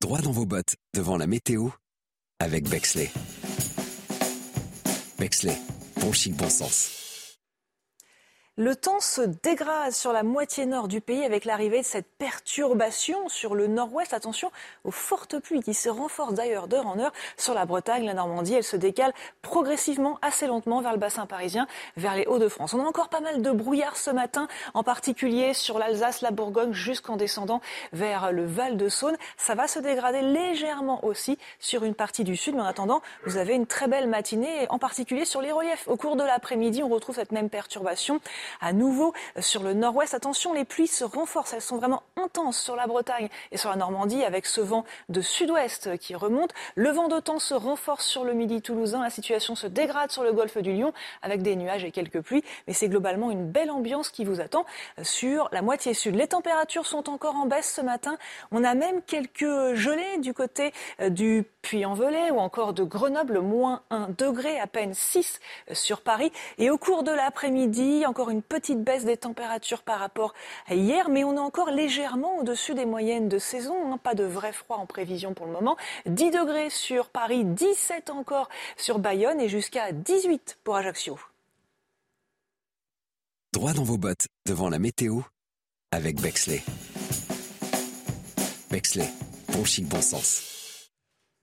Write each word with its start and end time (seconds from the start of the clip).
Droit 0.00 0.20
dans 0.20 0.30
vos 0.30 0.46
bottes 0.46 0.76
devant 0.94 1.16
la 1.16 1.26
météo 1.26 1.70
avec 2.38 2.68
Bexley. 2.68 3.10
Bexley, 5.18 5.58
bon 6.00 6.12
chic, 6.12 6.36
bon 6.36 6.48
sens. 6.48 6.97
Le 8.60 8.74
temps 8.74 8.98
se 8.98 9.20
dégrade 9.20 9.92
sur 9.92 10.12
la 10.12 10.24
moitié 10.24 10.66
nord 10.66 10.88
du 10.88 11.00
pays 11.00 11.24
avec 11.24 11.44
l'arrivée 11.44 11.82
de 11.82 11.86
cette 11.86 12.08
perturbation 12.18 13.28
sur 13.28 13.54
le 13.54 13.68
nord-ouest. 13.68 14.12
Attention 14.12 14.50
aux 14.82 14.90
fortes 14.90 15.38
pluies 15.38 15.62
qui 15.62 15.74
se 15.74 15.88
renforcent 15.88 16.34
d'ailleurs 16.34 16.66
d'heure 16.66 16.88
en 16.88 16.98
heure 16.98 17.12
sur 17.36 17.54
la 17.54 17.66
Bretagne, 17.66 18.04
la 18.04 18.14
Normandie. 18.14 18.54
Elles 18.54 18.64
se 18.64 18.74
décalent 18.74 19.12
progressivement, 19.42 20.18
assez 20.22 20.48
lentement 20.48 20.80
vers 20.80 20.90
le 20.90 20.98
bassin 20.98 21.24
parisien, 21.26 21.68
vers 21.96 22.16
les 22.16 22.26
Hauts-de-France. 22.26 22.74
On 22.74 22.84
a 22.84 22.88
encore 22.88 23.10
pas 23.10 23.20
mal 23.20 23.42
de 23.42 23.50
brouillard 23.52 23.96
ce 23.96 24.10
matin, 24.10 24.48
en 24.74 24.82
particulier 24.82 25.54
sur 25.54 25.78
l'Alsace, 25.78 26.20
la 26.20 26.32
Bourgogne, 26.32 26.72
jusqu'en 26.72 27.14
descendant 27.14 27.60
vers 27.92 28.32
le 28.32 28.44
Val-de-Saône. 28.44 29.16
Ça 29.36 29.54
va 29.54 29.68
se 29.68 29.78
dégrader 29.78 30.20
légèrement 30.20 31.04
aussi 31.04 31.38
sur 31.60 31.84
une 31.84 31.94
partie 31.94 32.24
du 32.24 32.36
sud. 32.36 32.56
Mais 32.56 32.62
en 32.62 32.66
attendant, 32.66 33.02
vous 33.24 33.36
avez 33.36 33.54
une 33.54 33.66
très 33.68 33.86
belle 33.86 34.08
matinée, 34.08 34.66
en 34.68 34.80
particulier 34.80 35.24
sur 35.24 35.42
les 35.42 35.52
reliefs. 35.52 35.86
Au 35.86 35.96
cours 35.96 36.16
de 36.16 36.24
l'après-midi, 36.24 36.82
on 36.82 36.88
retrouve 36.88 37.14
cette 37.14 37.30
même 37.30 37.50
perturbation 37.50 38.20
à 38.60 38.72
nouveau 38.72 39.12
sur 39.38 39.62
le 39.62 39.74
nord-ouest. 39.74 40.14
Attention, 40.14 40.52
les 40.52 40.64
pluies 40.64 40.86
se 40.86 41.04
renforcent, 41.04 41.52
elles 41.52 41.60
sont 41.60 41.76
vraiment 41.76 42.02
intenses 42.16 42.58
sur 42.58 42.76
la 42.76 42.86
Bretagne 42.86 43.28
et 43.52 43.56
sur 43.56 43.70
la 43.70 43.76
Normandie 43.76 44.24
avec 44.24 44.46
ce 44.46 44.60
vent 44.60 44.84
de 45.08 45.20
sud-ouest 45.20 45.98
qui 45.98 46.14
remonte. 46.14 46.52
Le 46.74 46.90
vent 46.90 47.08
temps 47.20 47.38
se 47.38 47.54
renforce 47.54 48.06
sur 48.06 48.24
le 48.24 48.32
midi 48.32 48.62
toulousain, 48.62 49.02
la 49.02 49.10
situation 49.10 49.54
se 49.54 49.66
dégrade 49.66 50.10
sur 50.10 50.22
le 50.22 50.32
golfe 50.32 50.58
du 50.58 50.72
Lion 50.72 50.92
avec 51.22 51.42
des 51.42 51.56
nuages 51.56 51.84
et 51.84 51.90
quelques 51.90 52.20
pluies, 52.20 52.44
mais 52.66 52.72
c'est 52.72 52.88
globalement 52.88 53.30
une 53.30 53.50
belle 53.50 53.70
ambiance 53.70 54.10
qui 54.10 54.24
vous 54.24 54.40
attend 54.40 54.64
sur 55.02 55.48
la 55.52 55.62
moitié 55.62 55.94
sud. 55.94 56.14
Les 56.14 56.28
températures 56.28 56.86
sont 56.86 57.08
encore 57.08 57.36
en 57.36 57.46
baisse 57.46 57.72
ce 57.74 57.80
matin. 57.80 58.16
On 58.50 58.64
a 58.64 58.74
même 58.74 59.02
quelques 59.02 59.74
gelées 59.74 60.18
du 60.18 60.34
côté 60.34 60.72
euh, 61.00 61.10
du 61.10 61.44
Puy-en-Velay 61.68 62.30
ou 62.30 62.38
encore 62.38 62.72
de 62.72 62.82
Grenoble, 62.82 63.40
moins 63.40 63.82
1 63.90 64.08
degré, 64.16 64.58
à 64.58 64.66
peine 64.66 64.94
6 64.94 65.38
sur 65.72 66.00
Paris. 66.00 66.32
Et 66.56 66.70
au 66.70 66.78
cours 66.78 67.02
de 67.02 67.10
l'après-midi, 67.10 68.06
encore 68.06 68.30
une 68.30 68.38
une 68.38 68.42
petite 68.42 68.84
baisse 68.84 69.04
des 69.04 69.16
températures 69.16 69.82
par 69.82 69.98
rapport 69.98 70.32
à 70.68 70.74
hier, 70.74 71.08
mais 71.08 71.24
on 71.24 71.34
est 71.34 71.40
encore 71.40 71.72
légèrement 71.72 72.38
au-dessus 72.38 72.74
des 72.74 72.86
moyennes 72.86 73.28
de 73.28 73.38
saison. 73.38 73.92
Hein. 73.92 73.98
pas 73.98 74.14
de 74.14 74.22
vrai 74.22 74.52
froid 74.52 74.76
en 74.76 74.86
prévision 74.86 75.34
pour 75.34 75.46
le 75.46 75.52
moment. 75.52 75.76
10 76.06 76.30
degrés 76.30 76.70
sur 76.70 77.08
Paris, 77.08 77.44
17 77.44 78.10
encore 78.10 78.48
sur 78.76 79.00
Bayonne 79.00 79.40
et 79.40 79.48
jusqu'à 79.48 79.90
18 79.90 80.58
pour 80.62 80.76
Ajaccio. 80.76 81.18
Droit 83.52 83.72
dans 83.72 83.82
vos 83.82 83.98
bottes 83.98 84.28
devant 84.46 84.68
la 84.68 84.78
météo 84.78 85.22
avec 85.90 86.20
Bexley. 86.20 86.62
Bexley, 88.70 89.08
bon 89.52 89.64
chic, 89.64 89.88
bon 89.88 90.00
sens. 90.00 90.47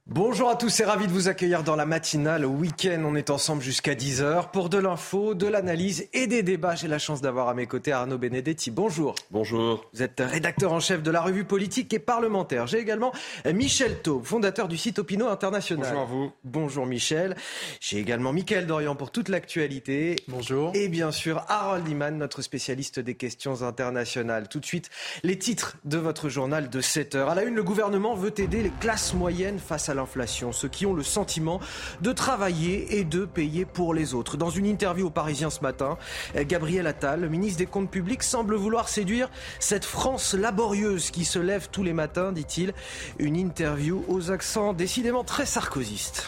Bonjour 0.08 0.52
à 0.52 0.56
tous 0.56 0.81
et 0.81 0.86
ravi 0.86 1.08
de 1.08 1.11
vous 1.11 1.30
accueillir 1.30 1.64
dans 1.64 1.75
la 1.75 1.88
matinale. 1.88 2.45
Au 2.45 2.50
week-end, 2.50 3.02
on 3.08 3.16
est 3.16 3.31
ensemble 3.31 3.64
jusqu'à 3.64 3.95
10h 3.95 4.52
pour 4.52 4.70
de 4.70 4.77
l'info, 4.77 5.33
de 5.33 5.48
l'analyse 5.48 6.08
et 6.14 6.27
des 6.27 6.43
débats. 6.43 6.76
J'ai 6.76 6.88
la 6.88 6.99
chance 6.99 7.21
d'avoir 7.21 7.49
à 7.49 7.55
mes 7.55 7.66
côtés 7.66 7.92
Arnaud 7.92 8.20
Benedetti. 8.20 8.70
Bonjour. 8.70 9.16
Bonjour. 9.32 9.83
Vous 9.93 10.04
êtes 10.04 10.21
rédacteur 10.23 10.73
en 10.73 10.80
chef 10.80 11.02
de 11.02 11.10
la 11.10 11.21
revue 11.21 11.43
politique 11.43 11.92
et 11.92 11.98
parlementaire. 11.98 12.67
J'ai 12.67 12.77
également 12.77 13.14
Michel 13.52 13.99
Taub, 14.04 14.23
fondateur 14.23 14.67
du 14.67 14.77
site 14.77 14.99
Opino 14.99 15.27
International. 15.27 15.88
Bonjour 15.88 16.02
à 16.02 16.05
vous. 16.05 16.32
Bonjour 16.43 16.86
Michel. 16.86 17.36
J'ai 17.80 17.98
également 17.98 18.32
Mickaël 18.32 18.67
Dorian 18.67 18.95
pour 18.95 19.10
toute 19.10 19.27
l'actualité. 19.27 20.17
Bonjour. 20.27 20.72
Et 20.76 20.87
bien 20.87 21.11
sûr 21.11 21.43
Harold 21.48 21.87
Iman, 21.89 22.16
notre 22.16 22.43
spécialiste 22.43 22.99
des 22.99 23.16
questions 23.16 23.64
internationales. 23.64 24.49
Tout 24.49 24.60
de 24.60 24.67
suite, 24.67 24.92
les 25.23 25.39
titres 25.39 25.77
de 25.83 25.98
votre 25.98 26.30
journal 26.30 26.70
de 26.70 26.80
7h. 26.80 27.27
À 27.27 27.33
la 27.33 27.42
une, 27.42 27.55
le 27.55 27.64
gouvernement 27.64 28.14
veut 28.14 28.39
aider 28.39 28.61
les 28.61 28.72
classes 28.80 29.16
moyennes 29.16 29.58
face 29.58 29.89
à 29.89 29.95
l'inflation, 29.95 30.52
ceux 30.52 30.67
qui 30.67 30.86
ont 30.86 30.94
le 30.94 31.04
sentiment 31.04 31.60
de 32.02 32.11
travailler 32.11 32.98
et 32.98 33.04
de 33.04 33.26
payer 33.26 33.66
pour 33.66 33.94
les 33.94 34.14
autres. 34.14 34.38
Dans 34.38 34.50
une 34.50 34.66
interview 34.66 35.08
aux 35.08 35.11
Parisiens 35.11 35.50
ce 35.50 35.61
matin, 35.61 35.98
Gabriel 36.36 36.88
Attal, 36.88 37.22
le 37.22 37.30
ministre 37.30 37.60
des 37.60 37.66
Comptes 37.66 37.89
publics, 37.89 38.23
semble 38.23 38.55
vouloir 38.55 38.89
séduire 38.89 39.30
cette 39.60 39.86
France 39.86 40.34
laborieuse 40.34 41.11
qui 41.11 41.26
se 41.26 41.39
lève 41.39 41.70
tous 41.72 41.84
les 41.84 41.94
matins, 41.94 42.32
dit-il. 42.32 42.73
Une 43.20 43.36
interview 43.36 44.04
aux 44.08 44.32
accents 44.32 44.73
décidément 44.73 45.23
très 45.23 45.45
sarkozystes. 45.45 46.28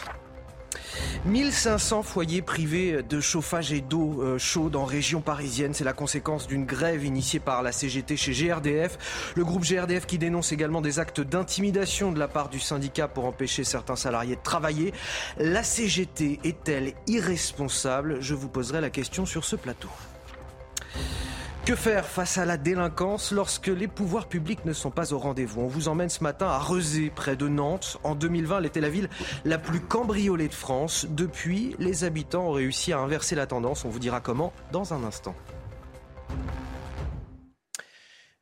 1500 1.24 2.02
foyers 2.02 2.42
privés 2.42 3.02
de 3.02 3.20
chauffage 3.20 3.72
et 3.72 3.80
d'eau 3.80 4.22
euh, 4.22 4.38
chaude 4.38 4.76
en 4.76 4.84
région 4.84 5.20
parisienne. 5.20 5.74
C'est 5.74 5.84
la 5.84 5.92
conséquence 5.92 6.46
d'une 6.46 6.64
grève 6.64 7.04
initiée 7.04 7.40
par 7.40 7.62
la 7.62 7.72
CGT 7.72 8.16
chez 8.16 8.32
GRDF. 8.32 9.32
Le 9.36 9.44
groupe 9.44 9.64
GRDF 9.64 10.06
qui 10.06 10.18
dénonce 10.18 10.52
également 10.52 10.80
des 10.80 10.98
actes 10.98 11.20
d'intimidation 11.20 12.12
de 12.12 12.18
la 12.18 12.28
part 12.28 12.48
du 12.48 12.60
syndicat 12.60 13.08
pour 13.08 13.24
empêcher 13.24 13.64
certains 13.64 13.96
salariés 13.96 14.36
de 14.36 14.42
travailler. 14.42 14.92
La 15.38 15.62
CGT 15.62 16.40
est-elle 16.44 16.94
irresponsable? 17.06 18.18
Je 18.20 18.34
vous 18.34 18.48
poserai 18.48 18.80
la 18.80 18.90
question 18.90 19.26
sur 19.26 19.44
ce 19.44 19.56
plateau. 19.56 19.88
Que 21.68 21.76
faire 21.76 22.06
face 22.06 22.38
à 22.38 22.46
la 22.46 22.56
délinquance 22.56 23.30
lorsque 23.30 23.66
les 23.66 23.88
pouvoirs 23.88 24.26
publics 24.26 24.64
ne 24.64 24.72
sont 24.72 24.90
pas 24.90 25.12
au 25.12 25.18
rendez-vous? 25.18 25.60
On 25.60 25.66
vous 25.66 25.88
emmène 25.88 26.08
ce 26.08 26.24
matin 26.24 26.46
à 26.46 26.56
Rezé, 26.56 27.10
près 27.14 27.36
de 27.36 27.46
Nantes. 27.46 27.98
En 28.04 28.14
2020, 28.14 28.60
elle 28.60 28.64
était 28.64 28.80
la 28.80 28.88
ville 28.88 29.10
la 29.44 29.58
plus 29.58 29.80
cambriolée 29.80 30.48
de 30.48 30.54
France. 30.54 31.06
Depuis, 31.10 31.76
les 31.78 32.04
habitants 32.04 32.46
ont 32.46 32.52
réussi 32.52 32.94
à 32.94 33.00
inverser 33.00 33.34
la 33.34 33.46
tendance. 33.46 33.84
On 33.84 33.90
vous 33.90 33.98
dira 33.98 34.22
comment 34.22 34.54
dans 34.72 34.94
un 34.94 35.04
instant. 35.04 35.34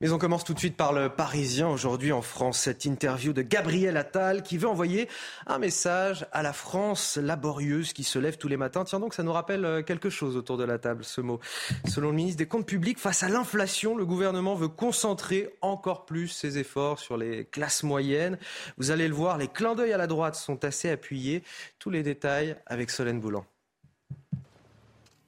Mais 0.02 0.12
on 0.12 0.18
commence 0.18 0.44
tout 0.44 0.52
de 0.52 0.58
suite 0.58 0.76
par 0.76 0.92
le 0.92 1.08
Parisien 1.08 1.70
aujourd'hui 1.70 2.12
en 2.12 2.20
France. 2.20 2.58
Cette 2.58 2.84
interview 2.84 3.32
de 3.32 3.40
Gabriel 3.40 3.96
Attal 3.96 4.42
qui 4.42 4.58
veut 4.58 4.68
envoyer 4.68 5.08
un 5.46 5.58
message 5.58 6.26
à 6.32 6.42
la 6.42 6.52
France 6.52 7.16
laborieuse 7.16 7.94
qui 7.94 8.04
se 8.04 8.18
lève 8.18 8.36
tous 8.36 8.48
les 8.48 8.58
matins. 8.58 8.84
Tiens 8.84 9.00
donc, 9.00 9.14
ça 9.14 9.22
nous 9.22 9.32
rappelle 9.32 9.64
euh, 9.64 9.82
quelque 9.82 10.10
chose 10.10 10.36
autour 10.36 10.58
de 10.58 10.64
la 10.64 10.78
table, 10.78 11.02
ce 11.02 11.22
mot. 11.22 11.40
Selon 11.86 12.10
le 12.10 12.16
ministre 12.16 12.36
des 12.36 12.46
Comptes 12.46 12.66
publics, 12.66 12.98
face 12.98 13.22
à 13.22 13.30
l'inflation, 13.30 13.96
le 13.96 14.04
gouvernement 14.04 14.54
veut 14.54 14.68
concentrer 14.68 15.56
encore 15.62 16.04
plus 16.04 16.28
ses 16.28 16.58
efforts 16.58 16.98
sur 16.98 17.16
les 17.16 17.46
classes 17.46 17.82
moyennes. 17.82 18.36
Vous 18.76 18.90
allez 18.90 19.08
le 19.08 19.14
voir, 19.14 19.38
les 19.38 19.48
clins 19.48 19.74
d'œil 19.74 19.94
à 19.94 19.98
la 19.98 20.06
droite 20.06 20.34
sont 20.34 20.62
assez 20.66 20.90
appuyés. 20.90 21.42
Tous 21.78 21.88
les 21.88 22.02
détails 22.02 22.54
avec 22.66 22.90
Solène 22.90 23.18
Boulan. 23.18 23.46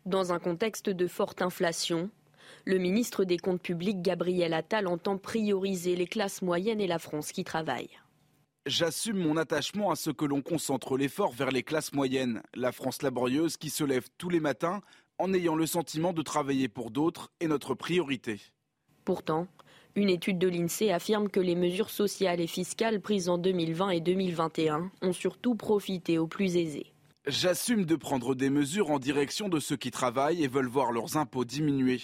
Dans 0.04 0.30
un 0.34 0.38
contexte 0.38 0.90
de 0.90 1.06
forte 1.06 1.40
inflation, 1.40 2.10
le 2.68 2.76
ministre 2.76 3.24
des 3.24 3.38
Comptes 3.38 3.62
publics, 3.62 4.02
Gabriel 4.02 4.52
Attal, 4.52 4.86
entend 4.88 5.16
prioriser 5.16 5.96
les 5.96 6.06
classes 6.06 6.42
moyennes 6.42 6.82
et 6.82 6.86
la 6.86 6.98
France 6.98 7.32
qui 7.32 7.42
travaille. 7.42 7.88
J'assume 8.66 9.16
mon 9.16 9.38
attachement 9.38 9.90
à 9.90 9.96
ce 9.96 10.10
que 10.10 10.26
l'on 10.26 10.42
concentre 10.42 10.98
l'effort 10.98 11.32
vers 11.32 11.50
les 11.50 11.62
classes 11.62 11.94
moyennes, 11.94 12.42
la 12.54 12.70
France 12.70 13.00
laborieuse 13.00 13.56
qui 13.56 13.70
se 13.70 13.84
lève 13.84 14.08
tous 14.18 14.28
les 14.28 14.40
matins 14.40 14.82
en 15.16 15.32
ayant 15.32 15.54
le 15.54 15.64
sentiment 15.64 16.12
de 16.12 16.20
travailler 16.20 16.68
pour 16.68 16.90
d'autres 16.90 17.32
est 17.40 17.46
notre 17.46 17.74
priorité. 17.74 18.38
Pourtant, 19.06 19.46
une 19.94 20.10
étude 20.10 20.38
de 20.38 20.48
l'INSEE 20.48 20.92
affirme 20.92 21.30
que 21.30 21.40
les 21.40 21.54
mesures 21.54 21.88
sociales 21.88 22.42
et 22.42 22.46
fiscales 22.46 23.00
prises 23.00 23.30
en 23.30 23.38
2020 23.38 23.88
et 23.88 24.00
2021 24.02 24.90
ont 25.00 25.12
surtout 25.14 25.54
profité 25.54 26.18
aux 26.18 26.26
plus 26.26 26.58
aisés. 26.58 26.92
J'assume 27.26 27.86
de 27.86 27.96
prendre 27.96 28.34
des 28.34 28.50
mesures 28.50 28.90
en 28.90 28.98
direction 28.98 29.48
de 29.48 29.58
ceux 29.58 29.76
qui 29.78 29.90
travaillent 29.90 30.44
et 30.44 30.48
veulent 30.48 30.68
voir 30.68 30.92
leurs 30.92 31.16
impôts 31.16 31.46
diminuer 31.46 32.00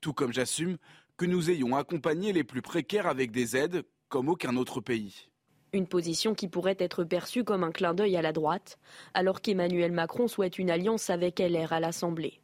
tout 0.00 0.12
comme 0.12 0.32
j'assume 0.32 0.76
que 1.16 1.26
nous 1.26 1.50
ayons 1.50 1.76
accompagné 1.76 2.32
les 2.32 2.44
plus 2.44 2.62
précaires 2.62 3.06
avec 3.06 3.30
des 3.30 3.56
aides 3.56 3.84
comme 4.08 4.28
aucun 4.28 4.56
autre 4.56 4.80
pays. 4.80 5.28
Une 5.72 5.86
position 5.86 6.34
qui 6.34 6.48
pourrait 6.48 6.76
être 6.78 7.04
perçue 7.04 7.44
comme 7.44 7.62
un 7.62 7.72
clin 7.72 7.92
d'œil 7.92 8.16
à 8.16 8.22
la 8.22 8.32
droite, 8.32 8.78
alors 9.12 9.42
qu'Emmanuel 9.42 9.92
Macron 9.92 10.28
souhaite 10.28 10.58
une 10.58 10.70
alliance 10.70 11.10
avec 11.10 11.40
LR 11.40 11.72
à 11.72 11.80
l'Assemblée. 11.80 12.40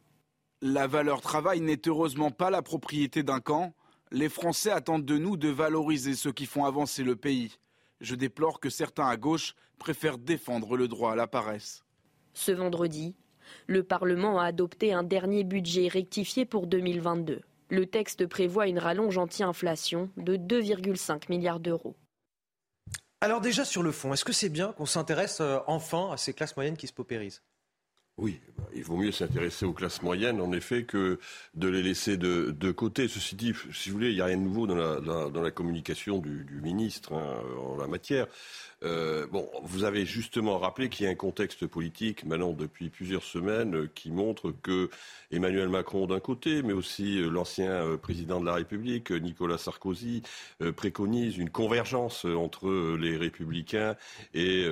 La 0.61 0.87
valeur 0.87 1.21
travail 1.21 1.61
n'est 1.61 1.81
heureusement 1.87 2.31
pas 2.31 2.49
la 2.49 2.61
propriété 2.61 3.23
d'un 3.23 3.39
camp. 3.39 3.73
Les 4.11 4.29
Français 4.29 4.69
attendent 4.69 5.05
de 5.05 5.17
nous 5.17 5.37
de 5.37 5.49
valoriser 5.49 6.13
ceux 6.13 6.31
qui 6.31 6.45
font 6.45 6.65
avancer 6.65 7.03
le 7.03 7.15
pays. 7.15 7.57
Je 7.99 8.15
déplore 8.15 8.59
que 8.59 8.69
certains 8.69 9.07
à 9.07 9.17
gauche 9.17 9.55
préfèrent 9.79 10.17
défendre 10.17 10.77
le 10.77 10.87
droit 10.87 11.13
à 11.13 11.15
la 11.15 11.27
paresse. 11.27 11.83
Ce 12.33 12.51
vendredi, 12.51 13.15
le 13.67 13.83
Parlement 13.83 14.39
a 14.39 14.45
adopté 14.45 14.93
un 14.93 15.03
dernier 15.03 15.43
budget 15.43 15.87
rectifié 15.87 16.45
pour 16.45 16.67
2022. 16.67 17.41
Le 17.69 17.85
texte 17.85 18.27
prévoit 18.27 18.67
une 18.67 18.79
rallonge 18.79 19.17
anti-inflation 19.17 20.09
de 20.17 20.37
2,5 20.37 21.23
milliards 21.29 21.59
d'euros. 21.59 21.95
Alors 23.21 23.41
déjà 23.41 23.65
sur 23.65 23.81
le 23.81 23.91
fond, 23.91 24.13
est-ce 24.13 24.25
que 24.25 24.33
c'est 24.33 24.49
bien 24.49 24.73
qu'on 24.73 24.85
s'intéresse 24.85 25.39
euh, 25.41 25.57
enfin 25.67 26.11
à 26.11 26.17
ces 26.17 26.33
classes 26.33 26.55
moyennes 26.55 26.77
qui 26.77 26.87
se 26.87 26.93
paupérisent? 26.93 27.41
Oui, 28.17 28.39
il 28.73 28.83
vaut 28.83 28.95
mieux 28.95 29.11
s'intéresser 29.11 29.65
aux 29.65 29.73
classes 29.73 30.01
moyennes, 30.01 30.39
en 30.39 30.53
effet, 30.53 30.85
que 30.85 31.19
de 31.53 31.67
les 31.67 31.83
laisser 31.83 32.15
de, 32.15 32.71
côté. 32.71 33.09
Ceci 33.09 33.35
dit, 33.35 33.51
si 33.73 33.89
vous 33.89 33.95
voulez, 33.95 34.11
il 34.11 34.15
n'y 34.15 34.21
a 34.21 34.25
rien 34.25 34.37
de 34.37 34.41
nouveau 34.41 34.67
dans 34.67 34.75
la, 34.75 35.01
dans 35.01 35.41
la 35.41 35.51
communication 35.51 36.19
du, 36.19 36.45
ministre 36.63 37.11
hein, 37.11 37.41
en 37.59 37.75
la 37.75 37.87
matière. 37.87 38.27
Euh, 38.83 39.25
bon, 39.27 39.49
vous 39.63 39.83
avez 39.83 40.05
justement 40.05 40.57
rappelé 40.59 40.89
qu'il 40.89 41.05
y 41.05 41.07
a 41.07 41.11
un 41.11 41.15
contexte 41.15 41.65
politique 41.65 42.25
maintenant 42.25 42.51
depuis 42.51 42.89
plusieurs 42.89 43.23
semaines 43.23 43.75
euh, 43.75 43.89
qui 43.93 44.11
montre 44.11 44.51
que 44.51 44.89
Emmanuel 45.31 45.69
Macron 45.69 46.07
d'un 46.07 46.19
côté, 46.19 46.61
mais 46.61 46.73
aussi 46.73 47.19
euh, 47.19 47.29
l'ancien 47.29 47.97
président 48.01 48.41
de 48.41 48.45
la 48.45 48.53
République, 48.53 49.11
Nicolas 49.11 49.57
Sarkozy, 49.57 50.23
préconise 50.75 51.37
une 51.37 51.49
convergence 51.49 52.25
entre 52.25 52.95
les 52.97 53.17
républicains 53.17 53.95
et 54.33 54.65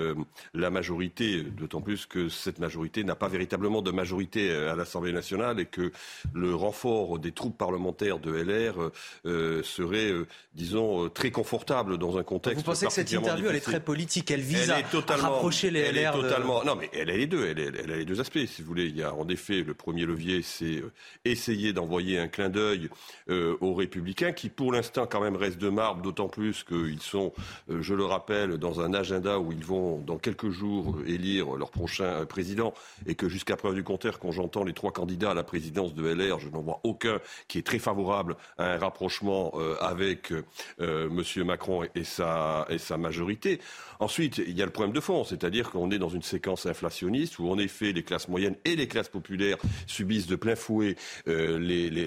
la 0.53 0.69
majorité, 0.69 1.43
d'autant 1.43 1.81
plus 1.81 2.05
que 2.05 2.29
cette 2.29 2.59
majorité 2.59 3.03
n'a 3.03 3.15
pas 3.15 3.27
véritablement 3.27 3.81
de 3.81 3.91
majorité 3.91 4.53
à 4.53 4.75
l'Assemblée 4.75 5.13
nationale 5.13 5.59
et 5.59 5.65
que 5.65 5.91
le 6.33 6.55
renfort 6.55 7.19
des 7.19 7.31
troupes 7.31 7.57
parlementaires 7.57 8.19
de 8.19 8.31
LR 8.31 8.91
serait, 9.63 10.11
disons, 10.53 11.09
très 11.09 11.31
confortable 11.31 11.97
dans 11.97 12.17
un 12.17 12.23
contexte. 12.23 12.59
Vous 12.59 12.71
pensez 12.71 12.85
que 12.87 12.93
cette 12.93 13.11
interview 13.11 13.47
elle 13.49 13.55
est 13.55 13.59
très 13.59 13.79
politique 13.79 13.92
elle 14.29 14.41
vise 14.41 14.69
à, 14.71 14.81
rapprocher 15.15 15.71
les 15.71 15.79
elle 15.79 15.95
LR. 15.95 16.15
Est 16.15 16.21
totalement, 16.21 16.63
Non, 16.63 16.75
mais 16.75 16.89
elle 16.93 17.09
a 17.09 17.17
les 17.17 17.27
deux. 17.27 17.47
Elle, 17.47 17.59
elle, 17.59 17.91
a 17.91 17.97
les 17.97 18.05
deux 18.05 18.19
aspects, 18.19 18.45
si 18.45 18.61
vous 18.61 18.67
voulez. 18.67 18.85
Il 18.85 18.97
y 18.97 19.03
a 19.03 19.13
en 19.13 19.27
effet 19.27 19.63
le 19.63 19.73
premier 19.73 20.05
levier, 20.05 20.41
c'est 20.41 20.77
euh, 20.77 20.91
essayer 21.25 21.73
d'envoyer 21.73 22.19
un 22.19 22.27
clin 22.27 22.49
d'œil 22.49 22.89
euh, 23.29 23.57
aux 23.61 23.73
Républicains, 23.73 24.31
qui 24.31 24.49
pour 24.49 24.71
l'instant 24.71 25.05
quand 25.05 25.21
même 25.21 25.35
restent 25.35 25.59
de 25.59 25.69
marbre, 25.69 26.01
d'autant 26.01 26.27
plus 26.27 26.63
qu'ils 26.63 27.01
sont, 27.01 27.33
euh, 27.69 27.81
je 27.81 27.93
le 27.93 28.05
rappelle, 28.05 28.57
dans 28.57 28.81
un 28.81 28.93
agenda 28.93 29.39
où 29.39 29.51
ils 29.51 29.65
vont 29.65 29.99
dans 29.99 30.17
quelques 30.17 30.49
jours 30.49 30.97
élire 31.05 31.55
leur 31.55 31.71
prochain 31.71 32.25
président, 32.25 32.73
et 33.05 33.15
que 33.15 33.29
jusqu'à 33.29 33.55
preuve 33.55 33.75
du 33.75 33.83
contraire, 33.83 34.19
quand 34.19 34.31
j'entends 34.31 34.63
les 34.63 34.73
trois 34.73 34.91
candidats 34.91 35.31
à 35.31 35.33
la 35.33 35.43
présidence 35.43 35.93
de 35.93 36.03
LR, 36.05 36.39
je 36.39 36.49
n'en 36.49 36.61
vois 36.61 36.79
aucun 36.83 37.19
qui 37.47 37.57
est 37.57 37.63
très 37.63 37.79
favorable 37.79 38.35
à 38.57 38.73
un 38.73 38.77
rapprochement 38.77 39.53
avec 39.79 40.33
Monsieur 40.79 41.43
Macron 41.43 41.83
et 41.95 42.03
sa, 42.03 42.65
et 42.69 42.77
sa 42.77 42.97
majorité. 42.97 43.59
Ensuite, 43.99 44.41
il 44.45 44.57
y 44.57 44.61
a 44.61 44.65
le 44.65 44.71
problème 44.71 44.93
de 44.93 44.99
fond, 44.99 45.23
c'est-à-dire 45.23 45.71
qu'on 45.71 45.91
est 45.91 45.99
dans 45.99 46.09
une 46.09 46.21
séquence 46.21 46.65
inflationniste 46.65 47.39
où 47.39 47.49
en 47.49 47.57
effet 47.57 47.91
les 47.91 48.03
classes 48.03 48.27
moyennes 48.27 48.55
et 48.65 48.75
les 48.75 48.87
classes 48.87 49.09
populaires 49.09 49.57
subissent 49.87 50.27
de 50.27 50.35
plein 50.35 50.55
fouet 50.55 50.95
euh, 51.27 51.59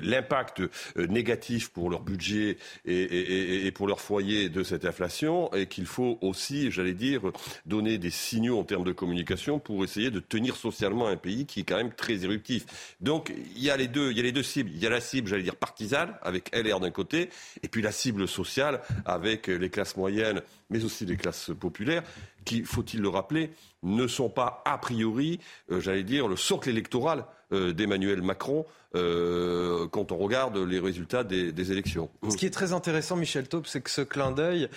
l'impact 0.03 0.61
euh, 0.61 1.07
négatif 1.07 1.69
pour 1.69 1.91
leur 1.91 2.03
budget 2.03 2.59
et, 2.85 3.71
pour 3.73 3.87
leur 3.87 4.01
foyer 4.01 4.49
de 4.49 4.63
cette 4.63 4.85
inflation 4.85 5.53
et 5.53 5.67
qu'il 5.67 5.87
faut 5.87 6.19
aussi, 6.21 6.71
j'allais 6.71 6.95
dire, 6.95 7.23
donner 7.67 7.99
des 7.99 8.11
signaux 8.11 8.59
en 8.59 8.65
termes 8.65 8.85
de 8.85 8.93
communication 8.93 9.59
pour 9.59 9.85
essayer 9.85 10.11
de 10.11 10.21
tenir 10.21 10.57
socialement 10.57 11.07
un 11.07 11.17
pays 11.17 11.47
qui 11.47 11.61
est 11.61 11.65
quand 11.65 11.77
même 11.77 11.93
très 11.93 12.25
éruptif. 12.25 12.95
Donc 13.01 13.33
il 13.57 13.63
y 13.63 13.71
a 13.71 13.77
les 13.77 13.89
deux, 13.89 14.11
il 14.11 14.17
y 14.17 14.21
a 14.21 14.23
les 14.23 14.33
deux 14.33 14.43
cibles. 14.43 14.71
Il 14.75 14.79
y 14.79 14.87
a 14.87 14.91
la 14.91 15.01
cible, 15.01 15.29
j'allais 15.29 15.43
dire, 15.43 15.57
partisane 15.57 16.15
avec 16.23 16.55
LR 16.55 16.81
d'un 16.81 16.91
côté 16.91 17.31
et 17.63 17.69
puis 17.69 17.83
la 17.83 17.93
cible 17.93 18.29
sociale 18.29 18.81
avec 19.05 19.47
les 19.47 19.71
classes 19.71 19.97
moyennes 19.97 20.43
mais 20.71 20.85
aussi 20.85 21.07
les 21.07 21.17
classes 21.17 21.51
populaires, 21.59 22.03
qui, 22.45 22.63
faut-il 22.63 23.01
le 23.01 23.09
rappeler, 23.09 23.51
ne 23.83 24.07
sont 24.07 24.29
pas 24.29 24.63
a 24.65 24.79
priori, 24.79 25.41
euh, 25.71 25.81
j'allais 25.81 26.03
dire, 26.03 26.29
le 26.29 26.37
socle 26.37 26.69
électoral 26.69 27.25
euh, 27.53 27.73
d'Emmanuel 27.73 28.23
Macron 28.23 28.67
euh, 28.95 29.87
quand 29.89 30.11
on 30.11 30.17
regarde 30.17 30.57
les 30.57 30.81
résultats 30.81 31.23
des, 31.23 31.73
élections. 31.73 32.09
Ce 32.29 32.37
qui 32.37 32.47
est 32.47 32.51
très 32.51 32.73
intéressant, 32.73 33.17
Michel 33.17 33.47
Taube, 33.49 33.67
c'est 33.67 33.81
que 33.81 33.91
ce 33.91 34.01
clin 34.01 34.31
d'œil, 34.31 34.69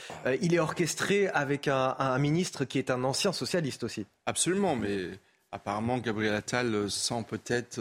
il 0.42 0.54
est 0.54 0.60
orchestré 0.60 1.30
avec 1.30 1.68
un, 1.68 1.96
un, 1.98 2.18
ministre 2.18 2.66
qui 2.66 2.80
est 2.80 2.92
un 2.92 3.04
ancien 3.04 3.32
socialiste 3.32 3.84
aussi. 3.84 4.06
Absolument, 4.26 4.76
mais 4.76 5.12
apparemment 5.52 6.00
Gabriel 6.00 6.34
Attal 6.34 6.92
sent 6.92 7.24
peut-être 7.30 7.80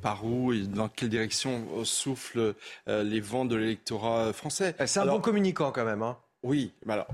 par 0.00 0.24
où 0.24 0.52
et 0.52 0.60
dans 0.60 0.88
quelle 0.88 1.08
direction 1.08 1.84
soufflent 1.84 2.54
les 2.86 3.20
vents 3.20 3.46
de 3.46 3.56
l'électorat 3.56 4.32
français. 4.32 4.76
C'est 4.86 5.00
un 5.00 5.06
bon 5.06 5.20
communicant 5.20 5.72
quand 5.72 5.84
même. 5.84 6.02
Hein. 6.02 6.16
Oui, 6.42 6.72
mais 6.86 6.94
alors, 6.94 7.08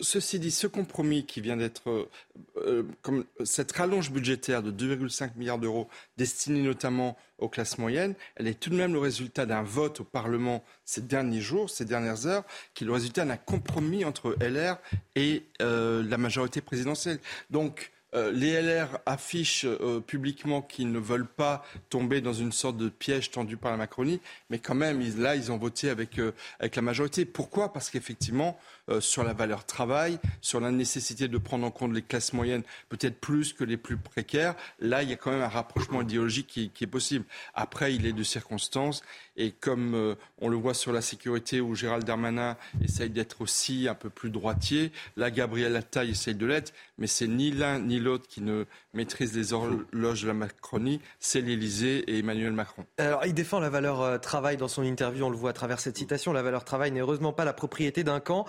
ceci 0.00 0.38
dit, 0.38 0.50
ce 0.50 0.66
compromis 0.66 1.26
qui 1.26 1.40
vient 1.40 1.56
d'être, 1.56 2.08
euh, 2.56 2.84
comme 3.02 3.24
cette 3.44 3.72
rallonge 3.72 4.10
budgétaire 4.10 4.62
de 4.62 4.70
2,5 4.70 5.36
milliards 5.36 5.58
d'euros 5.58 5.88
destinée 6.16 6.62
notamment 6.62 7.16
aux 7.38 7.48
classes 7.48 7.78
moyennes, 7.78 8.14
elle 8.36 8.46
est 8.46 8.58
tout 8.58 8.70
de 8.70 8.76
même 8.76 8.92
le 8.92 8.98
résultat 8.98 9.46
d'un 9.46 9.62
vote 9.62 10.00
au 10.00 10.04
Parlement 10.04 10.64
ces 10.84 11.00
derniers 11.00 11.40
jours, 11.40 11.70
ces 11.70 11.84
dernières 11.84 12.26
heures, 12.26 12.44
qui 12.74 12.84
est 12.84 12.86
le 12.86 12.92
résultat 12.92 13.24
d'un 13.24 13.36
compromis 13.36 14.04
entre 14.04 14.36
LR 14.40 14.78
et 15.16 15.44
euh, 15.60 16.02
la 16.02 16.18
majorité 16.18 16.60
présidentielle. 16.60 17.18
Donc, 17.50 17.92
les 18.14 18.62
LR 18.62 18.98
affichent 19.06 19.66
publiquement 20.06 20.62
qu'ils 20.62 20.92
ne 20.92 20.98
veulent 20.98 21.26
pas 21.26 21.64
tomber 21.90 22.20
dans 22.20 22.32
une 22.32 22.52
sorte 22.52 22.76
de 22.76 22.88
piège 22.88 23.30
tendu 23.30 23.56
par 23.56 23.70
la 23.70 23.76
Macronie, 23.76 24.20
mais 24.50 24.58
quand 24.58 24.74
même, 24.74 25.02
là, 25.18 25.36
ils 25.36 25.50
ont 25.50 25.58
voté 25.58 25.90
avec, 25.90 26.20
avec 26.60 26.76
la 26.76 26.82
majorité. 26.82 27.24
Pourquoi? 27.24 27.72
Parce 27.72 27.90
qu'effectivement, 27.90 28.58
euh, 28.90 29.00
sur 29.00 29.24
la 29.24 29.32
valeur 29.32 29.64
travail, 29.64 30.18
sur 30.40 30.60
la 30.60 30.70
nécessité 30.70 31.28
de 31.28 31.38
prendre 31.38 31.66
en 31.66 31.70
compte 31.70 31.94
les 31.94 32.02
classes 32.02 32.32
moyennes, 32.32 32.62
peut-être 32.88 33.18
plus 33.18 33.52
que 33.52 33.64
les 33.64 33.76
plus 33.76 33.96
précaires. 33.96 34.54
Là, 34.78 35.02
il 35.02 35.08
y 35.08 35.12
a 35.12 35.16
quand 35.16 35.30
même 35.30 35.40
un 35.40 35.48
rapprochement 35.48 36.02
idéologique 36.02 36.46
qui, 36.46 36.84
est 36.84 36.86
possible. 36.86 37.24
Après, 37.54 37.94
il 37.94 38.04
est 38.04 38.12
de 38.12 38.22
circonstances. 38.22 39.02
Et 39.36 39.50
comme 39.50 39.94
euh, 39.94 40.14
on 40.38 40.48
le 40.48 40.56
voit 40.56 40.74
sur 40.74 40.92
la 40.92 41.00
sécurité, 41.00 41.60
où 41.60 41.74
Gérald 41.74 42.04
Darmanin 42.04 42.56
essaye 42.82 43.10
d'être 43.10 43.40
aussi 43.40 43.88
un 43.88 43.94
peu 43.94 44.10
plus 44.10 44.30
droitier, 44.30 44.92
là, 45.16 45.30
Gabriel 45.30 45.74
Attal 45.76 46.10
essaye 46.10 46.34
de 46.34 46.46
l'être, 46.46 46.72
mais 46.98 47.06
c'est 47.06 47.26
ni 47.26 47.50
l'un 47.50 47.78
ni 47.78 47.98
l'autre 47.98 48.28
qui 48.28 48.42
ne 48.42 48.64
maîtrise 48.92 49.34
les 49.34 49.52
horloges 49.52 50.22
de 50.22 50.28
la 50.28 50.34
Macronie, 50.34 51.00
c'est 51.18 51.40
l'Élysée 51.40 52.04
et 52.10 52.18
Emmanuel 52.18 52.52
Macron. 52.52 52.84
Alors, 52.98 53.24
il 53.26 53.34
défend 53.34 53.60
la 53.60 53.70
valeur 53.70 54.02
euh, 54.02 54.18
travail 54.18 54.56
dans 54.56 54.68
son 54.68 54.82
interview, 54.82 55.24
on 55.24 55.30
le 55.30 55.36
voit 55.36 55.50
à 55.50 55.54
travers 55.54 55.80
cette 55.80 55.96
citation. 55.96 56.32
La 56.32 56.42
valeur 56.42 56.64
travail 56.64 56.92
n'est 56.92 57.00
heureusement 57.00 57.32
pas 57.32 57.44
la 57.44 57.52
propriété 57.52 58.04
d'un 58.04 58.20
camp. 58.20 58.46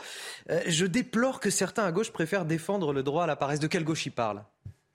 Euh, 0.49 0.61
je 0.67 0.85
déplore 0.85 1.39
que 1.39 1.49
certains 1.49 1.85
à 1.85 1.91
gauche 1.91 2.11
préfèrent 2.11 2.45
défendre 2.45 2.93
le 2.93 3.03
droit 3.03 3.23
à 3.23 3.27
la 3.27 3.35
paresse. 3.35 3.59
De 3.59 3.67
quelle 3.67 3.83
gauche 3.83 4.05
il 4.05 4.11
parle 4.11 4.43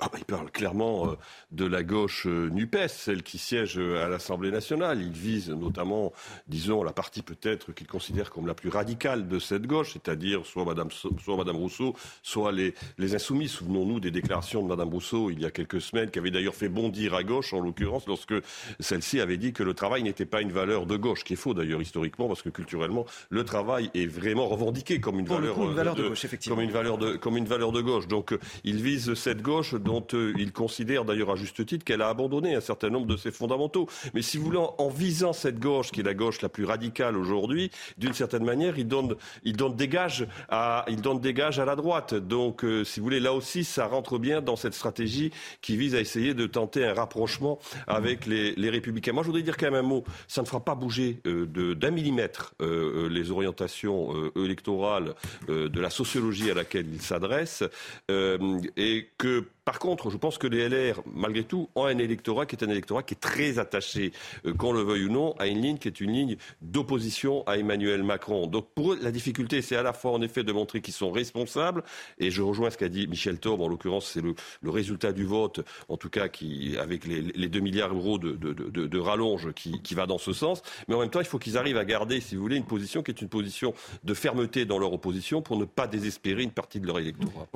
ah 0.01 0.09
bah, 0.11 0.19
il 0.19 0.25
parle 0.25 0.51
clairement 0.51 1.09
euh, 1.09 1.17
de 1.53 1.67
la 1.67 1.83
gauche 1.83 2.27
euh, 2.27 2.49
NUPES, 2.51 2.89
celle 2.89 3.23
qui 3.23 3.37
siège 3.37 3.79
euh, 3.79 4.05
à 4.05 4.09
l'Assemblée 4.09 4.51
nationale. 4.51 5.03
Il 5.03 5.13
vise 5.13 5.51
notamment, 5.51 6.13
disons, 6.49 6.83
la 6.83 6.93
partie 6.93 7.23
peut-être 7.23 7.73
qu'il 7.73 7.87
considère 7.87 8.31
comme 8.31 8.47
la 8.47 8.55
plus 8.55 8.71
radicale 8.71 9.29
de 9.29 9.39
cette 9.39 9.67
gauche, 9.67 9.93
c'est-à-dire 9.93 10.47
soit 10.47 10.65
Madame, 10.65 10.91
soit 10.91 11.37
Madame 11.37 11.57
Rousseau, 11.57 11.95
soit 12.23 12.53
les, 12.53 12.75
les 12.99 13.15
Insoumis. 13.15 13.49
Souvenons-nous 13.49 14.01
des 14.01 14.11
déclarations 14.11 14.63
de 14.63 14.69
Madame 14.69 14.89
Rousseau 14.89 15.31
il 15.31 15.41
y 15.41 15.45
a 15.45 15.51
quelques 15.51 15.83
semaines, 15.83 16.11
qui 16.11 16.19
avait 16.19 16.31
d'ailleurs 16.31 16.55
fait 16.55 16.71
bondir 16.71 17.15
à 17.15 17.23
gauche, 17.23 17.53
en 17.53 17.61
l'occurrence, 17.61 18.07
lorsque 18.07 18.35
celle-ci 18.79 19.21
avait 19.21 19.37
dit 19.37 19.53
que 19.53 19.63
le 19.63 19.75
travail 19.75 20.03
n'était 20.03 20.27
pas 20.27 20.41
une 20.41 20.53
valeur 20.53 20.87
de 20.87 20.97
gauche, 20.97 21.25
qui 21.25 21.35
est 21.35 21.37
faux 21.37 21.53
d'ailleurs 21.53 21.83
historiquement, 21.83 22.27
parce 22.27 22.43
que 22.43 22.49
culturellement, 22.49 23.05
le 23.29 23.45
travail 23.45 23.91
est 23.95 24.07
vraiment 24.07 24.49
revendiqué 24.49 25.01
comme 25.01 25.19
une, 25.19 25.27
valeur, 25.27 25.95
de, 25.95 26.09
gauche, 26.09 26.25
effectivement. 26.25 26.57
Comme 26.57 26.65
une 26.65 26.71
valeur 26.71 26.97
de, 26.97 27.17
comme 27.17 27.37
une 27.37 27.47
valeur 27.47 27.73
de 27.73 27.83
gauche. 27.83 28.09
Donc, 28.09 28.35
il 28.65 28.83
vise 28.83 29.15
cette 29.15 29.43
gauche 29.43 29.75
dont 29.91 30.07
euh, 30.15 30.33
il 30.39 30.53
considère 30.53 31.05
d'ailleurs 31.05 31.31
à 31.31 31.35
juste 31.35 31.67
titre 31.67 31.85
qu'elle 31.85 32.01
a 32.01 32.09
abandonné 32.09 32.55
un 32.55 32.61
certain 32.61 32.91
nombre 32.91 33.09
de 33.09 33.17
ses 33.17 33.33
fondamentaux. 33.33 33.89
Mais 34.15 34.23
si 34.23 34.39
vous 34.39 34.45
voulez, 34.45 34.59
en, 34.79 34.89
visant 34.89 35.33
cette 35.33 35.59
gauche, 35.59 35.91
qui 35.91 35.99
est 35.99 36.05
la 36.05 36.15
gauche 36.15 36.43
la 36.43 36.49
plus 36.49 36.65
radicale 36.65 37.17
aujourd'hui, 37.17 37.73
d'une 37.99 38.13
certaine 38.13 38.45
manière, 38.45 38.79
il 38.79 38.87
donne, 38.87 39.17
il 39.43 39.57
des 39.57 39.89
gages 39.89 40.29
à, 40.49 40.85
il 40.89 41.01
donne 41.01 41.19
des 41.19 41.35
gages 41.35 41.59
à 41.59 41.65
la 41.65 41.75
droite. 41.75 42.15
Donc, 42.15 42.63
euh, 42.65 42.85
si 42.85 43.01
vous 43.01 43.05
voulez, 43.05 43.19
là 43.19 43.35
aussi, 43.35 43.65
ça 43.65 43.87
rentre 43.87 44.19
bien 44.19 44.41
dans 44.41 44.55
cette 44.55 44.75
stratégie 44.75 45.33
qui 45.61 45.77
vise 45.77 45.97
à 45.97 46.01
essayer 46.01 46.35
de 46.35 46.47
tenter 46.47 46.87
un 46.87 46.95
rapprochement 46.95 47.59
avec 47.89 48.27
les, 48.27 48.71
républicains. 48.71 49.13
Moi, 49.13 49.25
je 49.25 49.27
voudrais 49.27 49.43
dire 49.43 49.57
quand 49.57 49.67
même 49.67 49.85
un 49.85 49.89
mot. 49.89 50.05
Ça 50.29 50.43
ne 50.43 50.47
fera 50.47 50.65
pas 50.65 50.77
bouger 50.77 51.21
euh, 51.27 51.47
d'un 51.75 51.91
millimètre 51.91 52.55
les 52.61 53.31
orientations 53.33 54.15
électorales 54.37 55.15
de 55.49 55.81
la 55.81 55.91
sociologie 55.91 56.51
à 56.51 56.55
laquelle 56.55 56.87
il 56.93 57.03
s'adresse 57.03 57.65
et 58.09 59.09
que 59.19 59.45
par 59.65 59.79
contre, 59.79 60.11
je 60.11 60.17
pense 60.17 60.39
que 60.39 60.47
les 60.47 60.69
LR, 60.69 61.03
malgré 61.07 61.45
tout, 61.45 61.69
ont 61.75 61.85
un 61.85 61.99
électorat 61.99 62.47
qui 62.47 62.57
est 62.57 62.65
un 62.65 62.71
électorat 62.71 63.03
qui 63.03 63.15
est 63.15 63.21
très 63.21 63.59
attaché, 63.59 64.13
euh, 64.47 64.55
qu'on 64.55 64.73
le 64.73 64.83
veuille 64.83 65.05
ou 65.05 65.11
non, 65.11 65.35
à 65.39 65.47
une 65.47 65.61
ligne 65.61 65.79
qui 65.79 65.89
est 65.89 66.01
une 66.01 66.13
ligne 66.13 66.37
d'opposition 66.63 67.47
à 67.47 67.59
Emmanuel 67.59 68.03
Macron. 68.03 68.47
Donc 68.47 68.69
pour 68.75 68.93
eux, 68.93 68.99
la 69.03 69.11
difficulté, 69.11 69.63
c'est 69.63 69.77
à 69.77 69.83
la 69.83 69.93
fois 69.93 70.13
en 70.13 70.23
effet 70.23 70.45
de 70.45 70.53
montrer 70.53 70.81
qu'ils 70.81 70.95
sont 70.95 71.11
responsables, 71.11 71.83
et 72.19 72.31
je 72.31 72.43
rejoins 72.43 72.71
ce 72.71 72.79
qu'a 72.79 72.89
dit 72.89 73.07
Michel 73.07 73.39
Taube, 73.39 73.61
en 73.61 73.69
l'occurrence 73.69 74.07
c'est 74.07 74.23
le, 74.23 74.35
résultat 74.71 75.13
du 75.13 75.25
vote, 75.25 75.61
en 75.89 75.97
tout 75.97 76.11
cas 76.11 76.29
qui, 76.29 76.77
avec 76.79 77.05
les, 77.07 77.49
2 77.49 77.61
milliards 77.61 77.91
d'euros 77.91 78.19
de, 78.19 78.99
rallonge 78.99 79.53
qui, 79.53 79.83
qui 79.83 79.95
va 79.95 80.07
dans 80.07 80.19
ce 80.19 80.33
sens, 80.33 80.63
mais 80.89 80.95
en 80.95 81.01
même 81.01 81.11
temps 81.11 81.21
il 81.21 81.27
faut 81.27 81.39
qu'ils 81.39 81.59
arrivent 81.59 81.77
à 81.77 81.85
garder, 81.85 82.21
si 82.21 82.37
vous 82.37 82.43
voulez, 82.43 82.57
une 82.57 82.67
position 82.67 83.03
qui 83.03 83.11
est 83.11 83.21
une 83.21 83.29
position 83.29 83.75
de 84.05 84.15
fermeté 84.15 84.65
dans 84.65 84.79
leur 84.79 84.93
opposition 84.93 85.43
pour 85.43 85.57
ne 85.57 85.65
pas 85.65 85.87
désespérer 85.87 86.43
une 86.43 86.53
partie 86.53 86.81
de 86.81 86.87
leur 86.87 86.99
électorat. 86.99 87.49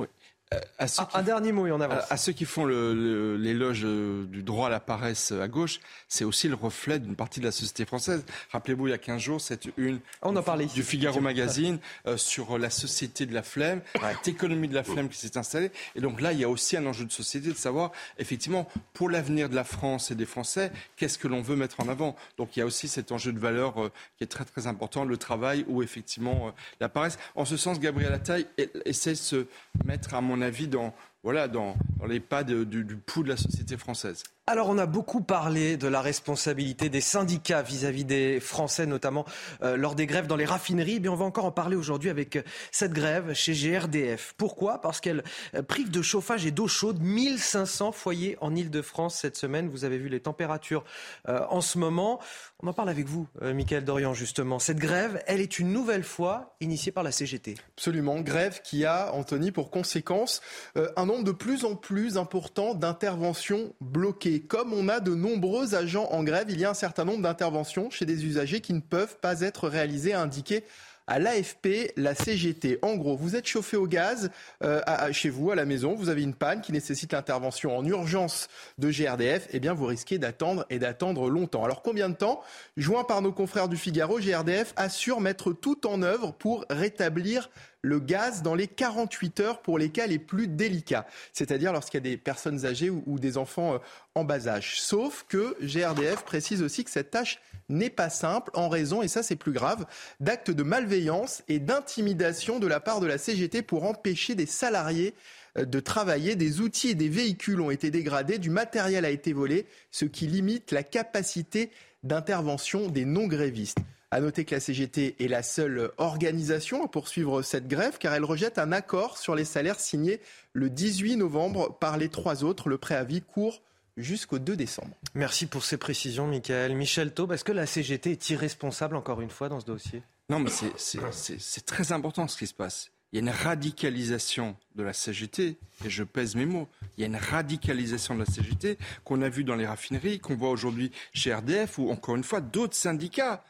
À 0.78 0.88
ceux 0.88 1.02
Ah, 1.02 1.08
qui 1.10 1.18
un 1.18 1.22
dernier 1.22 1.52
mot 1.52 1.66
et 1.66 1.72
on 1.72 1.80
avance. 1.80 2.04
À, 2.10 2.14
à 2.14 2.16
ceux 2.16 2.32
qui 2.32 2.44
font 2.44 2.66
l'éloge 2.66 3.82
euh, 3.84 4.24
du 4.26 4.42
droit 4.42 4.68
à 4.68 4.70
la 4.70 4.80
paresse 4.80 5.32
à 5.32 5.48
gauche, 5.48 5.80
c'est 6.08 6.24
aussi 6.24 6.48
le 6.48 6.54
reflet 6.54 6.98
d'une 6.98 7.16
partie 7.16 7.40
de 7.40 7.44
la 7.44 7.52
société 7.52 7.84
française. 7.84 8.24
Rappelez-vous, 8.50 8.88
il 8.88 8.90
y 8.90 8.94
a 8.94 8.98
15 8.98 9.20
jours, 9.20 9.40
cette 9.40 9.68
une 9.76 10.00
On 10.22 10.34
en 10.36 10.42
parlait 10.42 10.66
du 10.66 10.82
Figaro 10.82 11.20
Magazine 11.20 11.78
euh, 12.06 12.16
sur 12.16 12.58
la 12.58 12.70
société 12.70 13.26
de 13.26 13.34
la 13.34 13.42
flemme, 13.42 13.80
cette 13.94 14.28
économie 14.28 14.68
de 14.68 14.74
la 14.74 14.84
flemme 14.84 15.08
qui 15.08 15.18
s'est 15.18 15.36
installée. 15.36 15.70
Et 15.94 16.00
donc 16.00 16.20
là, 16.20 16.32
il 16.32 16.38
y 16.38 16.44
a 16.44 16.48
aussi 16.48 16.76
un 16.76 16.86
enjeu 16.86 17.04
de 17.04 17.12
société 17.12 17.48
de 17.48 17.54
savoir, 17.54 17.92
effectivement, 18.18 18.68
pour 18.92 19.10
l'avenir 19.10 19.48
de 19.48 19.54
la 19.54 19.64
France 19.64 20.10
et 20.10 20.14
des 20.14 20.26
Français, 20.26 20.72
qu'est-ce 20.96 21.18
que 21.18 21.28
l'on 21.28 21.42
veut 21.42 21.56
mettre 21.56 21.80
en 21.80 21.88
avant. 21.88 22.16
Donc 22.38 22.56
il 22.56 22.60
y 22.60 22.62
a 22.62 22.66
aussi 22.66 22.88
cet 22.88 23.12
enjeu 23.12 23.32
de 23.32 23.38
valeur 23.38 23.82
euh, 23.82 23.92
qui 24.18 24.24
est 24.24 24.28
très 24.28 24.44
très 24.44 24.66
important, 24.66 25.04
le 25.04 25.16
travail 25.16 25.64
ou 25.68 25.82
effectivement 25.82 26.48
euh, 26.48 26.50
la 26.80 26.88
paresse. 26.88 27.18
En 27.34 27.44
ce 27.44 27.56
sens, 27.56 27.80
Gabriel 27.80 28.12
Attal 28.12 28.44
essaie 28.84 29.10
de 29.10 29.16
se 29.16 29.46
mettre, 29.84 30.14
à 30.14 30.20
mon 30.20 30.40
avis, 30.40 30.43
dans, 30.68 30.94
voilà, 31.22 31.48
dans, 31.48 31.76
dans 31.98 32.06
les 32.06 32.20
pas 32.20 32.44
du 32.44 32.96
pouls 32.96 33.22
de 33.22 33.28
la 33.28 33.36
société 33.36 33.76
française. 33.76 34.24
Alors, 34.46 34.68
on 34.68 34.76
a 34.76 34.84
beaucoup 34.84 35.22
parlé 35.22 35.78
de 35.78 35.88
la 35.88 36.02
responsabilité 36.02 36.90
des 36.90 37.00
syndicats 37.00 37.62
vis-à-vis 37.62 38.04
des 38.04 38.40
Français, 38.40 38.84
notamment 38.84 39.24
euh, 39.62 39.78
lors 39.78 39.94
des 39.94 40.04
grèves 40.04 40.26
dans 40.26 40.36
les 40.36 40.44
raffineries. 40.44 41.00
Mais 41.00 41.08
on 41.08 41.14
va 41.14 41.24
encore 41.24 41.46
en 41.46 41.50
parler 41.50 41.76
aujourd'hui 41.76 42.10
avec 42.10 42.36
euh, 42.36 42.42
cette 42.70 42.92
grève 42.92 43.32
chez 43.32 43.54
GRDF. 43.54 44.34
Pourquoi? 44.36 44.82
Parce 44.82 45.00
qu'elle 45.00 45.24
euh, 45.54 45.62
prive 45.62 45.90
de 45.90 46.02
chauffage 46.02 46.44
et 46.44 46.50
d'eau 46.50 46.68
chaude 46.68 47.00
1500 47.00 47.92
foyers 47.92 48.36
en 48.42 48.54
Ile-de-France 48.54 49.16
cette 49.16 49.38
semaine. 49.38 49.70
Vous 49.70 49.86
avez 49.86 49.96
vu 49.96 50.10
les 50.10 50.20
températures 50.20 50.84
en 51.26 51.62
ce 51.62 51.78
moment. 51.78 52.20
On 52.62 52.68
en 52.68 52.72
parle 52.74 52.90
avec 52.90 53.06
vous, 53.06 53.26
Michael 53.40 53.84
Dorian, 53.84 54.14
justement. 54.14 54.58
Cette 54.58 54.78
grève, 54.78 55.22
elle 55.26 55.40
est 55.40 55.58
une 55.58 55.72
nouvelle 55.72 56.04
fois 56.04 56.54
initiée 56.60 56.92
par 56.92 57.02
la 57.02 57.12
CGT. 57.12 57.54
Absolument, 57.76 58.20
grève 58.20 58.60
qui 58.62 58.84
a, 58.84 59.12
Anthony, 59.12 59.52
pour 59.52 59.70
conséquence 59.70 60.40
un 60.74 61.06
nombre 61.06 61.24
de 61.24 61.32
plus 61.32 61.64
en 61.64 61.76
plus 61.76 62.18
important 62.18 62.74
d'interventions 62.74 63.74
bloquées. 63.80 64.33
Comme 64.40 64.72
on 64.72 64.88
a 64.88 65.00
de 65.00 65.14
nombreux 65.14 65.74
agents 65.74 66.08
en 66.10 66.22
grève, 66.22 66.46
il 66.50 66.60
y 66.60 66.64
a 66.64 66.70
un 66.70 66.74
certain 66.74 67.04
nombre 67.04 67.22
d'interventions 67.22 67.90
chez 67.90 68.06
des 68.06 68.24
usagers 68.24 68.60
qui 68.60 68.72
ne 68.72 68.80
peuvent 68.80 69.18
pas 69.20 69.40
être 69.40 69.68
réalisées, 69.68 70.12
a 70.12 70.20
indiqué 70.20 70.64
à 71.06 71.18
l'AFP, 71.18 71.92
la 71.96 72.14
CGT. 72.14 72.78
En 72.82 72.96
gros, 72.96 73.16
vous 73.16 73.36
êtes 73.36 73.46
chauffé 73.46 73.76
au 73.76 73.86
gaz 73.86 74.30
euh, 74.62 74.80
chez 75.12 75.28
vous, 75.28 75.50
à 75.50 75.54
la 75.54 75.66
maison, 75.66 75.94
vous 75.94 76.08
avez 76.08 76.22
une 76.22 76.34
panne 76.34 76.60
qui 76.60 76.72
nécessite 76.72 77.12
l'intervention 77.12 77.76
en 77.76 77.84
urgence 77.84 78.48
de 78.78 78.90
GRDF, 78.90 79.48
eh 79.52 79.60
bien 79.60 79.74
vous 79.74 79.86
risquez 79.86 80.18
d'attendre 80.18 80.64
et 80.70 80.78
d'attendre 80.78 81.28
longtemps. 81.28 81.64
Alors 81.64 81.82
combien 81.82 82.08
de 82.08 82.14
temps 82.14 82.42
Joint 82.76 83.04
par 83.04 83.20
nos 83.22 83.32
confrères 83.32 83.68
du 83.68 83.76
Figaro, 83.76 84.18
GRDF 84.18 84.72
assure 84.76 85.20
mettre 85.20 85.52
tout 85.52 85.86
en 85.86 86.02
œuvre 86.02 86.32
pour 86.32 86.64
rétablir 86.70 87.50
le 87.84 88.00
gaz 88.00 88.42
dans 88.42 88.54
les 88.54 88.66
48 88.66 89.40
heures 89.40 89.62
pour 89.62 89.78
les 89.78 89.90
cas 89.90 90.06
les 90.06 90.18
plus 90.18 90.48
délicats, 90.48 91.06
c'est-à-dire 91.32 91.72
lorsqu'il 91.72 91.98
y 91.98 92.06
a 92.06 92.10
des 92.10 92.16
personnes 92.16 92.64
âgées 92.64 92.90
ou, 92.90 93.18
des 93.18 93.36
enfants 93.36 93.74
euh, 93.74 93.78
en 94.14 94.24
bas 94.24 94.48
âge. 94.48 94.80
Sauf 94.80 95.24
que 95.28 95.56
GRDF 95.60 96.24
précise 96.24 96.62
aussi 96.62 96.82
que 96.84 96.90
cette 96.90 97.10
tâche 97.10 97.40
n'est 97.68 97.90
pas 97.90 98.10
simple 98.10 98.50
en 98.54 98.68
raison, 98.68 99.02
et 99.02 99.08
ça 99.08 99.22
c'est 99.22 99.36
plus 99.36 99.52
grave, 99.52 99.86
d'actes 100.18 100.50
de 100.50 100.62
malveillance 100.62 101.42
et 101.48 101.58
d'intimidation 101.58 102.58
de 102.58 102.66
la 102.66 102.80
part 102.80 103.00
de 103.00 103.06
la 103.06 103.18
CGT 103.18 103.62
pour 103.62 103.84
empêcher 103.84 104.34
des 104.34 104.46
salariés 104.46 105.14
euh, 105.58 105.66
de 105.66 105.80
travailler. 105.80 106.36
Des 106.36 106.60
outils 106.60 106.90
et 106.90 106.94
des 106.94 107.10
véhicules 107.10 107.60
ont 107.60 107.70
été 107.70 107.90
dégradés, 107.90 108.38
du 108.38 108.50
matériel 108.50 109.04
a 109.04 109.10
été 109.10 109.34
volé, 109.34 109.66
ce 109.90 110.06
qui 110.06 110.26
limite 110.26 110.72
la 110.72 110.82
capacité 110.82 111.70
d'intervention 112.02 112.88
des 112.88 113.04
non-grévistes. 113.04 113.78
À 114.14 114.20
noter 114.20 114.44
que 114.44 114.54
la 114.54 114.60
CGT 114.60 115.16
est 115.18 115.26
la 115.26 115.42
seule 115.42 115.90
organisation 115.98 116.84
à 116.84 116.88
poursuivre 116.88 117.42
cette 117.42 117.66
grève 117.66 117.98
car 117.98 118.14
elle 118.14 118.22
rejette 118.22 118.58
un 118.60 118.70
accord 118.70 119.18
sur 119.18 119.34
les 119.34 119.44
salaires 119.44 119.80
signé 119.80 120.20
le 120.52 120.70
18 120.70 121.16
novembre 121.16 121.76
par 121.80 121.96
les 121.96 122.08
trois 122.08 122.44
autres. 122.44 122.68
Le 122.68 122.78
préavis 122.78 123.22
court 123.22 123.60
jusqu'au 123.96 124.38
2 124.38 124.54
décembre. 124.54 124.94
Merci 125.16 125.46
pour 125.46 125.64
ces 125.64 125.78
précisions, 125.78 126.28
Michael. 126.28 126.76
Michel 126.76 127.12
Taube, 127.12 127.32
est-ce 127.32 127.42
que 127.42 127.50
la 127.50 127.66
CGT 127.66 128.12
est 128.12 128.30
irresponsable 128.30 128.94
encore 128.94 129.20
une 129.20 129.30
fois 129.30 129.48
dans 129.48 129.58
ce 129.58 129.66
dossier? 129.66 130.00
Non, 130.30 130.38
mais 130.38 130.50
c'est- 130.50 130.72
c'est 130.76 131.00
c'est- 131.10 131.40
c'est 131.40 131.66
très 131.66 131.90
important 131.90 132.28
ce 132.28 132.36
qui 132.38 132.46
se 132.46 132.54
passe. 132.54 132.92
Il 133.12 133.16
y 133.16 133.18
a 133.18 133.22
une 133.22 133.36
radicalisation 133.36 134.54
de 134.76 134.84
la 134.84 134.92
CGT, 134.92 135.56
et 135.84 135.90
je 135.90 136.04
pèse 136.04 136.36
mes 136.36 136.46
mots. 136.46 136.68
Il 136.96 137.00
y 137.00 137.04
a 137.04 137.08
une 137.08 137.16
radicalisation 137.16 138.14
de 138.14 138.20
la 138.20 138.26
CGT 138.26 138.78
qu'on 139.04 139.22
a 139.22 139.28
vu 139.28 139.42
dans 139.42 139.56
les 139.56 139.66
raffineries, 139.66 140.20
qu'on 140.20 140.36
voit 140.36 140.50
aujourd'hui 140.50 140.92
chez 141.12 141.34
RDF, 141.34 141.78
ou 141.78 141.90
encore 141.90 142.14
une 142.14 142.24
fois 142.24 142.40
d'autres 142.40 142.76
syndicats 142.76 143.42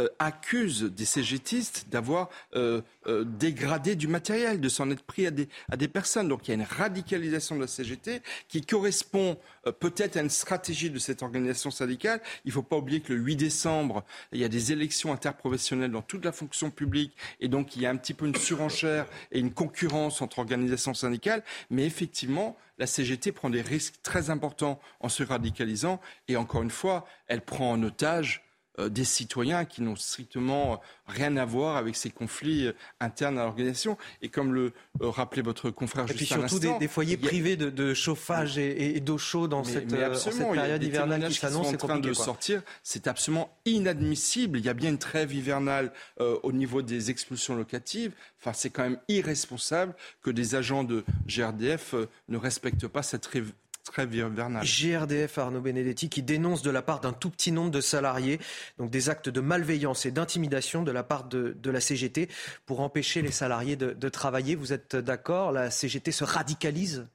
euh, 0.00 0.08
accusent 0.18 0.82
des 0.82 1.04
CGTistes 1.04 1.86
d'avoir 1.90 2.28
euh, 2.54 2.80
euh, 3.06 3.24
dégradé 3.24 3.96
du 3.96 4.08
matériel, 4.08 4.60
de 4.60 4.68
s'en 4.68 4.90
être 4.90 5.02
pris 5.02 5.26
à 5.26 5.30
des, 5.30 5.48
à 5.70 5.76
des 5.76 5.88
personnes. 5.88 6.28
Donc 6.28 6.46
il 6.46 6.50
y 6.50 6.52
a 6.52 6.54
une 6.54 6.66
radicalisation 6.68 7.56
de 7.56 7.60
la 7.60 7.66
CGT 7.66 8.22
qui 8.48 8.62
correspond 8.62 9.36
peut-être 9.78 10.16
à 10.16 10.20
une 10.20 10.30
stratégie 10.30 10.90
de 10.90 10.98
cette 10.98 11.22
organisation 11.22 11.70
syndicale. 11.70 12.20
Il 12.44 12.48
ne 12.48 12.52
faut 12.52 12.62
pas 12.62 12.76
oublier 12.76 13.00
que 13.00 13.12
le 13.12 13.20
8 13.20 13.36
décembre, 13.36 14.04
il 14.32 14.40
y 14.40 14.44
a 14.44 14.48
des 14.48 14.72
élections 14.72 15.12
interprofessionnelles 15.12 15.90
dans 15.90 16.02
toute 16.02 16.24
la 16.24 16.32
fonction 16.32 16.70
publique 16.70 17.14
et 17.40 17.48
donc 17.48 17.76
il 17.76 17.82
y 17.82 17.86
a 17.86 17.90
un 17.90 17.96
petit 17.96 18.14
peu 18.14 18.26
une 18.26 18.36
surenchère 18.36 19.06
et 19.32 19.40
une 19.40 19.52
concurrence 19.52 20.22
entre 20.22 20.38
organisations 20.38 20.94
syndicales. 20.94 21.42
Mais 21.70 21.84
effectivement, 21.84 22.56
la 22.78 22.86
CGT 22.86 23.32
prend 23.32 23.50
des 23.50 23.62
risques 23.62 23.96
très 24.02 24.30
importants 24.30 24.80
en 25.00 25.08
se 25.08 25.22
radicalisant 25.22 26.00
et 26.28 26.36
encore 26.36 26.62
une 26.62 26.70
fois, 26.70 27.06
elle 27.26 27.42
prend 27.42 27.72
en 27.72 27.82
otage 27.82 28.42
des 28.88 29.04
citoyens 29.04 29.64
qui 29.64 29.82
n'ont 29.82 29.96
strictement 29.96 30.74
euh, 30.74 30.76
rien 31.06 31.36
à 31.36 31.44
voir 31.44 31.76
avec 31.76 31.96
ces 31.96 32.10
conflits 32.10 32.66
euh, 32.66 32.72
internes 33.00 33.38
à 33.38 33.44
l'organisation. 33.44 33.98
Et 34.22 34.28
comme 34.28 34.54
le 34.54 34.72
euh, 35.02 35.10
rappelait 35.10 35.42
votre 35.42 35.70
confrère 35.70 36.04
Et 36.10 36.14
puis 36.14 36.24
à 36.32 36.48
surtout 36.48 36.58
des, 36.78 36.88
foyers 36.88 37.18
a- 37.22 37.26
privés 37.26 37.56
de, 37.56 37.68
de 37.70 37.94
chauffage 37.94 38.58
et, 38.58 39.00
d'eau 39.00 39.18
chaude 39.18 39.50
dans 39.50 39.64
mais- 39.64 39.72
cette, 39.72 39.90
mais 39.92 39.98
euh, 40.02 40.14
en 40.44 40.52
période 40.52 40.82
hivernale 40.82 41.28
qui 41.28 41.34
s'annonce. 41.34 41.68
en 41.68 41.76
train 41.76 41.98
de 41.98 42.12
quoi. 42.12 42.24
sortir. 42.24 42.62
C'est 42.82 43.06
absolument 43.06 43.50
inadmissible. 43.66 44.58
Il 44.58 44.64
y 44.64 44.68
a 44.68 44.74
bien 44.74 44.90
une 44.90 44.98
trêve 44.98 45.34
hivernale 45.34 45.92
euh, 46.20 46.38
au 46.42 46.52
niveau 46.52 46.82
des 46.82 47.10
expulsions 47.10 47.56
locatives. 47.56 48.12
Enfin, 48.40 48.52
c'est 48.52 48.70
quand 48.70 48.82
même 48.82 48.98
irresponsable 49.08 49.94
que 50.22 50.30
des 50.30 50.54
agents 50.54 50.84
de 50.84 51.04
GRDF 51.26 51.94
euh, 51.94 52.08
ne 52.28 52.36
respectent 52.36 52.86
pas 52.88 53.02
cette 53.02 53.22
trêve, 53.22 53.52
hivernale. 53.98 54.64
GRDF 54.64 55.38
Arnaud 55.38 55.60
Benedetti 55.60 56.08
qui 56.08 56.22
dénonce 56.22 56.62
de 56.62 56.70
la 56.70 56.82
part 56.82 57.00
d'un 57.00 57.12
tout 57.12 57.30
petit 57.30 57.52
nombre 57.52 57.70
de 57.70 57.80
salariés 57.80 58.38
donc 58.78 58.90
des 58.90 59.08
actes 59.08 59.28
de 59.28 59.40
malveillance 59.40 60.06
et 60.06 60.10
d'intimidation 60.10 60.82
de 60.82 60.90
la 60.90 61.02
part 61.02 61.24
de, 61.24 61.56
de 61.60 61.70
la 61.70 61.80
CGT 61.80 62.28
pour 62.66 62.80
empêcher 62.80 63.22
les 63.22 63.32
salariés 63.32 63.76
de, 63.76 63.92
de 63.92 64.08
travailler. 64.08 64.54
Vous 64.54 64.72
êtes 64.72 64.96
d'accord? 64.96 65.52
La 65.52 65.70
CGT 65.70 66.12
se 66.12 66.24
radicalise? 66.24 67.06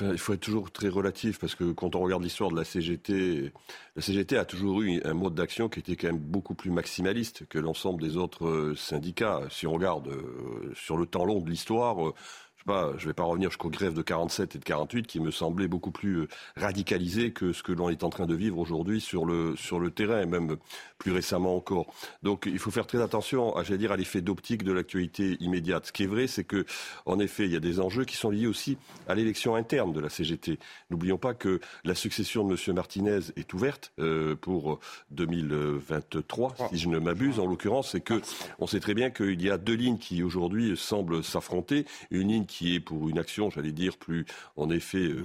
Il 0.00 0.18
faut 0.18 0.32
être 0.32 0.40
toujours 0.40 0.70
très 0.70 0.88
relatif 0.88 1.38
parce 1.38 1.54
que 1.54 1.72
quand 1.72 1.96
on 1.96 2.00
regarde 2.00 2.22
l'histoire 2.22 2.50
de 2.50 2.56
la 2.56 2.64
CGT, 2.64 3.52
la 3.96 4.02
CGT 4.02 4.38
a 4.38 4.44
toujours 4.44 4.80
eu 4.80 5.02
un 5.04 5.12
mode 5.12 5.34
d'action 5.34 5.68
qui 5.68 5.80
était 5.80 5.96
quand 5.96 6.06
même 6.06 6.18
beaucoup 6.18 6.54
plus 6.54 6.70
maximaliste 6.70 7.46
que 7.48 7.58
l'ensemble 7.58 8.00
des 8.00 8.16
autres 8.16 8.46
euh, 8.46 8.76
syndicats. 8.76 9.42
Si 9.50 9.66
on 9.66 9.72
regarde 9.72 10.08
euh, 10.08 10.72
sur 10.74 10.96
le 10.96 11.04
temps 11.04 11.24
long 11.24 11.40
de 11.40 11.50
l'histoire, 11.50 12.06
euh, 12.06 12.14
je 12.62 12.72
sais 12.72 12.78
pas, 12.78 12.92
je 12.96 13.06
vais 13.06 13.12
pas 13.12 13.24
revenir 13.24 13.50
jusqu'aux 13.50 13.70
grèves 13.70 13.94
de 13.94 14.02
47 14.02 14.54
et 14.54 14.58
de 14.58 14.64
48 14.64 15.06
qui 15.06 15.20
me 15.20 15.30
semblaient 15.30 15.68
beaucoup 15.68 15.90
plus 15.90 16.20
euh, 16.20 16.28
radicalisées 16.56 17.32
que 17.32 17.52
ce 17.52 17.62
que 17.62 17.72
l'on 17.72 17.88
est 17.88 18.04
en 18.04 18.10
train 18.10 18.26
de 18.26 18.34
vivre 18.34 18.58
aujourd'hui 18.58 19.00
sur 19.00 19.24
le 19.24 19.56
sur 19.56 19.80
le 19.80 19.90
terrain 19.90 20.20
et 20.20 20.26
même 20.26 20.56
plus 20.98 21.12
récemment 21.12 21.56
encore. 21.56 21.92
Donc 22.22 22.44
il 22.46 22.58
faut 22.58 22.70
faire 22.70 22.86
très 22.86 23.02
attention, 23.02 23.56
à, 23.56 23.64
j'allais 23.64 23.78
dire, 23.78 23.90
à 23.90 23.96
l'effet 23.96 24.20
d'optique 24.20 24.62
de 24.62 24.72
l'actualité 24.72 25.36
immédiate. 25.40 25.86
Ce 25.86 25.92
qui 25.92 26.04
est 26.04 26.06
vrai, 26.06 26.28
c'est 26.28 26.44
que 26.44 26.64
en 27.06 27.18
effet, 27.18 27.46
il 27.46 27.52
y 27.52 27.56
a 27.56 27.60
des 27.60 27.80
enjeux 27.80 28.04
qui 28.04 28.16
sont 28.16 28.30
liés 28.30 28.46
aussi 28.46 28.78
à 29.08 29.14
l'élection 29.14 29.56
interne 29.56 29.92
de 29.92 30.00
la 30.00 30.08
CGT. 30.08 30.58
N'oublions 30.90 31.18
pas 31.18 31.34
que 31.34 31.60
la 31.84 31.96
succession 31.96 32.46
de 32.46 32.52
M. 32.52 32.74
Martinez 32.76 33.18
est 33.36 33.52
ouverte 33.54 33.92
euh, 33.98 34.36
pour 34.36 34.78
2023, 35.10 36.54
si 36.70 36.78
je 36.78 36.88
ne 36.88 36.98
m'abuse, 36.98 37.40
en 37.40 37.46
l'occurrence, 37.46 37.90
c'est 37.90 38.00
que 38.00 38.20
on 38.60 38.66
sait 38.66 38.80
très 38.80 38.94
bien 38.94 39.10
qu'il 39.10 39.42
y 39.42 39.50
a 39.50 39.58
deux 39.58 39.74
lignes 39.74 39.98
qui 39.98 40.22
aujourd'hui 40.22 40.76
semblent 40.76 41.24
s'affronter. 41.24 41.86
Une 42.10 42.28
ligne 42.28 42.46
qui 42.52 42.74
est 42.74 42.80
pour 42.80 43.08
une 43.08 43.18
action, 43.18 43.48
j'allais 43.50 43.72
dire, 43.72 43.96
plus 43.96 44.26
en 44.56 44.68
effet 44.68 44.98
euh, 44.98 45.24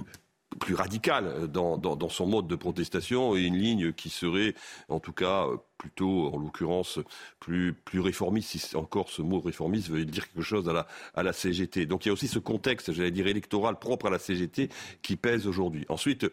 plus 0.58 0.74
radicale 0.74 1.46
dans, 1.48 1.76
dans, 1.76 2.08
son 2.08 2.26
mode 2.26 2.48
de 2.48 2.56
protestation 2.56 3.36
et 3.36 3.42
une 3.42 3.56
ligne 3.56 3.92
qui 3.92 4.08
serait, 4.08 4.54
en 4.88 4.98
tout 4.98 5.12
cas, 5.12 5.46
euh, 5.46 5.58
plutôt, 5.76 6.32
en 6.32 6.38
l'occurrence, 6.38 6.98
plus, 7.38 7.76
réformiste, 7.94 8.56
si 8.56 8.76
encore 8.76 9.10
ce 9.10 9.20
mot 9.20 9.40
réformiste 9.40 9.90
veut 9.90 10.06
dire 10.06 10.26
quelque 10.26 10.42
chose 10.42 10.68
à 10.70 10.72
la, 10.72 10.86
à 11.14 11.22
la 11.22 11.34
CGT. 11.34 11.84
Donc 11.84 12.06
il 12.06 12.08
y 12.08 12.10
a 12.10 12.14
aussi 12.14 12.28
ce 12.28 12.38
contexte, 12.38 12.92
j'allais 12.92 13.10
dire, 13.10 13.26
électoral 13.26 13.78
propre 13.78 14.06
à 14.06 14.10
la 14.10 14.18
CGT 14.18 14.70
qui 15.02 15.16
pèse 15.16 15.46
aujourd'hui. 15.46 15.84
Ensuite, 15.90 16.26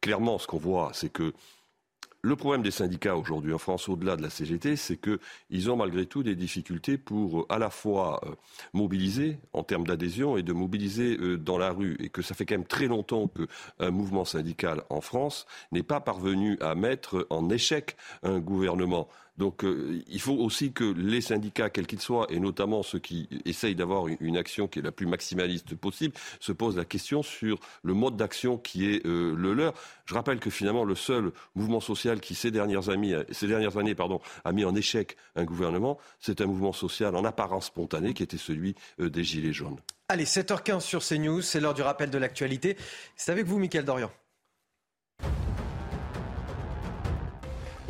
clairement, 0.00 0.38
ce 0.38 0.46
qu'on 0.46 0.58
voit, 0.58 0.90
c'est 0.94 1.12
que 1.12 1.34
le 2.22 2.36
problème 2.36 2.62
des 2.62 2.70
syndicats 2.70 3.16
aujourd'hui 3.16 3.54
en 3.54 3.58
France, 3.58 3.88
au-delà 3.88 4.16
de 4.16 4.22
la 4.22 4.28
CGT, 4.28 4.76
c'est 4.76 4.98
qu'ils 4.98 5.70
ont 5.70 5.76
malgré 5.76 6.04
tout 6.04 6.22
des 6.22 6.34
difficultés 6.34 6.98
pour 6.98 7.40
euh, 7.40 7.46
à 7.48 7.58
la 7.58 7.70
fois 7.70 8.20
euh, 8.24 8.34
mobiliser 8.74 9.38
en 9.54 9.62
termes 9.62 9.86
d'adhésion 9.86 10.36
et 10.36 10.42
de 10.42 10.52
mobiliser 10.52 11.16
euh, 11.16 11.38
dans 11.38 11.56
la 11.56 11.70
rue. 11.70 11.96
Et 11.98 12.10
que 12.10 12.20
ça 12.20 12.34
fait 12.34 12.44
quand 12.44 12.56
même 12.56 12.66
très 12.66 12.88
longtemps 12.88 13.28
qu'un 13.28 13.90
mouvement 13.90 14.26
syndical 14.26 14.82
en 14.90 15.00
France 15.00 15.46
n'est 15.72 15.82
pas 15.82 16.00
parvenu 16.00 16.58
à 16.60 16.74
mettre 16.74 17.26
en 17.30 17.48
échec 17.48 17.96
un 18.22 18.38
gouvernement. 18.38 19.08
Donc 19.40 19.64
euh, 19.64 20.02
il 20.06 20.20
faut 20.20 20.34
aussi 20.34 20.70
que 20.70 20.84
les 20.84 21.22
syndicats, 21.22 21.70
quels 21.70 21.86
qu'ils 21.86 22.02
soient, 22.02 22.26
et 22.28 22.38
notamment 22.38 22.82
ceux 22.82 22.98
qui 22.98 23.26
essayent 23.46 23.74
d'avoir 23.74 24.06
une, 24.06 24.36
action 24.36 24.68
qui 24.68 24.80
est 24.80 24.82
la 24.82 24.92
plus 24.92 25.06
maximaliste 25.06 25.74
possible, 25.76 26.14
se 26.40 26.52
posent 26.52 26.76
la 26.76 26.84
question 26.84 27.22
sur 27.22 27.58
le 27.82 27.94
mode 27.94 28.16
d'action 28.16 28.58
qui 28.58 28.90
est 28.90 29.04
euh, 29.06 29.34
le 29.34 29.54
leur. 29.54 29.72
Je 30.04 30.12
rappelle 30.12 30.40
que 30.40 30.50
finalement 30.50 30.84
le 30.84 30.94
seul 30.94 31.32
mouvement 31.54 31.80
social 31.80 32.20
qui 32.20 32.34
ces 32.34 32.50
dernières, 32.50 32.90
années, 32.90 33.14
a 33.14 34.52
mis 34.52 34.64
en 34.66 34.74
échec 34.74 35.16
un 35.36 35.44
gouvernement, 35.44 35.96
c'est 36.20 36.42
un 36.42 36.46
mouvement 36.46 36.74
social 36.74 37.16
en 37.16 37.24
apparence 37.24 37.68
spontané 37.68 38.12
qui 38.12 38.22
était 38.22 38.36
celui 38.36 38.74
euh, 39.00 39.08
des 39.08 39.24
Gilets 39.24 39.54
jaunes. 39.54 39.78
Allez, 40.10 40.24
7h15 40.24 40.80
sur 40.80 41.02
CNews, 41.02 41.40
c'est 41.40 41.60
l'heure 41.60 41.72
du 41.72 41.82
rappel 41.82 42.10
de 42.10 42.18
l'actualité. 42.18 42.76
C'est 43.16 43.32
avec 43.32 43.46
vous, 43.46 43.58
Mickaël 43.58 43.86
Dorian. 43.86 44.10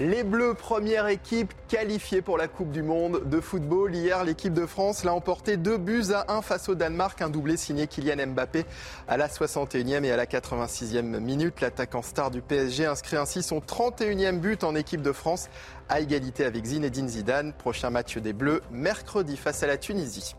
Les 0.01 0.25
Bleus, 0.25 0.55
première 0.55 1.09
équipe 1.09 1.53
qualifiée 1.69 2.23
pour 2.23 2.39
la 2.39 2.49
Coupe 2.49 2.71
du 2.71 2.83
Monde 2.83 3.29
de 3.29 3.39
football. 3.39 3.95
Hier, 3.95 4.25
l'équipe 4.25 4.55
de 4.55 4.65
France 4.65 5.05
l'a 5.05 5.13
emporté 5.13 5.59
deux 5.59 5.77
buts 5.77 6.07
à 6.15 6.33
un 6.33 6.41
face 6.41 6.71
au 6.71 6.75
Danemark. 6.75 7.21
Un 7.21 7.29
doublé 7.29 7.59
signé 7.59 7.87
Kylian 7.87 8.29
Mbappé 8.29 8.65
à 9.09 9.19
la 9.19 9.29
61e 9.29 10.03
et 10.05 10.11
à 10.11 10.17
la 10.17 10.25
86e 10.25 11.03
minute. 11.21 11.61
L'attaquant 11.61 12.01
star 12.01 12.31
du 12.31 12.41
PSG 12.41 12.87
inscrit 12.87 13.19
ainsi 13.19 13.43
son 13.43 13.59
31e 13.59 14.39
but 14.39 14.65
en 14.65 14.75
équipe 14.75 15.03
de 15.03 15.13
France 15.13 15.51
à 15.91 16.01
égalité 16.01 16.47
avec 16.47 16.65
Zinedine 16.65 17.11
Zidane. 17.11 17.53
Prochain 17.53 17.91
match 17.91 18.17
des 18.17 18.33
Bleus 18.33 18.63
mercredi 18.71 19.37
face 19.37 19.63
à 19.63 19.67
la 19.67 19.77
Tunisie. 19.77 20.35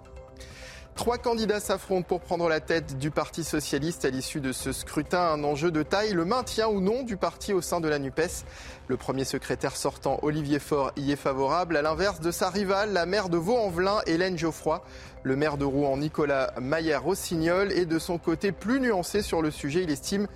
Trois 1.01 1.17
candidats 1.17 1.59
s'affrontent 1.59 2.07
pour 2.07 2.21
prendre 2.21 2.47
la 2.47 2.59
tête 2.59 2.99
du 2.99 3.09
Parti 3.09 3.43
socialiste 3.43 4.05
à 4.05 4.11
l'issue 4.11 4.39
de 4.39 4.51
ce 4.51 4.71
scrutin. 4.71 5.19
Un 5.19 5.43
enjeu 5.43 5.71
de 5.71 5.81
taille, 5.81 6.13
le 6.13 6.25
maintien 6.25 6.67
ou 6.67 6.79
non 6.79 7.01
du 7.01 7.17
parti 7.17 7.53
au 7.53 7.61
sein 7.61 7.81
de 7.81 7.87
la 7.87 7.97
NUPES. 7.97 8.45
Le 8.87 8.97
premier 8.97 9.25
secrétaire 9.25 9.75
sortant, 9.75 10.19
Olivier 10.21 10.59
Faure, 10.59 10.91
y 10.97 11.11
est 11.11 11.15
favorable, 11.15 11.75
à 11.75 11.81
l'inverse 11.81 12.19
de 12.19 12.29
sa 12.29 12.51
rivale, 12.51 12.93
la 12.93 13.07
maire 13.07 13.29
de 13.29 13.37
Vaux-en-Velin, 13.37 14.01
Hélène 14.05 14.37
Geoffroy. 14.37 14.83
Le 15.23 15.35
maire 15.35 15.57
de 15.57 15.65
Rouen, 15.65 15.97
Nicolas 15.97 16.53
Maillard-Rossignol, 16.61 17.71
est 17.71 17.87
de 17.87 17.97
son 17.97 18.19
côté 18.19 18.51
plus 18.51 18.79
nuancé 18.79 19.23
sur 19.23 19.41
le 19.41 19.49
sujet. 19.49 19.81
Il 19.81 19.89
estime 19.89 20.27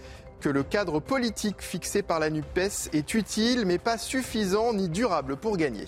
que 0.41 0.49
le 0.49 0.63
cadre 0.63 0.99
politique 0.99 1.61
fixé 1.61 2.01
par 2.01 2.19
la 2.19 2.31
NUPES 2.31 2.89
est 2.91 3.13
utile, 3.13 3.67
mais 3.67 3.77
pas 3.77 3.99
suffisant 3.99 4.73
ni 4.73 4.89
durable 4.89 5.37
pour 5.37 5.57
gagner. 5.57 5.85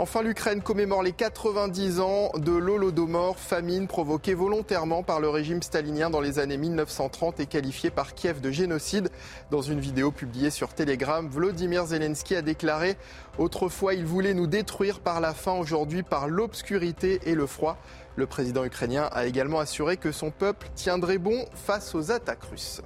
Enfin, 0.00 0.22
l'Ukraine 0.22 0.62
commémore 0.62 1.02
les 1.02 1.10
90 1.10 1.98
ans 1.98 2.30
de 2.36 2.52
l'Holodomor, 2.52 3.36
famine 3.36 3.88
provoquée 3.88 4.32
volontairement 4.32 5.02
par 5.02 5.18
le 5.18 5.28
régime 5.28 5.60
stalinien 5.60 6.08
dans 6.08 6.20
les 6.20 6.38
années 6.38 6.56
1930 6.56 7.40
et 7.40 7.46
qualifiée 7.46 7.90
par 7.90 8.14
Kiev 8.14 8.40
de 8.40 8.52
génocide. 8.52 9.08
Dans 9.50 9.60
une 9.60 9.80
vidéo 9.80 10.12
publiée 10.12 10.50
sur 10.50 10.72
Telegram, 10.72 11.28
Vladimir 11.28 11.84
Zelensky 11.86 12.36
a 12.36 12.42
déclaré 12.42 12.96
Autrefois, 13.38 13.94
il 13.94 14.06
voulait 14.06 14.34
nous 14.34 14.46
détruire 14.46 15.00
par 15.00 15.20
la 15.20 15.34
faim, 15.34 15.56
aujourd'hui 15.58 16.04
par 16.04 16.28
l'obscurité 16.28 17.18
et 17.26 17.34
le 17.34 17.48
froid. 17.48 17.76
Le 18.14 18.26
président 18.26 18.64
ukrainien 18.64 19.08
a 19.10 19.26
également 19.26 19.58
assuré 19.58 19.96
que 19.96 20.12
son 20.12 20.30
peuple 20.30 20.68
tiendrait 20.76 21.18
bon 21.18 21.44
face 21.54 21.96
aux 21.96 22.12
attaques 22.12 22.44
russes. 22.44 22.82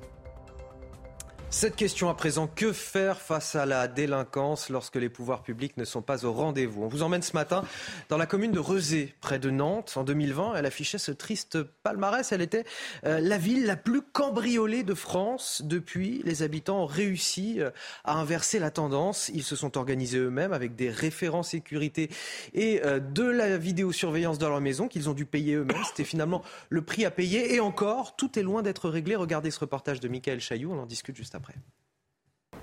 Cette 1.55 1.77
question 1.77 2.09
à 2.09 2.15
présent, 2.15 2.47
que 2.47 2.73
faire 2.73 3.21
face 3.21 3.57
à 3.57 3.67
la 3.67 3.87
délinquance 3.87 4.71
lorsque 4.71 4.97
les 4.97 5.11
pouvoirs 5.11 5.43
publics 5.43 5.77
ne 5.77 5.85
sont 5.85 6.01
pas 6.01 6.25
au 6.25 6.33
rendez-vous? 6.33 6.83
On 6.83 6.89
vous 6.89 7.03
emmène 7.03 7.21
ce 7.21 7.35
matin 7.35 7.63
dans 8.09 8.17
la 8.17 8.25
commune 8.25 8.53
de 8.53 8.59
Rezé, 8.59 9.15
près 9.21 9.39
de 9.39 9.51
Nantes. 9.51 9.93
En 9.97 10.03
2020, 10.03 10.55
elle 10.57 10.65
affichait 10.65 10.97
ce 10.97 11.13
triste 11.13 11.63
palmarès. 11.63 12.33
Elle 12.33 12.41
était 12.41 12.65
euh, 13.05 13.21
la 13.21 13.37
ville 13.37 13.67
la 13.67 13.77
plus 13.77 14.01
cambriolée 14.01 14.83
de 14.83 14.95
France. 14.95 15.61
Depuis, 15.63 16.23
les 16.25 16.43
habitants 16.43 16.85
ont 16.85 16.87
réussi 16.87 17.61
euh, 17.61 17.71
à 18.05 18.15
inverser 18.15 18.59
la 18.59 18.71
tendance. 18.71 19.31
Ils 19.35 19.45
se 19.45 19.55
sont 19.55 19.77
organisés 19.77 20.19
eux-mêmes 20.19 20.55
avec 20.55 20.75
des 20.75 20.89
référents 20.89 21.43
sécurité 21.43 22.09
et 22.55 22.81
euh, 22.83 22.99
de 22.99 23.25
la 23.25 23.59
vidéosurveillance 23.59 24.39
dans 24.39 24.49
leur 24.49 24.63
maison 24.63 24.89
qu'ils 24.89 25.11
ont 25.11 25.15
dû 25.15 25.27
payer 25.27 25.57
eux-mêmes. 25.57 25.85
C'était 25.85 26.05
finalement 26.05 26.43
le 26.71 26.81
prix 26.81 27.05
à 27.05 27.11
payer. 27.11 27.55
Et 27.55 27.61
encore, 27.61 28.17
tout 28.17 28.39
est 28.39 28.43
loin 28.43 28.63
d'être 28.63 28.89
réglé. 28.89 29.17
Regardez 29.17 29.51
ce 29.51 29.61
reportage 29.61 30.01
de 30.01 30.09
Michael 30.09 30.41
Chailloux. 30.41 30.73
On 30.73 30.81
en 30.81 30.87
discute 30.87 31.15
juste 31.15 31.35
après. 31.35 31.42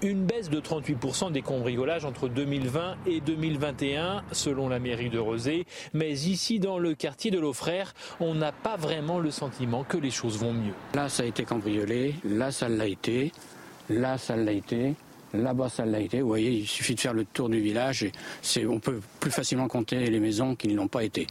Une 0.02 0.26
baisse 0.26 0.50
de 0.50 0.62
38% 0.62 1.34
des 1.34 1.42
cambriolages 1.42 2.06
entre 2.06 2.30
2020 2.30 2.96
et 3.06 3.20
2021, 3.20 4.24
selon 4.32 4.70
la 4.70 4.80
mairie 4.80 5.10
de 5.10 5.20
Rosé. 5.20 5.66
Mais 5.94 6.12
ici, 6.12 6.60
dans 6.60 6.80
le 6.80 6.96
quartier 6.96 7.32
de 7.32 7.40
l'Aufrère, 7.40 7.94
on 8.22 8.34
n'a 8.34 8.54
pas 8.54 8.78
vraiment 8.78 9.20
le 9.20 9.30
sentiment 9.30 9.84
que 9.84 9.98
les 9.98 10.12
choses 10.12 10.38
vont 10.38 10.54
mieux. 10.54 10.74
Là, 10.94 11.10
ça 11.10 11.24
a 11.24 11.26
été 11.26 11.44
cambriolé. 11.44 12.16
Là, 12.24 12.52
ça 12.52 12.70
l'a 12.70 12.88
été. 12.88 13.34
Là, 13.90 14.18
ça 14.18 14.38
l'a 14.38 14.54
été. 14.54 14.96
Là-bas, 15.34 15.68
ça 15.68 15.86
l'a 15.86 16.00
été. 16.00 16.22
Vous 16.22 16.30
voyez, 16.30 16.52
il 16.52 16.68
suffit 16.68 16.96
de 16.96 17.02
faire 17.02 17.14
le 17.14 17.26
tour 17.26 17.50
du 17.50 17.60
village 17.60 18.04
et 18.04 18.66
on 18.66 18.80
peut 18.80 19.02
plus 19.20 19.32
facilement 19.32 19.68
compter 19.68 20.10
les 20.10 20.20
maisons 20.22 20.56
qui 20.56 20.70
ne 20.70 20.76
l'ont 20.76 20.88
pas 20.88 21.04
été. 21.04 21.28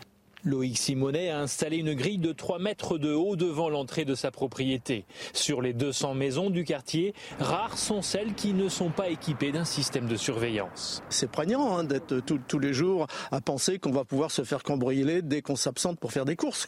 Loïc 0.48 0.78
Simonet 0.78 1.28
a 1.28 1.40
installé 1.40 1.76
une 1.76 1.92
grille 1.92 2.18
de 2.18 2.32
3 2.32 2.58
mètres 2.58 2.96
de 2.96 3.12
haut 3.12 3.36
devant 3.36 3.68
l'entrée 3.68 4.06
de 4.06 4.14
sa 4.14 4.30
propriété. 4.30 5.04
Sur 5.34 5.60
les 5.60 5.74
200 5.74 6.14
maisons 6.14 6.48
du 6.48 6.64
quartier, 6.64 7.12
rares 7.38 7.76
sont 7.76 8.00
celles 8.00 8.34
qui 8.34 8.54
ne 8.54 8.68
sont 8.68 8.88
pas 8.88 9.10
équipées 9.10 9.52
d'un 9.52 9.66
système 9.66 10.06
de 10.06 10.16
surveillance. 10.16 11.02
C'est 11.10 11.30
prégnant 11.30 11.76
hein, 11.76 11.84
d'être 11.84 12.20
tous 12.20 12.58
les 12.58 12.72
jours 12.72 13.06
à 13.30 13.40
penser 13.40 13.78
qu'on 13.78 13.92
va 13.92 14.04
pouvoir 14.04 14.30
se 14.30 14.42
faire 14.42 14.62
cambrioler 14.62 15.20
dès 15.20 15.42
qu'on 15.42 15.56
s'absente 15.56 16.00
pour 16.00 16.12
faire 16.12 16.24
des 16.24 16.36
courses. 16.36 16.66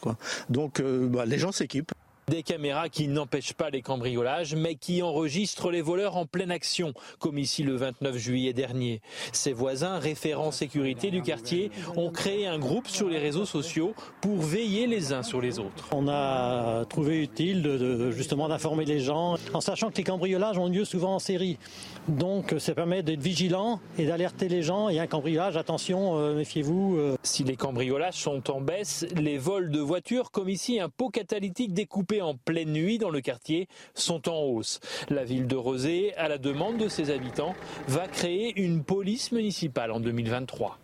Donc 0.49 0.79
euh, 0.79 1.07
bah, 1.07 1.25
les 1.25 1.39
gens 1.39 1.51
s'équipent. 1.51 1.91
Des 2.27 2.43
caméras 2.43 2.87
qui 2.89 3.07
n'empêchent 3.07 3.53
pas 3.53 3.69
les 3.69 3.81
cambriolages, 3.81 4.55
mais 4.55 4.75
qui 4.75 5.01
enregistrent 5.01 5.71
les 5.71 5.81
voleurs 5.81 6.17
en 6.17 6.25
pleine 6.25 6.51
action, 6.51 6.93
comme 7.19 7.37
ici 7.37 7.63
le 7.63 7.75
29 7.75 8.17
juillet 8.17 8.53
dernier. 8.53 9.01
Ses 9.33 9.53
voisins, 9.53 9.97
référents 9.99 10.51
sécurité 10.51 11.11
du 11.11 11.21
quartier, 11.21 11.71
ont 11.97 12.11
créé 12.11 12.47
un 12.47 12.59
groupe 12.59 12.87
sur 12.87 13.09
les 13.09 13.17
réseaux 13.17 13.45
sociaux 13.45 13.93
pour 14.21 14.37
veiller 14.37 14.87
les 14.87 15.13
uns 15.13 15.23
sur 15.23 15.41
les 15.41 15.59
autres. 15.59 15.89
On 15.91 16.07
a 16.07 16.85
trouvé 16.85 17.21
utile 17.21 17.61
de, 17.63 18.11
justement 18.11 18.47
d'informer 18.47 18.85
les 18.85 18.99
gens, 18.99 19.35
en 19.53 19.61
sachant 19.61 19.89
que 19.89 19.97
les 19.97 20.03
cambriolages 20.03 20.57
ont 20.57 20.67
lieu 20.67 20.85
souvent 20.85 21.15
en 21.15 21.19
série. 21.19 21.57
Donc 22.07 22.55
ça 22.59 22.73
permet 22.73 23.03
d'être 23.03 23.21
vigilant 23.21 23.79
et 23.97 24.05
d'alerter 24.05 24.47
les 24.47 24.63
gens. 24.63 24.89
Il 24.89 24.95
y 24.95 24.99
a 24.99 25.03
un 25.03 25.07
cambriolage, 25.07 25.57
attention, 25.57 26.17
euh, 26.17 26.35
méfiez-vous. 26.35 26.95
Euh. 26.97 27.17
Si 27.23 27.43
les 27.43 27.55
cambriolages 27.55 28.15
sont 28.15 28.49
en 28.51 28.61
baisse, 28.61 29.05
les 29.15 29.37
vols 29.37 29.69
de 29.69 29.79
voitures, 29.79 30.31
comme 30.31 30.49
ici 30.49 30.79
un 30.79 30.89
pot 30.89 31.09
catalytique 31.09 31.73
découpé 31.73 32.20
en 32.21 32.35
pleine 32.35 32.71
nuit 32.71 32.97
dans 32.97 33.09
le 33.09 33.21
quartier 33.21 33.67
sont 33.93 34.29
en 34.29 34.41
hausse. 34.41 34.79
La 35.09 35.23
ville 35.23 35.47
de 35.47 35.55
Rosé, 35.55 36.13
à 36.15 36.27
la 36.27 36.37
demande 36.37 36.77
de 36.77 36.87
ses 36.87 37.09
habitants, 37.09 37.55
va 37.87 38.07
créer 38.07 38.59
une 38.61 38.83
police 38.83 39.31
municipale 39.31 39.91
en 39.91 39.99
2023. 39.99 40.77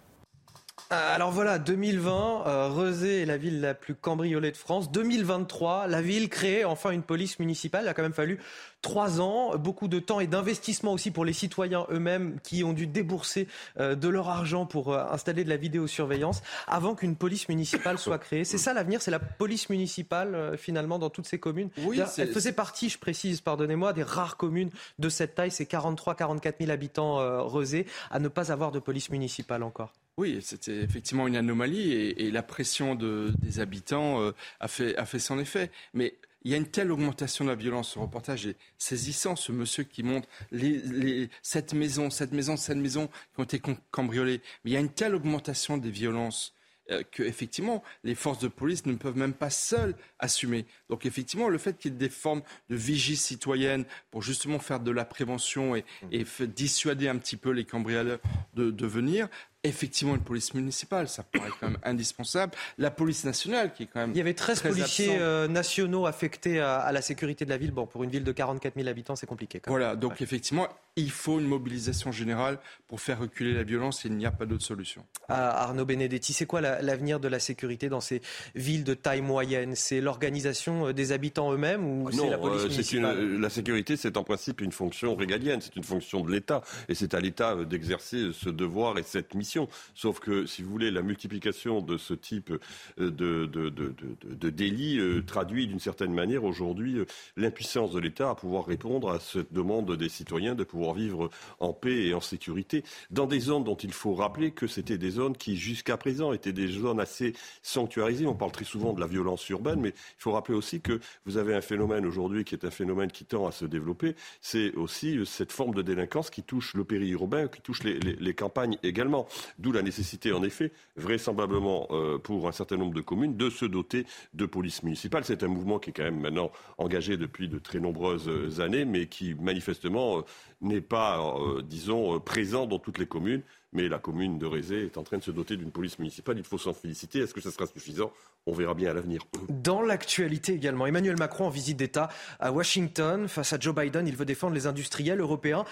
Euh, 0.93 1.15
alors 1.15 1.31
voilà, 1.31 1.59
2020, 1.59 2.43
euh, 2.47 2.69
Rezé 2.69 3.21
est 3.21 3.25
la 3.25 3.35
ville 3.35 3.59
la 3.59 3.73
plus 3.73 3.93
cambriolée 3.93 4.51
de 4.51 4.57
France. 4.57 4.89
2023, 4.89 5.87
la 5.87 6.01
ville 6.01 6.29
crée 6.29 6.63
enfin 6.63 6.91
une 6.91 7.03
police 7.03 7.39
municipale. 7.39 7.83
Il 7.83 7.89
a 7.89 7.93
quand 7.93 8.03
même 8.03 8.13
fallu 8.13 8.39
trois 8.81 9.19
ans, 9.19 9.57
beaucoup 9.57 9.89
de 9.89 9.99
temps 9.99 10.21
et 10.21 10.27
d'investissement 10.27 10.93
aussi 10.93 11.11
pour 11.11 11.25
les 11.25 11.33
citoyens 11.33 11.85
eux-mêmes 11.91 12.39
qui 12.41 12.63
ont 12.63 12.71
dû 12.71 12.87
débourser 12.87 13.49
euh, 13.79 13.95
de 13.95 14.07
leur 14.07 14.29
argent 14.29 14.65
pour 14.65 14.97
installer 14.97 15.43
de 15.43 15.49
la 15.49 15.57
vidéosurveillance 15.57 16.41
avant 16.67 16.95
qu'une 16.95 17.17
police 17.17 17.49
municipale 17.49 17.97
soit 17.97 18.19
créée. 18.19 18.45
C'est 18.45 18.57
ça 18.57 18.73
l'avenir, 18.73 19.01
c'est 19.01 19.11
la 19.11 19.19
police 19.19 19.69
municipale 19.69 20.57
finalement 20.57 20.99
dans 20.99 21.09
toutes 21.09 21.27
ces 21.27 21.39
communes. 21.39 21.69
Oui, 21.79 21.99
elle 22.17 22.31
faisait 22.31 22.53
partie, 22.53 22.89
je 22.89 22.97
précise, 22.97 23.41
pardonnez-moi, 23.41 23.91
des 23.91 24.03
rares 24.03 24.37
communes 24.37 24.69
de 24.99 25.09
cette 25.09 25.35
taille, 25.35 25.51
c'est 25.51 25.69
43-44 25.69 26.53
000 26.59 26.71
habitants 26.71 27.17
Rezé, 27.45 27.87
à 28.09 28.19
ne 28.19 28.29
pas 28.29 28.51
avoir 28.51 28.71
de 28.71 28.79
police 28.79 29.09
municipale 29.09 29.63
encore. 29.63 29.91
Oui, 30.17 30.39
c'était 30.41 30.81
effectivement 30.81 31.27
une 31.27 31.35
anomalie 31.35 31.91
et, 31.91 32.31
la 32.31 32.41
pression 32.41 32.95
des 32.95 33.59
habitants 33.59 34.19
euh, 34.21 34.31
a, 34.59 34.67
fait, 34.67 34.97
a 34.97 35.05
fait 35.05 35.19
son 35.19 35.37
effet. 35.37 35.69
Mais 35.93 36.17
il 36.43 36.51
y 36.51 36.53
a 36.55 36.57
une 36.57 36.65
telle 36.67 36.91
augmentation 36.91 37.45
de 37.45 37.49
la 37.51 37.55
violence. 37.55 37.91
Ce 37.91 37.99
reportage 37.99 38.47
est 38.47 38.55
saisissant. 38.79 39.35
Ce 39.35 39.51
monsieur 39.51 39.83
qui 39.83 40.01
montre 40.01 40.27
les, 40.51 41.29
cette 41.43 41.73
maison, 41.73 42.09
cette 42.09 42.31
maison, 42.31 42.57
cette 42.57 42.77
maison 42.77 43.07
qui 43.07 43.41
ont 43.41 43.43
été 43.43 43.61
cambriolées. 43.91 44.41
Mais 44.63 44.71
il 44.71 44.73
y 44.73 44.77
a 44.77 44.79
une 44.79 44.89
telle 44.89 45.13
augmentation 45.13 45.77
des 45.77 45.91
violences 45.91 46.55
euh, 46.89 47.03
que 47.11 47.21
effectivement 47.21 47.83
les 48.05 48.15
forces 48.15 48.39
de 48.39 48.47
police 48.47 48.85
ne 48.85 48.95
peuvent 48.95 49.17
même 49.17 49.33
pas 49.33 49.49
seules 49.49 49.93
assumer. 50.19 50.65
Donc 50.89 51.05
effectivement 51.05 51.49
le 51.49 51.57
fait 51.57 51.77
qu'il 51.77 51.91
y 51.91 51.95
ait 51.95 51.97
des 51.97 52.09
formes 52.09 52.43
de 52.69 52.77
vigie 52.77 53.17
citoyenne 53.17 53.83
pour 54.09 54.21
justement 54.21 54.57
faire 54.57 54.79
de 54.79 54.91
la 54.91 55.03
prévention 55.03 55.75
et, 55.75 55.83
et 56.13 56.23
dissuader 56.47 57.09
un 57.09 57.17
petit 57.17 57.35
peu 57.35 57.51
les 57.51 57.65
cambrioleurs 57.65 58.19
de, 58.53 58.71
de 58.71 58.87
venir, 58.87 59.27
effectivement 59.67 60.15
une 60.15 60.21
police 60.21 60.53
municipale, 60.53 61.07
ça 61.07 61.23
paraît 61.23 61.49
quand 61.59 61.69
même 61.69 61.77
indispensable. 61.83 62.53
La 62.77 62.91
police 62.91 63.23
nationale, 63.23 63.73
qui 63.73 63.83
est 63.83 63.87
quand 63.87 63.99
même. 63.99 64.11
Il 64.11 64.17
y 64.17 64.21
avait 64.21 64.33
13 64.33 64.61
policiers 64.61 65.17
euh, 65.19 65.47
nationaux 65.47 66.05
affectés 66.05 66.59
à, 66.59 66.91
la 66.91 67.01
sécurité 67.01 67.45
de 67.45 67.49
la 67.49 67.57
ville. 67.57 67.71
Bon, 67.71 67.85
pour 67.85 68.03
une 68.03 68.09
ville 68.09 68.23
de 68.23 68.31
44 68.31 68.75
000 68.75 68.87
habitants, 68.87 69.15
c'est 69.15 69.27
compliqué. 69.27 69.61
voilà, 69.67 69.95
donc 69.95 70.21
effectivement, 70.21 70.67
il 70.95 71.11
faut 71.11 71.39
une 71.39 71.47
mobilisation 71.47 72.11
générale 72.11 72.59
pour 72.87 72.99
faire 73.01 73.19
reculer 73.19 73.53
la 73.53 73.63
violence 73.63 74.05
et 74.05 74.09
il 74.09 74.17
n'y 74.17 74.25
a 74.25 74.31
pas 74.31 74.45
d'autre 74.45 74.65
solution. 74.65 75.05
Ah, 75.29 75.63
Arnaud 75.63 75.85
Benedetti, 75.85 76.33
c'est 76.33 76.45
quoi 76.45 76.61
l'avenir 76.61 77.19
de 77.19 77.27
la 77.27 77.39
sécurité 77.39 77.89
dans 77.89 78.01
ces 78.01 78.21
villes 78.55 78.83
de 78.83 78.93
taille 78.93 79.21
moyenne? 79.21 79.75
C'est 79.75 80.01
l'organisation 80.01 80.87
euh, 80.87 80.93
des 80.93 81.11
habitants 81.11 81.53
eux-mêmes 81.53 81.85
ou 81.85 82.11
c'est 82.11 82.29
la 82.29 82.37
police 82.37 82.63
euh, 82.63 82.69
municipale? 82.69 83.39
La 83.39 83.49
sécurité, 83.49 83.95
c'est 83.95 84.17
en 84.17 84.23
principe 84.23 84.61
une 84.61 84.71
fonction 84.71 85.15
régalienne, 85.15 85.61
c'est 85.61 85.75
une 85.75 85.83
fonction 85.83 86.21
de 86.21 86.31
l'État 86.31 86.61
et 86.89 86.95
c'est 86.95 87.13
à 87.13 87.19
l'État 87.19 87.55
d'exercer 87.63 88.31
ce 88.33 88.49
devoir 88.49 88.97
et 88.97 89.03
cette 89.03 89.35
mission. 89.35 89.56
Sauf 89.95 90.19
que, 90.19 90.45
si 90.45 90.61
vous 90.61 90.69
voulez, 90.69 90.91
la 90.91 91.01
multiplication 91.01 91.81
de 91.81 91.97
ce 91.97 92.13
type 92.13 92.53
de, 92.97 93.09
de, 93.09 93.69
de 93.69 94.49
délits 94.49 94.99
traduit 95.25 95.67
d'une 95.67 95.79
certaine 95.79 96.13
manière 96.13 96.43
aujourd'hui 96.43 96.97
l'impuissance 97.35 97.91
de 97.91 97.99
l'État 97.99 98.29
à 98.29 98.35
pouvoir 98.35 98.65
répondre 98.65 99.11
à 99.11 99.19
cette 99.19 99.53
demande 99.53 99.95
des 99.95 100.09
citoyens 100.09 100.55
de 100.55 100.63
pouvoir 100.63 100.93
vivre 100.93 101.29
en 101.59 101.73
paix 101.73 102.07
et 102.07 102.13
en 102.13 102.21
sécurité 102.21 102.83
dans 103.11 103.27
des 103.27 103.39
zones 103.39 103.63
dont 103.63 103.75
il 103.75 103.93
faut 103.93 104.13
rappeler 104.13 104.51
que 104.51 104.67
c'était 104.67 104.97
des 104.97 105.11
zones 105.11 105.35
qui, 105.35 105.57
jusqu'à 105.57 105.97
présent, 105.97 106.33
étaient 106.33 106.53
des 106.53 106.67
zones 106.67 106.99
assez 106.99 107.33
sanctuarisées. 107.61 108.25
On 108.25 108.35
parle 108.35 108.51
très 108.51 108.65
souvent 108.65 108.93
de 108.93 108.99
la 108.99 109.07
violence 109.07 109.47
urbaine, 109.49 109.79
mais 109.79 109.89
il 109.89 110.19
faut 110.19 110.31
rappeler 110.31 110.55
aussi 110.55 110.81
que 110.81 110.99
vous 111.25 111.37
avez 111.37 111.55
un 111.55 111.61
phénomène 111.61 112.05
aujourd'hui 112.05 112.43
qui 112.43 112.55
est 112.55 112.65
un 112.65 112.71
phénomène 112.71 113.11
qui 113.11 113.25
tend 113.25 113.47
à 113.47 113.51
se 113.51 113.65
développer. 113.65 114.15
C'est 114.41 114.73
aussi 114.75 115.19
cette 115.25 115.51
forme 115.51 115.73
de 115.73 115.81
délinquance 115.81 116.29
qui 116.29 116.43
touche 116.43 116.73
le 116.73 116.83
périurbain, 116.83 117.47
qui 117.47 117.61
touche 117.61 117.83
les, 117.83 118.33
campagnes 118.33 118.77
également. 118.83 119.27
D'où 119.59 119.71
la 119.71 119.81
nécessité, 119.81 120.31
en 120.31 120.43
effet, 120.43 120.71
vraisemblablement 120.95 121.87
euh, 121.91 122.17
pour 122.17 122.47
un 122.47 122.51
certain 122.51 122.77
nombre 122.77 122.93
de 122.93 123.01
communes, 123.01 123.37
de 123.37 123.49
se 123.49 123.65
doter 123.65 124.05
de 124.33 124.45
police 124.45 124.83
municipale. 124.83 125.23
C'est 125.25 125.43
un 125.43 125.47
mouvement 125.47 125.79
qui 125.79 125.89
est 125.89 125.93
quand 125.93 126.03
même 126.03 126.19
maintenant 126.19 126.51
engagé 126.77 127.17
depuis 127.17 127.47
de 127.47 127.59
très 127.59 127.79
nombreuses 127.79 128.59
années, 128.59 128.85
mais 128.85 129.07
qui 129.07 129.35
manifestement 129.35 130.19
euh, 130.19 130.21
n'est 130.61 130.81
pas, 130.81 131.19
euh, 131.19 131.61
disons, 131.61 132.15
euh, 132.15 132.19
présent 132.19 132.65
dans 132.65 132.79
toutes 132.79 132.97
les 132.97 133.05
communes. 133.05 133.41
Mais 133.73 133.89
la 133.89 133.99
commune 133.99 134.39
de 134.39 134.45
Rézé 134.45 134.85
est 134.85 134.97
en 134.97 135.03
train 135.03 135.17
de 135.17 135.23
se 135.23 135.31
doter 135.31 135.57
d'une 135.57 135.71
police 135.71 135.99
municipale. 135.99 136.37
Il 136.37 136.43
faut 136.43 136.57
s'en 136.57 136.73
féliciter. 136.73 137.19
Est-ce 137.19 137.33
que 137.33 137.41
ça 137.41 137.51
sera 137.51 137.67
suffisant? 137.67 138.11
On 138.45 138.53
verra 138.53 138.73
bien 138.73 138.91
à 138.91 138.93
l'avenir. 138.93 139.21
Dans 139.49 139.81
l'actualité 139.81 140.53
également, 140.53 140.87
Emmanuel 140.87 141.17
Macron 141.17 141.47
en 141.47 141.49
visite 141.49 141.77
d'État 141.77 142.09
à 142.39 142.53
Washington. 142.53 143.27
Face 143.27 143.51
à 143.51 143.59
Joe 143.59 143.75
Biden, 143.75 144.07
il 144.07 144.15
veut 144.15 144.25
défendre 144.25 144.53
les 144.53 144.67
industriels 144.67 145.19
européens 145.19 145.65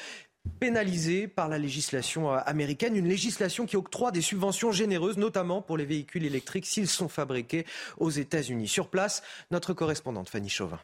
pénalisés 0.59 1.27
par 1.27 1.49
la 1.49 1.57
législation 1.57 2.33
euh, 2.33 2.39
américaine, 2.45 2.95
une 2.95 3.07
législation 3.07 3.65
qui 3.65 3.77
octroie 3.77 4.11
des 4.11 4.21
subventions 4.21 4.71
généreuses, 4.71 5.17
notamment 5.17 5.61
pour 5.61 5.77
les 5.77 5.85
véhicules 5.85 6.25
électriques 6.25 6.65
s'ils 6.65 6.87
sont 6.87 7.09
fabriqués 7.09 7.65
aux 7.97 8.09
États-Unis. 8.09 8.67
Sur 8.67 8.89
place, 8.89 9.23
notre 9.51 9.73
correspondante 9.73 10.29
Fanny 10.29 10.49
Chauvin. 10.49 10.79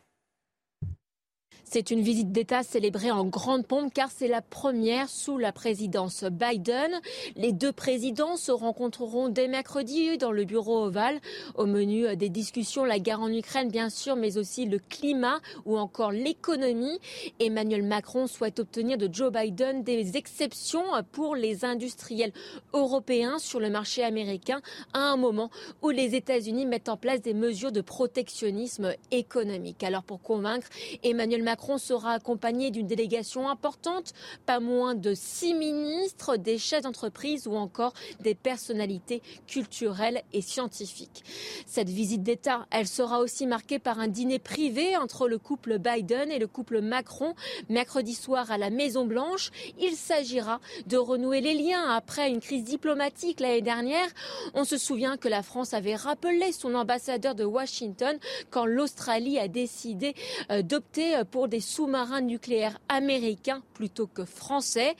C'est 1.74 1.90
une 1.90 2.02
visite 2.02 2.34
d'État 2.34 2.64
célébrée 2.64 3.12
en 3.12 3.24
grande 3.24 3.66
pompe 3.66 3.94
car 3.94 4.10
c'est 4.12 4.28
la 4.28 4.42
première 4.42 5.08
sous 5.08 5.38
la 5.38 5.54
présidence 5.54 6.26
Biden. 6.26 6.92
Les 7.38 7.54
deux 7.54 7.72
présidents 7.72 8.36
se 8.36 8.52
rencontreront 8.52 9.30
dès 9.30 9.48
mercredi 9.48 10.18
dans 10.18 10.34
le 10.34 10.44
bureau 10.44 10.84
ovale. 10.84 11.22
Au 11.56 11.66
menu 11.66 12.14
des 12.18 12.28
discussions, 12.28 12.84
la 12.84 13.00
guerre 13.00 13.22
en 13.22 13.32
Ukraine 13.32 13.70
bien 13.70 13.90
sûr, 13.90 14.18
mais 14.18 14.38
aussi 14.38 14.66
le 14.66 14.80
climat 14.80 15.40
ou 15.64 15.78
encore 15.78 16.12
l'économie. 16.12 17.00
Emmanuel 17.40 17.84
Macron 17.84 18.28
souhaite 18.28 18.60
obtenir 18.60 18.98
de 18.98 19.08
Joe 19.10 19.32
Biden 19.32 19.82
des 19.82 20.18
exceptions 20.18 20.84
pour 21.14 21.38
les 21.38 21.64
industriels 21.64 22.34
européens 22.74 23.40
sur 23.40 23.62
le 23.62 23.70
marché 23.70 24.04
américain 24.04 24.60
à 24.92 25.00
un 25.00 25.16
moment 25.16 25.50
où 25.82 25.90
les 25.90 26.16
États-Unis 26.16 26.66
mettent 26.66 26.90
en 26.90 26.98
place 26.98 27.22
des 27.22 27.34
mesures 27.34 27.72
de 27.72 27.80
protectionnisme 27.80 28.94
économique. 29.12 29.84
Alors 29.84 30.04
pour 30.04 30.22
convaincre 30.22 30.68
Emmanuel 31.02 31.44
Macron, 31.44 31.61
Macron 31.62 31.78
sera 31.78 32.14
accompagné 32.14 32.72
d'une 32.72 32.88
délégation 32.88 33.48
importante, 33.48 34.14
pas 34.48 34.60
moins 34.60 34.96
de 34.96 35.14
six 35.14 35.54
ministres, 35.54 36.36
des 36.36 36.58
chefs 36.58 36.82
d'entreprise 36.82 37.46
ou 37.46 37.54
encore 37.54 37.94
des 38.20 38.34
personnalités 38.34 39.22
culturelles 39.46 40.24
et 40.34 40.42
scientifiques. 40.42 41.24
Cette 41.68 41.90
visite 41.90 42.24
d'État, 42.24 42.66
elle 42.72 42.88
sera 42.88 43.20
aussi 43.20 43.46
marquée 43.46 43.78
par 43.78 44.00
un 44.00 44.08
dîner 44.08 44.40
privé 44.40 44.98
entre 44.98 45.28
le 45.28 45.38
couple 45.38 45.78
Biden 45.78 46.32
et 46.32 46.40
le 46.40 46.48
couple 46.48 46.82
Macron 46.82 47.36
mercredi 47.70 48.16
soir 48.16 48.50
à 48.50 48.58
la 48.58 48.72
Maison 48.72 49.06
Blanche. 49.06 49.52
Il 49.80 49.94
s'agira 49.94 50.62
de 50.88 50.98
renouer 50.98 51.42
les 51.42 51.54
liens 51.54 51.92
après 51.92 52.28
une 52.32 52.40
crise 52.40 52.64
diplomatique 52.64 53.40
l'année 53.40 53.62
dernière. 53.62 54.08
On 54.56 54.64
se 54.64 54.80
souvient 54.80 55.16
que 55.16 55.28
la 55.28 55.44
France 55.44 55.76
avait 55.76 55.94
rappelé 55.94 56.54
son 56.54 56.74
ambassadeur 56.74 57.36
de 57.36 57.44
Washington 57.44 58.18
quand 58.50 58.66
l'Australie 58.66 59.38
a 59.38 59.48
décidé 59.48 60.16
euh, 60.50 60.64
d'opter 60.64 61.22
pour 61.30 61.51
des 61.52 61.60
sous-marins 61.60 62.22
nucléaires 62.22 62.80
américains 62.90 63.62
plutôt 63.76 64.08
que 64.08 64.26
français. 64.26 64.96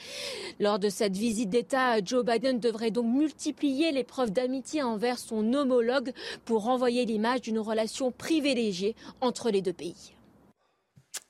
Lors 0.60 0.78
de 0.78 0.90
cette 0.90 1.18
visite 1.18 1.50
d'État, 1.50 2.04
Joe 2.04 2.24
Biden 2.24 2.60
devrait 2.60 2.92
donc 2.92 3.08
multiplier 3.08 3.92
les 3.92 4.04
preuves 4.04 4.32
d'amitié 4.32 4.84
envers 4.84 5.18
son 5.18 5.54
homologue 5.54 6.12
pour 6.46 6.66
renvoyer 6.66 7.06
l'image 7.06 7.42
d'une 7.42 7.60
relation 7.60 8.12
privilégiée 8.12 8.96
entre 9.22 9.50
les 9.50 9.62
deux 9.62 9.74
pays. 9.74 10.14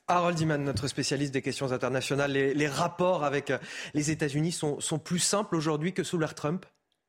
Harold 0.08 0.40
Iman, 0.40 0.62
notre 0.62 0.88
spécialiste 0.88 1.34
des 1.34 1.42
questions 1.42 1.72
internationales, 1.72 2.32
les, 2.32 2.68
rapports 2.68 3.24
avec 3.24 3.54
les 3.94 4.12
États-Unis 4.12 4.52
sont, 4.52 4.82
sont 4.82 5.00
plus 5.00 5.20
simples 5.20 5.56
aujourd'hui 5.56 5.94
que 5.94 6.04
sous 6.04 6.18
l'ère 6.18 6.36
Trump? 6.36 6.66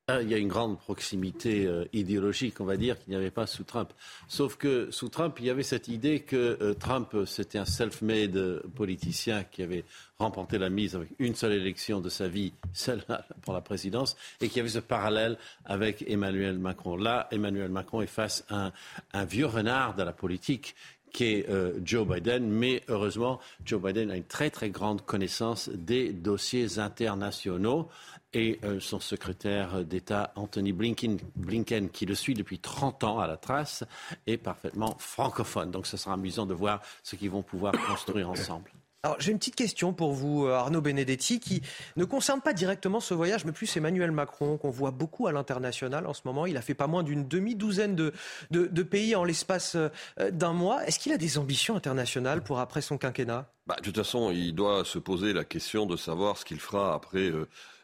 Il 0.09 0.29
y 0.29 0.35
a 0.35 0.39
une 0.39 0.49
grande 0.49 0.79
proximité 0.81 1.65
euh, 1.65 1.85
idéologique, 1.93 2.61
on 2.61 2.65
va 2.65 2.77
dire, 2.77 2.99
qu'il 2.99 3.11
n'y 3.11 3.17
avait 3.17 3.31
pas 3.31 3.47
sous 3.47 3.63
Trump. 3.63 3.93
Sauf 4.27 4.57
que 4.57 4.91
sous 4.91 5.09
Trump, 5.09 5.37
il 5.39 5.47
y 5.47 5.51
avait 5.51 5.63
cette 5.63 5.87
idée 5.87 6.21
que 6.21 6.59
euh, 6.61 6.75
Trump, 6.75 7.15
c'était 7.25 7.59
un 7.59 7.65
self-made 7.65 8.63
politicien 8.75 9.45
qui 9.45 9.63
avait 9.63 9.85
remporté 10.19 10.59
la 10.59 10.71
mise 10.71 10.97
avec 10.97 11.11
une 11.21 11.37
seule 11.37 11.53
élection 11.53 12.01
de 12.01 12.09
sa 12.09 12.27
vie, 12.27 12.53
celle 12.73 13.05
pour 13.43 13.55
la 13.55 13.61
présidence, 13.61 14.17
et 14.41 14.49
qu'il 14.49 14.57
y 14.57 14.61
avait 14.61 14.71
ce 14.71 14.81
parallèle 14.81 15.39
avec 15.65 16.05
Emmanuel 16.09 16.59
Macron. 16.59 16.97
Là, 16.97 17.29
Emmanuel 17.31 17.71
Macron 17.71 18.03
est 18.03 18.07
face 18.07 18.45
à 18.49 18.73
un, 19.13 19.25
vieux 19.25 19.47
renard 19.47 19.95
de 19.95 20.03
la 20.03 20.13
politique 20.13 20.75
qui 21.13 21.25
est 21.25 21.49
euh, 21.51 21.79
Joe 21.85 22.09
Biden, 22.09 22.49
mais 22.49 22.83
heureusement, 22.89 23.39
Joe 23.65 23.81
Biden 23.81 24.11
a 24.11 24.17
une 24.17 24.25
très 24.25 24.51
très 24.51 24.71
grande 24.71 25.05
connaissance 25.05 25.69
des 25.69 26.11
dossiers 26.11 26.79
internationaux 26.79 27.89
et 28.35 28.59
euh, 28.65 28.81
son 28.81 29.01
secrétaire 29.01 29.85
d'État 29.85 30.33
Anthony 30.37 30.73
Blinken, 30.73 31.19
Blinken, 31.37 31.91
qui 31.91 32.07
le 32.07 32.15
suit 32.15 32.35
depuis 32.35 32.59
30 32.59 33.05
ans 33.05 33.19
à 33.19 33.27
la 33.27 33.37
trace, 33.37 33.85
est 34.27 34.39
parfaitement 34.39 34.97
francophone. 34.99 35.71
Donc 35.71 35.87
ce 35.87 35.97
sera 35.97 36.15
amusant 36.15 36.47
de 36.47 36.55
voir 36.55 36.81
ce 37.03 37.17
qu'ils 37.17 37.31
vont 37.31 37.43
pouvoir 37.43 37.73
construire 37.87 38.31
ensemble. 38.31 38.71
Alors 39.05 39.17
j'ai 39.19 39.33
une 39.33 39.39
petite 39.39 39.57
question 39.57 39.93
pour 39.93 40.13
vous, 40.13 40.47
euh, 40.47 40.53
Arnaud 40.53 40.81
Benedetti, 40.81 41.41
qui 41.41 41.61
ne 41.97 42.05
concerne 42.05 42.41
pas 42.41 42.53
directement 42.53 43.01
ce 43.01 43.15
voyage, 43.15 43.45
mais 43.45 43.51
plus 43.51 43.77
Emmanuel 43.77 44.13
Macron, 44.13 44.59
qu'on 44.59 44.71
voit 44.71 44.93
beaucoup 44.93 45.27
à 45.27 45.33
l'international 45.33 46.07
en 46.07 46.15
ce 46.15 46.21
moment. 46.25 46.47
Il 46.47 46.57
a 46.57 46.63
fait 46.63 46.75
pas 46.75 46.87
moins 46.87 47.03
d'une 47.03 47.27
demi-douzaine 47.27 47.97
de, 47.97 48.13
de, 48.53 48.83
pays 48.85 49.17
en 49.17 49.25
l'espace 49.25 49.75
euh, 49.75 49.89
d'un 50.31 50.53
mois. 50.53 50.87
Est-ce 50.87 51.01
qu'il 51.01 51.11
a 51.11 51.17
des 51.17 51.37
ambitions 51.37 51.75
internationales 51.75 52.45
pour 52.45 52.61
après 52.61 52.81
son 52.81 52.97
quinquennat? 52.97 53.51
Bah, 53.67 53.75
De 53.79 53.83
toute 53.83 53.97
façon, 53.97 54.31
il 54.31 54.55
doit 54.55 54.85
se 54.85 55.01
poser 55.01 55.33
la 55.33 55.43
question 55.43 55.85
de 55.85 55.97
savoir 55.97 56.39
ce 56.39 56.45
qu'il 56.45 56.61
fera 56.61 56.95
après 56.95 57.33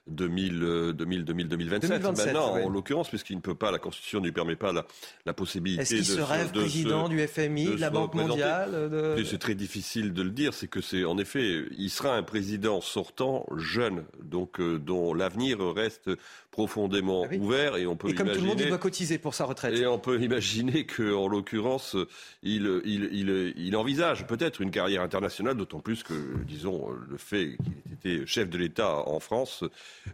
2000, 0.09 0.95
2000, 0.95 1.25
2027, 1.25 2.03
maintenant, 2.03 2.55
en 2.55 2.69
l'occurrence, 2.69 3.09
puisqu'il 3.09 3.37
ne 3.37 3.41
peut 3.41 3.55
pas, 3.55 3.71
la 3.71 3.79
Constitution 3.79 4.21
ne 4.21 4.27
lui 4.27 4.33
permet 4.33 4.57
pas 4.57 4.73
la, 4.73 4.87
la 5.27 5.33
possibilité 5.33 5.83
Est-ce 5.83 5.95
qu'il 5.95 6.05
se 6.05 6.21
rêve 6.21 6.51
président 6.53 7.09
du 7.09 7.27
FMI, 7.27 7.67
de, 7.67 7.81
la 7.81 7.91
Banque 7.91 8.15
mondiale 8.15 8.91
C'est 9.25 9.39
très 9.39 9.55
difficile 9.55 10.13
de 10.13 10.23
le 10.23 10.31
dire. 10.31 10.55
C'est 10.55 10.69
que 10.69 10.81
c'est, 10.81 11.05
en 11.05 11.19
effet, 11.19 11.65
il 11.77 11.91
sera 11.91 12.15
un 12.15 12.23
président 12.23 12.81
sortant 12.81 13.47
jeune, 13.57 14.05
donc 14.23 14.61
euh, 14.61 14.79
dont 14.79 15.15
l'avenir 15.15 15.59
reste 15.75 16.11
profondément 16.59 17.25
ah 17.31 17.35
ouvert 17.37 17.77
et 17.77 17.87
on 17.87 17.95
peut 17.95 18.09
et 18.09 18.15
comme 18.17 18.33
tout 18.33 18.41
le 18.41 18.47
monde, 18.47 18.61
il 18.61 18.67
doit 18.67 18.79
cotiser 18.79 19.19
pour 19.19 19.33
sa 19.33 19.45
retraite. 19.45 19.79
Et 19.79 19.87
on 19.87 20.01
peut 20.01 20.21
imaginer 20.21 20.87
qu'en 20.87 21.29
l'occurrence, 21.29 21.97
il, 22.43 22.81
il, 22.85 23.09
il, 23.13 23.55
il, 23.57 23.77
envisage 23.77 24.27
peut-être 24.27 24.61
une 24.61 24.73
carrière 24.73 25.03
internationale, 25.03 25.57
d'autant 25.57 25.79
plus 25.79 26.03
que, 26.03 26.15
disons, 26.45 26.89
le 27.09 27.17
fait 27.17 27.57
qu'il 27.85 27.93
était 27.93 28.27
chef 28.27 28.51
de 28.51 28.59
l'État 28.59 29.09
en 29.09 29.21
France, 29.21 29.63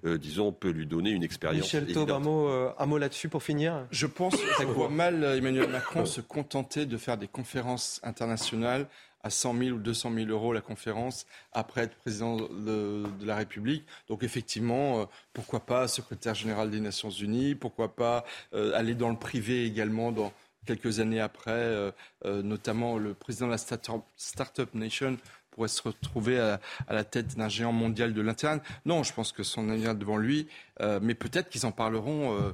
euh, 0.04 0.18
disons, 0.18 0.52
peut 0.52 0.68
lui 0.68 0.86
donner 0.86 1.10
une 1.12 1.22
expérience. 1.22 1.62
Michel 1.64 1.86
Taub, 1.86 2.10
un 2.10 2.18
mot, 2.18 2.48
euh, 2.48 2.70
un 2.78 2.84
mot 2.84 2.98
là-dessus 2.98 3.30
pour 3.30 3.42
finir? 3.42 3.86
Je 3.90 4.06
pense 4.06 4.36
qu'on 4.58 4.64
voit 4.66 4.90
mal 4.90 5.24
Emmanuel 5.24 5.70
Macron 5.70 6.04
se 6.04 6.20
contenter 6.20 6.84
de 6.84 6.98
faire 6.98 7.16
des 7.16 7.28
conférences 7.28 8.00
internationales 8.02 8.86
à 9.24 9.30
100 9.30 9.58
000 9.58 9.76
ou 9.76 9.78
200 9.80 10.12
000 10.14 10.28
euros 10.28 10.52
la 10.52 10.60
conférence 10.60 11.26
après 11.52 11.82
être 11.82 11.96
président 11.96 12.36
de, 12.36 13.04
la 13.22 13.36
République. 13.36 13.84
Donc 14.08 14.22
effectivement, 14.22 15.00
euh, 15.00 15.04
pourquoi 15.32 15.60
pas 15.60 15.88
secrétaire 15.88 16.34
général 16.34 16.70
des 16.70 16.80
Nations 16.80 17.10
Unies, 17.10 17.54
pourquoi 17.54 17.96
pas 17.96 18.24
euh, 18.52 18.72
aller 18.74 18.94
dans 18.94 19.08
le 19.08 19.16
privé 19.16 19.64
également 19.64 20.12
dans 20.12 20.32
quelques 20.66 21.00
années 21.00 21.20
après, 21.20 21.50
euh, 21.52 21.90
notamment 22.24 22.98
le 22.98 23.14
président 23.14 23.46
de 23.46 23.52
la 23.52 24.02
Startup 24.16 24.74
Nation 24.74 25.16
pourrait 25.50 25.68
se 25.68 25.82
retrouver 25.82 26.38
à, 26.38 26.60
la 26.88 27.04
tête 27.04 27.36
d'un 27.36 27.48
géant 27.48 27.72
mondial 27.72 28.12
de 28.12 28.20
l'Internet. 28.20 28.62
Non, 28.84 29.02
je 29.02 29.12
pense 29.12 29.32
que 29.32 29.42
son 29.42 29.70
avenir 29.70 29.94
devant 29.94 30.16
lui, 30.16 30.48
mais 30.80 31.14
peut-être 31.14 31.48
qu'ils 31.48 31.64
en 31.64 31.70
parleront 31.70 32.52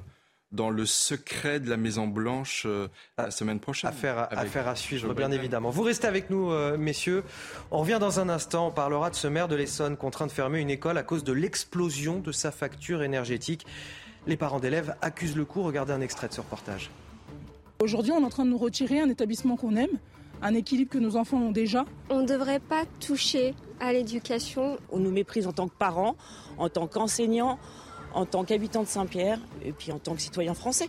dans 0.52 0.70
le 0.70 0.84
secret 0.84 1.60
de 1.60 1.70
la 1.70 1.76
Maison 1.76 2.06
Blanche 2.06 2.64
euh, 2.66 2.88
la 3.18 3.30
semaine 3.30 3.60
prochaine. 3.60 3.90
Affaire 3.90 4.18
à, 4.18 4.24
affaire 4.34 4.66
à 4.66 4.74
suivre, 4.74 5.14
bien 5.14 5.30
évidemment. 5.30 5.70
Vous 5.70 5.82
restez 5.82 6.08
avec 6.08 6.28
nous, 6.30 6.50
euh, 6.50 6.76
messieurs. 6.76 7.22
On 7.70 7.78
revient 7.78 7.98
dans 8.00 8.18
un 8.18 8.28
instant. 8.28 8.68
On 8.68 8.70
parlera 8.72 9.10
de 9.10 9.14
ce 9.14 9.28
maire 9.28 9.48
de 9.48 9.54
l'Essonne 9.54 9.96
contraint 9.96 10.26
de 10.26 10.32
fermer 10.32 10.60
une 10.60 10.70
école 10.70 10.98
à 10.98 11.02
cause 11.02 11.22
de 11.22 11.32
l'explosion 11.32 12.18
de 12.18 12.32
sa 12.32 12.50
facture 12.50 13.02
énergétique. 13.02 13.64
Les 14.26 14.36
parents 14.36 14.60
d'élèves 14.60 14.96
accusent 15.02 15.36
le 15.36 15.44
coup. 15.44 15.62
Regardez 15.62 15.92
un 15.92 16.00
extrait 16.00 16.28
de 16.28 16.34
ce 16.34 16.40
reportage. 16.40 16.90
Aujourd'hui, 17.80 18.12
on 18.12 18.20
est 18.20 18.24
en 18.24 18.30
train 18.30 18.44
de 18.44 18.50
nous 18.50 18.58
retirer 18.58 19.00
un 19.00 19.08
établissement 19.08 19.56
qu'on 19.56 19.76
aime, 19.76 19.98
un 20.42 20.54
équilibre 20.54 20.90
que 20.90 20.98
nos 20.98 21.16
enfants 21.16 21.38
ont 21.38 21.52
déjà. 21.52 21.86
On 22.10 22.22
ne 22.22 22.26
devrait 22.26 22.60
pas 22.60 22.84
toucher 22.98 23.54
à 23.78 23.92
l'éducation. 23.92 24.78
On 24.90 24.98
nous 24.98 25.10
méprise 25.10 25.46
en 25.46 25.52
tant 25.52 25.68
que 25.68 25.74
parents, 25.78 26.16
en 26.58 26.68
tant 26.68 26.86
qu'enseignants, 26.86 27.58
en 28.14 28.26
tant 28.26 28.44
qu'habitants 28.44 28.82
de 28.82 28.88
Saint-Pierre 28.88 29.38
et 29.62 29.72
puis 29.72 29.92
en 29.92 29.98
tant 29.98 30.14
que 30.14 30.20
citoyens 30.20 30.54
français. 30.54 30.88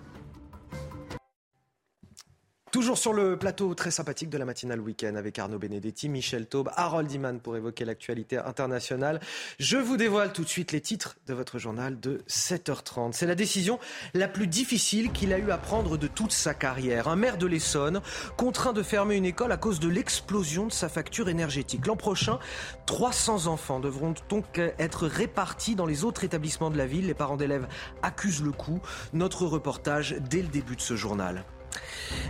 Toujours 2.71 2.97
sur 2.97 3.11
le 3.11 3.35
plateau 3.35 3.75
très 3.75 3.91
sympathique 3.91 4.29
de 4.29 4.37
la 4.37 4.45
matinale 4.45 4.79
week-end 4.79 5.15
avec 5.15 5.37
Arnaud 5.37 5.59
Benedetti, 5.59 6.07
Michel 6.07 6.47
Taube, 6.47 6.69
Harold 6.77 7.11
Iman 7.11 7.41
pour 7.41 7.57
évoquer 7.57 7.83
l'actualité 7.83 8.37
internationale. 8.37 9.19
Je 9.59 9.75
vous 9.75 9.97
dévoile 9.97 10.31
tout 10.31 10.45
de 10.45 10.47
suite 10.47 10.71
les 10.71 10.79
titres 10.79 11.17
de 11.27 11.33
votre 11.33 11.59
journal 11.59 11.99
de 11.99 12.21
7h30. 12.29 13.11
C'est 13.11 13.25
la 13.25 13.35
décision 13.35 13.77
la 14.13 14.29
plus 14.29 14.47
difficile 14.47 15.11
qu'il 15.11 15.33
a 15.33 15.37
eu 15.37 15.51
à 15.51 15.57
prendre 15.57 15.97
de 15.97 16.07
toute 16.07 16.31
sa 16.31 16.53
carrière. 16.53 17.09
Un 17.09 17.17
maire 17.17 17.37
de 17.37 17.45
l'Essonne 17.45 17.99
contraint 18.37 18.71
de 18.71 18.83
fermer 18.83 19.17
une 19.17 19.25
école 19.25 19.51
à 19.51 19.57
cause 19.57 19.81
de 19.81 19.89
l'explosion 19.89 20.65
de 20.65 20.71
sa 20.71 20.87
facture 20.87 21.27
énergétique. 21.27 21.85
L'an 21.87 21.97
prochain, 21.97 22.39
300 22.85 23.47
enfants 23.47 23.81
devront 23.81 24.13
donc 24.29 24.61
être 24.79 25.07
répartis 25.07 25.75
dans 25.75 25.85
les 25.85 26.05
autres 26.05 26.23
établissements 26.23 26.69
de 26.69 26.77
la 26.77 26.87
ville. 26.87 27.07
Les 27.07 27.13
parents 27.13 27.35
d'élèves 27.35 27.67
accusent 28.01 28.41
le 28.41 28.53
coup. 28.53 28.79
Notre 29.11 29.45
reportage 29.45 30.15
dès 30.29 30.41
le 30.41 30.47
début 30.47 30.77
de 30.77 30.81
ce 30.81 30.95
journal. 30.95 31.43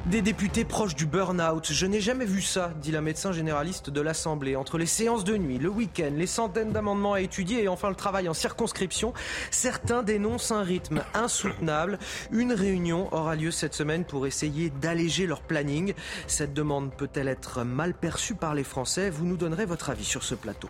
Des 0.07 0.21
députés 0.21 0.65
proches 0.65 0.95
du 0.95 1.05
burn-out. 1.05 1.71
Je 1.71 1.85
n'ai 1.85 2.01
jamais 2.01 2.25
vu 2.25 2.41
ça, 2.41 2.73
dit 2.81 2.91
la 2.91 3.01
médecin 3.01 3.31
généraliste 3.31 3.89
de 3.89 4.01
l'Assemblée. 4.01 4.55
Entre 4.55 4.77
les 4.77 4.85
séances 4.85 5.23
de 5.23 5.37
nuit, 5.37 5.57
le 5.57 5.69
week-end, 5.69 6.11
les 6.15 6.27
centaines 6.27 6.71
d'amendements 6.71 7.13
à 7.13 7.21
étudier 7.21 7.63
et 7.63 7.67
enfin 7.67 7.89
le 7.89 7.95
travail 7.95 8.27
en 8.27 8.33
circonscription, 8.33 9.13
certains 9.51 10.03
dénoncent 10.03 10.51
un 10.51 10.63
rythme 10.63 11.03
insoutenable. 11.13 11.99
Une 12.31 12.53
réunion 12.53 13.13
aura 13.13 13.35
lieu 13.35 13.51
cette 13.51 13.73
semaine 13.73 14.03
pour 14.03 14.25
essayer 14.25 14.69
d'alléger 14.69 15.27
leur 15.27 15.41
planning. 15.41 15.93
Cette 16.27 16.53
demande 16.53 16.91
peut-elle 16.95 17.27
être 17.27 17.63
mal 17.63 17.93
perçue 17.93 18.35
par 18.35 18.55
les 18.55 18.63
Français? 18.63 19.09
Vous 19.09 19.25
nous 19.25 19.37
donnerez 19.37 19.65
votre 19.65 19.89
avis 19.89 20.05
sur 20.05 20.23
ce 20.23 20.35
plateau. 20.35 20.69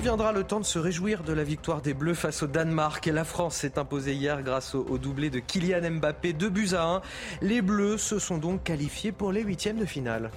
Viendra 0.00 0.32
le 0.32 0.44
temps 0.44 0.60
de 0.60 0.64
se 0.64 0.78
réjouir 0.78 1.22
de 1.22 1.32
la 1.32 1.44
victoire 1.44 1.80
des 1.80 1.94
Bleus 1.94 2.14
face 2.14 2.42
au 2.42 2.46
Danemark. 2.46 3.06
La 3.06 3.24
France 3.24 3.56
s'est 3.56 3.78
imposée 3.78 4.12
hier 4.12 4.42
grâce 4.42 4.74
au, 4.74 4.98
doublé 4.98 5.30
de 5.30 5.38
Kylian 5.38 5.90
Mbappé, 5.92 6.34
2 6.34 6.50
buts 6.50 6.74
à 6.74 6.84
1. 6.84 7.02
Les 7.40 7.62
Bleus 7.62 7.96
se 7.96 8.18
sont 8.18 8.36
donc 8.36 8.64
qualifiés 8.64 9.12
pour 9.12 9.32
les 9.32 9.42
huitièmes 9.42 9.78
de 9.78 9.86
finale. 9.86 10.30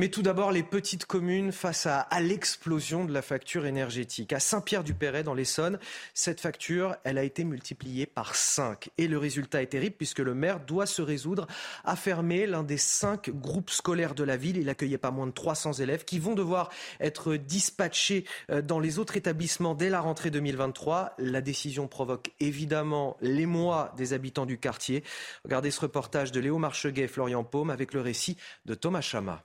Mais 0.00 0.08
tout 0.08 0.22
d'abord, 0.22 0.50
les 0.50 0.62
petites 0.62 1.04
communes 1.04 1.52
face 1.52 1.84
à, 1.84 2.08
l'explosion 2.22 3.04
de 3.04 3.12
la 3.12 3.20
facture 3.20 3.66
énergétique. 3.66 4.32
À 4.32 4.40
Saint-Pierre-du-Perret, 4.40 5.24
dans 5.24 5.34
l'Essonne, 5.34 5.78
cette 6.14 6.40
facture, 6.40 6.96
elle 7.04 7.18
a 7.18 7.22
été 7.22 7.44
multipliée 7.44 8.06
par 8.06 8.34
5. 8.34 8.88
Et 8.96 9.08
le 9.08 9.18
résultat 9.18 9.60
est 9.60 9.66
terrible 9.66 9.96
puisque 9.98 10.20
le 10.20 10.32
maire 10.32 10.60
doit 10.60 10.86
se 10.86 11.02
résoudre 11.02 11.46
à 11.84 11.96
fermer 11.96 12.46
l'un 12.46 12.62
des 12.62 12.78
cinq 12.78 13.28
groupes 13.28 13.68
scolaires 13.68 14.14
de 14.14 14.24
la 14.24 14.38
ville. 14.38 14.56
Il 14.56 14.70
accueillait 14.70 14.96
pas 14.96 15.10
moins 15.10 15.26
de 15.26 15.32
300 15.32 15.74
élèves 15.74 16.06
qui 16.06 16.18
vont 16.18 16.34
devoir 16.34 16.70
être 16.98 17.36
dispatchés 17.36 18.24
euh, 18.50 18.62
dans 18.62 18.80
les 18.80 18.98
autres 18.98 19.18
établissements 19.18 19.74
dès 19.74 19.90
la 19.90 20.00
rentrée 20.00 20.30
2023. 20.30 21.12
La 21.18 21.42
décision 21.42 21.88
provoque 21.88 22.32
évidemment 22.40 23.18
l'émoi 23.20 23.92
des 23.98 24.14
habitants 24.14 24.46
du 24.46 24.56
quartier. 24.56 25.04
Regardez 25.44 25.70
ce 25.70 25.82
reportage 25.82 26.32
de 26.32 26.40
Léo 26.40 26.56
Marcheguet 26.56 27.02
et 27.02 27.06
Florian 27.06 27.44
Paume 27.44 27.68
avec 27.68 27.92
le 27.92 28.00
récit 28.00 28.38
de 28.64 28.72
Thomas 28.72 29.02
Chama. 29.02 29.44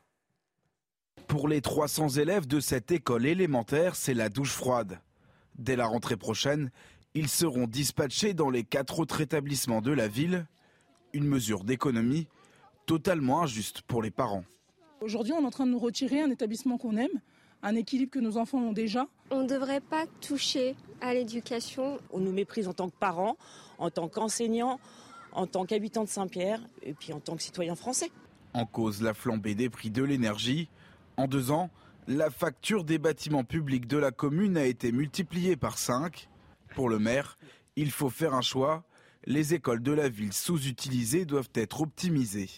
Pour 1.27 1.47
les 1.47 1.61
300 1.61 2.09
élèves 2.09 2.47
de 2.47 2.59
cette 2.59 2.91
école 2.91 3.25
élémentaire, 3.25 3.95
c'est 3.95 4.13
la 4.13 4.29
douche 4.29 4.51
froide. 4.51 4.99
Dès 5.57 5.75
la 5.75 5.87
rentrée 5.87 6.17
prochaine, 6.17 6.71
ils 7.13 7.29
seront 7.29 7.67
dispatchés 7.67 8.33
dans 8.33 8.49
les 8.49 8.63
quatre 8.63 8.99
autres 8.99 9.21
établissements 9.21 9.81
de 9.81 9.91
la 9.91 10.07
ville. 10.07 10.45
Une 11.13 11.25
mesure 11.25 11.63
d'économie 11.63 12.27
totalement 12.85 13.41
injuste 13.41 13.81
pour 13.81 14.03
les 14.03 14.11
parents. 14.11 14.43
Aujourd'hui, 15.01 15.33
on 15.33 15.41
est 15.41 15.45
en 15.45 15.51
train 15.51 15.65
de 15.65 15.71
nous 15.71 15.79
retirer 15.79 16.21
un 16.21 16.29
établissement 16.29 16.77
qu'on 16.77 16.97
aime, 16.97 17.21
un 17.63 17.75
équilibre 17.75 18.11
que 18.11 18.19
nos 18.19 18.37
enfants 18.37 18.59
ont 18.59 18.73
déjà. 18.73 19.07
On 19.31 19.43
ne 19.43 19.47
devrait 19.47 19.81
pas 19.81 20.05
toucher 20.21 20.75
à 21.01 21.13
l'éducation. 21.13 21.99
On 22.11 22.19
nous 22.19 22.31
méprise 22.31 22.67
en 22.67 22.73
tant 22.73 22.89
que 22.89 22.95
parents, 22.97 23.37
en 23.79 23.89
tant 23.89 24.07
qu'enseignants, 24.07 24.79
en 25.31 25.47
tant 25.47 25.65
qu'habitants 25.65 26.03
de 26.03 26.09
Saint-Pierre 26.09 26.61
et 26.83 26.93
puis 26.93 27.13
en 27.13 27.19
tant 27.19 27.35
que 27.35 27.41
citoyens 27.41 27.75
français. 27.75 28.11
En 28.53 28.65
cause 28.65 29.01
la 29.01 29.13
flambée 29.13 29.55
des 29.55 29.69
prix 29.69 29.89
de 29.89 30.03
l'énergie, 30.03 30.69
en 31.17 31.27
deux 31.27 31.51
ans, 31.51 31.69
la 32.07 32.29
facture 32.29 32.83
des 32.83 32.97
bâtiments 32.97 33.43
publics 33.43 33.87
de 33.87 33.97
la 33.97 34.11
commune 34.11 34.57
a 34.57 34.65
été 34.65 34.91
multipliée 34.91 35.55
par 35.55 35.77
5. 35.77 36.29
Pour 36.75 36.89
le 36.89 36.99
maire, 36.99 37.37
il 37.75 37.91
faut 37.91 38.09
faire 38.09 38.33
un 38.33 38.41
choix. 38.41 38.83
Les 39.25 39.53
écoles 39.53 39.81
de 39.81 39.91
la 39.91 40.09
ville 40.09 40.33
sous-utilisées 40.33 41.25
doivent 41.25 41.49
être 41.55 41.81
optimisées. 41.81 42.49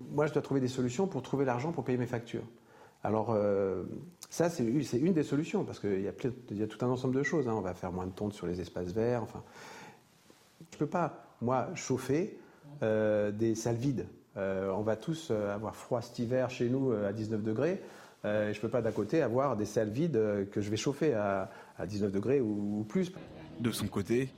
Moi, 0.00 0.26
je 0.26 0.32
dois 0.32 0.42
trouver 0.42 0.60
des 0.60 0.68
solutions 0.68 1.06
pour 1.06 1.22
trouver 1.22 1.44
l'argent 1.44 1.72
pour 1.72 1.84
payer 1.84 1.96
mes 1.96 2.06
factures. 2.06 2.44
Alors, 3.02 3.30
euh, 3.30 3.84
ça, 4.28 4.50
c'est 4.50 4.64
une 4.64 5.12
des 5.12 5.22
solutions, 5.22 5.64
parce 5.64 5.78
qu'il 5.78 6.00
y, 6.00 6.08
a 6.08 6.66
tout 6.66 6.84
un 6.84 6.88
ensemble 6.88 7.14
de 7.14 7.22
choses. 7.22 7.48
Hein. 7.48 7.54
On 7.54 7.60
va 7.60 7.74
faire 7.74 7.92
moins 7.92 8.06
de 8.06 8.12
tontes 8.12 8.32
sur 8.32 8.46
les 8.46 8.60
espaces 8.60 8.92
verts. 8.92 9.22
Enfin, 9.22 9.42
je 10.70 10.76
ne 10.76 10.78
peux 10.78 10.86
pas, 10.86 11.36
moi, 11.40 11.68
chauffer 11.74 12.38
euh, 12.82 13.30
des 13.30 13.54
salles 13.54 13.76
vides. 13.76 14.06
Euh, 14.36 14.72
on 14.72 14.82
va 14.82 14.96
tous 14.96 15.28
euh, 15.30 15.54
avoir 15.54 15.76
froid 15.76 16.02
cet 16.02 16.18
hiver 16.18 16.50
chez 16.50 16.68
nous 16.68 16.90
euh, 16.90 17.08
à 17.08 17.12
19 17.12 17.42
degrés. 17.42 17.80
je 18.24 18.48
ne 18.48 18.60
peux 18.60 18.68
pas 18.68 18.82
d'à 18.82 18.90
côté 18.90 19.22
avoir 19.22 19.56
des 19.56 19.66
salles 19.66 19.90
vides 19.90 20.48
que 20.50 20.60
je 20.60 20.70
vais 20.70 20.76
chauffer 20.76 21.14
à, 21.14 21.50
19 21.86 22.10
degrés 22.10 22.40
ou, 22.40 22.84
plus. 22.88 23.12
De 23.60 23.70
son 23.70 23.86
côté, 23.86 24.30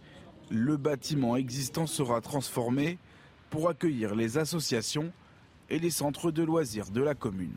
le 0.50 0.76
bâtiment 0.76 1.36
existant 1.36 1.86
sera 1.86 2.20
transformé 2.20 2.98
pour 3.48 3.68
accueillir 3.68 4.14
les 4.14 4.38
associations 4.38 5.12
et 5.70 5.78
les 5.78 5.90
centres 5.90 6.30
de 6.30 6.42
loisirs 6.42 6.90
de 6.90 7.00
la 7.00 7.14
commune. 7.14 7.54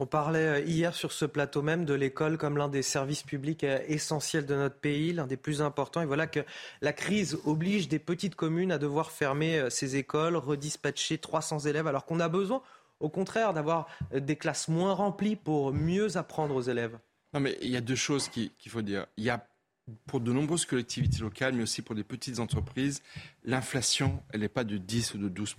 On 0.00 0.06
parlait 0.06 0.46
euh, 0.46 0.60
hier 0.60 0.94
sur 0.94 1.10
ce 1.10 1.24
plateau 1.24 1.60
même 1.60 1.84
de 1.84 1.92
l'école 1.92 2.38
comme 2.38 2.56
l'un 2.56 2.68
des 2.68 2.82
services 2.82 3.24
publics 3.24 3.64
euh, 3.64 3.80
essentiels 3.88 4.46
de 4.46 4.54
notre 4.54 4.76
pays, 4.76 5.12
l'un 5.12 5.26
des 5.26 5.36
plus 5.36 5.60
importants. 5.60 6.00
Et 6.00 6.06
voilà 6.06 6.28
que 6.28 6.40
la 6.82 6.92
crise 6.92 7.36
oblige 7.44 7.88
des 7.88 7.98
petites 7.98 8.36
communes 8.36 8.70
à 8.70 8.78
devoir 8.78 9.10
fermer 9.10 9.58
euh, 9.58 9.70
ces 9.70 9.96
écoles, 9.96 10.36
redispatcher 10.36 11.18
300 11.18 11.60
élèves, 11.60 11.88
alors 11.88 12.04
qu'on 12.04 12.20
a 12.20 12.28
besoin, 12.28 12.62
au 13.00 13.08
contraire, 13.08 13.52
d'avoir 13.52 13.88
des 14.12 14.36
classes 14.36 14.68
moins 14.68 14.92
remplies 14.92 15.34
pour 15.34 15.72
mieux 15.72 16.16
apprendre 16.16 16.54
aux 16.54 16.62
élèves. 16.62 16.96
Non, 17.34 17.40
mais 17.40 17.58
il 17.60 17.70
y 17.70 17.76
a 17.76 17.80
deux 17.80 17.96
choses 17.96 18.28
qu'il 18.28 18.50
faut 18.68 18.82
dire. 18.82 19.06
Il 19.16 19.24
y 19.24 19.30
a 19.30 19.44
pour 20.06 20.20
de 20.20 20.32
nombreuses 20.32 20.64
collectivités 20.64 21.20
locales, 21.20 21.54
mais 21.54 21.62
aussi 21.62 21.82
pour 21.82 21.94
des 21.94 22.04
petites 22.04 22.38
entreprises, 22.38 23.02
l'inflation, 23.44 24.22
elle 24.32 24.40
n'est 24.40 24.48
pas 24.48 24.64
de 24.64 24.76
10 24.76 25.14
ou 25.14 25.18
de 25.18 25.28
12 25.28 25.56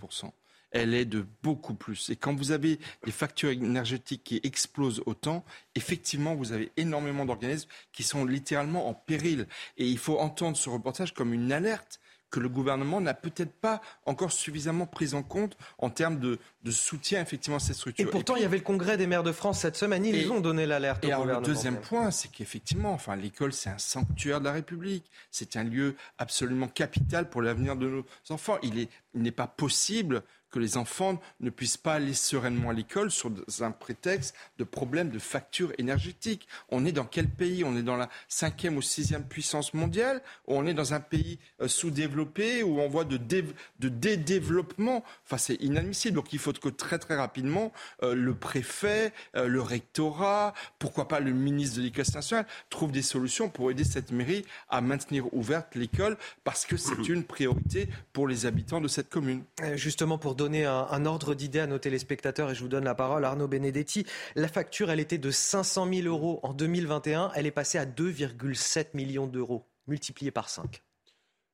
elle 0.72 0.94
est 0.94 1.06
de 1.06 1.26
beaucoup 1.44 1.74
plus. 1.74 2.10
Et 2.10 2.16
quand 2.16 2.36
vous 2.36 2.52
avez 2.52 2.80
des 3.06 3.12
factures 3.12 3.50
énergétiques 3.50 4.24
qui 4.24 4.40
explosent 4.44 5.02
autant, 5.06 5.44
effectivement, 5.76 6.36
vous 6.36 6.52
avez 6.52 6.72
énormément 6.78 7.26
d'organismes 7.26 7.70
qui 7.92 8.04
sont 8.04 8.26
littéralement 8.26 8.88
en 8.88 8.94
péril. 8.94 9.48
Et 9.78 9.88
il 9.88 9.98
faut 9.98 10.20
entendre 10.20 10.58
ce 10.58 10.70
reportage 10.70 11.14
comme 11.14 11.34
une 11.34 11.52
alerte 11.52 12.00
que 12.30 12.40
le 12.40 12.50
gouvernement 12.50 13.02
n'a 13.02 13.14
peut-être 13.14 13.54
pas 13.54 13.82
encore 14.06 14.32
suffisamment 14.32 14.86
pris 14.86 15.14
en 15.14 15.24
compte 15.24 15.58
en 15.78 15.90
termes 15.90 16.20
de, 16.20 16.40
soutien 16.70 17.22
effectivement 17.22 17.58
à 17.58 17.60
ces 17.60 17.74
structures. 17.74 18.08
Et 18.08 18.10
pourtant, 18.10 18.36
il 18.36 18.44
y 18.44 18.46
avait 18.46 18.58
le 18.58 18.64
congrès 18.64 18.98
des 18.98 19.08
maires 19.08 19.24
de 19.24 19.32
France 19.32 19.60
cette 19.60 19.76
semaine, 19.76 20.06
ils 20.06 20.32
ont 20.32 20.40
donné 20.40 20.66
l'alerte 20.66 21.04
au 21.04 21.08
gouvernement. 21.08 21.40
Le 21.40 21.46
deuxième 21.46 21.82
point, 21.82 22.12
c'est 22.12 22.32
qu'effectivement, 22.32 22.94
enfin, 22.94 23.16
l'école, 23.16 23.54
c'est 23.54 23.70
un 23.70 23.78
sanctuaire 23.78 24.40
de 24.40 24.46
la 24.46 24.52
République. 24.52 25.10
C'est 25.32 25.56
un 25.56 25.64
lieu 25.64 25.96
absolument 26.18 26.68
capital 26.68 27.30
pour 27.30 27.42
l'avenir 27.42 27.76
de 27.76 27.88
nos 27.88 28.06
enfants. 28.30 28.58
Il 28.62 28.88
n'est 29.16 29.32
pas 29.32 29.48
possible 29.48 30.24
que 30.52 30.60
les 30.60 30.78
enfants 30.78 31.20
ne 31.40 31.50
puissent 31.50 31.78
pas 31.78 31.94
aller 31.94 32.14
sereinement 32.14 32.70
à 32.70 32.74
l'école 32.74 33.12
sur 33.12 33.32
un 33.62 33.72
prétexte 33.72 34.36
de 34.58 34.64
problème 34.64 35.10
de 35.10 35.20
facture 35.20 35.72
énergétique. 35.78 36.48
On 36.70 36.86
est 36.86 36.92
dans 36.92 37.06
quel 37.06 37.28
pays? 37.28 37.64
On 37.64 37.76
est 37.76 37.84
dans 37.84 37.98
la 37.98 38.10
cinquième 38.28 38.78
ou 38.78 38.82
sixième 38.82 39.24
puissance 39.24 39.74
mondiale? 39.74 40.22
Ou 40.48 40.56
on 40.56 40.66
est 40.66 40.74
dans 40.74 40.94
un 40.94 41.00
pays 41.00 41.40
euh, 41.62 41.68
sous-développé 41.68 42.64
où 42.64 42.80
on 42.80 42.90
voit 42.90 43.06
de, 43.06 43.18
de 43.18 43.90
dédéveloppement? 43.90 45.04
Enfin, 45.26 45.38
c'est 45.38 45.56
inadmissible. 45.56 46.16
Donc 46.16 46.34
il 46.34 46.40
faut 46.40 46.54
que 46.54 46.70
très 46.70 47.00
très 47.00 47.16
rapidement, 47.16 47.72
euh, 48.04 48.16
le 48.16 48.34
préfet, 48.34 49.14
euh, 49.36 49.48
le 49.48 49.62
rectorat, 49.62 50.54
pourquoi 50.80 51.08
pas 51.08 51.20
le 51.20 51.32
ministre 51.32 51.78
de 51.78 51.82
l'Éducation 51.82 52.18
nationale, 52.18 52.46
trouvent 52.70 52.92
des 52.92 53.02
solutions 53.02 53.50
pour 53.50 53.72
aider 53.72 53.84
cette 53.84 54.12
mairie 54.12 54.46
à 54.70 54.82
maintenir 54.82 55.32
ouverte 55.34 55.76
l'école 55.76 56.18
parce 56.44 56.66
que 56.66 56.78
c'est 56.78 57.08
une 57.10 57.24
priorité 57.24 57.88
pour 58.14 58.28
les 58.28 58.46
habitants 58.46 58.82
de 58.82 58.88
cette 58.88 59.10
commune. 59.10 59.44
Justement, 59.76 60.18
pour 60.18 60.36
donner 60.40 60.66
un, 60.66 61.06
ordre 61.06 61.36
d'idée 61.36 61.60
à 61.60 61.68
nos 61.68 61.80
téléspectateurs, 61.80 62.50
et 62.50 62.56
je 62.56 62.62
vous 62.62 62.70
donne 62.70 62.86
la 62.86 62.96
parole, 62.96 63.26
Arnaud 63.26 63.50
Benedetti. 63.50 64.06
La 64.36 64.48
facture, 64.48 64.90
elle 64.90 65.02
était 65.02 65.18
de 65.18 65.32
500 65.32 65.92
000 65.94 66.08
euros 66.08 66.40
en 66.44 66.54
2021. 66.54 67.32
Elle 67.36 67.46
est 67.46 67.52
passée 67.52 67.78
à 67.78 67.86
2,7 67.86 68.88
millions 68.94 69.28
d'euros 69.28 69.66
multiplié 69.88 70.32
par 70.32 70.48
5. 70.48 70.82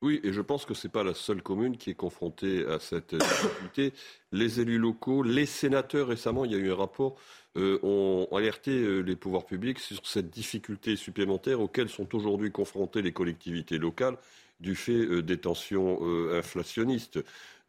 Oui, 0.04 0.19
et 0.24 0.34
je 0.34 0.41
pense 0.41 0.65
que 0.65 0.76
ce 0.76 0.86
n'est 0.86 0.91
pas 0.91 1.04
la 1.04 1.15
seule 1.15 1.41
commune 1.41 1.78
qui 1.78 1.89
est 1.89 1.95
confrontée 1.95 2.63
à 2.67 2.80
cette 2.80 3.15
difficulté. 3.15 3.93
Les 4.32 4.60
élus 4.60 4.78
locaux, 4.78 5.24
les 5.24 5.48
sénateurs, 5.48 6.10
récemment, 6.10 6.45
il 6.45 6.52
y 6.52 6.56
a 6.56 6.60
eu 6.60 6.71
un 6.71 6.76
rapport, 6.76 7.15
euh, 7.58 7.80
ont 7.82 8.28
alerté 8.32 8.71
euh, 8.71 9.00
les 9.00 9.15
pouvoirs 9.15 9.45
publics 9.45 9.80
sur 9.80 10.06
cette 10.06 10.30
difficulté 10.30 10.95
supplémentaire 10.95 11.60
auxquelles 11.60 11.89
sont 11.89 12.13
aujourd'hui 12.13 12.52
confrontées 12.52 13.02
les 13.02 13.13
collectivités 13.13 13.80
locales 13.80 14.17
du 14.60 14.76
fait 14.76 14.91
euh, 14.91 15.24
des 15.24 15.38
tensions 15.38 16.02
inflationnistes. 16.34 17.19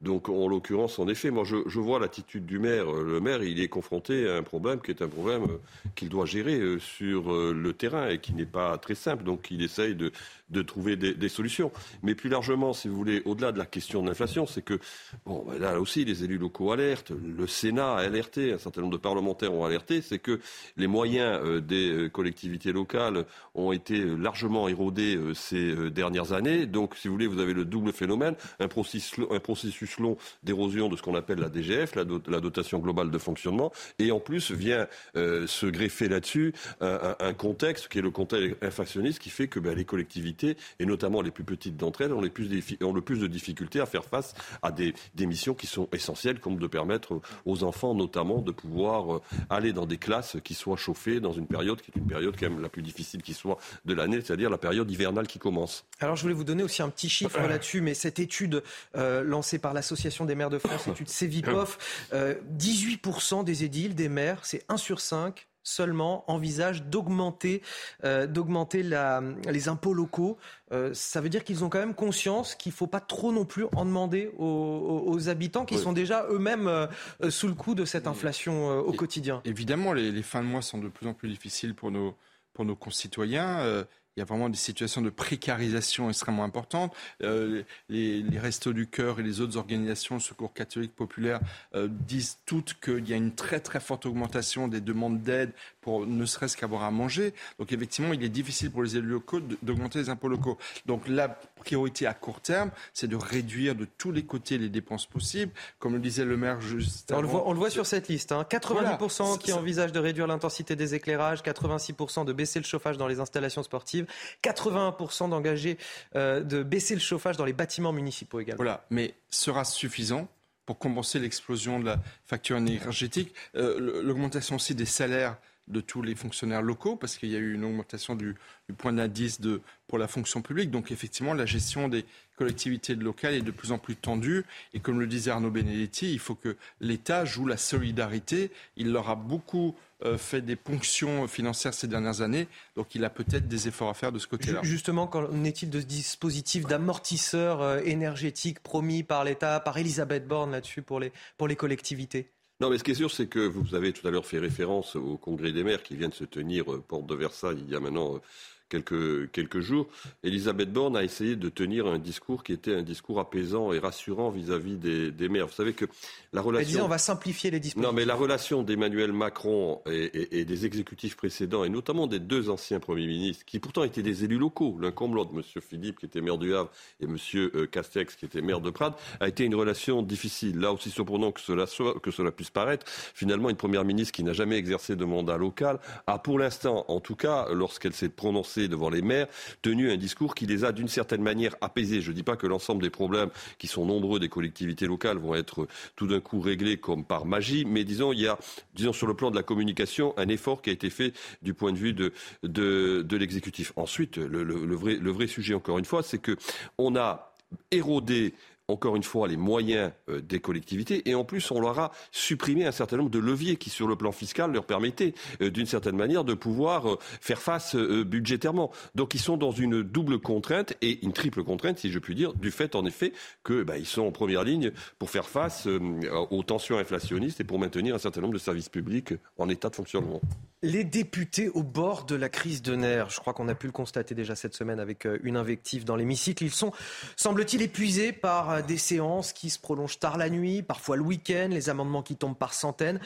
Donc, 0.02 0.28
en 0.28 0.46
l'occurrence, 0.46 0.98
en 0.98 1.08
effet, 1.08 1.30
moi, 1.30 1.44
je, 1.44 1.78
vois 1.78 1.98
l'attitude 1.98 2.44
du 2.44 2.58
maire. 2.58 2.92
Le 2.92 3.18
maire, 3.20 3.42
il 3.42 3.60
est 3.60 3.68
confronté 3.68 4.28
à 4.28 4.36
un 4.36 4.42
problème 4.42 4.80
qui 4.80 4.90
est 4.90 5.00
un 5.00 5.08
problème 5.08 5.46
qu'il 5.94 6.10
doit 6.10 6.26
gérer 6.26 6.60
sur 6.78 7.32
le 7.32 7.72
terrain 7.72 8.10
et 8.10 8.18
qui 8.18 8.34
n'est 8.34 8.44
pas 8.44 8.76
très 8.76 8.94
simple. 8.94 9.24
Donc, 9.24 9.50
il 9.50 9.62
essaye 9.62 9.94
de, 9.94 10.12
de 10.50 10.62
trouver 10.62 10.96
des, 10.96 11.28
solutions. 11.28 11.72
Mais 12.02 12.14
plus 12.14 12.30
largement, 12.30 12.72
si 12.72 12.88
vous 12.88 12.96
voulez, 12.96 13.22
au-delà 13.24 13.50
de 13.50 13.58
la 13.58 13.66
question 13.66 14.02
de 14.02 14.08
l'inflation, 14.08 14.46
c'est 14.46 14.62
que, 14.62 14.78
bon, 15.24 15.44
ben 15.46 15.58
là 15.58 15.80
aussi, 15.80 16.04
les 16.04 16.22
élus 16.22 16.38
locaux 16.38 16.70
alertent, 16.70 17.10
le 17.10 17.46
Sénat 17.46 17.94
a 17.94 17.98
alerté, 17.98 18.52
un 18.52 18.58
certain 18.58 18.82
nombre 18.82 18.92
de 18.92 18.98
parlementaires 18.98 19.52
ont 19.52 19.64
alerté, 19.64 20.02
c'est 20.02 20.20
que 20.20 20.40
les 20.76 20.86
moyens 20.86 21.40
euh, 21.42 21.60
des 21.60 21.90
euh, 21.90 22.08
collectivités 22.08 22.72
locales 22.72 23.24
ont 23.54 23.72
été 23.72 24.04
largement 24.04 24.68
érodés 24.68 25.16
euh, 25.16 25.34
ces 25.34 25.90
dernières 25.90 26.32
années. 26.32 26.66
Donc, 26.66 26.94
si 26.94 27.08
vous 27.08 27.14
voulez, 27.14 27.26
vous 27.26 27.40
avez 27.40 27.52
le 27.52 27.64
double 27.64 27.92
phénomène, 27.92 28.36
un 28.60 28.68
processus, 28.68 29.24
un 29.30 29.40
processus 29.40 29.98
long 29.98 30.16
d'érosion 30.44 30.88
de 30.88 30.96
ce 30.96 31.02
qu'on 31.02 31.16
appelle 31.16 31.40
la 31.40 31.48
DGF, 31.48 31.96
la, 31.96 32.04
dotation 32.04 32.78
globale 32.78 33.10
de 33.10 33.18
fonctionnement, 33.18 33.72
et 33.98 34.12
en 34.12 34.20
plus 34.20 34.52
vient 34.52 34.86
se 35.14 35.66
greffer 35.66 36.08
là-dessus 36.08 36.52
un, 36.80 37.32
contexte 37.34 37.88
qui 37.88 37.98
est 37.98 38.02
le 38.02 38.10
contexte 38.10 38.62
inflationniste 38.62 39.18
qui 39.18 39.30
fait 39.30 39.48
que 39.48 39.58
ben, 39.58 39.74
les 39.74 39.84
collectivités 39.84 40.35
et 40.44 40.86
notamment 40.86 41.22
les 41.22 41.30
plus 41.30 41.44
petites 41.44 41.76
d'entre 41.76 42.02
elles, 42.02 42.12
ont, 42.12 42.20
le 42.20 42.30
plus 42.30 43.18
de 43.18 43.26
difficultés 43.26 43.80
à 43.80 43.86
faire 43.86 44.04
face 44.04 44.34
à 44.62 44.72
des, 44.72 44.94
missions 45.18 45.54
qui 45.54 45.66
sont 45.66 45.88
essentielles, 45.92 46.38
comme 46.38 46.58
de 46.58 46.66
permettre 46.66 47.20
aux 47.44 47.64
enfants 47.64 47.94
notamment 47.94 48.40
de 48.40 48.52
pouvoir 48.52 49.16
euh, 49.16 49.22
aller 49.50 49.72
dans 49.72 49.86
des 49.86 49.98
classes 49.98 50.36
qui 50.44 50.54
soient 50.54 50.76
chauffées 50.76 51.20
dans 51.20 51.32
une 51.32 51.46
période 51.46 51.80
qui 51.80 51.90
est 51.90 51.98
une 51.98 52.06
période 52.06 52.36
quand 52.38 52.48
même 52.48 52.60
la 52.60 52.68
plus 52.68 52.82
difficile 52.82 53.22
qui 53.22 53.34
soit 53.34 53.58
de 53.84 53.94
l'année, 53.94 54.20
c'est-à-dire 54.20 54.50
la 54.50 54.58
période 54.58 54.90
hivernale 54.90 55.26
qui 55.26 55.38
commence. 55.38 55.84
Alors 56.00 56.16
je 56.16 56.22
voulais 56.22 56.34
vous 56.34 56.44
donner 56.44 56.62
aussi 56.62 56.82
un 56.82 56.88
petit 56.88 57.08
chiffre 57.08 57.40
là-dessus, 57.40 57.80
mais 57.80 57.94
cette 57.94 58.18
étude 58.18 58.62
euh, 58.96 59.22
lancée 59.22 59.58
par 59.58 59.74
l'Association 59.74 60.24
des 60.24 60.34
maires 60.34 60.50
de 60.50 60.58
France, 60.58 60.86
étude 60.86 61.08
Cevipof, 61.08 61.78
18% 62.12 63.40
euh, 63.40 63.42
des 63.42 63.64
édiles, 63.64 63.94
des 63.94 64.08
maires, 64.08 64.40
c'est 64.44 64.64
1 64.68 64.76
sur 64.76 65.00
5 65.00 65.46
seulement 65.66 66.24
envisagent 66.30 66.84
d'augmenter 66.84 67.60
euh, 68.04 68.26
d'augmenter 68.26 68.82
les 68.82 69.68
impôts 69.68 69.94
locaux. 69.94 70.38
Euh, 70.72 70.94
ça 70.94 71.20
veut 71.20 71.28
dire 71.28 71.44
qu'ils 71.44 71.64
ont 71.64 71.68
quand 71.68 71.78
même 71.78 71.94
conscience 71.94 72.54
qu'il 72.54 72.70
ne 72.70 72.76
faut 72.76 72.86
pas 72.86 73.00
trop 73.00 73.32
non 73.32 73.44
plus 73.44 73.64
en 73.74 73.84
demander 73.84 74.30
aux, 74.38 75.28
habitants 75.28 75.64
qui 75.64 75.76
sont 75.76 75.92
déjà 75.92 76.26
eux-mêmes 76.30 76.68
euh, 76.68 77.30
sous 77.30 77.48
le 77.48 77.54
coup 77.54 77.74
de 77.74 77.84
cette 77.84 78.06
inflation 78.06 78.78
au 78.78 78.92
quotidien. 78.92 79.40
Évidemment, 79.44 79.92
les, 79.92 80.12
les, 80.12 80.22
fins 80.22 80.42
de 80.42 80.46
mois 80.46 80.62
sont 80.62 80.78
de 80.78 80.88
plus 80.88 81.08
en 81.08 81.14
plus 81.14 81.28
difficiles 81.28 81.74
pour 81.74 81.90
nos, 81.90 82.14
pour 82.52 82.64
nos 82.64 82.76
concitoyens 82.76 83.84
il 84.16 84.20
y 84.20 84.22
a 84.22 84.24
vraiment 84.24 84.48
des 84.48 84.56
situations 84.56 85.02
de 85.02 85.10
précarisation 85.10 86.08
extrêmement 86.08 86.44
importantes. 86.44 86.94
Euh, 87.22 87.62
les, 87.90 88.24
Restos 88.38 88.72
du 88.72 88.86
Cœur 88.86 89.20
et 89.20 89.22
les 89.22 89.40
autres 89.40 89.56
organisations, 89.58 90.18
Secours 90.18 90.54
catholique 90.54 90.94
populaire, 90.94 91.40
euh, 91.74 91.88
disent 91.90 92.38
toutes 92.46 92.74
qu'il 92.80 93.08
y 93.08 93.12
a 93.12 93.16
une 93.16 93.34
très 93.34 93.60
très 93.60 93.80
forte 93.80 94.06
augmentation 94.06 94.68
des 94.68 94.80
demandes 94.80 95.20
d'aide 95.22 95.52
pour 95.86 96.04
ne 96.04 96.26
serait-ce 96.26 96.56
qu'avoir 96.56 96.82
à 96.82 96.90
manger. 96.90 97.32
Donc 97.60 97.72
effectivement, 97.72 98.12
il 98.12 98.24
est 98.24 98.28
difficile 98.28 98.72
pour 98.72 98.82
les 98.82 98.96
élus 98.96 99.06
locaux 99.06 99.38
d'augmenter 99.62 100.00
les 100.00 100.08
impôts 100.08 100.26
locaux. 100.26 100.58
Donc 100.84 101.06
la 101.06 101.28
priorité 101.28 102.08
à 102.08 102.12
court 102.12 102.40
terme, 102.40 102.72
c'est 102.92 103.06
de 103.06 103.14
réduire 103.14 103.76
de 103.76 103.84
tous 103.96 104.10
les 104.10 104.24
côtés 104.24 104.58
les 104.58 104.68
dépenses 104.68 105.06
possibles. 105.06 105.52
Comme 105.78 105.92
le 105.92 106.00
disait 106.00 106.24
le 106.24 106.36
maire 106.36 106.60
juste 106.60 107.12
on, 107.14 107.20
le 107.20 107.28
voit, 107.28 107.46
on 107.46 107.52
le 107.52 107.58
voit 107.60 107.70
sur 107.70 107.86
cette 107.86 108.08
liste. 108.08 108.32
Hein. 108.32 108.44
90% 108.50 109.38
qui 109.38 109.52
envisagent 109.52 109.92
de 109.92 110.00
réduire 110.00 110.26
l'intensité 110.26 110.74
des 110.74 110.96
éclairages, 110.96 111.42
86% 111.42 112.24
de 112.24 112.32
baisser 112.32 112.58
le 112.58 112.64
chauffage 112.64 112.96
dans 112.96 113.06
les 113.06 113.20
installations 113.20 113.62
sportives. 113.62 114.06
81% 114.42 115.28
d'engager, 115.28 115.78
euh, 116.16 116.40
de 116.40 116.64
baisser 116.64 116.94
le 116.94 117.00
chauffage 117.00 117.36
dans 117.36 117.44
les 117.44 117.52
bâtiments 117.52 117.92
municipaux 117.92 118.40
également. 118.40 118.56
Voilà, 118.56 118.84
mais 118.90 119.14
sera 119.30 119.64
suffisant 119.64 120.26
pour 120.64 120.78
compenser 120.78 121.20
l'explosion 121.20 121.78
de 121.78 121.84
la 121.84 121.98
facture 122.24 122.56
énergétique, 122.56 123.32
euh, 123.54 124.02
l'augmentation 124.02 124.56
aussi 124.56 124.74
des 124.74 124.84
salaires 124.84 125.36
de 125.68 125.80
tous 125.80 126.02
les 126.02 126.14
fonctionnaires 126.14 126.62
locaux, 126.62 126.96
parce 126.96 127.16
qu'il 127.16 127.30
y 127.30 127.36
a 127.36 127.38
eu 127.38 127.54
une 127.54 127.64
augmentation 127.64 128.14
du, 128.14 128.34
du 128.68 128.74
point 128.74 128.92
d'indice 128.92 129.40
pour 129.88 129.98
la 129.98 130.08
fonction 130.08 130.42
publique. 130.42 130.70
Donc 130.70 130.92
effectivement, 130.92 131.34
la 131.34 131.46
gestion 131.46 131.88
des 131.88 132.04
collectivités 132.36 132.94
locales 132.94 133.34
est 133.34 133.42
de 133.42 133.50
plus 133.50 133.72
en 133.72 133.78
plus 133.78 133.96
tendue. 133.96 134.44
Et 134.74 134.80
comme 134.80 135.00
le 135.00 135.06
disait 135.06 135.30
Arnaud 135.30 135.50
Benedetti, 135.50 136.12
il 136.12 136.18
faut 136.18 136.34
que 136.34 136.56
l'État 136.80 137.24
joue 137.24 137.46
la 137.46 137.56
solidarité. 137.56 138.50
Il 138.76 138.92
leur 138.92 139.08
a 139.08 139.16
beaucoup 139.16 139.74
euh, 140.04 140.18
fait 140.18 140.42
des 140.42 140.56
ponctions 140.56 141.26
financières 141.26 141.72
ces 141.72 141.88
dernières 141.88 142.20
années, 142.20 142.48
donc 142.76 142.94
il 142.94 143.02
a 143.04 143.08
peut-être 143.08 143.48
des 143.48 143.66
efforts 143.66 143.88
à 143.88 143.94
faire 143.94 144.12
de 144.12 144.18
ce 144.18 144.26
côté-là. 144.26 144.60
Justement, 144.62 145.06
qu'en 145.06 145.42
est-il 145.44 145.70
de 145.70 145.80
ce 145.80 145.86
dispositif 145.86 146.66
d'amortisseur 146.66 147.62
euh, 147.62 147.80
énergétique 147.82 148.60
promis 148.60 149.02
par 149.02 149.24
l'État, 149.24 149.58
par 149.58 149.78
Elisabeth 149.78 150.28
Borne 150.28 150.50
là-dessus 150.50 150.82
pour 150.82 151.00
les, 151.00 151.12
pour 151.38 151.48
les 151.48 151.56
collectivités? 151.56 152.30
Non, 152.60 152.70
mais 152.70 152.78
ce 152.78 152.84
qui 152.84 152.92
est 152.92 152.94
sûr, 152.94 153.10
c'est 153.10 153.26
que 153.26 153.40
vous 153.40 153.74
avez 153.74 153.92
tout 153.92 154.06
à 154.08 154.10
l'heure 154.10 154.24
fait 154.24 154.38
référence 154.38 154.96
au 154.96 155.18
congrès 155.18 155.52
des 155.52 155.62
maires 155.62 155.82
qui 155.82 155.94
vient 155.94 156.08
de 156.08 156.14
se 156.14 156.24
tenir 156.24 156.72
euh, 156.72 156.80
porte 156.80 157.06
de 157.06 157.14
Versailles 157.14 157.62
il 157.66 157.70
y 157.70 157.76
a 157.76 157.80
maintenant 157.80 158.20
quelques, 158.68 159.30
quelques 159.30 159.60
jours, 159.60 159.86
Elisabeth 160.22 160.72
Borne 160.72 160.96
a 160.96 161.04
essayé 161.04 161.36
de 161.36 161.48
tenir 161.48 161.86
un 161.86 161.98
discours 161.98 162.42
qui 162.42 162.52
était 162.52 162.74
un 162.74 162.82
discours 162.82 163.20
apaisant 163.20 163.72
et 163.72 163.78
rassurant 163.78 164.30
vis-à-vis 164.30 164.76
des, 164.76 165.10
des, 165.10 165.28
maires. 165.28 165.46
Vous 165.46 165.52
savez 165.52 165.72
que 165.72 165.86
la 166.32 166.40
relation... 166.40 166.66
Disait 166.66 166.80
on 166.80 166.88
va 166.88 166.98
simplifier 166.98 167.50
les 167.50 167.60
dispositifs. 167.60 167.90
Non, 167.90 167.94
mais 167.94 168.04
la 168.04 168.14
relation 168.14 168.62
d'Emmanuel 168.62 169.12
Macron 169.12 169.80
et, 169.86 170.40
et, 170.40 170.44
des 170.44 170.66
exécutifs 170.66 171.16
précédents, 171.16 171.64
et 171.64 171.68
notamment 171.68 172.06
des 172.06 172.18
deux 172.18 172.50
anciens 172.50 172.80
premiers 172.80 173.06
ministres, 173.06 173.44
qui 173.44 173.58
pourtant 173.58 173.84
étaient 173.84 174.02
des 174.02 174.24
élus 174.24 174.38
locaux, 174.38 174.76
l'un 174.80 174.90
comme 174.90 175.14
l'autre, 175.14 175.30
M. 175.34 175.42
Philippe 175.60 176.00
qui 176.00 176.06
était 176.06 176.20
maire 176.20 176.38
du 176.38 176.54
Havre 176.54 176.70
et 177.00 177.04
M. 177.04 177.16
Euh, 177.34 177.66
Castex 177.66 178.16
qui 178.16 178.24
était 178.24 178.42
maire 178.42 178.60
de 178.60 178.70
Prades, 178.70 178.94
a 179.20 179.28
été 179.28 179.44
une 179.44 179.54
relation 179.54 180.02
difficile. 180.02 180.58
Là, 180.60 180.72
aussi 180.72 180.90
surprenant 180.90 181.32
que 181.32 181.40
cela, 181.40 181.66
soit, 181.66 181.98
que 182.00 182.10
cela 182.10 182.30
puisse 182.30 182.50
paraître, 182.50 182.86
finalement, 182.88 183.50
une 183.50 183.56
première 183.56 183.84
ministre 183.84 184.12
qui 184.12 184.24
n'a 184.24 184.32
jamais 184.32 184.56
exercé 184.56 184.96
de 184.96 185.04
mandat 185.04 185.36
local 185.36 185.78
a 186.06 186.18
pour 186.18 186.38
l'instant, 186.38 186.84
en 186.88 187.00
tout 187.00 187.16
cas, 187.16 187.48
lorsqu'elle 187.52 187.92
s'est 187.92 188.08
prononcée 188.08 188.55
devant 188.68 188.90
les 188.90 189.02
maires, 189.02 189.26
tenu 189.62 189.90
un 189.90 189.96
discours 189.96 190.34
qui 190.34 190.46
les 190.46 190.64
a 190.64 190.72
d'une 190.72 190.88
certaine 190.88 191.22
manière 191.22 191.54
apaisés. 191.60 192.00
Je 192.00 192.10
ne 192.10 192.16
dis 192.16 192.22
pas 192.22 192.36
que 192.36 192.46
l'ensemble 192.46 192.82
des 192.82 192.90
problèmes 192.90 193.30
qui 193.58 193.66
sont 193.66 193.84
nombreux 193.84 194.18
des 194.18 194.28
collectivités 194.28 194.86
locales 194.86 195.18
vont 195.18 195.34
être 195.34 195.68
tout 195.94 196.06
d'un 196.06 196.20
coup 196.20 196.40
réglés 196.40 196.78
comme 196.78 197.04
par 197.04 197.26
magie, 197.26 197.64
mais 197.64 197.84
disons, 197.84 198.12
il 198.12 198.20
y 198.20 198.26
a, 198.26 198.38
disons, 198.74 198.92
sur 198.92 199.06
le 199.06 199.14
plan 199.14 199.30
de 199.30 199.36
la 199.36 199.42
communication, 199.42 200.14
un 200.16 200.28
effort 200.28 200.62
qui 200.62 200.70
a 200.70 200.72
été 200.72 200.90
fait 200.90 201.12
du 201.42 201.54
point 201.54 201.72
de 201.72 201.78
vue 201.78 201.92
de, 201.92 203.16
l'exécutif. 203.16 203.72
Ensuite, 203.76 204.16
le, 204.18 204.42
le, 204.42 204.74
vrai, 204.74 204.96
le 204.96 205.10
vrai 205.10 205.26
sujet, 205.26 205.54
encore 205.54 205.78
une 205.78 205.84
fois, 205.84 206.02
c'est 206.02 206.18
que 206.18 206.36
on 206.78 206.96
a 206.96 207.32
érodé 207.70 208.34
encore 208.68 208.96
une 208.96 209.04
fois, 209.04 209.28
les 209.28 209.36
moyens 209.36 209.92
euh, 210.08 210.20
des 210.20 210.40
collectivités. 210.40 211.08
Et 211.08 211.14
en 211.14 211.24
plus, 211.24 211.52
on 211.52 211.60
leur 211.60 211.78
a 211.78 211.92
supprimé 212.10 212.66
un 212.66 212.72
certain 212.72 212.96
nombre 212.96 213.10
de 213.10 213.20
leviers 213.20 213.56
qui, 213.56 213.70
sur 213.70 213.86
le 213.86 213.94
plan 213.94 214.10
fiscal, 214.10 214.52
leur 214.52 214.64
permettaient, 214.64 215.14
euh, 215.40 215.50
d'une 215.50 215.66
certaine 215.66 215.96
manière, 215.96 216.24
de 216.24 216.34
pouvoir 216.34 216.90
euh, 216.90 216.98
faire 217.20 217.40
face 217.40 217.76
budgétairement. 217.76 218.72
Donc, 218.96 219.14
ils 219.14 219.20
sont 219.20 219.36
dans 219.36 219.52
une 219.52 219.82
double 219.82 220.18
contrainte 220.18 220.74
et 220.82 221.04
une 221.04 221.12
triple 221.12 221.44
contrainte, 221.44 221.78
si 221.78 221.92
je 221.92 221.98
puis 222.00 222.16
dire, 222.16 222.34
du 222.34 222.50
fait, 222.50 222.74
en 222.74 222.84
effet, 222.86 223.12
qu'ils 223.44 223.62
bah, 223.62 223.74
sont 223.84 224.02
en 224.02 224.10
première 224.10 224.42
ligne 224.42 224.72
pour 224.98 225.10
faire 225.10 225.28
face 225.28 225.66
aux 225.66 226.42
tensions 226.42 226.78
inflationnistes 226.78 227.40
et 227.40 227.44
pour 227.44 227.58
maintenir 227.58 227.94
un 227.94 227.98
certain 227.98 228.20
nombre 228.20 228.34
de 228.34 228.38
services 228.38 228.68
publics 228.68 229.14
en 229.38 229.48
état 229.48 229.68
de 229.68 229.76
fonctionnement. 229.76 230.20
Les 230.66 230.82
députés 230.82 231.48
au 231.48 231.62
bord 231.62 232.06
de 232.06 232.16
la 232.16 232.28
crise 232.28 232.60
de 232.60 232.74
nerfs, 232.74 233.10
je 233.10 233.20
crois 233.20 233.32
qu'on 233.32 233.46
a 233.46 233.54
pu 233.54 233.66
le 233.66 233.72
constater 233.72 234.16
déjà 234.16 234.34
cette 234.34 234.54
semaine 234.54 234.80
avec 234.80 235.06
une 235.22 235.36
invective 235.36 235.84
dans 235.84 235.94
l'hémicycle, 235.94 236.42
ils 236.42 236.50
sont, 236.50 236.72
semble-t-il, 237.14 237.62
épuisés 237.62 238.10
par 238.10 238.64
des 238.64 238.76
séances 238.76 239.32
qui 239.32 239.48
se 239.48 239.60
prolongent 239.60 240.00
tard 240.00 240.18
la 240.18 240.28
nuit, 240.28 240.62
parfois 240.62 240.96
le 240.96 241.02
week-end, 241.02 241.50
les 241.52 241.70
amendements 241.70 242.02
qui 242.02 242.16
tombent 242.16 242.36
par 242.36 242.52
centaines. 242.52 242.98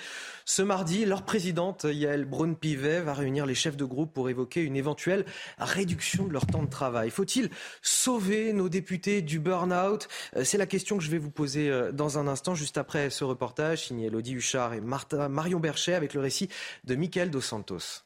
Ce 0.47 0.63
mardi, 0.63 1.05
leur 1.05 1.27
présidente, 1.27 1.85
Yael 1.85 2.25
Braun-Pivet, 2.25 3.03
va 3.03 3.13
réunir 3.13 3.45
les 3.45 3.55
chefs 3.55 3.77
de 3.77 3.85
groupe 3.85 4.15
pour 4.15 4.31
évoquer 4.31 4.63
une 4.63 4.77
éventuelle 4.77 5.27
réduction 5.59 6.27
de 6.27 6.33
leur 6.33 6.47
temps 6.47 6.63
de 6.63 6.71
travail. 6.71 7.11
Faut-il 7.11 7.51
sauver 7.83 8.55
nos 8.55 8.71
députés 8.71 9.21
du 9.21 9.39
burn-out? 9.39 10.09
Euh, 10.35 10.45
C'est 10.45 10.57
la 10.57 10.65
question 10.65 10.97
que 10.97 11.05
je 11.05 11.11
vais 11.11 11.19
vous 11.19 11.31
poser 11.31 11.69
euh, 11.69 11.93
dans 11.93 12.19
un 12.19 12.27
instant, 12.27 12.55
juste 12.55 12.79
après 12.79 13.11
ce 13.11 13.23
reportage 13.23 13.89
signé 13.89 14.07
Elodie 14.07 14.33
Huchard 14.33 14.73
et 14.73 14.81
Marion 14.81 15.61
Berchet 15.61 15.93
avec 15.93 16.15
le 16.15 16.21
récit 16.21 16.49
de 16.85 16.95
Michael 16.95 17.31
Dos 17.31 17.50
Santos. 17.51 18.05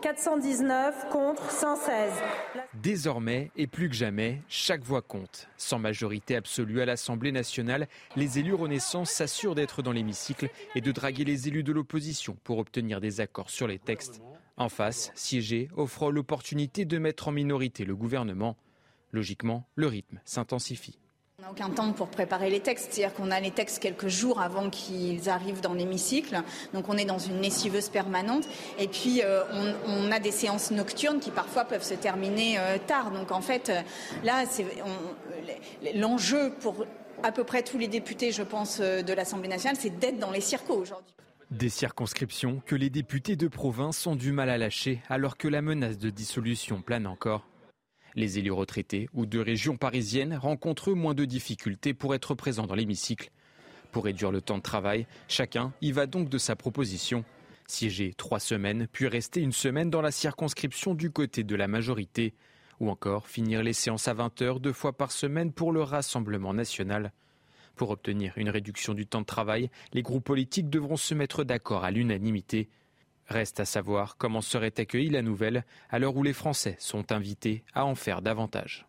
419 0.00 1.08
contre 1.10 1.50
116. 1.50 2.12
Désormais, 2.74 3.50
et 3.56 3.66
plus 3.66 3.88
que 3.88 3.96
jamais, 3.96 4.42
chaque 4.46 4.84
voix 4.84 5.02
compte. 5.02 5.48
Sans 5.56 5.80
majorité 5.80 6.36
absolue 6.36 6.80
à 6.80 6.84
l'Assemblée 6.84 7.32
nationale, 7.32 7.88
les 8.14 8.38
élus 8.38 8.54
Renaissance 8.54 9.10
s'assurent 9.10 9.56
d'être 9.56 9.82
dans 9.82 9.90
l'hémicycle 9.90 10.50
et 10.76 10.80
de 10.80 10.92
draguer 10.92 11.24
les 11.24 11.48
élus 11.48 11.64
de 11.64 11.72
l'opposition 11.72 12.36
pour 12.44 12.58
obtenir 12.58 13.00
des 13.00 13.20
accords 13.20 13.50
sur 13.50 13.66
les 13.66 13.80
textes. 13.80 14.22
En 14.56 14.68
face, 14.68 15.10
siéger 15.16 15.68
offre 15.76 16.12
l'opportunité 16.12 16.84
de 16.84 16.98
mettre 16.98 17.26
en 17.26 17.32
minorité 17.32 17.84
le 17.84 17.96
gouvernement. 17.96 18.56
Logiquement, 19.10 19.66
le 19.74 19.88
rythme 19.88 20.20
s'intensifie. 20.24 21.00
On 21.42 21.46
n'a 21.46 21.50
aucun 21.50 21.70
temps 21.70 21.92
pour 21.92 22.06
préparer 22.06 22.50
les 22.50 22.60
textes, 22.60 22.92
c'est-à-dire 22.92 23.16
qu'on 23.16 23.32
a 23.32 23.40
les 23.40 23.50
textes 23.50 23.82
quelques 23.82 24.06
jours 24.06 24.40
avant 24.40 24.70
qu'ils 24.70 25.28
arrivent 25.28 25.60
dans 25.60 25.74
l'hémicycle, 25.74 26.40
donc 26.72 26.88
on 26.88 26.96
est 26.96 27.04
dans 27.04 27.18
une 27.18 27.40
lessiveuse 27.40 27.88
permanente, 27.88 28.46
et 28.78 28.86
puis 28.86 29.22
euh, 29.24 29.42
on, 29.88 30.12
a 30.12 30.20
des 30.20 30.30
séances 30.30 30.70
nocturnes 30.70 31.18
qui 31.18 31.32
parfois 31.32 31.64
peuvent 31.64 31.82
se 31.82 31.94
terminer 31.94 32.60
euh, 32.60 32.78
tard. 32.86 33.10
Donc 33.10 33.32
en 33.32 33.40
fait, 33.40 33.70
euh, 33.70 33.80
là, 34.22 34.44
l'enjeu 35.96 36.52
pour 36.60 36.86
à 37.24 37.32
peu 37.32 37.42
près 37.42 37.64
tous 37.64 37.78
les 37.78 37.88
députés, 37.88 38.30
je 38.30 38.44
pense, 38.44 38.78
de 38.78 39.12
l'Assemblée 39.12 39.48
nationale, 39.48 39.76
c'est 39.80 39.98
d'être 39.98 40.20
dans 40.20 40.30
les 40.30 40.40
circos 40.40 40.76
aujourd'hui. 40.76 41.12
Des 41.50 41.70
circonscriptions 41.70 42.62
que 42.66 42.76
les 42.76 42.88
députés 42.88 43.34
de 43.34 43.48
province 43.48 44.06
ont 44.06 44.16
du 44.16 44.30
mal 44.30 44.48
à 44.48 44.58
lâcher 44.58 45.02
alors 45.08 45.36
que 45.36 45.48
la 45.48 45.60
menace 45.60 45.98
de 45.98 46.10
dissolution 46.10 46.82
plane 46.82 47.08
encore. 47.08 47.48
Les 48.14 48.38
élus 48.38 48.52
retraités 48.52 49.08
ou 49.14 49.24
de 49.24 49.38
régions 49.38 49.76
parisiennes 49.76 50.34
rencontrent 50.34 50.92
moins 50.92 51.14
de 51.14 51.24
difficultés 51.24 51.94
pour 51.94 52.14
être 52.14 52.34
présents 52.34 52.66
dans 52.66 52.74
l'hémicycle. 52.74 53.30
Pour 53.90 54.04
réduire 54.04 54.30
le 54.30 54.40
temps 54.40 54.58
de 54.58 54.62
travail, 54.62 55.06
chacun 55.28 55.72
y 55.80 55.92
va 55.92 56.06
donc 56.06 56.28
de 56.28 56.38
sa 56.38 56.56
proposition. 56.56 57.24
Siéger 57.66 58.12
trois 58.14 58.40
semaines, 58.40 58.86
puis 58.92 59.06
rester 59.06 59.40
une 59.40 59.52
semaine 59.52 59.90
dans 59.90 60.02
la 60.02 60.10
circonscription 60.10 60.94
du 60.94 61.10
côté 61.10 61.44
de 61.44 61.56
la 61.56 61.68
majorité. 61.68 62.34
Ou 62.80 62.90
encore 62.90 63.28
finir 63.28 63.62
les 63.62 63.72
séances 63.72 64.08
à 64.08 64.14
20 64.14 64.42
heures 64.42 64.60
deux 64.60 64.72
fois 64.72 64.92
par 64.92 65.12
semaine 65.12 65.52
pour 65.52 65.72
le 65.72 65.82
Rassemblement 65.82 66.52
national. 66.52 67.12
Pour 67.76 67.90
obtenir 67.90 68.34
une 68.36 68.50
réduction 68.50 68.92
du 68.92 69.06
temps 69.06 69.20
de 69.20 69.26
travail, 69.26 69.70
les 69.92 70.02
groupes 70.02 70.24
politiques 70.24 70.68
devront 70.68 70.96
se 70.96 71.14
mettre 71.14 71.44
d'accord 71.44 71.84
à 71.84 71.90
l'unanimité. 71.90 72.68
Reste 73.28 73.60
à 73.60 73.64
savoir 73.64 74.16
comment 74.16 74.40
serait 74.40 74.74
accueillie 74.78 75.10
la 75.10 75.22
nouvelle 75.22 75.64
à 75.90 75.98
l'heure 75.98 76.16
où 76.16 76.22
les 76.22 76.32
Français 76.32 76.76
sont 76.78 77.12
invités 77.12 77.64
à 77.74 77.84
en 77.84 77.94
faire 77.94 78.22
davantage. 78.22 78.86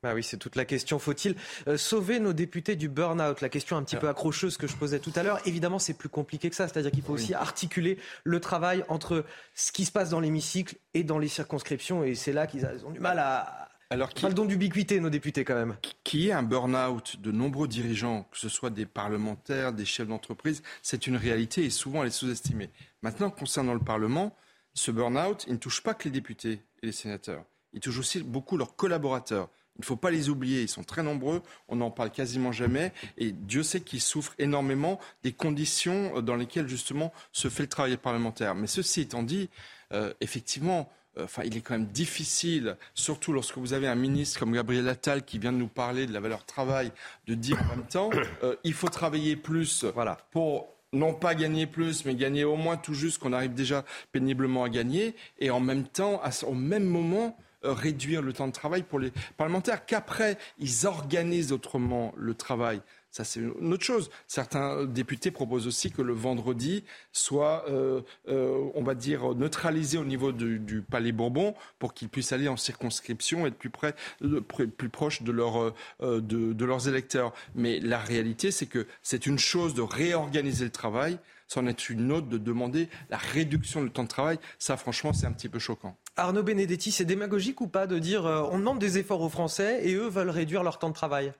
Bah 0.00 0.14
oui, 0.14 0.22
c'est 0.22 0.36
toute 0.36 0.54
la 0.54 0.64
question. 0.64 1.00
Faut-il 1.00 1.34
euh, 1.66 1.76
sauver 1.76 2.20
nos 2.20 2.32
députés 2.32 2.76
du 2.76 2.88
burn-out? 2.88 3.40
La 3.40 3.48
question 3.48 3.76
un 3.76 3.82
petit 3.82 3.96
peu 3.96 4.08
accrocheuse 4.08 4.56
que 4.56 4.68
je 4.68 4.76
posais 4.76 5.00
tout 5.00 5.12
à 5.16 5.24
l'heure. 5.24 5.40
Évidemment, 5.44 5.80
c'est 5.80 5.94
plus 5.94 6.08
compliqué 6.08 6.50
que 6.50 6.54
ça. 6.54 6.68
C'est-à-dire 6.68 6.92
qu'il 6.92 7.02
faut 7.02 7.14
aussi 7.14 7.34
articuler 7.34 7.98
le 8.22 8.38
travail 8.38 8.84
entre 8.88 9.24
ce 9.54 9.72
qui 9.72 9.84
se 9.84 9.90
passe 9.90 10.10
dans 10.10 10.20
l'hémicycle 10.20 10.76
et 10.94 11.02
dans 11.02 11.18
les 11.18 11.26
circonscriptions. 11.26 12.04
Et 12.04 12.14
c'est 12.14 12.32
là 12.32 12.46
qu'ils 12.46 12.64
ont 12.86 12.90
du 12.90 13.00
mal 13.00 13.18
à, 13.18 13.68
alors, 13.90 14.10
qui, 14.10 14.26
le 14.26 14.34
don 14.34 14.44
d'ubiquité, 14.44 15.00
nos 15.00 15.08
députés, 15.08 15.44
quand 15.44 15.54
même. 15.54 15.76
Qui 16.04 16.28
est 16.28 16.32
un 16.32 16.42
burn-out 16.42 17.20
de 17.20 17.32
nombreux 17.32 17.68
dirigeants, 17.68 18.28
que 18.30 18.36
ce 18.36 18.50
soit 18.50 18.68
des 18.68 18.84
parlementaires, 18.84 19.72
des 19.72 19.86
chefs 19.86 20.08
d'entreprise, 20.08 20.62
c'est 20.82 21.06
une 21.06 21.16
réalité 21.16 21.64
et 21.64 21.70
souvent 21.70 22.02
elle 22.02 22.08
est 22.08 22.12
sous-estimée. 22.12 22.70
Maintenant, 23.02 23.30
concernant 23.30 23.72
le 23.72 23.80
Parlement, 23.80 24.36
ce 24.74 24.90
burn-out, 24.90 25.44
il 25.46 25.54
ne 25.54 25.58
touche 25.58 25.82
pas 25.82 25.94
que 25.94 26.04
les 26.04 26.10
députés 26.10 26.60
et 26.82 26.86
les 26.86 26.92
sénateurs. 26.92 27.44
Il 27.72 27.80
touche 27.80 27.98
aussi 27.98 28.22
beaucoup 28.22 28.58
leurs 28.58 28.76
collaborateurs. 28.76 29.48
Il 29.76 29.82
ne 29.82 29.86
faut 29.86 29.96
pas 29.96 30.10
les 30.10 30.28
oublier, 30.28 30.62
ils 30.62 30.68
sont 30.68 30.82
très 30.82 31.04
nombreux, 31.04 31.40
on 31.68 31.76
n'en 31.76 31.92
parle 31.92 32.10
quasiment 32.10 32.50
jamais, 32.50 32.92
et 33.16 33.30
Dieu 33.30 33.62
sait 33.62 33.80
qu'ils 33.80 34.00
souffrent 34.00 34.34
énormément 34.38 34.98
des 35.22 35.32
conditions 35.32 36.20
dans 36.20 36.34
lesquelles 36.34 36.68
justement 36.68 37.12
se 37.32 37.48
fait 37.48 37.62
le 37.62 37.68
travail 37.68 37.96
parlementaire. 37.96 38.56
Mais 38.56 38.66
ceci 38.66 39.02
étant 39.02 39.22
dit, 39.22 39.48
euh, 39.92 40.12
effectivement, 40.20 40.80
euh, 40.80 40.94
enfin, 41.24 41.42
il 41.44 41.56
est 41.56 41.60
quand 41.60 41.74
même 41.74 41.86
difficile, 41.86 42.76
surtout 42.94 43.32
lorsque 43.32 43.58
vous 43.58 43.72
avez 43.72 43.88
un 43.88 43.94
ministre 43.94 44.38
comme 44.38 44.52
Gabriel 44.52 44.88
Attal 44.88 45.24
qui 45.24 45.38
vient 45.38 45.52
de 45.52 45.58
nous 45.58 45.68
parler 45.68 46.06
de 46.06 46.12
la 46.12 46.20
valeur 46.20 46.44
travail, 46.44 46.92
de 47.26 47.34
dire 47.34 47.60
en 47.62 47.76
même 47.76 47.86
temps, 47.86 48.10
euh, 48.42 48.56
il 48.64 48.74
faut 48.74 48.88
travailler 48.88 49.36
plus 49.36 49.84
voilà. 49.84 50.18
pour 50.30 50.68
non 50.92 51.12
pas 51.12 51.34
gagner 51.34 51.66
plus, 51.66 52.04
mais 52.04 52.14
gagner 52.14 52.44
au 52.44 52.56
moins 52.56 52.76
tout 52.76 52.94
juste 52.94 53.18
qu'on 53.18 53.32
arrive 53.32 53.54
déjà 53.54 53.84
péniblement 54.12 54.64
à 54.64 54.68
gagner, 54.68 55.14
et 55.38 55.50
en 55.50 55.60
même 55.60 55.84
temps, 55.84 56.22
au 56.46 56.54
même 56.54 56.84
moment, 56.84 57.36
euh, 57.64 57.72
réduire 57.72 58.22
le 58.22 58.32
temps 58.32 58.46
de 58.46 58.52
travail 58.52 58.82
pour 58.82 59.00
les 59.00 59.12
parlementaires, 59.36 59.84
qu'après, 59.84 60.38
ils 60.58 60.86
organisent 60.86 61.52
autrement 61.52 62.14
le 62.16 62.34
travail. 62.34 62.80
Ça, 63.18 63.24
c'est 63.24 63.40
une 63.40 63.72
autre 63.72 63.82
chose. 63.82 64.10
Certains 64.28 64.84
députés 64.84 65.32
proposent 65.32 65.66
aussi 65.66 65.90
que 65.90 66.02
le 66.02 66.12
vendredi 66.12 66.84
soit, 67.10 67.64
euh, 67.68 68.02
euh, 68.28 68.70
on 68.76 68.84
va 68.84 68.94
dire, 68.94 69.34
neutralisé 69.34 69.98
au 69.98 70.04
niveau 70.04 70.30
du, 70.30 70.84
Palais 70.88 71.10
Bourbon 71.10 71.56
pour 71.80 71.94
qu'ils 71.94 72.10
puissent 72.10 72.30
aller 72.30 72.46
en 72.46 72.56
circonscription 72.56 73.44
et 73.44 73.48
être 73.48 73.58
plus, 73.58 73.70
près, 73.70 73.96
plus 74.20 74.88
proche 74.88 75.20
euh, 75.20 76.20
de, 76.20 76.64
leurs 76.64 76.86
électeurs. 76.86 77.34
Mais 77.56 77.80
la 77.80 77.98
réalité, 77.98 78.52
c'est 78.52 78.66
que 78.66 78.86
c'est 79.02 79.26
une 79.26 79.40
chose 79.40 79.74
de 79.74 79.82
réorganiser 79.82 80.66
le 80.66 80.70
travail, 80.70 81.18
c'en 81.48 81.66
est 81.66 81.90
une 81.90 82.12
autre 82.12 82.28
de 82.28 82.38
demander 82.38 82.88
la 83.10 83.16
réduction 83.16 83.82
du 83.82 83.90
temps 83.90 84.04
de 84.04 84.08
travail. 84.08 84.38
Ça, 84.60 84.76
franchement, 84.76 85.12
c'est 85.12 85.26
un 85.26 85.32
petit 85.32 85.48
peu 85.48 85.58
choquant. 85.58 85.96
Arnaud 86.14 86.44
Benedetti, 86.44 86.92
c'est 86.92 87.04
démagogique 87.04 87.60
ou 87.62 87.66
pas 87.66 87.88
de 87.88 87.98
dire 87.98 88.26
on 88.52 88.60
demande 88.60 88.78
des 88.78 88.96
efforts 88.96 89.22
aux 89.22 89.28
Français 89.28 89.80
et 89.82 89.94
eux 89.94 90.08
veulent 90.08 90.30
réduire 90.30 90.62
leur 90.62 90.78
temps 90.78 90.90
de 90.90 90.94
travail? 90.94 91.32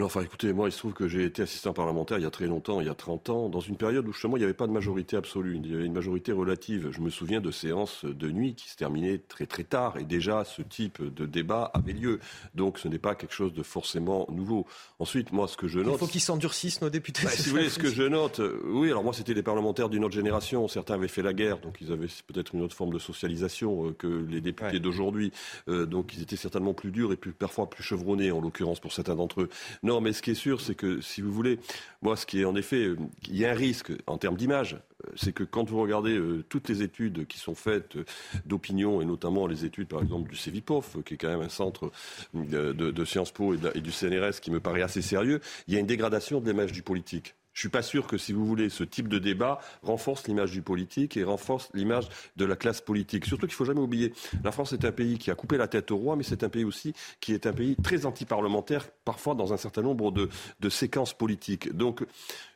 Non, 0.00 0.06
enfin 0.06 0.22
écoutez, 0.22 0.52
moi 0.52 0.68
il 0.68 0.72
se 0.72 0.78
trouve 0.78 0.92
que 0.92 1.08
j'ai 1.08 1.24
été 1.24 1.42
assistant 1.42 1.72
parlementaire 1.72 2.18
il 2.18 2.22
y 2.22 2.26
a 2.26 2.30
très 2.30 2.46
longtemps, 2.46 2.80
il 2.80 2.86
y 2.86 2.90
a 2.90 2.94
30 2.94 3.30
ans, 3.30 3.48
dans 3.48 3.58
une 3.58 3.76
période 3.76 4.06
où 4.06 4.12
justement 4.12 4.36
il 4.36 4.38
n'y 4.38 4.44
avait 4.44 4.54
pas 4.54 4.68
de 4.68 4.72
majorité 4.72 5.16
absolue, 5.16 5.56
il 5.56 5.68
y 5.68 5.74
avait 5.74 5.86
une 5.86 5.92
majorité 5.92 6.30
relative. 6.30 6.90
Je 6.92 7.00
me 7.00 7.10
souviens 7.10 7.40
de 7.40 7.50
séances 7.50 8.04
de 8.04 8.30
nuit 8.30 8.54
qui 8.54 8.70
se 8.70 8.76
terminaient 8.76 9.18
très 9.18 9.46
très 9.46 9.64
tard 9.64 9.96
et 9.98 10.04
déjà 10.04 10.44
ce 10.44 10.62
type 10.62 11.02
de 11.02 11.26
débat 11.26 11.72
avait 11.74 11.94
lieu. 11.94 12.20
Donc 12.54 12.78
ce 12.78 12.86
n'est 12.86 13.00
pas 13.00 13.16
quelque 13.16 13.34
chose 13.34 13.52
de 13.52 13.64
forcément 13.64 14.28
nouveau. 14.30 14.66
Ensuite, 15.00 15.32
moi 15.32 15.48
ce 15.48 15.56
que 15.56 15.66
je 15.66 15.80
note... 15.80 15.94
Il 15.94 15.98
faut 15.98 16.06
qu'ils 16.06 16.20
s'endurcissent 16.20 16.80
nos 16.80 16.90
députés. 16.90 17.24
Bah, 17.24 17.30
si 17.34 17.48
vous 17.48 17.56
voulez, 17.56 17.68
ce 17.68 17.80
que 17.80 17.90
je 17.90 18.04
note, 18.04 18.38
euh, 18.38 18.60
oui, 18.66 18.90
alors 18.90 19.02
moi 19.02 19.12
c'était 19.12 19.34
des 19.34 19.42
parlementaires 19.42 19.88
d'une 19.88 20.04
autre 20.04 20.14
génération, 20.14 20.68
certains 20.68 20.94
avaient 20.94 21.08
fait 21.08 21.22
la 21.22 21.32
guerre, 21.32 21.58
donc 21.58 21.78
ils 21.80 21.90
avaient 21.90 22.06
peut-être 22.28 22.54
une 22.54 22.62
autre 22.62 22.76
forme 22.76 22.92
de 22.92 23.00
socialisation 23.00 23.88
euh, 23.88 23.92
que 23.94 24.06
les 24.06 24.40
députés 24.40 24.78
d'aujourd'hui. 24.78 25.32
Euh, 25.66 25.86
donc 25.86 26.14
ils 26.14 26.22
étaient 26.22 26.36
certainement 26.36 26.72
plus 26.72 26.92
durs 26.92 27.12
et 27.12 27.16
plus, 27.16 27.32
parfois 27.32 27.68
plus 27.68 27.82
chevronnés 27.82 28.30
en 28.30 28.40
l'occurrence 28.40 28.78
pour 28.78 28.92
certains 28.92 29.16
d'entre 29.16 29.40
eux. 29.40 29.48
Non, 29.88 30.02
mais 30.02 30.12
ce 30.12 30.20
qui 30.20 30.32
est 30.32 30.34
sûr, 30.34 30.60
c'est 30.60 30.74
que 30.74 31.00
si 31.00 31.22
vous 31.22 31.32
voulez, 31.32 31.58
moi, 32.02 32.14
ce 32.14 32.26
qui 32.26 32.42
est 32.42 32.44
en 32.44 32.54
effet, 32.56 32.84
euh, 32.84 32.98
il 33.26 33.38
y 33.38 33.46
a 33.46 33.52
un 33.52 33.54
risque 33.54 33.90
en 34.06 34.18
termes 34.18 34.36
d'image, 34.36 34.74
euh, 34.74 35.10
c'est 35.16 35.32
que 35.32 35.44
quand 35.44 35.66
vous 35.70 35.80
regardez 35.80 36.14
euh, 36.14 36.44
toutes 36.46 36.68
les 36.68 36.82
études 36.82 37.26
qui 37.26 37.38
sont 37.38 37.54
faites 37.54 37.96
d'opinion, 38.44 39.00
et 39.00 39.06
notamment 39.06 39.46
les 39.46 39.64
études, 39.64 39.88
par 39.88 40.02
exemple, 40.02 40.28
du 40.28 40.36
CEVIPOF, 40.36 41.02
qui 41.06 41.14
est 41.14 41.16
quand 41.16 41.30
même 41.30 41.40
un 41.40 41.48
centre 41.48 41.90
de, 42.34 43.04
Sciences 43.06 43.32
Po 43.32 43.54
et 43.54 43.80
du 43.80 43.90
CNRS 43.90 44.40
qui 44.42 44.50
me 44.50 44.60
paraît 44.60 44.82
assez 44.82 45.00
sérieux, 45.00 45.40
il 45.68 45.72
y 45.72 45.78
a 45.78 45.80
une 45.80 45.86
dégradation 45.86 46.42
de 46.42 46.50
l'image 46.50 46.72
du 46.72 46.82
politique. 46.82 47.34
Je 47.58 47.62
suis 47.62 47.70
pas 47.70 47.82
sûr 47.82 48.06
que, 48.06 48.18
si 48.18 48.32
vous 48.32 48.46
voulez, 48.46 48.68
ce 48.68 48.84
type 48.84 49.08
de 49.08 49.18
débat 49.18 49.58
renforce 49.82 50.28
l'image 50.28 50.52
du 50.52 50.62
politique 50.62 51.16
et 51.16 51.24
renforce 51.24 51.70
l'image 51.74 52.06
de 52.36 52.44
la 52.44 52.54
classe 52.54 52.80
politique. 52.80 53.24
Surtout 53.26 53.48
qu'il 53.48 53.56
faut 53.56 53.64
jamais 53.64 53.80
oublier, 53.80 54.14
la 54.44 54.52
France 54.52 54.72
est 54.74 54.84
un 54.84 54.92
pays 54.92 55.18
qui 55.18 55.32
a 55.32 55.34
coupé 55.34 55.56
la 55.56 55.66
tête 55.66 55.90
au 55.90 55.96
roi, 55.96 56.14
mais 56.14 56.22
c'est 56.22 56.44
un 56.44 56.50
pays 56.50 56.62
aussi 56.62 56.94
qui 57.18 57.34
est 57.34 57.48
un 57.48 57.52
pays 57.52 57.74
très 57.74 58.06
anti-parlementaire, 58.06 58.88
parfois 59.04 59.34
dans 59.34 59.52
un 59.52 59.56
certain 59.56 59.82
nombre 59.82 60.12
de, 60.12 60.28
de 60.60 60.68
séquences 60.68 61.14
politiques. 61.14 61.76
Donc, 61.76 62.04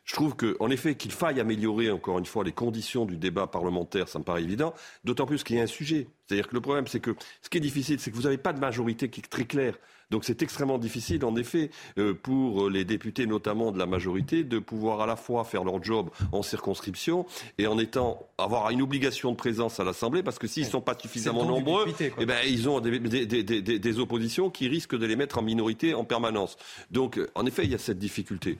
je 0.03 0.13
trouve 0.13 0.35
qu'en 0.35 0.69
effet, 0.69 0.95
qu'il 0.95 1.11
faille 1.11 1.39
améliorer 1.39 1.89
encore 1.89 2.19
une 2.19 2.25
fois 2.25 2.43
les 2.43 2.51
conditions 2.51 3.05
du 3.05 3.17
débat 3.17 3.47
parlementaire, 3.47 4.07
ça 4.09 4.19
me 4.19 4.23
paraît 4.23 4.43
évident, 4.43 4.73
d'autant 5.03 5.25
plus 5.25 5.43
qu'il 5.43 5.55
y 5.55 5.59
a 5.59 5.63
un 5.63 5.67
sujet. 5.67 6.07
C'est-à-dire 6.27 6.47
que 6.47 6.55
le 6.55 6.61
problème, 6.61 6.87
c'est 6.87 6.99
que 6.99 7.15
ce 7.41 7.49
qui 7.49 7.57
est 7.57 7.61
difficile, 7.61 7.99
c'est 7.99 8.11
que 8.11 8.15
vous 8.15 8.23
n'avez 8.23 8.37
pas 8.37 8.53
de 8.53 8.59
majorité 8.59 9.09
qui 9.09 9.21
est 9.21 9.29
très 9.29 9.45
claire. 9.45 9.75
Donc 10.09 10.25
c'est 10.25 10.43
extrêmement 10.43 10.77
difficile, 10.77 11.25
en 11.25 11.35
effet, 11.35 11.71
euh, 11.97 12.13
pour 12.13 12.69
les 12.69 12.85
députés, 12.85 13.25
notamment 13.25 13.71
de 13.71 13.79
la 13.79 13.85
majorité, 13.85 14.43
de 14.43 14.59
pouvoir 14.59 15.01
à 15.01 15.07
la 15.07 15.15
fois 15.15 15.43
faire 15.43 15.63
leur 15.63 15.81
job 15.81 16.11
en 16.31 16.43
circonscription 16.43 17.25
et 17.57 17.65
en 17.65 17.79
étant 17.79 18.27
avoir 18.37 18.69
une 18.69 18.81
obligation 18.81 19.31
de 19.31 19.37
présence 19.37 19.79
à 19.79 19.83
l'Assemblée, 19.83 20.21
parce 20.21 20.37
que 20.37 20.45
s'ils 20.45 20.65
ne 20.65 20.69
sont 20.69 20.81
pas 20.81 20.95
suffisamment 20.99 21.45
nombreux, 21.45 21.85
eh 22.19 22.25
ben, 22.25 22.39
ils 22.45 22.69
ont 22.69 22.79
des, 22.79 22.99
des, 22.99 23.99
oppositions 23.99 24.49
qui 24.49 24.67
risquent 24.67 24.97
de 24.97 25.05
les 25.05 25.15
mettre 25.15 25.39
en 25.39 25.41
minorité 25.41 25.93
en 25.93 26.03
permanence. 26.03 26.57
Donc, 26.91 27.19
en 27.33 27.45
effet, 27.45 27.63
il 27.63 27.71
y 27.71 27.75
a 27.75 27.79
cette 27.79 27.99
difficulté. 27.99 28.59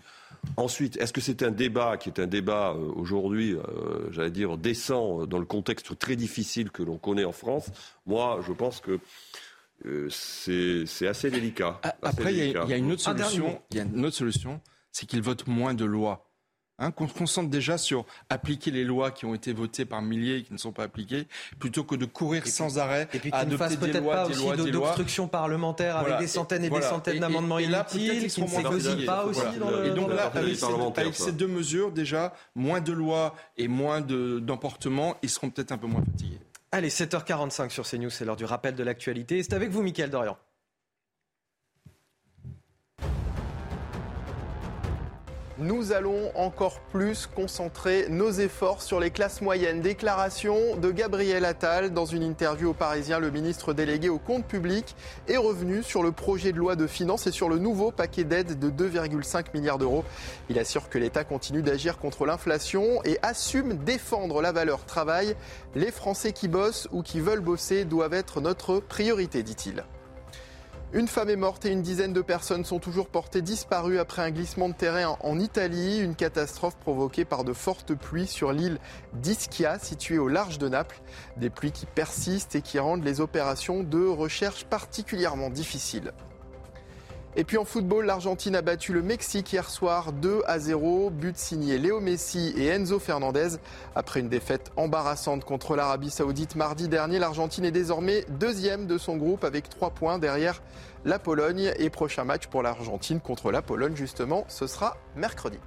Ensuite, 0.57 0.97
est-ce 0.97 1.13
que 1.13 1.21
c'est 1.21 1.43
un 1.43 1.51
débat 1.51 1.97
qui 1.97 2.09
est 2.09 2.19
un 2.19 2.27
débat 2.27 2.71
euh, 2.71 2.91
aujourd'hui, 2.95 3.53
euh, 3.53 4.11
j'allais 4.11 4.31
dire, 4.31 4.57
décent 4.57 5.25
dans 5.25 5.39
le 5.39 5.45
contexte 5.45 5.97
très 5.97 6.15
difficile 6.15 6.69
que 6.69 6.84
l'on 6.84 6.97
connaît 6.97 7.25
en 7.25 7.31
France? 7.31 7.71
Moi, 8.05 8.39
je 8.45 8.53
pense 8.53 8.79
que 8.79 8.99
euh, 9.86 10.09
c'est 10.09 11.07
assez 11.07 11.31
délicat. 11.31 11.81
Après, 12.01 12.34
il 12.34 12.51
y, 12.51 12.73
a 12.73 12.77
une 12.77 12.91
autre 12.91 13.01
solution. 13.01 13.61
Il 13.71 13.77
y 13.77 13.79
a 13.79 13.84
une 13.84 14.05
autre 14.05 14.15
solution, 14.15 14.61
c'est 14.91 15.05
qu'ils 15.05 15.21
votent 15.21 15.47
moins 15.47 15.73
de 15.73 15.86
lois. 15.86 16.29
Hein, 16.84 16.91
qu'on 16.91 17.07
se 17.07 17.13
concentre 17.13 17.49
déjà 17.49 17.77
sur 17.77 18.05
appliquer 18.29 18.69
les 18.69 18.84
lois 18.84 19.11
qui 19.11 19.25
ont 19.25 19.34
été 19.34 19.53
votées 19.53 19.86
par 19.86 20.01
milliers 20.01 20.38
et 20.38 20.43
qui 20.43 20.51
ne 20.51 20.57
sont 20.57 20.73
pas 20.73 20.84
appliquées, 20.84 21.27
plutôt 21.57 21.86
que 21.86 21.95
de 21.95 22.03
courir 22.03 22.45
sans 22.45 22.77
arrêt 22.77 23.07
et 23.13 23.19
puis 23.19 23.29
à 23.31 23.38
adopter 23.38 23.77
des 23.77 24.01
lois, 24.01 24.15
pas 24.15 24.27
des 24.27 24.36
lois, 24.36 24.57
d'obstruction 24.57 25.29
parlementaire 25.29 25.95
avec 25.95 26.17
des 26.19 26.27
centaines 26.27 26.65
et, 26.65 26.69
des 26.69 26.81
centaines 26.81 27.19
d'amendements 27.19 27.59
inutiles 27.59 28.27
qui 28.27 28.41
ne 28.41 28.47
s'exécutent 28.47 29.05
pas 29.05 29.23
aussi 29.23 29.57
dans 29.59 29.71
le, 29.71 29.86
Et 29.86 29.91
donc 29.91 30.09
là, 30.09 30.31
avec, 30.95 31.15
ces, 31.15 31.31
deux 31.31 31.47
mesures, 31.47 31.91
déjà, 31.91 32.34
moins 32.53 32.81
de 32.81 32.91
lois 32.91 33.34
et 33.57 33.69
moins 33.69 34.01
d'emportements, 34.01 35.15
ils 35.21 35.29
seront 35.29 35.49
peut-être 35.49 35.71
un 35.71 35.77
peu 35.77 35.88
moins 35.88 36.03
fatigués. 36.03 36.39
Allez, 36.73 36.89
7h45 36.89 37.69
sur 37.69 37.88
CNews, 37.88 38.09
c'est 38.09 38.25
l'heure 38.25 38.36
du 38.36 38.45
rappel 38.45 38.75
de 38.75 38.84
l'actualité. 38.84 39.41
C'est 39.41 39.53
avec 39.53 39.69
vous, 39.69 39.84
Mickaël 39.84 40.09
Dorian. 40.09 40.38
Nous 45.64 45.93
allons 45.93 46.32
encore 46.36 46.82
plus 46.91 47.26
concentrer 47.26 48.07
nos 48.09 48.32
efforts 48.32 48.82
sur 48.82 48.99
les 48.99 49.11
classes 49.11 49.41
moyennes. 49.41 49.80
Déclaration 49.80 50.76
de 50.76 50.91
Gabriel 50.91 51.45
Attal 51.45 51.93
dans 51.93 52.05
une 52.05 52.22
interview 52.22 52.72
au 52.72 52.74
Parisien. 52.74 53.20
Le 53.20 53.32
ministre 53.32 53.72
délégué 53.72 54.09
au 54.09 54.20
compte 54.20 54.45
public 54.45 54.93
est 55.30 55.38
revenu 55.38 55.82
sur 55.82 56.03
le 56.03 56.11
projet 56.11 56.51
de 56.51 56.57
loi 56.57 56.76
de 56.76 56.86
finances 56.86 57.28
et 57.28 57.32
sur 57.32 57.47
le 57.47 57.59
nouveau 57.59 57.91
paquet 57.91 58.26
d'aide 58.26 58.59
de 58.59 58.70
2,5 58.70 59.45
milliards 59.53 59.78
d'euros. 59.78 60.03
Il 60.49 60.59
assure 60.59 60.89
que 60.89 60.97
l'État 60.97 61.24
continue 61.24 61.61
d'agir 61.61 61.97
contre 61.97 62.26
l'inflation 62.26 63.01
et 63.05 63.18
assume 63.22 63.78
défendre 63.78 64.41
la 64.41 64.51
valeur 64.51 64.86
travail. 64.86 65.34
Les 65.76 65.91
Français 65.91 66.34
qui 66.34 66.49
bossent 66.49 66.89
ou 66.91 67.03
qui 67.03 67.22
veulent 67.22 67.39
bosser 67.39 67.86
doivent 67.86 68.14
être 68.14 68.41
notre 68.41 68.82
priorité, 68.82 69.43
dit-il. 69.43 69.86
Une 70.95 71.07
femme 71.07 71.31
est 71.31 71.35
morte 71.35 71.65
et 71.65 71.71
une 71.71 71.81
dizaine 71.81 72.13
de 72.13 72.21
personnes 72.21 72.65
sont 72.65 72.77
toujours 72.77 73.07
portées 73.07 73.41
disparues 73.41 73.97
après 73.97 74.21
un 74.21 74.29
glissement 74.29 74.69
de 74.69 74.75
terrain 74.75 75.17
en 75.21 75.39
Italie. 75.39 75.97
Une 75.97 76.13
catastrophe 76.13 76.77
provoquée 76.77 77.25
par 77.25 77.43
de 77.43 77.51
fortes 77.51 77.95
pluies 77.95 78.27
sur 78.27 78.53
l'île 78.53 78.77
d'Ischia, 79.13 79.79
située 79.79 80.19
au 80.19 80.27
large 80.27 80.59
de 80.59 80.69
Naples. 80.69 81.01
Des 81.37 81.49
pluies 81.49 81.71
qui 81.71 81.87
persistent 81.87 82.55
et 82.55 82.61
qui 82.61 82.77
rendent 82.77 83.03
les 83.03 83.21
opérations 83.21 83.81
de 83.81 84.05
recherche 84.05 84.65
particulièrement 84.65 85.49
difficiles. 85.49 86.11
Et 87.36 87.43
puis 87.43 87.57
en 87.57 87.65
football, 87.65 88.05
l'Argentine 88.05 88.55
a 88.55 88.61
battu 88.61 88.93
le 88.93 89.01
Mexique 89.01 89.51
hier 89.51 89.67
soir 89.67 90.13
2 90.13 90.43
à 90.45 90.59
0. 90.59 91.09
But 91.09 91.36
signé 91.36 91.79
Léo 91.79 91.99
Messi 91.99 92.53
et 92.55 92.67
Enzo 92.67 92.99
Fernandez. 92.99 93.57
Après 93.95 94.19
une 94.19 94.29
défaite 94.29 94.71
embarrassante 94.77 95.43
contre 95.43 95.75
l'Arabie 95.75 96.11
Saoudite 96.11 96.55
mardi 96.55 96.88
dernier, 96.88 97.17
l'Argentine 97.17 97.65
est 97.65 97.71
désormais 97.71 98.23
deuxième 98.29 98.86
de 98.86 98.99
son 98.99 99.17
groupe 99.17 99.43
avec 99.43 99.67
3 99.67 99.89
points 99.89 100.19
derrière 100.19 100.61
la 101.05 101.17
Pologne. 101.17 101.73
Et 101.79 101.89
prochain 101.89 102.23
match 102.23 102.45
pour 102.45 102.61
l'Argentine 102.61 103.19
contre 103.19 103.51
la 103.51 103.63
Pologne, 103.63 103.95
justement, 103.95 104.45
ce 104.47 104.67
sera 104.67 104.97
mercredi. 105.15 105.57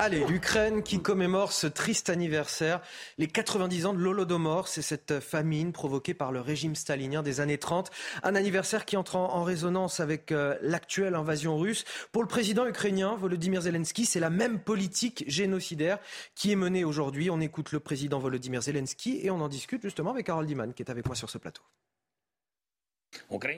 Allez, 0.00 0.26
l'Ukraine 0.26 0.82
qui 0.82 1.00
commémore 1.00 1.52
ce 1.52 1.68
triste 1.68 2.10
anniversaire, 2.10 2.80
les 3.16 3.28
90 3.28 3.86
ans 3.86 3.94
de 3.94 4.00
l'Holodomor, 4.00 4.66
c'est 4.66 4.82
cette 4.82 5.20
famine 5.20 5.72
provoquée 5.72 6.14
par 6.14 6.32
le 6.32 6.40
régime 6.40 6.74
stalinien 6.74 7.22
des 7.22 7.40
années 7.40 7.58
30. 7.58 7.92
Un 8.24 8.34
anniversaire 8.34 8.86
qui 8.86 8.96
entre 8.96 9.14
en, 9.14 9.44
résonance 9.44 10.00
avec 10.00 10.32
euh, 10.32 10.56
l'actuelle 10.62 11.14
invasion 11.14 11.56
russe. 11.56 11.84
Pour 12.10 12.22
le 12.22 12.28
président 12.28 12.66
ukrainien 12.66 13.14
Volodymyr 13.14 13.62
Zelensky, 13.62 14.04
c'est 14.04 14.18
la 14.18 14.30
même 14.30 14.58
politique 14.58 15.24
génocidaire 15.28 15.98
qui 16.34 16.50
est 16.50 16.56
menée 16.56 16.82
aujourd'hui. 16.82 17.30
On 17.30 17.40
écoute 17.40 17.70
le 17.70 17.78
président 17.78 18.18
Volodymyr 18.18 18.62
Zelensky 18.62 19.20
et 19.22 19.30
on 19.30 19.40
en 19.40 19.48
discute 19.48 19.82
justement 19.82 20.10
avec 20.10 20.28
Harold 20.28 20.48
Diman 20.48 20.74
qui 20.74 20.82
est 20.82 20.90
avec 20.90 21.06
moi 21.06 21.14
sur 21.14 21.30
ce 21.30 21.38
plateau. 21.38 21.62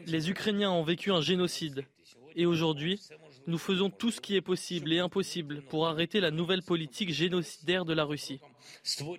Les 0.06 0.28
Ukrainiens 0.28 0.70
ont 0.70 0.84
vécu 0.84 1.10
un 1.12 1.22
génocide 1.22 1.86
et 2.34 2.44
aujourd'hui, 2.44 3.00
nous 3.46 3.58
faisons 3.58 3.90
tout 3.90 4.10
ce 4.10 4.20
qui 4.20 4.36
est 4.36 4.40
possible 4.40 4.92
et 4.92 4.98
impossible 4.98 5.62
pour 5.62 5.86
arrêter 5.86 6.20
la 6.20 6.30
nouvelle 6.30 6.62
politique 6.62 7.12
génocidaire 7.12 7.84
de 7.84 7.92
la 7.92 8.04
Russie. 8.04 8.40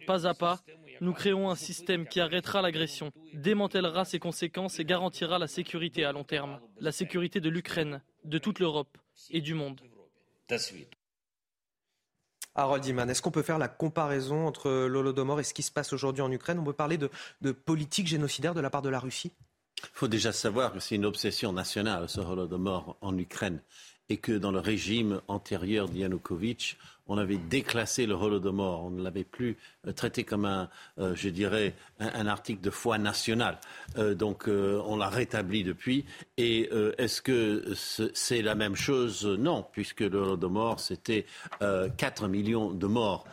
Pas 0.05 0.27
à 0.27 0.33
pas, 0.33 0.59
nous 1.01 1.13
créons 1.13 1.49
un 1.49 1.55
système 1.55 2.07
qui 2.07 2.19
arrêtera 2.19 2.61
l'agression, 2.61 3.11
démantèlera 3.33 4.05
ses 4.05 4.19
conséquences 4.19 4.79
et 4.79 4.85
garantira 4.85 5.39
la 5.39 5.47
sécurité 5.47 6.03
à 6.03 6.11
long 6.11 6.23
terme, 6.23 6.59
la 6.79 6.91
sécurité 6.91 7.39
de 7.39 7.49
l'Ukraine, 7.49 8.01
de 8.25 8.37
toute 8.37 8.59
l'Europe 8.59 8.97
et 9.29 9.41
du 9.41 9.53
monde. 9.53 9.81
Harold 12.55 12.85
Iman, 12.85 13.07
est-ce 13.09 13.21
qu'on 13.21 13.31
peut 13.31 13.43
faire 13.43 13.59
la 13.59 13.67
comparaison 13.67 14.47
entre 14.47 14.87
l'Holodomor 14.87 15.39
et 15.39 15.43
ce 15.43 15.53
qui 15.53 15.61
se 15.61 15.71
passe 15.71 15.93
aujourd'hui 15.93 16.23
en 16.23 16.31
Ukraine? 16.31 16.57
On 16.57 16.63
peut 16.63 16.73
parler 16.73 16.97
de, 16.97 17.11
de 17.41 17.51
politique 17.51 18.07
génocidaire 18.07 18.55
de 18.55 18.61
la 18.61 18.71
part 18.71 18.81
de 18.81 18.89
la 18.89 18.99
Russie? 18.99 19.31
Il 19.79 19.89
faut 19.93 20.07
déjà 20.07 20.31
savoir 20.31 20.73
que 20.73 20.79
c'est 20.79 20.95
une 20.95 21.05
obsession 21.05 21.53
nationale, 21.53 22.09
ce 22.09 22.19
Holodomor 22.19 22.97
en 23.01 23.15
Ukraine 23.15 23.61
et 24.09 24.17
que 24.17 24.31
dans 24.31 24.51
le 24.51 24.59
régime 24.59 25.21
antérieur 25.27 25.89
d'Yanukovych, 25.89 26.77
on 27.07 27.17
avait 27.17 27.37
déclassé 27.37 28.05
le 28.05 28.15
Holodomor, 28.15 28.85
on 28.85 28.89
ne 28.89 29.01
l'avait 29.01 29.23
plus 29.23 29.57
euh, 29.85 29.93
traité 29.93 30.23
comme 30.23 30.45
un, 30.45 30.69
euh, 30.99 31.15
je 31.15 31.29
dirais, 31.29 31.73
un, 31.99 32.27
article 32.27 32.61
de 32.61 32.69
foi 32.69 32.97
nationale. 32.97 33.59
Euh, 33.97 34.13
donc 34.13 34.47
on 34.47 34.97
l'a 34.97 35.09
rétabli 35.09 35.63
depuis. 35.63 36.05
Est-ce 36.37 37.21
que 37.21 37.73
c'est 38.13 38.41
la 38.41 38.55
même 38.55 38.75
chose? 38.75 39.25
Non, 39.25 39.65
puisque 39.71 40.01
le 40.01 40.17
Holodomor, 40.17 40.79
c'était 40.79 41.25
4 41.59 42.27
millions 42.27 42.71
de 42.71 42.87
morts 42.87 43.25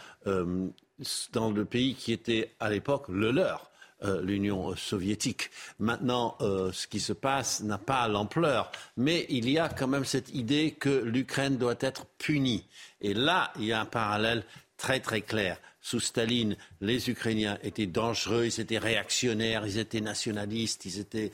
dans 1.33 1.51
le 1.51 1.65
pays 1.65 1.95
qui 1.95 2.13
était 2.13 2.55
à 2.61 2.71
l'époque 2.71 3.07
le 3.09 3.31
leur. 3.33 3.71
Euh, 4.05 4.21
l'Union 4.21 4.77
soviétique. 4.77 5.51
Maintenant, 5.79 6.37
euh, 6.43 6.73
ce 6.73 6.87
qui 6.87 7.01
se 7.01 7.15
passe 7.15 7.63
n'a 7.63 7.79
pas 7.79 8.07
l'ampleur, 8.07 8.71
mais 8.99 9.25
il 9.31 9.49
y 9.49 9.59
a 9.59 9.71
quand 9.71 9.87
même 9.87 10.05
cette 10.05 10.35
idée 10.35 10.73
que 10.73 10.91
l'Ukraine 10.91 11.57
doit 11.57 11.77
être 11.81 12.05
punie. 12.19 12.67
Et 13.01 13.15
là, 13.15 13.51
il 13.59 13.65
y 13.65 13.73
a 13.73 13.81
un 13.81 13.87
parallèle 13.87 14.45
très 14.77 15.01
très 15.01 15.23
clair. 15.23 15.59
Sous 15.81 16.01
Staline, 16.01 16.57
les 16.83 17.09
Ukrainiens 17.09 17.59
étaient 17.63 17.87
dangereux, 17.87 18.45
ils 18.45 18.61
étaient 18.61 18.79
réactionnaires, 18.79 19.67
ils 19.67 19.79
étaient 19.79 20.03
nationalistes, 20.03 20.85
ils 20.85 20.99
étaient 20.99 21.33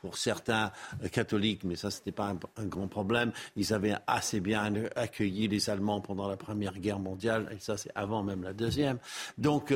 pour 0.00 0.16
certains 0.16 0.70
euh, 1.02 1.08
catholiques, 1.08 1.64
mais 1.64 1.74
ça, 1.74 1.90
ce 1.90 1.98
n'était 1.98 2.12
pas 2.12 2.34
un, 2.56 2.64
grand 2.64 2.88
problème. 2.88 3.32
Ils 3.56 3.74
avaient 3.74 3.94
assez 4.06 4.38
bien 4.38 4.72
accueilli 4.94 5.48
les 5.48 5.70
Allemands 5.70 6.00
pendant 6.00 6.28
la 6.28 6.36
Première 6.36 6.78
Guerre 6.78 7.00
mondiale, 7.00 7.48
et 7.50 7.58
ça, 7.58 7.76
c'est 7.76 7.92
avant 7.96 8.22
même 8.22 8.44
la 8.44 8.52
Deuxième. 8.52 8.98
Donc, 9.38 9.72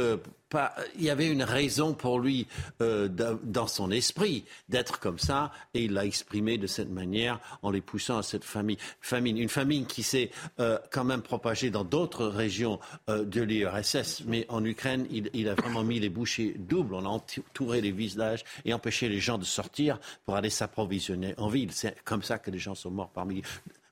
il 0.96 1.02
y 1.02 1.10
avait 1.10 1.28
une 1.28 1.42
raison 1.42 1.94
pour 1.94 2.20
lui 2.20 2.46
euh, 2.80 3.08
dans 3.08 3.66
son 3.66 3.90
esprit 3.90 4.44
d'être 4.68 5.00
comme 5.00 5.18
ça 5.18 5.52
et 5.74 5.84
il 5.84 5.92
l'a 5.92 6.06
exprimé 6.06 6.58
de 6.58 6.66
cette 6.66 6.90
manière 6.90 7.40
en 7.62 7.70
les 7.70 7.80
poussant 7.80 8.18
à 8.18 8.22
cette 8.22 8.44
famine. 8.44 8.76
Une 9.12 9.48
famine 9.48 9.86
qui 9.86 10.02
s'est 10.02 10.30
euh, 10.60 10.78
quand 10.90 11.04
même 11.04 11.22
propagée 11.22 11.70
dans 11.70 11.84
d'autres 11.84 12.26
régions 12.26 12.78
euh, 13.08 13.24
de 13.24 13.42
l'URSS, 13.42 14.22
mais 14.26 14.46
en 14.48 14.64
Ukraine, 14.64 15.06
il, 15.10 15.48
a 15.48 15.54
vraiment 15.54 15.82
mis 15.82 15.98
les 16.00 16.08
bouchées 16.08 16.54
doubles. 16.58 16.94
On 16.94 17.04
a 17.04 17.08
entouré 17.08 17.80
les 17.80 17.92
villages 17.92 18.44
et 18.64 18.72
empêché 18.72 19.08
les 19.08 19.20
gens 19.20 19.38
de 19.38 19.44
sortir 19.44 19.98
pour 20.24 20.36
aller 20.36 20.50
s'approvisionner 20.50 21.34
en 21.38 21.48
ville. 21.48 21.72
C'est 21.72 21.96
comme 22.04 22.22
ça 22.22 22.38
que 22.38 22.50
les 22.50 22.58
gens 22.58 22.74
sont 22.74 22.90
morts 22.90 23.10
par 23.10 23.26
milliers 23.26 23.42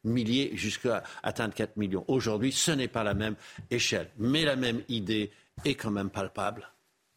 milliers 0.04 0.50
jusqu'à 0.54 1.02
atteindre 1.22 1.54
4 1.54 1.76
millions. 1.78 2.04
Aujourd'hui, 2.08 2.52
ce 2.52 2.70
n'est 2.70 2.88
pas 2.88 3.04
la 3.04 3.14
même 3.14 3.36
échelle, 3.70 4.10
mais 4.18 4.44
la 4.44 4.54
même 4.54 4.82
idée 4.88 5.30
est 5.64 5.74
quand 5.74 5.90
même 5.90 6.10
palpable. 6.10 6.73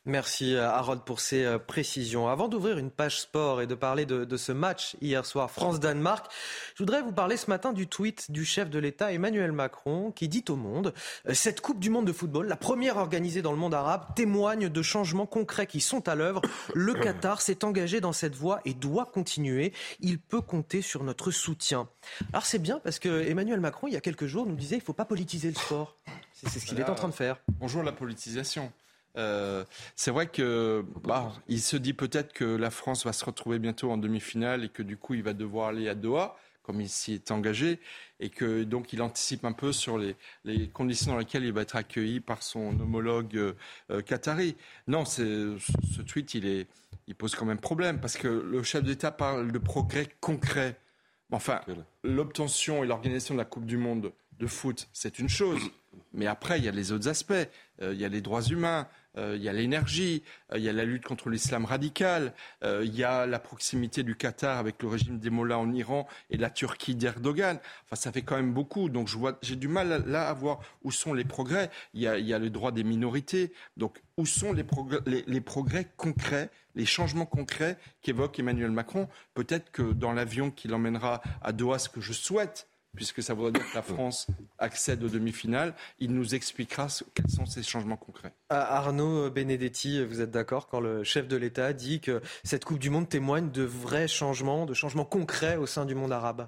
Merci 0.08 0.56
euh, 0.56 0.70
Harold 0.70 1.02
pour 1.02 1.20
ces 1.20 1.44
euh, 1.44 1.60
précisions. 1.60 2.30
Avant 2.30 2.48
d'ouvrir 2.48 2.78
une 2.78 2.92
page 2.92 3.20
sport 3.20 3.62
et 3.62 3.68
de 3.68 3.76
parler 3.76 4.06
de, 4.06 4.38
ce 4.38 4.54
match 4.54 4.96
hier 5.02 5.26
soir 5.26 5.52
France-Danemark, 5.52 6.32
je 6.76 6.84
voudrais 6.84 7.02
vous 7.02 7.12
parler 7.12 7.36
ce 7.36 7.50
matin 7.50 7.74
du 7.74 7.88
tweet 7.88 8.32
du 8.32 8.46
chef 8.46 8.70
de 8.70 8.80
l'État 8.80 9.12
Emmanuel 9.12 9.52
Macron 9.52 10.12
qui 10.12 10.30
dit 10.30 10.46
au 10.48 10.56
monde 10.56 10.94
euh, 11.28 11.34
Cette 11.34 11.60
Coupe 11.60 11.82
du 11.82 11.90
Monde 11.90 12.08
de 12.08 12.14
football, 12.14 12.48
la 12.48 12.56
première 12.56 12.96
organisée 12.96 13.42
dans 13.42 13.52
le 13.52 13.58
monde 13.58 13.74
arabe, 13.74 14.06
témoigne 14.16 14.70
de 14.70 14.82
changements 14.82 15.26
concrets 15.26 15.68
qui 15.68 15.82
sont 15.82 16.08
à 16.08 16.16
l'œuvre. 16.16 16.42
Le 16.74 16.94
Qatar 17.04 17.42
s'est 17.42 17.66
engagé 17.66 18.00
dans 18.00 18.14
cette 18.14 18.36
voie 18.36 18.62
et 18.64 18.74
doit 18.74 19.08
continuer. 19.08 19.74
Il 20.00 20.20
peut 20.20 20.42
compter 20.42 20.82
sur 20.82 21.04
notre 21.04 21.32
soutien. 21.32 21.90
Alors 22.32 22.46
c'est 22.46 22.60
bien 22.60 22.80
parce 22.80 23.00
que 23.00 23.28
Emmanuel 23.28 23.60
Macron, 23.60 23.88
il 23.88 23.94
y 23.94 23.98
a 23.98 24.02
quelques 24.02 24.28
jours, 24.28 24.46
nous 24.46 24.56
disait 24.56 24.78
il 24.78 24.80
ne 24.80 24.86
faut 24.86 24.94
pas 24.94 25.04
politiser 25.04 25.50
le 25.50 25.56
sport. 25.56 25.98
C'est 26.32 26.60
ce 26.60 26.66
qu'il 26.66 26.80
est 26.80 26.90
en 26.90 26.96
train 26.96 27.10
de 27.10 27.14
faire. 27.14 27.42
Bonjour 27.60 27.84
la 27.84 27.92
politisation. 27.92 28.72
Euh, 29.18 29.64
c'est 29.96 30.12
vrai 30.12 30.28
que 30.28 30.86
bah, 31.04 31.34
il 31.48 31.62
se 31.62 31.76
dit 31.76 31.94
peut-être 31.94 32.34
que 32.34 32.46
la 32.46 32.70
France 32.70 33.06
va 33.06 33.14
se 33.14 33.26
retrouver 33.26 33.60
bientôt 33.60 33.92
en 33.92 33.98
demi-finale 33.98 34.66
et 34.66 34.70
que 34.70 34.84
du 34.84 34.98
coup 34.98 35.16
il 35.16 35.24
va 35.24 35.34
devoir 35.34 35.70
aller 35.70 35.90
à 35.90 35.96
Doha 35.96 36.38
comme 36.62 36.82
il 36.82 36.90
s'y 36.90 37.14
est 37.14 37.32
engagé 37.32 37.80
et 38.20 38.30
que 38.30 38.64
donc 38.64 38.92
il 38.92 39.02
anticipe 39.02 39.46
un 39.46 39.54
peu 39.54 39.72
sur 39.72 39.98
les, 39.98 40.16
conditions 40.74 41.14
dans 41.14 41.18
lesquelles 41.18 41.46
il 41.46 41.54
va 41.54 41.62
être 41.62 41.78
accueilli 41.78 42.20
par 42.20 42.44
son 42.44 42.78
homologue 42.80 43.38
euh, 43.38 43.54
euh, 43.90 44.02
qatari. 44.02 44.58
Non, 44.86 45.06
ce 45.06 45.58
tweet 46.06 46.34
il 46.34 46.46
est 46.46 46.68
il 47.08 47.16
pose 47.16 47.36
quand 47.36 47.46
même 47.46 47.60
problème 47.60 48.02
parce 48.02 48.18
que 48.18 48.28
le 48.28 48.64
chef 48.64 48.84
d'État 48.84 49.12
parle 49.12 49.54
de 49.54 49.58
progrès 49.58 50.10
concrets. 50.20 50.76
Enfin, 51.32 51.62
l'obtention 52.04 52.84
et 52.84 52.88
l'organisation 52.88 53.34
de 53.34 53.40
la 53.40 53.46
Coupe 53.46 53.66
du 53.66 53.78
Monde 53.78 54.12
de 54.38 54.48
foot, 54.48 54.90
c'est 54.92 55.20
une 55.20 55.30
chose. 55.30 55.62
Mais 56.14 56.28
après, 56.28 56.58
il 56.58 56.66
y 56.66 56.68
a 56.68 56.72
les 56.72 56.92
autres 56.92 57.08
aspects. 57.08 57.34
il 57.82 57.94
y 57.94 58.06
a 58.06 58.10
les 58.10 58.22
droits 58.22 58.44
humains, 58.44 58.88
euh, 58.88 58.88
il 59.36 59.42
y 59.42 59.50
a 59.50 59.54
l'énergie, 59.54 60.24
euh, 60.52 60.58
il 60.58 60.64
y 60.64 60.70
a 60.70 60.74
la 60.74 60.86
lutte 60.86 61.04
contre 61.04 61.30
l'islam 61.30 61.66
radical, 61.66 62.34
euh, 62.64 62.84
il 62.86 62.96
y 62.96 63.04
a 63.04 63.26
la 63.26 63.40
proximité 63.40 64.04
du 64.04 64.16
Qatar 64.16 64.58
avec 64.58 64.82
le 64.82 64.90
régime 64.90 65.20
des 65.20 65.30
mollahs 65.30 65.60
en 65.60 65.72
Iran 65.74 66.08
et 66.30 66.38
la 66.38 66.50
Turquie 66.50 66.96
d'Erdogan. 66.96 67.60
Enfin, 67.86 67.96
ça 67.96 68.12
fait 68.12 68.22
quand 68.22 68.36
même 68.36 68.54
beaucoup. 68.54 68.90
Donc, 68.90 69.10
j'ai 69.42 69.56
du 69.56 69.68
mal 69.68 70.06
là 70.08 70.30
à 70.30 70.34
voir 70.34 70.60
où 70.84 70.92
sont 70.92 71.14
les 71.14 71.26
progrès. 71.26 71.70
Il 71.94 72.02
y 72.02 72.08
a, 72.08 72.40
le 72.40 72.50
droit 72.50 72.72
des 72.72 72.84
minorités. 72.84 73.52
Donc, 73.76 74.02
où 74.18 74.26
sont 74.26 74.54
les 74.54 74.64
progrès, 75.42 75.88
concrets, 75.98 76.50
les 76.76 76.86
changements 76.86 77.26
concrets 77.26 77.78
qu'évoque 78.02 78.40
Emmanuel 78.40 78.72
Macron? 78.72 79.08
Peut-être 79.34 79.72
que 79.72 79.94
dans 79.94 80.14
l'avion 80.14 80.52
qui 80.52 80.68
l'emmènera 80.68 81.22
à 81.42 81.52
Doha, 81.52 81.80
ce 81.80 81.90
que 81.90 82.02
je 82.02 82.14
souhaite, 82.14 82.68
puisque 82.96 83.22
ça 83.22 83.34
voudrait 83.34 83.52
dire 83.52 83.70
que 83.70 83.76
la 83.76 83.82
France 83.82 84.28
accède 84.58 85.04
aux 85.04 85.10
demi-finales. 85.10 85.76
Il 86.00 86.14
nous 86.14 86.36
expliquera 86.36 86.88
quels 87.14 87.30
sont 87.30 87.46
ces 87.46 87.64
changements 87.64 87.98
concrets. 87.98 88.34
Arnaud 88.50 89.30
Benedetti, 89.30 90.04
vous 90.04 90.22
êtes 90.22 90.32
d'accord 90.32 90.68
quand 90.68 90.80
le 90.80 91.04
chef 91.04 91.28
de 91.28 91.38
l'État 91.38 91.74
dit 91.74 92.02
que 92.02 92.22
cette 92.44 92.66
Coupe 92.66 92.80
du 92.80 92.90
Monde 92.90 93.10
témoigne 93.10 93.52
de 93.52 93.64
vrais 93.64 94.08
changements, 94.08 94.66
de 94.66 94.74
changements 94.74 95.06
concrets 95.06 95.58
au 95.58 95.66
sein 95.66 95.86
du 95.86 95.96
monde 95.96 96.12
arabe? 96.12 96.48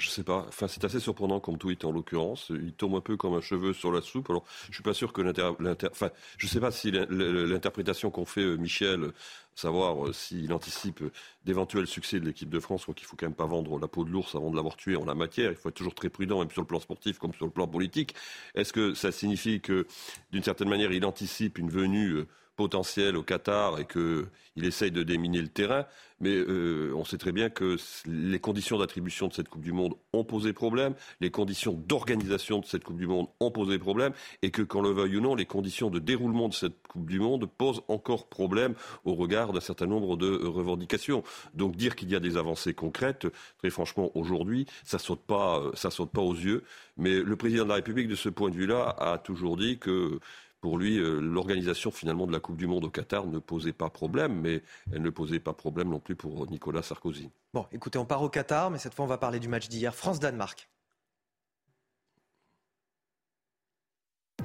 Je 0.00 0.08
sais 0.08 0.24
pas. 0.24 0.46
Enfin, 0.48 0.66
c'est 0.66 0.84
assez 0.84 0.98
surprenant 1.00 1.40
comme 1.40 1.58
tweet 1.58 1.84
en 1.84 1.92
l'occurrence. 1.92 2.50
Il 2.50 2.72
tombe 2.72 2.94
un 2.94 3.00
peu 3.00 3.16
comme 3.16 3.34
un 3.34 3.40
cheveu 3.40 3.72
sur 3.72 3.92
la 3.92 4.00
soupe. 4.00 4.30
Alors, 4.30 4.44
je 4.68 4.74
suis 4.74 4.82
pas 4.82 4.94
sûr 4.94 5.12
que 5.12 5.20
l'inter, 5.22 5.88
enfin, 5.90 6.10
je 6.38 6.46
sais 6.46 6.60
pas 6.60 6.70
si 6.70 6.90
l'interprétation 6.90 8.10
qu'on 8.10 8.24
fait 8.24 8.42
euh, 8.42 8.56
Michel, 8.56 9.12
savoir 9.54 10.06
euh, 10.06 10.12
s'il 10.12 10.52
anticipe 10.52 11.02
d'éventuels 11.44 11.86
succès 11.86 12.18
de 12.18 12.24
l'équipe 12.24 12.48
de 12.48 12.60
France, 12.60 12.84
quoi 12.84 12.94
qu'il 12.94 13.06
faut 13.06 13.16
quand 13.16 13.26
même 13.26 13.34
pas 13.34 13.46
vendre 13.46 13.78
la 13.78 13.88
peau 13.88 14.04
de 14.04 14.10
l'ours 14.10 14.34
avant 14.34 14.50
de 14.50 14.56
l'avoir 14.56 14.76
tué 14.76 14.96
en 14.96 15.04
la 15.04 15.14
matière. 15.14 15.50
Il 15.50 15.56
faut 15.56 15.68
être 15.68 15.74
toujours 15.74 15.94
très 15.94 16.08
prudent, 16.08 16.38
même 16.38 16.50
sur 16.50 16.62
le 16.62 16.66
plan 16.66 16.80
sportif 16.80 17.18
comme 17.18 17.34
sur 17.34 17.46
le 17.46 17.52
plan 17.52 17.68
politique. 17.68 18.14
Est-ce 18.54 18.72
que 18.72 18.94
ça 18.94 19.12
signifie 19.12 19.60
que, 19.60 19.86
d'une 20.32 20.42
certaine 20.42 20.68
manière, 20.68 20.92
il 20.92 21.04
anticipe 21.04 21.58
une 21.58 21.70
venue 21.70 22.12
euh, 22.12 22.26
potentiel 22.60 23.16
au 23.16 23.22
Qatar 23.22 23.80
et 23.80 23.86
qu'il 23.86 24.64
essaye 24.66 24.90
de 24.90 25.02
déminer 25.02 25.40
le 25.40 25.48
terrain. 25.48 25.86
Mais 26.20 26.34
euh, 26.36 26.92
on 26.94 27.06
sait 27.06 27.16
très 27.16 27.32
bien 27.32 27.48
que 27.48 27.78
les 28.04 28.38
conditions 28.38 28.78
d'attribution 28.78 29.28
de 29.28 29.32
cette 29.32 29.48
Coupe 29.48 29.62
du 29.62 29.72
Monde 29.72 29.94
ont 30.12 30.24
posé 30.24 30.52
problème, 30.52 30.92
les 31.22 31.30
conditions 31.30 31.72
d'organisation 31.72 32.58
de 32.58 32.66
cette 32.66 32.84
Coupe 32.84 32.98
du 32.98 33.06
Monde 33.06 33.28
ont 33.40 33.50
posé 33.50 33.78
problème, 33.78 34.12
et 34.42 34.50
que, 34.50 34.60
qu'on 34.60 34.82
le 34.82 34.90
veuille 34.90 35.16
ou 35.16 35.22
non, 35.22 35.34
les 35.34 35.46
conditions 35.46 35.88
de 35.88 35.98
déroulement 35.98 36.50
de 36.50 36.54
cette 36.54 36.86
Coupe 36.86 37.08
du 37.08 37.18
Monde 37.18 37.46
posent 37.46 37.80
encore 37.88 38.26
problème 38.26 38.74
au 39.06 39.14
regard 39.14 39.54
d'un 39.54 39.60
certain 39.60 39.86
nombre 39.86 40.18
de 40.18 40.28
revendications. 40.44 41.22
Donc 41.54 41.76
dire 41.76 41.96
qu'il 41.96 42.10
y 42.10 42.14
a 42.14 42.20
des 42.20 42.36
avancées 42.36 42.74
concrètes, 42.74 43.26
très 43.56 43.70
franchement, 43.70 44.10
aujourd'hui, 44.14 44.66
ça 44.84 44.98
saute 44.98 45.22
pas, 45.22 45.62
ça 45.72 45.90
saute 45.90 46.10
pas 46.10 46.20
aux 46.20 46.34
yeux. 46.34 46.62
Mais 46.98 47.22
le 47.22 47.36
président 47.36 47.64
de 47.64 47.70
la 47.70 47.76
République, 47.76 48.08
de 48.08 48.14
ce 48.14 48.28
point 48.28 48.50
de 48.50 48.56
vue-là, 48.56 48.94
a 48.98 49.16
toujours 49.16 49.56
dit 49.56 49.78
que 49.78 50.20
pour 50.60 50.78
lui, 50.78 50.98
euh, 50.98 51.20
l'organisation 51.20 51.90
finalement 51.90 52.26
de 52.26 52.32
la 52.32 52.40
Coupe 52.40 52.56
du 52.56 52.66
Monde 52.66 52.84
au 52.84 52.90
Qatar 52.90 53.26
ne 53.26 53.38
posait 53.38 53.72
pas 53.72 53.90
problème, 53.90 54.40
mais 54.40 54.62
elle 54.92 55.02
ne 55.02 55.10
posait 55.10 55.40
pas 55.40 55.52
problème 55.52 55.88
non 55.88 56.00
plus 56.00 56.16
pour 56.16 56.50
Nicolas 56.50 56.82
Sarkozy. 56.82 57.30
Bon, 57.54 57.66
écoutez, 57.72 57.98
on 57.98 58.04
part 58.04 58.22
au 58.22 58.28
Qatar, 58.28 58.70
mais 58.70 58.78
cette 58.78 58.94
fois 58.94 59.04
on 59.04 59.08
va 59.08 59.18
parler 59.18 59.40
du 59.40 59.48
match 59.48 59.68
d'hier, 59.68 59.94
France-Danemark. 59.94 60.68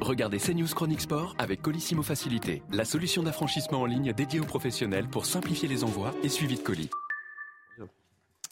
Regardez 0.01 0.39
CNews 0.39 0.67
Chronique 0.67 1.01
Sport 1.01 1.35
avec 1.37 1.61
Colissimo 1.61 2.03
Facilité, 2.03 2.63
la 2.71 2.85
solution 2.85 3.23
d'affranchissement 3.23 3.81
en 3.81 3.85
ligne 3.85 4.13
dédiée 4.13 4.41
aux 4.41 4.45
professionnels 4.45 5.07
pour 5.07 5.25
simplifier 5.25 5.69
les 5.69 5.83
envois 5.83 6.13
et 6.21 6.29
suivi 6.29 6.55
de 6.55 6.61
colis. 6.61 6.89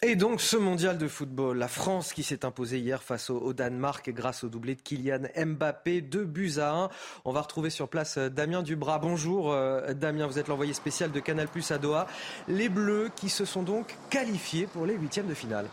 Et 0.02 0.16
donc 0.16 0.40
ce 0.40 0.56
mondial 0.56 0.98
de 0.98 1.08
football, 1.08 1.56
la 1.56 1.68
France 1.68 2.12
qui 2.12 2.22
s'est 2.22 2.44
imposée 2.44 2.78
hier 2.78 3.02
face 3.02 3.30
au, 3.30 3.52
Danemark 3.52 4.10
grâce 4.10 4.44
au 4.44 4.48
doublé 4.48 4.74
de 4.74 4.82
Kylian 4.82 5.22
Mbappé, 5.36 6.00
2 6.02 6.24
buts 6.24 6.54
à 6.58 6.74
1. 6.74 6.90
On 7.24 7.32
va 7.32 7.40
retrouver 7.40 7.70
sur 7.70 7.88
place 7.88 8.18
euh, 8.18 8.28
Damien 8.28 8.62
Dubras. 8.62 8.98
Bonjour 8.98 9.52
euh, 9.52 9.94
Damien, 9.94 10.26
vous 10.26 10.38
êtes 10.38 10.48
l'envoyé 10.48 10.74
spécial 10.74 11.10
de 11.10 11.20
Canal 11.20 11.48
Plus 11.48 11.70
à 11.70 11.78
Doha. 11.78 12.06
Les 12.48 12.68
Bleus 12.68 13.10
qui 13.14 13.28
se 13.28 13.44
sont 13.44 13.62
donc 13.62 13.96
qualifiés 14.10 14.66
pour 14.66 14.84
les 14.84 14.94
huitièmes 14.94 15.28
de 15.28 15.34
finale. 15.34 15.66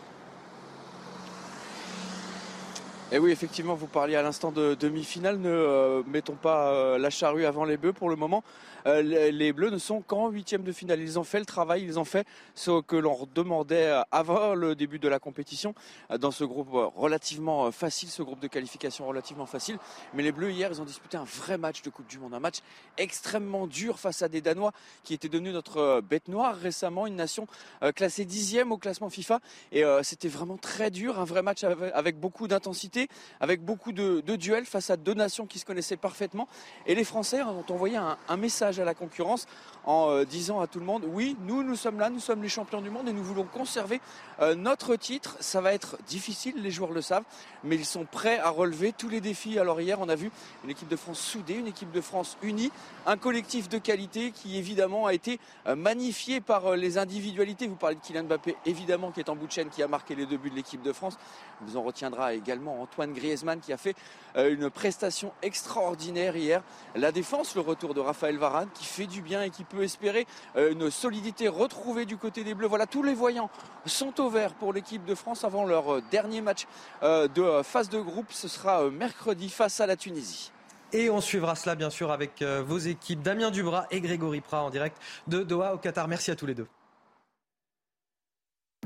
Et 3.10 3.16
eh 3.16 3.18
oui, 3.18 3.30
effectivement, 3.30 3.74
vous 3.74 3.88
parliez 3.88 4.16
à 4.16 4.22
l'instant 4.22 4.52
de 4.52 4.74
demi-finale. 4.74 5.36
Ne 5.36 5.50
euh, 5.50 6.02
mettons 6.06 6.36
pas 6.36 6.96
la 6.96 7.10
charrue 7.10 7.44
avant 7.44 7.64
les 7.64 7.76
bœufs 7.76 7.92
pour 7.92 8.08
le 8.08 8.16
moment. 8.16 8.42
Euh, 8.86 9.02
les 9.02 9.52
Bleus 9.52 9.70
ne 9.70 9.78
sont 9.78 10.00
qu'en 10.00 10.28
huitième 10.28 10.62
de 10.62 10.72
finale. 10.72 11.00
Ils 11.00 11.18
ont 11.18 11.24
fait 11.24 11.38
le 11.38 11.44
travail, 11.44 11.82
ils 11.82 11.98
ont 11.98 12.04
fait 12.04 12.26
ce 12.54 12.80
que 12.80 12.96
l'on 12.96 13.28
demandait 13.34 13.92
avant 14.10 14.54
le 14.54 14.74
début 14.74 14.98
de 14.98 15.08
la 15.08 15.18
compétition 15.18 15.74
euh, 16.10 16.18
dans 16.18 16.30
ce 16.30 16.44
groupe 16.44 16.74
euh, 16.74 16.86
relativement 16.86 17.70
facile, 17.70 18.08
ce 18.08 18.22
groupe 18.22 18.40
de 18.40 18.48
qualification 18.48 19.06
relativement 19.06 19.46
facile. 19.46 19.78
Mais 20.14 20.22
les 20.22 20.32
Bleus 20.32 20.50
hier, 20.50 20.70
ils 20.72 20.80
ont 20.80 20.84
disputé 20.84 21.16
un 21.16 21.24
vrai 21.24 21.58
match 21.58 21.82
de 21.82 21.90
Coupe 21.90 22.06
du 22.08 22.18
Monde, 22.18 22.34
un 22.34 22.40
match 22.40 22.58
extrêmement 22.98 23.66
dur 23.66 23.98
face 23.98 24.22
à 24.22 24.28
des 24.28 24.40
Danois 24.40 24.72
qui 25.04 25.14
étaient 25.14 25.28
devenus 25.28 25.52
notre 25.52 26.00
bête 26.00 26.28
noire 26.28 26.56
récemment, 26.56 27.06
une 27.06 27.16
nation 27.16 27.46
classée 27.94 28.24
dixième 28.24 28.72
au 28.72 28.78
classement 28.78 29.10
FIFA. 29.10 29.40
Et 29.72 29.82
c'était 30.02 30.28
vraiment 30.28 30.56
très 30.56 30.90
dur, 30.90 31.18
un 31.18 31.24
vrai 31.24 31.42
match 31.42 31.64
avec 31.64 32.18
beaucoup 32.18 32.48
d'intensité, 32.48 33.08
avec 33.40 33.62
beaucoup 33.64 33.92
de, 33.92 34.20
duels 34.36 34.64
face 34.64 34.90
à 34.90 34.96
deux 34.96 35.14
nations 35.14 35.46
qui 35.46 35.58
se 35.58 35.64
connaissaient 35.64 35.96
parfaitement. 35.96 36.48
Et 36.86 36.94
les 36.94 37.04
Français 37.04 37.42
ont 37.42 37.64
envoyé 37.68 37.96
un 37.96 38.36
message 38.36 38.71
à 38.80 38.84
la 38.84 38.94
concurrence 38.94 39.46
en 39.84 40.10
euh, 40.10 40.24
disant 40.24 40.60
à 40.60 40.66
tout 40.66 40.78
le 40.78 40.84
monde 40.84 41.04
oui, 41.06 41.36
nous, 41.46 41.62
nous 41.62 41.76
sommes 41.76 41.98
là, 41.98 42.10
nous 42.10 42.20
sommes 42.20 42.42
les 42.42 42.48
champions 42.48 42.80
du 42.80 42.90
monde 42.90 43.08
et 43.08 43.12
nous 43.12 43.22
voulons 43.22 43.44
conserver 43.44 44.00
euh, 44.40 44.54
notre 44.54 44.96
titre. 44.96 45.36
Ça 45.40 45.60
va 45.60 45.72
être 45.72 45.98
difficile, 46.06 46.54
les 46.62 46.70
joueurs 46.70 46.92
le 46.92 47.02
savent, 47.02 47.24
mais 47.64 47.76
ils 47.76 47.84
sont 47.84 48.04
prêts 48.04 48.38
à 48.38 48.50
relever 48.50 48.92
tous 48.92 49.08
les 49.08 49.20
défis. 49.20 49.58
Alors 49.58 49.80
hier, 49.80 50.00
on 50.00 50.08
a 50.08 50.14
vu 50.14 50.30
une 50.64 50.70
équipe 50.70 50.88
de 50.88 50.96
France 50.96 51.20
soudée, 51.20 51.54
une 51.54 51.66
équipe 51.66 51.90
de 51.90 52.00
France 52.00 52.36
unie, 52.42 52.70
un 53.06 53.16
collectif 53.16 53.68
de 53.68 53.78
qualité 53.78 54.30
qui 54.30 54.56
évidemment 54.56 55.06
a 55.06 55.14
été 55.14 55.38
euh, 55.66 55.76
magnifié 55.76 56.40
par 56.40 56.76
les 56.76 56.98
individualités. 56.98 57.66
Vous 57.66 57.76
parlez 57.76 57.96
de 57.96 58.00
Kylian 58.00 58.24
Mbappé, 58.24 58.56
évidemment, 58.66 59.10
qui 59.10 59.20
est 59.20 59.28
en 59.28 59.36
bout 59.36 59.46
de 59.46 59.52
chaîne, 59.52 59.68
qui 59.68 59.82
a 59.82 59.88
marqué 59.88 60.14
les 60.14 60.26
deux 60.26 60.36
buts 60.36 60.50
de 60.50 60.56
l'équipe 60.56 60.82
de 60.82 60.92
France. 60.92 61.18
Vous 61.66 61.76
en 61.76 61.82
retiendra 61.82 62.34
également 62.34 62.82
Antoine 62.82 63.12
Griezmann 63.12 63.60
qui 63.60 63.72
a 63.72 63.76
fait 63.76 63.94
une 64.34 64.70
prestation 64.70 65.32
extraordinaire 65.42 66.36
hier. 66.36 66.62
La 66.94 67.12
défense, 67.12 67.54
le 67.54 67.60
retour 67.60 67.94
de 67.94 68.00
Raphaël 68.00 68.38
Varane 68.38 68.68
qui 68.74 68.84
fait 68.84 69.06
du 69.06 69.22
bien 69.22 69.42
et 69.42 69.50
qui 69.50 69.64
peut 69.64 69.82
espérer 69.82 70.26
euh, 70.56 70.72
une 70.72 70.90
solidité 70.90 71.48
retrouvée 71.48 72.06
du 72.06 72.16
côté 72.16 72.44
des 72.44 72.54
Bleus. 72.54 72.66
Voilà, 72.66 72.86
tous 72.86 73.02
les 73.02 73.14
voyants 73.14 73.50
sont 73.86 74.20
au 74.20 74.28
vert 74.28 74.54
pour 74.54 74.72
l'équipe 74.72 75.04
de 75.04 75.14
France 75.14 75.44
avant 75.44 75.64
leur 75.64 75.94
euh, 75.94 76.02
dernier 76.10 76.40
match 76.40 76.66
euh, 77.02 77.28
de 77.28 77.62
phase 77.62 77.88
de 77.88 78.00
groupe. 78.00 78.26
Ce 78.30 78.48
sera 78.48 78.90
mercredi 78.90 79.48
face 79.48 79.80
à 79.80 79.86
la 79.86 79.96
Tunisie. 79.96 80.52
Et 80.92 81.08
on 81.08 81.20
suivra 81.20 81.54
cela 81.54 81.74
bien 81.74 81.88
sûr 81.88 82.12
avec 82.12 82.42
vos 82.42 82.76
équipes 82.76 83.22
Damien 83.22 83.50
Dubras 83.50 83.86
et 83.90 84.02
Grégory 84.02 84.42
Prat 84.42 84.62
en 84.62 84.68
direct 84.68 84.98
de 85.26 85.42
Doha 85.42 85.74
au 85.74 85.78
Qatar. 85.78 86.06
Merci 86.06 86.30
à 86.30 86.36
tous 86.36 86.44
les 86.44 86.54
deux. 86.54 86.66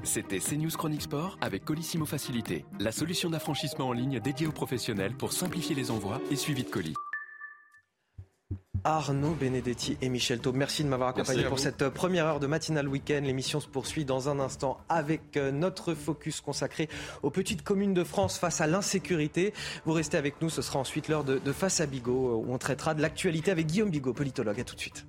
C'était 0.03 0.39
CNews 0.39 0.71
Chronique 0.71 1.03
Sport 1.03 1.37
avec 1.41 1.65
Colissimo 1.65 2.07
Facilité, 2.07 2.65
la 2.79 2.93
solution 2.93 3.31
d'affranchissement 3.31 3.89
en 3.89 3.93
ligne 3.93 4.21
dédiée 4.21 4.47
aux 4.47 4.53
professionnels 4.53 5.15
pour 5.17 5.33
simplifier 5.33 5.75
les 5.75 5.91
envois 5.91 6.21
et 6.31 6.37
suivi 6.37 6.63
de 6.63 6.71
colis. 6.71 6.95
Arnaud 8.85 9.35
Benedetti 9.35 9.99
et 10.01 10.09
Michel 10.09 10.39
Taub. 10.39 10.55
Merci 10.55 10.85
de 10.85 10.89
m'avoir 10.89 11.09
accompagné 11.09 11.43
pour 11.45 11.59
cette 11.59 11.83
euh, 11.83 11.91
première 11.91 12.25
heure 12.27 12.39
de 12.39 12.47
matinale 12.47 12.87
week-end. 12.87 13.21
L'émission 13.25 13.59
se 13.59 13.67
poursuit 13.67 14.05
dans 14.05 14.29
un 14.29 14.39
instant 14.39 14.79
avec 14.89 15.37
euh, 15.37 15.51
notre 15.51 15.95
focus 15.95 16.41
consacré 16.41 16.89
aux 17.25 17.31
petites 17.31 17.63
communes 17.63 17.95
de 17.95 18.05
France 18.05 18.39
face 18.39 18.61
à 18.61 18.69
l'insécurité. 18.69 19.53
Vous 19.87 19.93
restez 19.93 20.17
avec 20.17 20.41
nous, 20.41 20.51
ce 20.51 20.63
sera 20.63 20.79
ensuite 20.79 21.09
l'heure 21.09 21.25
de, 21.25 21.39
de 21.39 21.53
Face 21.53 21.81
à 21.81 21.87
Bigot 21.87 22.29
euh, 22.29 22.47
où 22.47 22.55
on 22.55 22.59
traitera 22.59 22.95
de 22.95 23.03
l'actualité 23.03 23.51
avec 23.51 23.67
Guillaume 23.67 23.91
Bigot, 23.91 24.13
politologue. 24.13 24.61
À 24.61 24.65
tout 24.65 24.77
de 24.77 24.81
suite. 24.81 25.05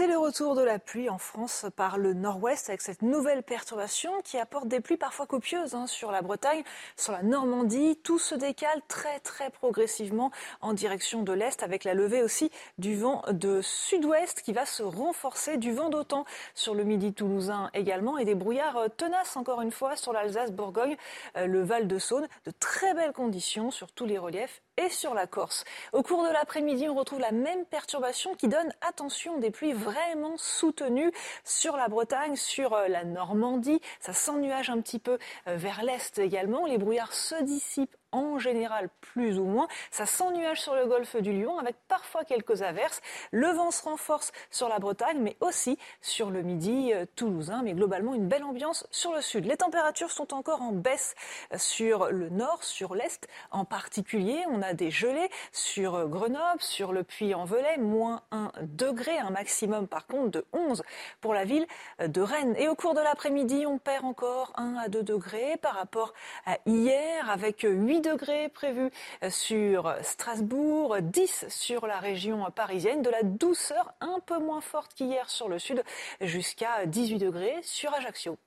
C'est 0.00 0.06
le 0.06 0.16
retour 0.16 0.54
de 0.54 0.62
la 0.62 0.78
pluie 0.78 1.10
en 1.10 1.18
France 1.18 1.66
par 1.76 1.98
le 1.98 2.14
nord-ouest 2.14 2.70
avec 2.70 2.80
cette 2.80 3.02
nouvelle 3.02 3.42
perturbation 3.42 4.10
qui 4.24 4.38
apporte 4.38 4.66
des 4.66 4.80
pluies 4.80 4.96
parfois 4.96 5.26
copieuses 5.26 5.74
hein, 5.74 5.86
sur 5.86 6.10
la 6.10 6.22
Bretagne, 6.22 6.62
sur 6.96 7.12
la 7.12 7.22
Normandie. 7.22 7.98
Tout 8.02 8.18
se 8.18 8.34
décale 8.34 8.80
très 8.88 9.20
très 9.20 9.50
progressivement 9.50 10.30
en 10.62 10.72
direction 10.72 11.22
de 11.22 11.34
l'est 11.34 11.62
avec 11.62 11.84
la 11.84 11.92
levée 11.92 12.22
aussi 12.22 12.50
du 12.78 12.96
vent 12.96 13.22
de 13.30 13.60
sud-ouest 13.60 14.40
qui 14.40 14.54
va 14.54 14.64
se 14.64 14.82
renforcer, 14.82 15.58
du 15.58 15.70
vent 15.70 15.90
d'autant 15.90 16.24
sur 16.54 16.74
le 16.74 16.84
midi 16.84 17.12
toulousain 17.12 17.68
également 17.74 18.16
et 18.16 18.24
des 18.24 18.34
brouillards 18.34 18.78
euh, 18.78 18.88
tenaces 18.88 19.36
encore 19.36 19.60
une 19.60 19.70
fois 19.70 19.96
sur 19.96 20.14
l'Alsace-Bourgogne, 20.14 20.96
euh, 21.36 21.44
le 21.44 21.62
Val-de-Saône. 21.62 22.26
De 22.46 22.52
très 22.58 22.94
belles 22.94 23.12
conditions 23.12 23.70
sur 23.70 23.92
tous 23.92 24.06
les 24.06 24.16
reliefs 24.16 24.62
et 24.80 24.88
sur 24.88 25.14
la 25.14 25.26
Corse. 25.26 25.64
Au 25.92 26.02
cours 26.02 26.24
de 26.24 26.32
l'après-midi, 26.32 26.88
on 26.88 26.94
retrouve 26.94 27.20
la 27.20 27.32
même 27.32 27.64
perturbation 27.66 28.34
qui 28.34 28.48
donne, 28.48 28.72
attention, 28.80 29.38
des 29.38 29.50
pluies 29.50 29.72
vraiment 29.72 30.36
soutenues 30.36 31.12
sur 31.44 31.76
la 31.76 31.88
Bretagne, 31.88 32.36
sur 32.36 32.72
euh, 32.72 32.88
la 32.88 33.04
Normandie. 33.04 33.80
Ça 34.00 34.12
s'ennuage 34.12 34.70
un 34.70 34.80
petit 34.80 34.98
peu 34.98 35.18
euh, 35.46 35.56
vers 35.56 35.82
l'est 35.82 36.18
également. 36.18 36.66
Les 36.66 36.78
brouillards 36.78 37.12
se 37.12 37.42
dissipent 37.42 37.96
en 38.12 38.38
général 38.38 38.88
plus 39.00 39.38
ou 39.38 39.44
moins. 39.44 39.68
Ça 39.90 40.06
s'ennuage 40.06 40.60
sur 40.60 40.74
le 40.74 40.86
golfe 40.86 41.16
du 41.16 41.32
Lion 41.32 41.58
avec 41.58 41.76
parfois 41.88 42.24
quelques 42.24 42.62
averses. 42.62 43.00
Le 43.30 43.48
vent 43.48 43.70
se 43.70 43.82
renforce 43.82 44.32
sur 44.50 44.68
la 44.68 44.78
Bretagne, 44.78 45.18
mais 45.20 45.36
aussi 45.40 45.78
sur 46.00 46.30
le 46.30 46.42
midi 46.42 46.92
euh, 46.92 47.06
toulousain. 47.16 47.62
Mais 47.62 47.72
globalement, 47.72 48.14
une 48.14 48.28
belle 48.28 48.44
ambiance 48.44 48.86
sur 48.90 49.14
le 49.14 49.20
sud. 49.20 49.46
Les 49.46 49.56
températures 49.56 50.10
sont 50.10 50.34
encore 50.34 50.62
en 50.62 50.72
baisse 50.72 51.14
sur 51.56 52.10
le 52.10 52.28
nord, 52.28 52.62
sur 52.62 52.94
l'est 52.94 53.28
en 53.50 53.64
particulier. 53.64 54.44
On 54.50 54.62
a 54.62 54.74
des 54.74 54.90
gelées 54.90 55.30
sur 55.52 55.94
euh, 55.94 56.06
Grenoble, 56.06 56.60
sur 56.60 56.92
le 56.92 57.04
Puy-en-Velay, 57.04 57.78
moins 57.78 58.22
1 58.30 58.52
degré, 58.62 59.18
un 59.18 59.30
maximum 59.30 59.86
par 59.86 60.06
contre 60.06 60.30
de 60.30 60.46
11 60.52 60.82
pour 61.20 61.34
la 61.34 61.44
ville 61.44 61.66
de 61.98 62.20
Rennes. 62.20 62.54
Et 62.58 62.68
au 62.68 62.74
cours 62.74 62.94
de 62.94 63.00
l'après-midi, 63.00 63.66
on 63.66 63.78
perd 63.78 64.04
encore 64.04 64.52
1 64.56 64.76
à 64.76 64.88
2 64.88 65.02
degrés 65.02 65.56
par 65.60 65.74
rapport 65.74 66.12
à 66.46 66.58
hier 66.66 67.30
avec 67.30 67.66
8 67.68 67.99
degrés 68.00 68.48
prévus 68.48 68.90
sur 69.28 69.94
Strasbourg, 70.02 70.96
10 71.00 71.46
sur 71.48 71.86
la 71.86 71.98
région 71.98 72.50
parisienne, 72.50 73.02
de 73.02 73.10
la 73.10 73.22
douceur 73.22 73.92
un 74.00 74.20
peu 74.24 74.38
moins 74.38 74.60
forte 74.60 74.94
qu'hier 74.94 75.28
sur 75.30 75.48
le 75.48 75.58
sud, 75.58 75.82
jusqu'à 76.20 76.86
18 76.86 77.18
degrés 77.18 77.56
sur 77.62 77.92
Ajaccio. 77.94 78.38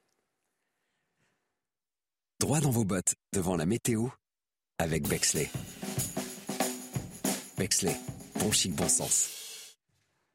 Droit 2.39 2.60
dans 2.60 2.72
vos 2.72 2.84
bottes 2.84 3.16
devant 3.34 3.56
la 3.56 3.66
météo 3.66 4.08
avec 4.78 5.08
Bexley. 5.08 5.49
Bexley, 7.58 7.95
bon 8.39 8.51
chic, 8.51 8.74
bon 8.76 8.89
sens. 8.89 9.43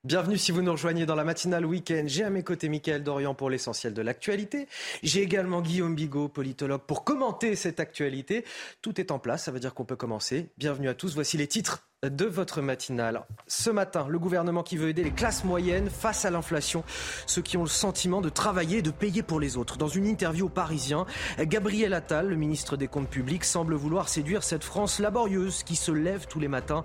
Bienvenue 0.04 0.38
si 0.38 0.52
vous 0.52 0.62
nous 0.62 0.70
rejoignez 0.70 1.06
dans 1.06 1.16
la 1.16 1.24
matinale 1.24 1.66
week-end. 1.66 2.04
J'ai 2.06 2.22
à 2.22 2.30
mes 2.30 2.44
côtés 2.44 2.68
Mickaël 2.68 3.02
Dorian 3.02 3.34
pour 3.34 3.50
l'essentiel 3.50 3.94
de 3.94 4.00
l'actualité. 4.00 4.68
J'ai 5.02 5.22
également 5.22 5.60
Guillaume 5.60 5.96
Bigot, 5.96 6.28
politologue, 6.28 6.82
pour 6.82 7.02
commenter 7.02 7.56
cette 7.56 7.80
actualité. 7.80 8.44
Tout 8.80 9.00
est 9.00 9.10
en 9.10 9.18
place, 9.18 9.46
ça 9.46 9.50
veut 9.50 9.58
dire 9.58 9.74
qu'on 9.74 9.84
peut 9.84 9.96
commencer. 9.96 10.50
Bienvenue 10.56 10.88
à 10.88 10.94
tous, 10.94 11.14
voici 11.14 11.36
les 11.36 11.48
titres 11.48 11.87
de 12.04 12.26
votre 12.26 12.62
matinale. 12.62 13.24
Ce 13.48 13.70
matin, 13.70 14.06
le 14.08 14.20
gouvernement 14.20 14.62
qui 14.62 14.76
veut 14.76 14.88
aider 14.88 15.02
les 15.02 15.10
classes 15.10 15.42
moyennes 15.42 15.90
face 15.90 16.24
à 16.24 16.30
l'inflation, 16.30 16.84
ceux 17.26 17.42
qui 17.42 17.56
ont 17.56 17.64
le 17.64 17.68
sentiment 17.68 18.20
de 18.20 18.28
travailler 18.28 18.78
et 18.78 18.82
de 18.82 18.92
payer 18.92 19.24
pour 19.24 19.40
les 19.40 19.56
autres. 19.56 19.78
Dans 19.78 19.88
une 19.88 20.06
interview 20.06 20.46
au 20.46 20.48
Parisien, 20.48 21.06
Gabriel 21.40 21.94
Attal, 21.94 22.28
le 22.28 22.36
ministre 22.36 22.76
des 22.76 22.86
Comptes 22.86 23.08
publics, 23.08 23.44
semble 23.44 23.74
vouloir 23.74 24.08
séduire 24.08 24.44
cette 24.44 24.62
France 24.62 25.00
laborieuse 25.00 25.64
qui 25.64 25.74
se 25.74 25.90
lève 25.90 26.28
tous 26.28 26.38
les 26.38 26.46
matins. 26.46 26.84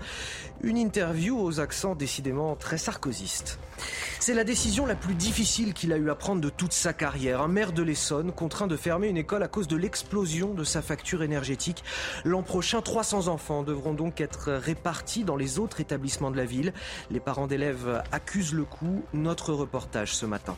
Une 0.63 0.77
interview 0.77 1.39
aux 1.39 1.59
accents 1.59 1.93
décidément 1.93 2.55
très 2.55 2.79
sarkozystes. 2.79 3.59
C'est 4.19 4.33
la 4.33 4.43
décision 4.43 4.85
la 4.85 4.95
plus 4.95 5.13
difficile 5.13 5.73
qu'il 5.73 5.93
a 5.93 5.97
eu 5.97 6.09
à 6.09 6.15
prendre 6.15 6.41
de 6.41 6.49
toute 6.49 6.73
sa 6.73 6.93
carrière. 6.93 7.41
Un 7.41 7.47
maire 7.47 7.73
de 7.73 7.83
l'Essonne 7.83 8.31
contraint 8.31 8.67
de 8.67 8.77
fermer 8.77 9.09
une 9.09 9.17
école 9.17 9.43
à 9.43 9.47
cause 9.47 9.67
de 9.67 9.75
l'explosion 9.75 10.53
de 10.53 10.63
sa 10.63 10.81
facture 10.81 11.21
énergétique. 11.21 11.83
L'an 12.23 12.41
prochain, 12.41 12.81
300 12.81 13.27
enfants 13.27 13.63
devront 13.63 13.93
donc 13.93 14.21
être 14.21 14.51
répartis 14.53 15.02
dans 15.25 15.35
les 15.35 15.59
autres 15.59 15.81
établissements 15.81 16.31
de 16.31 16.37
la 16.37 16.45
ville. 16.45 16.73
Les 17.11 17.19
parents 17.19 17.47
d'élèves 17.47 18.03
accusent 18.11 18.53
le 18.53 18.63
coup. 18.63 19.03
Notre 19.13 19.53
reportage 19.53 20.15
ce 20.15 20.25
matin. 20.25 20.55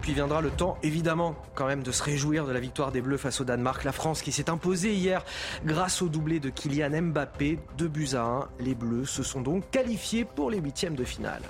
Puis 0.00 0.12
viendra 0.12 0.40
le 0.40 0.50
temps, 0.50 0.78
évidemment, 0.82 1.34
quand 1.54 1.66
même, 1.66 1.82
de 1.82 1.92
se 1.92 2.02
réjouir 2.02 2.46
de 2.46 2.52
la 2.52 2.60
victoire 2.60 2.92
des 2.92 3.00
Bleus 3.00 3.16
face 3.16 3.40
au 3.40 3.44
Danemark. 3.44 3.84
La 3.84 3.92
France 3.92 4.22
qui 4.22 4.32
s'est 4.32 4.50
imposée 4.50 4.94
hier 4.94 5.24
grâce 5.64 6.02
au 6.02 6.08
doublé 6.08 6.40
de 6.40 6.50
Kylian 6.50 7.02
Mbappé, 7.02 7.58
2 7.78 7.88
buts 7.88 8.08
à 8.14 8.22
1. 8.22 8.48
Les 8.60 8.74
Bleus 8.74 9.06
se 9.06 9.22
sont 9.22 9.40
donc 9.40 9.70
qualifiés 9.70 10.24
pour 10.24 10.50
les 10.50 10.58
huitièmes 10.58 10.94
de 10.94 11.04
finale. 11.04 11.42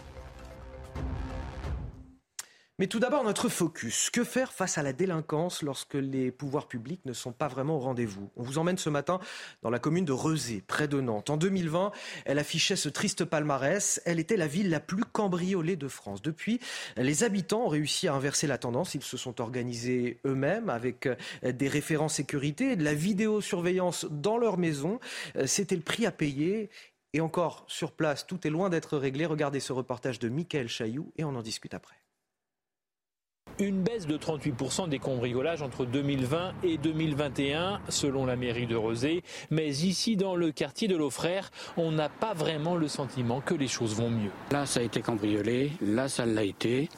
Mais 2.82 2.88
tout 2.88 2.98
d'abord, 2.98 3.22
notre 3.22 3.48
focus. 3.48 4.10
Que 4.10 4.24
faire 4.24 4.52
face 4.52 4.76
à 4.76 4.82
la 4.82 4.92
délinquance 4.92 5.62
lorsque 5.62 5.94
les 5.94 6.32
pouvoirs 6.32 6.66
publics 6.66 7.00
ne 7.04 7.12
sont 7.12 7.30
pas 7.30 7.46
vraiment 7.46 7.76
au 7.76 7.78
rendez-vous? 7.78 8.28
On 8.34 8.42
vous 8.42 8.58
emmène 8.58 8.76
ce 8.76 8.90
matin 8.90 9.20
dans 9.62 9.70
la 9.70 9.78
commune 9.78 10.04
de 10.04 10.10
Rezé, 10.10 10.64
près 10.66 10.88
de 10.88 11.00
Nantes. 11.00 11.30
En 11.30 11.36
2020, 11.36 11.92
elle 12.24 12.40
affichait 12.40 12.74
ce 12.74 12.88
triste 12.88 13.24
palmarès. 13.24 14.02
Elle 14.04 14.18
était 14.18 14.36
la 14.36 14.48
ville 14.48 14.68
la 14.68 14.80
plus 14.80 15.04
cambriolée 15.04 15.76
de 15.76 15.86
France. 15.86 16.22
Depuis, 16.22 16.58
les 16.96 17.22
habitants 17.22 17.66
ont 17.66 17.68
réussi 17.68 18.08
à 18.08 18.14
inverser 18.14 18.48
la 18.48 18.58
tendance. 18.58 18.96
Ils 18.96 19.02
se 19.04 19.16
sont 19.16 19.40
organisés 19.40 20.18
eux-mêmes 20.26 20.68
avec 20.68 21.06
euh, 21.06 21.14
des 21.52 21.68
référents 21.68 22.08
sécurité, 22.08 22.74
de 22.74 22.82
la 22.82 22.94
vidéosurveillance 22.94 24.06
dans 24.10 24.38
leur 24.38 24.58
maison. 24.58 24.98
Euh, 25.36 25.46
c'était 25.46 25.76
le 25.76 25.82
prix 25.82 26.04
à 26.04 26.10
payer. 26.10 26.68
Et 27.12 27.20
encore, 27.20 27.64
sur 27.68 27.92
place, 27.92 28.26
tout 28.26 28.44
est 28.44 28.50
loin 28.50 28.70
d'être 28.70 28.98
réglé. 28.98 29.24
Regardez 29.24 29.60
ce 29.60 29.72
reportage 29.72 30.18
de 30.18 30.28
Michael 30.28 30.66
Chailloux 30.66 31.12
et 31.16 31.22
on 31.22 31.36
en 31.36 31.42
discute 31.42 31.74
après. 31.74 32.01
Une 33.58 33.82
baisse 33.82 34.06
de 34.06 34.16
38% 34.16 34.88
des 34.88 34.98
cambriolages 34.98 35.62
entre 35.62 35.84
2020 35.84 36.52
et 36.64 36.78
2021, 36.78 37.80
selon 37.88 38.24
la 38.24 38.34
mairie 38.34 38.66
de 38.66 38.74
Rosé. 38.74 39.22
Mais 39.50 39.68
ici, 39.68 40.16
dans 40.16 40.36
le 40.36 40.52
quartier 40.52 40.88
de 40.88 40.96
l'Aufrère, 40.96 41.50
on 41.76 41.92
n'a 41.92 42.08
pas 42.08 42.32
vraiment 42.32 42.76
le 42.76 42.88
sentiment 42.88 43.40
que 43.40 43.54
les 43.54 43.68
choses 43.68 43.94
vont 43.94 44.10
mieux. 44.10 44.30
Là, 44.50 44.64
ça 44.64 44.80
a 44.80 44.82
été 44.82 45.00
cambriolé, 45.00 45.72
là, 45.82 46.08
ça 46.08 46.24
l'a 46.24 46.44
été, 46.44 46.88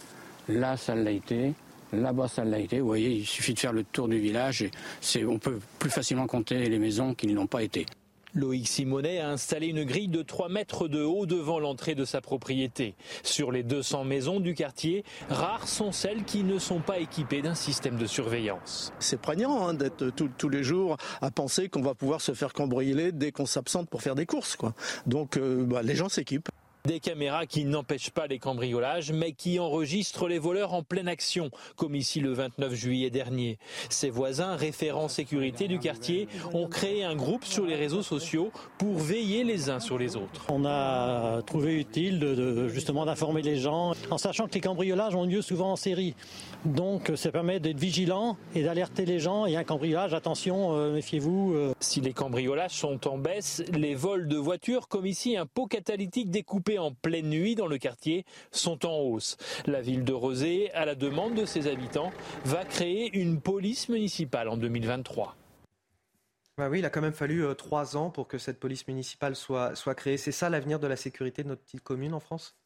là, 0.49 0.77
ça 0.77 0.95
l'a 0.95 1.11
été. 1.11 1.55
Là-bas, 1.93 2.29
ça 2.29 2.45
l'a 2.45 2.59
été. 2.59 2.81
Vous 2.81 2.87
voyez, 2.87 3.11
il 3.11 3.27
suffit 3.27 3.55
de 3.55 3.59
faire 3.59 3.73
le 3.73 3.85
tour 3.85 4.09
du 4.09 4.19
village 4.19 4.63
et 4.63 5.25
on 5.25 5.39
peut 5.39 5.61
plus 5.79 5.91
facilement 5.91 6.27
compter 6.27 6.69
les 6.69 6.79
maisons 6.79 7.15
qui 7.15 7.29
ne 7.29 7.35
l'ont 7.35 7.47
pas 7.47 7.63
été. 7.63 7.87
Loïc 8.35 8.69
Simonet 8.69 9.21
a 9.21 9.31
installé 9.31 9.69
une 9.69 9.85
grille 9.85 10.09
de 10.09 10.23
3 10.23 10.49
mètres 10.49 10.89
de 10.89 11.03
haut 11.03 11.27
devant 11.27 11.59
l'entrée 11.59 11.95
de 11.95 12.05
sa 12.05 12.21
propriété. 12.21 12.95
Sur 13.23 13.53
les 13.53 13.63
200 13.63 14.05
maisons 14.05 14.41
du 14.41 14.55
quartier, 14.55 15.05
rares 15.29 15.69
sont 15.69 15.93
celles 15.93 16.25
qui 16.25 16.43
ne 16.43 16.59
sont 16.59 16.81
pas 16.81 16.99
équipées 16.99 17.43
d'un 17.43 17.55
système 17.55 17.97
de 17.97 18.07
surveillance. 18.07 18.93
C'est 18.99 19.21
prégnant 19.21 19.69
hein, 19.69 19.75
d'être 19.75 20.11
tous 20.11 20.49
les 20.49 20.65
jours 20.65 20.97
à 21.21 21.31
penser 21.31 21.69
qu'on 21.69 21.83
va 21.83 21.95
pouvoir 21.95 22.21
se 22.21 22.33
faire 22.33 22.53
cambrioler 22.53 23.13
dès 23.13 23.33
qu'on 23.33 23.47
s'absente 23.47 23.89
pour 23.89 24.03
faire 24.03 24.15
des 24.15 24.27
courses. 24.27 24.57
Quoi. 24.57 24.75
Donc 25.07 25.37
euh, 25.37 25.65
bah, 25.65 25.83
les 25.83 25.95
gens 25.95 26.09
s'équipent. 26.09 26.49
Des 26.87 27.01
caméras 27.01 27.47
qui 27.47 27.65
n'empêchent 27.65 28.11
pas 28.11 28.27
les 28.27 28.39
cambriolages, 28.39 29.11
mais 29.11 29.33
qui 29.33 29.59
enregistrent 29.59 30.29
les 30.29 30.39
voleurs 30.39 30.75
en 30.75 30.83
pleine 30.83 31.09
action, 31.09 31.51
comme 31.77 31.95
ici 31.95 32.21
le 32.21 32.35
29 32.35 32.75
juillet 32.75 33.09
dernier. 33.09 33.59
Ses 33.89 34.11
voisins, 34.11 34.55
référents 34.55 35.09
sécurité 35.09 35.67
du 35.67 35.79
quartier, 35.79 36.29
ont 36.53 36.69
créé 36.69 37.03
un 37.03 37.17
groupe 37.17 37.47
sur 37.47 37.65
les 37.65 37.75
réseaux 37.75 38.03
sociaux 38.03 38.53
pour 38.77 38.99
veiller 38.99 39.45
les 39.45 39.71
uns 39.71 39.81
sur 39.81 39.97
les 39.97 40.15
autres. 40.15 40.45
On 40.51 40.67
a 40.67 41.41
trouvé 41.47 41.73
utile 41.81 42.19
de, 42.19 42.69
justement 42.69 43.07
d'informer 43.07 43.41
les 43.41 43.57
gens, 43.57 43.95
en 44.11 44.19
sachant 44.19 44.47
que 44.47 44.53
les 44.53 44.61
cambriolages 44.61 45.15
ont 45.15 45.25
lieu 45.25 45.41
souvent 45.41 45.73
en 45.73 45.77
série. 45.77 46.15
Donc 46.67 47.13
ça 47.17 47.33
permet 47.33 47.61
d'être 47.61 47.81
vigilant 47.81 48.37
et 48.55 48.63
d'alerter 48.63 49.07
les 49.07 49.21
gens. 49.21 49.47
Il 49.47 49.55
y 49.55 49.57
a 49.57 49.61
un 49.61 49.65
cambriolage, 49.65 50.13
attention, 50.13 50.77
euh, 50.77 50.93
méfiez-vous. 50.93 51.55
Euh. 51.55 51.75
Si 51.81 52.03
les 52.03 52.13
cambriolages 52.13 52.73
sont 52.73 53.09
en 53.09 53.17
baisse, 53.17 53.63
les 53.73 53.95
vols 53.95 54.29
de 54.29 54.37
voitures, 54.37 54.89
comme 54.89 55.07
ici 55.07 55.39
un 55.39 55.47
pot 55.47 55.67
catalytique 55.67 56.31
découpé 56.31 56.74
en 56.79 56.93
pleine 56.93 57.29
nuit 57.29 57.55
dans 57.55 57.67
le 57.67 57.79
quartier 57.79 58.25
sont 58.51 58.87
en 58.87 58.99
hausse. 58.99 59.37
La 59.67 59.81
ville 59.81 60.05
de 60.05 60.13
Rosé, 60.13 60.71
à 60.73 60.85
la 60.85 60.95
demande 60.95 61.35
de 61.35 61.47
ses 61.47 61.67
habitants, 61.67 62.13
va 62.45 62.65
créer 62.65 63.17
une 63.19 63.41
police 63.41 63.89
municipale 63.89 64.49
en 64.49 64.57
2023. 64.57 65.37
Bah 66.57 66.69
oui, 66.69 66.79
il 66.79 66.85
a 66.85 66.91
quand 66.91 67.01
même 67.01 67.13
fallu 67.13 67.45
euh, 67.45 67.55
trois 67.55 67.97
ans 67.97 68.11
pour 68.11 68.29
que 68.29 68.39
cette 68.39 68.61
police 68.61 68.87
municipale 68.87 69.35
soit, 69.35 69.75
soit 69.75 69.95
créée. 69.95 70.17
C'est 70.17 70.33
ça 70.33 70.51
l'avenir 70.51 70.79
de 70.79 70.87
la 70.87 70.97
sécurité 70.97 71.43
de 71.43 71.49
notre 71.49 71.63
petite 71.63 71.83
commune 71.83 72.15
en 72.15 72.21
France? 72.21 72.57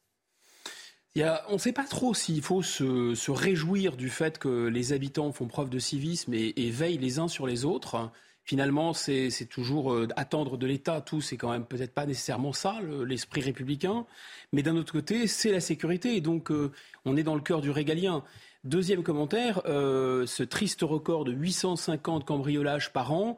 On 1.47 1.53
ne 1.53 1.57
sait 1.57 1.73
pas 1.73 1.85
trop 1.85 2.13
s'il 2.13 2.41
faut 2.41 2.61
se, 2.61 3.31
réjouir 3.31 3.97
du 3.97 4.09
fait 4.09 4.37
que 4.37 4.67
les 4.67 4.93
habitants 4.93 5.31
font 5.31 5.47
preuve 5.47 5.69
de 5.69 5.79
civisme 5.79 6.33
et 6.33 6.69
veillent 6.69 6.97
les 6.97 7.19
uns 7.19 7.27
sur 7.27 7.45
les 7.45 7.65
autres 7.65 8.09
finalement, 8.49 8.93
c'est 8.93 9.29
toujours 9.47 9.93
euh, 9.93 10.07
attendre 10.15 10.57
de 10.57 10.65
l'État, 10.65 11.01
tout, 11.01 11.21
c'est 11.21 11.37
quand 11.37 11.51
même 11.51 11.65
peut-être 11.65 11.93
pas 11.93 12.07
nécessairement 12.07 12.51
ça, 12.51 12.79
l'esprit 13.05 13.41
républicain. 13.41 14.07
Mais 14.53 14.63
d'un 14.63 14.75
autre 14.75 14.91
côté, 14.91 15.27
c'est 15.27 15.51
la 15.51 15.59
sécurité. 15.59 16.15
Et 16.15 16.21
donc, 16.21 16.49
euh, 16.49 16.71
on 17.05 17.15
est 17.15 17.21
dans 17.21 17.35
le 17.35 17.41
cœur 17.41 17.61
du 17.61 17.69
régalien. 17.69 18.23
Deuxième 18.63 19.03
commentaire, 19.03 19.61
euh, 19.67 20.25
ce 20.25 20.41
triste 20.41 20.81
record 20.81 21.25
de 21.25 21.31
850 21.31 22.25
cambriolages 22.25 22.91
par 22.91 23.13
an, 23.13 23.37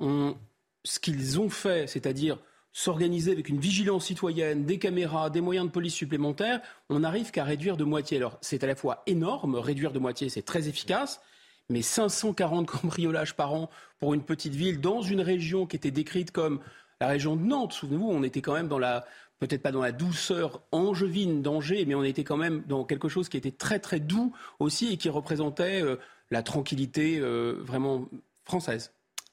ce 0.00 0.98
qu'ils 0.98 1.38
ont 1.38 1.50
fait, 1.50 1.86
c'est-à-dire 1.86 2.38
s'organiser 2.72 3.30
avec 3.30 3.48
une 3.48 3.60
vigilance 3.60 4.06
citoyenne, 4.06 4.64
des 4.66 4.80
caméras, 4.80 5.30
des 5.30 5.40
moyens 5.40 5.66
de 5.68 5.72
police 5.72 5.94
supplémentaires, 5.94 6.60
on 6.88 6.98
n'arrive 6.98 7.30
qu'à 7.30 7.44
réduire 7.44 7.76
de 7.76 7.84
moitié. 7.84 8.16
Alors 8.16 8.38
c'est 8.40 8.64
à 8.64 8.66
la 8.66 8.74
fois 8.74 9.04
énorme, 9.06 9.54
réduire 9.54 9.92
de 9.92 10.00
moitié, 10.00 10.28
c'est 10.28 10.42
très 10.42 10.68
efficace, 10.68 11.20
mais 11.68 11.82
540 11.82 12.66
cambriolages 12.66 13.34
par 13.34 13.52
an 13.52 13.70
pour 13.98 14.14
une 14.14 14.22
petite 14.22 14.54
ville 14.54 14.80
dans 14.80 15.02
une 15.02 15.20
région 15.20 15.66
qui 15.66 15.76
était 15.76 15.90
décrite 15.90 16.30
comme 16.30 16.60
la 17.00 17.08
région 17.08 17.36
de 17.36 17.42
Nantes. 17.42 17.72
Souvenez-vous, 17.72 18.08
on 18.08 18.22
était 18.22 18.40
quand 18.40 18.54
même 18.54 18.68
dans 18.68 18.78
la, 18.78 19.04
peut-être 19.38 19.62
pas 19.62 19.72
dans 19.72 19.82
la 19.82 19.92
douceur 19.92 20.62
angevine 20.72 21.42
d'Angers, 21.42 21.84
mais 21.86 21.94
on 21.94 22.04
était 22.04 22.24
quand 22.24 22.36
même 22.36 22.62
dans 22.66 22.84
quelque 22.84 23.08
chose 23.08 23.28
qui 23.28 23.36
était 23.36 23.52
très 23.52 23.78
très 23.78 24.00
doux 24.00 24.32
aussi 24.58 24.92
et 24.92 24.96
qui 24.96 25.08
représentait 25.08 25.82
euh, 25.82 25.96
la 26.30 26.42
tranquillité 26.42 27.18
euh, 27.18 27.56
vraiment 27.60 28.08
française. 28.44 28.92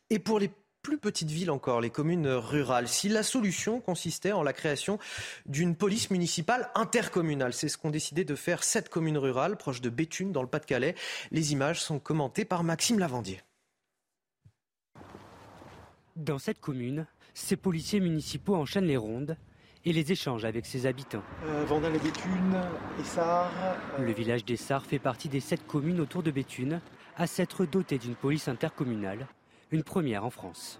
Et 0.10 0.20
pour 0.20 0.40
les 0.40 0.52
plus 0.86 1.00
petites 1.00 1.32
villes 1.32 1.50
encore, 1.50 1.82
les 1.82 1.90
communes 1.90 2.28
rurales, 2.28 2.88
si 2.88 3.10
la 3.10 3.24
solution 3.24 3.82
consistait 3.82 4.34
en 4.34 4.44
la 4.44 4.54
création 4.54 5.00
d'une 5.48 5.76
police 5.76 6.12
municipale 6.12 6.70
intercommunale. 6.76 7.54
C'est 7.54 7.70
ce 7.70 7.78
qu'ont 7.80 7.90
décidé 7.90 8.24
de 8.24 8.36
faire 8.36 8.64
sept 8.64 8.88
communes 8.88 9.18
rurales 9.18 9.58
proches 9.58 9.82
de 9.82 9.90
Béthune 9.90 10.32
dans 10.32 10.44
le 10.44 10.48
Pas-de-Calais. 10.48 10.94
Les 11.32 11.54
images 11.54 11.82
sont 11.82 11.98
commentées 11.98 12.46
par 12.46 12.64
Maxime 12.64 13.00
Lavandier. 13.00 13.42
Dans 16.16 16.38
cette 16.38 16.60
commune, 16.60 17.08
ces 17.34 17.56
policiers 17.56 18.00
municipaux 18.00 18.54
enchaînent 18.54 18.86
les 18.86 18.96
rondes 18.96 19.38
et 19.86 19.92
les 19.92 20.12
échanges 20.12 20.46
avec 20.46 20.68
ses 20.68 20.86
habitants. 20.86 21.24
Euh, 21.46 21.66
Vandal 21.66 21.96
et 21.96 22.00
Béthune, 22.00 22.62
Essart. 23.02 23.52
Le 24.00 24.12
village 24.14 24.46
d'Essart 24.46 24.86
fait 24.86 25.00
partie 25.00 25.30
des 25.30 25.40
sept 25.40 25.66
communes 25.66 26.00
autour 26.00 26.22
de 26.22 26.30
Béthune 26.30 26.80
à 27.18 27.26
s'être 27.26 27.66
doté 27.66 27.98
d'une 27.98 28.16
police 28.16 28.48
intercommunale 28.48 29.26
une 29.72 29.84
première 29.84 30.26
en 30.26 30.30
France. 30.30 30.80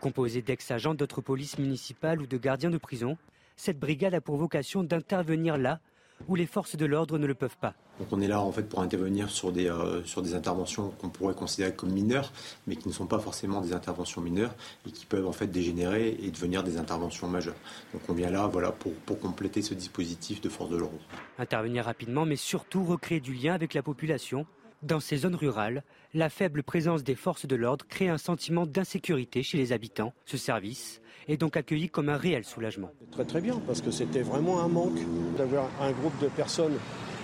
Composée 0.00 0.42
d'ex-agents 0.42 0.94
d'autres 0.94 1.20
polices 1.20 1.58
municipales 1.58 2.20
ou 2.20 2.26
de 2.26 2.36
gardiens 2.36 2.70
de 2.70 2.78
prison, 2.78 3.16
cette 3.56 3.78
brigade 3.78 4.14
a 4.14 4.20
pour 4.20 4.36
vocation 4.36 4.82
d'intervenir 4.82 5.58
là 5.58 5.80
où 6.28 6.34
les 6.34 6.46
forces 6.46 6.76
de 6.76 6.86
l'ordre 6.86 7.18
ne 7.18 7.26
le 7.26 7.34
peuvent 7.34 7.56
pas. 7.56 7.74
Donc 7.98 8.08
on 8.12 8.20
est 8.20 8.28
là 8.28 8.40
en 8.40 8.52
fait 8.52 8.62
pour 8.62 8.80
intervenir 8.80 9.28
sur 9.28 9.52
des, 9.52 9.68
euh, 9.68 10.02
sur 10.04 10.22
des 10.22 10.34
interventions 10.34 10.90
qu'on 10.98 11.08
pourrait 11.08 11.34
considérer 11.34 11.74
comme 11.74 11.90
mineures, 11.90 12.32
mais 12.66 12.76
qui 12.76 12.88
ne 12.88 12.92
sont 12.92 13.06
pas 13.06 13.18
forcément 13.18 13.60
des 13.60 13.72
interventions 13.72 14.20
mineures 14.20 14.54
et 14.86 14.90
qui 14.90 15.04
peuvent 15.04 15.26
en 15.26 15.32
fait 15.32 15.46
dégénérer 15.46 16.16
et 16.20 16.30
devenir 16.30 16.62
des 16.62 16.78
interventions 16.78 17.28
majeures. 17.28 17.56
Donc 17.92 18.02
on 18.08 18.14
vient 18.14 18.30
là 18.30 18.46
voilà, 18.46 18.72
pour, 18.72 18.92
pour 19.06 19.18
compléter 19.18 19.62
ce 19.62 19.74
dispositif 19.74 20.40
de 20.40 20.48
force 20.48 20.70
de 20.70 20.76
l'ordre. 20.76 20.98
Intervenir 21.38 21.84
rapidement, 21.84 22.24
mais 22.24 22.36
surtout 22.36 22.84
recréer 22.84 23.20
du 23.20 23.34
lien 23.34 23.54
avec 23.54 23.74
la 23.74 23.82
population 23.82 24.46
Dans 24.82 24.98
ces 24.98 25.18
zones 25.18 25.36
rurales, 25.36 25.84
la 26.12 26.28
faible 26.28 26.64
présence 26.64 27.04
des 27.04 27.14
forces 27.14 27.46
de 27.46 27.54
l'ordre 27.54 27.86
crée 27.88 28.08
un 28.08 28.18
sentiment 28.18 28.66
d'insécurité 28.66 29.44
chez 29.44 29.56
les 29.56 29.72
habitants. 29.72 30.12
Ce 30.26 30.36
service 30.36 31.00
est 31.28 31.36
donc 31.36 31.56
accueilli 31.56 31.88
comme 31.88 32.08
un 32.08 32.16
réel 32.16 32.44
soulagement. 32.44 32.90
Très 33.12 33.24
très 33.24 33.40
bien, 33.40 33.60
parce 33.64 33.80
que 33.80 33.92
c'était 33.92 34.22
vraiment 34.22 34.60
un 34.60 34.66
manque 34.66 34.98
d'avoir 35.36 35.70
un 35.80 35.92
groupe 35.92 36.18
de 36.20 36.26
personnes 36.26 36.74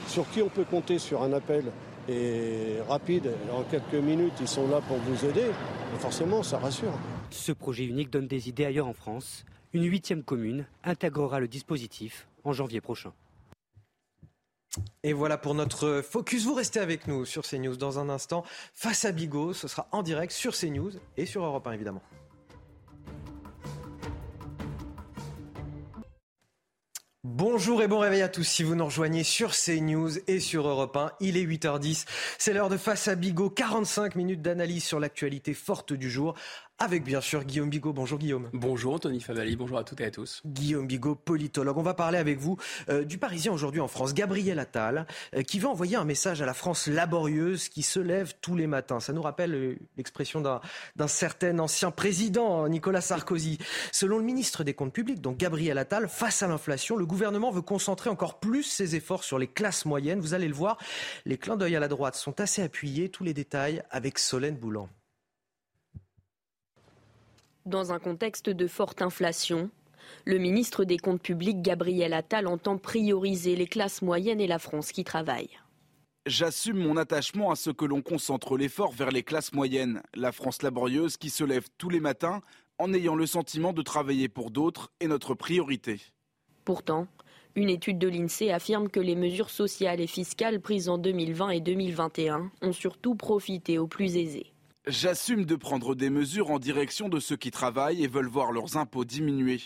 sur 0.07 0.31
qui 0.31 0.41
on 0.41 0.49
peut 0.49 0.65
compter 0.65 1.01
sur 1.01 1.21
un 1.25 1.33
appel 1.33 1.65
et 2.09 2.77
rapide. 2.89 3.33
En 3.53 3.65
quelques 3.65 4.05
minutes, 4.05 4.35
ils 4.41 4.47
sont 4.47 4.69
là 4.69 4.81
pour 4.81 4.99
vous 4.99 5.25
aider. 5.25 5.47
Et 5.97 5.99
forcément, 5.99 6.45
ça 6.45 6.59
rassure. 6.59 6.97
Ce 7.31 7.51
projet 7.51 7.87
unique 7.87 8.11
donne 8.11 8.29
des 8.29 8.49
idées 8.49 8.67
ailleurs 8.67 8.87
en 8.87 8.95
France. 8.95 9.45
Une 9.73 9.85
huitième 9.85 10.23
commune 10.23 10.65
intégrera 10.85 11.41
le 11.41 11.49
dispositif 11.49 12.29
en 12.45 12.53
janvier 12.53 12.81
prochain. 12.81 13.13
Et 15.03 15.13
voilà 15.13 15.39
pour 15.39 15.55
notre 15.55 16.03
focus. 16.03 16.45
Vous 16.45 16.55
restez 16.55 16.81
avec 16.81 17.07
nous 17.07 17.25
sur 17.25 17.43
CNews 17.43 17.77
dans 17.77 17.99
un 17.99 18.09
instant. 18.09 18.45
Face 18.75 19.05
à 19.05 19.13
Bigot, 19.13 19.53
ce 19.53 19.69
sera 19.69 19.89
en 19.93 20.03
direct 20.03 20.33
sur 20.33 20.57
CNews 20.57 20.93
et 21.17 21.27
sur 21.27 21.45
Europe 21.45 21.67
1 21.67 21.73
évidemment. 21.73 22.03
Bonjour 27.25 27.83
et 27.83 27.89
bon 27.89 27.99
réveil 27.99 28.23
à 28.23 28.29
tous 28.29 28.45
si 28.45 28.63
vous 28.63 28.75
nous 28.75 28.87
rejoignez 28.87 29.23
sur 29.23 29.53
CNews 29.53 30.19
et 30.29 30.41
sur 30.41 30.67
Europe 30.67 30.97
1. 30.97 31.13
Il 31.21 31.37
est 31.37 31.45
8h10. 31.45 32.07
C'est 32.39 32.53
l'heure 32.53 32.69
de 32.69 32.77
Face 32.77 33.07
à 33.07 33.17
Bigot. 33.17 33.51
45 33.51 34.15
minutes 34.15 34.41
d'analyse 34.43 34.85
sur 34.85 34.99
l'actualité 34.99 35.53
forte 35.53 35.93
du 35.93 36.11
jour 36.11 36.35
avec 36.79 37.05
bien 37.05 37.21
sûr 37.21 37.45
Guillaume 37.45 37.71
Bigot. 37.71 37.93
Bonjour 37.93 38.19
Guillaume. 38.19 38.49
Bonjour 38.53 39.01
Tony 39.01 39.21
Favali, 39.21 39.57
bonjour 39.57 39.79
à 39.79 39.85
toutes 39.85 40.01
et 40.01 40.05
à 40.05 40.11
tous. 40.11 40.43
Guillaume 40.47 40.87
Bigot, 40.87 41.15
politologue. 41.15 41.77
On 41.77 41.83
va 41.83 41.95
parler 41.95 42.19
avec 42.19 42.39
vous 42.39 42.57
euh, 42.89 43.05
du 43.05 43.19
Parisien 43.19 43.53
aujourd'hui 43.53 43.81
en 43.81 43.89
France, 43.89 44.15
Gabriel 44.15 44.59
Attal, 44.59 45.07
euh, 45.35 45.43
qui 45.43 45.59
veut 45.59 45.69
envoyer 45.69 45.97
un 45.97 46.05
message 46.05 46.41
à 46.41 46.47
la 46.47 46.55
France 46.55 46.87
laborieuse 46.87 47.69
qui 47.69 47.83
se 47.83 48.01
lève 48.01 48.35
tous 48.41 48.55
les 48.55 48.67
matins. 48.67 49.01
Ça 49.01 49.13
nous 49.13 49.23
rappelle 49.23 49.55
euh, 49.55 49.79
l'expression 49.97 50.41
d'un 50.41 51.09
certain 51.09 51.59
ancien 51.59 51.91
président, 51.91 52.69
Nicolas 52.69 53.01
Sarkozy. 53.01 53.59
Selon 53.93 54.19
le 54.19 54.25
ministre 54.25 54.65
des 54.65 54.75
Comptes 54.75 54.93
publics, 54.93 55.21
donc 55.21 55.37
Gabriel 55.37 55.79
Attal, 55.79 56.09
face 56.09 56.43
à 56.43 56.47
l'inflation, 56.47 56.97
le 56.97 57.07
gouvernement 57.07 57.51
veut 57.51 57.63
concentrer 57.63 58.11
encore 58.11 58.39
plus 58.39 58.63
ses 58.63 58.95
efforts 58.95 59.25
sur 59.25 59.39
les 59.39 59.49
classes 59.49 59.85
moyennes. 59.85 60.21
Vous 60.21 60.35
allez 60.35 60.49
le 60.49 60.55
voir, 60.55 60.79
les 61.27 61.39
clins 61.39 61.57
d'œil 61.57 61.77
à 61.77 61.81
la 61.81 61.89
droite 61.89 62.15
sont 62.15 62.41
assez 62.41 62.63
appuyés. 62.63 63.09
Tous 63.09 63.25
les 63.25 63.35
détails 63.35 63.83
avec 63.91 64.19
Solène 64.19 64.57
Boulan. 64.57 64.89
Dans 67.69 67.93
un 67.93 67.99
contexte 67.99 68.49
de 68.49 68.67
forte 68.67 69.03
inflation, 69.03 69.69
le 70.25 70.39
ministre 70.39 70.85
des 70.85 70.97
Comptes 70.97 71.21
publics, 71.21 71.61
Gabriel 71.61 72.15
Attal, 72.15 72.47
entend 72.47 72.79
prioriser 72.79 73.57
les 73.57 73.67
classes 73.67 74.01
moyennes 74.01 74.41
et 74.41 74.47
la 74.47 74.59
France 74.59 74.91
qui 74.91 75.05
travaille. 75.05 75.51
J'assume 76.25 76.79
mon 76.79 76.97
attachement 76.97 77.51
à 77.51 77.57
ce 77.57 77.69
que 77.69 77.85
l'on 77.85 78.01
concentre 78.01 78.57
l'effort 78.57 78.93
vers 78.93 79.11
les 79.11 79.23
classes 79.23 79.53
moyennes, 79.53 80.01
la 80.15 80.33
France 80.33 80.63
laborieuse 80.63 81.19
qui 81.19 81.29
se 81.29 81.45
lève 81.45 81.67
tous 81.77 81.91
les 81.91 82.01
matins 82.01 82.41
en 82.79 82.95
ayant 82.95 83.15
le 83.15 83.27
sentiment 83.27 83.75
de 83.75 83.83
travailler 83.83 84.31
pour 84.31 84.51
d'autres 84.51 84.91
est 85.01 85.09
notre 85.09 85.35
priorité. 85.35 86.01
Pourtant, 86.65 87.07
une 87.55 87.69
étude 87.69 87.99
de 87.99 88.09
l'INSEE 88.09 88.51
affirme 88.51 88.89
que 88.89 89.01
les 89.01 89.15
mesures 89.15 89.51
sociales 89.51 90.01
et 90.01 90.07
fiscales 90.07 90.63
prises 90.63 90.89
en 90.89 90.97
2020 90.97 91.51
et 91.51 91.61
2021 91.61 92.51
ont 92.63 92.73
surtout 92.73 93.15
profité 93.15 93.77
aux 93.77 93.89
plus 93.89 94.17
aisés. 94.17 94.55
J'assume 94.89 95.45
de 95.45 95.55
prendre 95.55 95.95
des 95.95 96.09
mesures 96.09 96.51
en 96.51 96.59
direction 96.59 97.11
de 97.11 97.21
ceux 97.21 97.37
qui 97.37 97.51
travaillent 97.51 98.03
et 98.03 98.09
veulent 98.09 98.27
voir 98.27 98.53
leurs 98.53 98.79
impôts 98.79 99.05
diminuer. 99.05 99.61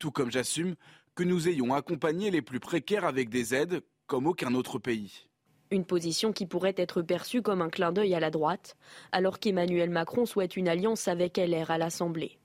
Tout 0.00 0.10
comme 0.10 0.32
j'assume 0.32 0.74
que 1.14 1.22
nous 1.22 1.48
ayons 1.48 1.72
accompagné 1.72 2.32
les 2.32 2.42
plus 2.42 2.58
précaires 2.58 3.04
avec 3.04 3.28
des 3.28 3.54
aides, 3.54 3.80
comme 4.08 4.26
aucun 4.26 4.54
autre 4.54 4.80
pays. 4.80 5.28
Une 5.70 5.84
position 5.84 6.32
qui 6.32 6.46
pourrait 6.46 6.74
être 6.76 7.00
perçue 7.00 7.42
comme 7.42 7.62
un 7.62 7.70
clin 7.70 7.92
d'œil 7.92 8.12
à 8.16 8.18
la 8.18 8.32
droite, 8.32 8.76
alors 9.12 9.38
qu'Emmanuel 9.38 9.90
Macron 9.90 10.26
souhaite 10.26 10.56
une 10.56 10.66
alliance 10.66 11.06
avec 11.06 11.36
LR 11.36 11.70
à 11.70 11.78
l'Assemblée. 11.78 12.40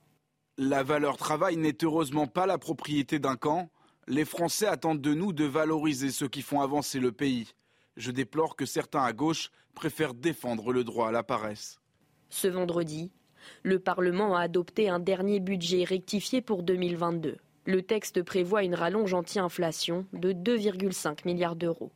La 0.60 0.84
valeur 0.84 1.18
travail 1.18 1.58
n'est 1.58 1.84
heureusement 1.84 2.28
pas 2.28 2.46
la 2.46 2.60
propriété 2.60 3.18
d'un 3.18 3.36
camp. 3.36 3.72
Les 4.08 4.26
Français 4.26 4.68
attendent 4.68 5.02
de 5.02 5.16
nous 5.16 5.34
de 5.34 5.46
valoriser 5.46 6.12
ceux 6.12 6.28
qui 6.28 6.44
font 6.44 6.62
avancer 6.62 7.00
le 7.00 7.12
pays. 7.12 7.56
Je 7.98 8.12
déplore 8.12 8.56
que 8.56 8.68
certains 8.68 9.04
à 9.04 9.12
gauche 9.12 9.50
préfèrent 9.74 10.14
défendre 10.14 10.72
le 10.72 10.84
droit 10.84 11.08
à 11.08 11.12
la 11.12 11.24
paresse. 11.24 11.81
Ce 12.32 12.48
vendredi, 12.48 13.12
le 13.62 13.78
Parlement 13.78 14.36
a 14.36 14.42
adopté 14.42 14.88
un 14.90 15.00
dernier 15.00 15.42
budget 15.42 15.84
rectifié 15.84 16.42
pour 16.42 16.64
2022. 16.64 17.36
Le 17.66 17.82
texte 17.82 18.24
prévoit 18.24 18.64
une 18.64 18.74
rallonge 18.74 19.14
anti-inflation 19.14 20.06
de 20.14 20.32
2,5 20.32 21.26
milliards 21.26 21.58
d'euros. 21.58 21.92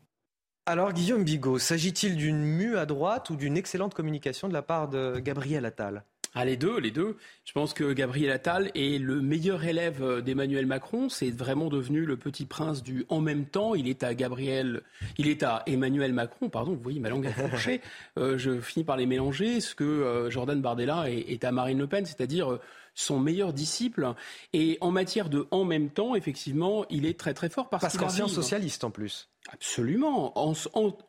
Alors 0.66 0.92
Guillaume 0.92 1.24
Bigot, 1.24 1.58
s'agit-il 1.58 2.18
d'une 2.18 2.44
mue 2.44 2.78
à 2.78 2.86
droite 2.86 3.30
ou 3.30 3.38
d'une 3.38 3.56
excellente 3.56 3.94
communication 3.94 4.50
de 4.50 4.54
la 4.54 4.62
part 4.62 4.90
de 4.90 5.20
Gabriel 5.20 5.66
Attal? 5.66 6.04
Ah, 6.38 6.44
les 6.44 6.58
deux, 6.58 6.80
les 6.80 6.92
deux. 6.92 7.16
Je 7.46 7.54
pense 7.54 7.74
que 7.74 7.94
Gabriel 7.94 8.30
Attal 8.30 8.70
est 8.76 9.02
le 9.02 9.22
meilleur 9.22 9.64
élève 9.64 10.22
d'Emmanuel 10.22 10.66
Macron. 10.66 11.08
C'est 11.08 11.32
vraiment 11.32 11.70
devenu 11.70 12.06
le 12.06 12.18
petit 12.18 12.46
prince 12.46 12.84
du 12.84 13.06
en 13.08 13.22
même 13.22 13.46
temps. 13.46 13.74
Il 13.74 13.88
est 13.88 14.04
à 14.04 14.14
Gabriel, 14.14 14.82
il 15.18 15.30
est 15.30 15.44
à 15.44 15.64
Emmanuel 15.66 16.12
Macron, 16.12 16.50
pardon. 16.50 16.74
Vous 16.74 16.84
voyez 16.84 17.00
ma 17.00 17.10
langue 17.10 17.28
a 17.28 17.32
fourché. 17.32 17.82
Euh, 18.18 18.38
je 18.38 18.60
finis 18.62 18.86
par 18.86 18.98
les 18.98 19.06
mélanger. 19.06 19.60
Ce 19.60 19.76
que 19.76 19.84
euh, 19.84 20.30
Jordan 20.30 20.62
Bardella 20.62 21.10
est, 21.10 21.44
à 21.44 21.52
Marine 21.52 21.80
Le 21.80 21.88
Pen, 21.88 22.06
c'est-à-dire 22.06 22.52
euh, 22.52 22.62
son 22.96 23.20
meilleur 23.20 23.54
disciple. 23.54 24.14
Et 24.54 24.78
en 24.82 24.90
matière 24.90 25.30
de 25.30 25.48
en 25.52 25.66
même 25.66 25.90
temps, 25.90 26.16
effectivement, 26.16 26.86
il 26.90 27.06
est 27.06 27.20
très 27.20 27.34
très 27.34 27.50
fort 27.50 27.70
parce, 27.70 27.82
parce 27.82 27.98
qu'ancien 27.98 28.28
socialiste 28.28 28.84
en 28.84 28.90
plus. 28.90 29.30
Absolument, 29.52 30.34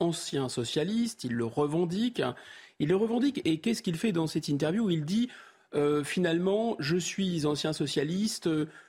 ancien 0.00 0.50
socialiste, 0.50 1.24
il 1.24 1.32
le 1.32 1.46
revendique. 1.46 2.20
Il 2.78 2.88
le 2.88 2.96
revendique. 2.96 3.40
Et 3.46 3.60
qu'est-ce 3.60 3.82
qu'il 3.82 3.96
fait 3.96 4.12
dans 4.12 4.26
cette 4.26 4.48
interview? 4.48 4.90
Il 4.90 5.06
dit 5.06 5.30
euh, 5.74 6.04
finalement, 6.04 6.76
je 6.78 6.96
suis 6.96 7.44
ancien 7.44 7.72
socialiste, 7.72 8.48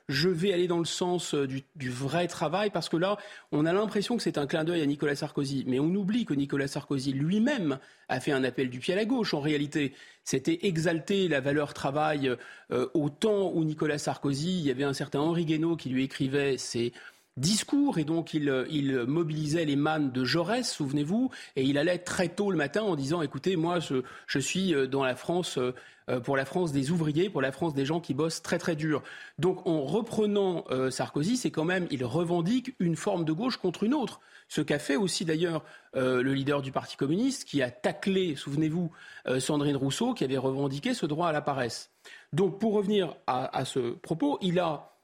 je 0.09 0.29
vais 0.29 0.53
aller 0.53 0.67
dans 0.67 0.79
le 0.79 0.85
sens 0.85 1.33
euh, 1.33 1.47
du, 1.47 1.89
vrai 1.89 2.27
travail, 2.27 2.69
parce 2.69 2.87
que 2.87 2.97
là, 2.97 3.17
on 3.51 3.65
a 3.65 3.73
l'impression 3.73 4.15
que 4.15 4.23
c'est 4.23 4.37
un 4.37 4.47
clin 4.47 4.63
d'œil 4.63 4.81
à 4.81 4.85
Nicolas 4.85 5.15
Sarkozy, 5.15 5.65
mais 5.67 5.79
on 5.79 5.93
oublie 5.95 6.25
que 6.25 6.33
Nicolas 6.33 6.67
Sarkozy 6.67 7.13
lui-même 7.13 7.79
a 8.07 8.19
fait 8.19 8.31
un 8.31 8.43
appel 8.43 8.69
du 8.69 8.79
pied 8.79 8.93
à 8.93 8.97
la 8.97 9.05
gauche. 9.05 9.33
En 9.33 9.41
réalité, 9.41 9.93
c'était 10.23 10.59
exalter 10.63 11.27
la 11.27 11.41
valeur 11.41 11.73
travail 11.73 12.31
euh, 12.71 12.87
au 12.93 13.09
temps 13.09 13.51
où 13.53 13.63
Nicolas 13.63 13.97
Sarkozy, 13.97 14.59
il 14.59 14.65
y 14.65 14.71
avait 14.71 14.83
un 14.83 14.93
certain 14.93 15.19
Henri 15.19 15.45
Guénaud 15.45 15.75
qui 15.75 15.89
lui 15.89 16.03
écrivait 16.03 16.57
ses 16.57 16.93
discours 17.37 17.97
et 17.97 18.03
donc 18.03 18.33
il, 18.33 18.65
il, 18.69 19.03
mobilisait 19.03 19.65
les 19.65 19.75
mannes 19.75 20.11
de 20.11 20.25
Jaurès, 20.25 20.69
souvenez-vous, 20.69 21.29
et 21.55 21.63
il 21.63 21.77
allait 21.77 21.99
très 21.99 22.29
tôt 22.29 22.51
le 22.51 22.57
matin 22.57 22.81
en 22.81 22.95
disant 22.95 23.21
écoutez, 23.21 23.55
moi 23.55 23.79
je, 23.79 24.39
suis 24.39 24.73
euh, 24.73 24.87
dans 24.87 25.03
la 25.03 25.15
France 25.15 25.57
euh, 25.57 25.73
euh, 26.09 26.19
pour 26.19 26.35
la 26.35 26.45
France 26.45 26.71
des 26.71 26.91
ouvriers, 26.91 27.29
pour 27.29 27.41
la 27.41 27.51
France 27.51 27.73
des 27.73 27.85
gens 27.85 27.99
qui 27.99 28.13
bossent 28.13 28.41
très 28.41 28.57
très 28.57 28.75
dur. 28.75 29.03
Donc 29.39 29.65
en 29.67 29.81
reprenant 29.81 30.65
Sarkozy, 30.89 31.37
c'est 31.37 31.51
quand 31.51 31.65
même 31.65 31.87
il 31.91 32.05
revendique 32.05 32.75
une 32.79 32.95
forme 32.95 33.25
de 33.25 33.33
gauche 33.33 33.57
contre 33.57 33.83
une 33.83 33.93
autre. 33.93 34.21
Ce 34.47 34.61
qu'a 34.61 34.79
fait 34.79 34.95
aussi 34.95 35.25
d'ailleurs 35.25 35.65
le 35.93 36.33
leader 36.33 36.61
du 36.61 36.71
Parti 36.71 36.95
communiste 36.95 37.43
qui 37.43 37.61
a 37.61 37.69
taclé, 37.69 38.35
souvenez-vous, 38.37 38.89
Sandrine 39.39 39.75
Rousseau 39.75 40.13
qui 40.13 40.23
avait 40.23 40.37
revendiqué 40.37 40.93
ce 40.93 41.05
droit 41.05 41.27
à 41.27 41.33
la 41.33 41.41
paresse. 41.41 41.91
Donc 42.31 42.57
pour 42.57 42.73
revenir 42.73 43.15
à 43.27 43.65
ce 43.65 43.91
propos, 43.95 44.37
il 44.41 44.59
a 44.59 44.96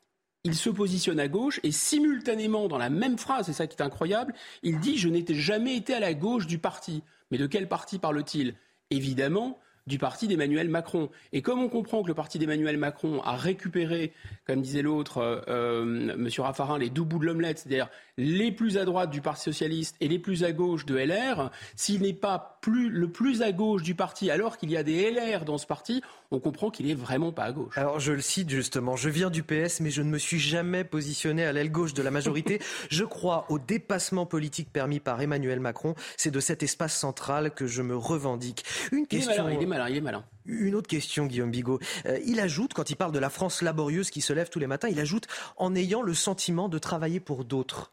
il 0.43 0.55
se 0.55 0.69
positionne 0.69 1.19
à 1.19 1.27
gauche 1.27 1.59
et 1.63 1.71
simultanément, 1.71 2.67
dans 2.67 2.77
la 2.77 2.89
même 2.89 3.17
phrase, 3.17 3.45
c'est 3.45 3.53
ça 3.53 3.67
qui 3.67 3.77
est 3.77 3.83
incroyable, 3.83 4.33
il 4.61 4.79
dit 4.79 4.97
Je 4.97 5.09
n'étais 5.09 5.35
jamais 5.35 5.75
été 5.75 5.93
à 5.93 5.99
la 5.99 6.13
gauche 6.13 6.47
du 6.47 6.57
parti. 6.57 7.03
Mais 7.31 7.37
de 7.37 7.47
quel 7.47 7.67
parti 7.67 7.97
parle-t-il? 7.97 8.55
Évidemment, 8.89 9.59
du 9.87 9.97
parti 9.97 10.27
d'Emmanuel 10.27 10.69
Macron. 10.69 11.09
Et 11.31 11.41
comme 11.41 11.59
on 11.59 11.69
comprend 11.69 12.03
que 12.03 12.07
le 12.07 12.13
parti 12.13 12.39
d'Emmanuel 12.39 12.77
Macron 12.77 13.21
a 13.23 13.35
récupéré, 13.35 14.13
comme 14.45 14.61
disait 14.61 14.81
l'autre, 14.81 15.17
euh, 15.17 15.41
euh 15.47 16.13
M. 16.13 16.29
Raffarin, 16.37 16.77
les 16.77 16.89
deux 16.89 17.03
bouts 17.03 17.19
de 17.19 17.25
l'omelette, 17.25 17.59
c'est-à-dire 17.59 17.89
les 18.17 18.51
plus 18.51 18.77
à 18.77 18.85
droite 18.85 19.09
du 19.09 19.21
Parti 19.21 19.43
socialiste 19.43 19.95
et 19.99 20.07
les 20.07 20.19
plus 20.19 20.43
à 20.43 20.51
gauche 20.51 20.85
de 20.85 20.95
LR, 20.95 21.51
s'il 21.75 22.01
n'est 22.01 22.13
pas 22.13 22.52
plus, 22.64 22.89
le 22.89 23.09
plus 23.09 23.41
à 23.41 23.51
gauche 23.51 23.84
du 23.84 23.93
parti 23.93 24.32
alors 24.32 24.57
qu'il 24.57 24.72
y 24.72 24.78
a 24.78 24.84
des 24.84 25.11
LR 25.11 25.43
dans 25.43 25.57
ce 25.57 25.68
parti, 25.68 26.01
on 26.32 26.39
comprend 26.39 26.72
qu'il 26.72 26.88
n'est 26.88 26.93
vraiment 26.93 27.34
pas 27.34 27.43
à 27.43 27.51
gauche. 27.51 27.78
Alors 27.78 27.99
je 27.99 28.14
le 28.14 28.22
cite 28.22 28.49
justement, 28.49 28.95
je 28.95 29.09
viens 29.09 29.30
du 29.30 29.43
PS 29.43 29.82
mais 29.82 29.91
je 29.91 30.01
ne 30.01 30.09
me 30.09 30.18
suis 30.18 30.39
jamais 30.39 30.86
positionné 30.86 31.43
à 31.43 31.51
l'aile 31.51 31.72
gauche 31.72 31.93
de 31.93 32.01
la 32.01 32.09
majorité. 32.09 32.61
je 32.89 33.03
crois 33.03 33.45
au 33.49 33.59
dépassement 33.59 34.26
politique 34.26 34.72
permis 34.72 35.01
par 35.01 35.22
Emmanuel 35.22 35.59
Macron. 35.59 35.93
C'est 36.16 36.32
de 36.32 36.39
cet 36.39 36.64
espace 36.64 36.97
central 36.97 37.51
que 37.53 37.68
je 37.68 37.82
me 37.82 37.97
revendique. 37.97 38.64
Une 38.93 39.07
question... 39.07 39.49
Il 39.49 39.61
est 39.61 39.66
malin, 39.66 39.89
il 39.89 39.97
est 39.97 40.01
malin. 40.01 40.24
Une 40.45 40.76
autre 40.76 40.88
question, 40.88 41.26
Guillaume 41.26 41.51
Bigot. 41.51 41.80
Euh, 42.05 42.18
il 42.26 42.39
ajoute, 42.39 42.74
quand 42.74 42.89
il 42.89 42.95
parle 42.95 43.11
de 43.11 43.20
la 43.20 43.30
France 43.30 43.61
laborieuse 43.61 44.09
qui 44.09 44.22
se 44.22 44.32
lève 44.32 44.49
tous 44.49 44.59
les 44.59 44.68
matins, 44.68 44.88
il 44.89 44.99
ajoute 45.01 45.28
en 45.57 45.76
ayant 45.76 46.01
le 46.01 46.14
sentiment 46.14 46.70
de 46.70 46.78
travailler 46.78 47.20
pour 47.20 47.43
d'autres. 47.43 47.91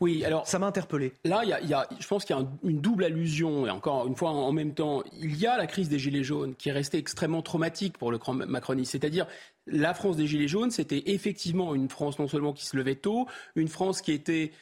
Oui, 0.00 0.24
alors 0.24 0.46
ça 0.46 0.58
m'a 0.58 0.66
interpellé. 0.66 1.12
Là, 1.24 1.42
il 1.44 1.68
y, 1.68 1.74
a, 1.74 1.88
je 1.98 2.06
pense 2.06 2.24
qu'il 2.24 2.34
y 2.34 2.38
a 2.38 2.46
une 2.64 2.80
double 2.80 3.04
allusion 3.04 3.66
et 3.66 3.70
encore 3.70 4.06
une 4.06 4.16
fois 4.16 4.30
en, 4.30 4.52
même 4.52 4.72
temps, 4.72 5.02
il 5.20 5.36
y 5.36 5.46
a 5.46 5.56
la 5.58 5.66
crise 5.66 5.88
des 5.88 5.98
gilets 5.98 6.24
jaunes 6.24 6.54
qui 6.54 6.70
est 6.70 6.72
restée 6.72 6.98
extrêmement 6.98 7.42
traumatique 7.42 7.98
pour 7.98 8.10
le 8.10 8.18
grand 8.18 8.32
macroniste. 8.32 8.92
C'est-à-dire 8.92 9.26
la 9.66 9.92
France 9.92 10.16
des 10.16 10.26
gilets 10.26 10.48
jaunes, 10.48 10.70
c'était 10.70 11.02
effectivement 11.06 11.74
une 11.74 11.88
France 11.88 12.18
non 12.18 12.28
seulement 12.28 12.52
qui 12.52 12.64
se 12.64 12.76
levait 12.76 12.94
tôt, 12.94 13.26
une 13.54 13.68
France 13.68 14.00
qui 14.00 14.12
était 14.12 14.52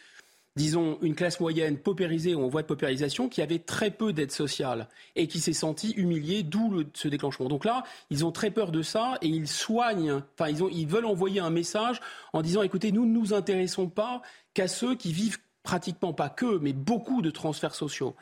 disons, 0.58 0.98
une 1.02 1.14
classe 1.14 1.38
moyenne 1.38 1.78
paupérisée 1.78 2.34
ou 2.34 2.42
en 2.42 2.48
voie 2.48 2.62
de 2.62 2.66
paupérisation 2.66 3.28
qui 3.28 3.40
avait 3.40 3.60
très 3.60 3.90
peu 3.90 4.12
d'aide 4.12 4.32
sociale 4.32 4.88
et 5.14 5.28
qui 5.28 5.38
s'est 5.38 5.52
sentie 5.52 5.92
humiliée, 5.92 6.42
d'où 6.42 6.82
ce 6.94 7.06
déclenchement. 7.06 7.48
Donc 7.48 7.64
là, 7.64 7.84
ils 8.10 8.26
ont 8.26 8.32
très 8.32 8.50
peur 8.50 8.72
de 8.72 8.82
ça 8.82 9.18
et 9.22 9.28
ils 9.28 9.48
soignent, 9.48 10.20
enfin, 10.34 10.50
ils, 10.50 10.60
ils 10.72 10.88
veulent 10.88 11.06
envoyer 11.06 11.40
un 11.40 11.50
message 11.50 12.00
en 12.32 12.42
disant, 12.42 12.62
écoutez, 12.62 12.90
nous 12.90 13.06
ne 13.06 13.12
nous 13.12 13.32
intéressons 13.32 13.88
pas 13.88 14.20
qu'à 14.52 14.66
ceux 14.66 14.96
qui 14.96 15.12
vivent 15.12 15.38
pratiquement 15.62 16.12
pas 16.12 16.28
que, 16.28 16.58
mais 16.58 16.72
beaucoup 16.72 17.22
de 17.22 17.30
transferts 17.30 17.74
sociaux. 17.74 18.16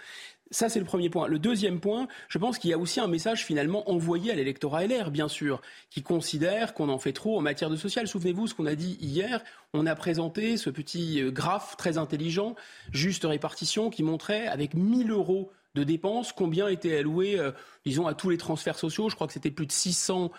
Ça, 0.51 0.69
c'est 0.69 0.79
le 0.79 0.85
premier 0.85 1.11
point. 1.11 1.27
Le 1.27 1.39
deuxième 1.39 1.81
point, 1.81 2.07
je 2.29 2.39
pense 2.39 2.59
qu'il 2.59 2.71
y 2.71 2.73
a 2.73 2.79
aussi 2.79 3.01
un 3.01 3.09
message 3.09 3.45
finalement 3.45 3.91
envoyé 3.91 4.31
à 4.31 4.35
l'électorat 4.35 4.87
LR, 4.87 5.11
bien 5.11 5.29
sûr, 5.29 5.61
qui 5.91 6.03
considère 6.03 6.73
qu'on 6.73 6.89
en 6.89 6.99
fait 6.99 7.13
trop 7.13 7.37
en 7.37 7.41
matière 7.41 7.69
de 7.69 7.77
social. 7.77 8.07
Souvenez-vous 8.07 8.47
ce 8.47 8.55
qu'on 8.55 8.67
a 8.67 8.77
dit 8.77 8.97
hier. 9.01 9.43
On 9.75 9.87
a 9.87 9.95
présenté 9.97 10.57
ce 10.57 10.71
petit 10.71 11.21
euh, 11.21 11.31
graphe 11.31 11.77
très 11.77 11.99
intelligent, 11.99 12.55
juste 12.93 13.25
répartition, 13.25 13.91
qui 13.91 14.05
montrait 14.05 14.47
avec 14.47 14.75
1000 14.75 15.11
euros 15.11 15.51
de 15.75 15.85
dépenses, 15.85 16.33
combien 16.33 16.69
était 16.69 16.97
alloué, 16.97 17.39
euh, 17.39 17.53
disons, 17.85 18.07
à 18.07 18.15
tous 18.15 18.31
les 18.31 18.39
transferts 18.39 18.79
sociaux. 18.79 19.11
Je 19.11 19.15
crois 19.15 19.27
que 19.27 19.33
c'était 19.33 19.51
plus 19.51 19.67
de 19.67 19.73
600, 19.73 20.33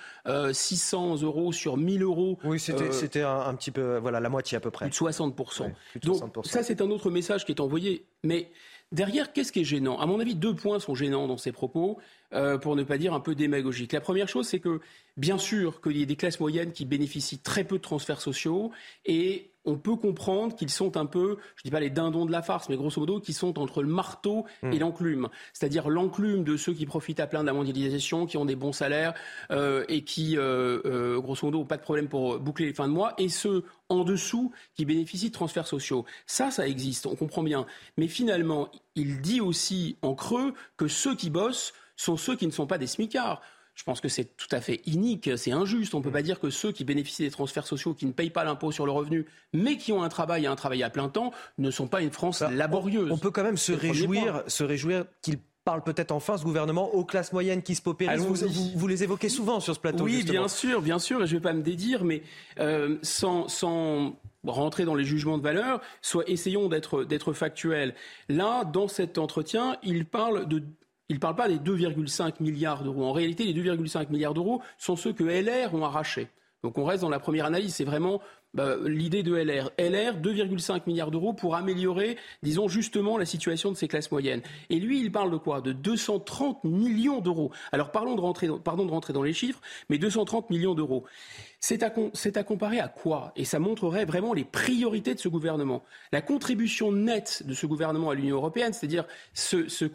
600 0.52 1.14
euh, 1.14 1.26
euros 1.26 1.52
sur 1.52 1.78
1000 1.78 2.02
euros. 2.04 2.40
Oui, 2.44 2.60
c'était 2.60 3.22
un, 3.22 3.54
petit 3.56 3.72
peu, 3.72 3.98
voilà, 3.98 4.20
la 4.20 4.30
moitié 4.30 4.58
à 4.58 4.60
peu 4.60 4.72
près. 4.72 4.90
Plus 4.90 5.00
de 5.00 5.12
60%. 5.12 5.72
Donc, 6.04 6.46
ça, 6.46 6.64
c'est 6.64 6.82
un 6.82 6.90
autre 6.90 7.12
message 7.12 7.46
qui 7.46 7.52
est 7.52 7.62
envoyé. 7.62 8.06
Mais 8.24 8.50
Derrière, 8.94 9.34
qu'est-ce 9.34 9.52
qui 9.52 9.62
est 9.62 9.66
gênant? 9.66 10.00
À 10.00 10.06
mon 10.06 10.20
avis, 10.22 10.34
deux 10.34 10.56
points 10.56 10.80
sont 10.80 10.96
gênants 10.96 11.28
dans 11.28 11.38
ces 11.38 11.52
propos, 11.52 12.00
euh, 12.34 12.58
pour 12.58 12.78
ne 12.78 12.84
pas 12.84 12.98
dire 12.98 13.14
un 13.14 13.20
peu 13.20 13.36
démagogique. 13.36 13.92
La 13.92 14.00
première 14.00 14.30
chose, 14.30 14.48
c'est 14.48 14.60
que, 14.60 14.80
bien 15.18 15.38
sûr, 15.38 15.82
qu'il 15.82 15.98
y 15.98 16.02
ait 16.02 16.06
des 16.06 16.16
classes 16.16 16.40
moyennes 16.40 16.72
qui 16.72 16.86
bénéficient 16.86 17.40
très 17.40 17.66
peu 17.66 17.78
de 17.78 17.82
transferts 17.82 18.22
sociaux, 18.22 18.72
et 19.06 19.52
on 19.68 19.78
peut 19.78 19.98
comprendre 19.98 20.56
qu'ils 20.56 20.72
sont 20.72 20.98
un 20.98 21.06
peu, 21.06 21.38
je 21.56 21.62
ne 21.62 21.64
dis 21.66 21.72
pas 21.72 21.80
les 21.80 21.90
dindons 21.90 22.26
de 22.26 22.32
la 22.32 22.42
farce, 22.42 22.70
mais 22.70 22.78
grosso 22.78 23.00
modo, 23.00 23.20
qui 23.20 23.34
sont 23.34 23.60
entre 23.60 23.84
le 23.84 23.90
marteau 23.90 24.46
et 24.64 24.68
hmm. 24.68 24.80
l'enclume. 24.80 25.30
C'est-à-dire 25.54 25.90
l'enclume 25.90 26.44
de 26.44 26.58
ceux 26.58 26.74
qui 26.74 26.86
profitent 26.86 27.20
à 27.20 27.28
plein 27.28 27.42
de 27.42 27.48
la 27.48 27.54
mondialisation, 27.54 28.26
qui 28.26 28.38
ont 28.38 28.46
des 28.46 28.56
bons 28.56 28.72
salaires 28.72 29.14
euh, 29.52 29.84
et 29.90 30.04
qui, 30.04 30.36
euh, 30.38 31.20
grosso 31.20 31.46
modo, 31.46 31.60
n'ont 31.60 31.66
pas 31.66 31.78
de 31.78 31.84
problème 31.84 32.08
pour 32.08 32.40
boucler 32.40 32.68
les 32.68 32.74
fins 32.74 32.88
de 32.88 32.94
mois, 32.94 33.14
et 33.18 33.30
ceux 33.30 33.66
en 33.90 34.04
dessous 34.04 34.52
qui 34.76 34.86
bénéficient 34.86 35.30
de 35.30 35.34
transferts 35.34 35.68
sociaux. 35.68 36.06
Ça, 36.26 36.50
ça 36.50 36.68
existe, 36.68 37.06
on 37.06 37.16
comprend 37.16 37.44
bien. 37.44 37.66
Mais 37.98 38.08
finalement, 38.08 38.70
il 38.96 39.22
dit 39.22 39.42
aussi 39.42 39.98
en 40.02 40.16
creux 40.16 40.54
que 40.78 40.88
ceux 40.88 41.16
qui 41.16 41.30
bossent 41.30 41.74
sont 41.98 42.16
ceux 42.16 42.36
qui 42.36 42.48
ne 42.48 42.52
sont 42.52 42.68
pas 42.68 42.78
des 42.78 42.88
smicards. 42.88 43.42
Je 43.78 43.84
pense 43.84 44.02
que 44.02 44.10
c'est 44.10 44.36
tout 44.36 44.48
à 44.52 44.60
fait 44.60 44.82
inique, 44.88 45.30
c'est 45.38 45.52
injuste. 45.52 45.94
On 45.94 46.00
ne 46.00 46.04
peut 46.04 46.12
pas 46.12 46.24
dire 46.24 46.40
que 46.40 46.50
ceux 46.50 46.72
qui 46.72 46.84
bénéficient 46.84 47.22
des 47.22 47.30
transferts 47.30 47.68
sociaux, 47.68 47.94
qui 47.94 48.08
ne 48.08 48.12
payent 48.12 48.32
pas 48.32 48.44
l'impôt 48.44 48.72
sur 48.72 48.88
le 48.88 48.92
revenu, 48.92 49.28
mais 49.54 49.78
qui 49.78 49.92
ont 49.92 50.02
un 50.02 50.10
travail 50.10 50.46
et 50.46 50.48
un 50.48 50.56
travail 50.56 50.82
à 50.82 50.90
plein 50.90 51.10
temps, 51.10 51.32
ne 51.60 51.70
sont 51.70 51.88
pas 51.88 52.02
une 52.02 52.10
France 52.10 52.40
bah, 52.40 52.50
laborieuse. 52.50 53.12
On 53.12 53.20
peut 53.20 53.30
quand 53.30 53.44
même 53.44 53.56
se 53.56 53.72
réjouir, 53.72 54.44
se 54.48 54.64
réjouir 54.64 55.06
qu'il 55.22 55.38
parle 55.64 55.84
peut-être 55.84 56.12
enfin 56.12 56.38
ce 56.38 56.44
gouvernement 56.44 56.92
aux 56.96 57.06
classes 57.06 57.32
moyennes 57.34 57.62
qui 57.62 57.76
se 57.76 57.84
paupérisent. 57.84 58.26
Vous, 58.76 58.88
les 58.88 59.04
évoquez 59.04 59.30
souvent 59.30 59.60
sur 59.60 59.76
ce 59.76 59.80
plateau. 59.80 60.06
Oui, 60.06 60.24
bien 60.24 60.48
sûr, 60.48 60.82
bien 60.82 60.98
sûr, 60.98 61.22
et 61.22 61.28
je 61.28 61.36
ne 61.36 61.40
vais 61.40 61.44
pas 61.44 61.54
me 61.54 61.62
dédire, 61.62 62.04
mais 62.04 62.24
euh, 62.60 62.98
sans, 63.04 63.48
sans 63.48 64.16
rentrer 64.44 64.86
dans 64.86 64.96
les 64.96 65.06
jugements 65.06 65.38
de 65.38 65.44
valeur, 65.44 65.82
soit 66.02 66.28
essayons 66.28 66.68
d'être 66.68 67.34
factuels. 67.34 67.94
Là, 68.28 68.66
dans 68.66 68.88
cet 68.88 69.20
entretien, 69.20 69.78
il 69.84 70.06
parle 70.06 70.48
de 70.48 70.64
il 71.10 71.16
ne 71.16 71.20
parle 71.20 71.36
pas 71.36 71.48
des 71.48 71.58
2,5 71.58 72.42
milliards 72.42 72.84
d'euros. 72.84 73.06
En 73.06 73.14
réalité, 73.14 73.46
les 73.46 73.54
2,5 73.54 74.10
milliards 74.10 74.34
d'euros 74.34 74.62
sont 74.78 74.96
ceux 74.96 75.14
que 75.14 75.24
LR 75.24 75.74
ont 75.74 75.84
arrachés. 75.84 76.28
Donc 76.64 76.78
on 76.78 76.86
reste 76.86 77.02
dans 77.02 77.10
la 77.10 77.20
première 77.20 77.46
analyse, 77.46 77.76
c'est 77.76 77.86
vraiment 77.86 78.22
bah, 78.58 78.76
l'idée 78.88 79.22
de 79.22 79.36
LR. 79.36 79.70
LR, 79.78 80.18
2,5 80.20 80.82
milliards 80.88 81.12
d'euros 81.12 81.32
pour 81.32 81.56
améliorer, 81.56 82.18
disons 82.42 82.68
justement, 82.68 83.20
la 83.20 83.26
situation 83.26 83.72
de 83.72 83.78
ces 83.78 83.88
classes 83.88 84.12
moyennes. 84.12 84.42
Et 84.72 84.80
lui, 84.80 85.00
il 85.00 85.12
parle 85.12 85.30
de 85.30 85.38
quoi? 85.38 85.62
De 85.62 85.74
230 85.74 86.64
millions 86.64 87.22
d'euros. 87.22 87.52
Alors 87.72 87.92
parlons 87.92 88.16
de 88.16 88.22
rentrer, 88.22 88.50
pardon 88.64 88.88
de 88.88 88.92
rentrer 88.92 89.14
dans 89.14 89.22
les 89.22 89.34
chiffres, 89.34 89.62
mais 89.90 90.00
230 90.00 90.50
millions 90.50 90.74
d'euros. 90.74 91.06
C'est 91.60 91.84
à, 91.84 92.44
comparer 92.44 92.80
à 92.80 92.88
quoi? 92.88 93.32
Et 93.36 93.46
ça 93.46 93.60
montrerait 93.60 94.06
vraiment 94.06 94.34
les 94.34 94.44
priorités 94.44 95.14
de 95.14 95.20
ce 95.20 95.28
gouvernement. 95.28 95.84
La 96.12 96.22
contribution 96.22 96.92
nette 96.92 97.44
de 97.46 97.54
ce 97.54 97.68
gouvernement 97.68 98.10
à 98.10 98.16
l'Union 98.16 98.38
européenne, 98.38 98.74
c'est-à-dire 98.74 99.06
ce, 99.34 99.68
ce 99.68 99.86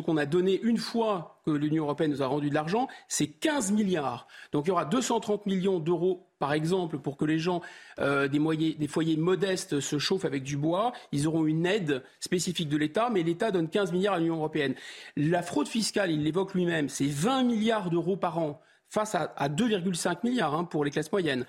qu'on 0.00 0.16
a 0.16 0.26
donné 0.26 0.60
une 0.60 0.78
fois 0.78 1.40
que 1.44 1.52
l'Union 1.52 1.84
européenne 1.84 2.10
nous 2.10 2.22
a 2.22 2.26
rendu 2.26 2.50
de 2.50 2.54
l'argent, 2.54 2.88
c'est 3.06 3.28
15 3.28 3.70
milliards. 3.72 4.26
Donc 4.52 4.66
il 4.66 4.68
y 4.68 4.72
aura 4.72 4.84
230 4.84 5.46
millions 5.46 5.78
d'euros 5.78 6.27
par 6.38 6.52
exemple, 6.52 6.98
pour 6.98 7.16
que 7.16 7.24
les 7.24 7.38
gens 7.38 7.62
euh, 7.98 8.28
des, 8.28 8.88
foyers 8.88 9.16
modestes 9.16 9.80
se 9.80 9.98
chauffent 9.98 10.24
avec 10.24 10.42
du 10.42 10.56
bois, 10.56 10.92
ils 11.12 11.26
auront 11.26 11.46
une 11.46 11.66
aide 11.66 12.02
spécifique 12.20 12.68
de 12.68 12.76
l'État, 12.76 13.10
mais 13.10 13.22
l'État 13.22 13.50
donne 13.50 13.68
15 13.68 13.92
milliards 13.92 14.14
à 14.14 14.18
l'Union 14.18 14.36
européenne. 14.36 14.74
La 15.16 15.42
fraude 15.42 15.68
fiscale, 15.68 16.10
il 16.10 16.22
l'évoque 16.22 16.54
lui-même, 16.54 16.88
c'est 16.88 17.06
20 17.06 17.44
milliards 17.44 17.90
d'euros 17.90 18.16
par 18.16 18.38
an 18.38 18.60
face 18.90 19.14
à, 19.14 19.48
2,5 19.50 20.18
milliards 20.24 20.54
hein, 20.54 20.64
pour 20.64 20.82
les 20.82 20.90
classes 20.90 21.12
moyennes. 21.12 21.44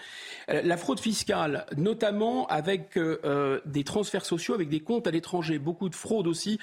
Euh, 0.49 0.61
la 0.61 0.75
fraude 0.75 0.99
fiscale, 0.99 1.65
notamment 1.77 2.45
avec 2.47 2.97
euh, 2.97 3.61
des 3.65 3.85
transferts 3.85 4.25
sociaux, 4.25 4.55
avec 4.55 4.67
des 4.67 4.81
comptes 4.81 5.07
à 5.07 5.11
l'étranger, 5.11 5.57
beaucoup 5.57 5.87
de 5.87 5.95
fraude 5.95 6.27
aussi 6.27 6.59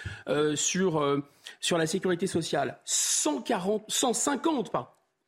sur, 0.54 1.22
sur 1.60 1.78
la 1.78 1.86
sécurité 1.86 2.26
sociale. 2.26 2.78
140, 2.84 3.84
150 3.88 4.70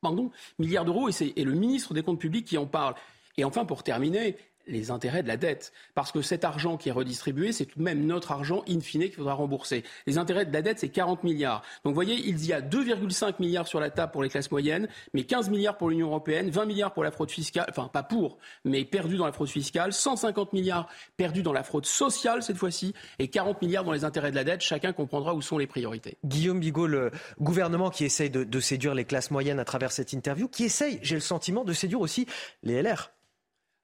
pardon, 0.01 0.31
milliards 0.59 0.85
d'euros, 0.85 1.09
et 1.09 1.13
c'est 1.13 1.33
le 1.37 1.53
ministre 1.53 1.95
des 1.95 2.03
Comptes 2.03 2.21
publics 2.21 2.47
qui 2.47 2.59
en 2.59 2.67
parle. 2.67 2.95
Et 3.37 3.45
enfin, 3.45 3.65
pour 3.65 3.83
terminer, 3.83 4.37
les 4.69 4.91
intérêts 4.91 5.23
de 5.23 5.29
la 5.29 5.37
dette. 5.37 5.73
Parce 5.95 6.13
que 6.13 6.23
cet 6.23 6.45
argent 6.45 6.77
qui 6.77 6.89
est 6.89 6.93
redistribué, 6.93 7.53
c'est 7.53 7.67
tout 7.67 7.79
de 7.79 7.85
même 7.85 8.07
notre 8.07 8.33
argent 8.33 8.63
in 8.69 8.81
fine 8.81 9.03
qu'il 9.03 9.15
faudra 9.15 9.35
rembourser. 9.35 9.85
Les 10.07 10.19
intérêts 10.19 10.45
de 10.45 10.53
la 10.53 10.63
dette, 10.63 10.79
c'est 10.79 10.89
40 10.89 11.25
milliards. 11.25 11.63
Donc 11.85 11.93
vous 11.93 11.95
voyez, 11.95 12.15
il 12.15 12.45
y 12.45 12.53
a 12.53 12.61
2,5 12.61 13.35
milliards 13.41 13.67
sur 13.67 13.81
la 13.81 13.91
table 13.91 14.13
pour 14.13 14.23
les 14.23 14.29
classes 14.29 14.51
moyennes, 14.51 14.89
mais 15.15 15.25
15 15.25 15.51
milliards 15.51 15.77
pour 15.77 15.91
l'Union 15.91 16.09
européenne, 16.09 16.51
20 16.51 16.67
milliards 16.67 16.93
pour 16.93 17.05
la 17.05 17.11
fraude 17.11 17.31
fiscale, 17.31 17.67
enfin 17.71 17.89
pas 17.93 18.03
pour, 18.03 18.39
mais 18.65 18.85
perdus 18.85 19.17
dans 19.17 19.27
la 19.27 19.33
fraude 19.33 19.49
fiscale, 19.49 19.93
150 19.93 20.53
milliards 20.53 20.89
perdus 21.17 21.43
dans 21.43 21.53
la 21.53 21.63
fraude 21.63 21.87
sociale 21.87 22.43
cette 22.43 22.57
fois-ci, 22.57 22.95
et 23.19 23.29
40 23.29 23.63
milliards 23.63 23.85
dans 23.85 23.93
les 23.93 24.05
intérêts 24.05 24.31
de 24.31 24.37
la 24.37 24.45
dette. 24.45 24.61
Chacun 24.61 24.93
comprendra 24.93 25.35
où 25.35 25.43
sont 25.43 25.59
les 25.59 25.67
priorités. 25.67 26.17
Guillaume 26.25 26.61
Bigot, 26.61 26.87
le 26.87 27.11
gouvernement 27.41 27.91
qui 27.91 28.05
essaye 28.05 28.31
de, 28.31 28.45
de 28.45 28.61
séduire 28.61 28.95
les 28.95 29.05
classes 29.05 29.31
moyennes 29.31 29.59
à 29.59 29.65
travers 29.65 29.93
cette 29.93 30.13
interview, 30.13 30.49
qui 30.49 30.65
essaye, 30.65 30.99
j'ai 31.03 31.15
le 31.15 31.21
sentiment, 31.21 31.65
de 31.65 31.73
séduire 31.73 32.01
aussi 32.01 32.27
les 32.63 32.83
LR 32.83 33.11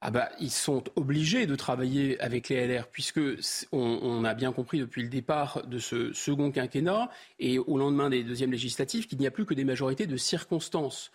ah 0.07 0.11
bah, 0.11 0.29
ils 0.39 0.51
sont 0.51 0.85
obligés 0.97 1.47
de 1.47 1.57
travailler 1.57 2.21
avec 2.21 2.51
les 2.51 2.67
LR, 2.67 2.89
puisque 2.89 3.23
on, 3.73 4.23
a 4.25 4.35
bien 4.35 4.53
compris 4.53 4.79
depuis 4.79 5.03
le 5.03 5.09
départ 5.09 5.67
de 5.67 5.79
ce 5.79 6.13
second 6.13 6.51
quinquennat 6.51 7.09
et 7.41 7.59
au 7.59 7.79
lendemain 7.79 8.11
des 8.11 8.23
deuxièmes 8.23 8.53
législatives 8.53 9.07
qu'il 9.07 9.19
n'y 9.19 9.27
a 9.27 9.31
plus 9.31 9.47
que 9.47 9.55
des 9.55 9.65
majorités 9.65 10.07
de 10.07 10.19
circonstances. 10.19 11.11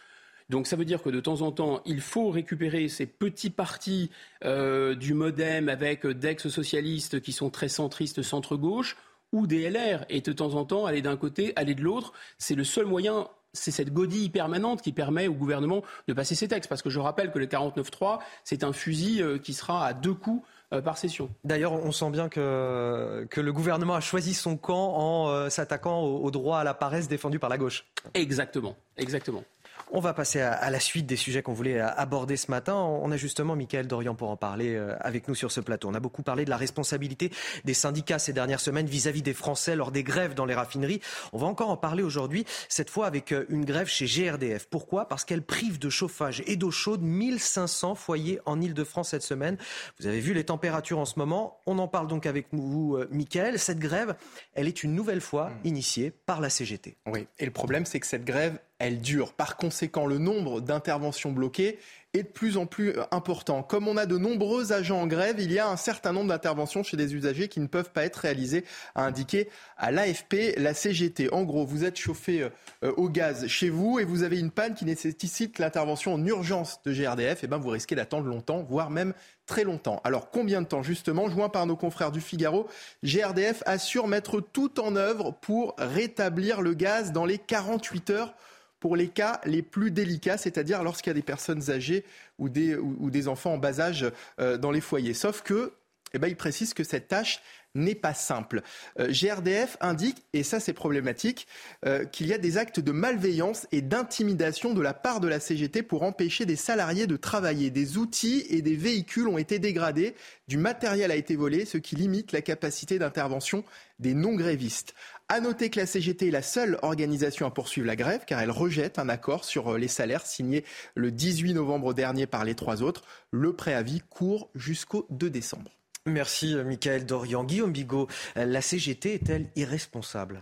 Donc 0.49 0.65
ça 0.65 0.75
veut 0.75 0.85
dire 0.85 1.03
que 1.03 1.11
de 1.11 1.19
temps 1.19 1.41
en 1.41 1.51
temps, 1.51 1.83
il 1.85 2.01
faut 2.01 2.31
récupérer 2.31 2.89
ces 2.89 3.05
petits 3.05 3.51
partis 3.51 4.09
euh, 4.43 4.95
du 4.95 5.13
MoDem 5.13 5.69
avec 5.69 6.07
d'ex-socialistes 6.07 7.21
qui 7.21 7.31
sont 7.31 7.51
très 7.51 7.69
centristes 7.69 8.23
centre-gauche 8.23 8.97
ou 9.31 9.45
des 9.45 9.69
LR 9.69 10.03
et 10.09 10.21
de 10.21 10.33
temps 10.33 10.55
en 10.55 10.65
temps 10.65 10.87
aller 10.87 11.03
d'un 11.03 11.15
côté, 11.15 11.53
aller 11.55 11.75
de 11.75 11.83
l'autre. 11.83 12.11
C'est 12.39 12.55
le 12.55 12.63
seul 12.63 12.87
moyen 12.87 13.27
c'est 13.53 13.71
cette 13.71 13.93
godille 13.93 14.29
permanente 14.29 14.81
qui 14.81 14.91
permet 14.91 15.27
au 15.27 15.33
gouvernement 15.33 15.83
de 16.07 16.13
passer 16.13 16.35
ses 16.35 16.47
textes. 16.47 16.69
Parce 16.69 16.81
que 16.81 16.89
je 16.89 16.99
rappelle 16.99 17.31
que 17.31 17.39
le 17.39 17.47
49-3, 17.47 18.19
c'est 18.43 18.63
un 18.63 18.73
fusil 18.73 19.21
euh, 19.21 19.37
qui 19.37 19.53
sera 19.53 19.85
à 19.85 19.93
deux 19.93 20.13
coups 20.13 20.45
euh, 20.73 20.81
par 20.81 20.97
session. 20.97 21.29
D'ailleurs, 21.43 21.73
on 21.73 21.91
sent 21.91 22.11
bien 22.11 22.29
que, 22.29 23.25
que 23.29 23.41
le 23.41 23.53
gouvernement 23.53 23.95
a 23.95 24.01
choisi 24.01 24.33
son 24.33 24.57
camp 24.57 24.93
en 24.95 25.29
euh, 25.29 25.49
s'attaquant 25.49 26.01
au 26.01 26.29
droit 26.31 26.59
à 26.59 26.63
la 26.63 26.73
paresse 26.73 27.07
défendu 27.07 27.39
par 27.39 27.49
la 27.49 27.57
gauche. 27.57 27.85
Exactement, 28.13 28.75
exactement. 28.97 29.43
On 29.91 30.01
va 30.01 30.13
passer 30.13 30.39
à, 30.39 30.69
la 30.69 30.79
suite 30.79 31.07
des 31.07 31.15
sujets 31.15 31.41
qu'on 31.41 31.53
voulait 31.53 31.79
aborder 31.79 32.37
ce 32.37 32.51
matin. 32.51 32.75
On 32.75 33.09
a 33.11 33.17
justement 33.17 33.55
Michael 33.55 33.87
Dorian 33.87 34.13
pour 34.13 34.29
en 34.29 34.37
parler 34.37 34.75
euh, 34.75 34.95
avec 34.99 35.27
nous 35.27 35.33
sur 35.33 35.51
ce 35.51 35.61
plateau. 35.61 35.89
On 35.89 35.95
a 35.95 35.99
beaucoup 35.99 36.21
parlé 36.21 36.45
de 36.45 36.51
la 36.51 36.57
responsabilité 36.57 37.31
des 37.65 37.73
syndicats 37.73 38.19
ces 38.19 38.31
dernières 38.31 38.59
semaines 38.59 38.85
vis-à-vis 38.85 39.23
des 39.23 39.33
Français 39.33 39.75
lors 39.75 39.91
des 39.91 40.03
grèves 40.03 40.35
dans 40.35 40.45
les 40.45 40.53
raffineries. 40.53 41.01
On 41.33 41.39
va 41.39 41.47
encore 41.47 41.71
en 41.71 41.77
parler 41.77 42.03
aujourd'hui, 42.03 42.45
cette 42.67 42.91
fois 42.91 43.07
avec 43.07 43.31
euh, 43.31 43.45
une 43.49 43.65
grève 43.65 43.87
chez 43.87 44.05
GRDF. 44.05 44.67
Pourquoi? 44.67 45.07
Parce 45.07 45.25
qu'elle 45.25 45.41
prive 45.41 45.79
de 45.79 45.89
chauffage 45.89 46.43
et 46.45 46.55
d'eau 46.55 46.69
chaude 46.69 47.01
1500 47.01 47.95
foyers 47.95 48.39
en 48.45 48.61
Ile-de-France 48.61 49.09
cette 49.09 49.23
semaine. 49.23 49.57
Vous 49.99 50.05
avez 50.05 50.19
vu 50.19 50.33
les 50.35 50.43
températures 50.43 50.99
en 50.99 51.05
ce 51.05 51.17
moment. 51.17 51.59
On 51.65 51.79
en 51.79 51.87
parle 51.87 52.07
donc 52.07 52.27
avec 52.27 52.47
vous, 52.51 52.95
euh, 52.95 53.07
Michael. 53.11 53.57
Cette 53.57 53.79
grève, 53.79 54.15
elle 54.53 54.67
est 54.67 54.83
une 54.83 54.93
nouvelle 54.93 55.21
fois 55.21 55.49
hmm. 55.49 55.67
initiée 55.67 56.11
par 56.11 56.41
la 56.41 56.51
CGT. 56.51 56.97
Oui, 57.07 57.27
et 57.39 57.45
le 57.45 57.51
problème, 57.51 57.85
c'est 57.85 57.99
que 57.99 58.07
cette 58.07 58.25
grève, 58.25 58.59
elle 58.79 59.01
dure. 59.01 59.33
Par 59.33 59.57
conséquent, 59.57 60.05
le 60.05 60.17
nombre 60.17 60.61
d'interventions 60.61 61.31
bloquées 61.31 61.77
est 62.13 62.23
de 62.23 62.27
plus 62.27 62.57
en 62.57 62.65
plus 62.65 62.95
important. 63.11 63.61
Comme 63.61 63.87
on 63.87 63.95
a 63.95 64.07
de 64.07 64.17
nombreux 64.17 64.73
agents 64.73 65.01
en 65.01 65.05
grève, 65.05 65.35
il 65.39 65.51
y 65.51 65.59
a 65.59 65.69
un 65.69 65.77
certain 65.77 66.11
nombre 66.11 66.29
d'interventions 66.29 66.81
chez 66.81 66.97
des 66.97 67.13
usagers 67.13 67.49
qui 67.49 67.59
ne 67.59 67.67
peuvent 67.67 67.91
pas 67.91 68.03
être 68.03 68.15
réalisées, 68.15 68.65
a 68.95 69.03
indiqué 69.03 69.49
à 69.77 69.91
l'AFP 69.91 70.55
la 70.57 70.73
CGT. 70.73 71.31
En 71.31 71.43
gros, 71.43 71.65
vous 71.65 71.83
êtes 71.83 71.97
chauffé 71.97 72.49
euh, 72.83 72.91
au 72.97 73.09
gaz 73.09 73.45
chez 73.45 73.69
vous 73.69 73.99
et 73.99 74.05
vous 74.05 74.23
avez 74.23 74.39
une 74.39 74.49
panne 74.49 74.73
qui 74.73 74.85
nécessite 74.85 75.59
l'intervention 75.59 76.15
en 76.15 76.25
urgence 76.25 76.81
de 76.83 76.93
GRDF, 76.93 77.43
et 77.43 77.45
eh 77.45 77.47
ben 77.47 77.57
vous 77.57 77.69
risquez 77.69 77.95
d'attendre 77.95 78.25
longtemps, 78.25 78.63
voire 78.63 78.89
même 78.89 79.13
très 79.45 79.63
longtemps. 79.63 80.01
Alors 80.03 80.31
combien 80.31 80.61
de 80.61 80.67
temps 80.67 80.81
justement 80.81 81.29
Joint 81.29 81.49
par 81.49 81.67
nos 81.67 81.75
confrères 81.75 82.11
du 82.11 82.21
Figaro, 82.21 82.67
GRDF 83.03 83.61
assure 83.67 84.07
mettre 84.07 84.41
tout 84.41 84.79
en 84.79 84.95
œuvre 84.95 85.31
pour 85.41 85.75
rétablir 85.77 86.61
le 86.61 86.73
gaz 86.73 87.11
dans 87.11 87.25
les 87.25 87.37
48 87.37 88.09
heures 88.09 88.33
pour 88.79 88.95
les 88.95 89.07
cas 89.07 89.41
les 89.45 89.61
plus 89.61 89.91
délicats, 89.91 90.37
c'est-à-dire 90.37 90.83
lorsqu'il 90.83 91.09
y 91.09 91.11
a 91.11 91.15
des 91.15 91.21
personnes 91.21 91.69
âgées 91.69 92.05
ou 92.37 92.49
des, 92.49 93.27
enfants 93.27 93.53
en 93.53 93.57
bas 93.57 93.79
âge 93.79 94.05
euh, 94.39 94.57
dans 94.57 94.71
les 94.71 94.81
foyers. 94.81 95.13
Sauf 95.13 95.41
que, 95.41 95.73
eh 96.13 96.19
ben, 96.19 96.33
précise 96.35 96.73
que 96.73 96.83
cette 96.83 97.07
tâche 97.07 97.41
n'est 97.75 97.95
pas 97.95 98.13
simple. 98.13 98.61
Euh, 98.99 99.11
GRDF 99.11 99.77
indique, 99.79 100.23
et 100.33 100.43
ça 100.43 100.59
c'est 100.59 100.73
problématique, 100.73 101.47
euh, 101.85 102.05
qu'il 102.05 102.27
y 102.27 102.33
a 102.33 102.37
des 102.37 102.57
actes 102.57 102.79
de 102.79 102.91
malveillance 102.91 103.67
et 103.71 103.81
d'intimidation 103.81 104.73
de 104.73 104.81
la 104.81 104.93
part 104.93 105.19
de 105.19 105.27
la 105.27 105.39
CGT 105.39 105.83
pour 105.83 106.03
empêcher 106.03 106.45
des 106.45 106.55
salariés 106.55 107.05
de 107.05 107.15
travailler. 107.15 107.69
Des 107.69 107.97
outils 107.97 108.45
et 108.49 108.61
des 108.61 108.75
véhicules 108.75 109.27
ont 109.27 109.37
été 109.37 109.59
dégradés, 109.59 110.15
du 110.47 110.57
matériel 110.57 111.11
a 111.11 111.15
été 111.15 111.35
volé, 111.35 111.65
ce 111.65 111.77
qui 111.77 111.95
limite 111.95 112.31
la 112.31 112.41
capacité 112.41 112.97
d'intervention 112.97 113.63
des 113.99 114.13
non-grévistes. 114.13 114.95
À 115.31 115.41
noter 115.41 115.69
que 115.69 115.79
la 115.79 115.85
CGT 115.85 116.29
est 116.29 116.31
la 116.31 116.41
seule 116.41 116.79
organisation 116.81 117.45
à 117.45 117.51
poursuivre 117.51 117.85
la 117.85 117.95
grève 117.95 118.23
car 118.25 118.39
elle 118.41 118.49
rejette 118.49 118.97
un 118.97 119.09
accord 119.09 119.45
sur 119.45 119.73
euh, 119.73 119.77
les 119.77 119.87
salaires 119.87 120.25
signé 120.25 120.65
le 120.95 121.11
18 121.11 121.53
novembre 121.53 121.93
dernier 121.93 122.25
par 122.25 122.43
les 122.45 122.55
trois 122.55 122.81
autres. 122.81 123.03
Le 123.29 123.53
préavis 123.53 124.01
court 124.09 124.49
jusqu'au 124.55 125.05
2 125.11 125.29
décembre. 125.29 125.69
Merci 126.07 126.55
euh, 126.55 126.63
Michael 126.63 127.05
Dorian. 127.05 127.43
Guillaume 127.43 127.71
Bigot, 127.71 128.07
euh, 128.37 128.45
la 128.45 128.61
CGT 128.61 129.13
est-elle 129.13 129.51
irresponsable? 129.55 130.41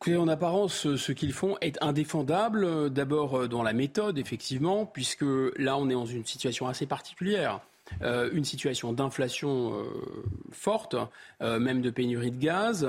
Écoutez, 0.00 0.16
en 0.16 0.26
apparence, 0.26 0.96
ce 0.96 1.12
qu'ils 1.12 1.32
font 1.32 1.56
est 1.60 1.80
indéfendable. 1.80 2.90
D'abord 2.90 3.48
dans 3.48 3.62
la 3.62 3.72
méthode, 3.72 4.18
effectivement, 4.18 4.84
puisque 4.84 5.24
là, 5.56 5.76
on 5.76 5.88
est 5.88 5.94
dans 5.94 6.06
une 6.06 6.24
situation 6.24 6.66
assez 6.66 6.86
particulière. 6.86 7.60
Une 8.00 8.44
situation 8.44 8.92
d'inflation 8.92 9.84
forte, 10.50 10.96
même 11.40 11.80
de 11.82 11.90
pénurie 11.90 12.30
de 12.30 12.38
gaz 12.38 12.86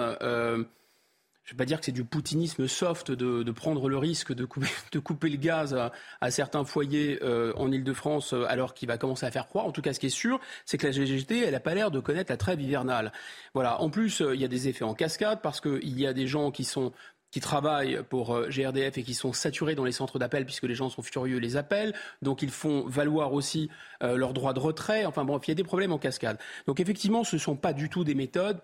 je 1.50 1.56
ne 1.56 1.58
vais 1.58 1.64
pas 1.64 1.66
dire 1.66 1.80
que 1.80 1.86
c'est 1.86 1.92
du 1.92 2.04
poutinisme 2.04 2.68
soft 2.68 3.10
de, 3.10 3.52
prendre 3.52 3.90
le 3.90 3.98
risque 3.98 4.34
de 4.34 4.46
couper, 4.46 5.30
le 5.32 5.38
gaz 5.38 5.76
à, 6.22 6.30
certains 6.30 6.64
foyers 6.64 7.18
euh, 7.24 7.54
en 7.56 7.72
Ile-de-France 7.72 8.34
euh, 8.34 8.46
alors 8.48 8.76
qu'il 8.76 8.88
va 8.88 9.00
commencer 9.00 9.26
à 9.26 9.32
faire 9.32 9.48
froid. 9.48 9.64
En 9.64 9.72
tout 9.72 9.82
cas, 9.82 9.92
ce 9.92 10.00
qui 10.00 10.06
est 10.06 10.10
sûr, 10.10 10.40
c'est 10.66 10.78
que 10.78 10.86
la 10.86 10.92
GGT, 10.92 11.40
elle 11.40 11.54
n'a 11.54 11.60
pas 11.60 11.74
l'air 11.74 11.90
de 11.90 12.00
connaître 12.00 12.32
la 12.32 12.38
trêve 12.38 12.62
hivernale. 12.62 13.12
Voilà. 13.56 13.82
En 13.82 13.90
plus, 13.90 14.22
euh, 14.22 14.36
il 14.36 14.42
y 14.42 14.46
a 14.46 14.48
des 14.48 14.68
effets 14.68 14.84
en 14.84 14.94
cascade 14.94 15.40
parce 15.42 15.60
qu'il 15.60 16.00
y 16.00 16.06
a 16.06 16.14
des 16.14 16.28
gens 16.28 16.52
qui 16.52 16.66
sont 16.66 16.94
qui 17.32 17.40
travaillent 17.40 18.02
pour 18.10 18.48
GRDF 18.50 18.98
et 18.98 19.04
qui 19.04 19.14
sont 19.14 19.34
saturés 19.34 19.76
dans 19.76 19.86
les 19.86 19.92
centres 19.92 20.20
d'appel 20.20 20.46
puisque 20.46 20.64
les 20.64 20.76
gens 20.76 20.90
sont 20.90 21.02
furieux 21.02 21.38
les 21.38 21.58
appellent. 21.58 21.94
Donc 22.22 22.42
ils 22.42 22.50
font 22.50 22.88
valoir 22.88 23.34
aussi 23.34 23.70
leur 24.02 24.34
droit 24.34 24.54
de 24.54 24.60
retrait. 24.60 25.06
Enfin 25.06 25.26
bon, 25.26 25.38
il 25.38 25.48
y 25.50 25.52
a 25.52 25.56
des 25.56 25.64
problèmes 25.64 25.92
en 25.92 26.00
cascade. 26.00 26.40
Donc 26.66 26.80
effectivement, 26.80 27.24
ce 27.24 27.36
ne 27.36 27.40
sont 27.40 27.56
pas 27.56 27.74
du 27.74 27.90
tout 27.90 28.04
des 28.04 28.16
méthodes 28.16 28.60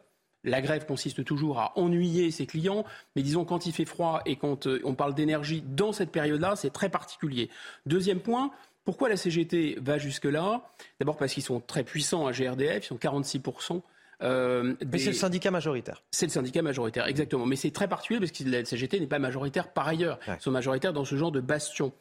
la 0.46 0.62
grève 0.62 0.86
consiste 0.86 1.26
toujours 1.26 1.60
à 1.60 1.78
ennuyer 1.78 2.32
ses 2.32 2.46
clients, 2.46 2.86
mais 3.16 3.24
disons 3.24 3.46
quand 3.46 3.66
il 3.66 3.74
fait 3.74 3.86
froid 3.86 4.22
et 4.26 4.36
quand 4.36 4.68
euh, 4.68 4.80
on 4.84 4.94
parle 4.94 5.16
d'énergie 5.16 5.64
dans 5.66 5.92
cette 5.92 6.12
période-là, 6.12 6.56
c'est 6.56 6.70
très 6.70 6.90
particulier. 6.90 7.50
Deuxième 7.86 8.20
point, 8.20 8.52
pourquoi 8.84 9.10
la 9.10 9.18
CGT 9.18 9.78
va 9.82 9.98
jusque-là? 9.98 10.70
D'abord 11.00 11.18
parce 11.18 11.34
qu'ils 11.34 11.44
sont 11.44 11.60
très 11.60 11.84
puissants 11.84 12.28
à 12.28 12.32
GRDF, 12.32 12.86
ils 12.86 12.88
sont 12.88 12.98
46%. 12.98 13.82
Euh, 14.22 14.74
Mais 14.92 14.98
c'est 14.98 15.08
le 15.08 15.14
syndicat 15.14 15.52
majoritaire. 15.52 16.04
C'est 16.12 16.26
le 16.26 16.32
syndicat 16.32 16.62
majoritaire, 16.62 17.08
exactement. 17.08 17.46
Mais 17.46 17.56
c'est 17.56 17.72
très 17.72 17.88
particulier 17.88 18.20
parce 18.20 18.32
que 18.32 18.44
la 18.50 18.64
CGT 18.66 19.00
n'est 19.00 19.08
pas 19.08 19.20
majoritaire 19.20 19.74
par 19.74 19.88
ailleurs. 19.88 20.20
Ils 20.28 20.36
sont 20.40 20.52
majoritaires 20.52 20.94
dans 20.94 21.06
ce 21.06 21.16
genre 21.16 21.32
de 21.32 21.42
bastion. 21.42 21.94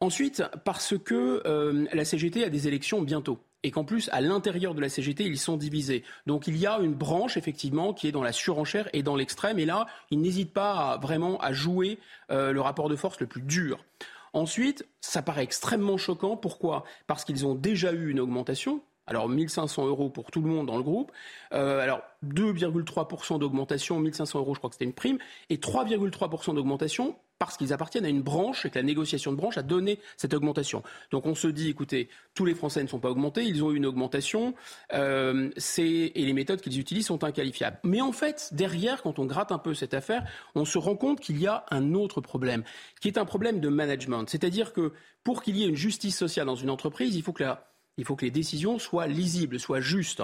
Ensuite, 0.00 0.44
parce 0.64 0.96
que 0.96 1.42
euh, 1.44 1.86
la 1.92 2.04
CGT 2.04 2.44
a 2.44 2.50
des 2.50 2.68
élections 2.68 3.02
bientôt 3.02 3.40
et 3.64 3.72
qu'en 3.72 3.84
plus, 3.84 4.08
à 4.12 4.20
l'intérieur 4.20 4.74
de 4.74 4.80
la 4.80 4.88
CGT, 4.88 5.24
ils 5.24 5.38
sont 5.38 5.56
divisés. 5.56 6.04
Donc 6.26 6.46
il 6.46 6.56
y 6.56 6.66
a 6.66 6.78
une 6.78 6.94
branche, 6.94 7.36
effectivement, 7.36 7.92
qui 7.92 8.06
est 8.06 8.12
dans 8.12 8.22
la 8.22 8.32
surenchère 8.32 8.88
et 8.92 9.02
dans 9.02 9.16
l'extrême. 9.16 9.58
Et 9.58 9.66
là, 9.66 9.86
ils 10.10 10.20
n'hésitent 10.20 10.52
pas 10.52 10.98
vraiment 11.02 11.38
à 11.38 11.52
jouer 11.52 11.98
euh, 12.30 12.52
le 12.52 12.60
rapport 12.60 12.88
de 12.88 12.96
force 12.96 13.18
le 13.18 13.26
plus 13.26 13.42
dur. 13.42 13.84
Ensuite, 14.32 14.86
ça 15.00 15.22
paraît 15.22 15.42
extrêmement 15.42 15.96
choquant. 15.96 16.36
Pourquoi? 16.36 16.84
Parce 17.06 17.24
qu'ils 17.24 17.46
ont 17.46 17.54
déjà 17.54 17.92
eu 17.92 18.10
une 18.10 18.20
augmentation. 18.20 18.80
Alors 19.08 19.28
1500 19.28 19.86
euros 19.86 20.10
pour 20.10 20.30
tout 20.30 20.42
le 20.42 20.48
monde 20.48 20.66
dans 20.66 20.76
le 20.76 20.82
groupe. 20.82 21.10
Euh, 21.52 21.80
alors 21.80 22.02
2,3% 22.26 23.38
d'augmentation, 23.38 23.98
1500 23.98 24.38
euros, 24.38 24.54
je 24.54 24.60
crois 24.60 24.70
que 24.70 24.74
c'était 24.74 24.84
une 24.84 24.92
prime, 24.92 25.18
et 25.50 25.56
3,3% 25.56 26.54
d'augmentation 26.54 27.16
parce 27.38 27.56
qu'ils 27.56 27.72
appartiennent 27.72 28.04
à 28.04 28.08
une 28.08 28.22
branche 28.22 28.66
et 28.66 28.70
que 28.70 28.78
la 28.78 28.82
négociation 28.82 29.30
de 29.30 29.36
branche 29.36 29.58
a 29.58 29.62
donné 29.62 30.00
cette 30.16 30.34
augmentation. 30.34 30.82
Donc 31.10 31.26
on 31.26 31.34
se 31.34 31.46
dit, 31.46 31.68
écoutez, 31.68 32.08
tous 32.34 32.44
les 32.44 32.54
Français 32.54 32.82
ne 32.82 32.88
sont 32.88 32.98
pas 32.98 33.10
augmentés, 33.10 33.44
ils 33.44 33.62
ont 33.62 33.70
eu 33.70 33.76
une 33.76 33.86
augmentation, 33.86 34.54
euh, 34.92 35.50
et 35.78 36.24
les 36.24 36.32
méthodes 36.32 36.60
qu'ils 36.60 36.80
utilisent 36.80 37.06
sont 37.06 37.22
inqualifiables. 37.22 37.78
Mais 37.84 38.00
en 38.00 38.12
fait, 38.12 38.50
derrière, 38.52 39.02
quand 39.02 39.18
on 39.18 39.24
gratte 39.24 39.52
un 39.52 39.58
peu 39.58 39.72
cette 39.74 39.94
affaire, 39.94 40.24
on 40.56 40.64
se 40.64 40.78
rend 40.78 40.96
compte 40.96 41.20
qu'il 41.20 41.40
y 41.40 41.46
a 41.46 41.64
un 41.70 41.94
autre 41.94 42.20
problème, 42.20 42.64
qui 43.00 43.08
est 43.08 43.18
un 43.18 43.24
problème 43.24 43.60
de 43.60 43.68
management. 43.68 44.28
C'est-à-dire 44.28 44.72
que 44.72 44.92
pour 45.22 45.42
qu'il 45.42 45.56
y 45.56 45.64
ait 45.64 45.68
une 45.68 45.76
justice 45.76 46.16
sociale 46.16 46.46
dans 46.46 46.56
une 46.56 46.70
entreprise, 46.70 47.14
il 47.14 47.22
faut 47.22 47.32
que 47.32 47.44
la 47.44 47.67
il 47.98 48.04
faut 48.04 48.16
que 48.16 48.24
les 48.24 48.30
décisions 48.30 48.78
soient 48.78 49.06
lisibles, 49.06 49.60
soient 49.60 49.80
justes. 49.80 50.22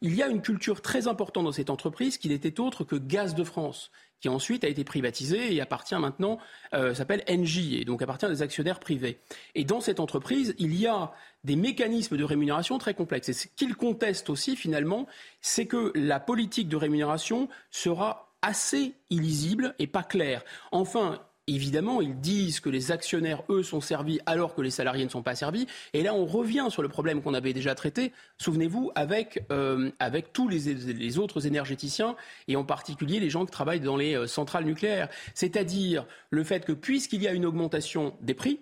Il 0.00 0.14
y 0.14 0.22
a 0.22 0.28
une 0.28 0.40
culture 0.40 0.80
très 0.80 1.08
importante 1.08 1.44
dans 1.44 1.52
cette 1.52 1.70
entreprise 1.70 2.16
qui 2.16 2.28
n'était 2.28 2.60
autre 2.60 2.84
que 2.84 2.96
Gaz 2.96 3.34
de 3.34 3.44
France, 3.44 3.90
qui 4.20 4.28
ensuite 4.28 4.64
a 4.64 4.68
été 4.68 4.84
privatisé 4.84 5.54
et 5.54 5.60
appartient 5.60 5.96
maintenant, 5.96 6.38
euh, 6.72 6.94
s'appelle 6.94 7.22
Engie, 7.28 7.76
et 7.76 7.84
donc 7.84 8.00
appartient 8.00 8.24
à 8.24 8.30
des 8.30 8.42
actionnaires 8.42 8.80
privés. 8.80 9.18
Et 9.54 9.64
dans 9.64 9.80
cette 9.80 10.00
entreprise, 10.00 10.54
il 10.58 10.74
y 10.74 10.86
a 10.86 11.12
des 11.44 11.56
mécanismes 11.56 12.16
de 12.16 12.24
rémunération 12.24 12.78
très 12.78 12.94
complexes. 12.94 13.28
Et 13.28 13.34
ce 13.34 13.46
qu'il 13.48 13.74
conteste 13.76 14.30
aussi, 14.30 14.56
finalement, 14.56 15.06
c'est 15.40 15.66
que 15.66 15.92
la 15.94 16.20
politique 16.20 16.68
de 16.68 16.76
rémunération 16.76 17.48
sera 17.70 18.32
assez 18.40 18.94
illisible 19.10 19.74
et 19.78 19.86
pas 19.86 20.02
claire. 20.02 20.44
Enfin, 20.70 21.20
Évidemment, 21.48 22.00
ils 22.00 22.18
disent 22.18 22.58
que 22.58 22.68
les 22.68 22.90
actionnaires, 22.90 23.44
eux, 23.50 23.62
sont 23.62 23.80
servis 23.80 24.18
alors 24.26 24.56
que 24.56 24.62
les 24.62 24.70
salariés 24.70 25.04
ne 25.04 25.10
sont 25.10 25.22
pas 25.22 25.36
servis. 25.36 25.68
Et 25.92 26.02
là, 26.02 26.12
on 26.12 26.26
revient 26.26 26.66
sur 26.70 26.82
le 26.82 26.88
problème 26.88 27.22
qu'on 27.22 27.34
avait 27.34 27.52
déjà 27.52 27.76
traité, 27.76 28.12
souvenez-vous, 28.38 28.90
avec, 28.96 29.44
euh, 29.52 29.92
avec 30.00 30.32
tous 30.32 30.48
les, 30.48 31.18
autres 31.18 31.46
énergéticiens, 31.46 32.16
et 32.48 32.56
en 32.56 32.64
particulier 32.64 33.20
les 33.20 33.30
gens 33.30 33.44
qui 33.44 33.52
travaillent 33.52 33.78
dans 33.78 33.96
les 33.96 34.16
euh, 34.16 34.26
centrales 34.26 34.64
nucléaires. 34.64 35.08
C'est-à-dire 35.34 36.04
le 36.30 36.42
fait 36.42 36.64
que 36.64 36.72
puisqu'il 36.72 37.22
y 37.22 37.28
a 37.28 37.32
une 37.32 37.46
augmentation 37.46 38.14
des 38.22 38.34
prix, 38.34 38.58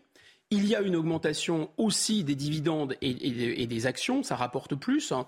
il 0.51 0.66
y 0.66 0.76
a 0.76 0.82
une 0.82 0.95
augmentation 0.95 1.70
aussi 1.78 2.22
des 2.22 2.35
dividendes 2.35 2.97
et, 3.01 3.62
et 3.62 3.66
des 3.66 3.87
actions, 3.87 4.22
ça 4.22 4.37
rapporte 4.37 4.74
plus. 4.74 5.11
Hein. 5.11 5.26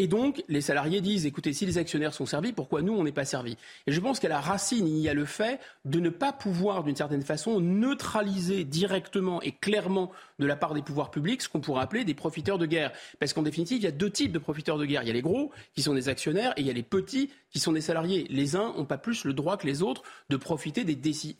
Et 0.00 0.06
donc, 0.06 0.42
les 0.48 0.62
salariés 0.62 1.02
disent, 1.02 1.26
écoutez, 1.26 1.52
si 1.52 1.66
les 1.66 1.76
actionnaires 1.76 2.14
sont 2.14 2.24
servis, 2.24 2.54
pourquoi 2.54 2.80
nous, 2.80 2.94
on 2.94 3.04
n'est 3.04 3.12
pas 3.12 3.26
servis? 3.26 3.58
Et 3.86 3.92
je 3.92 4.00
pense 4.00 4.18
qu'à 4.18 4.30
la 4.30 4.40
racine, 4.40 4.88
il 4.88 4.96
y 4.96 5.10
a 5.10 5.12
le 5.12 5.26
fait 5.26 5.60
de 5.84 6.00
ne 6.00 6.08
pas 6.08 6.32
pouvoir, 6.32 6.84
d'une 6.84 6.96
certaine 6.96 7.20
façon, 7.20 7.60
neutraliser 7.60 8.64
directement 8.64 9.42
et 9.42 9.52
clairement 9.52 10.10
de 10.38 10.46
la 10.46 10.56
part 10.56 10.72
des 10.72 10.80
pouvoirs 10.80 11.10
publics 11.10 11.42
ce 11.42 11.50
qu'on 11.50 11.60
pourrait 11.60 11.82
appeler 11.82 12.04
des 12.06 12.14
profiteurs 12.14 12.56
de 12.56 12.64
guerre. 12.64 12.92
Parce 13.18 13.34
qu'en 13.34 13.42
définitive, 13.42 13.76
il 13.76 13.84
y 13.84 13.88
a 13.88 13.90
deux 13.90 14.08
types 14.08 14.32
de 14.32 14.38
profiteurs 14.38 14.78
de 14.78 14.86
guerre. 14.86 15.02
Il 15.02 15.08
y 15.08 15.10
a 15.10 15.12
les 15.12 15.20
gros, 15.20 15.52
qui 15.74 15.82
sont 15.82 15.92
des 15.92 16.08
actionnaires, 16.08 16.54
et 16.56 16.62
il 16.62 16.66
y 16.66 16.70
a 16.70 16.72
les 16.72 16.82
petits, 16.82 17.28
qui 17.50 17.58
sont 17.58 17.72
des 17.72 17.82
salariés. 17.82 18.26
Les 18.30 18.56
uns 18.56 18.72
n'ont 18.78 18.86
pas 18.86 18.96
plus 18.96 19.26
le 19.26 19.34
droit 19.34 19.58
que 19.58 19.66
les 19.66 19.82
autres 19.82 20.02
de 20.30 20.38
profiter 20.38 20.84
des 20.84 20.96
décisions. 20.96 21.36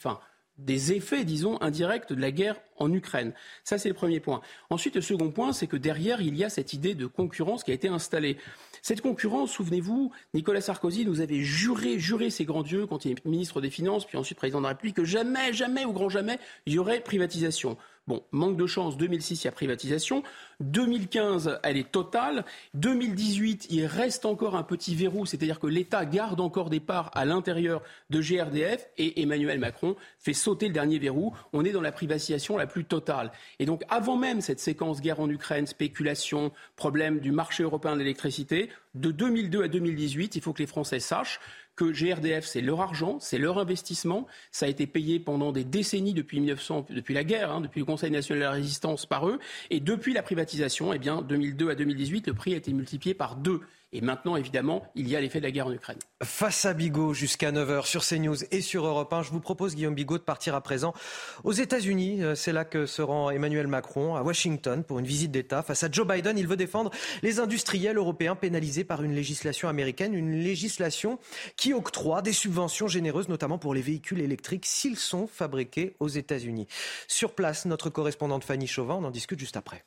Des 0.65 0.93
effets, 0.93 1.25
disons, 1.25 1.61
indirects 1.61 2.13
de 2.13 2.21
la 2.21 2.31
guerre 2.31 2.57
en 2.79 2.93
Ukraine. 2.93 3.33
Ça, 3.65 3.79
c'est 3.79 3.89
le 3.89 3.95
premier 3.95 4.21
point. 4.21 4.41
Ensuite, 4.71 4.95
le 4.95 5.01
second 5.01 5.31
point, 5.31 5.53
c'est 5.53 5.67
que 5.67 5.77
derrière, 5.77 6.21
il 6.21 6.37
y 6.37 6.45
a 6.45 6.51
cette 6.51 6.73
idée 6.73 6.95
de 6.95 7.07
concurrence 7.07 7.65
qui 7.65 7.71
a 7.71 7.75
été 7.75 7.89
installée. 7.89 8.37
Cette 8.83 9.01
concurrence, 9.01 9.53
souvenez-vous, 9.53 10.11
Nicolas 10.35 10.61
Sarkozy 10.61 11.05
nous 11.05 11.21
avait 11.21 11.41
juré, 11.41 11.99
juré 11.99 12.31
ses 12.31 12.45
grands 12.45 12.63
dieux 12.63 12.87
quand 12.87 13.05
il 13.05 13.13
est 13.13 13.25
ministre 13.25 13.61
des 13.61 13.71
Finances, 13.71 14.07
puis 14.07 14.17
ensuite 14.17 14.39
président 14.39 14.59
de 14.59 14.65
la 14.65 14.71
République, 14.71 14.97
que 14.97 15.05
jamais, 15.05 15.53
jamais, 15.53 15.85
au 15.85 15.93
grand 15.93 16.09
jamais, 16.09 16.39
il 16.67 16.75
y 16.75 16.79
aurait 16.79 17.01
privatisation. 17.01 17.77
Bon, 18.11 18.25
manque 18.33 18.57
de 18.57 18.67
chance, 18.67 18.97
2006, 18.97 19.45
il 19.45 19.45
y 19.45 19.49
a 19.49 19.53
privatisation. 19.53 20.25
2015, 20.59 21.61
elle 21.63 21.77
est 21.77 21.93
totale. 21.93 22.45
2018, 22.75 23.69
il 23.71 23.87
reste 23.87 24.27
encore 24.27 24.57
un 24.57 24.65
petit 24.65 24.97
verrou, 24.97 25.27
c'est-à-dire 25.27 25.61
que 25.61 25.69
l'État 25.69 26.05
garde 26.05 26.41
encore 26.41 26.71
des 26.71 26.81
parts 26.81 27.13
à 27.15 27.25
l'intérieur 27.25 27.85
de 28.11 28.21
GRDF 28.21 28.89
et 28.99 29.23
Emmanuel 29.23 29.61
Macron 29.61 29.95
fait 30.19 30.33
sauter 30.33 30.67
le 30.67 30.73
dernier 30.73 30.99
verrou. 30.99 31.37
On 31.53 31.65
est 31.65 31.71
dans 31.71 31.81
la 31.81 31.93
privatisation 31.93 32.57
la 32.57 32.67
plus 32.67 32.85
totale. 32.85 33.31
Et 33.61 33.65
donc, 33.65 33.85
avant 33.89 34.17
même 34.17 34.41
cette 34.41 34.59
séquence 34.59 35.01
guerre 35.01 35.21
en 35.21 35.31
Ukraine, 35.31 35.69
spéculation, 35.69 36.51
problème 36.75 37.21
du 37.21 37.31
marché 37.31 37.63
européen 37.63 37.95
de 37.95 38.01
l'électricité, 38.01 38.71
de 38.97 39.13
2002 39.13 39.63
à 39.63 39.69
2018, 39.69 40.35
il 40.35 40.43
faut 40.43 40.53
que 40.53 40.59
les 40.59 40.67
Français 40.67 40.99
sachent 40.99 41.39
que 41.81 41.93
GRDF, 41.93 42.44
c'est 42.44 42.61
leur 42.61 42.82
argent, 42.82 43.19
c'est 43.20 43.39
leur 43.39 43.59
investissement. 43.59 44.27
Ça 44.51 44.66
a 44.66 44.69
été 44.69 44.86
payé 44.86 45.19
pendant 45.19 45.51
des 45.51 45.65
décennies 45.65 46.12
depuis 46.12 46.39
1900, 46.40 46.86
depuis 46.90 47.15
la 47.15 47.24
guerre, 47.24 47.51
hein, 47.51 47.62
depuis 47.62 47.81
le 47.81 47.86
Conseil 47.86 48.11
national 48.11 48.40
de 48.40 48.44
la 48.44 48.51
résistance 48.51 49.07
par 49.07 49.27
eux. 49.27 49.39
Et 49.70 49.81
depuis 49.81 50.12
la 50.12 50.23
privatisation, 50.23 50.93
eh 50.93 50.98
bien, 50.98 51.23
2002 51.23 51.70
à 51.70 51.74
2018, 51.74 52.27
le 52.27 52.35
prix 52.35 52.52
a 52.52 52.59
été 52.59 52.73
multiplié 52.74 53.15
par 53.15 53.36
deux. 53.36 53.62
Et 53.93 54.01
maintenant, 54.01 54.37
évidemment, 54.37 54.85
il 54.95 55.09
y 55.09 55.17
a 55.17 55.21
l'effet 55.21 55.41
de 55.41 55.45
la 55.45 55.51
guerre 55.51 55.67
en 55.67 55.73
Ukraine. 55.73 55.99
Face 56.23 56.65
à 56.65 56.75
Bigot 56.75 57.12
jusqu'à 57.12 57.51
9h 57.51 57.87
sur 57.87 58.05
CNews 58.05 58.37
et 58.53 58.61
sur 58.61 58.87
Europe 58.87 59.12
1, 59.12 59.23
je 59.23 59.31
vous 59.31 59.41
propose, 59.41 59.75
Guillaume 59.75 59.97
Bigot, 59.97 60.19
de 60.19 60.23
partir 60.23 60.55
à 60.55 60.61
présent 60.61 60.95
aux 61.43 61.53
États-Unis. 61.53 62.23
Euh, 62.23 62.37
c'est 62.37 62.53
là 62.53 62.65
que 62.65 62.87
se 62.87 63.03
rend 63.03 63.31
Emmanuel 63.31 63.67
Macron, 63.67 64.15
à 64.15 64.23
Washington, 64.23 64.85
pour 64.85 65.01
une 65.01 65.07
visite 65.07 65.33
d'État. 65.33 65.62
Face 65.65 65.83
à 65.83 65.91
Joe 65.91 66.07
Biden, 66.07 66.39
il 66.39 66.47
veut 66.47 66.57
défendre 66.57 66.93
les 67.23 67.41
industriels 67.41 67.97
européens 67.97 68.37
pénalisés 68.37 68.85
par 68.85 69.03
une 69.03 69.15
législation 69.15 69.69
américaine, 69.69 70.15
une 70.15 70.41
législation 70.41 71.19
qui 71.57 71.75
octroie 71.75 72.23
des 72.23 72.33
subventions 72.33 72.87
généreuses, 72.87 73.29
notamment 73.29 73.59
pour 73.59 73.75
les 73.75 73.83
véhicules 73.83 74.21
électriques, 74.21 74.67
s'ils 74.67 74.99
sont 74.99 75.27
fabriqués 75.27 75.97
aux 75.99 76.09
États-Unis. 76.09 76.69
Sur 77.09 77.35
place, 77.35 77.65
notre 77.65 77.91
correspondante 77.91 78.45
Fanny 78.45 78.69
Chauvin, 78.69 78.95
on 78.95 79.05
en 79.05 79.11
discute 79.11 79.41
juste 79.41 79.57
après. 79.57 79.85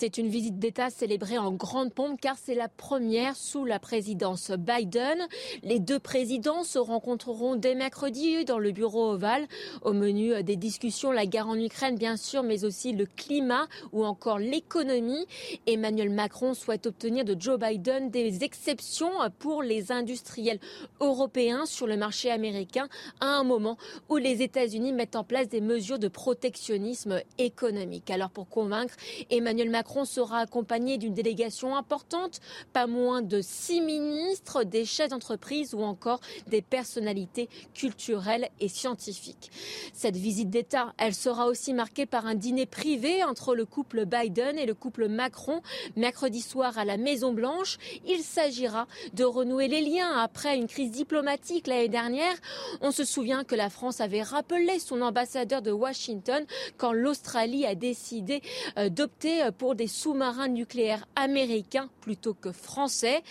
C'est 0.00 0.16
une 0.16 0.28
visite 0.28 0.58
d'État 0.58 0.88
célébrée 0.88 1.36
en 1.36 1.52
grande 1.52 1.92
pompe 1.92 2.18
car 2.18 2.36
c'est 2.42 2.54
la 2.54 2.68
première 2.68 3.36
sous 3.36 3.66
la 3.66 3.78
présidence 3.78 4.50
Biden. 4.50 5.18
Les 5.62 5.78
deux 5.78 5.98
présidents 5.98 6.64
se 6.64 6.78
rencontreront 6.78 7.54
dès 7.54 7.74
mercredi 7.74 8.46
dans 8.46 8.58
le 8.58 8.72
bureau 8.72 9.10
ovale. 9.10 9.46
Au 9.82 9.92
menu 9.92 10.42
des 10.42 10.56
discussions, 10.56 11.12
la 11.12 11.26
guerre 11.26 11.48
en 11.48 11.60
Ukraine 11.60 11.96
bien 11.96 12.16
sûr, 12.16 12.42
mais 12.42 12.64
aussi 12.64 12.94
le 12.94 13.04
climat 13.04 13.66
ou 13.92 14.06
encore 14.06 14.38
l'économie. 14.38 15.26
Emmanuel 15.66 16.08
Macron 16.08 16.54
souhaite 16.54 16.86
obtenir 16.86 17.26
de 17.26 17.36
Joe 17.38 17.58
Biden 17.58 18.08
des 18.08 18.42
exceptions 18.42 19.12
pour 19.38 19.62
les 19.62 19.92
industriels 19.92 20.60
européens 21.00 21.66
sur 21.66 21.86
le 21.86 21.98
marché 21.98 22.30
américain 22.30 22.88
à 23.20 23.26
un 23.26 23.44
moment 23.44 23.76
où 24.08 24.16
les 24.16 24.40
États-Unis 24.40 24.94
mettent 24.94 25.16
en 25.16 25.24
place 25.24 25.50
des 25.50 25.60
mesures 25.60 25.98
de 25.98 26.08
protectionnisme 26.08 27.20
économique. 27.36 28.10
Alors 28.10 28.30
pour 28.30 28.48
convaincre 28.48 28.94
Emmanuel 29.28 29.68
Macron, 29.68 29.89
Macron 29.90 30.04
sera 30.04 30.38
accompagné 30.38 30.98
d'une 30.98 31.14
délégation 31.14 31.74
importante, 31.74 32.38
pas 32.72 32.86
moins 32.86 33.22
de 33.22 33.40
six 33.42 33.80
ministres, 33.80 34.62
des 34.62 34.84
chefs 34.84 35.08
d'entreprise 35.08 35.74
ou 35.74 35.82
encore 35.82 36.20
des 36.46 36.62
personnalités 36.62 37.48
culturelles 37.74 38.50
et 38.60 38.68
scientifiques. 38.68 39.50
Cette 39.92 40.16
visite 40.16 40.48
d'État, 40.48 40.94
elle 40.96 41.12
sera 41.12 41.46
aussi 41.46 41.74
marquée 41.74 42.06
par 42.06 42.26
un 42.26 42.36
dîner 42.36 42.66
privé 42.66 43.24
entre 43.24 43.56
le 43.56 43.64
couple 43.64 44.04
Biden 44.06 44.60
et 44.60 44.64
le 44.66 44.74
couple 44.74 45.08
Macron 45.08 45.60
mercredi 45.96 46.40
soir 46.40 46.78
à 46.78 46.84
la 46.84 46.96
Maison 46.96 47.32
Blanche. 47.32 47.76
Il 48.06 48.20
s'agira 48.20 48.86
de 49.14 49.24
renouer 49.24 49.66
les 49.66 49.80
liens 49.80 50.18
après 50.18 50.56
une 50.56 50.68
crise 50.68 50.92
diplomatique 50.92 51.66
l'année 51.66 51.88
dernière. 51.88 52.36
On 52.80 52.92
se 52.92 53.04
souvient 53.04 53.42
que 53.42 53.56
la 53.56 53.70
France 53.70 54.00
avait 54.00 54.22
rappelé 54.22 54.78
son 54.78 55.00
ambassadeur 55.00 55.62
de 55.62 55.72
Washington 55.72 56.46
quand 56.76 56.92
l'Australie 56.92 57.66
a 57.66 57.74
décidé 57.74 58.40
euh, 58.78 58.88
d'opter 58.88 59.48
pour 59.58 59.74
des 59.80 59.86
sous-marins 59.86 60.48
nucléaires 60.48 61.06
américains 61.16 61.88
plutôt 62.02 62.34
que 62.34 62.52
français. 62.52 63.22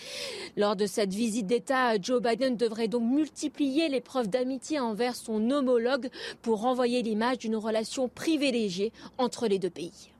Lors 0.56 0.74
de 0.74 0.84
cette 0.84 1.14
visite 1.14 1.46
d'État, 1.46 1.96
Joe 2.02 2.20
Biden 2.20 2.56
devrait 2.56 2.88
donc 2.88 3.04
multiplier 3.04 3.88
les 3.88 4.00
preuves 4.00 4.28
d'amitié 4.28 4.80
envers 4.80 5.14
son 5.14 5.48
homologue 5.52 6.10
pour 6.42 6.62
renvoyer 6.62 7.02
l'image 7.02 7.38
d'une 7.38 7.54
relation 7.54 8.08
privilégiée 8.08 8.92
entre 9.16 9.46
les 9.46 9.60
deux 9.60 9.70
pays. 9.70 10.10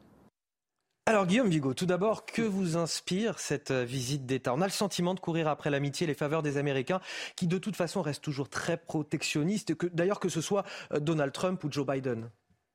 Alors 1.07 1.27
Guillaume 1.27 1.49
Bigot, 1.49 1.75
tout 1.75 1.87
d'abord, 1.87 2.25
que 2.25 2.43
vous 2.43 2.77
inspire 2.77 3.41
cette 3.41 3.73
visite 3.73 4.25
d'État? 4.25 4.55
On 4.55 4.61
a 4.61 4.67
le 4.67 4.71
sentiment 4.71 5.15
de 5.15 5.21
courir 5.21 5.49
après 5.49 5.71
l'amitié 5.71 6.05
et 6.05 6.07
les 6.07 6.15
faveurs 6.15 6.45
des 6.45 6.59
Américains, 6.59 7.01
qui 7.35 7.49
de 7.49 7.59
toute 7.59 7.75
façon 7.75 8.03
restent 8.03 8.23
toujours 8.23 8.49
très 8.49 8.77
protectionnistes, 8.77 9.73
d'ailleurs 9.93 10.21
que 10.21 10.29
ce 10.29 10.41
soit 10.41 10.65
euh, 10.93 11.01
Donald 11.01 11.33
Trump 11.33 11.65
ou 11.65 11.73
Joe 11.73 11.85
Biden, 11.85 12.31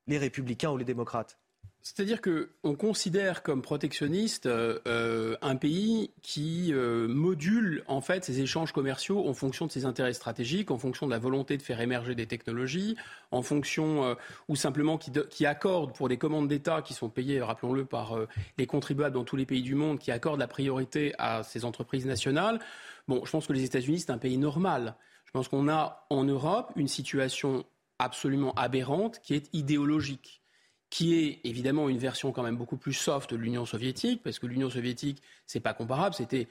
les 0.08 0.18
républicains 0.18 0.70
ou 0.72 0.76
les 0.76 0.84
démocrates? 0.84 1.38
C'est-à-dire 1.86 2.18
qu'on 2.20 2.74
considère 2.74 3.44
comme 3.44 3.62
protectionniste 3.62 4.46
euh, 4.46 4.80
euh, 4.88 5.36
un 5.40 5.54
pays 5.54 6.10
qui 6.20 6.72
euh, 6.74 7.06
module 7.06 7.84
en 7.86 8.00
fait 8.00 8.24
ses 8.24 8.40
échanges 8.40 8.72
commerciaux 8.72 9.28
en 9.28 9.34
fonction 9.34 9.66
de 9.66 9.70
ses 9.70 9.84
intérêts 9.84 10.12
stratégiques, 10.12 10.72
en 10.72 10.78
fonction 10.78 11.06
de 11.06 11.12
la 11.12 11.20
volonté 11.20 11.56
de 11.56 11.62
faire 11.62 11.80
émerger 11.80 12.16
des 12.16 12.26
technologies, 12.26 12.96
en 13.30 13.40
fonction 13.40 14.16
ou 14.48 14.56
simplement 14.56 14.98
qui, 14.98 15.46
accorde 15.46 15.94
pour 15.94 16.08
des 16.08 16.16
commandes 16.16 16.48
d'État 16.48 16.82
qui 16.82 16.92
sont 16.92 17.08
payées, 17.08 17.40
rappelons-le, 17.40 17.84
par 17.84 18.18
les 18.58 18.66
contribuables 18.66 19.14
dans 19.14 19.22
tous 19.22 19.36
les 19.36 19.46
pays 19.46 19.62
du 19.62 19.76
monde, 19.76 20.00
qui 20.00 20.10
accordent 20.10 20.40
la 20.40 20.48
priorité 20.48 21.14
à 21.18 21.44
ces 21.44 21.64
entreprises 21.64 22.04
nationales. 22.04 22.58
Bon, 23.06 23.24
je 23.24 23.30
pense 23.30 23.46
que 23.46 23.52
les 23.52 23.62
États-Unis 23.62 24.00
c'est 24.00 24.10
un 24.10 24.18
pays 24.18 24.38
normal. 24.38 24.96
Je 25.24 25.30
pense 25.30 25.46
qu'on 25.46 25.68
a 25.68 26.04
en 26.10 26.24
Europe 26.24 26.72
une 26.74 26.88
situation 26.88 27.64
absolument 28.00 28.52
aberrante 28.54 29.20
qui 29.22 29.34
est 29.34 29.48
idéologique 29.52 30.42
qui 30.90 31.14
est 31.14 31.40
évidemment 31.44 31.88
une 31.88 31.98
version 31.98 32.32
quand 32.32 32.42
même 32.42 32.56
beaucoup 32.56 32.76
plus 32.76 32.92
soft 32.92 33.30
de 33.30 33.36
l'Union 33.36 33.66
soviétique, 33.66 34.22
parce 34.22 34.38
que 34.38 34.46
l'Union 34.46 34.70
soviétique, 34.70 35.22
c'est 35.46 35.60
pas 35.60 35.74
comparable, 35.74 36.14
c'était 36.14 36.48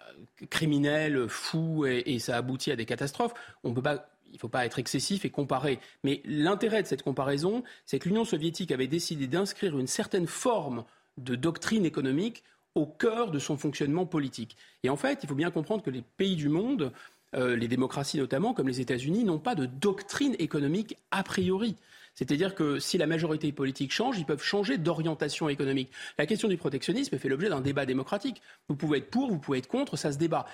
euh, 0.00 0.46
criminel, 0.50 1.28
fou, 1.28 1.86
et, 1.86 2.18
ça 2.18 2.36
aboutit 2.36 2.72
à 2.72 2.76
des 2.76 2.86
catastrophes. 2.86 3.34
On 3.64 3.72
peut 3.72 3.82
pas, 3.82 4.10
il 4.26 4.34
ne 4.34 4.38
faut 4.38 4.48
pas 4.48 4.66
être 4.66 4.78
excessif 4.78 5.24
et 5.24 5.30
comparer. 5.30 5.78
Mais 6.04 6.22
l'intérêt 6.24 6.82
de 6.82 6.88
cette 6.88 7.02
comparaison, 7.02 7.62
c'est 7.86 7.98
que 7.98 8.08
l'Union 8.08 8.24
soviétique 8.24 8.72
avait 8.72 8.88
décidé 8.88 9.26
d'inscrire 9.26 9.78
une 9.78 9.86
certaine 9.86 10.26
forme 10.26 10.84
de 11.16 11.34
doctrine 11.34 11.84
économique 11.84 12.44
au 12.74 12.86
cœur 12.86 13.30
de 13.30 13.38
son 13.38 13.56
fonctionnement 13.56 14.06
politique. 14.06 14.56
Et 14.82 14.90
en 14.90 14.96
fait, 14.96 15.20
il 15.22 15.28
faut 15.28 15.34
bien 15.34 15.50
comprendre 15.50 15.82
que 15.82 15.90
les 15.90 16.02
pays 16.02 16.36
du 16.36 16.48
monde, 16.48 16.92
euh, 17.34 17.56
les 17.56 17.68
démocraties 17.68 18.18
notamment, 18.18 18.54
comme 18.54 18.68
les 18.68 18.80
États-Unis, 18.80 19.24
n'ont 19.24 19.38
pas 19.38 19.54
de 19.54 19.66
doctrine 19.66 20.36
économique 20.38 20.96
a 21.10 21.22
priori. 21.22 21.76
C'est-à-dire 22.18 22.56
que 22.56 22.80
si 22.80 22.98
la 22.98 23.06
majorité 23.06 23.52
politique 23.52 23.92
change, 23.92 24.18
ils 24.18 24.24
peuvent 24.24 24.42
changer 24.42 24.76
d'orientation 24.76 25.48
économique. 25.48 25.92
La 26.18 26.26
question 26.26 26.48
du 26.48 26.56
protectionnisme 26.56 27.16
fait 27.16 27.28
l'objet 27.28 27.48
d'un 27.48 27.60
débat 27.60 27.86
démocratique. 27.86 28.42
Vous 28.68 28.74
pouvez 28.74 28.98
être 28.98 29.08
pour, 29.08 29.30
vous 29.30 29.38
pouvez 29.38 29.58
être 29.58 29.68
contre, 29.68 29.96
ça 29.96 30.10
se 30.10 30.18
débat. 30.18 30.44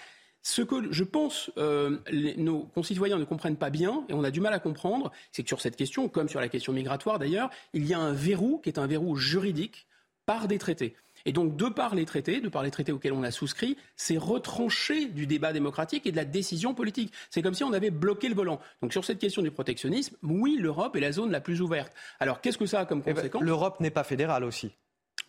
Ce 0.42 0.60
que 0.60 0.92
je 0.92 1.04
pense 1.04 1.50
euh, 1.56 1.96
nos 2.36 2.64
concitoyens 2.64 3.16
ne 3.16 3.24
comprennent 3.24 3.56
pas 3.56 3.70
bien, 3.70 4.04
et 4.10 4.12
on 4.12 4.24
a 4.24 4.30
du 4.30 4.42
mal 4.42 4.52
à 4.52 4.58
comprendre, 4.58 5.10
c'est 5.32 5.42
que 5.42 5.48
sur 5.48 5.62
cette 5.62 5.76
question, 5.76 6.06
comme 6.10 6.28
sur 6.28 6.38
la 6.38 6.50
question 6.50 6.74
migratoire 6.74 7.18
d'ailleurs, 7.18 7.48
il 7.72 7.86
y 7.86 7.94
a 7.94 7.98
un 7.98 8.12
verrou 8.12 8.60
qui 8.62 8.68
est 8.68 8.78
un 8.78 8.86
verrou 8.86 9.16
juridique 9.16 9.86
par 10.26 10.48
des 10.48 10.58
traités. 10.58 10.94
Et 11.26 11.32
donc, 11.32 11.56
de 11.56 11.66
par 11.66 11.94
les 11.94 12.04
traités, 12.04 12.40
de 12.40 12.48
par 12.48 12.62
les 12.62 12.70
traités 12.70 12.92
auxquels 12.92 13.12
on 13.12 13.22
a 13.22 13.30
souscrit, 13.30 13.76
c'est 13.96 14.18
retranché 14.18 15.06
du 15.06 15.26
débat 15.26 15.52
démocratique 15.52 16.06
et 16.06 16.12
de 16.12 16.16
la 16.16 16.24
décision 16.24 16.74
politique. 16.74 17.12
C'est 17.30 17.42
comme 17.42 17.54
si 17.54 17.64
on 17.64 17.72
avait 17.72 17.90
bloqué 17.90 18.28
le 18.28 18.34
volant. 18.34 18.60
Donc, 18.82 18.92
sur 18.92 19.04
cette 19.04 19.18
question 19.18 19.42
du 19.42 19.50
protectionnisme, 19.50 20.16
oui, 20.22 20.56
l'Europe 20.60 20.96
est 20.96 21.00
la 21.00 21.12
zone 21.12 21.30
la 21.30 21.40
plus 21.40 21.62
ouverte. 21.62 21.92
Alors, 22.20 22.40
qu'est-ce 22.40 22.58
que 22.58 22.66
ça 22.66 22.80
a 22.80 22.84
comme 22.84 23.02
eh 23.06 23.12
ben, 23.12 23.14
conséquence? 23.16 23.42
L'Europe 23.42 23.80
n'est 23.80 23.90
pas 23.90 24.04
fédérale 24.04 24.44
aussi. 24.44 24.72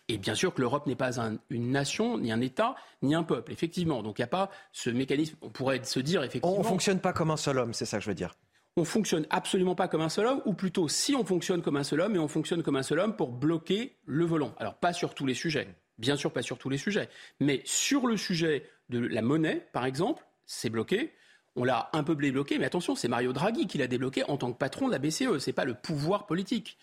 Et 0.08 0.18
bien 0.18 0.36
sûr 0.36 0.54
que 0.54 0.60
l'Europe 0.60 0.86
n'est 0.86 0.94
pas 0.94 1.18
une 1.50 1.70
nation, 1.72 2.16
ni 2.18 2.30
un 2.30 2.40
État, 2.40 2.76
ni 3.02 3.14
un 3.14 3.24
peuple, 3.24 3.50
effectivement. 3.50 4.04
Donc 4.04 4.18
il 4.18 4.22
n'y 4.22 4.26
a 4.26 4.28
pas 4.28 4.50
ce 4.72 4.88
mécanisme, 4.88 5.36
on 5.42 5.50
pourrait 5.50 5.82
se 5.82 5.98
dire 5.98 6.22
effectivement... 6.22 6.56
On 6.56 6.60
ne 6.60 6.64
fonctionne 6.64 7.00
pas 7.00 7.12
comme 7.12 7.32
un 7.32 7.36
seul 7.36 7.58
homme, 7.58 7.74
c'est 7.74 7.86
ça 7.86 7.98
que 7.98 8.04
je 8.04 8.10
veux 8.10 8.14
dire. 8.14 8.34
On 8.76 8.84
fonctionne 8.84 9.26
absolument 9.30 9.74
pas 9.74 9.88
comme 9.88 10.02
un 10.02 10.08
seul 10.08 10.26
homme, 10.26 10.42
ou 10.44 10.52
plutôt 10.52 10.86
si 10.86 11.16
on 11.16 11.24
fonctionne 11.24 11.60
comme 11.60 11.76
un 11.76 11.82
seul 11.82 12.00
homme, 12.02 12.14
et 12.14 12.20
on 12.20 12.28
fonctionne 12.28 12.62
comme 12.62 12.76
un 12.76 12.84
seul 12.84 13.00
homme 13.00 13.16
pour 13.16 13.32
bloquer 13.32 13.96
le 14.04 14.24
volant. 14.24 14.54
Alors 14.58 14.74
pas 14.74 14.92
sur 14.92 15.12
tous 15.12 15.26
les 15.26 15.34
sujets. 15.34 15.66
Bien 15.98 16.16
sûr, 16.16 16.32
pas 16.32 16.42
sur 16.42 16.58
tous 16.58 16.68
les 16.68 16.78
sujets. 16.78 17.08
Mais 17.40 17.62
sur 17.64 18.06
le 18.06 18.16
sujet 18.16 18.68
de 18.88 18.98
la 18.98 19.22
monnaie, 19.22 19.66
par 19.72 19.86
exemple, 19.86 20.24
c'est 20.44 20.70
bloqué. 20.70 21.12
On 21.56 21.64
l'a 21.64 21.88
un 21.94 22.04
peu 22.04 22.14
bloqué, 22.14 22.58
mais 22.58 22.66
attention, 22.66 22.94
c'est 22.94 23.08
Mario 23.08 23.32
Draghi 23.32 23.66
qui 23.66 23.78
l'a 23.78 23.86
débloqué 23.86 24.24
en 24.24 24.36
tant 24.36 24.52
que 24.52 24.58
patron 24.58 24.88
de 24.88 24.92
la 24.92 24.98
BCE. 24.98 25.38
Ce 25.38 25.46
n'est 25.50 25.54
pas 25.54 25.64
le 25.64 25.74
pouvoir 25.74 26.26
politique. 26.26 26.78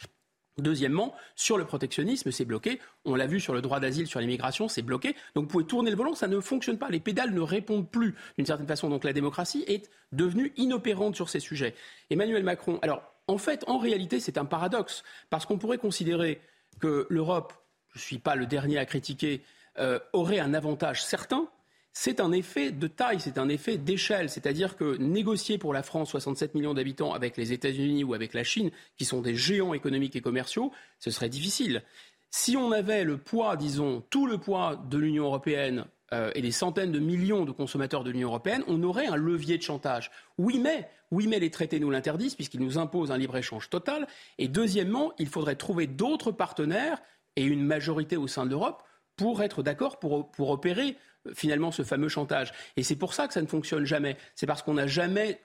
Deuxièmement, 0.57 1.15
sur 1.35 1.57
le 1.57 1.65
protectionnisme, 1.65 2.31
c'est 2.31 2.45
bloqué. 2.45 2.79
On 3.05 3.15
l'a 3.15 3.25
vu 3.25 3.39
sur 3.39 3.53
le 3.53 3.61
droit 3.61 3.79
d'asile, 3.79 4.05
sur 4.05 4.19
l'immigration, 4.19 4.67
c'est 4.67 4.83
bloqué. 4.83 5.15
Donc 5.35 5.45
vous 5.45 5.49
pouvez 5.49 5.65
tourner 5.65 5.89
le 5.89 5.97
volant, 5.97 6.13
ça 6.13 6.27
ne 6.27 6.39
fonctionne 6.39 6.77
pas. 6.77 6.89
Les 6.89 6.99
pédales 6.99 7.33
ne 7.33 7.41
répondent 7.41 7.89
plus 7.89 8.15
d'une 8.37 8.45
certaine 8.45 8.67
façon. 8.67 8.89
Donc 8.89 9.03
la 9.03 9.13
démocratie 9.13 9.63
est 9.67 9.89
devenue 10.11 10.53
inopérante 10.57 11.15
sur 11.15 11.29
ces 11.29 11.39
sujets. 11.39 11.73
Emmanuel 12.11 12.43
Macron, 12.43 12.77
alors 12.83 13.01
en 13.27 13.37
fait, 13.39 13.63
en 13.67 13.79
réalité, 13.79 14.19
c'est 14.19 14.37
un 14.37 14.45
paradoxe. 14.45 15.03
Parce 15.31 15.45
qu'on 15.45 15.57
pourrait 15.57 15.79
considérer 15.79 16.41
que 16.79 17.07
l'Europe 17.09 17.53
je 17.93 17.99
ne 17.99 18.03
suis 18.03 18.19
pas 18.19 18.35
le 18.35 18.45
dernier 18.45 18.77
à 18.77 18.85
critiquer, 18.85 19.41
euh, 19.79 19.99
aurait 20.11 20.39
un 20.39 20.53
avantage 20.53 21.03
certain, 21.03 21.47
c'est 21.93 22.19
un 22.19 22.31
effet 22.31 22.71
de 22.71 22.87
taille, 22.87 23.19
c'est 23.19 23.37
un 23.37 23.49
effet 23.49 23.77
d'échelle. 23.77 24.29
C'est-à-dire 24.29 24.75
que 24.75 24.97
négocier 24.97 25.59
pour 25.59 25.73
la 25.73 25.83
France 25.83 26.09
67 26.09 26.55
millions 26.55 26.73
d'habitants 26.73 27.13
avec 27.13 27.37
les 27.37 27.53
États-Unis 27.53 28.03
ou 28.03 28.15
avec 28.15 28.33
la 28.33 28.43
Chine, 28.43 28.71
qui 28.97 29.05
sont 29.05 29.21
des 29.21 29.35
géants 29.35 29.75
économiques 29.75 30.15
et 30.15 30.21
commerciaux, 30.21 30.71
ce 30.99 31.11
serait 31.11 31.29
difficile. 31.29 31.83
Si 32.31 32.57
on 32.57 32.71
avait 32.71 33.03
le 33.03 33.17
poids, 33.17 33.55
disons, 33.55 34.03
tout 34.09 34.25
le 34.25 34.39
poids 34.39 34.83
de 34.89 34.97
l'Union 34.97 35.25
européenne 35.25 35.85
euh, 36.13 36.31
et 36.33 36.41
des 36.41 36.51
centaines 36.51 36.91
de 36.91 36.97
millions 36.97 37.45
de 37.45 37.51
consommateurs 37.51 38.03
de 38.03 38.09
l'Union 38.09 38.29
européenne, 38.29 38.63
on 38.67 38.81
aurait 38.81 39.05
un 39.05 39.15
levier 39.15 39.59
de 39.59 39.63
chantage. 39.63 40.09
Oui, 40.39 40.57
mais, 40.57 40.89
oui, 41.11 41.27
mais 41.27 41.37
les 41.37 41.51
traités 41.51 41.79
nous 41.79 41.91
l'interdisent 41.91 42.33
puisqu'ils 42.33 42.61
nous 42.61 42.79
imposent 42.79 43.11
un 43.11 43.19
libre-échange 43.19 43.69
total. 43.69 44.07
Et 44.39 44.47
deuxièmement, 44.47 45.13
il 45.19 45.27
faudrait 45.27 45.55
trouver 45.55 45.85
d'autres 45.85 46.31
partenaires 46.31 47.03
et 47.35 47.43
une 47.43 47.63
majorité 47.63 48.17
au 48.17 48.27
sein 48.27 48.45
de 48.45 48.51
l'Europe 48.51 48.83
pour 49.15 49.43
être 49.43 49.63
d'accord 49.63 49.99
pour, 49.99 50.31
pour 50.31 50.49
opérer 50.49 50.97
euh, 51.27 51.31
finalement 51.33 51.71
ce 51.71 51.83
fameux 51.83 52.09
chantage. 52.09 52.51
Et 52.77 52.83
c'est 52.83 52.95
pour 52.95 53.13
ça 53.13 53.27
que 53.27 53.33
ça 53.33 53.41
ne 53.41 53.47
fonctionne 53.47 53.85
jamais. 53.85 54.17
C'est 54.35 54.47
parce 54.47 54.61
qu'on 54.61 54.73
n'a 54.75 54.87
jamais 54.87 55.41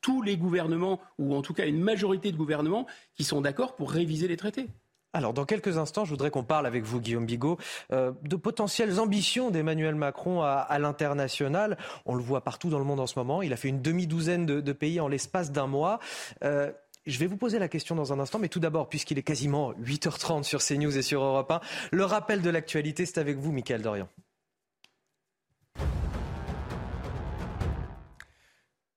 tous 0.00 0.22
les 0.22 0.36
gouvernements, 0.36 1.00
ou 1.18 1.34
en 1.34 1.42
tout 1.42 1.54
cas 1.54 1.66
une 1.66 1.80
majorité 1.80 2.32
de 2.32 2.36
gouvernements, 2.36 2.86
qui 3.14 3.24
sont 3.24 3.40
d'accord 3.40 3.74
pour 3.76 3.90
réviser 3.90 4.28
les 4.28 4.36
traités. 4.36 4.68
Alors, 5.14 5.32
dans 5.32 5.44
quelques 5.44 5.78
instants, 5.78 6.04
je 6.04 6.10
voudrais 6.10 6.32
qu'on 6.32 6.42
parle 6.42 6.66
avec 6.66 6.82
vous, 6.82 7.00
Guillaume 7.00 7.24
Bigot, 7.24 7.56
euh, 7.92 8.10
de 8.22 8.34
potentielles 8.34 8.98
ambitions 8.98 9.52
d'Emmanuel 9.52 9.94
Macron 9.94 10.42
à, 10.42 10.76
l'international. 10.80 11.78
On 12.04 12.16
le 12.16 12.22
voit 12.22 12.40
partout 12.40 12.68
dans 12.68 12.80
le 12.80 12.84
monde 12.84 12.98
en 12.98 13.06
ce 13.06 13.16
moment. 13.16 13.40
Il 13.40 13.52
a 13.52 13.56
fait 13.56 13.68
une 13.68 13.80
demi-douzaine 13.80 14.44
de, 14.44 14.72
pays 14.72 14.98
en 14.98 15.06
l'espace 15.06 15.52
d'un 15.52 15.68
mois. 15.68 16.00
Euh, 16.42 16.72
je 17.06 17.18
vais 17.18 17.26
vous 17.26 17.36
poser 17.36 17.58
la 17.58 17.68
question 17.68 17.94
dans 17.94 18.12
un 18.12 18.18
instant, 18.18 18.38
mais 18.38 18.48
tout 18.48 18.60
d'abord, 18.60 18.88
puisqu'il 18.88 19.18
est 19.18 19.22
quasiment 19.22 19.72
8h30 19.74 20.42
sur 20.42 20.62
CNews 20.62 20.96
et 20.96 21.02
sur 21.02 21.22
Europe 21.22 21.50
1, 21.50 21.60
le 21.92 22.04
rappel 22.04 22.42
de 22.42 22.50
l'actualité, 22.50 23.06
c'est 23.06 23.18
avec 23.18 23.36
vous, 23.38 23.52
Michael 23.52 23.82
Dorian. 23.82 24.08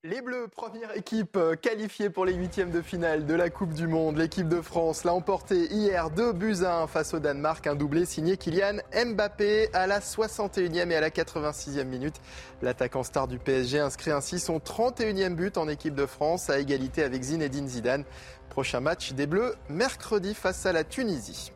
Les 0.10 0.22
Bleus, 0.22 0.48
première 0.48 0.96
équipe 0.96 1.36
euh, 1.36 1.56
qualifiée 1.56 2.10
pour 2.10 2.24
les 2.24 2.34
huitièmes 2.34 2.72
de 2.72 2.82
finale 2.82 3.26
de 3.26 3.34
la 3.34 3.50
Coupe 3.50 3.74
du 3.74 3.88
Monde. 3.88 4.16
L'équipe 4.16 4.48
de 4.48 4.62
France 4.62 5.04
l'a 5.04 5.14
emporté 5.14 5.66
hier 5.66 6.10
2 6.12 6.32
buts 6.32 6.64
à 6.64 6.82
1 6.84 6.88
face 6.88 7.14
au 7.14 7.20
Danemark. 7.20 7.68
Un 7.68 7.76
doublé 7.76 8.06
signé 8.06 8.38
Kylian 8.38 8.78
Mbappé 8.94 9.68
à 9.74 9.86
la 9.86 10.00
61e 10.00 10.92
et 10.92 10.96
à 10.96 11.02
la 11.02 11.10
86e 11.10 11.84
minute. 11.84 12.16
L'attaquant 12.62 13.04
star 13.04 13.28
du 13.28 13.38
PSG 13.38 13.80
inscrit 13.80 14.12
ainsi 14.12 14.40
son 14.40 14.60
31e 14.60 15.36
but 15.36 15.58
en 15.58 15.68
équipe 15.68 15.96
de 15.96 16.06
France 16.06 16.50
à 16.50 16.58
égalité 16.58 17.04
avec 17.04 17.22
Zinedine 17.24 17.68
Zidane. 17.68 18.06
Prochain 18.48 18.80
match 18.80 19.12
des 19.12 19.28
Bleus 19.28 19.56
mercredi 19.68 20.34
face 20.36 20.66
à 20.66 20.72
la 20.72 20.86
Tunisie. 20.86 21.52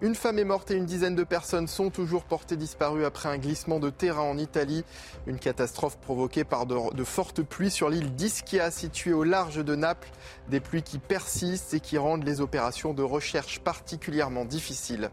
Une 0.00 0.14
femme 0.14 0.38
est 0.38 0.44
morte 0.44 0.70
et 0.70 0.76
une 0.76 0.86
dizaine 0.86 1.16
de 1.16 1.24
personnes 1.24 1.66
sont 1.66 1.90
toujours 1.90 2.22
portées 2.22 2.56
disparues 2.56 3.04
après 3.04 3.28
un 3.28 3.36
glissement 3.36 3.80
de 3.80 3.90
terrain 3.90 4.22
en 4.22 4.38
Italie. 4.38 4.84
Une 5.26 5.40
catastrophe 5.40 5.98
provoquée 5.98 6.44
par 6.44 6.66
de, 6.66 7.02
fortes 7.02 7.42
pluies 7.42 7.72
sur 7.72 7.90
l'île 7.90 8.14
d'Ischia 8.14 8.70
située 8.70 9.12
au 9.12 9.24
large 9.24 9.64
de 9.64 9.74
Naples. 9.74 10.10
Des 10.50 10.60
pluies 10.60 10.84
qui 10.84 10.98
persistent 11.00 11.74
et 11.74 11.80
qui 11.80 11.98
rendent 11.98 12.22
les 12.22 12.40
opérations 12.40 12.94
de 12.94 13.02
recherche 13.02 13.58
particulièrement 13.58 14.44
difficiles. 14.44 15.10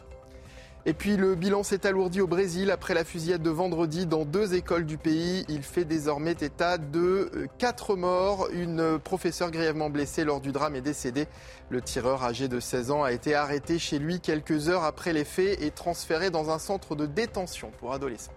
Et 0.88 0.94
puis 0.94 1.18
le 1.18 1.34
bilan 1.34 1.64
s'est 1.64 1.88
alourdi 1.88 2.22
au 2.22 2.28
Brésil 2.28 2.70
après 2.70 2.94
la 2.94 3.04
fusillade 3.04 3.42
de 3.42 3.50
vendredi 3.50 4.06
dans 4.06 4.24
deux 4.24 4.54
écoles 4.54 4.86
du 4.86 5.00
pays. 5.00 5.44
Il 5.50 5.64
fait 5.64 5.84
désormais 5.84 6.34
état 6.34 6.78
de 6.78 7.32
euh, 7.34 7.48
quatre 7.58 7.96
morts. 7.96 8.50
Une 8.54 9.00
professeure 9.00 9.50
grièvement 9.50 9.90
blessée 9.90 10.24
lors 10.24 10.42
du 10.42 10.52
drame 10.52 10.76
est 10.76 10.82
décédée. 10.82 11.28
Le 11.72 11.82
tireur 11.82 12.24
âgé 12.24 12.48
de 12.48 12.60
16 12.60 12.92
ans 12.92 13.04
a 13.04 13.14
été 13.14 13.34
arrêté 13.34 13.80
chez 13.80 13.98
lui 13.98 14.20
quelques 14.20 14.70
heures 14.70 14.84
après 14.84 15.12
les 15.12 15.26
faits 15.26 15.60
et 15.60 15.72
transféré 15.72 16.30
dans 16.30 16.52
un 16.52 16.60
centre 16.60 16.96
de 16.96 17.08
détention 17.08 17.72
pour 17.80 17.92
adolescents. 17.92 18.34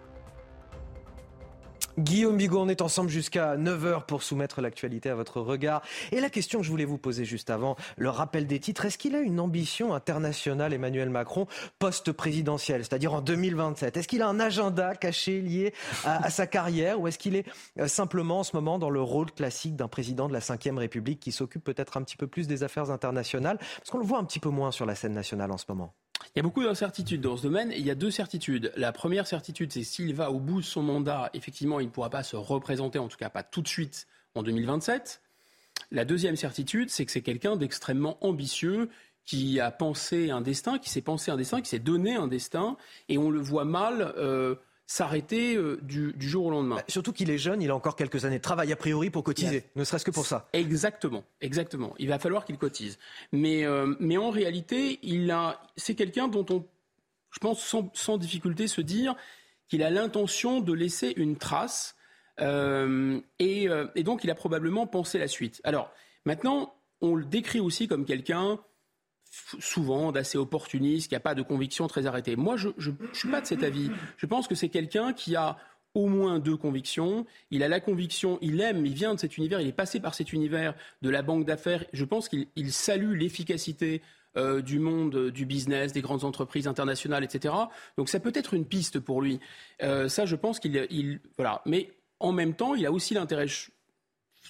Guillaume 1.98 2.36
Bigot, 2.36 2.60
on 2.60 2.68
est 2.68 2.80
ensemble 2.80 3.10
jusqu'à 3.10 3.56
9h 3.56 4.06
pour 4.06 4.22
soumettre 4.22 4.60
l'actualité 4.60 5.10
à 5.10 5.16
votre 5.16 5.40
regard. 5.40 5.82
Et 6.12 6.20
la 6.20 6.30
question 6.30 6.60
que 6.60 6.64
je 6.64 6.70
voulais 6.70 6.84
vous 6.84 6.96
poser 6.96 7.24
juste 7.24 7.50
avant, 7.50 7.74
le 7.96 8.08
rappel 8.08 8.46
des 8.46 8.60
titres, 8.60 8.84
est-ce 8.84 8.98
qu'il 8.98 9.16
a 9.16 9.20
une 9.20 9.40
ambition 9.40 9.92
internationale, 9.92 10.72
Emmanuel 10.72 11.10
Macron, 11.10 11.48
post-présidentielle, 11.80 12.84
c'est-à-dire 12.84 13.14
en 13.14 13.20
2027 13.20 13.96
Est-ce 13.96 14.06
qu'il 14.06 14.22
a 14.22 14.28
un 14.28 14.38
agenda 14.38 14.94
caché 14.94 15.40
lié 15.40 15.74
à, 16.04 16.30
sa 16.30 16.46
carrière 16.46 17.00
ou 17.00 17.08
est-ce 17.08 17.18
qu'il 17.18 17.34
est 17.34 17.46
euh, 17.80 17.88
simplement 17.88 18.40
en 18.40 18.44
ce 18.44 18.54
moment 18.54 18.78
dans 18.78 18.90
le 18.90 19.02
rôle 19.02 19.32
classique 19.32 19.74
d'un 19.74 19.88
président 19.88 20.28
de 20.28 20.32
la 20.32 20.38
Ve 20.38 20.78
République 20.78 21.18
qui 21.18 21.32
s'occupe 21.32 21.64
peut-être 21.64 21.96
un 21.96 22.02
petit 22.02 22.16
peu 22.16 22.28
plus 22.28 22.46
des 22.46 22.62
affaires 22.62 22.92
internationales? 22.92 23.58
Parce 23.58 23.90
qu'on 23.90 23.98
le 23.98 24.04
voit 24.04 24.18
un 24.18 24.24
petit 24.24 24.40
peu 24.40 24.50
moins 24.50 24.70
sur 24.70 24.86
la 24.86 24.94
scène 24.94 25.14
nationale 25.14 25.50
en 25.50 25.58
ce 25.58 25.64
moment. 25.68 25.92
Il 26.26 26.38
y 26.38 26.40
a 26.40 26.42
beaucoup 26.42 26.62
d'incertitudes 26.62 27.20
dans 27.20 27.36
ce 27.36 27.42
domaine. 27.42 27.72
il 27.74 27.84
y 27.84 27.90
a 27.90 27.94
deux 27.94 28.10
certitudes. 28.10 28.72
La 28.76 28.92
première 28.92 29.26
certitude, 29.26 29.72
c'est 29.72 29.82
s'il 29.82 30.14
va 30.14 30.30
au 30.30 30.40
bout 30.40 30.60
de 30.60 30.66
son 30.66 30.82
mandat, 30.82 31.30
effectivement, 31.34 31.80
il 31.80 31.86
ne 31.86 31.90
pourra 31.90 32.10
pas 32.10 32.22
se 32.22 32.36
représenter, 32.36 32.98
en 32.98 33.08
tout 33.08 33.16
cas 33.16 33.30
pas 33.30 33.42
tout 33.42 33.62
de 33.62 33.68
suite, 33.68 34.06
en 34.34 34.42
2027. 34.42 35.20
La 35.90 36.04
deuxième 36.04 36.36
certitude, 36.36 36.90
c'est 36.90 37.06
que 37.06 37.12
c'est 37.12 37.22
quelqu'un 37.22 37.56
d'extrêmement 37.56 38.18
ambitieux 38.24 38.90
qui 39.24 39.60
a 39.60 39.70
pensé 39.70 40.30
un 40.30 40.40
destin, 40.40 40.78
qui 40.78 40.90
s'est 40.90 41.02
pensé 41.02 41.30
un 41.30 41.36
destin, 41.36 41.60
qui 41.60 41.68
s'est 41.68 41.78
donné 41.78 42.14
un 42.14 42.28
destin, 42.28 42.76
et 43.08 43.18
on 43.18 43.30
le 43.30 43.40
voit 43.40 43.64
mal 43.64 44.14
euh, 44.16 44.54
s'arrêter 44.88 45.54
euh, 45.54 45.78
du, 45.82 46.14
jour 46.18 46.46
au 46.46 46.50
lendemain. 46.50 46.76
Bah, 46.76 46.84
surtout 46.88 47.12
qu'il 47.12 47.30
est 47.30 47.36
jeune, 47.36 47.60
il 47.60 47.70
a 47.70 47.76
encore 47.76 47.94
quelques 47.94 48.24
années 48.24 48.38
de 48.38 48.42
travail 48.42 48.72
a 48.72 48.76
priori 48.76 49.10
pour 49.10 49.22
cotiser, 49.22 49.64
ne 49.76 49.84
serait-ce 49.84 50.04
que 50.04 50.10
pour 50.10 50.24
ça. 50.24 50.48
Exactement, 50.54 51.24
exactement. 51.42 51.94
Il 51.98 52.08
va 52.08 52.18
falloir 52.18 52.46
qu'il 52.46 52.56
cotise. 52.56 52.98
Mais, 53.30 53.64
euh, 53.64 53.94
mais 54.00 54.16
en 54.16 54.30
réalité, 54.30 54.98
il 55.02 55.30
a, 55.30 55.60
c'est 55.76 55.94
quelqu'un 55.94 56.26
dont 56.26 56.46
on, 56.48 56.64
je 57.30 57.38
pense, 57.38 57.76
sans, 57.92 58.16
difficulté 58.16 58.66
se 58.66 58.80
dire 58.80 59.14
qu'il 59.68 59.82
a 59.82 59.90
l'intention 59.90 60.60
de 60.60 60.72
laisser 60.72 61.12
une 61.16 61.36
trace. 61.36 61.94
Euh, 62.40 63.20
et, 63.38 63.68
et 63.94 64.02
donc, 64.02 64.24
il 64.24 64.30
a 64.30 64.34
probablement 64.34 64.86
pensé 64.86 65.18
la 65.18 65.28
suite. 65.28 65.60
Alors, 65.64 65.92
maintenant, 66.24 66.74
on 67.02 67.14
le 67.14 67.26
décrit 67.26 67.60
aussi 67.60 67.88
comme 67.88 68.06
quelqu'un 68.06 68.58
souvent 69.58 70.12
d'assez 70.12 70.38
opportuniste, 70.38 71.08
qui 71.08 71.14
n'a 71.14 71.20
pas 71.20 71.34
de 71.34 71.42
conviction 71.42 71.86
très 71.86 72.06
arrêtée. 72.06 72.36
Moi, 72.36 72.56
je 72.56 72.68
ne 72.68 73.14
suis 73.14 73.28
pas 73.28 73.40
de 73.40 73.46
cet 73.46 73.62
avis. 73.62 73.90
Je 74.16 74.26
pense 74.26 74.48
que 74.48 74.54
c'est 74.54 74.68
quelqu'un 74.68 75.12
qui 75.12 75.36
a 75.36 75.56
au 75.94 76.06
moins 76.06 76.38
deux 76.38 76.56
convictions. 76.56 77.26
Il 77.50 77.62
a 77.62 77.68
la 77.68 77.80
conviction, 77.80 78.38
il 78.40 78.60
aime, 78.60 78.84
il 78.86 78.94
vient 78.94 79.14
de 79.14 79.20
cet 79.20 79.36
univers, 79.36 79.60
il 79.60 79.68
est 79.68 79.72
passé 79.72 80.00
par 80.00 80.14
cet 80.14 80.32
univers 80.32 80.74
de 81.02 81.10
la 81.10 81.22
banque 81.22 81.44
d'affaires. 81.44 81.84
Je 81.92 82.04
pense 82.04 82.28
qu'il 82.28 82.72
salue 82.72 83.16
l'efficacité 83.16 84.02
euh, 84.36 84.60
du 84.60 84.78
monde 84.78 85.30
du 85.30 85.46
business, 85.46 85.92
des 85.92 86.02
grandes 86.02 86.24
entreprises 86.24 86.68
internationales, 86.68 87.24
etc. 87.24 87.54
Donc 87.96 88.08
ça 88.08 88.20
peut 88.20 88.32
être 88.34 88.54
une 88.54 88.66
piste 88.66 89.00
pour 89.00 89.22
lui. 89.22 89.40
Euh, 89.82 90.08
ça, 90.08 90.26
je 90.26 90.36
pense 90.36 90.60
qu'il... 90.60 90.86
Il, 90.90 91.20
voilà. 91.36 91.62
Mais 91.64 91.90
en 92.20 92.32
même 92.32 92.54
temps, 92.54 92.74
il 92.74 92.84
a 92.84 92.92
aussi 92.92 93.14
l'intérêt 93.14 93.46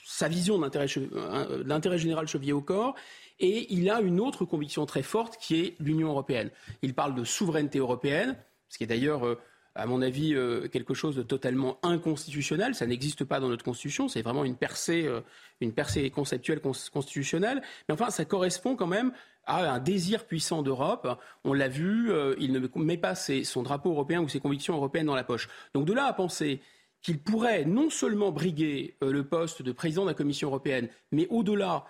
sa 0.05 0.29
vision 0.29 0.61
euh, 0.61 1.65
d'intérêt 1.65 1.99
général 1.99 2.27
chevillé 2.27 2.53
au 2.53 2.61
corps. 2.61 2.95
Et 3.41 3.73
il 3.73 3.89
a 3.91 4.01
une 4.01 4.21
autre 4.21 4.45
conviction 4.45 4.85
très 4.87 5.03
forte 5.03 5.37
qui 5.39 5.61
est 5.61 5.75
l'Union 5.81 6.09
européenne. 6.09 6.51
Il 6.83 6.95
parle 6.95 7.15
de 7.15 7.25
souveraineté 7.25 7.79
européenne, 7.79 8.37
ce 8.69 8.79
qui 8.79 8.85
est 8.85 8.89
d'ailleurs, 8.89 9.25
euh, 9.27 9.39
à 9.77 9.87
mon 9.87 10.03
avis, 10.03 10.35
euh, 10.35 10.67
quelque 10.67 10.93
chose 10.93 11.15
de 11.15 11.23
totalement 11.23 11.79
inconstitutionnel. 11.85 12.75
Ça 12.75 12.87
n'existe 12.87 13.25
pas 13.25 13.39
dans 13.39 13.49
notre 13.49 13.65
constitution. 13.65 14.09
C'est 14.09 14.23
vraiment 14.23 14.45
une 14.45 14.57
percée, 14.57 15.07
euh, 15.07 15.21
une 15.61 15.73
percée 15.73 16.11
conceptuelle 16.11 16.61
constitutionnelle. 16.61 17.63
Mais 17.89 17.95
enfin, 17.95 18.11
ça 18.11 18.25
correspond 18.25 18.75
quand 18.75 18.89
même 18.89 19.13
à 19.47 19.73
un 19.73 19.79
désir 19.79 20.27
puissant 20.27 20.63
d'Europe. 20.63 21.09
On 21.45 21.53
l'a 21.53 21.69
vu, 21.69 22.11
il 22.39 22.53
ne 22.53 22.59
met 22.83 22.99
pas 22.99 23.15
son 23.15 23.63
drapeau 23.63 23.93
européen 23.93 24.21
ou 24.21 24.29
ses 24.29 24.41
convictions 24.41 24.75
européennes 24.75 25.07
dans 25.07 25.15
la 25.15 25.25
poche. 25.25 25.49
Donc 25.73 25.87
de 25.87 25.95
là 25.95 26.05
à 26.05 26.13
penser 26.13 26.61
qu'il 27.01 27.19
pourrait 27.19 27.65
non 27.65 27.89
seulement 27.89 28.31
briguer 28.31 28.99
le 29.01 29.25
poste 29.25 29.63
de 29.63 29.73
président 29.73 30.03
de 30.03 30.09
la 30.09 30.15
Commission 30.15 30.49
européenne, 30.49 30.91
mais 31.13 31.27
au-delà 31.31 31.87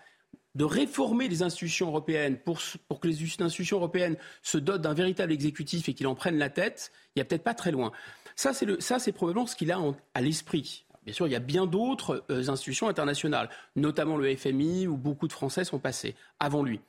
de 0.55 0.65
réformer 0.65 1.29
les 1.29 1.43
institutions 1.43 1.89
européennes 1.89 2.39
pour, 2.39 2.59
que 3.01 3.09
les 3.09 3.23
institutions 3.41 3.77
européennes 3.77 4.17
se 4.43 4.59
dotent 4.59 4.83
d'un 4.83 4.95
véritable 4.95 5.33
exécutif 5.33 5.89
et 5.89 5.95
qu'il 5.95 6.07
en 6.07 6.15
prenne 6.15 6.39
la 6.39 6.51
tête, 6.51 6.91
il 7.15 7.19
n'y 7.19 7.23
a 7.23 7.25
peut-être 7.25 7.45
pas 7.45 7.55
très 7.55 7.71
loin. 7.71 7.93
Ça, 8.37 8.53
c'est 8.53 9.13
probablement 9.13 9.47
ce 9.47 9.57
qu'il 9.57 9.73
a 9.73 9.81
à 10.15 10.21
l'esprit. 10.21 10.85
Bien 11.05 11.15
sûr, 11.15 11.27
il 11.27 11.33
y 11.33 11.37
a 11.37 11.41
bien 11.41 11.67
d'autres 11.67 12.25
euh, 12.31 12.51
institutions 12.51 12.89
internationales, 12.89 13.49
notamment 13.77 14.17
le 14.17 14.37
FMI, 14.37 14.87
où 14.87 14.97
beaucoup 14.97 15.27
de 15.27 15.33
Français 15.33 15.65
sont 15.65 15.79
passés 15.79 16.15
avant 16.39 16.63
lui. 16.63 16.81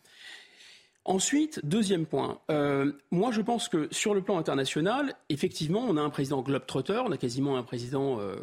Ensuite, 1.09 1.59
deuxième 1.63 2.05
point, 2.05 2.37
euh, 2.51 2.91
moi 3.09 3.31
je 3.31 3.41
pense 3.41 3.67
que 3.67 3.87
sur 3.89 4.13
le 4.13 4.21
plan 4.21 4.37
international, 4.37 5.15
effectivement, 5.29 5.83
on 5.89 5.97
a 5.97 6.01
un 6.01 6.11
président 6.11 6.43
globetrotter, 6.43 7.01
on 7.03 7.11
a 7.11 7.17
quasiment 7.17 7.57
un 7.57 7.63
président 7.63 8.19
euh, 8.19 8.35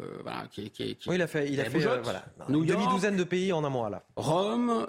qui, 0.51 0.69
qui, 0.71 0.97
Oui, 1.07 1.15
il 1.15 1.21
a 1.21 1.27
fait, 1.27 1.49
il 1.49 1.61
a 1.61 1.63
fait 1.63 1.87
euh, 1.87 2.01
voilà, 2.03 2.25
une 2.49 2.65
demi-douzaine 2.65 3.15
de 3.15 3.23
pays 3.23 3.53
en 3.53 3.63
un 3.63 3.69
mois 3.69 3.89
là. 3.89 4.03
Rome, 4.17 4.85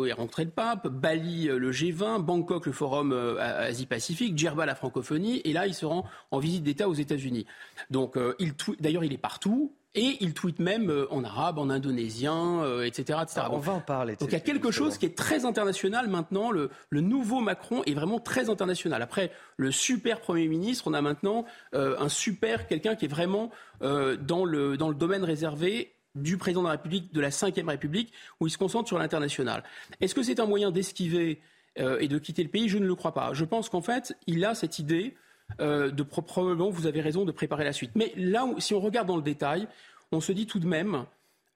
oui, 0.00 0.10
rentré 0.10 0.44
le 0.44 0.50
pape, 0.50 0.88
Bali 0.88 1.44
le 1.44 1.70
G20, 1.70 2.20
Bangkok 2.20 2.66
le 2.66 2.72
forum 2.72 3.12
Asie-Pacifique, 3.38 4.36
Djerba 4.36 4.66
la 4.66 4.74
francophonie, 4.74 5.40
et 5.44 5.52
là 5.52 5.68
il 5.68 5.74
se 5.74 5.86
rend 5.86 6.06
en 6.32 6.40
visite 6.40 6.64
d'État 6.64 6.88
aux 6.88 6.94
États-Unis. 6.94 7.46
Donc, 7.90 8.18
il 8.40 8.54
d'ailleurs 8.80 9.04
il 9.04 9.12
est 9.12 9.18
partout, 9.18 9.72
et 9.94 10.18
il 10.20 10.34
tweet 10.34 10.60
même 10.60 10.88
euh, 10.88 11.12
en 11.12 11.24
arabe, 11.24 11.58
en 11.58 11.68
indonésien, 11.68 12.62
etc., 12.84 13.18
euh, 13.18 13.22
etc. 13.22 13.46
on 13.50 13.58
va 13.58 13.72
en 13.72 13.80
parler. 13.80 14.16
Donc 14.16 14.28
il 14.28 14.34
y 14.34 14.36
a 14.36 14.40
quelque 14.40 14.70
chose 14.70 14.98
qui 14.98 15.06
est 15.06 15.16
très 15.16 15.44
international 15.44 16.08
maintenant. 16.08 16.50
Le, 16.50 16.70
nouveau 16.92 17.40
Macron 17.40 17.82
est 17.84 17.94
vraiment 17.94 18.20
très 18.20 18.50
international. 18.50 19.02
Après 19.02 19.32
le 19.56 19.72
super 19.72 20.20
Premier 20.20 20.46
ministre, 20.46 20.84
on 20.86 20.94
a 20.94 21.02
maintenant 21.02 21.44
euh, 21.74 21.96
un 21.98 22.08
super, 22.08 22.68
quelqu'un 22.68 22.94
qui 22.94 23.06
est 23.06 23.08
vraiment 23.08 23.50
dans, 23.80 24.44
le, 24.44 24.76
dans 24.76 24.90
le 24.90 24.94
domaine 24.94 25.24
réservé 25.24 25.94
du 26.14 26.36
président 26.36 26.60
de 26.60 26.66
la 26.66 26.72
République, 26.72 27.14
de 27.14 27.20
la 27.20 27.30
Ve 27.30 27.66
République, 27.66 28.12
où 28.38 28.46
il 28.46 28.50
se 28.50 28.58
concentre 28.58 28.88
sur 28.88 28.98
l'international. 28.98 29.64
Est-ce 30.00 30.14
que 30.14 30.22
c'est 30.22 30.38
un 30.38 30.44
moyen 30.44 30.70
d'esquiver 30.70 31.40
et 31.76 32.08
de 32.08 32.18
quitter 32.18 32.42
le 32.42 32.50
pays? 32.50 32.68
Je 32.68 32.76
ne 32.76 32.86
le 32.86 32.94
crois 32.94 33.14
pas. 33.14 33.32
Je 33.32 33.46
pense 33.46 33.70
qu'en 33.70 33.80
fait, 33.80 34.14
il 34.26 34.44
a 34.44 34.54
cette 34.54 34.78
idée 34.78 35.16
euh, 35.60 35.90
de 35.90 36.02
probablement, 36.02 36.70
vous 36.70 36.86
avez 36.86 37.00
raison, 37.00 37.24
de 37.24 37.32
préparer 37.32 37.64
la 37.64 37.72
suite. 37.72 37.92
Mais 37.94 38.12
là, 38.16 38.46
si 38.58 38.74
on 38.74 38.80
regarde 38.80 39.08
dans 39.08 39.16
le 39.16 39.22
détail, 39.22 39.66
on 40.12 40.20
se 40.20 40.32
dit 40.32 40.46
tout 40.46 40.58
de 40.58 40.66
même 40.66 41.04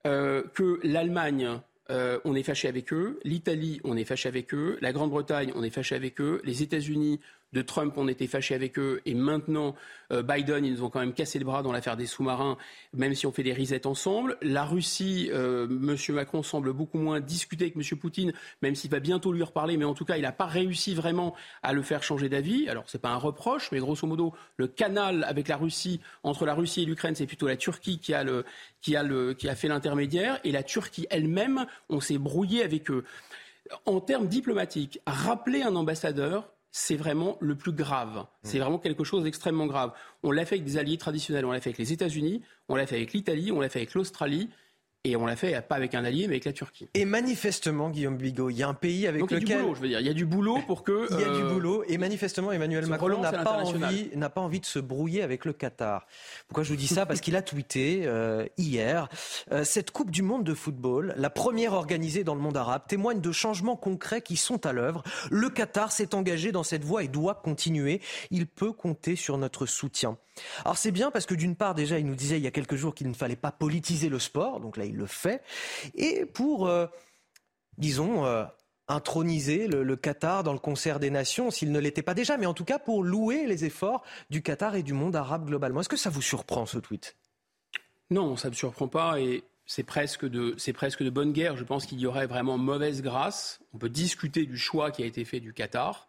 euh, 0.05 0.43
que 0.53 0.79
l'Allemagne, 0.83 1.59
euh, 1.89 2.19
on 2.25 2.35
est 2.35 2.43
fâché 2.43 2.67
avec 2.67 2.93
eux, 2.93 3.19
l'Italie, 3.23 3.79
on 3.83 3.97
est 3.97 4.05
fâché 4.05 4.29
avec 4.29 4.53
eux, 4.53 4.77
la 4.81 4.91
Grande-Bretagne, 4.91 5.51
on 5.55 5.63
est 5.63 5.69
fâché 5.69 5.95
avec 5.95 6.19
eux, 6.21 6.41
les 6.43 6.63
États-Unis, 6.63 7.19
de 7.53 7.61
Trump, 7.61 7.93
on 7.97 8.07
était 8.07 8.27
fâché 8.27 8.53
avec 8.53 8.77
eux, 8.77 9.01
et 9.05 9.13
maintenant 9.13 9.75
euh, 10.11 10.21
Biden, 10.21 10.65
ils 10.65 10.73
nous 10.73 10.83
ont 10.83 10.89
quand 10.89 10.99
même 10.99 11.13
cassé 11.13 11.39
le 11.39 11.45
bras 11.45 11.63
dans 11.63 11.71
l'affaire 11.71 11.95
des 11.95 12.05
sous-marins, 12.05 12.57
même 12.93 13.15
si 13.15 13.25
on 13.25 13.31
fait 13.31 13.43
des 13.43 13.53
risettes 13.53 13.85
ensemble. 13.85 14.37
La 14.41 14.65
Russie, 14.65 15.29
euh, 15.33 15.65
M. 15.65 15.95
Macron 16.15 16.43
semble 16.43 16.73
beaucoup 16.73 16.97
moins 16.97 17.19
discuter 17.19 17.65
avec 17.65 17.75
M. 17.77 17.97
Poutine, 17.97 18.33
même 18.61 18.75
s'il 18.75 18.91
va 18.91 18.99
bientôt 18.99 19.31
lui 19.31 19.43
reparler, 19.43 19.77
mais 19.77 19.85
en 19.85 19.93
tout 19.93 20.05
cas, 20.05 20.17
il 20.17 20.23
n'a 20.23 20.31
pas 20.31 20.45
réussi 20.45 20.95
vraiment 20.95 21.33
à 21.63 21.73
le 21.73 21.81
faire 21.81 22.03
changer 22.03 22.29
d'avis. 22.29 22.67
Alors, 22.67 22.89
ce 22.89 22.97
n'est 22.97 23.01
pas 23.01 23.09
un 23.09 23.17
reproche, 23.17 23.71
mais 23.71 23.79
grosso 23.79 24.05
modo, 24.05 24.33
le 24.57 24.67
canal 24.67 25.23
avec 25.23 25.47
la 25.47 25.57
Russie, 25.57 26.01
entre 26.23 26.45
la 26.45 26.53
Russie 26.53 26.83
et 26.83 26.85
l'Ukraine, 26.85 27.15
c'est 27.15 27.27
plutôt 27.27 27.47
la 27.47 27.57
Turquie 27.57 27.99
qui 27.99 28.13
a, 28.13 28.23
le, 28.23 28.43
qui 28.81 28.95
a, 28.95 29.03
le, 29.03 29.33
qui 29.33 29.47
a 29.47 29.55
fait 29.55 29.69
l'intermédiaire, 29.69 30.39
et 30.43 30.51
la 30.51 30.63
Turquie 30.63 31.07
elle-même, 31.09 31.65
on 31.89 32.01
s'est 32.01 32.17
brouillé 32.17 32.63
avec 32.63 32.91
eux. 32.91 33.05
En 33.85 33.99
termes 33.99 34.27
diplomatiques, 34.27 34.99
rappeler 35.07 35.63
un 35.63 35.75
ambassadeur, 35.75 36.54
c'est 36.77 36.97
vraiment 36.97 37.37
le 37.39 37.55
plus 37.55 37.71
grave. 37.71 38.25
C'est 38.43 38.59
vraiment 38.59 38.79
quelque 38.79 39.05
chose 39.05 39.23
d'extrêmement 39.23 39.65
grave. 39.65 39.93
On 40.23 40.31
l'a 40.31 40.43
fait 40.43 40.55
avec 40.55 40.65
des 40.65 40.75
alliés 40.75 40.97
traditionnels, 40.97 41.45
on 41.45 41.53
l'a 41.53 41.61
fait 41.61 41.69
avec 41.69 41.77
les 41.77 41.93
États-Unis, 41.93 42.41
on 42.67 42.75
l'a 42.75 42.85
fait 42.85 42.97
avec 42.97 43.13
l'Italie, 43.13 43.49
on 43.53 43.61
l'a 43.61 43.69
fait 43.69 43.79
avec 43.79 43.93
l'Australie. 43.93 44.49
Et 45.05 45.15
on 45.15 45.27
l'a 45.27 45.35
fait 45.35 45.61
pas 45.61 45.75
avec 45.75 45.93
un 45.93 46.03
allié, 46.03 46.23
mais 46.23 46.33
avec 46.33 46.45
la 46.45 46.51
Turquie. 46.51 46.89
Et 46.95 47.05
manifestement, 47.05 47.91
Guillaume 47.91 48.17
Bigot, 48.17 48.49
il 48.49 48.57
y 48.57 48.63
a 48.63 48.67
un 48.67 48.73
pays 48.73 49.05
avec 49.05 49.21
lequel... 49.21 49.39
Il 49.43 49.49
y 49.49 49.53
a 49.53 49.55
du 49.55 49.61
boulot, 49.61 49.75
je 49.75 49.81
veux 49.81 49.87
dire. 49.87 49.99
Il 49.99 50.07
y 50.07 50.09
a 50.09 50.13
du 50.13 50.25
boulot 50.25 50.57
pour 50.65 50.83
que... 50.83 51.07
Il 51.11 51.19
y 51.19 51.23
a 51.23 51.27
du 51.27 51.43
euh, 51.43 51.53
boulot. 51.53 51.83
Et 51.87 51.99
manifestement, 51.99 52.51
Emmanuel 52.51 52.87
Macron 52.87 53.21
n'a 53.21 53.31
pas, 53.31 53.63
envie, 53.63 54.09
n'a 54.15 54.31
pas 54.31 54.41
envie 54.41 54.59
de 54.59 54.65
se 54.65 54.79
brouiller 54.79 55.21
avec 55.21 55.45
le 55.45 55.53
Qatar. 55.53 56.07
Pourquoi 56.47 56.63
je 56.63 56.69
vous 56.69 56.75
dis 56.75 56.87
ça? 56.87 57.05
Parce 57.05 57.21
qu'il 57.21 57.35
a 57.35 57.43
tweeté 57.43 58.01
euh, 58.05 58.47
hier 58.57 59.07
euh, 59.51 59.63
Cette 59.63 59.91
Coupe 59.91 60.09
du 60.09 60.23
Monde 60.23 60.43
de 60.43 60.55
football, 60.55 61.13
la 61.17 61.29
première 61.29 61.73
organisée 61.73 62.23
dans 62.23 62.33
le 62.33 62.41
monde 62.41 62.57
arabe, 62.57 62.81
témoigne 62.87 63.21
de 63.21 63.31
changements 63.31 63.75
concrets 63.75 64.23
qui 64.23 64.37
sont 64.37 64.65
à 64.65 64.73
l'œuvre. 64.73 65.03
Le 65.29 65.49
Qatar 65.49 65.91
s'est 65.91 66.15
engagé 66.15 66.51
dans 66.51 66.63
cette 66.63 66.83
voie 66.83 67.03
et 67.03 67.07
doit 67.07 67.35
continuer. 67.35 68.01
Il 68.31 68.47
peut 68.47 68.71
compter 68.71 69.15
sur 69.15 69.37
notre 69.37 69.67
soutien. 69.67 70.17
Alors 70.63 70.77
c'est 70.77 70.91
bien 70.91 71.11
parce 71.11 71.25
que 71.25 71.35
d'une 71.35 71.55
part 71.55 71.75
déjà 71.75 71.97
il 71.99 72.05
nous 72.05 72.15
disait 72.15 72.37
il 72.37 72.43
y 72.43 72.47
a 72.47 72.51
quelques 72.51 72.75
jours 72.75 72.93
qu'il 72.93 73.07
ne 73.07 73.13
fallait 73.13 73.35
pas 73.35 73.51
politiser 73.51 74.09
le 74.09 74.19
sport, 74.19 74.59
donc 74.59 74.77
là 74.77 74.85
il 74.85 74.94
le 74.95 75.05
fait, 75.05 75.43
et 75.93 76.25
pour, 76.25 76.67
euh, 76.67 76.87
disons, 77.77 78.25
euh, 78.25 78.45
introniser 78.87 79.67
le, 79.67 79.95
Qatar 79.95 80.43
dans 80.43 80.53
le 80.53 80.59
concert 80.59 80.99
des 80.99 81.09
nations, 81.09 81.51
s'il 81.51 81.71
ne 81.71 81.79
l'était 81.79 82.03
pas 82.03 82.13
déjà, 82.13 82.37
mais 82.37 82.45
en 82.45 82.53
tout 82.53 82.65
cas 82.65 82.79
pour 82.79 83.03
louer 83.03 83.47
les 83.47 83.65
efforts 83.65 84.03
du 84.29 84.41
Qatar 84.41 84.75
et 84.75 84.83
du 84.83 84.93
monde 84.93 85.15
arabe 85.15 85.47
globalement. 85.47 85.81
Est-ce 85.81 85.89
que 85.89 85.97
ça 85.97 86.09
vous 86.09 86.21
surprend 86.21 86.65
ce 86.65 86.77
tweet? 86.77 87.15
Non, 88.11 88.37
ça 88.37 88.49
ne 88.49 88.51
me 88.51 88.55
surprend 88.55 88.87
pas 88.87 89.19
et 89.19 89.43
c'est 89.65 89.83
presque 89.83 90.25
de 90.25 90.55
presque 90.73 91.01
de 91.01 91.09
bonne 91.09 91.33
guerre. 91.33 91.57
Je 91.57 91.63
pense 91.63 91.87
qu'il 91.87 91.99
y 91.99 92.05
aurait 92.05 92.27
vraiment 92.27 92.59
mauvaise 92.59 93.01
grâce. 93.01 93.59
On 93.73 93.79
peut 93.79 93.89
discuter 93.89 94.45
du 94.45 94.57
choix 94.57 94.91
qui 94.91 95.01
a 95.01 95.07
été 95.07 95.25
fait 95.25 95.39
du 95.39 95.53
Qatar. 95.53 96.07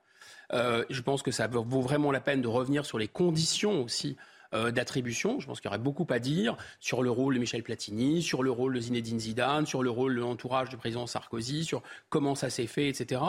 Euh, 0.53 0.85
je 0.91 1.01
pense 1.01 1.23
que 1.23 1.31
ça 1.31 1.47
vaut 1.47 1.81
vraiment 1.81 2.13
la 2.13 2.21
peine 2.21 2.43
de 2.43 2.49
revenir 2.49 2.85
sur 2.85 2.99
les 2.99 3.09
conditions 3.09 3.83
aussi 3.83 4.17
euh, 4.55 4.71
d'attribution. 4.71 5.41
Je 5.41 5.47
pense 5.47 5.61
qu'il 5.61 5.69
y 5.69 5.71
aurait 5.71 5.79
beaucoup 5.79 6.07
à 6.11 6.19
dire 6.19 6.57
sur 6.81 7.03
le 7.03 7.11
rôle 7.11 7.35
de 7.35 7.41
Michel 7.41 7.63
Platini, 7.63 8.23
sur 8.23 8.43
le 8.43 8.51
rôle 8.51 8.75
de 8.75 8.81
Zinedine 8.81 9.19
Zidane, 9.19 9.67
sur 9.67 9.83
le 9.83 9.91
rôle 9.91 10.15
de 10.15 10.21
l'entourage 10.21 10.69
du 10.69 10.77
président 10.77 11.07
Sarkozy, 11.07 11.65
sur 11.65 11.83
comment 12.09 12.35
ça 12.35 12.51
s'est 12.51 12.67
fait, 12.67 12.89
etc. 12.89 13.23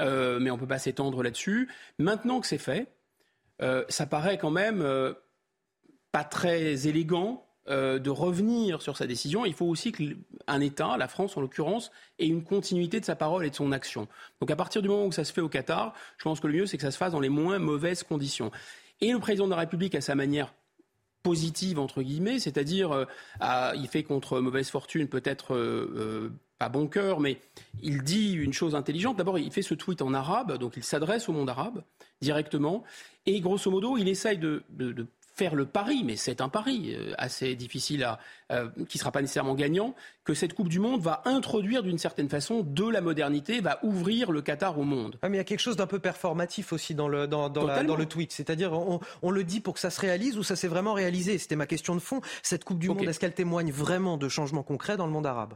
Euh, 0.00 0.38
mais 0.40 0.50
on 0.50 0.56
ne 0.56 0.60
peut 0.60 0.66
pas 0.66 0.78
s'étendre 0.78 1.22
là-dessus. 1.22 1.68
Maintenant 1.98 2.40
que 2.40 2.46
c'est 2.46 2.58
fait, 2.58 2.92
ça 3.88 4.06
paraît 4.06 4.38
quand 4.38 4.52
même 4.52 4.86
pas 6.12 6.22
très 6.22 6.86
élégant 6.86 7.44
de 7.68 8.10
revenir 8.10 8.82
sur 8.82 8.96
sa 8.96 9.06
décision. 9.06 9.44
Il 9.44 9.52
faut 9.52 9.66
aussi 9.66 9.90
qu'un 9.90 10.60
État, 10.60 10.96
la 10.96 11.08
France 11.08 11.36
en 11.36 11.40
l'occurrence, 11.40 11.90
ait 12.20 12.26
une 12.26 12.44
continuité 12.44 13.00
de 13.00 13.04
sa 13.04 13.16
parole 13.16 13.44
et 13.44 13.50
de 13.50 13.56
son 13.56 13.72
action. 13.72 14.06
Donc 14.40 14.50
à 14.52 14.56
partir 14.56 14.80
du 14.80 14.88
moment 14.88 15.06
où 15.06 15.12
ça 15.12 15.24
se 15.24 15.32
fait 15.32 15.40
au 15.40 15.48
Qatar, 15.48 15.92
je 16.18 16.22
pense 16.22 16.38
que 16.38 16.46
le 16.46 16.54
mieux, 16.54 16.66
c'est 16.66 16.76
que 16.76 16.84
ça 16.84 16.92
se 16.92 16.96
fasse 16.96 17.12
dans 17.12 17.20
les 17.20 17.28
moins 17.28 17.58
mauvaises 17.58 18.04
conditions. 18.04 18.52
Et 19.00 19.12
le 19.12 19.18
président 19.18 19.46
de 19.46 19.50
la 19.50 19.58
République, 19.58 19.94
à 19.94 20.00
sa 20.00 20.14
manière 20.14 20.52
positive, 21.22 21.78
entre 21.78 22.02
guillemets, 22.02 22.38
c'est-à-dire, 22.38 22.92
euh, 22.92 23.04
il 23.74 23.88
fait 23.88 24.02
contre 24.02 24.40
mauvaise 24.40 24.70
fortune 24.70 25.08
peut-être 25.08 25.54
euh, 25.54 25.92
euh, 25.96 26.32
pas 26.58 26.68
bon 26.68 26.86
cœur, 26.86 27.20
mais 27.20 27.38
il 27.82 28.02
dit 28.02 28.32
une 28.32 28.52
chose 28.52 28.74
intelligente. 28.74 29.16
D'abord, 29.16 29.38
il 29.38 29.52
fait 29.52 29.62
ce 29.62 29.74
tweet 29.74 30.02
en 30.02 30.14
arabe, 30.14 30.58
donc 30.58 30.76
il 30.76 30.84
s'adresse 30.84 31.28
au 31.28 31.32
monde 31.32 31.50
arabe 31.50 31.82
directement, 32.20 32.84
et 33.26 33.40
grosso 33.40 33.70
modo, 33.70 33.96
il 33.96 34.08
essaye 34.08 34.38
de, 34.38 34.62
de 34.70 35.06
faire 35.38 35.54
le 35.54 35.66
pari, 35.66 36.02
mais 36.04 36.16
c'est 36.16 36.40
un 36.40 36.48
pari 36.48 36.94
euh, 36.94 37.12
assez 37.16 37.54
difficile 37.54 38.02
à, 38.02 38.18
euh, 38.50 38.68
qui 38.88 38.98
ne 38.98 39.00
sera 39.00 39.12
pas 39.12 39.20
nécessairement 39.20 39.54
gagnant, 39.54 39.94
que 40.24 40.34
cette 40.34 40.52
Coupe 40.52 40.68
du 40.68 40.80
Monde 40.80 41.00
va 41.00 41.22
introduire 41.26 41.84
d'une 41.84 41.96
certaine 41.96 42.28
façon 42.28 42.62
de 42.62 42.88
la 42.88 43.00
modernité, 43.00 43.60
va 43.60 43.78
ouvrir 43.84 44.32
le 44.32 44.42
Qatar 44.42 44.78
au 44.78 44.82
monde. 44.82 45.16
mais 45.22 45.30
il 45.30 45.36
y 45.36 45.38
a 45.38 45.44
quelque 45.44 45.60
chose 45.60 45.76
d'un 45.76 45.86
peu 45.86 46.00
performatif 46.00 46.72
aussi 46.72 46.94
dans 46.96 47.08
le, 47.08 47.28
dans, 47.28 47.48
dans, 47.48 47.64
le 47.96 48.06
tweet. 48.06 48.32
C'est-à-dire, 48.32 48.72
on, 48.72 49.30
le 49.30 49.44
dit 49.44 49.60
pour 49.60 49.74
que 49.74 49.80
ça 49.80 49.90
se 49.90 50.00
réalise 50.00 50.36
ou 50.36 50.42
ça 50.42 50.56
s'est 50.56 50.68
vraiment 50.68 50.92
réalisé? 50.92 51.38
C'était 51.38 51.56
ma 51.56 51.66
question 51.66 51.94
de 51.94 52.00
fond. 52.00 52.20
Cette 52.42 52.64
Coupe 52.64 52.80
du 52.80 52.88
Monde, 52.88 53.02
est-ce 53.02 53.20
qu'elle 53.20 53.34
témoigne 53.34 53.70
vraiment 53.70 54.16
de 54.16 54.28
changements 54.28 54.64
concrets 54.64 54.96
dans 54.96 55.06
le 55.06 55.12
monde 55.12 55.26
arabe? 55.26 55.54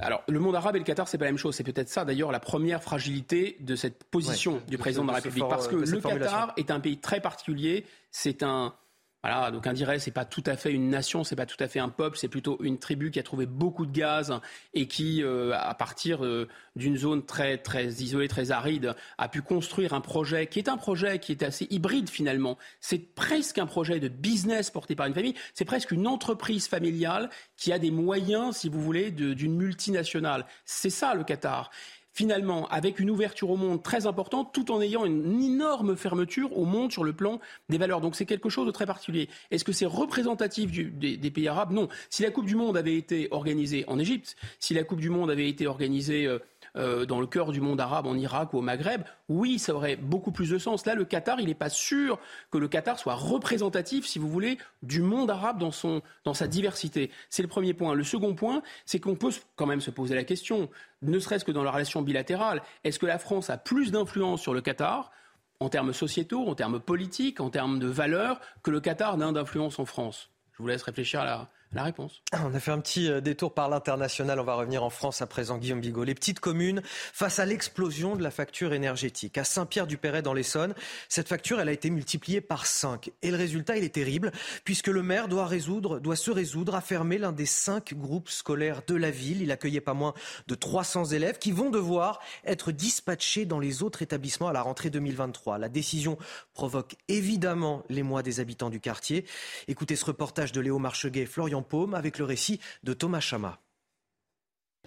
Alors, 0.00 0.22
le 0.28 0.38
monde 0.38 0.56
arabe 0.56 0.76
et 0.76 0.78
le 0.78 0.84
Qatar, 0.84 1.08
c'est 1.08 1.18
pas 1.18 1.24
la 1.24 1.30
même 1.30 1.38
chose. 1.38 1.54
C'est 1.54 1.64
peut-être 1.64 1.88
ça, 1.88 2.04
d'ailleurs, 2.04 2.32
la 2.32 2.40
première 2.40 2.82
fragilité 2.82 3.56
de 3.60 3.76
cette 3.76 4.04
position 4.04 4.60
du 4.68 4.78
président 4.78 5.02
de 5.02 5.08
la 5.08 5.14
République. 5.14 5.44
Parce 5.48 5.68
que 5.68 5.76
le 5.76 6.00
Qatar 6.00 6.52
est 6.56 6.70
un 6.70 6.80
pays 6.80 6.98
très 6.98 7.20
particulier. 7.20 7.84
C'est 8.10 8.42
un, 8.42 8.74
voilà, 9.24 9.50
donc 9.50 9.66
ce 9.66 9.98
c'est 10.00 10.10
pas 10.10 10.26
tout 10.26 10.42
à 10.44 10.54
fait 10.54 10.70
une 10.70 10.90
nation, 10.90 11.24
c'est 11.24 11.34
pas 11.34 11.46
tout 11.46 11.56
à 11.64 11.66
fait 11.66 11.78
un 11.78 11.88
peuple, 11.88 12.18
c'est 12.18 12.28
plutôt 12.28 12.58
une 12.62 12.78
tribu 12.78 13.10
qui 13.10 13.18
a 13.18 13.22
trouvé 13.22 13.46
beaucoup 13.46 13.86
de 13.86 13.90
gaz 13.90 14.38
et 14.74 14.86
qui, 14.86 15.22
euh, 15.22 15.54
à 15.54 15.72
partir 15.72 16.22
euh, 16.22 16.46
d'une 16.76 16.98
zone 16.98 17.24
très 17.24 17.56
très 17.56 17.86
isolée, 17.86 18.28
très 18.28 18.50
aride, 18.50 18.94
a 19.16 19.28
pu 19.30 19.40
construire 19.40 19.94
un 19.94 20.02
projet 20.02 20.46
qui 20.46 20.58
est 20.58 20.68
un 20.68 20.76
projet 20.76 21.20
qui 21.20 21.32
est 21.32 21.42
assez 21.42 21.66
hybride 21.70 22.10
finalement. 22.10 22.58
C'est 22.80 23.14
presque 23.14 23.56
un 23.56 23.64
projet 23.64 23.98
de 23.98 24.08
business 24.08 24.70
porté 24.70 24.94
par 24.94 25.06
une 25.06 25.14
famille. 25.14 25.34
C'est 25.54 25.64
presque 25.64 25.92
une 25.92 26.06
entreprise 26.06 26.68
familiale 26.68 27.30
qui 27.56 27.72
a 27.72 27.78
des 27.78 27.90
moyens, 27.90 28.58
si 28.58 28.68
vous 28.68 28.82
voulez, 28.82 29.10
d'une 29.10 29.56
multinationale. 29.56 30.44
C'est 30.66 30.90
ça 30.90 31.14
le 31.14 31.24
Qatar 31.24 31.70
finalement, 32.14 32.66
avec 32.68 33.00
une 33.00 33.10
ouverture 33.10 33.50
au 33.50 33.56
monde 33.56 33.82
très 33.82 34.06
importante, 34.06 34.54
tout 34.54 34.70
en 34.70 34.80
ayant 34.80 35.04
une 35.04 35.42
énorme 35.42 35.96
fermeture 35.96 36.56
au 36.56 36.64
monde 36.64 36.92
sur 36.92 37.04
le 37.04 37.12
plan 37.12 37.40
des 37.68 37.76
valeurs. 37.76 38.00
Donc 38.00 38.14
c'est 38.14 38.24
quelque 38.24 38.48
chose 38.48 38.66
de 38.66 38.70
très 38.70 38.86
particulier. 38.86 39.28
Est-ce 39.50 39.64
que 39.64 39.72
c'est 39.72 39.84
représentatif 39.84 40.70
des, 40.70 41.16
des, 41.16 41.30
pays 41.30 41.48
arabes? 41.48 41.72
Non. 41.72 41.88
Si 42.10 42.22
la 42.22 42.30
Coupe 42.30 42.46
du 42.46 42.54
Monde 42.54 42.76
avait 42.76 42.96
été 42.96 43.28
organisée 43.32 43.84
en 43.88 43.98
Égypte, 43.98 44.36
si 44.60 44.74
la 44.74 44.84
Coupe 44.84 45.00
du 45.00 45.10
Monde 45.10 45.30
avait 45.30 45.48
été 45.48 45.66
organisée 45.66 46.26
euh, 46.26 46.38
euh, 46.76 47.06
dans 47.06 47.20
le 47.20 47.26
cœur 47.26 47.52
du 47.52 47.60
monde 47.60 47.80
arabe, 47.80 48.06
en 48.06 48.16
Irak 48.16 48.52
ou 48.52 48.58
au 48.58 48.60
Maghreb, 48.60 49.02
oui, 49.28 49.58
ça 49.58 49.74
aurait 49.74 49.96
beaucoup 49.96 50.32
plus 50.32 50.50
de 50.50 50.58
sens. 50.58 50.86
Là, 50.86 50.94
le 50.94 51.04
Qatar, 51.04 51.40
il 51.40 51.46
n'est 51.46 51.54
pas 51.54 51.68
sûr 51.68 52.18
que 52.50 52.58
le 52.58 52.66
Qatar 52.66 52.98
soit 52.98 53.14
représentatif, 53.14 54.06
si 54.06 54.18
vous 54.18 54.28
voulez, 54.28 54.58
du 54.82 55.00
monde 55.00 55.30
arabe 55.30 55.58
dans, 55.58 55.70
son, 55.70 56.02
dans 56.24 56.34
sa 56.34 56.48
diversité. 56.48 57.10
C'est 57.30 57.42
le 57.42 57.48
premier 57.48 57.74
point. 57.74 57.94
Le 57.94 58.04
second 58.04 58.34
point, 58.34 58.62
c'est 58.86 58.98
qu'on 58.98 59.14
peut 59.14 59.30
quand 59.56 59.66
même 59.66 59.80
se 59.80 59.90
poser 59.90 60.14
la 60.14 60.24
question, 60.24 60.68
ne 61.02 61.18
serait-ce 61.18 61.44
que 61.44 61.52
dans 61.52 61.62
la 61.62 61.70
relation 61.70 62.02
bilatérale, 62.02 62.62
est-ce 62.82 62.98
que 62.98 63.06
la 63.06 63.18
France 63.18 63.50
a 63.50 63.56
plus 63.56 63.92
d'influence 63.92 64.40
sur 64.40 64.54
le 64.54 64.60
Qatar 64.60 65.12
en 65.60 65.68
termes 65.68 65.92
sociétaux, 65.92 66.48
en 66.48 66.54
termes 66.54 66.80
politiques, 66.80 67.40
en 67.40 67.50
termes 67.50 67.78
de 67.78 67.86
valeurs, 67.86 68.40
que 68.62 68.70
le 68.70 68.80
Qatar 68.80 69.16
n'a 69.16 69.30
d'influence 69.30 69.78
en 69.78 69.84
France? 69.84 70.30
Je 70.52 70.62
vous 70.62 70.68
laisse 70.68 70.82
réfléchir 70.82 71.20
à 71.20 71.24
la, 71.24 71.48
la 71.74 71.82
réponse. 71.82 72.22
On 72.32 72.54
a 72.54 72.60
fait 72.60 72.70
un 72.70 72.80
petit 72.80 73.10
euh, 73.10 73.20
détour 73.20 73.52
par 73.52 73.68
l'international. 73.68 74.38
On 74.38 74.44
va 74.44 74.54
revenir 74.54 74.84
en 74.84 74.90
France 74.90 75.22
à 75.22 75.26
présent, 75.26 75.58
Guillaume 75.58 75.80
Bigot. 75.80 76.04
Les 76.04 76.14
petites 76.14 76.40
communes 76.40 76.82
face 76.84 77.38
à 77.38 77.44
l'explosion 77.44 78.16
de 78.16 78.22
la 78.22 78.30
facture 78.30 78.72
énergétique. 78.72 79.38
À 79.38 79.44
Saint-Pierre-du-Perret 79.44 80.22
dans 80.22 80.34
l'Essonne, 80.34 80.74
cette 81.08 81.28
facture, 81.28 81.60
elle 81.60 81.68
a 81.68 81.72
été 81.72 81.90
multipliée 81.90 82.40
par 82.40 82.66
5. 82.66 83.10
Et 83.22 83.30
le 83.30 83.36
résultat, 83.36 83.76
il 83.76 83.84
est 83.84 83.94
terrible, 83.94 84.30
puisque 84.64 84.88
le 84.88 85.02
maire 85.02 85.28
doit, 85.28 85.46
résoudre, 85.46 85.98
doit 85.98 86.16
se 86.16 86.30
résoudre 86.30 86.74
à 86.76 86.80
fermer 86.80 87.18
l'un 87.18 87.32
des 87.32 87.46
cinq 87.46 87.94
groupes 87.94 88.28
scolaires 88.28 88.82
de 88.86 88.94
la 88.94 89.10
ville. 89.10 89.42
Il 89.42 89.50
accueillait 89.50 89.80
pas 89.80 89.94
moins 89.94 90.14
de 90.46 90.54
300 90.54 91.06
élèves 91.06 91.38
qui 91.38 91.50
vont 91.50 91.70
devoir 91.70 92.20
être 92.44 92.70
dispatchés 92.70 93.46
dans 93.46 93.58
les 93.58 93.82
autres 93.82 94.02
établissements 94.02 94.48
à 94.48 94.52
la 94.52 94.62
rentrée 94.62 94.90
2023. 94.90 95.58
La 95.58 95.68
décision 95.68 96.18
provoque 96.52 96.96
évidemment 97.08 97.82
les 97.88 98.02
mois 98.02 98.22
des 98.22 98.38
habitants 98.38 98.70
du 98.70 98.80
quartier. 98.80 99.24
Écoutez 99.66 99.96
ce 99.96 100.04
reportage 100.04 100.52
de 100.52 100.60
Léo 100.60 100.78
Marcheguet 100.78 101.22
et 101.22 101.26
Florian 101.26 101.63
Paume 101.64 101.94
avec 101.94 102.18
le 102.18 102.24
récit 102.24 102.60
de 102.82 102.92
Thomas 102.92 103.20
Chama. 103.20 103.58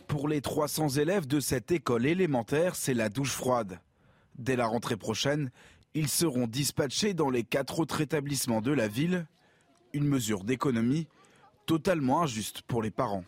Pour 0.08 0.28
les 0.28 0.42
300 0.42 0.90
élèves 0.90 1.28
de 1.28 1.40
cette 1.40 1.72
école 1.72 2.06
élémentaire, 2.06 2.76
c'est 2.76 2.94
la 2.94 3.10
douche 3.10 3.32
froide. 3.34 3.80
Dès 4.38 4.56
la 4.56 4.68
rentrée 4.68 4.96
prochaine, 4.96 5.52
ils 5.94 6.08
seront 6.08 6.48
dispatchés 6.48 7.14
dans 7.14 7.30
les 7.30 7.44
quatre 7.44 7.80
autres 7.80 8.02
établissements 8.02 8.62
de 8.62 8.72
la 8.72 8.88
ville, 8.88 9.28
une 9.94 10.06
mesure 10.06 10.44
d'économie 10.44 11.08
totalement 11.66 12.22
injuste 12.22 12.62
pour 12.62 12.82
les 12.82 12.92
parents. 12.92 13.24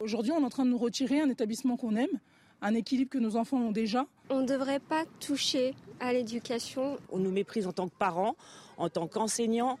Aujourd'hui, 0.00 0.32
on 0.32 0.40
est 0.40 0.44
en 0.44 0.50
train 0.50 0.64
de 0.64 0.70
nous 0.70 0.78
retirer 0.78 1.20
un 1.20 1.30
établissement 1.30 1.76
qu'on 1.76 1.96
aime, 1.96 2.20
un 2.62 2.74
équilibre 2.74 3.10
que 3.10 3.18
nos 3.18 3.36
enfants 3.36 3.58
ont 3.58 3.72
déjà. 3.72 4.06
On 4.30 4.40
ne 4.40 4.46
devrait 4.46 4.80
pas 4.80 5.04
toucher 5.20 5.74
à 6.00 6.12
l'éducation. 6.12 6.98
On 7.10 7.18
nous 7.18 7.30
méprise 7.30 7.66
en 7.66 7.72
tant 7.72 7.88
que 7.88 7.94
parents, 7.94 8.36
en 8.76 8.88
tant 8.88 9.06
qu'enseignants, 9.06 9.78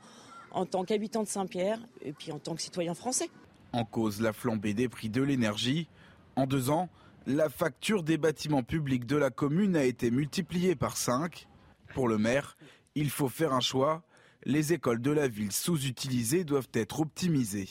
en 0.56 0.64
tant 0.64 0.84
qu'habitant 0.84 1.22
de 1.22 1.28
Saint-Pierre 1.28 1.78
et 2.02 2.12
puis 2.12 2.32
en 2.32 2.38
tant 2.38 2.54
que 2.54 2.62
citoyen 2.62 2.94
français. 2.94 3.30
En 3.72 3.84
cause 3.84 4.20
la 4.22 4.32
flambée 4.32 4.72
des 4.74 4.88
prix 4.88 5.10
de 5.10 5.22
l'énergie. 5.22 5.86
En 6.34 6.46
deux 6.46 6.70
ans, 6.70 6.88
la 7.26 7.50
facture 7.50 8.02
des 8.02 8.16
bâtiments 8.16 8.62
publics 8.62 9.06
de 9.06 9.16
la 9.16 9.30
commune 9.30 9.76
a 9.76 9.84
été 9.84 10.10
multipliée 10.10 10.74
par 10.74 10.96
5. 10.96 11.46
Pour 11.94 12.08
le 12.08 12.16
maire, 12.16 12.56
il 12.94 13.10
faut 13.10 13.28
faire 13.28 13.52
un 13.52 13.60
choix. 13.60 14.02
Les 14.44 14.72
écoles 14.72 15.02
de 15.02 15.10
la 15.10 15.28
ville 15.28 15.52
sous-utilisées 15.52 16.44
doivent 16.44 16.68
être 16.72 17.00
optimisées. 17.00 17.68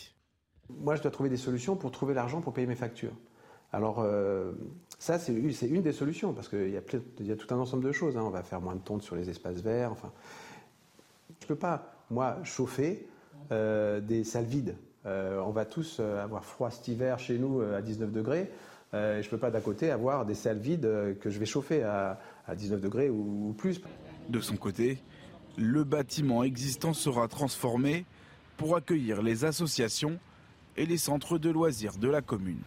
Moi, 0.70 0.96
je 0.96 1.02
dois 1.02 1.12
trouver 1.12 1.30
des 1.30 1.38
solutions 1.38 1.76
pour 1.76 1.92
trouver 1.92 2.14
l'argent 2.14 2.42
pour 2.42 2.54
payer 2.54 2.68
mes 2.68 2.76
factures. 2.76 3.16
Alors, 3.72 4.00
euh, 4.00 4.52
ça, 5.00 5.18
c'est 5.18 5.34
une 5.34 5.82
des 5.82 5.92
solutions, 5.92 6.34
parce 6.34 6.50
qu'il 6.50 6.70
y, 6.70 6.78
a 6.78 7.36
tout 7.36 7.54
un 7.54 7.58
ensemble 7.58 7.84
de 7.84 7.92
choses. 7.92 8.16
Hein. 8.16 8.24
On 8.24 8.30
va 8.30 8.44
faire 8.44 8.62
moins 8.62 8.76
de 8.76 8.82
tontes 8.82 9.04
sur 9.04 9.16
les 9.16 9.30
espaces 9.30 9.62
verts. 9.62 9.92
Enfin, 9.92 10.12
je 11.40 11.46
ne 11.46 11.48
peux 11.48 11.56
pas, 11.56 11.95
moi, 12.10 12.38
chauffer 12.44 13.08
euh, 13.52 14.00
des 14.00 14.24
salles 14.24 14.46
vides. 14.46 14.76
Euh, 15.06 15.40
on 15.46 15.52
va 15.52 15.66
tous 15.66 16.00
avoir 16.00 16.44
froid 16.44 16.72
cet 16.72 16.88
hiver 16.88 17.20
chez 17.20 17.38
nous 17.38 17.62
à 17.62 17.82
19 17.82 18.12
degrés. 18.12 18.50
je 18.94 19.18
ne 19.18 19.30
peux 19.30 19.38
pas 19.38 19.52
d'à 19.52 19.62
côté 19.62 19.92
avoir 19.92 20.26
des 20.26 20.34
salles 20.34 20.60
vides 20.60 20.90
que 21.20 21.30
je 21.30 21.40
vais 21.40 21.46
chauffer 21.46 21.84
à, 21.84 22.20
19 22.56 22.82
degrés 22.82 23.10
ou 23.10 23.54
plus. 23.58 23.82
De 24.30 24.40
son 24.40 24.56
côté, 24.56 25.00
le 25.58 25.84
bâtiment 25.84 26.44
existant 26.44 26.94
sera 26.94 27.28
transformé 27.28 28.06
pour 28.58 28.76
accueillir 28.76 29.22
les 29.22 29.46
associations 29.46 30.18
et 30.78 30.86
les 30.86 30.98
centres 30.98 31.38
de 31.38 31.50
loisirs 31.50 31.98
de 31.98 32.08
la 32.08 32.22
commune. 32.22 32.62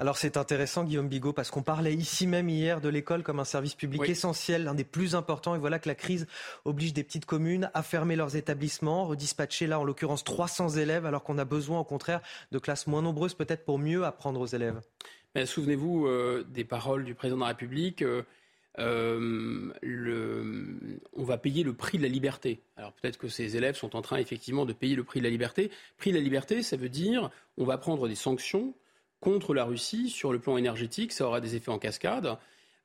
Alors 0.00 0.16
c'est 0.16 0.38
intéressant 0.38 0.84
Guillaume 0.84 1.08
Bigot 1.08 1.34
parce 1.34 1.50
qu'on 1.50 1.62
parlait 1.62 1.92
ici 1.92 2.26
même 2.26 2.48
hier 2.48 2.80
de 2.80 2.88
l'école 2.88 3.22
comme 3.22 3.38
un 3.38 3.44
service 3.44 3.74
public 3.74 4.08
essentiel, 4.08 4.64
l'un 4.64 4.72
des 4.72 4.82
plus 4.82 5.14
importants 5.14 5.54
et 5.54 5.58
voilà 5.58 5.78
que 5.78 5.90
la 5.90 5.94
crise 5.94 6.26
oblige 6.64 6.94
des 6.94 7.04
petites 7.04 7.26
communes 7.26 7.70
à 7.74 7.82
fermer 7.82 8.16
leurs 8.16 8.34
établissements, 8.34 9.04
redispatcher 9.04 9.66
là 9.66 9.78
en 9.78 9.84
l'occurrence 9.84 10.24
300 10.24 10.70
élèves 10.78 11.04
alors 11.04 11.22
qu'on 11.22 11.36
a 11.36 11.44
besoin 11.44 11.80
au 11.80 11.84
contraire 11.84 12.22
de 12.50 12.58
classes 12.58 12.86
moins 12.86 13.02
nombreuses 13.02 13.34
peut-être 13.34 13.62
pour 13.62 13.78
mieux 13.78 14.06
apprendre 14.06 14.40
aux 14.40 14.46
élèves. 14.46 14.80
Souvenez-vous 15.44 16.06
euh, 16.06 16.46
des 16.48 16.64
paroles 16.64 17.04
du 17.04 17.14
président 17.14 17.36
de 17.36 17.42
la 17.42 17.48
République. 17.48 18.00
Euh, 18.00 18.22
euh, 18.78 19.70
on 21.12 21.24
va 21.24 21.36
payer 21.36 21.62
le 21.62 21.74
prix 21.74 21.98
de 21.98 22.02
la 22.04 22.08
liberté. 22.08 22.62
Alors 22.78 22.94
peut-être 22.94 23.18
que 23.18 23.28
ces 23.28 23.58
élèves 23.58 23.76
sont 23.76 23.94
en 23.94 24.00
train 24.00 24.16
effectivement 24.16 24.64
de 24.64 24.72
payer 24.72 24.96
le 24.96 25.04
prix 25.04 25.20
de 25.20 25.24
la 25.24 25.30
liberté. 25.30 25.70
Prix 25.98 26.12
de 26.12 26.16
la 26.16 26.22
liberté, 26.22 26.62
ça 26.62 26.78
veut 26.78 26.88
dire 26.88 27.28
on 27.58 27.66
va 27.66 27.76
prendre 27.76 28.08
des 28.08 28.14
sanctions 28.14 28.72
contre 29.20 29.54
la 29.54 29.64
Russie 29.64 30.08
sur 30.08 30.32
le 30.32 30.38
plan 30.38 30.56
énergétique, 30.56 31.12
ça 31.12 31.26
aura 31.26 31.40
des 31.40 31.56
effets 31.56 31.70
en 31.70 31.78
cascade. 31.78 32.38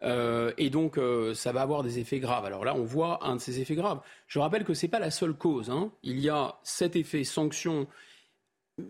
Euh, 0.04 0.52
et 0.58 0.70
donc, 0.70 0.98
euh, 0.98 1.34
ça 1.34 1.52
va 1.52 1.62
avoir 1.62 1.82
des 1.82 2.00
effets 2.00 2.20
graves. 2.20 2.46
Alors 2.46 2.66
là, 2.66 2.76
on 2.76 2.84
voit 2.84 3.26
un 3.26 3.36
de 3.36 3.42
ces 3.42 3.60
effets 3.60 3.76
graves. 3.76 4.02
Je 4.28 4.40
rappelle 4.40 4.64
que 4.64 4.74
ce 4.74 4.86
n'est 4.86 4.90
pas 4.90 5.00
la 5.00 5.12
seule 5.12 5.34
cause. 5.34 5.70
Hein. 5.70 5.92
Il 6.04 6.20
y 6.20 6.30
a 6.30 6.56
cet 6.64 6.96
effet 6.96 7.24
sanction. 7.24 7.88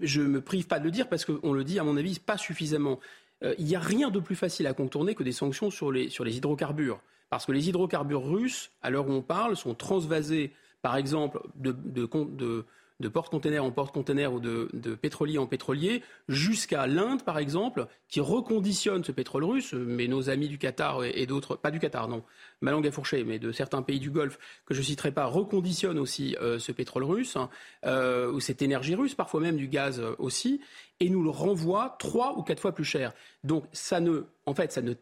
Je 0.01 0.21
ne 0.21 0.27
me 0.27 0.41
prive 0.41 0.67
pas 0.67 0.79
de 0.79 0.83
le 0.83 0.91
dire 0.91 1.07
parce 1.07 1.25
qu'on 1.25 1.53
le 1.53 1.63
dit, 1.63 1.79
à 1.79 1.83
mon 1.83 1.95
avis, 1.95 2.19
pas 2.19 2.37
suffisamment. 2.37 2.99
Euh, 3.43 3.53
il 3.59 3.65
n'y 3.65 3.75
a 3.75 3.79
rien 3.79 4.09
de 4.09 4.19
plus 4.19 4.35
facile 4.35 4.65
à 4.67 4.73
contourner 4.73 5.13
que 5.13 5.23
des 5.23 5.31
sanctions 5.31 5.69
sur 5.69 5.91
les, 5.91 6.09
sur 6.09 6.23
les 6.23 6.37
hydrocarbures. 6.37 6.99
Parce 7.29 7.45
que 7.45 7.51
les 7.51 7.69
hydrocarbures 7.69 8.25
russes, 8.25 8.71
à 8.81 8.89
l'heure 8.89 9.07
où 9.07 9.11
on 9.11 9.21
parle, 9.21 9.55
sont 9.55 9.75
transvasés, 9.75 10.53
par 10.81 10.95
exemple, 10.95 11.41
de, 11.55 11.71
de, 11.71 12.07
de 12.07 12.65
de 13.01 13.09
porte-container 13.09 13.63
en 13.63 13.71
porte-container 13.71 14.33
ou 14.33 14.39
de, 14.39 14.95
pétrolier 14.95 15.37
en 15.37 15.47
pétrolier, 15.47 16.01
jusqu'à 16.29 16.87
l'Inde, 16.87 17.23
par 17.23 17.37
exemple, 17.37 17.87
qui 18.07 18.21
reconditionne 18.21 19.03
ce 19.03 19.11
pétrole 19.11 19.43
russe. 19.43 19.73
Mais 19.73 20.07
nos 20.07 20.29
amis 20.29 20.47
du 20.47 20.57
Qatar 20.57 21.03
et, 21.03 21.25
d'autres, 21.25 21.57
pas 21.57 21.71
du 21.71 21.79
Qatar, 21.79 22.07
non, 22.07 22.23
ma 22.61 22.71
langue 22.71 22.87
a 22.87 22.91
fourché, 22.91 23.23
mais 23.23 23.37
de 23.37 23.51
certains 23.51 23.81
pays 23.81 23.99
du 23.99 24.11
Golfe, 24.11 24.39
que 24.65 24.73
je 24.73 24.81
citerai 24.81 25.11
pas, 25.11 25.25
reconditionnent 25.25 25.99
aussi 25.99 26.37
euh, 26.41 26.57
ce 26.57 26.71
pétrole 26.71 27.03
russe, 27.03 27.35
hein, 27.35 27.49
euh, 27.85 28.31
ou 28.31 28.39
cette 28.39 28.61
énergie 28.61 28.95
russe, 28.95 29.13
parfois 29.13 29.41
même 29.41 29.57
du 29.57 29.67
gaz 29.67 29.99
euh, 29.99 30.15
aussi, 30.17 30.61
et 31.01 31.09
nous 31.09 31.23
le 31.23 31.29
renvoie 31.29 31.97
trois 31.99 32.37
ou 32.37 32.43
quatre 32.43 32.61
fois 32.61 32.73
plus 32.73 32.85
cher. 32.85 33.11
Donc 33.43 33.65
ça 33.73 33.99
ne, 33.99 34.23
en 34.45 34.53
fait, 34.53 34.71
ça 34.71 34.81
ne 34.81 34.93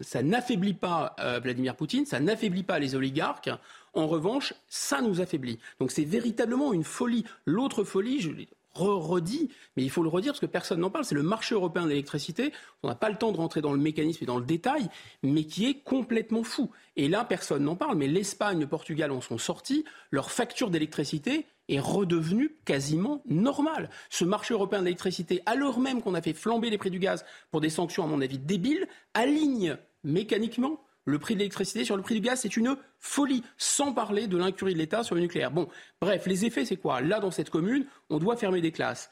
ça 0.00 0.24
n'affaiblit 0.24 0.74
pas 0.74 1.14
Vladimir 1.40 1.76
Poutine, 1.76 2.04
ça 2.04 2.18
n'affaiblit 2.18 2.64
pas 2.64 2.80
les 2.80 2.96
oligarques. 2.96 3.48
En 3.94 4.06
revanche, 4.06 4.54
ça 4.68 5.00
nous 5.00 5.20
affaiblit. 5.20 5.58
Donc 5.78 5.90
c'est 5.90 6.04
véritablement 6.04 6.72
une 6.72 6.84
folie. 6.84 7.24
L'autre 7.46 7.84
folie, 7.84 8.20
je 8.20 8.30
l'ai 8.30 8.48
redit, 8.74 9.50
mais 9.76 9.84
il 9.84 9.90
faut 9.90 10.02
le 10.02 10.08
redire 10.08 10.32
parce 10.32 10.40
que 10.40 10.46
personne 10.46 10.80
n'en 10.80 10.90
parle, 10.90 11.04
c'est 11.04 11.14
le 11.14 11.22
marché 11.22 11.54
européen 11.54 11.84
de 11.84 11.90
l'électricité. 11.90 12.52
On 12.82 12.88
n'a 12.88 12.94
pas 12.94 13.08
le 13.08 13.16
temps 13.16 13.32
de 13.32 13.36
rentrer 13.36 13.60
dans 13.60 13.72
le 13.72 13.78
mécanisme 13.78 14.24
et 14.24 14.26
dans 14.26 14.38
le 14.38 14.44
détail, 14.44 14.88
mais 15.22 15.44
qui 15.44 15.66
est 15.66 15.74
complètement 15.74 16.42
fou. 16.42 16.70
Et 16.96 17.08
là, 17.08 17.24
personne 17.24 17.64
n'en 17.64 17.76
parle, 17.76 17.96
mais 17.96 18.08
l'Espagne, 18.08 18.60
le 18.60 18.66
Portugal 18.66 19.12
en 19.12 19.20
sont 19.20 19.38
sortis. 19.38 19.84
Leur 20.10 20.30
facture 20.30 20.70
d'électricité 20.70 21.46
est 21.68 21.78
redevenue 21.78 22.56
quasiment 22.64 23.22
normale. 23.26 23.90
Ce 24.10 24.24
marché 24.24 24.54
européen 24.54 24.80
de 24.80 24.84
l'électricité, 24.84 25.40
alors 25.46 25.78
même 25.78 26.02
qu'on 26.02 26.14
a 26.14 26.22
fait 26.22 26.34
flamber 26.34 26.68
les 26.68 26.78
prix 26.78 26.90
du 26.90 26.98
gaz 26.98 27.24
pour 27.50 27.60
des 27.60 27.70
sanctions, 27.70 28.04
à 28.04 28.06
mon 28.06 28.20
avis, 28.20 28.38
débiles, 28.38 28.86
aligne 29.14 29.78
mécaniquement 30.02 30.80
le 31.04 31.18
prix 31.18 31.34
de 31.34 31.40
l'électricité 31.40 31.84
sur 31.84 31.96
le 31.96 32.02
prix 32.02 32.14
du 32.14 32.20
gaz, 32.20 32.40
c'est 32.40 32.56
une 32.56 32.76
folie, 32.98 33.42
sans 33.58 33.92
parler 33.92 34.26
de 34.26 34.36
l'incurie 34.36 34.72
de 34.72 34.78
l'État 34.78 35.02
sur 35.02 35.14
le 35.14 35.20
nucléaire. 35.20 35.50
Bon, 35.50 35.68
bref, 36.00 36.26
les 36.26 36.44
effets, 36.44 36.64
c'est 36.64 36.76
quoi? 36.76 37.00
Là, 37.00 37.20
dans 37.20 37.30
cette 37.30 37.50
commune, 37.50 37.86
on 38.10 38.18
doit 38.18 38.36
fermer 38.36 38.60
des 38.60 38.72
classes. 38.72 39.10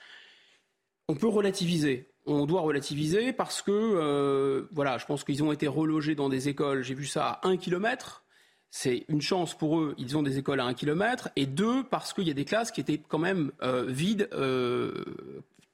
On 1.09 1.14
peut 1.14 1.28
relativiser. 1.28 2.09
On 2.24 2.47
doit 2.47 2.60
relativiser 2.60 3.32
parce 3.32 3.62
que, 3.62 3.73
euh, 3.73 4.69
voilà, 4.73 4.97
je 4.98 5.06
pense 5.06 5.24
qu'ils 5.24 5.43
ont 5.43 5.52
été 5.52 5.66
relogés 5.66 6.14
dans 6.14 6.28
des 6.28 6.48
écoles, 6.48 6.82
j'ai 6.82 6.94
vu 6.94 7.05
ça 7.05 7.40
à 7.43 7.48
un 7.48 7.56
kilomètre. 7.56 8.24
C'est 8.70 9.05
une 9.09 9.20
chance 9.20 9.55
pour 9.55 9.78
eux, 9.81 9.94
ils 9.98 10.16
ont 10.16 10.23
des 10.23 10.39
écoles 10.39 10.60
à 10.60 10.64
un 10.64 10.73
kilomètre. 10.73 11.28
Et 11.36 11.44
deux, 11.44 11.85
parce 11.85 12.14
qu'il 12.14 12.27
y 12.27 12.31
a 12.31 12.35
des 12.35 12.47
classes 12.47 12.70
qui 12.70 12.81
étaient 12.81 13.02
quand 13.06 13.19
même 13.19 13.52
euh, 13.62 13.85
vides, 13.86 14.28
euh, 14.32 15.05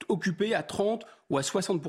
occupées 0.09 0.55
à 0.55 0.63
30 0.63 1.05
ou 1.29 1.37
à 1.37 1.43
60 1.43 1.81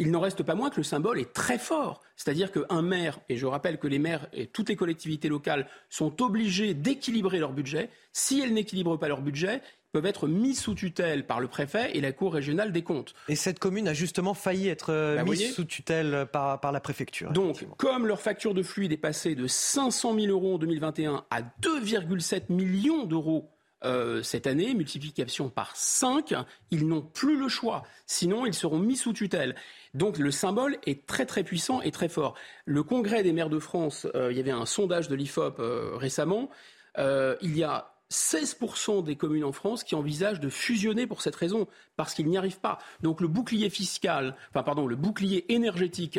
il 0.00 0.10
n'en 0.10 0.20
reste 0.20 0.42
pas 0.42 0.54
moins 0.54 0.70
que 0.70 0.78
le 0.78 0.82
symbole 0.82 1.20
est 1.20 1.32
très 1.32 1.58
fort. 1.58 2.00
C'est-à-dire 2.16 2.50
qu'un 2.50 2.82
maire, 2.82 3.20
et 3.28 3.36
je 3.36 3.46
rappelle 3.46 3.78
que 3.78 3.86
les 3.86 3.98
maires 3.98 4.26
et 4.32 4.46
toutes 4.46 4.70
les 4.70 4.76
collectivités 4.76 5.28
locales 5.28 5.66
sont 5.90 6.22
obligées 6.22 6.74
d'équilibrer 6.74 7.38
leur 7.38 7.52
budget. 7.52 7.90
Si 8.12 8.40
elles 8.40 8.52
n'équilibrent 8.52 8.98
pas 8.98 9.08
leur 9.08 9.20
budget, 9.20 9.56
ils 9.56 9.90
peuvent 9.92 10.06
être 10.06 10.26
mis 10.26 10.54
sous 10.54 10.74
tutelle 10.74 11.26
par 11.26 11.40
le 11.40 11.48
préfet 11.48 11.96
et 11.96 12.00
la 12.00 12.12
Cour 12.12 12.32
régionale 12.32 12.72
des 12.72 12.82
comptes. 12.82 13.14
Et 13.28 13.36
cette 13.36 13.58
commune 13.58 13.88
a 13.88 13.94
justement 13.94 14.34
failli 14.34 14.68
être 14.68 14.90
euh, 14.90 15.16
bah, 15.16 15.24
mise 15.24 15.54
sous 15.54 15.64
tutelle 15.64 16.26
par, 16.32 16.60
par 16.60 16.72
la 16.72 16.80
préfecture. 16.80 17.30
Donc, 17.32 17.66
comme 17.76 18.06
leur 18.06 18.20
facture 18.20 18.54
de 18.54 18.62
fluide 18.62 18.92
est 18.92 18.96
passée 18.96 19.34
de 19.34 19.46
500 19.46 20.14
000 20.14 20.26
euros 20.28 20.54
en 20.54 20.58
2021 20.58 21.24
à 21.30 21.42
2,7 21.42 22.44
millions 22.48 23.04
d'euros 23.04 23.50
euh, 23.84 24.22
cette 24.22 24.46
année, 24.46 24.74
multiplication 24.74 25.48
par 25.48 25.74
5, 25.74 26.34
ils 26.70 26.86
n'ont 26.86 27.02
plus 27.02 27.38
le 27.38 27.48
choix. 27.48 27.82
Sinon, 28.06 28.46
ils 28.46 28.54
seront 28.54 28.78
mis 28.78 28.96
sous 28.96 29.12
tutelle. 29.12 29.54
Donc 29.94 30.18
le 30.18 30.30
symbole 30.30 30.78
est 30.86 31.06
très 31.06 31.26
très 31.26 31.42
puissant 31.42 31.80
et 31.80 31.90
très 31.90 32.08
fort. 32.08 32.34
Le 32.66 32.82
Congrès 32.82 33.22
des 33.22 33.32
maires 33.32 33.48
de 33.48 33.58
France, 33.58 34.06
euh, 34.14 34.30
il 34.30 34.36
y 34.36 34.40
avait 34.40 34.50
un 34.50 34.66
sondage 34.66 35.08
de 35.08 35.14
l'IFOP 35.14 35.60
euh, 35.60 35.96
récemment, 35.96 36.50
il 36.98 37.56
y 37.56 37.62
a 37.62 37.94
16% 38.10 39.04
des 39.04 39.16
communes 39.16 39.44
en 39.44 39.52
France 39.52 39.84
qui 39.84 39.94
envisagent 39.94 40.40
de 40.40 40.50
fusionner 40.50 41.06
pour 41.06 41.22
cette 41.22 41.36
raison, 41.36 41.68
parce 41.96 42.12
qu'ils 42.12 42.26
n'y 42.26 42.36
arrivent 42.36 42.60
pas. 42.60 42.78
Donc 43.00 43.20
le 43.20 43.28
bouclier 43.28 43.70
fiscal, 43.70 44.36
enfin 44.50 44.64
pardon, 44.64 44.86
le 44.86 44.96
bouclier 44.96 45.50
énergétique 45.52 46.18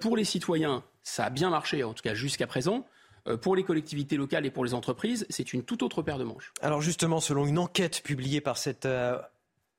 pour 0.00 0.16
les 0.16 0.24
citoyens, 0.24 0.82
ça 1.02 1.26
a 1.26 1.30
bien 1.30 1.50
marché, 1.50 1.84
en 1.84 1.92
tout 1.92 2.02
cas 2.02 2.14
jusqu'à 2.14 2.46
présent. 2.46 2.86
Euh, 3.28 3.36
pour 3.36 3.56
les 3.56 3.62
collectivités 3.62 4.16
locales 4.16 4.46
et 4.46 4.50
pour 4.50 4.64
les 4.64 4.74
entreprises, 4.74 5.26
c'est 5.30 5.52
une 5.52 5.62
toute 5.62 5.82
autre 5.82 6.02
paire 6.02 6.18
de 6.18 6.24
manches. 6.24 6.52
Alors 6.60 6.82
justement, 6.82 7.20
selon 7.20 7.46
une 7.46 7.58
enquête 7.58 8.02
publiée 8.02 8.40
par 8.40 8.58
cette 8.58 8.86
euh, 8.86 9.18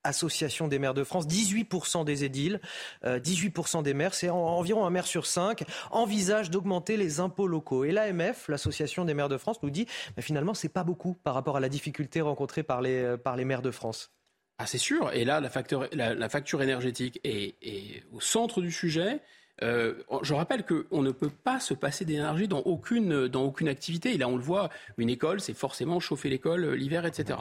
Association 0.04 0.70
des 0.70 0.80
maires 0.80 0.94
de 0.94 1.04
France, 1.04 1.28
18% 1.28 2.06
des 2.06 2.24
édiles, 2.24 2.62
18% 3.04 3.80
euh, 3.80 3.82
des 3.82 3.94
maires, 3.94 4.14
c'est 4.14 4.30
environ 4.30 4.86
un 4.86 4.90
maire 4.90 5.06
sur 5.06 5.26
cinq, 5.26 5.66
envisage 5.92 6.50
d'augmenter 6.50 6.96
les 6.96 7.20
impôts 7.20 7.48
locaux. 7.48 7.84
Et 7.84 7.92
l'AMF, 7.92 8.48
l'Association 8.48 9.04
des 9.04 9.14
maires 9.14 9.28
de 9.28 9.38
France, 9.38 9.62
nous 9.62 9.70
dit 9.70 9.88
mais 10.16 10.24
finalement, 10.24 10.54
c'est 10.54 10.70
pas 10.70 10.86
beaucoup 10.86 11.16
par 11.16 11.34
rapport 11.34 11.58
à 11.58 11.60
la 11.60 11.68
difficulté 11.68 12.22
rencontrée 12.22 12.64
par 12.64 12.82
les, 12.82 13.18
par 13.18 13.36
les 13.36 13.44
maires 13.44 13.62
de 13.62 13.72
France. 13.72 14.12
Ah, 14.58 14.66
c'est 14.66 14.78
sûr. 14.78 15.12
Et 15.14 15.26
là, 15.26 15.40
la, 15.40 16.16
la, 16.16 16.30
facture 16.30 16.62
énergétique 16.62 17.20
est, 17.24 18.04
au 18.12 18.20
centre 18.20 18.62
du 18.62 18.72
sujet. 18.74 19.22
Euh, 19.64 19.94
je 20.22 20.34
rappelle 20.34 20.66
qu'on 20.66 21.02
ne 21.02 21.12
peut 21.12 21.30
pas 21.30 21.60
se 21.60 21.74
passer 21.74 22.06
d'énergie 22.06 22.48
dans 22.48 22.60
aucune, 22.60 23.28
dans 23.28 23.44
aucune 23.44 23.68
activité. 23.68 24.14
Et 24.14 24.18
là, 24.18 24.28
on 24.28 24.36
le 24.36 24.44
voit, 24.44 24.70
une 24.98 25.10
école, 25.10 25.42
c'est 25.42 25.54
forcément 25.54 26.00
chauffer 26.00 26.30
l'école 26.30 26.64
euh, 26.64 26.76
l'hiver, 26.76 27.06
etc. 27.06 27.40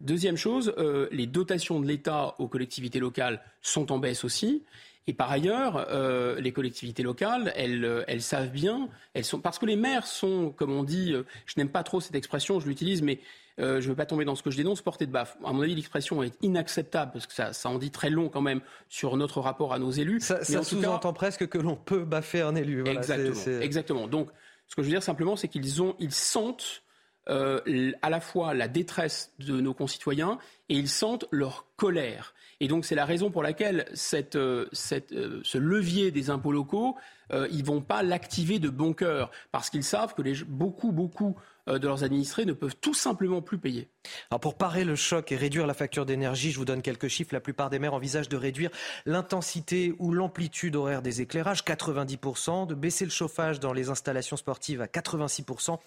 Deuxième 0.00 0.36
chose, 0.36 0.72
euh, 0.78 1.08
les 1.10 1.26
dotations 1.26 1.80
de 1.80 1.86
l'État 1.86 2.34
aux 2.38 2.46
collectivités 2.46 3.00
locales 3.00 3.42
sont 3.62 3.90
en 3.90 3.98
baisse 3.98 4.24
aussi. 4.24 4.62
Et 5.06 5.14
par 5.14 5.30
ailleurs, 5.30 5.86
euh, 5.90 6.38
les 6.40 6.52
collectivités 6.52 7.02
locales, 7.02 7.52
elles, 7.56 7.84
euh, 7.84 8.04
elles 8.08 8.20
savent 8.20 8.50
bien, 8.50 8.88
elles 9.14 9.24
sont 9.24 9.40
parce 9.40 9.58
que 9.58 9.64
les 9.64 9.76
maires 9.76 10.06
sont, 10.06 10.50
comme 10.50 10.72
on 10.72 10.82
dit, 10.82 11.14
euh, 11.14 11.22
je 11.46 11.54
n'aime 11.56 11.70
pas 11.70 11.82
trop 11.82 12.00
cette 12.00 12.14
expression, 12.14 12.60
je 12.60 12.68
l'utilise, 12.68 13.00
mais 13.00 13.20
euh, 13.58 13.80
je 13.80 13.86
ne 13.86 13.90
veux 13.90 13.96
pas 13.96 14.06
tomber 14.06 14.24
dans 14.24 14.34
ce 14.34 14.42
que 14.42 14.50
je 14.50 14.56
dénonce, 14.56 14.82
portée 14.82 15.06
de 15.06 15.10
baffe. 15.10 15.36
À 15.44 15.52
mon 15.52 15.62
avis, 15.62 15.74
l'expression 15.74 16.22
est 16.22 16.34
inacceptable 16.42 17.12
parce 17.12 17.26
que 17.26 17.32
ça, 17.32 17.52
ça, 17.52 17.68
en 17.70 17.78
dit 17.78 17.90
très 17.90 18.10
long 18.10 18.28
quand 18.28 18.42
même 18.42 18.60
sur 18.88 19.16
notre 19.16 19.40
rapport 19.40 19.72
à 19.72 19.78
nos 19.78 19.90
élus. 19.90 20.20
Ça, 20.20 20.44
ça 20.44 20.62
sous-entend 20.62 21.12
presque 21.12 21.48
que 21.48 21.58
l'on 21.58 21.76
peut 21.76 22.04
baffer 22.04 22.42
un 22.42 22.54
élu. 22.54 22.82
Voilà, 22.82 22.98
exactement, 22.98 23.60
exactement. 23.60 24.08
Donc, 24.08 24.28
ce 24.68 24.76
que 24.76 24.82
je 24.82 24.88
veux 24.88 24.92
dire 24.92 25.02
simplement, 25.02 25.36
c'est 25.36 25.48
qu'ils 25.48 25.82
ont, 25.82 25.96
ils 25.98 26.12
sentent 26.12 26.82
euh, 27.28 27.92
à 28.00 28.10
la 28.10 28.20
fois 28.20 28.54
la 28.54 28.68
détresse 28.68 29.32
de 29.38 29.60
nos 29.60 29.74
concitoyens 29.74 30.38
et 30.68 30.76
ils 30.76 30.88
sentent 30.88 31.26
leur 31.30 31.66
colère. 31.76 32.34
Et 32.60 32.68
donc 32.68 32.84
c'est 32.84 32.94
la 32.94 33.04
raison 33.04 33.30
pour 33.30 33.42
laquelle 33.42 33.86
euh, 34.34 34.66
euh, 35.12 35.40
ce 35.42 35.58
levier 35.58 36.10
des 36.10 36.30
impôts 36.30 36.52
locaux, 36.52 36.96
euh, 37.32 37.46
ils 37.50 37.64
vont 37.64 37.80
pas 37.80 38.02
l'activer 38.02 38.58
de 38.58 38.68
bon 38.68 38.94
cœur, 38.94 39.30
parce 39.52 39.70
qu'ils 39.70 39.84
savent 39.84 40.14
que 40.14 40.44
beaucoup, 40.44 40.92
beaucoup 40.92 41.36
euh, 41.68 41.78
de 41.78 41.86
leurs 41.86 42.04
administrés 42.04 42.46
ne 42.46 42.52
peuvent 42.52 42.76
tout 42.80 42.94
simplement 42.94 43.42
plus 43.42 43.58
payer. 43.58 43.88
Alors 44.30 44.40
pour 44.40 44.54
parer 44.56 44.84
le 44.84 44.96
choc 44.96 45.32
et 45.32 45.36
réduire 45.36 45.66
la 45.66 45.74
facture 45.74 46.06
d'énergie, 46.06 46.50
je 46.52 46.58
vous 46.58 46.64
donne 46.64 46.82
quelques 46.82 47.08
chiffres. 47.08 47.34
La 47.34 47.40
plupart 47.40 47.70
des 47.70 47.78
maires 47.78 47.94
envisagent 47.94 48.28
de 48.28 48.36
réduire 48.36 48.70
l'intensité 49.06 49.94
ou 49.98 50.12
l'amplitude 50.12 50.76
horaire 50.76 51.02
des 51.02 51.20
éclairages, 51.20 51.62
90%, 51.64 52.66
de 52.66 52.74
baisser 52.74 53.04
le 53.04 53.10
chauffage 53.10 53.60
dans 53.60 53.72
les 53.72 53.88
installations 53.88 54.36
sportives 54.36 54.80
à 54.80 54.86
86% 54.86 55.78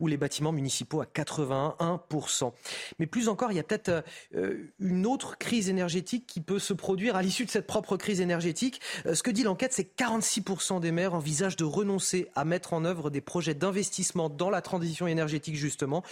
ou 0.00 0.06
les 0.06 0.16
bâtiments 0.16 0.52
municipaux 0.52 1.00
à 1.00 1.06
81%. 1.06 2.52
Mais 2.98 3.06
plus 3.06 3.28
encore, 3.28 3.52
il 3.52 3.56
y 3.56 3.60
a 3.60 3.62
peut-être 3.62 4.04
euh, 4.34 4.70
une 4.78 5.06
autre 5.06 5.38
crise 5.38 5.68
énergétique 5.68 6.26
qui 6.26 6.40
peut 6.40 6.58
se 6.58 6.72
produire 6.72 7.16
à 7.16 7.22
l'issue 7.22 7.44
de 7.44 7.50
cette 7.50 7.66
propre 7.66 7.96
crise 7.96 8.20
énergétique. 8.20 8.80
Euh, 9.06 9.14
ce 9.14 9.22
que 9.22 9.30
dit 9.30 9.42
l'enquête, 9.42 9.72
c'est 9.72 9.84
que 9.84 10.02
46% 10.02 10.80
des 10.80 10.92
maires 10.92 11.14
envisagent 11.14 11.56
de 11.56 11.64
renoncer 11.64 12.28
à 12.34 12.44
mettre 12.44 12.72
en 12.72 12.84
œuvre 12.84 13.10
des 13.10 13.20
projets 13.20 13.54
d'investissement 13.54 14.28
dans 14.28 14.50
la 14.50 14.62
transition 14.62 15.06
énergétique 15.06 15.56
justement. 15.56 16.02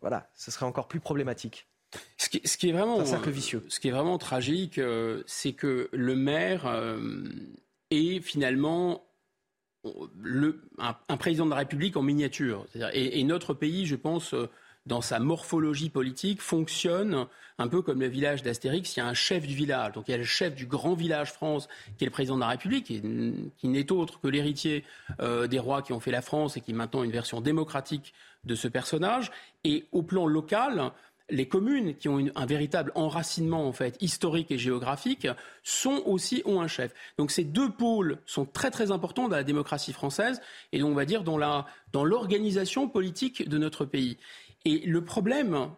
Voilà, 0.00 0.30
ce 0.34 0.50
serait 0.50 0.66
encore 0.66 0.88
plus 0.88 1.00
problématique. 1.00 1.66
Ce 2.18 2.28
qui, 2.28 2.40
ce 2.44 2.56
qui 2.58 2.68
est 2.68 2.72
vraiment, 2.72 3.00
un 3.00 3.04
cercle 3.04 3.30
vicieux. 3.30 3.64
Ce 3.68 3.80
qui 3.80 3.88
est 3.88 3.92
vraiment 3.92 4.18
tragique, 4.18 4.78
euh, 4.78 5.22
c'est 5.26 5.54
que 5.54 5.88
le 5.92 6.16
maire 6.16 6.66
euh, 6.66 7.24
est 7.90 8.20
finalement 8.20 9.04
le, 10.20 10.62
un, 10.78 10.96
un, 11.08 11.16
président 11.16 11.46
de 11.46 11.50
la 11.50 11.56
République 11.56 11.96
en 11.96 12.02
miniature. 12.02 12.66
Et, 12.92 13.20
et, 13.20 13.24
notre 13.24 13.54
pays, 13.54 13.86
je 13.86 13.96
pense, 13.96 14.34
euh, 14.34 14.48
dans 14.86 15.00
sa 15.00 15.18
morphologie 15.18 15.90
politique, 15.90 16.42
fonctionne 16.42 17.26
un 17.58 17.68
peu 17.68 17.82
comme 17.82 18.00
le 18.00 18.06
village 18.08 18.42
d'Astérix. 18.42 18.96
Il 18.96 19.00
y 19.00 19.02
a 19.02 19.06
un 19.06 19.14
chef 19.14 19.46
du 19.46 19.54
village. 19.54 19.92
Donc 19.92 20.08
il 20.08 20.12
y 20.12 20.14
a 20.14 20.18
le 20.18 20.24
chef 20.24 20.54
du 20.54 20.66
grand 20.66 20.94
village 20.94 21.32
France, 21.32 21.68
qui 21.96 22.04
est 22.04 22.06
le 22.06 22.12
président 22.12 22.36
de 22.36 22.40
la 22.40 22.48
République, 22.48 22.86
qui, 22.86 23.02
qui 23.56 23.68
n'est 23.68 23.92
autre 23.92 24.20
que 24.20 24.28
l'héritier 24.28 24.84
euh, 25.20 25.46
des 25.46 25.58
rois 25.58 25.82
qui 25.82 25.92
ont 25.92 26.00
fait 26.00 26.10
la 26.10 26.22
France 26.22 26.56
et 26.56 26.60
qui 26.60 26.70
est 26.70 26.74
maintenant 26.74 27.02
une 27.02 27.10
version 27.10 27.40
démocratique 27.40 28.14
de 28.44 28.54
ce 28.54 28.68
personnage. 28.68 29.30
Et 29.64 29.86
au 29.92 30.02
plan 30.02 30.26
local, 30.26 30.92
les 31.30 31.46
communes 31.46 31.94
qui 31.96 32.08
ont 32.08 32.24
un 32.34 32.46
véritable 32.46 32.92
enracinement 32.94 33.66
en 33.66 33.72
fait 33.72 33.96
historique 34.00 34.50
et 34.50 34.58
géographique 34.58 35.28
sont 35.62 36.02
aussi 36.06 36.42
ont 36.46 36.60
un 36.60 36.68
chef. 36.68 36.94
Donc 37.18 37.30
ces 37.30 37.44
deux 37.44 37.70
pôles 37.70 38.18
sont 38.24 38.46
très 38.46 38.70
très 38.70 38.90
importants 38.90 39.28
dans 39.28 39.36
la 39.36 39.44
démocratie 39.44 39.92
française 39.92 40.40
et 40.72 40.82
on 40.82 40.94
va 40.94 41.04
dire 41.04 41.24
dans 41.24 41.38
la 41.38 41.66
dans 41.92 42.04
l'organisation 42.04 42.88
politique 42.88 43.48
de 43.48 43.58
notre 43.58 43.84
pays. 43.84 44.16
Et 44.64 44.78
le 44.86 45.04
problème 45.04 45.70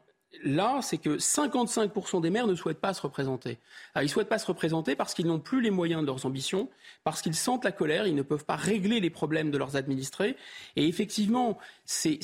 là, 0.44 0.80
c'est 0.82 0.98
que 0.98 1.18
55% 1.18 2.20
des 2.20 2.30
maires 2.30 2.46
ne 2.46 2.54
souhaitent 2.54 2.80
pas 2.80 2.94
se 2.94 3.02
représenter. 3.02 3.58
Alors, 3.94 4.02
ils 4.02 4.06
ne 4.06 4.12
souhaitent 4.12 4.28
pas 4.28 4.38
se 4.38 4.46
représenter 4.46 4.96
parce 4.96 5.14
qu'ils 5.14 5.26
n'ont 5.26 5.40
plus 5.40 5.60
les 5.60 5.70
moyens 5.70 6.02
de 6.02 6.06
leurs 6.06 6.26
ambitions, 6.26 6.68
parce 7.04 7.22
qu'ils 7.22 7.34
sentent 7.34 7.64
la 7.64 7.72
colère, 7.72 8.06
ils 8.06 8.14
ne 8.14 8.22
peuvent 8.22 8.44
pas 8.44 8.56
régler 8.56 9.00
les 9.00 9.10
problèmes 9.10 9.50
de 9.50 9.58
leurs 9.58 9.76
administrés. 9.76 10.36
Et 10.76 10.86
effectivement, 10.86 11.58
c'est 11.84 12.20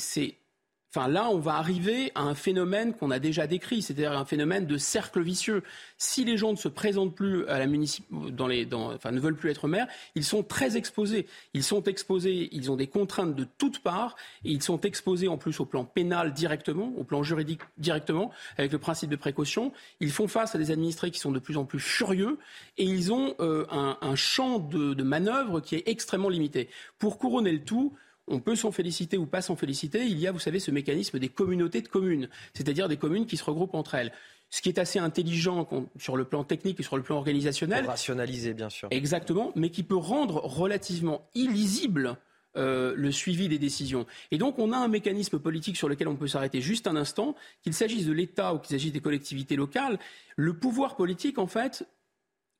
Enfin, 0.95 1.09
là, 1.09 1.29
on 1.29 1.37
va 1.37 1.55
arriver 1.55 2.11
à 2.15 2.21
un 2.21 2.33
phénomène 2.33 2.93
qu'on 2.93 3.11
a 3.11 3.19
déjà 3.19 3.45
décrit, 3.45 3.81
c'est-à-dire 3.81 4.13
un 4.13 4.23
phénomène 4.23 4.65
de 4.65 4.77
cercle 4.77 5.21
vicieux. 5.21 5.61
Si 5.97 6.23
les 6.23 6.37
gens 6.37 6.51
ne 6.51 6.57
se 6.57 6.69
présentent 6.69 7.13
plus 7.13 7.45
à 7.47 7.59
la 7.59 7.67
municipalité, 7.67 8.31
dans 8.31 8.47
les, 8.47 8.67
enfin, 8.73 9.11
ne 9.11 9.19
veulent 9.19 9.35
plus 9.35 9.49
être 9.51 9.67
maires, 9.67 9.87
ils 10.15 10.23
sont 10.23 10.43
très 10.43 10.77
exposés. 10.77 11.27
Ils 11.53 11.63
sont 11.63 11.83
exposés, 11.83 12.47
ils 12.53 12.71
ont 12.71 12.77
des 12.77 12.87
contraintes 12.87 13.35
de 13.35 13.45
toutes 13.57 13.79
parts, 13.79 14.15
et 14.45 14.51
ils 14.51 14.63
sont 14.63 14.79
exposés 14.79 15.27
en 15.27 15.37
plus 15.37 15.59
au 15.59 15.65
plan 15.65 15.83
pénal 15.83 16.33
directement, 16.33 16.93
au 16.97 17.03
plan 17.03 17.21
juridique 17.21 17.61
directement, 17.77 18.31
avec 18.57 18.71
le 18.71 18.79
principe 18.79 19.09
de 19.09 19.17
précaution. 19.17 19.73
Ils 19.99 20.11
font 20.11 20.29
face 20.29 20.55
à 20.55 20.57
des 20.57 20.71
administrés 20.71 21.11
qui 21.11 21.19
sont 21.19 21.33
de 21.33 21.39
plus 21.39 21.57
en 21.57 21.65
plus 21.65 21.81
furieux, 21.81 22.39
et 22.77 22.85
ils 22.85 23.11
ont 23.11 23.35
euh, 23.41 23.65
un, 23.71 23.97
un 24.01 24.15
champ 24.15 24.59
de, 24.59 24.93
de 24.93 25.03
manœuvre 25.03 25.59
qui 25.59 25.75
est 25.75 25.83
extrêmement 25.87 26.29
limité. 26.29 26.69
Pour 26.97 27.17
couronner 27.17 27.51
le 27.51 27.63
tout, 27.63 27.93
on 28.27 28.39
peut 28.39 28.55
s'en 28.55 28.71
féliciter 28.71 29.17
ou 29.17 29.25
pas 29.25 29.41
s'en 29.41 29.55
féliciter. 29.55 30.05
Il 30.05 30.19
y 30.19 30.27
a, 30.27 30.31
vous 30.31 30.39
savez, 30.39 30.59
ce 30.59 30.71
mécanisme 30.71 31.19
des 31.19 31.29
communautés 31.29 31.81
de 31.81 31.87
communes, 31.87 32.29
c'est-à-dire 32.53 32.87
des 32.87 32.97
communes 32.97 33.25
qui 33.25 33.37
se 33.37 33.43
regroupent 33.43 33.75
entre 33.75 33.95
elles. 33.95 34.11
Ce 34.49 34.61
qui 34.61 34.69
est 34.69 34.79
assez 34.79 34.99
intelligent 34.99 35.67
sur 35.97 36.15
le 36.15 36.23
plan 36.23 36.43
technique 36.43 36.79
et 36.79 36.83
sur 36.83 36.95
le 36.95 37.03
plan 37.03 37.17
organisationnel. 37.17 37.81
Pour 37.81 37.89
rationaliser, 37.89 38.53
bien 38.53 38.69
sûr. 38.69 38.87
Exactement, 38.91 39.51
mais 39.55 39.69
qui 39.69 39.83
peut 39.83 39.97
rendre 39.97 40.37
relativement 40.45 41.29
illisible 41.35 42.17
euh, 42.55 42.93
le 42.95 43.11
suivi 43.11 43.49
des 43.49 43.59
décisions. 43.59 44.07
Et 44.31 44.37
donc, 44.37 44.57
on 44.57 44.71
a 44.71 44.77
un 44.77 44.87
mécanisme 44.87 45.37
politique 45.37 45.77
sur 45.77 45.89
lequel 45.89 46.07
on 46.07 46.15
peut 46.15 46.27
s'arrêter 46.27 46.61
juste 46.61 46.87
un 46.87 46.95
instant, 46.95 47.35
qu'il 47.61 47.73
s'agisse 47.73 48.05
de 48.05 48.13
l'État 48.13 48.53
ou 48.53 48.59
qu'il 48.59 48.69
s'agisse 48.69 48.93
des 48.93 49.01
collectivités 49.01 49.55
locales. 49.55 49.99
Le 50.37 50.53
pouvoir 50.53 50.95
politique, 50.95 51.37
en 51.37 51.47
fait, 51.47 51.85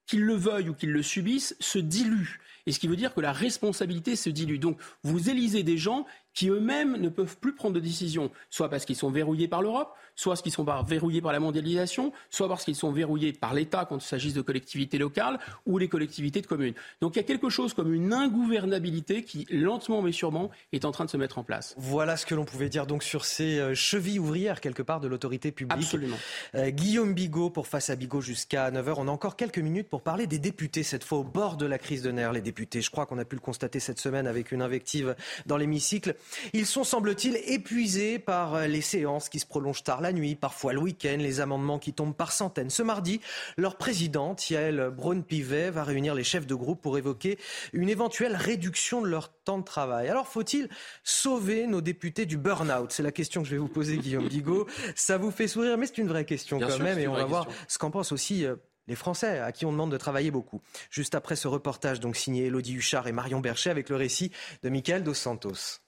qu'il 0.05 0.23
le 0.23 0.35
veuille 0.35 0.69
ou 0.69 0.73
qu'il 0.73 0.91
le 0.91 1.01
subisse, 1.01 1.55
se 1.59 1.79
dilue. 1.79 2.39
Et 2.67 2.71
ce 2.73 2.79
qui 2.79 2.87
veut 2.87 2.97
dire 2.97 3.15
que 3.15 3.21
la 3.21 3.31
responsabilité 3.31 4.15
se 4.15 4.29
dilue. 4.29 4.59
Donc, 4.59 4.77
vous 5.01 5.29
élisez 5.29 5.63
des 5.63 5.77
gens 5.77 6.05
qui 6.37 6.49
eux-mêmes 6.49 6.97
ne 6.97 7.09
peuvent 7.09 7.35
plus 7.37 7.55
prendre 7.55 7.73
de 7.73 7.79
décision, 7.79 8.29
soit 8.51 8.69
parce 8.69 8.85
qu'ils 8.85 8.95
sont 8.95 9.09
verrouillés 9.09 9.47
par 9.47 9.63
l'Europe, 9.63 9.95
soit 10.15 10.33
parce 10.33 10.43
qu'ils 10.43 10.51
sont 10.51 10.63
verrouillés 10.85 11.19
par 11.19 11.31
la 11.31 11.39
mondialisation, 11.39 12.13
soit 12.29 12.47
parce 12.47 12.63
qu'ils 12.63 12.75
sont 12.75 12.91
verrouillés 12.91 13.33
par 13.33 13.55
l'État 13.55 13.85
quand 13.89 13.97
il 13.97 14.07
s'agit 14.07 14.33
de 14.33 14.41
collectivités 14.41 14.99
locales 14.99 15.39
ou 15.65 15.79
les 15.79 15.87
collectivités 15.87 16.41
de 16.41 16.45
communes. 16.45 16.75
Donc 17.01 17.15
il 17.15 17.17
y 17.17 17.21
a 17.21 17.23
quelque 17.23 17.49
chose 17.49 17.73
comme 17.73 17.91
une 17.91 18.13
ingouvernabilité 18.13 19.23
qui, 19.23 19.47
lentement 19.49 20.03
mais 20.03 20.11
sûrement, 20.11 20.51
est 20.73 20.85
en 20.85 20.91
train 20.91 21.05
de 21.05 21.09
se 21.09 21.17
mettre 21.17 21.39
en 21.39 21.43
place. 21.43 21.73
Voilà 21.75 22.17
ce 22.17 22.27
que 22.27 22.35
l'on 22.35 22.45
pouvait 22.45 22.69
dire 22.69 22.85
donc 22.85 23.01
sur 23.01 23.25
ces 23.25 23.57
euh, 23.57 23.73
chevilles 23.73 24.19
ouvrières 24.19 24.61
quelque 24.61 24.83
part 24.83 24.99
de 24.99 25.07
l'autorité 25.07 25.51
publique. 25.51 25.79
Absolument. 25.79 26.17
Euh, 26.53 26.69
Guillaume 26.69 27.15
Bigot 27.15 27.49
pour 27.49 27.65
Face 27.65 27.89
à 27.89 27.95
Bigot 27.95 28.21
jusqu'à 28.21 28.69
9h. 28.69 28.93
On 28.97 29.07
a 29.07 29.11
encore 29.11 29.37
quelques 29.37 29.57
minutes 29.57 29.89
pour 29.89 30.03
parler 30.03 30.27
des 30.27 30.37
députés, 30.37 30.83
cette 30.83 31.03
fois 31.03 31.17
au 31.17 31.23
bord 31.23 31.57
de 31.57 31.65
la 31.65 31.79
crise 31.79 32.03
de 32.03 32.11
nerfs. 32.11 32.33
Les 32.33 32.41
députés, 32.41 32.83
je 32.83 32.91
crois 32.91 33.07
qu'on 33.07 33.17
a 33.17 33.25
pu 33.25 33.35
le 33.35 33.41
constater 33.41 33.79
cette 33.79 33.99
semaine 33.99 34.27
avec 34.27 34.51
une 34.51 34.61
invective 34.61 35.15
dans 35.47 35.57
l'hémicycle. 35.57 36.15
Ils 36.53 36.65
sont, 36.65 36.83
semble-t-il, 36.83 37.37
épuisés 37.45 38.19
par 38.19 38.67
les 38.67 38.81
séances 38.81 39.29
qui 39.29 39.39
se 39.39 39.45
prolongent 39.45 39.83
tard 39.83 40.01
la 40.01 40.13
nuit, 40.13 40.35
parfois 40.35 40.73
le 40.73 40.79
week-end, 40.79 41.17
les 41.19 41.39
amendements 41.39 41.79
qui 41.79 41.93
tombent 41.93 42.15
par 42.15 42.31
centaines. 42.31 42.69
Ce 42.69 42.83
mardi, 42.83 43.21
leur 43.57 43.77
présidente, 43.77 44.49
Yael 44.49 44.91
Braun-Pivet, 44.95 45.71
va 45.71 45.83
réunir 45.83 46.15
les 46.15 46.23
chefs 46.23 46.47
de 46.47 46.55
groupe 46.55 46.81
pour 46.81 46.97
évoquer 46.97 47.37
une 47.73 47.89
éventuelle 47.89 48.35
réduction 48.35 49.01
de 49.01 49.07
leur 49.07 49.33
temps 49.43 49.57
de 49.57 49.63
travail. 49.63 50.09
Alors, 50.09 50.27
faut-il 50.27 50.69
sauver 51.03 51.67
nos 51.67 51.81
députés 51.81 52.25
du 52.25 52.37
burn-out? 52.37 52.91
C'est 52.91 53.03
la 53.03 53.11
question 53.11 53.41
que 53.41 53.47
je 53.47 53.53
vais 53.53 53.59
vous 53.59 53.67
poser, 53.67 53.97
Guillaume 53.97 54.27
Bigot. 54.27 54.67
Ça 54.95 55.17
vous 55.17 55.31
fait 55.31 55.47
sourire, 55.47 55.77
mais 55.77 55.87
c'est 55.87 55.97
une 55.97 56.07
vraie 56.07 56.25
question 56.25 56.57
Bien 56.57 56.67
quand 56.67 56.75
sûr, 56.75 56.83
même, 56.83 56.99
et 56.99 57.07
on 57.07 57.13
va 57.13 57.19
question. 57.19 57.29
voir 57.29 57.47
ce 57.67 57.77
qu'en 57.77 57.91
pensent 57.91 58.11
aussi 58.11 58.45
euh, 58.45 58.55
les 58.87 58.95
Français, 58.95 59.39
à 59.39 59.51
qui 59.51 59.65
on 59.65 59.71
demande 59.71 59.91
de 59.91 59.97
travailler 59.97 60.31
beaucoup. 60.31 60.61
Juste 60.89 61.15
après 61.15 61.35
ce 61.35 61.47
reportage, 61.47 61.99
donc 61.99 62.15
signé 62.15 62.45
Elodie 62.45 62.73
Huchard 62.75 63.07
et 63.07 63.11
Marion 63.11 63.39
Bercher, 63.39 63.69
avec 63.69 63.89
le 63.89 63.95
récit 63.95 64.31
de 64.63 64.69
Michael 64.69 65.03
Dos 65.03 65.13
Santos. 65.13 65.79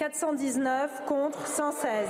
419 0.00 1.04
contre 1.04 1.46
116. 1.46 2.08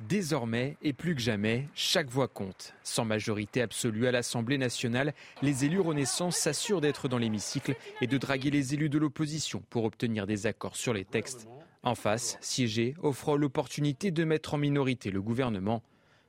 Désormais, 0.00 0.76
et 0.82 0.92
plus 0.92 1.14
que 1.14 1.20
jamais, 1.20 1.68
chaque 1.76 2.10
voix 2.10 2.26
compte. 2.26 2.74
Sans 2.82 3.04
majorité 3.04 3.62
absolue 3.62 4.08
à 4.08 4.10
l'Assemblée 4.10 4.58
nationale, 4.58 5.14
les 5.40 5.64
élus 5.64 5.78
Renaissance 5.78 6.36
s'assurent 6.36 6.80
d'être 6.80 7.06
dans 7.06 7.18
l'hémicycle 7.18 7.76
et 8.00 8.08
de 8.08 8.18
draguer 8.18 8.50
les 8.50 8.74
élus 8.74 8.88
de 8.88 8.98
l'opposition 8.98 9.62
pour 9.70 9.84
obtenir 9.84 10.26
des 10.26 10.48
accords 10.48 10.74
sur 10.74 10.92
les 10.92 11.04
textes. 11.04 11.46
En 11.84 11.94
face, 11.94 12.36
siéger 12.40 12.96
offre 13.00 13.38
l'opportunité 13.38 14.10
de 14.10 14.24
mettre 14.24 14.54
en 14.54 14.58
minorité 14.58 15.12
le 15.12 15.22
gouvernement. 15.22 15.84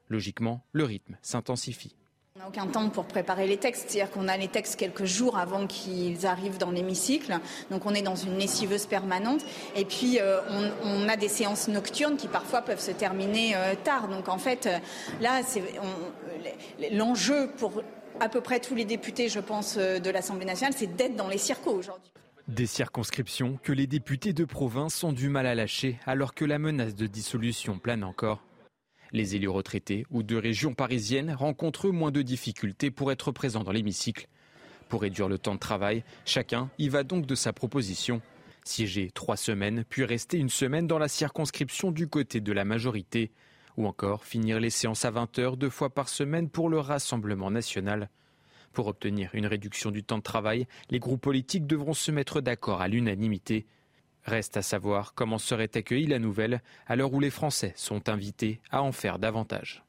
Logiquement, 0.07 0.63
le 0.71 0.83
rythme 0.83 1.17
s'intensifie. 1.23 1.95
On 2.37 2.39
n'a 2.39 2.47
aucun 2.47 2.67
temps 2.67 2.89
pour 2.89 3.03
préparer 3.03 3.45
les 3.45 3.57
textes, 3.57 3.89
c'est-à-dire 3.89 4.09
qu'on 4.09 4.29
a 4.29 4.37
les 4.37 4.47
textes 4.47 4.79
quelques 4.79 5.03
jours 5.03 5.37
avant 5.37 5.67
qu'ils 5.67 6.25
arrivent 6.25 6.57
dans 6.57 6.71
l'hémicycle, 6.71 7.37
donc 7.69 7.85
on 7.85 7.93
est 7.93 8.01
dans 8.01 8.15
une 8.15 8.37
lessiveuse 8.37 8.85
permanente, 8.85 9.41
et 9.75 9.83
puis 9.83 10.17
euh, 10.17 10.39
on, 10.81 11.09
a 11.09 11.17
des 11.17 11.27
séances 11.27 11.67
nocturnes 11.67 12.15
qui 12.15 12.29
parfois 12.29 12.61
peuvent 12.61 12.79
se 12.79 12.91
terminer 12.91 13.53
euh, 13.57 13.75
tard. 13.75 14.07
Donc 14.07 14.29
en 14.29 14.37
fait, 14.37 14.65
euh, 14.65 14.79
là, 15.19 15.41
l'enjeu 16.93 17.49
pour 17.57 17.83
à 18.21 18.29
peu 18.29 18.39
près 18.39 18.61
tous 18.61 18.75
les 18.75 18.85
députés, 18.85 19.27
je 19.27 19.41
pense, 19.41 19.77
de 19.77 20.09
l'Assemblée 20.09 20.45
nationale, 20.45 20.73
c'est 20.73 20.95
d'être 20.95 21.17
dans 21.17 21.27
les 21.27 21.37
circos 21.37 21.73
aujourd'hui. 21.73 22.13
Des 22.47 22.65
circonscriptions 22.65 23.59
que 23.61 23.73
les 23.73 23.87
députés 23.87 24.31
de 24.31 24.45
province 24.45 25.03
ont 25.03 25.11
du 25.11 25.27
mal 25.27 25.47
à 25.47 25.53
lâcher 25.53 25.99
alors 26.05 26.33
que 26.33 26.45
la 26.45 26.59
menace 26.59 26.95
de 26.95 27.07
dissolution 27.07 27.77
plane 27.77 28.05
encore. 28.05 28.41
Les 29.13 29.35
élus 29.35 29.49
retraités 29.49 30.05
ou 30.09 30.23
de 30.23 30.37
régions 30.37 30.73
parisiennes 30.73 31.33
rencontrent 31.33 31.89
moins 31.89 32.11
de 32.11 32.21
difficultés 32.21 32.91
pour 32.91 33.11
être 33.11 33.31
présents 33.31 33.63
dans 33.63 33.73
l'hémicycle. 33.73 34.27
Pour 34.87 35.01
réduire 35.01 35.27
le 35.27 35.37
temps 35.37 35.55
de 35.55 35.59
travail, 35.59 36.03
chacun 36.25 36.69
y 36.77 36.87
va 36.89 37.03
donc 37.03 37.25
de 37.25 37.35
sa 37.35 37.51
proposition. 37.51 38.21
Siéger 38.63 39.11
trois 39.11 39.37
semaines, 39.37 39.83
puis 39.89 40.05
rester 40.05 40.37
une 40.37 40.49
semaine 40.49 40.87
dans 40.87 40.99
la 40.99 41.07
circonscription 41.07 41.91
du 41.91 42.07
côté 42.07 42.39
de 42.39 42.53
la 42.53 42.63
majorité. 42.63 43.31
Ou 43.77 43.87
encore 43.87 44.25
finir 44.25 44.59
les 44.59 44.69
séances 44.69 45.05
à 45.05 45.11
20 45.11 45.39
heures 45.39 45.57
deux 45.57 45.69
fois 45.69 45.89
par 45.89 46.07
semaine 46.07 46.49
pour 46.49 46.69
le 46.69 46.79
Rassemblement 46.79 47.51
national. 47.51 48.09
Pour 48.71 48.87
obtenir 48.87 49.31
une 49.33 49.47
réduction 49.47 49.91
du 49.91 50.03
temps 50.03 50.17
de 50.17 50.23
travail, 50.23 50.67
les 50.89 50.99
groupes 50.99 51.21
politiques 51.21 51.67
devront 51.67 51.93
se 51.93 52.11
mettre 52.11 52.39
d'accord 52.39 52.81
à 52.81 52.87
l'unanimité. 52.87 53.65
Reste 54.25 54.57
à 54.57 54.61
savoir 54.61 55.13
comment 55.13 55.37
serait 55.39 55.69
accueillie 55.75 56.07
la 56.07 56.19
nouvelle 56.19 56.61
à 56.87 56.95
l'heure 56.95 57.13
où 57.13 57.19
les 57.19 57.29
Français 57.31 57.73
sont 57.75 58.07
invités 58.09 58.61
à 58.69 58.81
en 58.83 58.91
faire 58.91 59.19
davantage. 59.19 59.83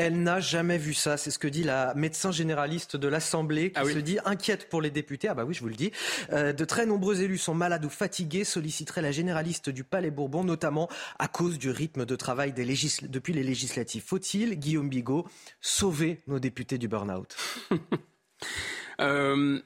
Elle 0.00 0.22
n'a 0.22 0.38
jamais 0.38 0.78
vu 0.78 0.94
ça. 0.94 1.16
C'est 1.16 1.32
ce 1.32 1.40
que 1.40 1.48
dit 1.48 1.64
la 1.64 1.92
médecin 1.94 2.30
généraliste 2.30 2.94
de 2.94 3.08
l'Assemblée 3.08 3.72
qui 3.72 3.80
Ah 3.80 3.84
oui. 3.84 3.94
se 3.94 3.98
dit 3.98 4.18
inquiète 4.24 4.68
pour 4.68 4.80
les 4.80 4.92
députés. 4.92 5.26
Ah 5.26 5.34
bah 5.34 5.44
oui, 5.44 5.54
je 5.54 5.60
vous 5.60 5.66
le 5.68 5.74
dis. 5.74 5.90
Euh, 6.32 6.52
de 6.52 6.64
très 6.64 6.86
nombreux 6.86 7.20
élus 7.20 7.36
sont 7.38 7.52
malades 7.54 7.84
ou 7.84 7.88
fatigués, 7.90 8.44
solliciteraient 8.44 9.02
la 9.02 9.10
généraliste 9.10 9.70
du 9.70 9.82
Palais 9.82 10.12
Bourbon, 10.12 10.44
notamment 10.44 10.88
à 11.18 11.26
cause 11.26 11.58
du 11.58 11.70
rythme 11.70 12.06
de 12.06 12.14
travail 12.14 12.52
des 12.52 12.64
depuis 13.08 13.32
les 13.32 13.42
législatives. 13.42 14.04
Faut-il, 14.06 14.54
Guillaume 14.60 14.88
Bigot, 14.88 15.26
sauver 15.60 16.22
nos 16.28 16.38
députés 16.38 16.78
du 16.78 16.86
burn-out? 16.86 17.36
Euh, 19.00 19.60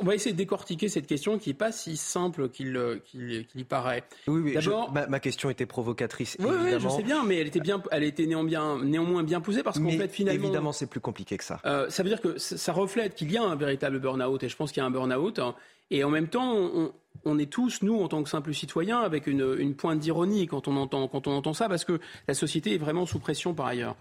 on 0.00 0.04
va 0.04 0.14
essayer 0.14 0.32
de 0.32 0.38
décortiquer 0.38 0.88
cette 0.88 1.06
question 1.06 1.38
qui 1.38 1.50
n'est 1.50 1.54
pas 1.54 1.70
si 1.72 1.96
simple 1.96 2.48
qu'il 2.48 2.76
euh, 2.76 2.96
qu'il- 3.04 3.46
y 3.54 3.64
paraît. 3.64 4.04
Oui, 4.26 4.40
oui. 4.42 4.56
je- 4.58 4.70
ma, 4.92 5.06
ma 5.06 5.20
question 5.20 5.50
était 5.50 5.66
provocatrice, 5.66 6.36
Oui, 6.40 6.46
oui, 6.62 6.70
je 6.78 6.88
sais 6.88 7.02
bien, 7.02 7.22
mais 7.24 7.36
elle 7.38 7.48
était 7.48 7.60
bien, 7.60 7.82
elle 7.90 8.04
était 8.04 8.26
néanmoins 8.26 8.44
bien, 8.48 8.78
néanmoins 8.84 9.22
bien 9.22 9.40
posée 9.40 9.62
parce 9.62 9.78
qu'en 9.78 9.90
fait, 9.90 10.08
finalement, 10.08 10.42
évidemment, 10.44 10.72
c'est 10.72 10.86
plus 10.86 11.00
compliqué 11.00 11.36
que 11.36 11.44
ça. 11.44 11.60
euh, 11.66 11.88
ça 11.90 12.02
veut 12.02 12.08
dire 12.08 12.20
que 12.20 12.38
ça 12.38 12.56
ça 12.56 12.72
reflète 12.72 13.14
qu'il 13.14 13.30
y 13.30 13.36
a 13.36 13.42
un 13.42 13.56
véritable 13.56 13.98
burn-out 14.00 14.42
et 14.42 14.48
je 14.48 14.56
pense 14.56 14.72
qu'il 14.72 14.80
y 14.80 14.84
a 14.84 14.86
un 14.86 14.90
burn-out. 14.90 15.38
hein. 15.38 15.54
Et 15.90 16.02
en 16.02 16.08
même 16.10 16.28
temps, 16.28 16.54
on, 16.54 16.92
on 17.26 17.38
est 17.38 17.50
tous, 17.52 17.82
nous, 17.82 18.00
en 18.00 18.08
tant 18.08 18.22
que 18.22 18.30
simples 18.30 18.54
citoyens, 18.54 19.00
avec 19.00 19.26
une, 19.26 19.54
une 19.58 19.74
pointe 19.74 19.98
d'ironie 19.98 20.46
quand 20.46 20.66
on 20.66 20.76
entend 20.78 21.06
quand 21.08 21.26
on 21.26 21.32
entend 21.32 21.52
ça, 21.52 21.68
parce 21.68 21.84
que 21.84 22.00
la 22.26 22.32
société 22.32 22.74
est 22.74 22.78
vraiment 22.78 23.04
sous 23.04 23.18
pression 23.18 23.52
par 23.52 23.66
ailleurs. 23.66 23.96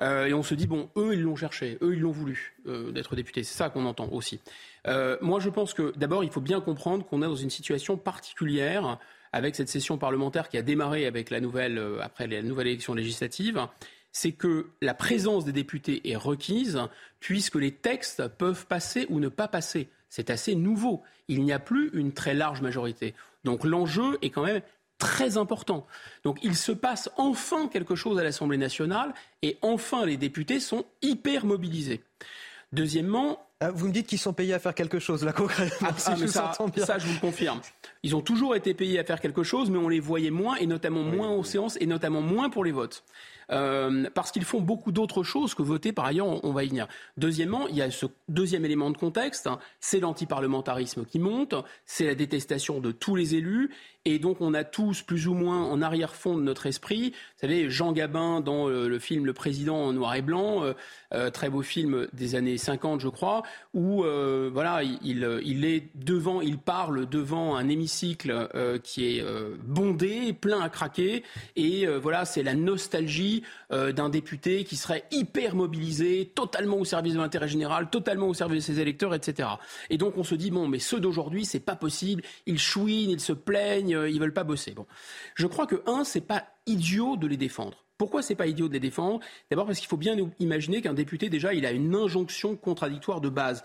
Euh, 0.00 0.26
et 0.26 0.34
on 0.34 0.42
se 0.42 0.54
dit 0.54 0.66
bon, 0.66 0.90
eux 0.96 1.14
ils 1.14 1.22
l'ont 1.22 1.36
cherché, 1.36 1.78
eux 1.82 1.94
ils 1.94 2.00
l'ont 2.00 2.12
voulu 2.12 2.54
euh, 2.66 2.92
d'être 2.92 3.16
député. 3.16 3.42
C'est 3.42 3.56
ça 3.56 3.68
qu'on 3.68 3.84
entend 3.84 4.08
aussi. 4.12 4.40
Euh, 4.86 5.16
moi, 5.20 5.40
je 5.40 5.50
pense 5.50 5.74
que 5.74 5.92
d'abord, 5.96 6.24
il 6.24 6.30
faut 6.30 6.40
bien 6.40 6.60
comprendre 6.60 7.04
qu'on 7.04 7.22
est 7.22 7.26
dans 7.26 7.34
une 7.34 7.50
situation 7.50 7.96
particulière 7.96 8.98
avec 9.32 9.54
cette 9.54 9.68
session 9.68 9.98
parlementaire 9.98 10.48
qui 10.48 10.56
a 10.56 10.62
démarré 10.62 11.06
avec 11.06 11.30
la 11.30 11.40
nouvelle 11.40 11.82
après 12.00 12.26
la 12.26 12.42
nouvelle 12.42 12.68
élection 12.68 12.94
législative. 12.94 13.66
C'est 14.10 14.32
que 14.32 14.68
la 14.80 14.94
présence 14.94 15.44
des 15.44 15.52
députés 15.52 16.10
est 16.10 16.16
requise 16.16 16.80
puisque 17.20 17.56
les 17.56 17.72
textes 17.72 18.26
peuvent 18.26 18.66
passer 18.66 19.06
ou 19.10 19.20
ne 19.20 19.28
pas 19.28 19.48
passer. 19.48 19.88
C'est 20.08 20.30
assez 20.30 20.54
nouveau. 20.54 21.02
Il 21.28 21.44
n'y 21.44 21.52
a 21.52 21.58
plus 21.58 21.90
une 21.92 22.12
très 22.12 22.32
large 22.32 22.62
majorité. 22.62 23.14
Donc 23.44 23.64
l'enjeu 23.64 24.16
est 24.22 24.30
quand 24.30 24.44
même 24.44 24.62
très 24.98 25.36
important. 25.36 25.86
Donc 26.24 26.38
il 26.42 26.56
se 26.56 26.72
passe 26.72 27.08
enfin 27.16 27.68
quelque 27.68 27.94
chose 27.94 28.18
à 28.18 28.22
l'Assemblée 28.24 28.58
nationale 28.58 29.14
et 29.42 29.56
enfin 29.62 30.04
les 30.04 30.16
députés 30.16 30.60
sont 30.60 30.84
hyper 31.02 31.46
mobilisés. 31.46 32.02
Deuxièmement, 32.72 33.38
Ah, 33.60 33.70
Vous 33.72 33.88
me 33.88 33.92
dites 33.92 34.06
qu'ils 34.06 34.18
sont 34.20 34.34
payés 34.34 34.54
à 34.54 34.58
faire 34.60 34.74
quelque 34.74 34.98
chose, 35.00 35.24
là, 35.24 35.32
concrètement, 35.32 35.88
si 35.96 36.10
ah, 36.10 36.14
je 36.14 36.20
mais 36.20 36.26
vous 36.26 36.32
ça, 36.32 36.52
bien. 36.74 36.84
ça, 36.84 36.98
je 36.98 37.06
vous 37.06 37.14
le 37.14 37.18
confirme. 37.20 37.60
Ils 38.04 38.14
ont 38.14 38.20
toujours 38.20 38.54
été 38.54 38.72
payés 38.74 38.98
à 39.00 39.04
faire 39.04 39.20
quelque 39.20 39.42
chose, 39.42 39.68
mais 39.70 39.78
on 39.78 39.88
les 39.88 39.98
voyait 40.00 40.30
moins, 40.30 40.54
et 40.56 40.66
notamment 40.66 41.02
moins 41.02 41.30
aux 41.30 41.42
séances, 41.42 41.76
et 41.80 41.86
notamment 41.86 42.20
moins 42.20 42.50
pour 42.50 42.62
les 42.64 42.70
votes. 42.70 43.02
Euh, 43.50 44.08
parce 44.14 44.30
qu'ils 44.30 44.44
font 44.44 44.60
beaucoup 44.60 44.92
d'autres 44.92 45.22
choses 45.24 45.54
que 45.54 45.62
voter, 45.62 45.92
par 45.92 46.04
ailleurs, 46.04 46.26
on, 46.26 46.40
on 46.42 46.52
va 46.52 46.62
y 46.64 46.68
venir. 46.68 46.86
Deuxièmement, 47.16 47.66
il 47.66 47.76
y 47.76 47.82
a 47.82 47.90
ce 47.90 48.06
deuxième 48.28 48.64
élément 48.66 48.90
de 48.90 48.98
contexte, 48.98 49.46
hein, 49.46 49.58
c'est 49.80 49.98
l'antiparlementarisme 50.00 51.04
qui 51.06 51.18
monte, 51.18 51.54
c'est 51.86 52.04
la 52.06 52.14
détestation 52.14 52.78
de 52.80 52.92
tous 52.92 53.16
les 53.16 53.34
élus, 53.34 53.70
et 54.04 54.18
donc 54.18 54.40
on 54.40 54.54
a 54.54 54.64
tous, 54.64 55.02
plus 55.02 55.28
ou 55.28 55.34
moins, 55.34 55.64
en 55.64 55.82
arrière-fond 55.82 56.36
de 56.36 56.42
notre 56.42 56.66
esprit, 56.66 57.10
vous 57.10 57.40
savez, 57.40 57.68
Jean 57.70 57.92
Gabin 57.92 58.40
dans 58.40 58.68
euh, 58.68 58.88
le 58.88 58.98
film 58.98 59.26
Le 59.26 59.32
Président 59.32 59.76
en 59.76 59.92
noir 59.92 60.14
et 60.14 60.22
blanc, 60.22 60.64
euh, 60.64 60.72
euh, 61.14 61.30
très 61.30 61.50
beau 61.50 61.62
film 61.62 62.06
des 62.12 62.34
années 62.34 62.58
50, 62.58 63.00
je 63.00 63.08
crois, 63.08 63.42
où 63.74 64.02
voilà, 64.52 64.82
il, 64.82 65.40
il- 65.44 65.64
est 65.64 65.90
devant, 65.94 66.40
il 66.40 66.58
parle 66.58 67.08
devant 67.08 67.56
un 67.56 67.68
hémicycle 67.68 68.48
qui 68.82 69.04
est 69.18 69.24
bondé, 69.64 70.32
plein 70.32 70.60
à 70.60 70.68
craquer, 70.68 71.22
et 71.56 71.86
voilà, 71.86 72.24
c'est 72.24 72.42
la 72.42 72.54
nostalgie 72.54 73.42
d'un 73.70 74.08
député 74.08 74.64
qui 74.64 74.76
serait 74.76 75.04
hyper 75.10 75.54
mobilisé, 75.54 76.30
totalement 76.34 76.76
au 76.78 76.84
service 76.84 77.14
de 77.14 77.18
l'intérêt 77.18 77.48
général, 77.48 77.90
totalement 77.90 78.28
au 78.28 78.34
service 78.34 78.66
de 78.66 78.72
ses 78.74 78.80
électeurs, 78.80 79.14
etc. 79.14 79.48
Et 79.90 79.98
donc 79.98 80.16
on 80.16 80.24
se 80.24 80.34
dit 80.34 80.50
bon, 80.50 80.68
mais 80.68 80.78
ceux 80.78 81.00
d'aujourd'hui, 81.00 81.44
c'est 81.44 81.60
pas 81.60 81.76
possible, 81.76 82.22
ils 82.46 82.58
chouinent, 82.58 83.10
ils 83.10 83.20
se 83.20 83.32
plaignent, 83.32 83.97
euh, 83.98 84.10
ils 84.10 84.20
veulent 84.20 84.32
pas 84.32 84.44
bosser. 84.44 84.72
Bon, 84.72 84.86
je 85.34 85.46
crois 85.46 85.66
que 85.66 85.82
un, 85.86 86.04
c'est 86.04 86.20
pas 86.20 86.46
idiot 86.66 87.16
de 87.16 87.26
les 87.26 87.36
défendre. 87.36 87.84
Pourquoi 87.98 88.22
c'est 88.22 88.36
pas 88.36 88.46
idiot 88.46 88.68
de 88.68 88.72
les 88.74 88.80
défendre? 88.80 89.20
D'abord 89.50 89.66
parce 89.66 89.78
qu'il 89.78 89.88
faut 89.88 89.96
bien 89.96 90.16
imaginer 90.38 90.80
qu'un 90.80 90.94
député 90.94 91.28
déjà, 91.28 91.52
il 91.52 91.66
a 91.66 91.72
une 91.72 91.94
injonction 91.94 92.56
contradictoire 92.56 93.20
de 93.20 93.28
base. 93.28 93.64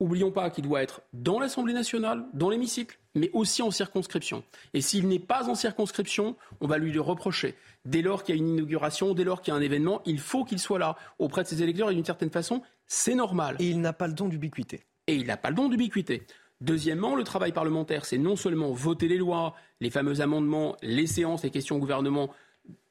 Oublions 0.00 0.30
pas 0.30 0.48
qu'il 0.50 0.64
doit 0.64 0.82
être 0.82 1.02
dans 1.12 1.38
l'Assemblée 1.38 1.74
nationale, 1.74 2.24
dans 2.32 2.48
l'hémicycle, 2.48 2.98
mais 3.14 3.30
aussi 3.32 3.62
en 3.62 3.70
circonscription. 3.70 4.44
Et 4.72 4.80
s'il 4.80 5.08
n'est 5.08 5.18
pas 5.18 5.48
en 5.48 5.54
circonscription, 5.54 6.36
on 6.60 6.66
va 6.66 6.78
lui 6.78 6.92
le 6.92 7.00
reprocher. 7.00 7.54
Dès 7.84 8.02
lors 8.02 8.22
qu'il 8.22 8.34
y 8.34 8.38
a 8.38 8.40
une 8.40 8.48
inauguration, 8.48 9.14
dès 9.14 9.24
lors 9.24 9.42
qu'il 9.42 9.52
y 9.52 9.54
a 9.54 9.58
un 9.58 9.62
événement, 9.62 10.02
il 10.06 10.18
faut 10.18 10.44
qu'il 10.44 10.58
soit 10.58 10.78
là 10.78 10.96
auprès 11.18 11.42
de 11.42 11.48
ses 11.48 11.62
électeurs 11.62 11.90
et 11.90 11.94
d'une 11.94 12.04
certaine 12.04 12.30
façon, 12.30 12.62
c'est 12.86 13.14
normal. 13.14 13.56
Et 13.58 13.68
il 13.68 13.80
n'a 13.80 13.92
pas 13.92 14.06
le 14.06 14.14
don 14.14 14.28
d'ubiquité. 14.28 14.84
Et 15.06 15.14
il 15.14 15.26
n'a 15.26 15.36
pas 15.36 15.50
le 15.50 15.56
don 15.56 15.68
d'ubiquité. 15.68 16.26
Deuxièmement, 16.60 17.14
le 17.14 17.24
travail 17.24 17.52
parlementaire, 17.52 18.04
c'est 18.04 18.18
non 18.18 18.36
seulement 18.36 18.72
voter 18.72 19.08
les 19.08 19.16
lois, 19.16 19.54
les 19.80 19.90
fameux 19.90 20.20
amendements, 20.20 20.76
les 20.82 21.06
séances, 21.06 21.42
les 21.42 21.50
questions 21.50 21.76
au 21.76 21.78
gouvernement, 21.78 22.30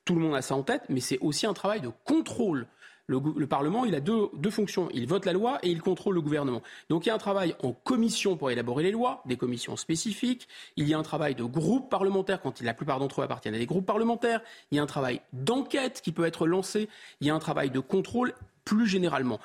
tout 0.05 0.15
le 0.15 0.21
monde 0.21 0.35
a 0.35 0.41
ça 0.41 0.55
en 0.55 0.63
tête, 0.63 0.83
mais 0.89 1.01
c'est 1.01 1.19
aussi 1.19 1.45
un 1.45 1.53
travail 1.53 1.81
de 1.81 1.91
contrôle. 2.03 2.65
Le, 3.05 3.47
Parlement, 3.47 3.85
il 3.85 3.95
a 3.95 3.99
deux 3.99 4.49
fonctions. 4.51 4.87
Il 4.93 5.07
vote 5.07 5.25
la 5.25 5.33
loi 5.33 5.57
et 5.63 5.69
il 5.69 5.81
contrôle 5.81 6.13
le 6.13 6.21
gouvernement. 6.21 6.61
Donc 6.89 7.05
il 7.05 7.09
y 7.09 7.11
a 7.11 7.15
un 7.15 7.19
travail 7.19 7.55
en 7.63 7.73
commission 7.73 8.37
pour 8.37 8.51
élaborer 8.51 8.83
les 8.83 8.91
lois, 8.91 9.23
des 9.25 9.35
commissions 9.35 9.75
spécifiques. 9.77 10.47
Il 10.75 10.87
y 10.87 10.93
a 10.93 10.97
un 10.99 11.03
travail 11.03 11.33
de 11.33 11.43
groupe 11.43 11.89
parlementaire 11.89 12.39
quand 12.39 12.61
la 12.61 12.75
plupart 12.75 12.99
d'entre 12.99 13.21
eux 13.21 13.23
appartiennent 13.23 13.55
à 13.55 13.57
des 13.57 13.65
groupes 13.65 13.87
parlementaires. 13.87 14.41
Il 14.71 14.77
y 14.77 14.79
a 14.79 14.83
un 14.83 14.87
travail 14.87 15.21
d'enquête 15.33 16.01
qui 16.03 16.11
peut 16.11 16.25
être 16.25 16.45
lancé. 16.45 16.87
Il 17.19 17.25
y 17.25 17.31
a 17.31 17.35
un 17.35 17.39
travail 17.39 17.71
de 17.71 17.79
contrôle 17.79 18.33
plus 18.63 18.85
généralement. 18.85 19.39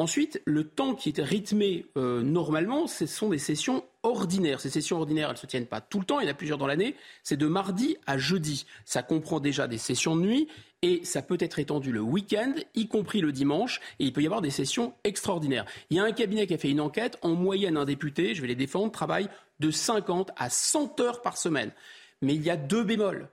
Ensuite, 0.00 0.40
le 0.46 0.64
temps 0.64 0.94
qui 0.94 1.10
est 1.10 1.20
rythmé 1.20 1.84
euh, 1.98 2.22
normalement, 2.22 2.86
ce 2.86 3.04
sont 3.04 3.28
des 3.28 3.38
sessions 3.38 3.84
ordinaires. 4.02 4.58
Ces 4.58 4.70
sessions 4.70 4.96
ordinaires, 4.96 5.28
elles 5.28 5.34
ne 5.34 5.38
se 5.38 5.46
tiennent 5.46 5.66
pas 5.66 5.82
tout 5.82 5.98
le 5.98 6.06
temps, 6.06 6.20
il 6.20 6.24
y 6.24 6.26
en 6.26 6.30
a 6.30 6.34
plusieurs 6.34 6.56
dans 6.56 6.66
l'année. 6.66 6.96
C'est 7.22 7.36
de 7.36 7.46
mardi 7.46 7.98
à 8.06 8.16
jeudi. 8.16 8.64
Ça 8.86 9.02
comprend 9.02 9.40
déjà 9.40 9.68
des 9.68 9.76
sessions 9.76 10.16
de 10.16 10.22
nuit 10.22 10.48
et 10.80 11.04
ça 11.04 11.20
peut 11.20 11.36
être 11.38 11.58
étendu 11.58 11.92
le 11.92 12.00
week-end, 12.00 12.54
y 12.74 12.88
compris 12.88 13.20
le 13.20 13.30
dimanche, 13.30 13.82
et 13.98 14.06
il 14.06 14.14
peut 14.14 14.22
y 14.22 14.26
avoir 14.26 14.40
des 14.40 14.48
sessions 14.48 14.94
extraordinaires. 15.04 15.66
Il 15.90 15.98
y 15.98 16.00
a 16.00 16.04
un 16.04 16.12
cabinet 16.12 16.46
qui 16.46 16.54
a 16.54 16.58
fait 16.58 16.70
une 16.70 16.80
enquête. 16.80 17.18
En 17.20 17.34
moyenne, 17.34 17.76
un 17.76 17.84
député, 17.84 18.34
je 18.34 18.40
vais 18.40 18.48
les 18.48 18.54
défendre, 18.54 18.90
travaille 18.90 19.28
de 19.58 19.70
50 19.70 20.30
à 20.34 20.48
100 20.48 20.98
heures 21.00 21.20
par 21.20 21.36
semaine. 21.36 21.72
Mais 22.22 22.34
il 22.34 22.42
y 22.42 22.48
a 22.48 22.56
deux 22.56 22.84
bémols. 22.84 23.28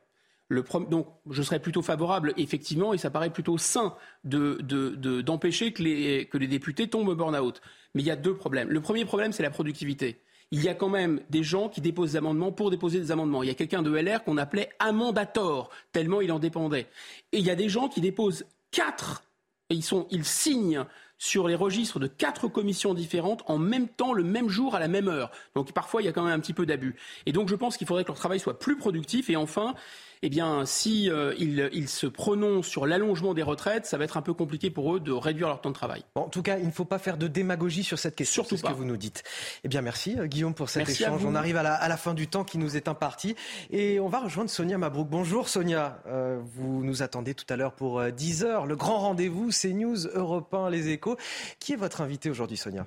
Donc, 0.90 1.08
je 1.30 1.42
serais 1.44 1.60
plutôt 1.60 1.82
favorable, 1.82 2.34
effectivement, 2.38 2.94
et 2.94 2.98
ça 2.98 3.10
paraît 3.10 3.30
plutôt 3.32 3.58
sain 3.58 3.96
de- 4.24 4.60
de- 4.62 4.96
de- 4.96 5.22
d'empêcher 5.22 5.74
que, 5.74 5.84
les, 5.84 6.26
que 6.28 6.38
les 6.38 6.48
députés 6.48 6.88
tombent 6.90 7.10
au 7.10 7.16
burn-out. 7.16 7.62
Mais 7.94 8.02
il 8.02 8.06
y 8.06 8.12
a 8.12 8.16
deux 8.16 8.36
problèmes. 8.36 8.70
Le 8.70 8.80
premier 8.80 9.04
problème, 9.06 9.34
c'est 9.34 9.44
la 9.44 9.50
productivité. 9.50 10.22
Il 10.52 10.64
y 10.64 10.70
a 10.70 10.74
quand 10.74 10.88
même 10.88 11.20
des 11.30 11.44
gens 11.44 11.68
qui 11.68 11.82
déposent 11.82 12.12
des 12.14 12.18
amendements 12.18 12.54
pour 12.54 12.72
déposer 12.72 13.00
des 13.00 13.12
amendements. 13.12 13.44
Il 13.44 13.48
y 13.48 13.52
a 13.52 13.56
quelqu'un 13.56 13.82
de 13.82 13.92
LR 13.94 14.24
qu'on 14.24 14.38
appelait 14.38 14.70
amendator, 14.80 15.70
tellement 15.92 16.22
il 16.22 16.32
en 16.32 16.40
dépendait. 16.40 16.88
Et 17.34 17.40
il 17.40 17.46
y 17.46 17.50
a 17.50 17.56
des 17.56 17.68
gens 17.68 17.90
qui 17.90 18.00
déposent 18.00 18.46
quatre, 18.72 19.24
et 19.70 19.76
ils, 19.76 19.84
sont, 19.84 20.08
ils 20.12 20.24
signent 20.24 20.86
sur 21.18 21.48
les 21.50 21.56
registres 21.56 22.00
de 22.00 22.08
quatre 22.08 22.48
commissions 22.48 22.94
différentes 22.94 23.44
en 23.48 23.58
même 23.58 23.90
temps, 23.90 24.14
le 24.14 24.24
même 24.24 24.48
jour, 24.48 24.76
à 24.76 24.80
la 24.80 24.88
même 24.88 25.10
heure. 25.10 25.32
Donc 25.56 25.74
parfois, 25.74 26.02
il 26.02 26.06
y 26.06 26.08
a 26.08 26.14
quand 26.14 26.24
même 26.24 26.34
un 26.34 26.40
petit 26.40 26.54
peu 26.54 26.66
d'abus. 26.66 26.96
Et 27.26 27.34
donc 27.34 27.50
je 27.50 27.56
pense 27.56 27.76
qu'il 27.76 27.88
faudrait 27.88 28.04
que 28.04 28.10
leur 28.10 28.18
travail 28.18 28.40
soit 28.40 28.60
plus 28.60 28.78
productif. 28.78 29.30
Et 29.30 29.36
enfin, 29.36 29.74
eh 30.24 30.30
bien, 30.30 30.66
si 30.66 31.10
euh, 31.10 31.34
ils, 31.38 31.70
ils 31.74 31.90
se 31.90 32.08
prononcent 32.08 32.68
sur 32.68 32.86
l'allongement 32.86 33.34
des 33.34 33.44
retraites, 33.44 33.86
ça 33.86 33.98
va 33.98 34.04
être 34.04 34.18
un 34.18 34.22
peu 34.22 34.34
compliqué 34.34 34.70
pour 34.70 34.96
eux 34.96 35.00
de 35.00 35.12
réduire 35.12 35.48
leur 35.48 35.62
temps 35.62 35.70
de 35.70 35.76
travail. 35.76 36.04
Bon, 36.16 36.22
en 36.24 36.30
tout 36.30 36.42
cas, 36.42 36.58
il 36.58 36.66
ne 36.66 36.72
faut 36.72 36.86
pas 36.86 37.00
faire 37.00 37.18
de 37.18 37.28
démagogie 37.28 37.84
sur 37.84 38.00
cette 38.00 38.16
question. 38.16 38.44
Surtout 38.44 38.58
ce 38.58 38.62
que 38.64 38.68
pas. 38.68 38.74
vous 38.74 38.86
nous 38.86 38.98
dites. 38.98 39.24
Eh 39.64 39.68
bien, 39.68 39.82
merci 39.82 40.16
euh, 40.18 40.28
Guillaume 40.28 40.54
pour 40.54 40.70
cet 40.70 40.88
Merci 40.88 41.04
à 41.04 41.08
échange. 41.08 41.22
vous. 41.22 41.28
On 41.28 41.36
arrive 41.36 41.58
à 41.58 41.64
la, 41.64 41.74
à 41.74 41.88
la 41.88 41.98
fin 41.98 42.14
du 42.14 42.28
temps 42.28 42.44
qui 42.44 42.58
nous 42.58 42.76
est 42.78 42.88
imparti 42.88 43.36
et 43.70 44.00
on 44.00 44.08
va 44.08 44.20
rejoindre 44.20 44.50
Sonia 44.50 44.78
Mabrouk. 44.78 45.08
Bonjour 45.10 45.50
Sonia. 45.50 46.02
Euh, 46.08 46.40
vous 46.56 46.84
nous 46.84 47.04
attendez 47.04 47.34
tout 47.34 47.46
à 47.50 47.56
l'heure 47.56 47.74
pour 47.74 48.00
euh, 48.00 48.12
10 48.12 48.44
heures. 48.44 48.66
Le 48.66 48.76
grand 48.76 49.00
rendez-vous, 49.00 49.52
c'est 49.52 49.74
News 49.74 49.98
Europe 50.14 50.54
1, 50.54 50.70
Les 50.70 50.90
Échos. 50.90 51.18
Qui 51.60 51.74
est 51.74 51.78
votre 51.78 52.02
invité 52.02 52.30
aujourd'hui, 52.30 52.58
Sonia? 52.58 52.86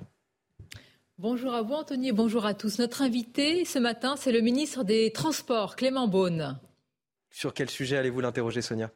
Bonjour 1.17 1.53
à 1.53 1.61
vous 1.61 1.73
Anthony 1.75 2.09
et 2.09 2.13
bonjour 2.13 2.45
à 2.45 2.53
tous. 2.55 2.79
Notre 2.79 3.03
invité 3.03 3.63
ce 3.63 3.77
matin, 3.77 4.15
c'est 4.17 4.31
le 4.31 4.41
ministre 4.41 4.83
des 4.83 5.11
Transports, 5.11 5.75
Clément 5.75 6.07
Beaune. 6.07 6.57
Sur 7.31 7.53
quel 7.53 7.69
sujet 7.69 7.97
allez-vous 7.97 8.21
l'interroger, 8.21 8.61
Sonia? 8.61 8.91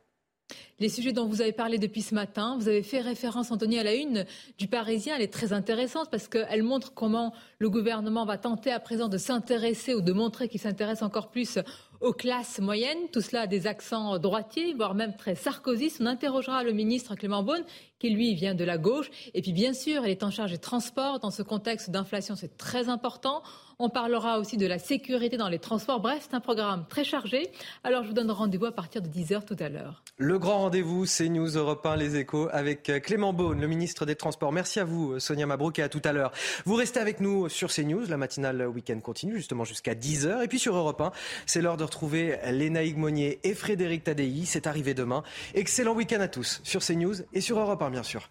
Les 0.78 0.90
sujets 0.90 1.14
dont 1.14 1.26
vous 1.26 1.42
avez 1.42 1.54
parlé 1.54 1.80
depuis 1.80 2.02
ce 2.02 2.14
matin, 2.14 2.56
vous 2.60 2.68
avez 2.68 2.84
fait 2.84 3.00
référence, 3.00 3.50
Anthony, 3.50 3.80
à 3.80 3.84
la 3.84 3.96
une 3.96 4.26
du 4.58 4.68
Parisien. 4.68 5.16
Elle 5.16 5.22
est 5.22 5.34
très 5.34 5.54
intéressante 5.54 6.10
parce 6.12 6.28
qu'elle 6.28 6.64
montre 6.64 6.94
comment 6.94 7.34
le 7.60 7.70
gouvernement 7.70 8.26
va 8.26 8.38
tenter 8.38 8.72
à 8.72 8.80
présent 8.80 9.08
de 9.08 9.18
s'intéresser 9.18 9.96
ou 9.96 10.02
de 10.02 10.12
montrer 10.12 10.50
qu'il 10.50 10.60
s'intéresse 10.60 11.02
encore 11.02 11.32
plus 11.32 11.58
aux 12.02 12.14
classes 12.14 12.60
moyennes. 12.60 13.10
Tout 13.12 13.22
cela 13.22 13.42
a 13.42 13.48
des 13.48 13.68
accents 13.68 14.20
droitiers, 14.20 14.74
voire 14.74 14.94
même 14.94 15.16
très 15.16 15.34
sarkozystes. 15.34 16.00
On 16.02 16.06
interrogera 16.06 16.64
le 16.64 16.74
ministre 16.74 17.16
Clément 17.16 17.42
Beaune, 17.42 17.64
qui 17.98 18.10
lui 18.10 18.36
vient 18.36 18.54
de 18.54 18.66
la 18.66 18.78
gauche. 18.78 19.10
Et 19.34 19.42
puis, 19.42 19.54
bien 19.54 19.74
sûr, 19.74 20.04
elle 20.04 20.12
est 20.12 20.24
en 20.24 20.30
charge 20.30 20.52
des 20.52 20.58
transports. 20.58 21.20
Dans 21.20 21.32
ce 21.32 21.42
contexte 21.42 21.90
d'inflation, 21.90 22.36
c'est 22.36 22.58
très 22.58 22.90
important. 22.90 23.42
On 23.78 23.90
parlera 23.90 24.40
aussi 24.40 24.56
de 24.56 24.66
la 24.66 24.80
sécurité 24.80 25.36
dans 25.36 25.50
les 25.50 25.60
transports. 25.60 26.00
Bref, 26.00 26.28
c'est 26.30 26.36
un 26.36 26.40
programme 26.40 26.86
très 26.88 27.04
chargé. 27.04 27.50
Alors 27.84 28.04
je 28.04 28.08
vous 28.08 28.14
donne 28.14 28.32
rendez-vous 28.32 28.66
à 28.66 28.72
partir 28.72 29.02
de 29.02 29.10
10h 29.10 29.44
tout 29.44 29.58
à 29.60 29.68
l'heure. 29.68 30.04
Le 30.18 30.40
grand 30.40 30.60
rendez-vous, 30.60 31.06
c'est 31.06 31.28
News 31.28 31.50
Europe 31.50 31.86
1, 31.86 31.98
les 31.98 32.16
échos, 32.16 32.48
avec 32.54 32.84
Clément 33.04 33.34
Beaune, 33.34 33.60
le 33.60 33.68
ministre 33.68 34.06
des 34.06 34.16
Transports. 34.16 34.54
Merci 34.54 34.80
à 34.80 34.86
vous, 34.86 35.20
Sonia 35.20 35.46
Mabrouk, 35.46 35.78
et 35.80 35.84
à 35.84 35.90
tout 35.90 36.02
à 36.06 36.14
l'heure. 36.14 36.32
Vous 36.66 36.76
restez 36.76 37.02
avec 37.02 37.20
nous 37.20 37.50
sur 37.50 37.70
CNews. 37.70 38.06
La 38.08 38.18
matinale 38.18 38.66
week-end 38.68 39.00
continue 39.02 39.36
justement 39.36 39.66
jusqu'à 39.66 39.94
10h. 39.94 40.44
Et 40.44 40.48
puis 40.48 40.60
sur 40.60 40.76
Europe 40.76 41.02
1, 41.02 41.12
c'est 41.46 41.62
l'heure 41.62 41.78
de 41.78 41.84
retrouver 41.84 42.38
Lénaïque 42.52 42.98
Monnier 42.98 43.40
et 43.44 43.54
Frédéric 43.54 44.06
Tadei. 44.06 44.46
C'est 44.46 44.68
arrivé 44.68 44.94
demain. 44.94 45.24
Excellent 45.54 45.94
week-end 45.94 46.22
à 46.22 46.30
tous 46.30 46.62
sur 46.64 46.82
CNews 46.82 47.16
et 47.34 47.42
sur 47.42 47.60
Europe 47.60 47.82
1, 47.82 47.90
bien 47.90 48.04
sûr. 48.04 48.30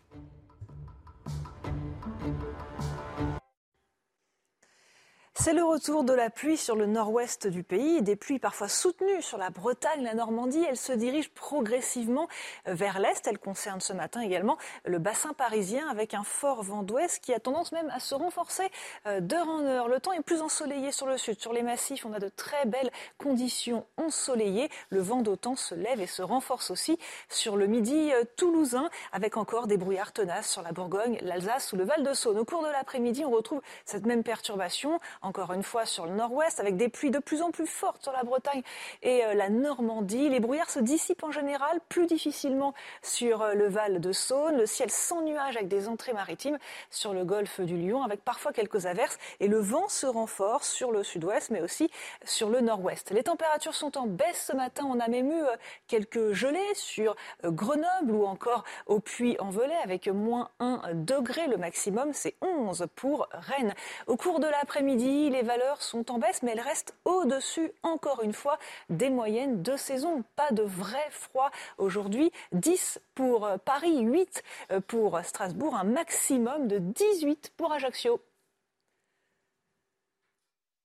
C'est 5.37 5.53
le 5.53 5.65
retour 5.65 6.05
de 6.05 6.13
la 6.13 6.31
pluie 6.31 6.57
sur 6.57 6.77
le 6.77 6.87
nord-ouest 6.87 7.49
du 7.49 7.65
pays, 7.65 8.03
des 8.03 8.15
pluies 8.15 8.39
parfois 8.39 8.69
soutenues 8.69 9.21
sur 9.21 9.37
la 9.37 9.51
Bretagne, 9.51 10.05
la 10.05 10.15
Normandie. 10.15 10.65
Elles 10.67 10.77
se 10.77 10.93
dirigent 10.93 11.29
progressivement 11.35 12.29
vers 12.67 13.01
l'est. 13.01 13.27
Elles 13.27 13.41
concernent 13.41 13.81
ce 13.81 13.93
matin 13.93 14.21
également 14.21 14.57
le 14.85 15.01
bassin 15.01 15.33
parisien 15.33 15.89
avec 15.89 16.15
un 16.15 16.23
fort 16.23 16.63
vent 16.63 16.85
d'ouest 16.85 17.19
qui 17.19 17.35
a 17.35 17.41
tendance 17.41 17.73
même 17.73 17.91
à 17.91 17.99
se 17.99 18.15
renforcer 18.15 18.71
euh, 19.09 19.19
d'heure 19.21 19.49
en 19.49 19.65
heure. 19.65 19.89
Le 19.89 19.99
temps 19.99 20.13
est 20.13 20.23
plus 20.23 20.41
ensoleillé 20.41 20.93
sur 20.93 21.09
le 21.09 21.19
sud. 21.19 21.41
Sur 21.41 21.53
les 21.53 21.63
massifs, 21.63 22.07
on 22.07 22.13
a 22.13 22.21
de 22.21 22.29
très 22.29 22.65
belles 22.65 22.93
conditions 23.19 23.85
ensoleillées. 23.97 24.71
Le 24.91 25.01
vent 25.01 25.21
d'autant 25.21 25.57
se 25.57 25.75
lève 25.75 26.01
et 26.01 26.07
se 26.07 26.23
renforce 26.23 26.71
aussi 26.71 26.97
sur 27.29 27.57
le 27.57 27.67
midi 27.67 28.13
euh, 28.13 28.23
toulousain 28.37 28.89
avec 29.11 29.37
encore 29.37 29.67
des 29.67 29.79
brouillards 29.79 30.13
tenaces 30.13 30.49
sur 30.49 30.63
la 30.63 30.71
Bourgogne, 30.71 31.19
l'Alsace 31.23 31.73
ou 31.73 31.77
le 31.77 31.85
Val-de-Saône. 31.85 32.39
Au 32.39 32.45
cours 32.45 32.63
de 32.63 32.71
l'après-midi, 32.71 33.25
on 33.25 33.31
retrouve 33.31 33.61
cette 33.85 34.07
même 34.07 34.23
perturbation 34.23 35.01
encore 35.25 35.53
une 35.53 35.63
fois 35.63 35.87
sur 35.87 36.07
le 36.07 36.13
nord-ouest, 36.13 36.61
avec 36.61 36.77
des 36.77 36.89
pluies 36.89 37.11
de 37.11 37.19
plus 37.19 37.43
en 37.43 37.51
plus 37.51 37.67
fortes 37.67 38.03
sur 38.03 38.13
la 38.13 38.23
Bretagne 38.23 38.63
et 39.03 39.25
euh, 39.25 39.35
la 39.35 39.49
Normandie. 39.49 40.29
Les 40.29 40.41
brouillards 40.41 40.71
se 40.71 40.81
dissipent 40.81 41.25
en 41.25 41.31
général 41.31 41.81
plus 41.89 42.07
difficilement 42.07 42.75
sur 43.03 43.43
euh, 43.43 43.55
le 43.55 43.69
Val 43.69 44.01
de 44.01 44.13
Saône. 44.13 44.57
Le 44.57 44.67
ciel 44.67 44.91
sans 44.91 45.23
nuages 45.23 45.57
avec 45.57 45.69
des 45.69 45.89
entrées 45.89 46.13
maritimes 46.13 46.59
sur 46.91 47.15
le 47.15 47.25
golfe 47.25 47.61
du 47.61 47.77
Lion, 47.77 48.03
avec 48.03 48.23
parfois 48.23 48.53
quelques 48.53 48.87
averses. 48.87 49.19
Et 49.41 49.49
le 49.49 49.59
vent 49.59 49.89
se 49.89 50.07
renforce 50.07 50.71
sur 50.71 50.93
le 50.93 51.03
sud-ouest, 51.03 51.51
mais 51.51 51.63
aussi 51.63 51.91
sur 52.25 52.51
le 52.51 52.61
nord-ouest. 52.61 53.11
Les 53.11 53.23
températures 53.23 53.75
sont 53.75 53.97
en 53.97 54.07
baisse 54.07 54.47
ce 54.49 54.57
matin. 54.57 54.85
On 54.87 55.01
a 55.01 55.09
même 55.09 55.31
eu 55.31 55.43
euh, 55.43 55.57
quelques 55.89 56.33
gelées 56.33 56.61
sur 56.75 57.17
Grenoble 57.43 58.13
ou 58.13 58.27
encore 58.27 58.65
au 58.87 59.01
Puy-en-Velay 59.01 59.77
avec 59.83 60.09
moins 60.09 60.51
1 60.61 60.95
degré. 60.95 61.47
Le 61.47 61.57
maximum, 61.57 62.13
c'est 62.13 62.37
11 62.43 62.87
pour 62.95 63.29
Rennes. 63.33 63.75
Au 64.07 64.17
cours 64.17 64.41
de 64.41 64.47
l'après-midi, 64.47 65.14
les 65.31 65.43
valeurs 65.43 65.83
sont 65.83 66.11
en 66.11 66.19
baisse, 66.19 66.43
mais 66.43 66.53
elles 66.53 66.61
restent 66.61 66.95
au-dessus, 67.05 67.73
encore 67.83 68.23
une 68.23 68.33
fois, 68.33 68.59
des 68.91 69.11
moyennes 69.11 69.63
de 69.63 69.77
saison. 69.77 70.25
Pas 70.37 70.51
de 70.53 70.63
vrai 70.63 71.07
froid 71.11 71.51
aujourd'hui. 71.79 72.31
10 72.53 73.01
pour 73.15 73.47
euh, 73.47 73.57
Paris, 73.59 74.01
8 74.01 74.43
euh, 74.71 74.81
pour 74.81 75.21
Strasbourg, 75.25 75.75
un 75.75 75.85
maximum 75.85 76.69
de 76.69 76.79
18 76.79 77.53
pour 77.57 77.73
Ajaccio. 77.73 78.21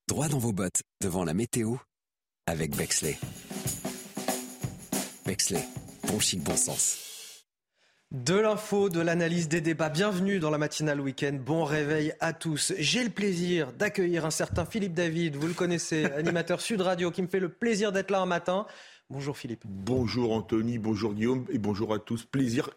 Droit 0.08 0.28
dans 0.28 0.40
vos 0.40 0.54
bottes, 0.54 0.82
devant 1.02 1.24
la 1.24 1.34
météo, 1.34 1.76
avec 2.48 2.76
Bexley. 2.76 3.18
Bexley, 5.26 5.64
bon 6.08 6.20
chic, 6.20 6.42
bon 6.42 6.58
sens. 6.58 7.09
De 8.12 8.34
l'info, 8.34 8.90
de 8.90 9.02
l'analyse 9.02 9.50
des 9.50 9.62
débats. 9.62 9.90
Bienvenue 9.90 10.40
dans 10.40 10.50
la 10.50 10.58
matinale 10.58 11.00
week-end. 11.00 11.38
Bon 11.46 11.64
réveil 11.64 12.12
à 12.20 12.34
tous. 12.34 12.74
J'ai 12.80 13.04
le 13.04 13.12
plaisir 13.12 13.72
d'accueillir 13.72 14.26
un 14.26 14.32
certain 14.32 14.66
Philippe 14.66 14.96
David. 14.96 15.36
Vous 15.36 15.46
le 15.46 15.54
connaissez, 15.54 16.06
animateur 16.18 16.60
Sud 16.60 16.82
Radio, 16.82 17.12
qui 17.12 17.22
me 17.22 17.28
fait 17.28 17.40
le 17.40 17.50
plaisir 17.50 17.92
d'être 17.92 18.10
là 18.10 18.20
un 18.20 18.26
matin. 18.26 18.66
Bonjour 19.12 19.38
Philippe. 19.38 19.62
Bonjour 19.64 20.34
Anthony, 20.34 20.80
bonjour 20.80 21.14
Guillaume 21.14 21.46
et 21.52 21.60
bonjour 21.60 21.94
à 21.94 22.00
tous. 22.00 22.26
Plaisir 22.26 22.72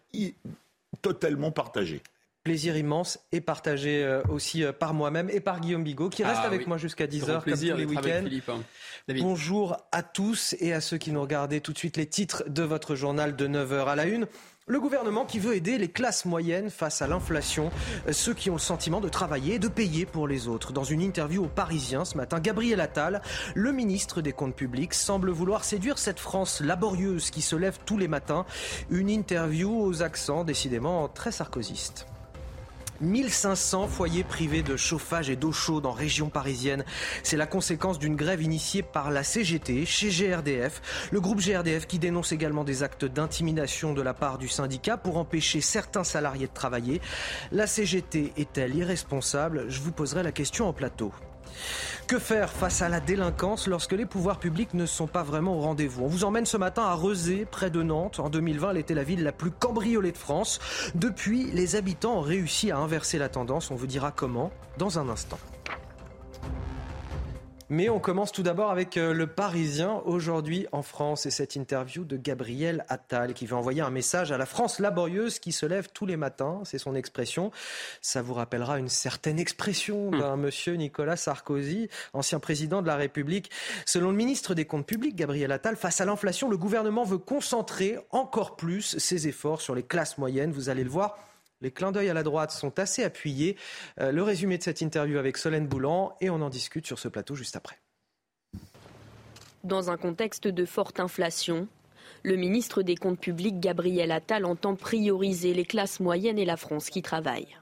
totalement 1.00 1.50
partagé. 1.50 2.02
Plaisir 2.44 2.76
immense 2.76 3.18
et 3.30 3.40
partagé 3.40 4.04
euh, 4.04 4.20
aussi 4.28 4.64
euh, 4.64 4.72
par 4.72 4.92
moi-même 4.92 5.30
et 5.30 5.40
par 5.40 5.60
Guillaume 5.60 5.84
Bigot 5.84 6.10
qui 6.10 6.24
reste 6.24 6.40
ah 6.42 6.46
avec 6.46 6.66
moi 6.66 6.76
jusqu'à 6.76 7.06
10h 7.06 7.42
comme 7.44 7.54
tous 7.54 7.76
les 7.76 7.84
week-ends. 7.86 8.24
Hein. 8.48 8.60
Bonjour 9.20 9.78
à 9.92 10.02
tous 10.02 10.56
et 10.58 10.74
à 10.74 10.82
ceux 10.82 10.98
qui 10.98 11.10
nous 11.10 11.22
regardent 11.22 11.62
tout 11.62 11.72
de 11.72 11.78
suite 11.78 11.96
les 11.96 12.06
titres 12.06 12.44
de 12.48 12.64
votre 12.64 12.96
journal 12.96 13.34
de 13.34 13.46
9h 13.46 13.86
à 13.86 13.96
la 13.96 14.04
une. 14.04 14.26
Le 14.68 14.78
gouvernement 14.78 15.24
qui 15.24 15.40
veut 15.40 15.56
aider 15.56 15.76
les 15.76 15.88
classes 15.88 16.24
moyennes 16.24 16.70
face 16.70 17.02
à 17.02 17.08
l'inflation, 17.08 17.72
euh, 18.06 18.12
ceux 18.12 18.32
qui 18.32 18.48
ont 18.48 18.54
le 18.54 18.60
sentiment 18.60 19.00
de 19.00 19.08
travailler 19.08 19.54
et 19.54 19.58
de 19.58 19.66
payer 19.66 20.06
pour 20.06 20.28
les 20.28 20.46
autres. 20.46 20.72
Dans 20.72 20.84
une 20.84 21.00
interview 21.00 21.42
au 21.42 21.48
Parisien 21.48 22.04
ce 22.04 22.16
matin, 22.16 22.38
Gabriel 22.38 22.80
Attal, 22.80 23.22
le 23.56 23.72
ministre 23.72 24.20
des 24.20 24.32
Comptes 24.32 24.54
publics, 24.54 24.94
semble 24.94 25.32
vouloir 25.32 25.64
séduire 25.64 25.98
cette 25.98 26.20
France 26.20 26.60
laborieuse 26.60 27.30
qui 27.30 27.42
se 27.42 27.56
lève 27.56 27.80
tous 27.84 27.98
les 27.98 28.06
matins. 28.06 28.46
Une 28.88 29.10
interview 29.10 29.82
aux 29.82 30.04
accents 30.04 30.44
décidément 30.44 31.08
très 31.08 31.32
sarkozystes. 31.32 32.06
1500 33.02 33.88
foyers 33.88 34.24
privés 34.24 34.62
de 34.62 34.76
chauffage 34.76 35.28
et 35.28 35.36
d'eau 35.36 35.52
chaude 35.52 35.86
en 35.86 35.92
région 35.92 36.30
parisienne. 36.30 36.84
C'est 37.22 37.36
la 37.36 37.46
conséquence 37.46 37.98
d'une 37.98 38.16
grève 38.16 38.42
initiée 38.42 38.82
par 38.82 39.10
la 39.10 39.22
CGT 39.22 39.84
chez 39.84 40.08
GRDF. 40.08 41.08
Le 41.10 41.20
groupe 41.20 41.40
GRDF 41.40 41.86
qui 41.86 41.98
dénonce 41.98 42.32
également 42.32 42.64
des 42.64 42.82
actes 42.82 43.04
d'intimidation 43.04 43.92
de 43.92 44.02
la 44.02 44.14
part 44.14 44.38
du 44.38 44.48
syndicat 44.48 44.96
pour 44.96 45.18
empêcher 45.18 45.60
certains 45.60 46.04
salariés 46.04 46.46
de 46.46 46.52
travailler. 46.52 47.00
La 47.50 47.66
CGT 47.66 48.32
est-elle 48.36 48.74
irresponsable? 48.74 49.66
Je 49.68 49.80
vous 49.80 49.92
poserai 49.92 50.22
la 50.22 50.32
question 50.32 50.68
en 50.68 50.72
plateau. 50.72 51.12
Que 52.06 52.18
faire 52.18 52.50
face 52.50 52.82
à 52.82 52.88
la 52.88 53.00
délinquance 53.00 53.66
lorsque 53.66 53.92
les 53.92 54.06
pouvoirs 54.06 54.38
publics 54.38 54.74
ne 54.74 54.86
sont 54.86 55.06
pas 55.06 55.22
vraiment 55.22 55.56
au 55.56 55.60
rendez-vous? 55.60 56.04
On 56.04 56.08
vous 56.08 56.24
emmène 56.24 56.46
ce 56.46 56.56
matin 56.56 56.82
à 56.82 56.94
Rezé, 56.94 57.46
près 57.50 57.70
de 57.70 57.82
Nantes. 57.82 58.20
En 58.20 58.28
2020, 58.28 58.70
elle 58.70 58.76
était 58.78 58.94
la 58.94 59.04
ville 59.04 59.22
la 59.22 59.32
plus 59.32 59.50
cambriolée 59.50 60.12
de 60.12 60.18
France. 60.18 60.58
Depuis, 60.94 61.50
les 61.52 61.76
habitants 61.76 62.18
ont 62.18 62.22
réussi 62.22 62.70
à 62.70 62.78
inverser 62.78 63.18
la 63.18 63.28
tendance. 63.28 63.70
On 63.70 63.76
vous 63.76 63.86
dira 63.86 64.10
comment 64.10 64.50
dans 64.78 64.98
un 64.98 65.08
instant. 65.08 65.38
Mais 67.72 67.88
on 67.88 68.00
commence 68.00 68.32
tout 68.32 68.42
d'abord 68.42 68.70
avec 68.70 68.98
euh, 68.98 69.14
le 69.14 69.26
Parisien 69.26 70.02
aujourd'hui 70.04 70.66
en 70.72 70.82
France 70.82 71.24
et 71.24 71.30
cette 71.30 71.56
interview 71.56 72.04
de 72.04 72.18
Gabriel 72.18 72.84
Attal 72.90 73.32
qui 73.32 73.46
veut 73.46 73.56
envoyer 73.56 73.80
un 73.80 73.88
message 73.88 74.30
à 74.30 74.36
la 74.36 74.44
France 74.44 74.78
laborieuse 74.78 75.38
qui 75.38 75.52
se 75.52 75.64
lève 75.64 75.88
tous 75.90 76.04
les 76.04 76.18
matins, 76.18 76.60
c'est 76.64 76.76
son 76.76 76.94
expression. 76.94 77.50
Ça 78.02 78.20
vous 78.20 78.34
rappellera 78.34 78.78
une 78.78 78.90
certaine 78.90 79.38
expression 79.38 80.08
hum. 80.08 80.20
d'un 80.20 80.36
monsieur 80.36 80.74
Nicolas 80.74 81.16
Sarkozy, 81.16 81.88
ancien 82.12 82.40
président 82.40 82.82
de 82.82 82.88
la 82.88 82.96
République. 82.96 83.50
Selon 83.86 84.10
le 84.10 84.16
ministre 84.18 84.54
des 84.54 84.66
Comptes 84.66 84.84
publics, 84.84 85.16
Gabriel 85.16 85.50
Attal, 85.50 85.76
face 85.76 86.02
à 86.02 86.04
l'inflation, 86.04 86.50
le 86.50 86.58
gouvernement 86.58 87.04
veut 87.04 87.16
concentrer 87.16 87.98
encore 88.10 88.56
plus 88.56 88.98
ses 88.98 89.28
efforts 89.28 89.62
sur 89.62 89.74
les 89.74 89.82
classes 89.82 90.18
moyennes. 90.18 90.52
Vous 90.52 90.68
allez 90.68 90.84
le 90.84 90.90
voir. 90.90 91.16
Les 91.62 91.70
clins 91.70 91.92
d'œil 91.92 92.08
à 92.08 92.14
la 92.14 92.24
droite 92.24 92.50
sont 92.50 92.78
assez 92.80 93.04
appuyés. 93.04 93.56
Euh, 94.00 94.10
le 94.10 94.22
résumé 94.22 94.58
de 94.58 94.64
cette 94.64 94.80
interview 94.80 95.16
avec 95.16 95.38
Solène 95.38 95.68
Boulan 95.68 96.16
et 96.20 96.28
on 96.28 96.42
en 96.42 96.50
discute 96.50 96.86
sur 96.86 96.98
ce 96.98 97.06
plateau 97.06 97.36
juste 97.36 97.54
après. 97.54 97.78
Dans 99.62 99.88
un 99.88 99.96
contexte 99.96 100.48
de 100.48 100.64
forte 100.64 100.98
inflation, 100.98 101.68
le 102.24 102.34
ministre 102.34 102.82
des 102.82 102.96
Comptes 102.96 103.20
publics 103.20 103.60
Gabriel 103.60 104.10
Attal 104.10 104.44
entend 104.44 104.74
prioriser 104.74 105.54
les 105.54 105.64
classes 105.64 106.00
moyennes 106.00 106.38
et 106.38 106.44
la 106.44 106.56
France 106.56 106.90
qui 106.90 107.00
travaille. 107.00 107.56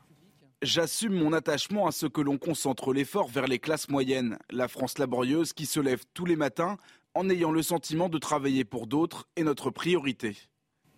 J'assume 0.63 1.15
mon 1.15 1.35
attachement 1.35 1.87
à 1.87 1.93
ce 1.93 2.07
que 2.07 2.23
l'on 2.23 2.39
concentre 2.39 2.95
l'effort 2.95 3.29
vers 3.29 3.47
les 3.47 3.59
classes 3.59 3.91
moyennes, 3.91 4.39
la 4.51 4.69
France 4.69 4.99
laborieuse 4.99 5.53
qui 5.53 5.67
se 5.67 5.81
lève 5.81 6.05
tous 6.15 6.25
les 6.25 6.37
matins 6.37 6.79
en 7.15 7.29
ayant 7.29 7.51
le 7.51 7.63
sentiment 7.63 8.09
de 8.09 8.19
travailler 8.19 8.65
pour 8.65 8.87
d'autres 8.87 9.29
est 9.37 9.43
notre 9.43 9.71
priorité. 9.71 10.37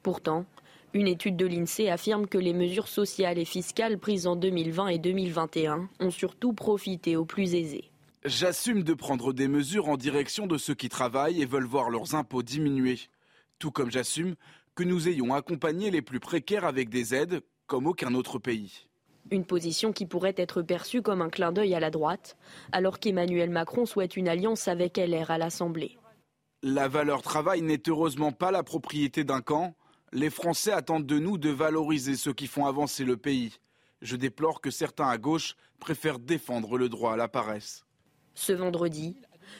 Pourtant, 0.02 0.46
une 0.94 1.08
étude 1.08 1.36
de 1.36 1.46
l'INSEE 1.46 1.88
affirme 1.88 2.26
que 2.26 2.38
les 2.38 2.52
mesures 2.52 2.88
sociales 2.88 3.38
et 3.38 3.44
fiscales 3.44 3.98
prises 3.98 4.26
en 4.26 4.36
2020 4.36 4.88
et 4.88 4.98
2021 4.98 5.88
ont 6.00 6.10
surtout 6.10 6.52
profité 6.52 7.16
aux 7.16 7.24
plus 7.24 7.54
aisés. 7.54 7.90
J'assume 8.24 8.82
de 8.82 8.94
prendre 8.94 9.32
des 9.32 9.48
mesures 9.48 9.88
en 9.88 9.96
direction 9.96 10.46
de 10.46 10.58
ceux 10.58 10.74
qui 10.74 10.88
travaillent 10.88 11.42
et 11.42 11.46
veulent 11.46 11.66
voir 11.66 11.90
leurs 11.90 12.14
impôts 12.14 12.42
diminuer. 12.42 13.00
Tout 13.58 13.70
comme 13.70 13.90
j'assume 13.90 14.34
que 14.74 14.84
nous 14.84 15.08
ayons 15.08 15.34
accompagné 15.34 15.90
les 15.90 16.02
plus 16.02 16.20
précaires 16.20 16.64
avec 16.64 16.88
des 16.88 17.14
aides 17.14 17.42
comme 17.66 17.86
aucun 17.86 18.14
autre 18.14 18.38
pays. 18.38 18.86
Une 19.30 19.44
position 19.44 19.92
qui 19.92 20.06
pourrait 20.06 20.34
être 20.36 20.62
perçue 20.62 21.00
comme 21.00 21.22
un 21.22 21.30
clin 21.30 21.52
d'œil 21.52 21.74
à 21.74 21.80
la 21.80 21.90
droite, 21.90 22.36
alors 22.72 22.98
qu'Emmanuel 22.98 23.50
Macron 23.50 23.86
souhaite 23.86 24.16
une 24.16 24.28
alliance 24.28 24.68
avec 24.68 24.98
LR 24.98 25.30
à 25.30 25.38
l'Assemblée. 25.38 25.96
La 26.62 26.86
valeur 26.86 27.22
travail 27.22 27.62
n'est 27.62 27.82
heureusement 27.88 28.32
pas 28.32 28.50
la 28.50 28.62
propriété 28.62 29.24
d'un 29.24 29.40
camp, 29.40 29.74
les 30.12 30.30
Français 30.30 30.72
attendent 30.72 31.06
de 31.06 31.18
nous 31.18 31.38
de 31.38 31.48
valoriser 31.48 32.16
ceux 32.16 32.32
qui 32.32 32.46
font 32.46 32.66
avancer 32.66 33.04
le 33.04 33.16
pays. 33.16 33.58
Je 34.02 34.16
déplore 34.16 34.60
que 34.60 34.70
certains 34.70 35.08
à 35.08 35.16
gauche 35.16 35.56
préfèrent 35.78 36.18
défendre 36.18 36.76
le 36.76 36.88
droit 36.88 37.14
à 37.14 37.16
la 37.16 37.28
paresse. 37.28 37.84
Ce 38.34 38.52
vendredi, 38.52 39.16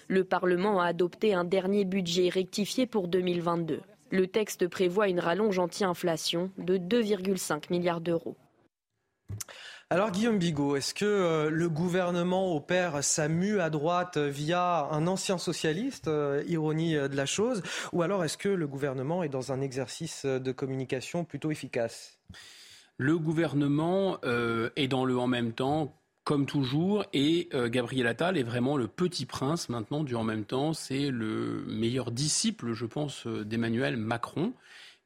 le 0.09 0.25
Parlement 0.25 0.81
a 0.81 0.87
adopté 0.87 1.35
un 1.35 1.45
dernier 1.45 1.85
budget 1.85 2.29
rectifié 2.29 2.87
pour 2.87 3.09
2022. 3.09 3.81
Le 4.11 4.27
texte 4.27 4.69
prévoit 4.69 5.09
une 5.09 5.21
rallonge 5.21 5.59
anti-inflation 5.59 6.51
de 6.59 6.77
2,5 6.77 7.71
milliards 7.71 8.01
d'euros. 8.01 8.37
Alors 9.93 10.11
Guillaume 10.11 10.39
Bigot, 10.39 10.77
est-ce 10.77 10.95
que 10.95 11.05
euh, 11.05 11.51
le 11.51 11.69
gouvernement 11.69 12.57
opère 12.57 13.05
sa 13.05 13.29
mue 13.29 13.61
à 13.61 13.69
droite 13.69 14.17
via 14.17 14.89
un 14.91 15.07
ancien 15.07 15.37
socialiste, 15.37 16.09
euh, 16.09 16.43
ironie 16.47 16.95
de 16.95 17.15
la 17.15 17.27
chose, 17.27 17.63
ou 17.93 18.01
alors 18.01 18.25
est-ce 18.25 18.39
que 18.39 18.49
le 18.49 18.67
gouvernement 18.67 19.23
est 19.23 19.29
dans 19.29 19.53
un 19.53 19.61
exercice 19.61 20.25
de 20.25 20.51
communication 20.51 21.27
plutôt 21.27 21.51
efficace? 21.51 22.19
Le 22.97 23.19
gouvernement 23.19 24.17
euh, 24.25 24.71
est 24.77 24.89
dans 24.89 25.05
le 25.05 25.19
en 25.19 25.27
même 25.27 25.53
temps 25.53 25.95
comme 26.25 26.47
toujours, 26.47 27.05
et 27.13 27.51
Gabriel 27.53 28.07
Attal 28.07 28.39
est 28.39 28.45
vraiment 28.45 28.79
le 28.79 28.89
petit 28.89 29.27
prince 29.27 29.69
maintenant 29.69 30.05
du 30.05 30.15
en 30.15 30.25
même 30.25 30.45
temps. 30.45 30.73
C'est 30.73 31.11
le 31.11 31.65
meilleur 31.67 32.13
disciple, 32.13 32.73
je 32.73 32.87
pense, 32.87 33.27
d'Emmanuel 33.27 33.97
Macron. 33.97 34.53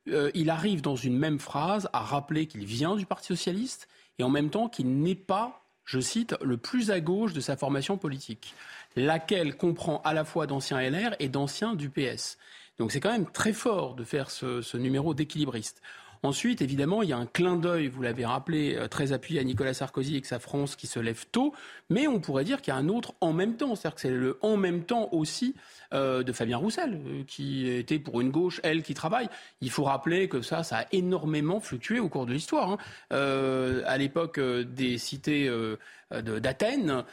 il 0.06 0.50
arrive 0.50 0.82
dans 0.82 0.94
une 0.94 1.18
même 1.18 1.40
phrase 1.40 1.88
à 1.94 2.00
rappeler 2.00 2.46
qu'il 2.46 2.66
vient 2.66 2.96
du 2.96 3.06
Parti 3.06 3.28
socialiste, 3.28 3.88
et 4.18 4.24
en 4.24 4.30
même 4.30 4.50
temps 4.50 4.68
qu'il 4.68 5.00
n'est 5.00 5.14
pas, 5.14 5.64
je 5.84 6.00
cite, 6.00 6.34
le 6.42 6.56
plus 6.56 6.90
à 6.90 7.00
gauche 7.00 7.32
de 7.32 7.40
sa 7.40 7.56
formation 7.56 7.96
politique, 7.96 8.54
laquelle 8.96 9.56
comprend 9.56 10.00
à 10.04 10.14
la 10.14 10.24
fois 10.24 10.46
d'anciens 10.46 10.80
LR 10.80 11.14
et 11.18 11.28
d'anciens 11.28 11.74
du 11.74 11.90
PS. 11.90 12.38
Donc 12.78 12.92
c'est 12.92 13.00
quand 13.00 13.12
même 13.12 13.30
très 13.30 13.52
fort 13.52 13.94
de 13.94 14.04
faire 14.04 14.30
ce, 14.30 14.76
numéro 14.76 15.14
d'équilibriste. 15.14 15.82
Ensuite, 16.22 16.62
évidemment, 16.62 17.02
il 17.02 17.10
y 17.10 17.12
a 17.12 17.18
un 17.18 17.26
clin 17.26 17.56
d'œil, 17.56 17.88
vous 17.88 18.02
l'avez 18.02 18.24
rappelé, 18.24 18.74
euh, 18.74 18.88
très 18.88 19.12
appuyé 19.12 19.38
à 19.38 19.44
Nicolas 19.44 19.74
Sarkozy 19.74 20.16
et 20.16 20.20
que 20.20 20.26
sa 20.26 20.38
France 20.38 20.74
qui 20.74 20.86
se 20.86 20.98
lève 20.98 21.26
tôt, 21.30 21.54
mais 21.90 22.08
on 22.08 22.20
pourrait 22.20 22.42
dire 22.42 22.62
qu'il 22.62 22.72
y 22.72 22.76
a 22.76 22.80
un 22.80 22.88
autre 22.88 23.14
en 23.20 23.32
même 23.32 23.56
temps, 23.56 23.76
c'est-à-dire 23.76 23.94
que 23.94 24.00
c'est 24.00 24.10
le 24.10 24.38
en 24.40 24.56
même 24.56 24.82
temps 24.82 25.10
aussi 25.12 25.54
euh, 25.92 26.22
de 26.22 26.32
Fabien 26.32 26.56
Roussel, 26.56 27.00
euh, 27.06 27.22
qui 27.26 27.68
était 27.68 27.98
pour 27.98 28.20
une 28.20 28.30
gauche, 28.30 28.60
elle, 28.62 28.82
qui 28.82 28.94
travaille. 28.94 29.28
Il 29.60 29.70
faut 29.70 29.84
rappeler 29.84 30.28
que 30.28 30.42
ça, 30.42 30.62
ça 30.62 30.78
a 30.78 30.86
énormément 30.92 31.60
fluctué 31.60 32.00
au 32.00 32.08
cours 32.08 32.26
de 32.26 32.32
l'histoire. 32.32 32.72
Hein. 32.72 32.78
à 33.86 33.98
l'époque 33.98 34.40
des 34.40 34.98
cités 34.98 35.50
d'Athènes, 36.10 37.04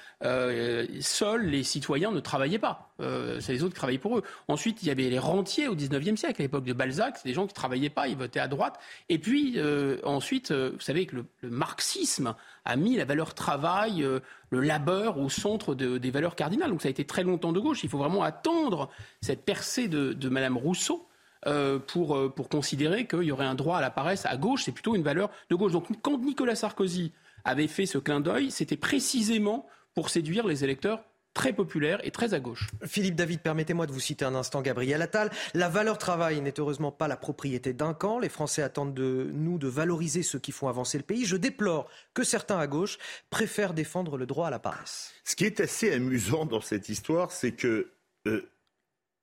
seuls 1.02 1.46
les 1.46 1.64
citoyens 1.64 2.12
ne 2.12 2.20
travaillaient 2.20 2.60
pas. 2.60 2.94
c'est 3.40 3.54
les 3.54 3.64
autres 3.64 3.74
qui 3.74 3.80
travaillaient 3.80 3.98
pour 4.00 4.18
eux. 4.18 4.24
Ensuite, 4.48 4.82
il 4.84 4.88
y 4.88 4.92
avait 4.92 5.10
les 5.10 5.20
rentiers 5.20 5.68
au 5.68 5.76
XIXe 5.76 6.20
siècle, 6.20 6.42
à 6.42 6.46
l'époque 6.46 6.66
de 6.66 6.74
Balzac, 6.74 7.18
c'est 7.18 7.28
des 7.28 7.34
gens 7.34 7.44
qui 7.44 7.54
ne 7.54 7.56
travaillaient 7.56 7.90
pas, 7.90 8.08
ils 8.08 8.18
votaient 8.18 8.40
à 8.40 8.48
droite. 8.48 8.80
Et 9.10 9.20
puis, 9.20 9.60
ensuite, 10.04 10.52
vous 10.52 10.80
savez 10.80 11.06
que 11.06 11.18
le, 11.18 11.50
marxisme 11.50 12.36
a 12.66 12.76
mis 12.76 12.96
la 12.96 13.06
valeur 13.06 13.34
travail, 13.34 14.06
le 14.50 14.60
labeur 14.62 15.18
au 15.18 15.30
centre 15.30 15.76
des 15.76 16.12
valeurs 16.12 16.36
cardinales. 16.36 16.70
Donc 16.70 16.82
ça 16.82 16.88
a 16.88 16.92
été 16.92 17.06
très 17.06 17.24
longtemps 17.24 17.52
de 17.52 17.60
gauche. 17.60 17.84
Il 17.84 17.90
faut 17.90 17.98
vraiment 17.98 18.24
attendre 18.24 18.90
cette 19.22 19.44
percée 19.44 19.88
de, 19.88 20.14
de 20.14 20.30
Madame 20.30 20.58
Rousseau 20.58 21.08
euh, 21.46 21.78
pour, 21.78 22.16
euh, 22.16 22.30
pour 22.30 22.48
considérer 22.48 23.06
qu'il 23.06 23.24
y 23.24 23.32
aurait 23.34 23.46
un 23.46 23.56
droit 23.56 23.78
à 23.78 23.82
la 23.82 23.90
paresse 23.90 24.26
à 24.26 24.38
gauche. 24.38 24.64
C'est 24.64 24.72
plutôt 24.72 24.96
une 24.96 25.04
valeur 25.04 25.30
de 25.50 25.56
gauche. 25.56 25.74
Donc 25.74 25.88
quand 26.02 26.18
Nicolas 26.20 26.56
Sarkozy 26.56 27.12
avait 27.44 27.68
fait 27.68 27.86
ce 27.86 27.98
clin 27.98 28.22
d'œil, 28.22 28.50
c'était 28.50 28.78
précisément 28.78 29.68
pour 29.94 30.10
séduire 30.10 30.48
les 30.48 30.64
électeurs 30.64 31.04
très 31.34 31.54
populaire 31.54 32.00
et 32.06 32.12
très 32.12 32.34
à 32.34 32.40
gauche. 32.40 32.70
Philippe 32.86 33.16
David, 33.16 33.42
permettez-moi 33.42 33.88
de 33.88 33.92
vous 33.92 34.00
citer 34.00 34.26
un 34.26 34.36
instant 34.36 34.62
Gabriel 34.62 35.02
Attal. 35.02 35.32
La 35.54 35.70
valeur 35.70 35.98
travail 35.98 36.42
n'est 36.42 36.60
heureusement 36.60 36.92
pas 36.92 37.08
la 37.08 37.18
propriété 37.18 37.74
d'un 37.74 37.94
camp. 37.94 38.20
Les 38.20 38.30
Français 38.30 38.62
attendent 38.62 38.94
de 38.94 39.30
nous 39.34 39.58
de 39.58 39.68
valoriser 39.68 40.24
ceux 40.24 40.40
qui 40.40 40.52
font 40.52 40.68
avancer 40.68 40.98
le 40.98 41.04
pays. 41.04 41.26
Je 41.26 41.38
déplore 41.38 41.90
que 42.14 42.24
certains 42.24 42.60
à 42.60 42.68
gauche 42.68 42.98
préfèrent 43.30 43.74
défendre 43.74 44.18
le 44.18 44.26
droit 44.26 44.48
à 44.48 44.52
la 44.52 44.60
paresse. 44.60 45.14
Ce 45.24 45.36
qui 45.36 45.46
est 45.46 45.60
assez 45.60 45.92
amusant 45.92 46.46
dans 46.46 46.62
cette 46.62 46.90
histoire, 46.90 47.32
c'est 47.32 47.54
que 47.54 47.92
euh, 48.28 48.50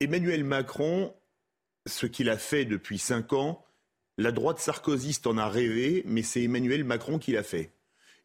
Emmanuel 0.01 0.45
Macron, 0.45 1.15
ce 1.87 2.07
qu'il 2.07 2.29
a 2.29 2.39
fait 2.39 2.65
depuis 2.65 2.99
cinq 2.99 3.33
ans, 3.33 3.65
la 4.19 4.33
droite 4.33 4.59
sarkozyste 4.59 5.27
en 5.27 5.39
a 5.39 5.49
rêvé, 5.49 6.03
mais 6.07 6.23
c'est 6.23 6.43
Emmanuel 6.43 6.85
Macron 6.85 7.19
qui 7.19 7.33
l'a 7.33 7.43
fait. 7.43 7.73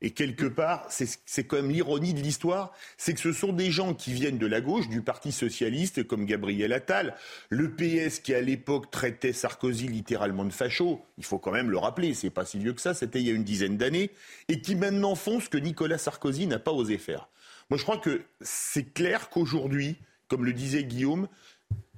Et 0.06 0.12
quelque 0.12 0.46
part, 0.46 0.86
c'est 0.90 1.46
quand 1.46 1.56
même 1.56 1.72
l'ironie 1.72 2.14
de 2.14 2.20
l'histoire, 2.20 2.72
c'est 2.96 3.16
que 3.16 3.20
ce 3.20 3.34
sont 3.34 3.54
des 3.54 3.72
gens 3.72 3.96
qui 3.96 4.14
viennent 4.14 4.38
de 4.38 4.46
la 4.46 4.62
gauche, 4.62 4.88
du 4.88 5.02
Parti 5.02 5.32
socialiste, 5.32 6.06
comme 6.06 6.28
Gabriel 6.28 6.74
Attal, 6.74 7.16
le 7.50 7.72
PS 7.72 8.20
qui 8.20 8.36
à 8.36 8.42
l'époque 8.42 8.92
traitait 8.92 9.34
Sarkozy 9.34 9.88
littéralement 9.88 10.46
de 10.46 10.54
facho, 10.54 11.04
il 11.18 11.26
faut 11.26 11.40
quand 11.40 11.52
même 11.52 11.72
le 11.72 11.80
rappeler, 11.80 12.14
c'est 12.14 12.30
pas 12.30 12.46
si 12.46 12.60
vieux 12.60 12.74
que 12.74 12.82
ça, 12.82 12.94
c'était 12.94 13.20
il 13.20 13.26
y 13.26 13.32
a 13.32 13.34
une 13.34 13.44
dizaine 13.44 13.78
d'années, 13.78 14.12
et 14.48 14.62
qui 14.62 14.76
maintenant 14.76 15.16
font 15.16 15.40
ce 15.40 15.50
que 15.50 15.58
Nicolas 15.58 15.98
Sarkozy 15.98 16.46
n'a 16.46 16.60
pas 16.60 16.72
osé 16.72 17.00
faire. 17.00 17.28
Moi 17.72 17.80
je 17.80 17.84
crois 17.84 17.98
que 17.98 18.22
c'est 18.42 18.94
clair 18.94 19.32
qu'aujourd'hui, 19.32 19.96
comme 20.28 20.46
le 20.46 20.54
disait 20.54 20.84
Guillaume, 20.84 21.28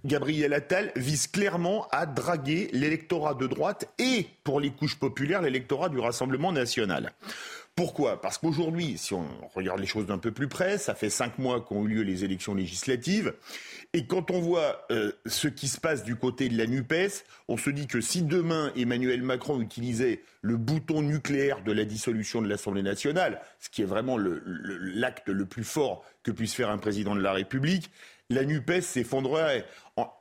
Gabriel 0.05 0.53
Attal 0.53 0.93
vise 0.95 1.27
clairement 1.27 1.87
à 1.91 2.05
draguer 2.05 2.69
l'électorat 2.71 3.33
de 3.33 3.47
droite 3.47 3.89
et, 3.99 4.27
pour 4.45 4.61
les 4.61 4.71
couches 4.71 4.97
populaires, 4.97 5.41
l'électorat 5.41 5.89
du 5.89 5.99
Rassemblement 5.99 6.53
national. 6.53 7.11
Pourquoi? 7.77 8.19
Parce 8.19 8.39
qu'aujourd'hui, 8.39 8.97
si 8.97 9.13
on 9.13 9.27
regarde 9.53 9.79
les 9.79 9.85
choses 9.85 10.07
d'un 10.07 10.17
peu 10.17 10.31
plus 10.31 10.47
près, 10.47 10.79
ça 10.79 10.95
fait 10.95 11.11
cinq 11.11 11.37
mois 11.37 11.61
qu'ont 11.61 11.85
eu 11.85 11.89
lieu 11.89 12.01
les 12.01 12.23
élections 12.23 12.55
législatives, 12.55 13.35
et 13.93 14.07
quand 14.07 14.31
on 14.31 14.41
voit 14.41 14.87
euh, 14.89 15.11
ce 15.27 15.47
qui 15.47 15.67
se 15.67 15.79
passe 15.79 16.03
du 16.03 16.15
côté 16.15 16.49
de 16.49 16.57
la 16.57 16.65
NUPES, 16.65 17.23
on 17.47 17.55
se 17.55 17.69
dit 17.69 17.85
que 17.85 18.01
si 18.01 18.23
demain 18.23 18.71
Emmanuel 18.75 19.21
Macron 19.21 19.61
utilisait 19.61 20.23
le 20.41 20.57
bouton 20.57 21.03
nucléaire 21.03 21.63
de 21.63 21.71
la 21.71 21.85
dissolution 21.85 22.41
de 22.41 22.47
l'Assemblée 22.47 22.81
nationale, 22.81 23.41
ce 23.59 23.69
qui 23.69 23.83
est 23.83 23.85
vraiment 23.85 24.17
l'acte 24.17 25.29
le, 25.29 25.45
plus 25.45 25.63
fort 25.63 26.03
que 26.23 26.31
puisse 26.31 26.55
faire 26.55 26.71
un 26.71 26.79
président 26.79 27.13
de 27.13 27.21
la 27.21 27.31
République, 27.31 27.91
la 28.31 28.43
NUPES 28.43 28.81
s'effondrerait. 28.81 29.67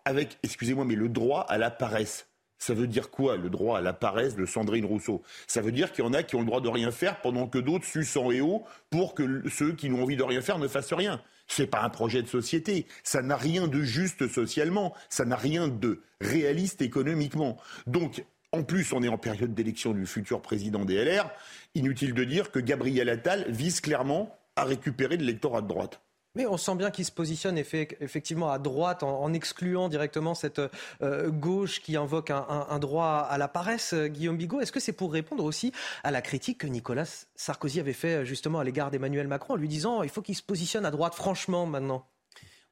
Avec, 0.04 0.36
excusez-moi, 0.42 0.84
mais 0.84 0.94
le 0.94 1.08
droit 1.08 1.40
à 1.48 1.56
la 1.56 1.70
paresse. 1.70 2.25
Ça 2.58 2.74
veut 2.74 2.86
dire 2.86 3.10
quoi, 3.10 3.36
le 3.36 3.50
droit 3.50 3.78
à 3.78 3.80
la 3.80 3.92
paresse 3.92 4.34
de 4.34 4.46
Sandrine 4.46 4.84
Rousseau? 4.84 5.22
Ça 5.46 5.60
veut 5.60 5.72
dire 5.72 5.92
qu'il 5.92 6.04
y 6.04 6.06
en 6.06 6.12
a 6.12 6.22
qui 6.22 6.36
ont 6.36 6.40
le 6.40 6.46
droit 6.46 6.60
de 6.60 6.68
rien 6.68 6.90
faire 6.90 7.20
pendant 7.20 7.46
que 7.46 7.58
d'autres 7.58 7.84
sucent 7.84 8.24
en 8.24 8.40
haut 8.40 8.64
pour 8.90 9.14
que 9.14 9.42
ceux 9.48 9.72
qui 9.72 9.90
n'ont 9.90 10.02
envie 10.02 10.16
de 10.16 10.22
rien 10.22 10.40
faire 10.40 10.58
ne 10.58 10.68
fassent 10.68 10.92
rien. 10.92 11.20
Ce 11.46 11.62
n'est 11.62 11.68
pas 11.68 11.82
un 11.82 11.90
projet 11.90 12.22
de 12.22 12.28
société. 12.28 12.86
Ça 13.02 13.22
n'a 13.22 13.36
rien 13.36 13.68
de 13.68 13.82
juste 13.82 14.28
socialement. 14.28 14.94
Ça 15.08 15.24
n'a 15.24 15.36
rien 15.36 15.68
de 15.68 16.02
réaliste 16.20 16.82
économiquement. 16.82 17.56
Donc, 17.86 18.24
en 18.52 18.62
plus, 18.62 18.92
on 18.92 19.02
est 19.02 19.08
en 19.08 19.18
période 19.18 19.54
d'élection 19.54 19.92
du 19.92 20.06
futur 20.06 20.40
président 20.40 20.84
des 20.84 21.04
LR. 21.04 21.30
Inutile 21.74 22.14
de 22.14 22.24
dire 22.24 22.50
que 22.50 22.58
Gabriel 22.58 23.08
Attal 23.08 23.44
vise 23.48 23.80
clairement 23.80 24.36
à 24.56 24.64
récupérer 24.64 25.16
de 25.16 25.22
l'électorat 25.22 25.60
de 25.60 25.68
droite. 25.68 26.00
Mais 26.36 26.46
on 26.46 26.58
sent 26.58 26.76
bien 26.76 26.90
qu'il 26.90 27.06
se 27.06 27.10
positionne 27.10 27.56
effectivement 27.56 28.50
à 28.50 28.58
droite 28.58 29.02
en, 29.02 29.32
excluant 29.32 29.88
directement 29.88 30.34
cette 30.34 30.60
euh, 31.02 31.30
gauche 31.30 31.80
qui 31.80 31.96
invoque 31.96 32.30
un, 32.30 32.78
droit 32.78 33.26
à 33.28 33.38
la 33.38 33.48
paresse, 33.48 33.94
euh, 33.94 34.06
Guillaume 34.06 34.36
Bigot. 34.36 34.60
Est-ce 34.60 34.70
que 34.70 34.78
c'est 34.78 34.92
pour 34.92 35.12
répondre 35.12 35.42
aussi 35.44 35.72
à 36.04 36.10
la 36.10 36.20
critique 36.20 36.58
que 36.58 36.66
Nicolas 36.66 37.26
Sarkozy 37.34 37.80
avait 37.80 37.94
fait 37.94 38.26
justement 38.26 38.60
à 38.60 38.64
l'égard 38.64 38.90
d'Emmanuel 38.90 39.28
Macron 39.28 39.54
en 39.54 39.56
lui 39.56 39.68
disant 39.68 40.02
il 40.02 40.10
faut 40.10 40.20
qu'il 40.20 40.36
se 40.36 40.42
positionne 40.42 40.84
à 40.84 40.90
droite 40.90 41.14
franchement 41.14 41.64
maintenant? 41.64 42.06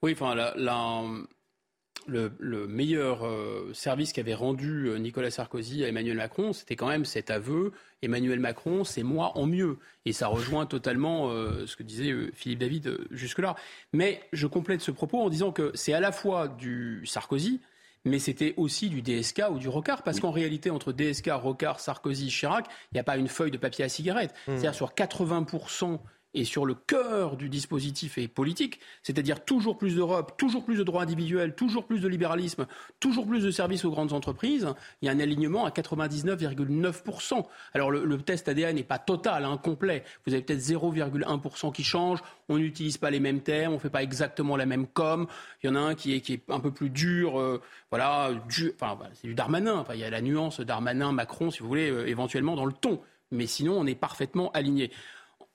Oui, 0.02 0.12
enfin, 0.12 0.34
la, 0.34 1.02
le, 2.06 2.66
meilleur 2.66 3.26
euh, 3.26 3.70
service 3.72 4.12
qu'avait 4.12 4.34
rendu 4.34 4.86
euh, 4.88 4.98
Nicolas 4.98 5.30
Sarkozy 5.30 5.84
à 5.84 5.88
Emmanuel 5.88 6.16
Macron, 6.16 6.52
c'était 6.52 6.76
quand 6.76 6.88
même 6.88 7.04
cet 7.04 7.30
aveu 7.30 7.72
Emmanuel 8.02 8.40
Macron, 8.40 8.84
c'est 8.84 9.02
moi 9.02 9.32
en 9.36 9.46
mieux. 9.46 9.78
Et 10.04 10.12
ça 10.12 10.28
rejoint 10.28 10.66
totalement 10.66 11.30
euh, 11.30 11.66
ce 11.66 11.76
que 11.76 11.82
disait 11.82 12.12
Philippe 12.34 12.58
David 12.58 12.98
jusque-là. 13.10 13.56
Mais 13.92 14.22
je 14.32 14.46
complète 14.46 14.80
ce 14.80 14.90
propos 14.90 15.20
en 15.20 15.30
disant 15.30 15.52
que 15.52 15.70
c'est 15.74 15.94
à 15.94 16.00
la 16.00 16.12
fois 16.12 16.48
du 16.48 17.02
Sarkozy, 17.06 17.60
mais 18.04 18.18
c'était 18.18 18.54
aussi 18.58 18.90
du 18.90 19.00
DSK 19.00 19.44
ou 19.50 19.58
du 19.58 19.68
Rocard, 19.68 20.02
parce 20.02 20.20
qu'en 20.20 20.30
réalité, 20.30 20.70
entre 20.70 20.92
DSK, 20.92 21.30
Rocard, 21.32 21.80
Sarkozy, 21.80 22.28
Chirac, 22.28 22.66
il 22.92 22.96
n'y 22.96 23.00
a 23.00 23.04
pas 23.04 23.16
une 23.16 23.28
feuille 23.28 23.50
de 23.50 23.56
papier 23.56 23.84
à 23.84 23.88
cigarette. 23.88 24.32
Mmh. 24.46 24.52
C'est-à-dire 24.52 24.74
sur 24.74 24.92
80% 24.92 25.98
et 26.34 26.44
sur 26.44 26.66
le 26.66 26.74
cœur 26.74 27.36
du 27.36 27.48
dispositif 27.48 28.18
est 28.18 28.28
politique, 28.28 28.80
c'est-à-dire 29.02 29.44
toujours 29.44 29.78
plus 29.78 29.94
d'Europe, 29.94 30.34
toujours 30.36 30.64
plus 30.64 30.76
de 30.76 30.82
droits 30.82 31.02
individuels, 31.02 31.54
toujours 31.54 31.86
plus 31.86 32.00
de 32.00 32.08
libéralisme, 32.08 32.66
toujours 33.00 33.26
plus 33.26 33.42
de 33.42 33.50
services 33.50 33.84
aux 33.84 33.90
grandes 33.90 34.12
entreprises, 34.12 34.68
il 35.00 35.06
y 35.06 35.08
a 35.08 35.12
un 35.12 35.20
alignement 35.20 35.64
à 35.64 35.70
99,9%. 35.70 37.44
Alors 37.72 37.90
le, 37.90 38.18
test 38.18 38.48
ADN 38.48 38.76
n'est 38.76 38.82
pas 38.82 38.98
total, 38.98 39.44
hein, 39.44 39.58
complet. 39.62 40.04
Vous 40.26 40.32
avez 40.32 40.42
peut-être 40.42 40.60
0,1% 40.60 41.72
qui 41.72 41.84
change, 41.84 42.20
on 42.48 42.58
n'utilise 42.58 42.98
pas 42.98 43.10
les 43.10 43.20
mêmes 43.20 43.40
termes, 43.40 43.72
on 43.72 43.76
ne 43.76 43.80
fait 43.80 43.90
pas 43.90 44.02
exactement 44.02 44.56
la 44.56 44.66
même 44.66 44.86
com. 44.86 45.26
Il 45.62 45.68
y 45.68 45.70
en 45.70 45.76
a 45.76 45.80
un 45.80 45.94
qui 45.94 46.14
est, 46.14 46.42
un 46.48 46.60
peu 46.60 46.72
plus 46.72 46.90
dur, 46.90 47.38
euh, 47.38 47.60
voilà, 47.90 48.30
enfin, 48.80 48.98
c'est 49.14 49.28
du 49.28 49.34
Darmanin. 49.34 49.84
Il 49.92 50.00
y 50.00 50.04
a 50.04 50.10
la 50.10 50.20
nuance 50.20 50.60
Darmanin-Macron, 50.60 51.50
si 51.50 51.60
vous 51.60 51.68
voulez, 51.68 51.90
euh, 51.90 52.08
éventuellement 52.08 52.56
dans 52.56 52.66
le 52.66 52.72
ton. 52.72 53.00
Mais 53.30 53.46
sinon, 53.46 53.78
on 53.78 53.86
est 53.86 53.94
parfaitement 53.94 54.50
aligné. 54.52 54.90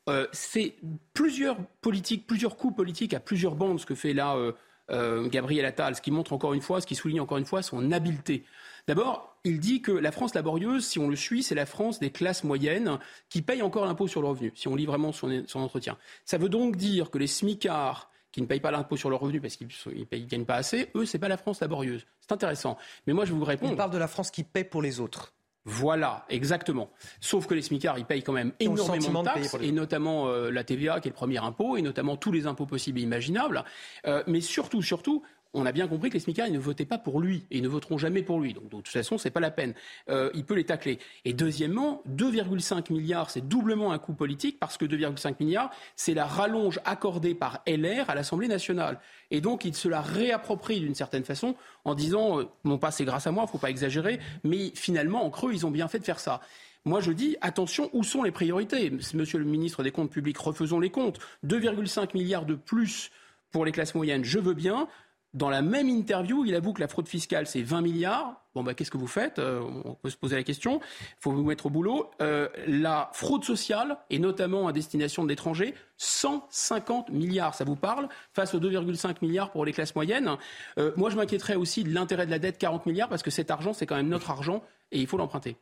Euh, 0.10 0.28
c'est 0.32 0.76
plusieurs 1.14 1.58
politiques, 1.82 2.26
plusieurs 2.26 2.58
coups 2.58 2.76
politiques 2.76 3.14
à 3.14 3.20
plusieurs 3.20 3.56
bandes, 3.56 3.80
ce 3.80 3.86
que 3.86 3.96
fait 3.96 4.14
là 4.14 4.36
euh, 4.36 4.54
euh, 4.90 5.30
Gabriel 5.30 5.66
Attal, 5.66 5.96
ce 5.96 6.02
qui 6.02 6.12
montre 6.12 6.34
encore 6.34 6.54
une 6.54 6.62
fois, 6.62 6.82
ce 6.82 6.88
qui 6.88 6.96
souligne 6.96 7.22
encore 7.22 7.38
une 7.38 7.46
fois 7.46 7.62
son 7.62 7.92
habileté. 7.92 8.44
D'abord, 8.88 9.38
il 9.44 9.60
dit 9.60 9.82
que 9.82 9.92
la 9.92 10.12
France 10.12 10.34
laborieuse, 10.34 10.86
si 10.86 10.98
on 10.98 11.10
le 11.10 11.16
suit, 11.16 11.44
c'est 11.44 11.54
la 11.54 11.68
France 11.68 12.00
des 12.00 12.10
classes 12.10 12.44
moyennes 12.44 12.98
qui 13.30 13.44
payent 13.44 13.62
encore 13.62 13.86
l'impôt 13.86 14.08
sur 14.08 14.22
le 14.22 14.28
revenu, 14.28 14.52
si 14.56 14.68
on 14.68 14.76
lit 14.76 14.88
vraiment 14.88 15.12
son, 15.12 15.46
entretien. 15.54 15.98
Ça 16.26 16.40
veut 16.40 16.50
donc 16.50 16.76
dire 16.76 17.12
que 17.12 17.20
les 17.20 17.28
smicards 17.28 18.10
qui 18.32 18.42
ne 18.42 18.48
payent 18.48 18.60
pas 18.60 18.72
l'impôt 18.72 18.98
sur 18.98 19.10
le 19.12 19.16
revenu 19.16 19.42
parce 19.42 19.58
qu'ils 19.58 19.68
ne 19.86 20.26
gagnent 20.26 20.46
pas 20.46 20.56
assez, 20.56 20.90
eux, 20.96 21.06
c'est 21.06 21.20
pas 21.20 21.28
la 21.28 21.38
France 21.38 21.62
laborieuse. 21.62 22.06
C'est 22.22 22.32
intéressant. 22.32 22.78
Mais 23.06 23.14
moi, 23.14 23.26
je 23.26 23.34
vous 23.34 23.44
réponds. 23.44 23.70
On 23.70 23.76
parle 23.76 23.92
de 23.92 23.98
la 23.98 24.08
France 24.08 24.32
qui 24.32 24.44
paie 24.44 24.64
pour 24.64 24.82
les 24.82 25.00
autres. 25.00 25.34
Voilà, 25.66 26.26
exactement. 26.30 26.90
Sauf 27.20 27.46
que 27.46 27.54
les 27.54 27.62
smicards, 27.62 28.00
ils 28.00 28.06
payent 28.06 28.24
quand 28.24 28.34
même 28.34 28.54
énormément 28.60 29.22
de 29.22 29.28
taxes, 29.28 29.58
et 29.62 29.72
notamment 29.72 30.28
euh, 30.28 30.50
la 30.50 30.64
TVA, 30.64 31.00
qui 31.00 31.10
est 31.10 31.12
le 31.12 31.16
premier 31.16 31.38
impôt, 31.38 31.78
et 31.78 31.82
notamment 31.82 32.16
tous 32.16 32.32
les 32.32 32.48
impôts 32.48 32.66
possibles 32.66 33.00
et 33.00 33.04
imaginables. 33.04 33.64
Euh, 34.08 34.24
mais 34.26 34.42
surtout, 34.42 34.82
surtout, 34.82 35.24
on 35.54 35.66
a 35.66 35.72
bien 35.72 35.88
compris 35.88 36.10
que 36.10 36.14
les 36.14 36.20
smicards, 36.20 36.50
ne 36.50 36.60
votaient 36.60 36.86
pas 36.86 36.98
pour 36.98 37.20
lui 37.20 37.46
et 37.50 37.58
ils 37.58 37.64
ne 37.64 37.68
voteront 37.68 37.98
jamais 37.98 38.22
pour 38.22 38.40
lui. 38.40 38.54
Donc, 38.54 38.66
de 38.66 38.70
toute 38.70 38.88
façon, 38.88 39.18
c'est 39.18 39.32
pas 39.32 39.40
la 39.40 39.52
peine. 39.52 39.74
Euh, 40.10 40.30
il 40.34 40.46
peut 40.46 40.54
les 40.54 40.64
tacler. 40.64 41.00
Et 41.26 41.34
deuxièmement, 41.34 42.04
2,5 42.08 42.92
milliards, 42.94 43.30
c'est 43.30 43.48
doublement 43.48 43.92
un 43.92 43.98
coût 43.98 44.14
politique 44.14 44.60
parce 44.60 44.78
que 44.78 44.86
2,5 44.86 45.36
milliards, 45.40 45.72
c'est 45.96 46.14
la 46.14 46.26
rallonge 46.26 46.80
accordée 46.86 47.34
par 47.34 47.64
LR 47.68 48.10
à 48.10 48.16
l'Assemblée 48.16 48.48
nationale. 48.48 49.00
Et 49.32 49.42
donc, 49.42 49.66
il 49.66 49.74
se 49.74 49.88
la 49.88 50.02
réapproprie 50.02 50.80
d'une 50.80 50.96
certaine 50.96 51.24
façon 51.24 51.56
en 51.84 51.96
disant, 51.96 52.40
euh, 52.40 52.46
non 52.64 52.78
pas 52.78 52.92
c'est 52.92 53.06
grâce 53.06 53.26
à 53.26 53.32
moi, 53.32 53.46
il 53.48 53.52
faut 53.52 53.58
pas 53.58 53.70
exagérer, 53.70 54.20
mais 54.44 54.72
finalement, 54.76 55.26
en 55.26 55.30
creux, 55.30 55.54
ils 55.54 55.66
ont 55.66 55.72
bien 55.72 55.88
fait 55.88 56.00
de 56.00 56.06
faire 56.06 56.20
ça. 56.20 56.42
Moi, 56.86 57.02
je 57.02 57.12
dis, 57.12 57.36
attention, 57.42 57.90
où 57.94 58.04
sont 58.04 58.24
les 58.24 58.32
priorités? 58.32 58.90
Monsieur 59.14 59.40
le 59.40 59.46
ministre 59.46 59.84
des 59.84 59.92
Comptes 59.92 60.12
publics, 60.12 60.38
refaisons 60.38 60.80
les 60.80 60.90
comptes. 60.90 61.20
2,5 61.46 62.14
milliards 62.14 62.46
de 62.46 62.56
plus 62.56 63.12
pour 63.52 63.66
les 63.66 63.72
classes 63.72 63.96
moyennes, 63.96 64.24
je 64.24 64.40
veux 64.40 64.54
bien. 64.54 64.88
Dans 65.34 65.50
la 65.50 65.62
même 65.62 65.90
interview, 65.90 66.44
il 66.46 66.56
avoue 66.56 66.74
que 66.74 66.82
la 66.82 66.88
fraude 66.88 67.08
fiscale, 67.08 67.46
c'est 67.46 67.62
20 67.62 67.82
milliards. 67.82 68.44
Bon, 68.56 68.64
bah, 68.64 68.74
qu'est-ce 68.74 68.90
que 68.90 68.98
vous 68.98 69.08
faites? 69.08 69.38
Euh, 69.38 69.62
On 69.86 69.94
peut 69.94 70.10
se 70.10 70.18
poser 70.18 70.36
la 70.36 70.44
question. 70.44 70.80
Il 70.82 71.22
faut 71.22 71.32
vous 71.32 71.44
mettre 71.44 71.68
au 71.68 71.70
boulot. 71.70 72.10
Euh, 72.20 72.50
la 72.66 73.12
fraude 73.14 73.44
sociale, 73.44 74.00
et 74.10 74.18
notamment 74.18 74.68
à 74.68 74.74
destination 74.74 75.24
de 75.24 75.30
l'étranger, 75.30 75.76
150 75.98 77.10
milliards. 77.10 77.54
Ça 77.54 77.64
vous 77.64 77.76
parle? 77.76 78.10
Face 78.34 78.56
aux 78.56 78.60
2,5 78.60 79.18
milliards 79.22 79.52
pour 79.52 79.66
les 79.66 79.72
classes 79.72 79.94
moyennes. 79.94 80.36
Euh, 80.80 80.94
moi, 80.96 81.12
je 81.12 81.16
m'inquiéterais 81.16 81.56
aussi 81.56 81.84
de 81.84 81.94
l'intérêt 81.94 82.26
de 82.26 82.32
la 82.32 82.40
dette, 82.40 82.58
40 82.58 82.88
milliards, 82.88 83.10
parce 83.10 83.22
que 83.22 83.32
cet 83.32 83.52
argent, 83.52 83.74
c'est 83.74 83.86
quand 83.86 83.98
même 83.98 84.10
notre 84.10 84.32
argent 84.32 84.64
et 84.92 85.00
il 85.00 85.06
faut 85.06 85.18
l'emprunter. 85.18 85.58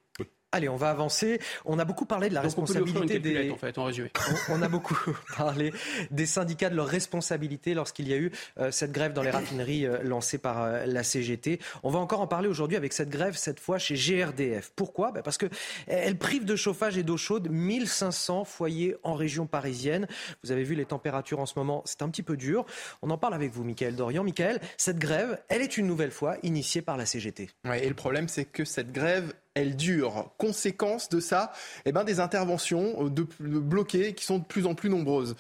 Allez, 0.54 0.70
on 0.70 0.78
va 0.78 0.90
avancer. 0.90 1.42
On 1.66 1.78
a 1.78 1.84
beaucoup 1.84 2.06
parlé 2.06 2.30
de 2.30 2.34
la 2.34 2.40
responsabilité 2.40 3.20
des. 3.20 3.52
En 3.52 3.58
fait, 3.58 3.78
en 3.78 3.84
résumé. 3.84 4.10
On, 4.48 4.62
a 4.62 4.70
beaucoup 4.70 4.98
parlé 5.38 5.74
des 6.10 6.26
syndicats 6.26 6.70
de 6.70 6.76
leur 6.76 6.88
responsabilité 6.88 7.74
lorsqu'il 7.74 8.08
y 8.08 8.14
a 8.14 8.18
eu 8.18 8.32
euh, 8.58 8.72
cette 8.72 8.94
grève 8.94 9.12
dans 9.12 9.24
les 9.24 9.30
raffineries 9.30 9.86
euh, 9.86 10.02
lancée 10.04 10.38
par 10.38 10.64
euh, 10.64 10.86
la 10.86 11.04
CGT. 11.04 11.60
On 11.84 11.90
va 11.90 12.00
encore 12.00 12.22
en 12.22 12.28
parler 12.28 12.48
aujourd'hui 12.48 12.78
avec 12.78 12.94
cette 12.94 13.10
grève 13.10 13.36
cette 13.36 13.60
fois 13.60 13.78
chez 13.78 13.96
GRDF. 13.96 14.72
Pourquoi? 14.74 15.12
Ben 15.12 15.22
Parce 15.22 15.38
que 15.38 15.48
elle 15.86 16.18
prive 16.18 16.46
de 16.46 16.56
chauffage 16.56 16.98
et 16.98 17.04
d'eau 17.04 17.18
chaude 17.18 17.50
1500 17.50 18.46
foyers 18.46 18.96
en 19.04 19.16
région 19.16 19.48
parisienne. 19.48 20.08
Vous 20.46 20.54
avez 20.54 20.64
vu 20.64 20.76
les 20.76 20.86
températures 20.86 21.40
en 21.40 21.46
ce 21.46 21.60
moment, 21.60 21.82
c'est 21.84 22.04
un 22.04 22.10
petit 22.10 22.24
peu 22.24 22.38
dur. 22.38 22.66
On 23.02 23.10
en 23.10 23.18
parle 23.18 23.34
avec 23.34 23.52
vous, 23.52 23.66
Michael 23.66 23.98
Dorian. 23.98 24.24
Michael, 24.24 24.62
cette 24.78 24.98
grève, 24.98 25.42
elle 25.50 25.62
est 25.62 25.76
une 25.76 25.88
nouvelle 25.88 26.12
fois 26.12 26.38
initiée 26.42 26.82
par 26.82 26.96
la 26.96 27.06
CGT. 27.06 27.50
Ouais, 27.66 27.84
et 27.84 27.90
le 27.90 27.96
problème, 27.96 28.30
c'est 28.30 28.46
que 28.46 28.64
cette 28.64 28.94
grève 28.94 29.34
elle 29.58 29.76
dure. 29.76 30.32
Conséquence 30.38 31.10
de 31.10 31.20
ça, 31.20 31.52
eh 31.86 31.92
ben, 31.92 32.04
des 32.04 32.20
interventions 32.20 33.06
euh, 33.06 33.10
bloquées 33.40 34.14
qui 34.14 34.24
sont 34.24 34.40
de 34.40 34.46
plus 34.46 34.66
en 34.66 34.76
plus 34.76 34.90
nombreuses 34.90 35.36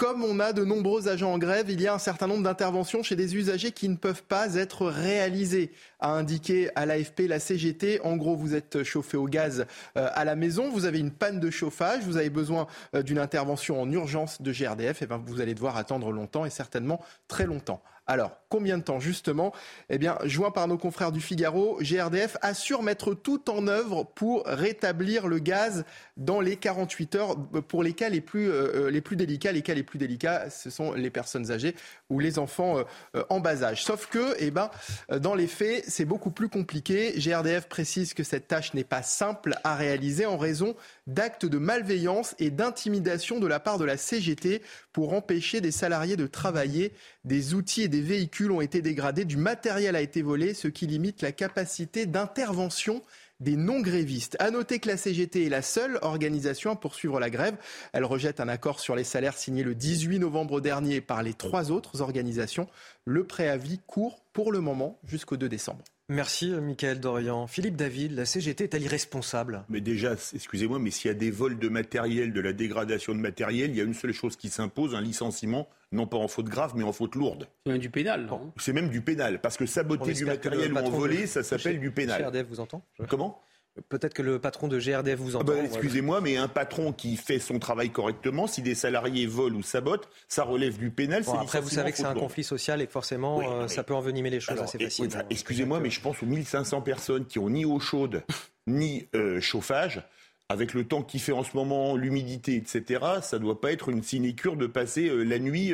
comme 0.00 0.24
on 0.24 0.40
a 0.40 0.54
de 0.54 0.64
nombreux 0.64 1.08
agents 1.08 1.34
en 1.34 1.36
grève, 1.36 1.68
il 1.68 1.78
y 1.78 1.86
a 1.86 1.92
un 1.92 1.98
certain 1.98 2.26
nombre 2.26 2.42
d'interventions 2.42 3.02
chez 3.02 3.16
des 3.16 3.36
usagers 3.36 3.70
qui 3.70 3.86
ne 3.86 3.96
peuvent 3.96 4.22
pas 4.22 4.54
être 4.54 4.86
réalisées, 4.86 5.72
a 5.98 6.12
indiqué 6.12 6.70
à 6.74 6.86
l'AFP 6.86 7.28
la 7.28 7.38
CGT. 7.38 8.00
En 8.00 8.16
gros, 8.16 8.34
vous 8.34 8.54
êtes 8.54 8.82
chauffé 8.82 9.18
au 9.18 9.26
gaz 9.26 9.66
euh, 9.98 10.08
à 10.14 10.24
la 10.24 10.36
maison, 10.36 10.70
vous 10.70 10.86
avez 10.86 11.00
une 11.00 11.10
panne 11.10 11.38
de 11.38 11.50
chauffage, 11.50 12.02
vous 12.04 12.16
avez 12.16 12.30
besoin 12.30 12.66
euh, 12.94 13.02
d'une 13.02 13.18
intervention 13.18 13.78
en 13.78 13.92
urgence 13.92 14.40
de 14.40 14.52
GRDF, 14.52 15.02
et 15.02 15.06
ben 15.06 15.22
vous 15.22 15.42
allez 15.42 15.52
devoir 15.54 15.76
attendre 15.76 16.12
longtemps 16.12 16.46
et 16.46 16.50
certainement 16.50 17.04
très 17.28 17.44
longtemps. 17.44 17.82
Alors, 18.10 18.32
combien 18.48 18.76
de 18.76 18.82
temps 18.82 18.98
justement 18.98 19.52
Eh 19.88 19.96
bien, 19.96 20.18
joint 20.24 20.50
par 20.50 20.66
nos 20.66 20.76
confrères 20.76 21.12
du 21.12 21.20
Figaro, 21.20 21.78
GRDF 21.80 22.36
assure 22.42 22.82
mettre 22.82 23.14
tout 23.14 23.48
en 23.48 23.68
œuvre 23.68 24.02
pour 24.02 24.42
rétablir 24.46 25.28
le 25.28 25.38
gaz 25.38 25.84
dans 26.20 26.40
les 26.40 26.56
48 26.56 27.14
heures 27.14 27.36
pour 27.66 27.82
les 27.82 27.94
cas 27.94 28.10
les 28.10 28.20
plus, 28.20 28.48
euh, 28.50 28.86
euh, 28.86 28.90
les 28.90 29.00
plus 29.00 29.16
délicats. 29.16 29.52
Les 29.52 29.62
cas 29.62 29.74
les 29.74 29.82
plus 29.82 29.98
délicats, 29.98 30.50
ce 30.50 30.68
sont 30.68 30.92
les 30.92 31.10
personnes 31.10 31.50
âgées 31.50 31.74
ou 32.10 32.20
les 32.20 32.38
enfants 32.38 32.78
euh, 33.16 33.24
en 33.30 33.40
bas 33.40 33.64
âge. 33.64 33.82
Sauf 33.82 34.06
que, 34.06 34.36
eh 34.38 34.50
ben, 34.50 34.70
dans 35.18 35.34
les 35.34 35.46
faits, 35.46 35.82
c'est 35.88 36.04
beaucoup 36.04 36.30
plus 36.30 36.50
compliqué. 36.50 37.14
GRDF 37.16 37.68
précise 37.68 38.12
que 38.12 38.22
cette 38.22 38.46
tâche 38.48 38.74
n'est 38.74 38.84
pas 38.84 39.02
simple 39.02 39.54
à 39.64 39.74
réaliser 39.74 40.26
en 40.26 40.36
raison 40.36 40.76
d'actes 41.06 41.46
de 41.46 41.58
malveillance 41.58 42.34
et 42.38 42.50
d'intimidation 42.50 43.40
de 43.40 43.46
la 43.46 43.58
part 43.58 43.78
de 43.78 43.84
la 43.84 43.96
CGT 43.96 44.60
pour 44.92 45.14
empêcher 45.14 45.62
des 45.62 45.70
salariés 45.70 46.16
de 46.16 46.26
travailler. 46.26 46.92
Des 47.24 47.54
outils 47.54 47.82
et 47.82 47.88
des 47.88 48.02
véhicules 48.02 48.50
ont 48.50 48.60
été 48.60 48.82
dégradés, 48.82 49.24
du 49.24 49.38
matériel 49.38 49.96
a 49.96 50.02
été 50.02 50.20
volé, 50.20 50.52
ce 50.52 50.68
qui 50.68 50.86
limite 50.86 51.22
la 51.22 51.32
capacité 51.32 52.04
d'intervention 52.04 53.02
des 53.40 53.56
non-grévistes. 53.56 54.36
À 54.38 54.50
noter 54.50 54.78
que 54.78 54.88
la 54.88 54.96
CGT 54.96 55.46
est 55.46 55.50
la 55.50 55.62
seule 55.62 55.98
organisation 56.02 56.70
à 56.70 56.76
poursuivre 56.76 57.18
la 57.18 57.30
grève. 57.30 57.56
Elle 57.92 58.04
rejette 58.04 58.40
un 58.40 58.48
accord 58.48 58.80
sur 58.80 58.94
les 58.94 59.04
salaires 59.04 59.36
signé 59.36 59.62
le 59.62 59.74
18 59.74 60.18
novembre 60.18 60.60
dernier 60.60 61.00
par 61.00 61.22
les 61.22 61.34
trois 61.34 61.70
autres 61.70 62.00
organisations. 62.00 62.68
Le 63.04 63.26
préavis 63.26 63.80
court 63.86 64.22
pour 64.32 64.52
le 64.52 64.60
moment 64.60 64.98
jusqu'au 65.04 65.36
2 65.36 65.48
décembre. 65.48 65.82
Merci, 66.10 66.50
Michael 66.50 66.98
Dorian. 66.98 67.46
Philippe 67.46 67.76
David, 67.76 68.10
la 68.10 68.24
CGT 68.24 68.64
est-elle 68.64 68.82
irresponsable? 68.82 69.62
Mais 69.68 69.80
déjà, 69.80 70.14
excusez-moi, 70.34 70.80
mais 70.80 70.90
s'il 70.90 71.08
y 71.08 71.12
a 71.12 71.14
des 71.14 71.30
vols 71.30 71.56
de 71.56 71.68
matériel, 71.68 72.32
de 72.32 72.40
la 72.40 72.52
dégradation 72.52 73.14
de 73.14 73.20
matériel, 73.20 73.70
il 73.70 73.76
y 73.76 73.80
a 73.80 73.84
une 73.84 73.94
seule 73.94 74.12
chose 74.12 74.34
qui 74.34 74.48
s'impose, 74.48 74.96
un 74.96 75.00
licenciement, 75.00 75.68
non 75.92 76.08
pas 76.08 76.16
en 76.16 76.26
faute 76.26 76.48
grave, 76.48 76.72
mais 76.74 76.82
en 76.82 76.90
faute 76.90 77.14
lourde. 77.14 77.46
C'est 77.64 77.70
même 77.70 77.78
du 77.78 77.90
pénal, 77.90 78.28
C'est 78.56 78.72
même 78.72 78.88
du 78.88 79.02
pénal, 79.02 79.40
parce 79.40 79.56
que 79.56 79.66
saboter 79.66 80.12
du 80.12 80.24
matériel 80.24 80.72
ou 80.72 80.78
en 80.78 80.90
voler, 80.90 81.28
ça 81.28 81.44
s'appelle 81.44 81.78
du 81.78 81.92
pénal. 81.92 82.28
Vous 82.48 82.58
entend? 82.58 82.82
Comment? 83.08 83.40
Peut-être 83.88 84.14
que 84.14 84.22
le 84.22 84.40
patron 84.40 84.66
de 84.66 84.78
GRDF 84.78 85.18
vous 85.18 85.36
ah 85.36 85.40
entend. 85.40 85.52
bah, 85.52 85.64
excusez-moi, 85.64 86.20
mais 86.20 86.36
un 86.36 86.48
patron 86.48 86.92
qui 86.92 87.16
fait 87.16 87.38
son 87.38 87.58
travail 87.60 87.90
correctement, 87.90 88.46
si 88.46 88.62
des 88.62 88.74
salariés 88.74 89.26
volent 89.26 89.56
ou 89.56 89.62
sabotent, 89.62 90.08
ça 90.28 90.42
relève 90.42 90.76
du 90.76 90.90
pénal. 90.90 91.22
après, 91.26 91.60
vous 91.60 91.68
savez 91.68 91.92
que 91.92 91.98
c'est 91.98 92.04
un 92.04 92.14
conflit 92.14 92.44
social 92.44 92.80
et 92.82 92.86
que 92.86 92.92
forcément, 92.92 93.40
euh, 93.40 93.68
ça 93.68 93.84
peut 93.84 93.94
envenimer 93.94 94.30
les 94.30 94.40
choses 94.40 94.60
assez 94.60 94.78
facilement. 94.78 95.22
excusez-moi, 95.30 95.80
mais 95.80 95.90
je 95.90 96.00
pense 96.00 96.22
aux 96.22 96.26
1500 96.26 96.82
personnes 96.82 97.26
qui 97.26 97.38
ont 97.38 97.48
ni 97.48 97.64
eau 97.64 97.78
chaude 97.78 98.22
ni 98.66 99.08
euh, 99.14 99.40
chauffage 99.40 100.02
avec 100.48 100.74
le 100.74 100.84
temps 100.84 101.02
qu'il 101.02 101.20
fait 101.20 101.30
en 101.30 101.44
ce 101.44 101.56
moment, 101.56 101.96
l'humidité, 101.96 102.56
etc., 102.56 103.00
ça 103.22 103.38
ne 103.38 103.44
doit 103.44 103.60
pas 103.60 103.70
être 103.70 103.88
une 103.88 104.02
sinécure 104.02 104.56
de 104.56 104.66
passer 104.66 105.08
euh, 105.08 105.22
la 105.22 105.38
nuit 105.38 105.72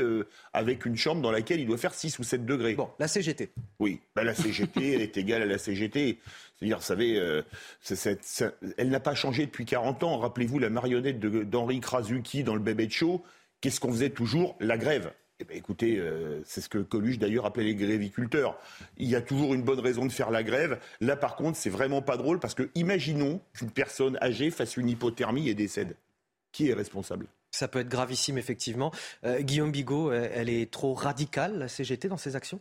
avec 0.52 0.84
une 0.84 0.96
chambre 0.96 1.22
dans 1.22 1.30
laquelle 1.30 1.60
il 1.60 1.66
doit 1.66 1.78
faire 1.78 1.94
6 1.94 2.18
ou 2.18 2.24
7 2.24 2.44
degrés. 2.44 2.74
Bon, 2.74 2.90
la 2.98 3.08
CGT. 3.08 3.52
Oui, 3.80 4.00
bah, 4.14 4.22
la 4.22 4.34
CGT, 4.34 5.02
est 5.02 5.16
égale 5.16 5.40
à 5.40 5.46
la 5.46 5.56
CGT. 5.56 6.18
C'est-à-dire, 6.58 6.78
vous 6.78 6.84
savez, 6.84 7.18
euh, 7.18 7.42
elle 8.78 8.88
n'a 8.88 9.00
pas 9.00 9.14
changé 9.14 9.44
depuis 9.44 9.64
40 9.64 10.02
ans. 10.04 10.18
Rappelez-vous 10.18 10.58
la 10.58 10.70
marionnette 10.70 11.20
d'Henri 11.20 11.80
Krasuki 11.80 12.44
dans 12.44 12.54
le 12.54 12.60
Bébé 12.60 12.88
Show. 12.88 13.22
Qu'est-ce 13.60 13.80
qu'on 13.80 13.92
faisait 13.92 14.10
toujours? 14.10 14.56
La 14.60 14.78
grève. 14.78 15.12
Eh 15.38 15.44
bien, 15.44 15.56
écoutez, 15.56 15.98
euh, 15.98 16.40
c'est 16.46 16.62
ce 16.62 16.68
que 16.70 16.78
Coluche 16.78 17.18
d'ailleurs 17.18 17.44
appelait 17.44 17.64
les 17.64 17.74
gréviculteurs. 17.74 18.58
Il 18.96 19.06
y 19.06 19.16
a 19.16 19.20
toujours 19.20 19.52
une 19.52 19.62
bonne 19.62 19.80
raison 19.80 20.06
de 20.06 20.12
faire 20.12 20.30
la 20.30 20.42
grève. 20.42 20.80
Là, 21.02 21.14
par 21.14 21.36
contre, 21.36 21.58
c'est 21.58 21.68
vraiment 21.68 22.00
pas 22.00 22.16
drôle 22.16 22.40
parce 22.40 22.54
que 22.54 22.70
imaginons 22.74 23.42
qu'une 23.52 23.70
personne 23.70 24.16
âgée 24.22 24.50
fasse 24.50 24.78
une 24.78 24.88
hypothermie 24.88 25.50
et 25.50 25.54
décède. 25.54 25.96
Qui 26.52 26.70
est 26.70 26.74
responsable? 26.74 27.26
Ça 27.50 27.68
peut 27.68 27.80
être 27.80 27.88
gravissime, 27.88 28.38
effectivement. 28.38 28.92
Euh, 29.24 29.40
Guillaume 29.40 29.72
Bigot, 29.72 30.10
elle 30.10 30.48
est 30.48 30.70
trop 30.72 30.94
radicale, 30.94 31.58
la 31.58 31.68
CGT, 31.68 32.08
dans 32.08 32.16
ses 32.16 32.34
actions? 32.34 32.60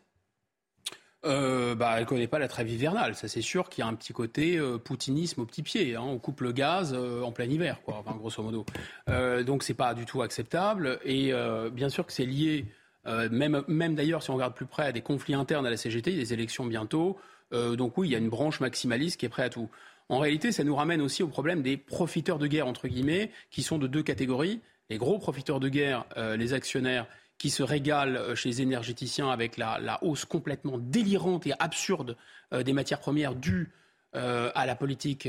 Euh, 1.26 1.76
bah, 1.76 1.96
Elle 1.98 2.06
connaît 2.06 2.28
pas 2.28 2.40
la 2.40 2.48
trêve 2.48 2.70
hivernale. 2.70 3.16
Ça, 3.16 3.28
c'est 3.28 3.42
sûr 3.42 3.70
qu'il 3.70 3.84
y 3.84 3.86
a 3.86 3.90
un 3.90 3.94
petit 3.96 4.14
côté 4.14 4.58
euh, 4.58 4.78
poutinisme 4.78 5.42
au 5.42 5.46
petit 5.46 5.64
pied. 5.64 5.96
Hein. 5.96 6.04
On 6.04 6.18
coupe 6.18 6.42
le 6.42 6.52
gaz 6.52 6.94
euh, 6.96 7.22
en 7.22 7.32
plein 7.32 7.46
hiver, 7.46 7.80
grosso 7.86 8.42
modo. 8.44 8.66
Euh, 9.10 9.44
donc, 9.44 9.64
c'est 9.64 9.74
pas 9.74 9.94
du 9.94 10.06
tout 10.06 10.22
acceptable. 10.22 11.00
Et 11.04 11.34
bien 11.72 11.90
sûr 11.90 12.06
que 12.06 12.14
c'est 12.14 12.26
lié, 12.26 12.66
même, 13.06 13.64
même 13.68 13.96
d'ailleurs, 13.96 14.24
si 14.24 14.32
on 14.32 14.36
regarde 14.36 14.54
plus 14.54 14.66
près, 14.66 14.88
à 14.88 14.92
des 14.92 15.02
conflits 15.02 15.34
internes 15.34 15.66
à 15.66 15.70
la 15.70 15.78
CGT, 15.78 16.12
des 16.12 16.34
élections 16.34 16.66
bientôt. 16.66 17.18
donc, 17.52 17.98
oui, 17.98 18.10
il 18.10 18.12
y 18.12 18.16
a 18.16 18.20
une 18.20 18.30
branche 18.30 18.60
maximaliste 18.60 19.20
qui 19.20 19.26
est 19.26 19.30
prête 19.30 19.46
à 19.46 19.50
tout. 19.50 19.70
En 20.10 20.20
réalité, 20.20 20.52
ça 20.52 20.64
nous 20.64 20.76
ramène 20.76 21.02
aussi 21.02 21.24
au 21.24 21.28
problème 21.28 21.62
des 21.62 21.78
profiteurs 21.78 22.38
de 22.38 22.48
guerre, 22.48 22.68
entre 22.68 22.88
guillemets, 22.88 23.32
qui 23.50 23.64
sont 23.64 23.78
de 23.78 23.88
deux 23.88 24.04
catégories. 24.04 24.62
Les 24.90 24.98
gros 24.98 25.18
profiteurs 25.18 25.60
de 25.60 25.70
guerre, 25.70 26.06
les 26.38 26.54
actionnaires, 26.54 27.08
qui 27.38 27.50
se 27.50 27.64
régale 27.64 28.18
euh, 28.18 28.36
chez 28.36 28.50
les 28.50 28.62
énergéticiens 28.62 29.30
avec 29.30 29.58
la, 29.58 30.00
hausse 30.04 30.26
complètement 30.26 30.78
délirante 30.78 31.48
et 31.48 31.54
absurde 31.60 32.18
euh, 32.54 32.64
des 32.64 32.74
matières 32.74 33.00
premières 33.00 33.36
dues 33.36 33.72
euh, 34.16 34.52
à 34.56 34.66
la 34.66 34.76
politique 34.76 35.28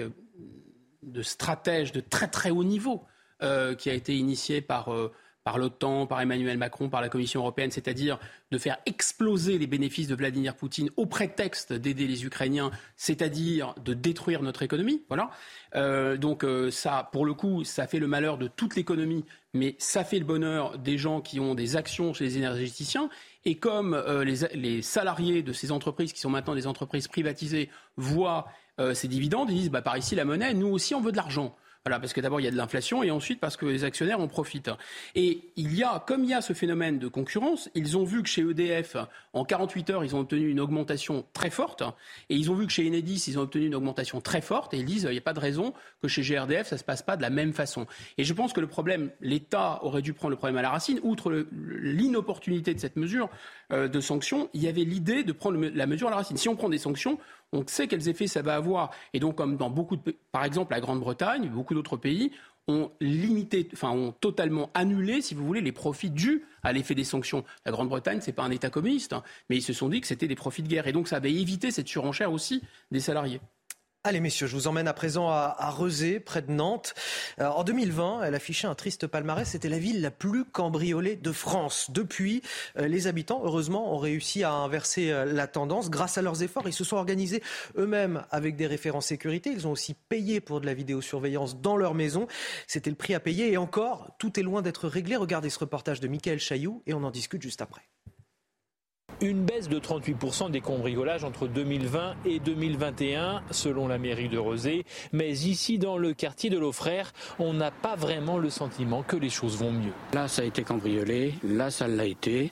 de 1.02 1.22
stratège 1.22 1.92
de 1.92 2.00
très 2.00 2.28
très 2.28 2.50
haut 2.50 2.64
niveau 2.64 3.04
qui 3.78 3.90
a 3.90 3.92
été 3.92 4.16
initiée 4.16 4.62
par 4.62 4.88
par 5.46 5.58
l'OTAN, 5.58 6.08
par 6.08 6.20
Emmanuel 6.20 6.58
Macron, 6.58 6.88
par 6.88 7.00
la 7.00 7.08
Commission 7.08 7.38
européenne, 7.38 7.70
c'est-à-dire 7.70 8.18
de 8.50 8.58
faire 8.58 8.78
exploser 8.84 9.58
les 9.58 9.68
bénéfices 9.68 10.08
de 10.08 10.16
Vladimir 10.16 10.56
Poutine 10.56 10.90
au 10.96 11.06
prétexte 11.06 11.72
d'aider 11.72 12.08
les 12.08 12.24
Ukrainiens, 12.24 12.72
c'est-à-dire 12.96 13.72
de 13.84 13.94
détruire 13.94 14.42
notre 14.42 14.64
économie. 14.64 15.04
Voilà. 15.06 15.30
Euh, 15.76 16.16
donc 16.16 16.42
euh, 16.42 16.72
ça, 16.72 17.08
pour 17.12 17.24
le 17.24 17.32
coup, 17.32 17.62
ça 17.62 17.86
fait 17.86 18.00
le 18.00 18.08
malheur 18.08 18.38
de 18.38 18.48
toute 18.48 18.74
l'économie, 18.74 19.24
mais 19.54 19.76
ça 19.78 20.02
fait 20.02 20.18
le 20.18 20.24
bonheur 20.24 20.78
des 20.78 20.98
gens 20.98 21.20
qui 21.20 21.38
ont 21.38 21.54
des 21.54 21.76
actions 21.76 22.12
chez 22.12 22.24
les 22.24 22.38
énergéticiens. 22.38 23.08
Et 23.44 23.54
comme 23.54 23.94
euh, 23.94 24.24
les, 24.24 24.48
les 24.54 24.82
salariés 24.82 25.44
de 25.44 25.52
ces 25.52 25.70
entreprises, 25.70 26.12
qui 26.12 26.18
sont 26.18 26.30
maintenant 26.30 26.56
des 26.56 26.66
entreprises 26.66 27.06
privatisées, 27.06 27.70
voient 27.96 28.48
ces 28.92 29.08
dividendes, 29.08 29.48
ils 29.50 29.56
disent 29.60 29.70
bah, 29.70 29.80
par 29.80 29.96
ici 29.96 30.14
la 30.16 30.26
monnaie, 30.26 30.52
nous 30.52 30.66
aussi 30.66 30.94
on 30.94 31.00
veut 31.00 31.12
de 31.12 31.16
l'argent. 31.16 31.56
Voilà, 31.86 32.00
parce 32.00 32.12
que 32.12 32.20
d'abord 32.20 32.40
il 32.40 32.42
y 32.42 32.48
a 32.48 32.50
de 32.50 32.56
l'inflation 32.56 33.04
et 33.04 33.12
ensuite 33.12 33.38
parce 33.38 33.56
que 33.56 33.64
les 33.64 33.84
actionnaires 33.84 34.18
en 34.18 34.26
profitent. 34.26 34.72
Et 35.14 35.52
il 35.54 35.72
y 35.72 35.84
a, 35.84 36.02
comme 36.04 36.24
il 36.24 36.30
y 36.30 36.34
a 36.34 36.40
ce 36.40 36.52
phénomène 36.52 36.98
de 36.98 37.06
concurrence, 37.06 37.70
ils 37.76 37.96
ont 37.96 38.02
vu 38.02 38.24
que 38.24 38.28
chez 38.28 38.42
EDF, 38.42 38.96
en 39.32 39.44
48 39.44 39.90
heures, 39.90 40.04
ils 40.04 40.16
ont 40.16 40.18
obtenu 40.18 40.48
une 40.48 40.58
augmentation 40.58 41.24
très 41.32 41.48
forte, 41.48 41.84
et 42.28 42.34
ils 42.34 42.50
ont 42.50 42.56
vu 42.56 42.66
que 42.66 42.72
chez 42.72 42.88
Enedis, 42.88 43.26
ils 43.28 43.38
ont 43.38 43.42
obtenu 43.42 43.66
une 43.66 43.76
augmentation 43.76 44.20
très 44.20 44.40
forte, 44.40 44.74
et 44.74 44.78
ils 44.78 44.84
disent 44.84 45.04
il 45.08 45.12
n'y 45.12 45.18
a 45.18 45.20
pas 45.20 45.32
de 45.32 45.38
raison 45.38 45.74
que 46.02 46.08
chez 46.08 46.22
GRDF 46.22 46.66
ça 46.66 46.76
se 46.76 46.82
passe 46.82 47.02
pas 47.02 47.16
de 47.16 47.22
la 47.22 47.30
même 47.30 47.52
façon. 47.52 47.86
Et 48.18 48.24
je 48.24 48.32
pense 48.32 48.52
que 48.52 48.60
le 48.60 48.66
problème, 48.66 49.12
l'État 49.20 49.78
aurait 49.84 50.02
dû 50.02 50.12
prendre 50.12 50.30
le 50.30 50.36
problème 50.36 50.56
à 50.56 50.62
la 50.62 50.70
racine, 50.70 50.98
outre 51.04 51.46
l'inopportunité 51.52 52.74
de 52.74 52.80
cette 52.80 52.96
mesure 52.96 53.30
euh, 53.70 53.86
de 53.86 54.00
sanction, 54.00 54.50
il 54.54 54.62
y 54.64 54.66
avait 54.66 54.82
l'idée 54.82 55.22
de 55.22 55.30
prendre 55.30 55.60
la 55.60 55.86
mesure 55.86 56.08
à 56.08 56.10
la 56.10 56.16
racine. 56.16 56.36
Si 56.36 56.48
on 56.48 56.56
prend 56.56 56.68
des 56.68 56.78
sanctions, 56.78 57.20
on 57.52 57.64
sait 57.66 57.88
quels 57.88 58.08
effets 58.08 58.26
ça 58.26 58.42
va 58.42 58.56
avoir. 58.56 58.90
Et 59.12 59.20
donc, 59.20 59.36
comme 59.36 59.56
dans 59.56 59.70
beaucoup 59.70 59.96
de 59.96 60.16
par 60.32 60.44
exemple 60.44 60.72
la 60.72 60.80
Grande-Bretagne, 60.80 61.48
beaucoup 61.48 61.74
d'autres 61.74 61.96
pays, 61.96 62.32
ont 62.68 62.90
limité, 63.00 63.68
enfin 63.72 63.90
ont 63.90 64.12
totalement 64.12 64.70
annulé, 64.74 65.22
si 65.22 65.34
vous 65.34 65.46
voulez, 65.46 65.60
les 65.60 65.72
profits 65.72 66.10
dus 66.10 66.44
à 66.62 66.72
l'effet 66.72 66.94
des 66.94 67.04
sanctions. 67.04 67.44
La 67.64 67.72
Grande-Bretagne, 67.72 68.20
c'est 68.20 68.32
pas 68.32 68.42
un 68.42 68.50
État 68.50 68.70
communiste, 68.70 69.12
hein, 69.12 69.22
mais 69.48 69.56
ils 69.56 69.62
se 69.62 69.72
sont 69.72 69.88
dit 69.88 70.00
que 70.00 70.06
c'était 70.06 70.26
des 70.26 70.34
profits 70.34 70.62
de 70.62 70.68
guerre. 70.68 70.86
Et 70.88 70.92
donc, 70.92 71.08
ça 71.08 71.16
avait 71.16 71.32
évité 71.32 71.70
cette 71.70 71.88
surenchère 71.88 72.32
aussi 72.32 72.62
des 72.90 73.00
salariés. 73.00 73.40
Allez 74.06 74.20
messieurs, 74.20 74.46
je 74.46 74.54
vous 74.54 74.68
emmène 74.68 74.86
à 74.86 74.92
présent 74.92 75.30
à, 75.30 75.56
à 75.58 75.68
Rezé, 75.68 76.20
près 76.20 76.40
de 76.40 76.52
Nantes. 76.52 76.94
en 77.40 77.64
2020, 77.64 78.22
elle 78.22 78.36
affichait 78.36 78.68
un 78.68 78.76
triste 78.76 79.08
palmarès. 79.08 79.48
C'était 79.48 79.68
la 79.68 79.80
ville 79.80 80.00
la 80.00 80.12
plus 80.12 80.44
cambriolée 80.44 81.16
de 81.16 81.32
France. 81.32 81.90
Depuis, 81.90 82.40
euh, 82.78 82.86
les 82.86 83.08
habitants, 83.08 83.40
heureusement, 83.42 83.92
ont 83.92 83.98
réussi 83.98 84.44
à 84.44 84.52
inverser 84.52 85.10
euh, 85.10 85.24
la 85.24 85.48
tendance. 85.48 85.90
Grâce 85.90 86.18
à 86.18 86.22
leurs 86.22 86.44
efforts, 86.44 86.68
ils 86.68 86.72
se 86.72 86.84
sont 86.84 86.94
organisés 86.94 87.42
eux-mêmes 87.76 88.22
avec 88.30 88.54
des 88.54 88.68
référents 88.68 89.00
sécurité. 89.00 89.50
Ils 89.50 89.66
ont 89.66 89.72
aussi 89.72 89.94
payé 89.94 90.40
pour 90.40 90.60
de 90.60 90.66
la 90.66 90.74
vidéosurveillance 90.74 91.60
dans 91.60 91.76
leur 91.76 91.94
maison. 91.94 92.28
C'était 92.68 92.90
le 92.90 92.96
prix 92.96 93.14
à 93.14 93.18
payer. 93.18 93.50
Et 93.50 93.56
encore, 93.56 94.14
tout 94.20 94.38
est 94.38 94.44
loin 94.44 94.62
d'être 94.62 94.86
réglé. 94.86 95.16
Regardez 95.16 95.50
ce 95.50 95.58
reportage 95.58 95.98
de 95.98 96.06
Michael 96.06 96.38
Chailloux 96.38 96.80
et 96.86 96.94
on 96.94 97.02
en 97.02 97.10
discute 97.10 97.42
juste 97.42 97.60
après. 97.60 97.82
Une 99.22 99.44
baisse 99.44 99.70
de 99.70 99.78
38% 99.78 100.50
des 100.50 100.60
cambriolages 100.60 101.24
entre 101.24 101.46
2020 101.48 102.16
et 102.26 102.38
2021, 102.38 103.42
selon 103.50 103.88
la 103.88 103.96
mairie 103.96 104.28
de 104.28 104.36
Rezé. 104.36 104.84
Mais 105.12 105.30
ici, 105.30 105.78
dans 105.78 105.96
le 105.96 106.12
quartier 106.12 106.50
de 106.50 106.58
l'Aufrère, 106.58 107.14
on 107.38 107.54
n'a 107.54 107.70
pas 107.70 107.96
vraiment 107.96 108.36
le 108.36 108.50
sentiment 108.50 109.02
que 109.02 109.16
les 109.16 109.30
choses 109.30 109.56
vont 109.56 109.72
mieux. 109.72 109.92
Là, 110.12 110.28
ça 110.28 110.42
a 110.42 110.44
été 110.44 110.64
cambriolé. 110.64 111.32
Là, 111.42 111.70
ça 111.70 111.88
l'a 111.88 112.04
été. 112.04 112.50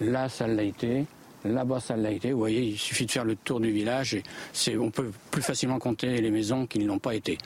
Là, 0.00 0.30
ça 0.30 0.46
l'a 0.46 0.62
été. 0.62 1.04
Là-bas, 1.44 1.80
ça 1.80 1.94
l'a 1.94 2.10
été. 2.10 2.32
Vous 2.32 2.38
voyez, 2.38 2.62
il 2.62 2.78
suffit 2.78 3.04
de 3.04 3.10
faire 3.10 3.26
le 3.26 3.36
tour 3.36 3.60
du 3.60 3.70
village 3.70 4.14
et 4.14 4.78
on 4.78 4.90
peut 4.90 5.12
plus 5.30 5.42
facilement 5.42 5.78
compter 5.78 6.22
les 6.22 6.30
maisons 6.30 6.66
qui 6.66 6.78
ne 6.78 6.86
l'ont 6.86 6.98
pas 6.98 7.14
été. 7.14 7.36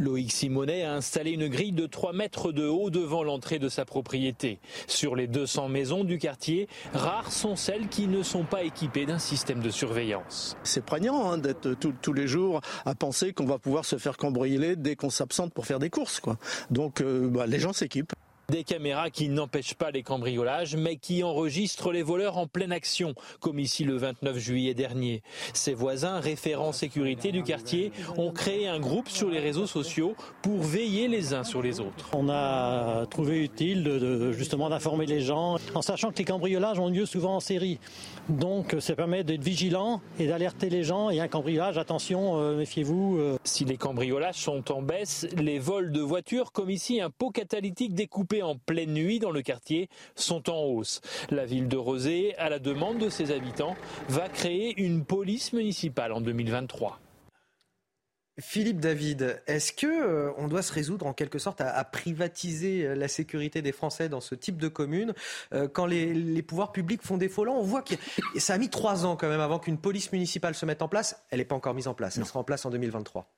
Loïc 0.00 0.32
Simonet 0.32 0.82
a 0.82 0.94
installé 0.94 1.32
une 1.32 1.48
grille 1.48 1.72
de 1.72 1.86
3 1.86 2.14
mètres 2.14 2.52
de 2.52 2.66
haut 2.66 2.88
devant 2.88 3.22
l'entrée 3.22 3.58
de 3.58 3.68
sa 3.68 3.84
propriété. 3.84 4.58
Sur 4.86 5.14
les 5.14 5.26
200 5.26 5.68
maisons 5.68 6.04
du 6.04 6.18
quartier, 6.18 6.68
rares 6.94 7.30
sont 7.30 7.54
celles 7.54 7.88
qui 7.88 8.06
ne 8.06 8.22
sont 8.22 8.44
pas 8.44 8.62
équipées 8.62 9.04
d'un 9.04 9.18
système 9.18 9.60
de 9.60 9.68
surveillance. 9.68 10.56
C'est 10.62 10.84
prégnant 10.84 11.30
hein, 11.30 11.36
d'être 11.36 11.74
tous 11.74 12.12
les 12.14 12.26
jours 12.26 12.62
à 12.86 12.94
penser 12.94 13.34
qu'on 13.34 13.44
va 13.44 13.58
pouvoir 13.58 13.84
se 13.84 13.98
faire 13.98 14.16
cambrioler 14.16 14.74
dès 14.74 14.96
qu'on 14.96 15.10
s'absente 15.10 15.52
pour 15.52 15.66
faire 15.66 15.78
des 15.78 15.90
courses. 15.90 16.18
Quoi. 16.18 16.38
Donc 16.70 17.02
euh, 17.02 17.28
bah, 17.28 17.46
les 17.46 17.58
gens 17.58 17.74
s'équipent. 17.74 18.14
Des 18.50 18.64
caméras 18.64 19.10
qui 19.10 19.28
n'empêchent 19.28 19.74
pas 19.74 19.92
les 19.92 20.02
cambriolages, 20.02 20.74
mais 20.74 20.96
qui 20.96 21.22
enregistrent 21.22 21.92
les 21.92 22.02
voleurs 22.02 22.36
en 22.36 22.48
pleine 22.48 22.72
action, 22.72 23.14
comme 23.38 23.60
ici 23.60 23.84
le 23.84 23.96
29 23.96 24.36
juillet 24.38 24.74
dernier. 24.74 25.22
Ses 25.54 25.72
voisins, 25.72 26.18
référents 26.18 26.72
sécurité 26.72 27.30
du 27.30 27.44
quartier, 27.44 27.92
ont 28.16 28.32
créé 28.32 28.66
un 28.66 28.80
groupe 28.80 29.08
sur 29.08 29.30
les 29.30 29.38
réseaux 29.38 29.68
sociaux 29.68 30.16
pour 30.42 30.58
veiller 30.62 31.06
les 31.06 31.32
uns 31.32 31.44
sur 31.44 31.62
les 31.62 31.78
autres. 31.78 32.10
On 32.12 32.28
a 32.28 33.06
trouvé 33.06 33.38
utile 33.38 33.84
de, 33.84 34.32
justement 34.32 34.68
d'informer 34.68 35.06
les 35.06 35.20
gens, 35.20 35.58
en 35.76 35.82
sachant 35.82 36.10
que 36.10 36.18
les 36.18 36.24
cambriolages 36.24 36.80
ont 36.80 36.88
lieu 36.88 37.06
souvent 37.06 37.36
en 37.36 37.40
série. 37.40 37.78
Donc 38.28 38.74
ça 38.80 38.96
permet 38.96 39.22
d'être 39.22 39.44
vigilant 39.44 40.00
et 40.18 40.26
d'alerter 40.26 40.70
les 40.70 40.82
gens. 40.82 41.10
Et 41.10 41.20
un 41.20 41.28
cambriolage, 41.28 41.78
attention, 41.78 42.40
euh, 42.40 42.56
méfiez-vous. 42.56 43.16
Euh. 43.18 43.38
Si 43.44 43.64
les 43.64 43.76
cambriolages 43.76 44.38
sont 44.38 44.72
en 44.72 44.82
baisse, 44.82 45.28
les 45.36 45.60
vols 45.60 45.92
de 45.92 46.00
voitures, 46.00 46.50
comme 46.50 46.70
ici 46.70 47.00
un 47.00 47.10
pot 47.10 47.30
catalytique 47.30 47.94
découpé 47.94 48.39
en 48.42 48.56
pleine 48.56 48.92
nuit 48.92 49.18
dans 49.18 49.30
le 49.30 49.42
quartier 49.42 49.88
sont 50.14 50.50
en 50.50 50.62
hausse. 50.62 51.00
La 51.30 51.46
ville 51.46 51.68
de 51.68 51.76
Rosé, 51.76 52.34
à 52.36 52.48
la 52.48 52.58
demande 52.58 52.98
de 52.98 53.08
ses 53.08 53.32
habitants, 53.32 53.76
va 54.08 54.28
créer 54.28 54.80
une 54.80 55.04
police 55.04 55.52
municipale 55.52 56.12
en 56.12 56.20
2023. 56.20 57.00
Philippe 58.40 58.80
David, 58.80 59.42
est-ce 59.46 59.72
que 59.72 59.86
euh, 59.86 60.32
on 60.38 60.48
doit 60.48 60.62
se 60.62 60.72
résoudre 60.72 61.06
en 61.06 61.12
quelque 61.12 61.38
sorte 61.38 61.60
à, 61.60 61.84
privatiser 61.84 62.86
euh, 62.86 62.94
la 62.94 63.08
sécurité 63.08 63.60
des 63.60 63.72
Français 63.72 64.08
dans 64.08 64.20
ce 64.20 64.34
type 64.34 64.56
de 64.56 64.68
commune 64.68 65.14
euh, 65.52 65.68
quand 65.68 65.86
les, 65.86 66.42
pouvoirs 66.42 66.72
publics 66.72 67.02
font 67.02 67.16
défaut? 67.16 67.44
Là 67.44 67.52
On 67.52 67.62
voit 67.62 67.82
que 67.82 67.94
ça 68.38 68.54
a 68.54 68.58
mis 68.58 68.70
trois 68.70 69.04
ans 69.04 69.16
quand 69.16 69.28
même 69.28 69.40
avant 69.40 69.58
qu'une 69.58 69.78
police 69.78 70.12
municipale 70.12 70.54
se 70.54 70.64
mette 70.64 70.82
en 70.82 70.88
place. 70.88 71.22
Elle 71.30 71.38
n'est 71.38 71.44
pas 71.44 71.54
encore 71.54 71.74
mise 71.74 71.88
en 71.88 71.94
place. 71.94 72.16
Elle 72.16 72.26
sera 72.26 72.40
en 72.40 72.44
place 72.44 72.64
en 72.64 72.70
2023. 72.70 73.30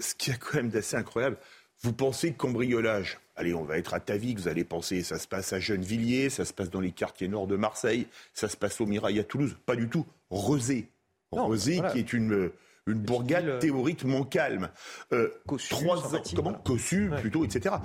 Ce 0.00 0.14
qui 0.14 0.30
est 0.30 0.38
quand 0.38 0.54
même 0.54 0.70
d'assez 0.70 0.96
incroyable, 0.96 1.38
vous 1.82 1.92
pensez 1.92 2.32
cambriolage 2.32 3.18
Allez, 3.36 3.54
on 3.54 3.62
va 3.62 3.78
être 3.78 3.94
à 3.94 4.00
Tavik, 4.00 4.36
vous 4.36 4.48
allez 4.48 4.64
penser, 4.64 5.04
ça 5.04 5.16
se 5.16 5.28
passe 5.28 5.52
à 5.52 5.60
Gennevilliers, 5.60 6.28
ça 6.28 6.44
se 6.44 6.52
passe 6.52 6.70
dans 6.70 6.80
les 6.80 6.90
quartiers 6.90 7.28
nord 7.28 7.46
de 7.46 7.54
Marseille, 7.54 8.08
ça 8.34 8.48
se 8.48 8.56
passe 8.56 8.80
au 8.80 8.86
Mirail 8.86 9.20
à 9.20 9.24
Toulouse. 9.24 9.56
Pas 9.64 9.76
du 9.76 9.88
tout. 9.88 10.04
Rezé. 10.28 10.88
Rezé, 11.30 11.80
qui 11.92 12.00
est 12.00 12.12
une, 12.12 12.50
une 12.88 12.98
bourgade 12.98 13.48
euh, 13.48 13.58
théoriquement 13.60 14.24
calme. 14.24 14.70
Euh, 15.12 15.28
trois 15.70 16.16
ans, 16.16 16.22
comment 16.34 16.52
Cossu, 16.52 17.10
plutôt, 17.20 17.44
etc. 17.44 17.76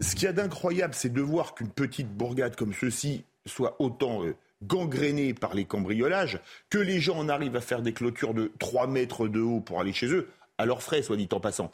Ce 0.00 0.14
qu'il 0.14 0.24
y 0.24 0.28
a 0.28 0.32
d'incroyable, 0.32 0.94
c'est 0.94 1.12
de 1.12 1.20
voir 1.20 1.54
qu'une 1.54 1.68
petite 1.68 2.08
bourgade 2.08 2.56
comme 2.56 2.72
ceci 2.72 3.24
soit 3.44 3.76
autant 3.80 4.24
euh, 4.24 4.34
gangrénée 4.62 5.34
par 5.34 5.54
les 5.54 5.66
cambriolages, 5.66 6.40
que 6.70 6.78
les 6.78 7.00
gens 7.00 7.18
en 7.18 7.28
arrivent 7.28 7.56
à 7.56 7.60
faire 7.60 7.82
des 7.82 7.92
clôtures 7.92 8.32
de 8.32 8.50
3 8.60 8.86
mètres 8.86 9.28
de 9.28 9.40
haut 9.40 9.60
pour 9.60 9.80
aller 9.80 9.92
chez 9.92 10.06
eux, 10.06 10.28
à 10.56 10.64
leurs 10.64 10.82
frais, 10.82 11.02
soit 11.02 11.16
dit 11.16 11.28
en 11.32 11.40
passant. 11.40 11.70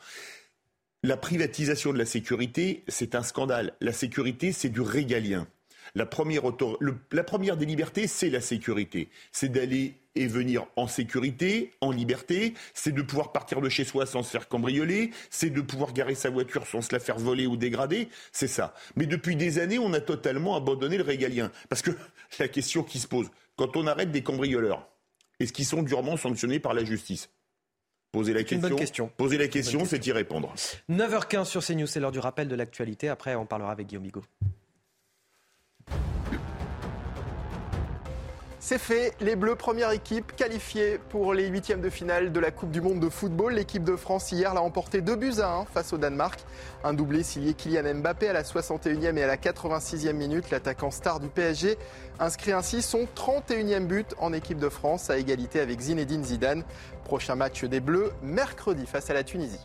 La 1.05 1.17
privatisation 1.17 1.93
de 1.93 1.99
la 1.99 2.05
sécurité, 2.05 2.83
c'est 2.89 3.15
un 3.15 3.23
scandale. 3.23 3.73
La 3.81 3.93
sécurité, 3.93 4.51
c'est 4.51 4.69
du 4.69 4.81
régalien. 4.81 5.47
La 5.95 6.07
première, 6.07 6.43
des 7.57 7.67
libertés, 7.67 8.09
c'est 8.09 8.31
la 8.31 8.41
sécurité. 8.41 9.09
C'est 9.31 9.49
d'aller 9.49 9.95
et 10.17 10.27
venir 10.27 10.67
en 10.75 10.89
sécurité, 10.89 11.71
en 11.81 11.93
liberté. 11.93 12.55
C'est 12.75 12.91
de 12.91 13.01
pouvoir 13.03 13.31
partir 13.31 13.61
de 13.61 13.69
chez 13.69 13.85
soi 13.85 14.07
sans 14.07 14.25
se 14.25 14.31
faire 14.31 14.49
cambrioler. 14.49 15.13
C'est 15.31 15.51
de 15.51 15.61
pouvoir 15.61 15.93
garer 15.93 16.17
sa 16.17 16.31
voiture 16.31 16.67
sans 16.67 16.83
se 16.83 16.93
la 16.93 16.99
faire 16.99 17.19
voler 17.19 17.47
ou 17.47 17.57
dégrader. 17.57 18.09
C'est 18.33 18.49
ça. 18.49 18.75
Mais 18.97 19.07
depuis 19.07 19.37
des 19.37 19.61
années, 19.61 19.79
on 19.79 19.93
a 19.93 20.01
totalement 20.01 20.57
abandonné 20.57 20.97
le 20.97 21.05
régalien. 21.05 21.53
Parce 21.69 21.81
que 21.81 21.93
la 22.41 22.49
question 22.49 22.83
qui 22.83 22.99
se 22.99 23.07
pose, 23.07 23.31
quand 23.55 23.77
on 23.77 23.87
arrête 23.87 24.11
des 24.11 24.25
cambrioleurs, 24.25 24.89
est-ce 25.39 25.53
qu'ils 25.53 25.65
sont 25.65 25.85
durement 25.85 26.17
sanctionnés 26.17 26.59
par 26.59 26.75
la 26.75 26.85
justice? 26.85 27.31
Posez 28.19 28.33
la 28.33 28.43
question. 28.43 28.77
question. 28.77 29.11
Posez 29.17 29.39
la 29.39 29.47
question, 29.47 29.85
c'est 29.85 30.05
y 30.05 30.11
répondre. 30.11 30.53
9h15 30.91 31.45
sur 31.45 31.65
CNews, 31.65 31.87
c'est 31.87 32.01
l'heure 32.01 32.11
du 32.11 32.19
rappel 32.19 32.49
de 32.49 32.57
l'actualité. 32.57 33.09
Après, 33.09 33.37
on 33.37 33.47
parlera 33.47 33.71
avec 33.71 33.87
Guillaume 33.87 34.03
Bigot. 34.03 34.25
C'est 38.61 38.79
fait, 38.79 39.13
les 39.21 39.37
Bleus, 39.37 39.55
première 39.55 39.93
équipe 39.93 40.35
qualifiée 40.35 40.99
pour 41.11 41.33
les 41.33 41.47
huitièmes 41.47 41.81
de 41.81 41.89
finale 41.91 42.33
de 42.33 42.41
la 42.41 42.51
Coupe 42.51 42.73
du 42.73 42.81
Monde 42.81 42.99
de 42.99 43.09
football. 43.09 43.55
L'équipe 43.55 43.85
de 43.85 43.95
France 43.95 44.33
hier 44.33 44.53
l'a 44.53 44.63
emporté 44.63 45.01
2 45.01 45.15
buts 45.15 45.35
à 45.41 45.49
1 45.49 45.65
face 45.67 45.93
au 45.93 45.97
Danemark. 45.97 46.41
Un 46.83 46.93
doublé 46.93 47.23
signé 47.23 47.55
Kylian 47.55 47.95
Mbappé 47.95 48.27
à 48.29 48.33
la 48.33 48.43
61e 48.43 49.17
et 49.17 49.23
à 49.23 49.29
la 49.29 49.37
86e 49.37 50.13
minute. 50.13 50.51
L'attaquant 50.51 50.91
star 50.91 51.21
du 51.21 51.29
PSG 51.29 51.79
inscrit 52.19 52.51
ainsi 52.51 52.83
son 52.83 53.07
31e 53.15 53.87
but 53.87 54.17
en 54.19 54.33
équipe 54.33 54.59
de 54.59 54.69
France 54.69 55.09
à 55.09 55.19
égalité 55.19 55.61
avec 55.61 55.79
Zinedine 55.79 56.25
Zidane. 56.25 56.65
Prochain 57.05 57.37
match 57.37 57.63
des 57.63 57.81
Bleus 57.81 58.11
mercredi 58.23 58.87
face 58.87 59.09
à 59.09 59.15
la 59.15 59.23
Tunisie. 59.23 59.65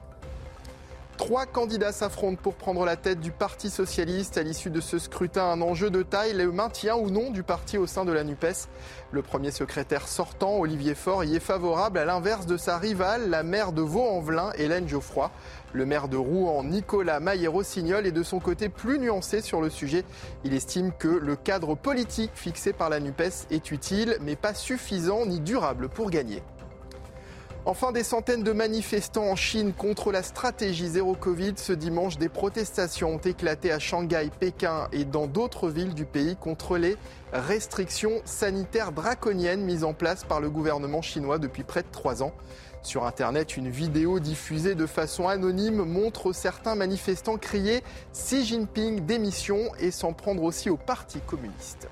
Trois 1.26 1.46
candidats 1.46 1.94
s'affrontent 1.94 2.42
pour 2.44 2.56
prendre 2.56 2.84
la 2.84 2.98
tête 2.98 3.22
du 3.22 3.32
Parti 3.32 3.70
socialiste. 3.70 4.38
À 4.38 4.44
l'issue 4.44 4.70
de 4.70 4.82
ce 4.82 5.00
scrutin, 5.00 5.46
un 5.46 5.62
enjeu 5.62 5.90
de 5.90 6.04
taille, 6.04 6.34
le 6.34 6.52
maintien 6.52 6.98
ou 6.98 7.10
non 7.10 7.32
du 7.32 7.44
parti 7.44 7.78
au 7.78 7.88
sein 7.88 8.04
de 8.04 8.12
la 8.12 8.26
NUPES. 8.26 8.68
Le 9.14 9.22
premier 9.22 9.50
secrétaire 9.50 10.10
sortant, 10.10 10.58
Olivier 10.58 10.96
Faure, 10.96 11.24
y 11.24 11.38
est 11.38 11.40
favorable 11.40 11.98
à 11.98 12.04
l'inverse 12.04 12.46
de 12.46 12.58
sa 12.58 12.78
rivale, 12.78 13.30
la 13.30 13.42
maire 13.42 13.72
de 13.72 13.82
Vaux-en-Velin, 13.82 14.52
Hélène 14.58 14.90
Geoffroy. 14.90 15.32
Le 15.72 15.86
maire 15.86 16.10
de 16.10 16.18
Rouen, 16.18 16.62
Nicolas 16.66 17.22
Maillé-Rossignol, 17.22 18.06
est 18.06 18.12
de 18.12 18.24
son 18.24 18.42
côté 18.42 18.68
plus 18.68 19.00
nuancé 19.00 19.40
sur 19.40 19.62
le 19.62 19.70
sujet. 19.70 20.04
Il 20.44 20.54
estime 20.54 20.92
que 20.92 21.08
le 21.08 21.38
cadre 21.38 21.74
politique 21.76 22.32
fixé 22.36 22.74
par 22.74 22.90
la 22.90 23.00
NUPES 23.00 23.48
est 23.50 23.72
utile, 23.72 24.18
mais 24.20 24.36
pas 24.36 24.54
suffisant 24.54 25.26
ni 25.26 25.40
durable 25.40 25.88
pour 25.88 26.10
gagner. 26.10 26.44
Enfin, 27.66 27.94
des 27.94 28.04
centaines 28.04 28.44
de 28.44 28.52
manifestants 28.52 29.24
en 29.24 29.38
Chine 29.38 29.72
contre 29.72 30.12
la 30.12 30.22
stratégie 30.22 30.90
zéro 30.90 31.16
Covid. 31.16 31.54
Ce 31.56 31.72
dimanche, 31.72 32.18
des 32.18 32.28
protestations 32.28 33.16
ont 33.16 33.20
éclaté 33.20 33.72
à 33.72 33.80
Shanghai, 33.80 34.30
Pékin 34.38 34.90
et 34.92 35.06
dans 35.06 35.28
d'autres 35.28 35.70
villes 35.70 35.94
du 35.94 36.04
pays 36.04 36.36
contre 36.36 36.78
les 36.78 36.98
restrictions 37.32 38.22
sanitaires 38.26 38.92
draconiennes 38.92 39.64
mises 39.64 39.86
en 39.86 39.94
place 39.94 40.26
par 40.26 40.42
le 40.42 40.50
gouvernement 40.50 41.02
chinois 41.02 41.40
depuis 41.40 41.64
près 41.64 41.84
de 41.84 41.88
trois 41.90 42.22
ans. 42.22 42.34
Sur 42.82 43.06
Internet, 43.06 43.56
une 43.56 43.70
vidéo 43.70 44.20
diffusée 44.20 44.76
de 44.76 44.86
façon 44.86 45.30
anonyme 45.30 45.86
montre 45.86 46.34
certains 46.34 46.76
manifestants 46.76 47.38
crier 47.38 47.82
Xi 48.12 48.44
Jinping 48.44 49.06
démission 49.06 49.58
et 49.80 49.92
s'en 49.92 50.12
prendre 50.12 50.44
aussi 50.44 50.70
au 50.70 50.76
Parti 50.76 51.22
communiste. 51.22 51.88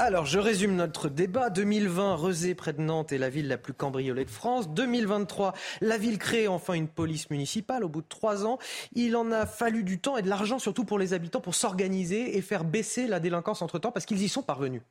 Alors, 0.00 0.26
je 0.26 0.40
résume 0.40 0.74
notre 0.74 1.08
débat. 1.08 1.50
2020, 1.50 2.16
Rezé, 2.16 2.56
près 2.56 2.72
de 2.72 2.80
Nantes, 2.80 3.12
est 3.12 3.18
la 3.18 3.30
ville 3.30 3.46
la 3.46 3.56
plus 3.56 3.72
cambriolée 3.72 4.24
de 4.24 4.30
France. 4.30 4.68
2023, 4.70 5.54
la 5.82 5.98
ville 5.98 6.18
crée 6.18 6.48
enfin 6.48 6.74
une 6.74 6.88
police 6.88 7.30
municipale 7.30 7.84
au 7.84 7.88
bout 7.88 8.02
de 8.02 8.08
trois 8.08 8.44
ans. 8.44 8.58
Il 8.94 9.14
en 9.16 9.30
a 9.30 9.46
fallu 9.46 9.84
du 9.84 10.00
temps 10.00 10.16
et 10.16 10.22
de 10.22 10.28
l'argent, 10.28 10.58
surtout 10.58 10.84
pour 10.84 10.98
les 10.98 11.14
habitants, 11.14 11.40
pour 11.40 11.54
s'organiser 11.54 12.36
et 12.36 12.42
faire 12.42 12.64
baisser 12.64 13.06
la 13.06 13.20
délinquance 13.20 13.62
entre-temps, 13.62 13.92
parce 13.92 14.04
qu'ils 14.04 14.22
y 14.22 14.28
sont 14.28 14.42
parvenus. 14.42 14.82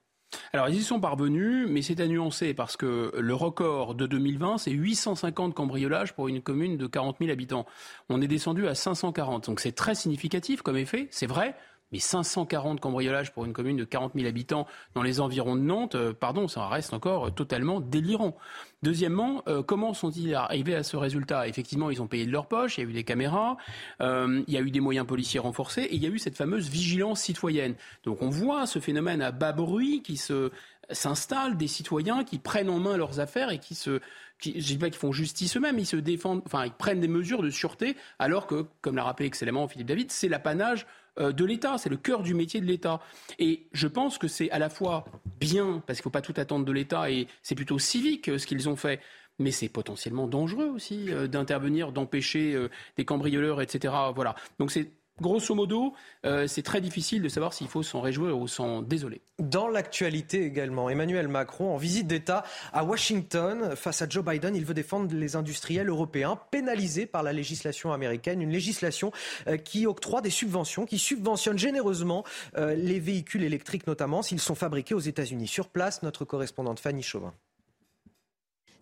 Alors 0.52 0.68
ils 0.68 0.78
y 0.78 0.84
sont 0.84 1.00
parvenus, 1.00 1.68
mais 1.70 1.84
c'est 1.84 2.00
à 2.00 2.08
nuancer 2.08 2.56
parce 2.56 2.76
que 2.76 3.12
le 3.16 3.36
record 3.36 3.94
de 3.94 4.08
2020, 4.08 4.58
c'est 4.58 4.72
850 4.72 5.54
cambriolages 5.54 6.14
pour 6.14 6.28
une 6.28 6.42
commune 6.42 6.76
de 6.78 6.88
40 6.88 7.18
000 7.20 7.32
habitants. 7.32 7.68
On 8.10 8.20
est 8.20 8.28
descendu 8.28 8.68
à 8.68 8.74
540, 8.74 9.46
donc 9.46 9.60
c'est 9.60 9.74
très 9.74 9.94
significatif 9.94 10.64
comme 10.64 10.78
effet, 10.78 11.08
c'est 11.12 11.28
vrai 11.28 11.56
mais 11.94 12.00
540 12.00 12.82
cambriolages 12.82 13.32
pour 13.32 13.46
une 13.46 13.54
commune 13.54 13.78
de 13.78 13.84
40 13.84 14.14
000 14.16 14.28
habitants 14.28 14.68
dans 14.96 15.04
les 15.04 15.22
environs 15.22 15.56
de 15.56 15.62
Nantes, 15.62 15.94
euh, 15.94 16.12
pardon, 16.12 16.48
ça 16.48 16.68
reste 16.68 16.92
encore 16.94 17.34
totalement 17.34 17.80
délirant. 17.80 18.36
Deuxièmement, 18.82 19.44
euh, 19.48 19.62
comment 19.62 19.94
sont-ils 19.94 20.34
arrivés 20.34 20.76
à 20.76 20.82
ce 20.82 20.98
résultat? 20.98 21.48
Effectivement, 21.48 21.92
ils 21.92 22.02
ont 22.02 22.08
payé 22.08 22.26
de 22.26 22.32
leur 22.32 22.48
poche, 22.48 22.78
il 22.78 22.84
y 22.84 22.88
a 22.88 22.90
eu 22.90 22.94
des 22.94 23.04
caméras, 23.04 23.58
euh, 24.02 24.44
il 24.48 24.54
y 24.54 24.58
a 24.58 24.62
eu 24.62 24.72
des 24.72 24.80
moyens 24.80 25.06
policiers 25.06 25.40
renforcés, 25.40 25.84
et 25.84 25.96
il 25.96 26.04
y 26.04 26.08
a 26.08 26.10
eu 26.10 26.18
cette 26.18 26.36
fameuse 26.36 26.68
vigilance 26.68 27.22
citoyenne. 27.22 27.76
Donc 28.04 28.24
on 28.24 28.30
voit 28.30 28.66
ce 28.66 28.80
phénomène 28.80 29.22
à 29.22 29.32
bas 29.32 29.54
bruit 29.54 30.02
qui 30.02 30.18
se 30.18 30.52
s'installe, 30.92 31.56
des 31.56 31.68
citoyens 31.68 32.26
qui 32.26 32.40
prennent 32.40 32.70
en 32.70 32.80
main 32.80 32.98
leurs 32.98 33.22
affaires 33.22 33.52
et 33.52 33.60
qui 33.60 33.74
se 33.74 34.02
je 34.44 34.50
ne 34.50 34.62
dis 34.62 34.78
pas 34.78 34.90
qu'ils 34.90 35.00
font 35.00 35.12
justice 35.12 35.56
eux-mêmes, 35.56 35.80
ils 35.80 35.86
se 35.86 35.96
défendent, 35.96 36.42
enfin, 36.46 36.66
ils 36.66 36.74
prennent 36.74 37.00
des 37.00 37.08
mesures 37.08 37.42
de 37.42 37.50
sûreté, 37.50 37.96
alors 38.20 38.48
que, 38.48 38.66
comme 38.82 38.96
l'a 38.96 39.04
rappelé 39.04 39.28
excellemment 39.28 39.68
Philippe 39.68 39.88
David, 39.88 40.12
c'est 40.12 40.28
l'apanage 40.28 40.82
euh, 40.82 40.86
de 41.18 41.46
l'État, 41.46 41.78
c'est 41.78 41.90
le 41.90 41.98
cœur 41.98 42.24
du 42.24 42.34
métier 42.34 42.62
de 42.62 42.66
l'État. 42.66 43.00
Et 43.40 43.68
je 43.72 43.88
pense 43.88 44.18
que 44.18 44.28
c'est 44.28 44.50
à 44.52 44.60
la 44.60 44.70
fois 44.70 45.06
bien, 45.40 45.84
parce 45.86 46.00
qu'il 46.00 46.02
ne 46.02 46.04
faut 46.04 46.10
pas 46.10 46.22
tout 46.22 46.34
attendre 46.38 46.66
de 46.66 46.72
l'État, 46.72 47.10
et 47.12 47.28
c'est 47.42 47.56
plutôt 47.56 47.80
civique 47.80 48.30
euh, 48.30 48.38
ce 48.38 48.48
qu'ils 48.48 48.70
ont 48.70 48.76
fait, 48.76 49.00
mais 49.40 49.52
c'est 49.52 49.70
potentiellement 49.70 50.28
dangereux 50.28 50.68
aussi 50.68 51.12
euh, 51.12 51.28
d'intervenir, 51.28 51.92
d'empêcher 51.92 52.58
des 52.98 53.06
cambrioleurs, 53.06 53.62
etc. 53.62 53.94
Voilà. 54.16 54.36
Donc 54.60 54.72
c'est 54.72 54.92
Grosso 55.24 55.56
modo, 55.56 55.94
euh, 56.26 56.48
c'est 56.48 56.62
très 56.62 56.82
difficile 56.82 57.22
de 57.22 57.30
savoir 57.30 57.54
s'il 57.54 57.70
faut 57.70 57.82
s'en 57.82 58.02
réjouir 58.02 58.38
ou 58.38 58.48
s'en 58.50 58.82
désoler. 58.82 59.22
Dans 59.40 59.70
l'actualité 59.70 60.44
également, 60.44 60.90
Emmanuel 60.90 61.30
Macron, 61.30 61.74
en 61.74 61.78
visite 61.78 62.08
d'État 62.08 62.44
à 62.74 62.84
Washington, 62.84 63.74
face 63.78 64.02
à 64.02 64.10
Joe 64.10 64.24
Biden, 64.24 64.54
il 64.54 64.66
veut 64.66 64.74
défendre 64.74 65.16
les 65.16 65.38
industriels 65.38 65.88
européens 65.88 66.38
pénalisés 66.52 67.06
par 67.06 67.24
la 67.24 67.32
législation 67.32 67.94
américaine, 67.94 68.42
une 68.42 68.52
législation 68.52 69.14
euh, 69.48 69.56
qui 69.56 69.88
octroie 69.88 70.20
des 70.20 70.30
subventions, 70.30 70.86
qui 70.86 71.00
subventionne 71.00 71.58
généreusement 71.58 72.26
euh, 72.58 72.76
les 72.76 73.00
véhicules 73.00 73.44
électriques 73.44 73.88
notamment 73.88 74.24
s'ils 74.24 74.42
sont 74.42 74.56
fabriqués 74.56 74.94
aux 74.94 75.00
États-Unis. 75.00 75.48
Sur 75.48 75.70
place, 75.70 76.04
notre 76.04 76.26
correspondante 76.26 76.82
Fanny 76.82 77.02
Chauvin. 77.02 77.34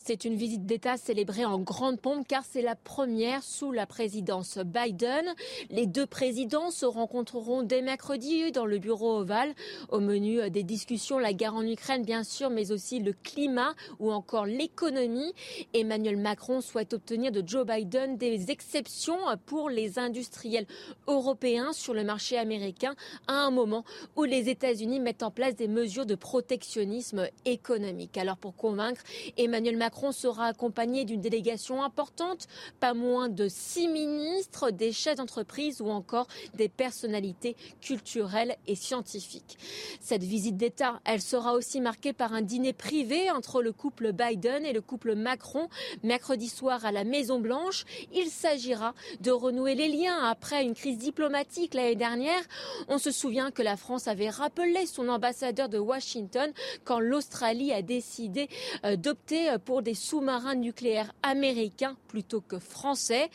C'est 0.03 0.25
une 0.25 0.33
visite 0.33 0.65
d'État 0.65 0.97
célébrée 0.97 1.45
en 1.45 1.59
grande 1.59 2.01
pompe 2.01 2.27
car 2.27 2.43
c'est 2.43 2.63
la 2.63 2.75
première 2.75 3.43
sous 3.43 3.71
la 3.71 3.85
présidence 3.85 4.57
Biden. 4.57 5.25
Les 5.69 5.85
deux 5.85 6.07
présidents 6.07 6.71
se 6.71 6.87
rencontreront 6.87 7.61
dès 7.61 7.83
mercredi 7.83 8.51
dans 8.51 8.65
le 8.65 8.79
bureau 8.79 9.19
ovale. 9.19 9.53
Au 9.89 9.99
menu 9.99 10.49
des 10.49 10.63
discussions, 10.63 11.19
la 11.19 11.33
guerre 11.33 11.53
en 11.53 11.61
Ukraine 11.61 12.03
bien 12.03 12.23
sûr, 12.23 12.49
mais 12.49 12.71
aussi 12.71 12.99
le 12.99 13.13
climat 13.13 13.75
ou 13.99 14.11
encore 14.11 14.47
l'économie. 14.47 15.33
Emmanuel 15.75 16.17
Macron 16.17 16.61
souhaite 16.61 16.93
obtenir 16.93 17.31
de 17.31 17.43
Joe 17.45 17.67
Biden 17.67 18.17
des 18.17 18.49
exceptions 18.49 19.19
pour 19.45 19.69
les 19.69 19.99
industriels 19.99 20.65
européens 21.05 21.73
sur 21.73 21.93
le 21.93 22.03
marché 22.03 22.39
américain 22.39 22.95
à 23.27 23.33
un 23.33 23.51
moment 23.51 23.85
où 24.15 24.23
les 24.23 24.49
États-Unis 24.49 24.99
mettent 24.99 25.21
en 25.21 25.29
place 25.29 25.55
des 25.55 25.67
mesures 25.67 26.07
de 26.07 26.15
protectionnisme 26.15 27.27
économique. 27.45 28.17
Alors 28.17 28.37
pour 28.37 28.55
convaincre, 28.55 29.03
Emmanuel 29.37 29.77
Macron 29.77 29.90
Macron 29.91 30.13
sera 30.13 30.45
accompagné 30.45 31.03
d'une 31.03 31.19
délégation 31.19 31.83
importante, 31.83 32.47
pas 32.79 32.93
moins 32.93 33.27
de 33.27 33.49
six 33.49 33.89
ministres, 33.89 34.71
des 34.71 34.93
chefs 34.93 35.17
d'entreprise 35.17 35.81
ou 35.81 35.89
encore 35.89 36.27
des 36.53 36.69
personnalités 36.69 37.57
culturelles 37.81 38.55
et 38.67 38.75
scientifiques. 38.75 39.57
Cette 39.99 40.23
visite 40.23 40.55
d'État, 40.55 41.01
elle 41.03 41.21
sera 41.21 41.55
aussi 41.55 41.81
marquée 41.81 42.13
par 42.13 42.31
un 42.31 42.41
dîner 42.41 42.71
privé 42.71 43.29
entre 43.31 43.61
le 43.61 43.73
couple 43.73 44.13
Biden 44.13 44.65
et 44.65 44.71
le 44.71 44.79
couple 44.79 45.13
Macron 45.13 45.67
mercredi 46.03 46.47
soir 46.47 46.85
à 46.85 46.93
la 46.93 47.03
Maison 47.03 47.39
Blanche. 47.39 47.83
Il 48.13 48.29
s'agira 48.29 48.93
de 49.19 49.31
renouer 49.31 49.75
les 49.75 49.89
liens 49.89 50.23
après 50.23 50.63
une 50.63 50.73
crise 50.73 50.99
diplomatique 50.99 51.73
l'année 51.73 51.95
dernière. 51.95 52.41
On 52.87 52.97
se 52.97 53.11
souvient 53.11 53.51
que 53.51 53.61
la 53.61 53.75
France 53.75 54.07
avait 54.07 54.29
rappelé 54.29 54.85
son 54.85 55.09
ambassadeur 55.09 55.67
de 55.67 55.79
Washington 55.79 56.49
quand 56.85 57.01
l'Australie 57.01 57.73
a 57.73 57.81
décidé 57.81 58.47
euh, 58.85 58.95
d'opter 58.95 59.57
pour 59.65 59.80
des 59.81 59.93
sous-marins 59.93 60.55
nucléaires 60.55 61.13
américains 61.23 61.95
plutôt 62.07 62.41
que 62.41 62.59
français. 62.59 63.29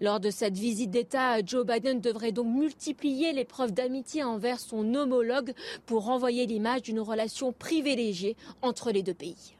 Lors 0.00 0.20
de 0.20 0.30
cette 0.30 0.56
visite 0.56 0.90
d'État, 0.90 1.44
Joe 1.44 1.66
Biden 1.66 2.00
devrait 2.00 2.32
donc 2.32 2.46
multiplier 2.46 3.32
les 3.32 3.44
preuves 3.44 3.72
d'amitié 3.72 4.24
envers 4.24 4.60
son 4.60 4.94
homologue 4.94 5.52
pour 5.86 6.04
renvoyer 6.04 6.46
l'image 6.46 6.82
d'une 6.82 7.00
relation 7.00 7.52
privilégiée 7.52 8.36
entre 8.62 8.90
les 8.90 9.02
deux 9.02 9.14
pays. 9.14 9.54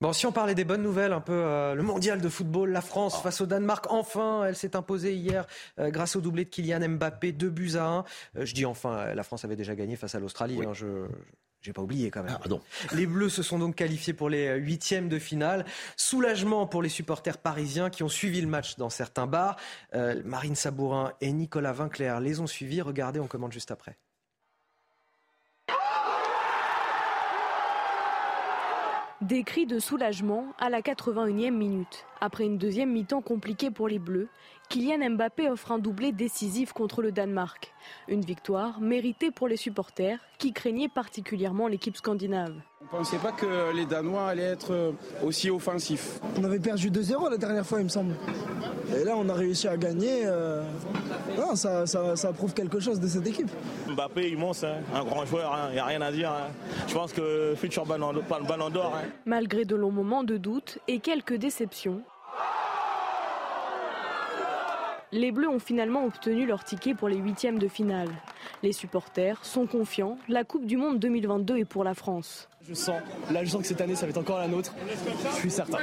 Bon, 0.00 0.12
si 0.12 0.26
on 0.26 0.32
parlait 0.32 0.54
des 0.54 0.64
bonnes 0.64 0.82
nouvelles, 0.82 1.12
un 1.12 1.20
peu 1.22 1.32
euh, 1.32 1.74
le 1.74 1.82
mondial 1.82 2.20
de 2.20 2.28
football, 2.28 2.70
la 2.70 2.82
France 2.82 3.22
face 3.22 3.40
au 3.40 3.46
Danemark, 3.46 3.86
enfin, 3.88 4.44
elle 4.44 4.54
s'est 4.54 4.76
imposée 4.76 5.14
hier 5.14 5.46
euh, 5.78 5.88
grâce 5.90 6.14
au 6.14 6.20
doublé 6.20 6.44
de 6.44 6.50
Kylian 6.50 6.86
Mbappé, 6.88 7.32
2 7.32 7.48
buts 7.48 7.76
à 7.76 7.86
1. 7.86 7.98
Euh, 8.36 8.44
je 8.44 8.52
dis 8.52 8.66
enfin, 8.66 9.14
la 9.14 9.22
France 9.22 9.46
avait 9.46 9.56
déjà 9.56 9.74
gagné 9.74 9.96
face 9.96 10.14
à 10.14 10.20
l'Australie. 10.20 10.60
Hein, 10.62 10.74
je, 10.74 11.06
j'ai 11.64 11.72
pas 11.72 11.80
oublié 11.80 12.10
quand 12.10 12.22
même. 12.22 12.36
Ah, 12.44 12.94
les 12.94 13.06
Bleus 13.06 13.30
se 13.30 13.42
sont 13.42 13.58
donc 13.58 13.74
qualifiés 13.74 14.12
pour 14.12 14.28
les 14.28 14.48
euh, 14.48 14.56
huitièmes 14.56 15.08
de 15.08 15.18
finale. 15.18 15.64
Soulagement 15.96 16.66
pour 16.66 16.82
les 16.82 16.90
supporters 16.90 17.38
parisiens 17.38 17.88
qui 17.88 18.02
ont 18.02 18.08
suivi 18.08 18.42
le 18.42 18.46
match 18.46 18.76
dans 18.76 18.90
certains 18.90 19.26
bars. 19.26 19.56
Euh, 19.94 20.20
Marine 20.26 20.56
Sabourin 20.56 21.14
et 21.22 21.32
Nicolas 21.32 21.72
Vinclair 21.72 22.20
les 22.20 22.38
ont 22.40 22.46
suivis. 22.46 22.82
Regardez, 22.82 23.18
on 23.18 23.26
commande 23.26 23.52
juste 23.52 23.70
après. 23.70 23.96
Des 29.22 29.42
cris 29.42 29.64
de 29.64 29.78
soulagement 29.78 30.52
à 30.58 30.68
la 30.68 30.82
81e 30.82 31.50
minute. 31.50 32.04
Après 32.20 32.44
une 32.44 32.58
deuxième 32.58 32.92
mi-temps 32.92 33.22
compliquée 33.22 33.70
pour 33.70 33.88
les 33.88 33.98
Bleus, 33.98 34.28
Kylian 34.68 35.10
Mbappé 35.10 35.48
offre 35.50 35.72
un 35.72 35.78
doublé 35.78 36.12
décisif 36.12 36.72
contre 36.72 37.02
le 37.02 37.12
Danemark. 37.12 37.72
Une 38.08 38.22
victoire 38.22 38.80
méritée 38.80 39.30
pour 39.30 39.48
les 39.48 39.56
supporters 39.56 40.18
qui 40.38 40.52
craignaient 40.52 40.88
particulièrement 40.88 41.68
l'équipe 41.68 41.96
scandinave. 41.96 42.54
On 42.80 42.84
ne 42.84 43.02
pensait 43.02 43.18
pas 43.18 43.32
que 43.32 43.74
les 43.74 43.86
Danois 43.86 44.28
allaient 44.28 44.42
être 44.42 44.72
euh, 44.72 44.92
aussi 45.24 45.50
offensifs. 45.50 46.20
On 46.38 46.44
avait 46.44 46.58
perdu 46.58 46.90
2-0 46.90 47.30
la 47.30 47.36
dernière 47.36 47.66
fois, 47.66 47.80
il 47.80 47.84
me 47.84 47.88
semble. 47.88 48.14
Et 48.94 49.04
là, 49.04 49.14
on 49.16 49.28
a 49.28 49.34
réussi 49.34 49.68
à 49.68 49.76
gagner. 49.76 50.22
Euh, 50.26 50.62
ça, 51.54 52.32
prouve 52.32 52.52
quelque 52.54 52.80
chose 52.80 53.00
de 53.00 53.06
cette 53.06 53.26
équipe. 53.26 53.50
Mbappé, 53.88 54.30
immense, 54.30 54.64
hein. 54.64 54.76
un 54.94 55.04
grand 55.04 55.24
joueur, 55.24 55.56
il 55.56 55.60
hein. 55.60 55.72
n'y 55.72 55.78
a 55.78 55.84
rien 55.84 56.02
à 56.02 56.12
dire. 56.12 56.30
Hein. 56.30 56.50
Je 56.86 56.94
pense 56.94 57.12
que 57.12 57.54
futur 57.56 57.86
ballon 57.86 58.12
d'or. 58.70 58.92
Malgré 59.24 59.64
de 59.64 59.76
longs 59.76 59.90
moments 59.90 60.24
de 60.24 60.36
doute 60.36 60.78
et 60.88 61.00
quelques 61.00 61.34
déceptions, 61.34 62.02
les 65.14 65.30
Bleus 65.30 65.48
ont 65.48 65.60
finalement 65.60 66.04
obtenu 66.04 66.44
leur 66.44 66.64
ticket 66.64 66.92
pour 66.92 67.08
les 67.08 67.16
huitièmes 67.16 67.58
de 67.60 67.68
finale. 67.68 68.08
Les 68.64 68.72
supporters 68.72 69.44
sont 69.44 69.66
confiants, 69.66 70.18
la 70.28 70.42
Coupe 70.42 70.66
du 70.66 70.76
Monde 70.76 70.98
2022 70.98 71.58
est 71.58 71.64
pour 71.64 71.84
la 71.84 71.94
France. 71.94 72.48
Je 72.66 72.74
sens, 72.74 72.96
là 73.30 73.44
je 73.44 73.50
sens 73.50 73.60
que 73.60 73.68
cette 73.68 73.80
année 73.80 73.94
ça 73.94 74.06
va 74.06 74.10
être 74.10 74.18
encore 74.18 74.38
la 74.38 74.48
nôtre, 74.48 74.74
je 75.34 75.36
suis 75.36 75.50
certain. 75.50 75.78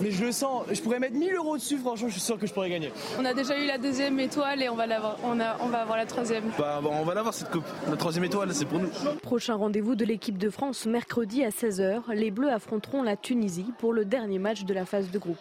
Mais 0.00 0.12
je 0.12 0.24
le 0.24 0.32
sens, 0.32 0.64
je 0.72 0.80
pourrais 0.80 0.98
mettre 0.98 1.14
1000 1.14 1.34
euros 1.34 1.56
dessus, 1.58 1.76
franchement 1.76 2.08
je 2.08 2.12
suis 2.12 2.22
sûr 2.22 2.38
que 2.38 2.46
je 2.46 2.54
pourrais 2.54 2.70
gagner. 2.70 2.90
On 3.18 3.24
a 3.24 3.34
déjà 3.34 3.58
eu 3.58 3.66
la 3.66 3.76
deuxième 3.76 4.18
étoile 4.18 4.62
et 4.62 4.68
on 4.70 4.76
va, 4.76 4.84
avoir, 4.84 5.18
on, 5.22 5.32
on 5.32 5.68
va 5.68 5.82
avoir 5.82 5.98
la 5.98 6.06
troisième. 6.06 6.44
Bah, 6.58 6.80
on 6.82 7.04
va 7.04 7.14
l'avoir 7.14 7.34
cette 7.34 7.50
coupe, 7.50 7.64
la 7.90 7.96
troisième 7.96 8.24
étoile 8.24 8.54
c'est 8.54 8.64
pour 8.64 8.78
nous. 8.78 8.88
Prochain 9.22 9.56
rendez-vous 9.56 9.94
de 9.94 10.04
l'équipe 10.06 10.38
de 10.38 10.48
France 10.48 10.86
mercredi 10.86 11.44
à 11.44 11.50
16h, 11.50 12.12
les 12.14 12.30
Bleus 12.30 12.50
affronteront 12.50 13.02
la 13.02 13.16
Tunisie 13.16 13.72
pour 13.78 13.92
le 13.92 14.04
dernier 14.06 14.38
match 14.38 14.64
de 14.64 14.72
la 14.72 14.86
phase 14.86 15.10
de 15.10 15.18
groupe. 15.18 15.36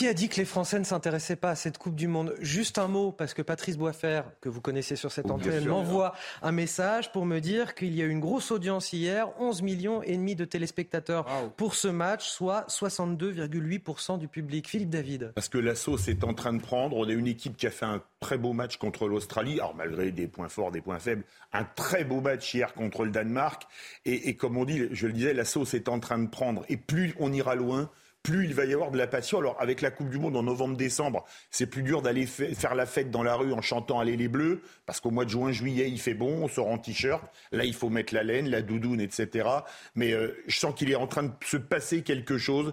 Qui 0.00 0.08
a 0.08 0.14
dit 0.14 0.30
que 0.30 0.36
les 0.36 0.46
Français 0.46 0.78
ne 0.78 0.84
s'intéressaient 0.84 1.36
pas 1.36 1.50
à 1.50 1.54
cette 1.54 1.76
Coupe 1.76 1.94
du 1.94 2.08
Monde? 2.08 2.34
Juste 2.40 2.78
un 2.78 2.88
mot, 2.88 3.12
parce 3.12 3.34
que 3.34 3.42
Patrice 3.42 3.76
Boisfer, 3.76 4.22
que 4.40 4.48
vous 4.48 4.62
connaissez 4.62 4.96
sur 4.96 5.12
cette 5.12 5.30
antenne, 5.30 5.66
m'envoie 5.66 6.14
un 6.40 6.52
message 6.52 7.12
pour 7.12 7.26
me 7.26 7.38
dire 7.38 7.74
qu'il 7.74 7.94
y 7.94 8.00
a 8.00 8.06
eu 8.06 8.08
une 8.08 8.18
grosse 8.18 8.50
audience 8.50 8.94
hier, 8.94 9.28
11 9.38 9.60
millions 9.60 10.02
et 10.02 10.16
demi 10.16 10.36
de 10.36 10.46
téléspectateurs 10.46 11.26
pour 11.58 11.74
ce 11.74 11.88
match, 11.88 12.26
soit 12.26 12.64
62,8% 12.70 14.18
du 14.18 14.26
public. 14.26 14.70
Philippe 14.70 14.88
David. 14.88 15.32
Parce 15.34 15.50
que 15.50 15.58
la 15.58 15.74
sauce 15.74 16.08
est 16.08 16.24
en 16.24 16.32
train 16.32 16.54
de 16.54 16.62
prendre. 16.62 16.96
On 16.96 17.06
a 17.06 17.12
une 17.12 17.26
équipe 17.26 17.58
qui 17.58 17.66
a 17.66 17.70
fait 17.70 17.84
un 17.84 18.02
très 18.20 18.38
beau 18.38 18.54
match 18.54 18.78
contre 18.78 19.06
l'Australie, 19.06 19.60
alors 19.60 19.74
malgré 19.74 20.12
des 20.12 20.28
points 20.28 20.48
forts, 20.48 20.70
des 20.70 20.80
points 20.80 20.98
faibles, 20.98 21.24
un 21.52 21.64
très 21.64 22.04
beau 22.04 22.22
match 22.22 22.54
hier 22.54 22.72
contre 22.72 23.04
le 23.04 23.10
Danemark. 23.10 23.64
Et, 24.06 24.30
et 24.30 24.34
comme 24.34 24.56
on 24.56 24.64
dit, 24.64 24.88
je 24.92 25.06
le 25.06 25.12
disais, 25.12 25.34
la 25.34 25.44
sauce 25.44 25.74
est 25.74 25.90
en 25.90 26.00
train 26.00 26.18
de 26.18 26.30
prendre. 26.30 26.64
Et 26.70 26.78
plus 26.78 27.14
on 27.18 27.34
ira 27.34 27.54
loin, 27.54 27.90
plus 28.22 28.44
il 28.44 28.54
va 28.54 28.64
y 28.64 28.74
avoir 28.74 28.90
de 28.90 28.98
la 28.98 29.06
passion. 29.06 29.38
Alors 29.38 29.56
avec 29.60 29.80
la 29.80 29.90
Coupe 29.90 30.10
du 30.10 30.18
Monde 30.18 30.36
en 30.36 30.42
novembre-décembre, 30.42 31.24
c'est 31.50 31.66
plus 31.66 31.82
dur 31.82 32.02
d'aller 32.02 32.26
faire 32.26 32.74
la 32.74 32.86
fête 32.86 33.10
dans 33.10 33.22
la 33.22 33.34
rue 33.34 33.52
en 33.52 33.62
chantant 33.62 34.00
Allez 34.00 34.16
les 34.16 34.28
Bleus, 34.28 34.62
parce 34.86 35.00
qu'au 35.00 35.10
mois 35.10 35.24
de 35.24 35.30
juin-juillet, 35.30 35.90
il 35.90 36.00
fait 36.00 36.14
bon, 36.14 36.44
on 36.44 36.48
sort 36.48 36.68
en 36.68 36.78
t-shirt. 36.78 37.24
Là, 37.52 37.64
il 37.64 37.74
faut 37.74 37.88
mettre 37.88 38.14
la 38.14 38.22
laine, 38.22 38.48
la 38.48 38.62
doudoune, 38.62 39.00
etc. 39.00 39.48
Mais 39.94 40.12
euh, 40.12 40.34
je 40.46 40.58
sens 40.58 40.74
qu'il 40.74 40.90
est 40.90 40.96
en 40.96 41.06
train 41.06 41.24
de 41.24 41.32
se 41.44 41.56
passer 41.56 42.02
quelque 42.02 42.38
chose. 42.38 42.72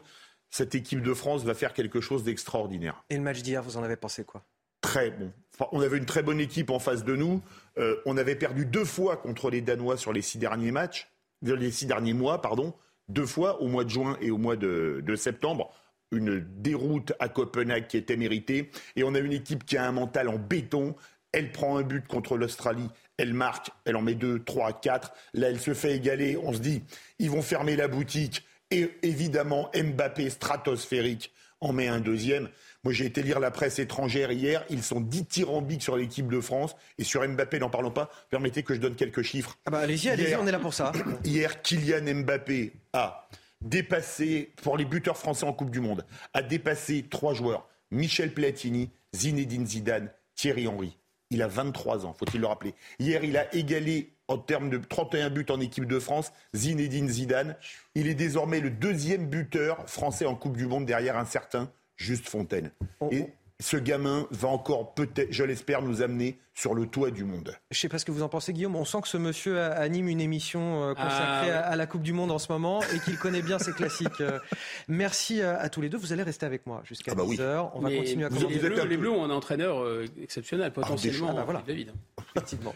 Cette 0.49 0.75
équipe 0.75 1.01
de 1.01 1.13
France 1.13 1.43
va 1.43 1.53
faire 1.53 1.73
quelque 1.73 2.01
chose 2.01 2.23
d'extraordinaire. 2.23 3.03
Et 3.09 3.15
le 3.15 3.21
match 3.21 3.41
d'hier, 3.41 3.61
vous 3.61 3.77
en 3.77 3.83
avez 3.83 3.97
pensé 3.97 4.23
quoi? 4.23 4.43
Très 4.81 5.11
bon. 5.11 5.33
on 5.71 5.81
avait 5.81 5.97
une 5.97 6.05
très 6.05 6.23
bonne 6.23 6.39
équipe 6.39 6.69
en 6.69 6.79
face 6.79 7.03
de 7.03 7.15
nous. 7.15 7.41
Euh, 7.77 7.97
on 8.05 8.15
avait 8.15 8.35
perdu 8.35 8.65
deux 8.65 8.85
fois 8.85 9.17
contre 9.17 9.49
les 9.49 9.61
Danois 9.61 9.97
sur 9.97 10.13
les 10.13 10.21
six 10.21 10.37
derniers 10.37 10.71
matchs, 10.71 11.09
les 11.41 11.71
six 11.71 11.87
derniers 11.87 12.13
mois, 12.13 12.41
pardon 12.41 12.73
deux 13.09 13.25
fois 13.25 13.61
au 13.61 13.67
mois 13.67 13.83
de 13.83 13.89
juin 13.89 14.17
et 14.21 14.31
au 14.31 14.37
mois 14.37 14.55
de, 14.55 15.15
septembre 15.15 15.73
une 16.11 16.39
déroute 16.39 17.11
à 17.19 17.27
Copenhague 17.27 17.87
qui 17.87 17.97
était 17.97 18.15
méritée. 18.15 18.71
Et 18.95 19.03
on 19.03 19.13
a 19.13 19.19
une 19.19 19.33
équipe 19.33 19.65
qui 19.65 19.75
a 19.75 19.85
un 19.85 19.91
mental 19.91 20.29
en 20.29 20.37
béton. 20.37 20.95
Elle 21.33 21.51
prend 21.51 21.77
un 21.77 21.83
but 21.83 22.07
contre 22.07 22.37
l'Australie, 22.37 22.87
elle 23.17 23.33
marque, 23.33 23.71
elle 23.83 23.97
en 23.97 24.01
met 24.01 24.15
deux, 24.15 24.41
trois, 24.41 24.71
quatre. 24.71 25.11
Là, 25.33 25.49
elle 25.49 25.59
se 25.59 25.73
fait 25.73 25.93
égaler. 25.95 26.37
On 26.41 26.53
se 26.53 26.59
dit, 26.59 26.83
ils 27.19 27.29
vont 27.29 27.41
fermer 27.41 27.75
la 27.75 27.89
boutique. 27.89 28.45
Et 28.71 28.89
évidemment, 29.03 29.69
Mbappé 29.75 30.29
stratosphérique 30.29 31.33
en 31.59 31.73
met 31.73 31.87
un 31.87 31.99
deuxième. 31.99 32.47
Moi, 32.83 32.93
j'ai 32.93 33.05
été 33.05 33.21
lire 33.21 33.39
la 33.39 33.51
presse 33.51 33.79
étrangère 33.79 34.31
hier. 34.31 34.63
Ils 34.69 34.83
sont 34.83 35.01
dithyrambiques 35.01 35.81
sur 35.81 35.97
l'équipe 35.97 36.29
de 36.29 36.39
France. 36.39 36.75
Et 36.97 37.03
sur 37.03 37.27
Mbappé, 37.27 37.59
n'en 37.59 37.69
parlons 37.69 37.91
pas. 37.91 38.09
Permettez 38.29 38.63
que 38.63 38.73
je 38.73 38.79
donne 38.79 38.95
quelques 38.95 39.23
chiffres. 39.23 39.57
Ah 39.65 39.71
bah 39.71 39.79
allez-y, 39.79 40.09
allez-y, 40.09 40.35
on 40.35 40.47
est 40.47 40.51
là 40.51 40.59
pour 40.59 40.73
ça. 40.73 40.91
Hier, 41.23 41.61
Kylian 41.61 42.21
Mbappé 42.21 42.73
a 42.93 43.27
dépassé, 43.61 44.53
pour 44.61 44.77
les 44.77 44.85
buteurs 44.85 45.17
français 45.17 45.45
en 45.45 45.53
Coupe 45.53 45.71
du 45.71 45.79
Monde, 45.79 46.05
a 46.33 46.41
dépassé 46.41 47.05
trois 47.09 47.33
joueurs. 47.33 47.67
Michel 47.91 48.33
Platini, 48.33 48.89
Zinedine 49.15 49.65
Zidane, 49.65 50.09
Thierry 50.35 50.67
Henry. 50.67 50.97
Il 51.29 51.41
a 51.41 51.47
23 51.47 52.05
ans, 52.05 52.13
faut-il 52.13 52.39
le 52.39 52.47
rappeler. 52.47 52.73
Hier, 52.99 53.23
il 53.23 53.37
a 53.37 53.53
égalé 53.53 54.13
en 54.29 54.37
termes 54.37 54.69
de 54.69 54.77
31 54.77 55.29
buts 55.29 55.45
en 55.49 55.59
équipe 55.59 55.85
de 55.85 55.99
France, 55.99 56.31
Zinedine 56.55 57.09
Zidane. 57.09 57.55
Il 57.95 58.07
est 58.07 58.13
désormais 58.13 58.59
le 58.59 58.69
deuxième 58.69 59.27
buteur 59.27 59.89
français 59.89 60.25
en 60.25 60.35
Coupe 60.35 60.55
du 60.55 60.67
Monde 60.67 60.85
derrière 60.85 61.17
un 61.17 61.25
certain 61.25 61.69
Juste 61.97 62.29
Fontaine. 62.29 62.71
Et 63.11 63.25
ce 63.59 63.77
gamin 63.77 64.27
va 64.31 64.49
encore 64.49 64.93
peut-être, 64.93 65.31
je 65.31 65.43
l'espère, 65.43 65.81
nous 65.81 66.01
amener 66.01 66.37
sur 66.53 66.73
le 66.73 66.87
toit 66.87 67.11
du 67.11 67.23
monde. 67.23 67.55
Je 67.69 67.77
ne 67.77 67.81
sais 67.81 67.89
pas 67.89 67.99
ce 67.99 68.05
que 68.05 68.11
vous 68.11 68.23
en 68.23 68.29
pensez, 68.29 68.51
Guillaume. 68.51 68.75
On 68.75 68.85
sent 68.85 69.01
que 69.01 69.07
ce 69.07 69.17
monsieur 69.17 69.61
anime 69.61 70.07
une 70.07 70.21
émission 70.21 70.83
euh, 70.83 70.93
consacrée 70.95 71.51
ah, 71.51 71.67
à 71.67 71.75
la 71.75 71.85
Coupe 71.85 72.01
du 72.01 72.13
Monde 72.13 72.31
en 72.31 72.39
ce 72.39 72.51
moment 72.51 72.81
et 72.95 72.99
qu'il 72.99 73.17
connaît 73.19 73.43
bien 73.43 73.59
ses 73.59 73.73
classiques. 73.73 74.21
Euh, 74.21 74.39
merci 74.87 75.41
euh, 75.41 75.59
à 75.59 75.69
tous 75.69 75.81
les 75.81 75.89
deux. 75.89 75.97
Vous 75.97 76.13
allez 76.13 76.23
rester 76.23 76.47
avec 76.47 76.65
moi 76.65 76.81
jusqu'à 76.83 77.13
10h. 77.13 77.41
Ah 77.43 77.71
On 77.75 77.79
va 77.79 77.95
continuer 77.95 78.25
à 78.25 78.29
vous, 78.29 78.47
les, 78.47 78.57
bleus, 78.57 78.85
les 78.85 78.97
Bleus 78.97 79.11
ont 79.11 79.23
un 79.23 79.29
entraîneur 79.29 79.85
exceptionnel, 80.21 80.67
ah, 80.69 80.71
potentiellement. 80.71 81.35
Ah, 81.37 81.43
voilà. 81.43 81.63
David. 81.65 81.93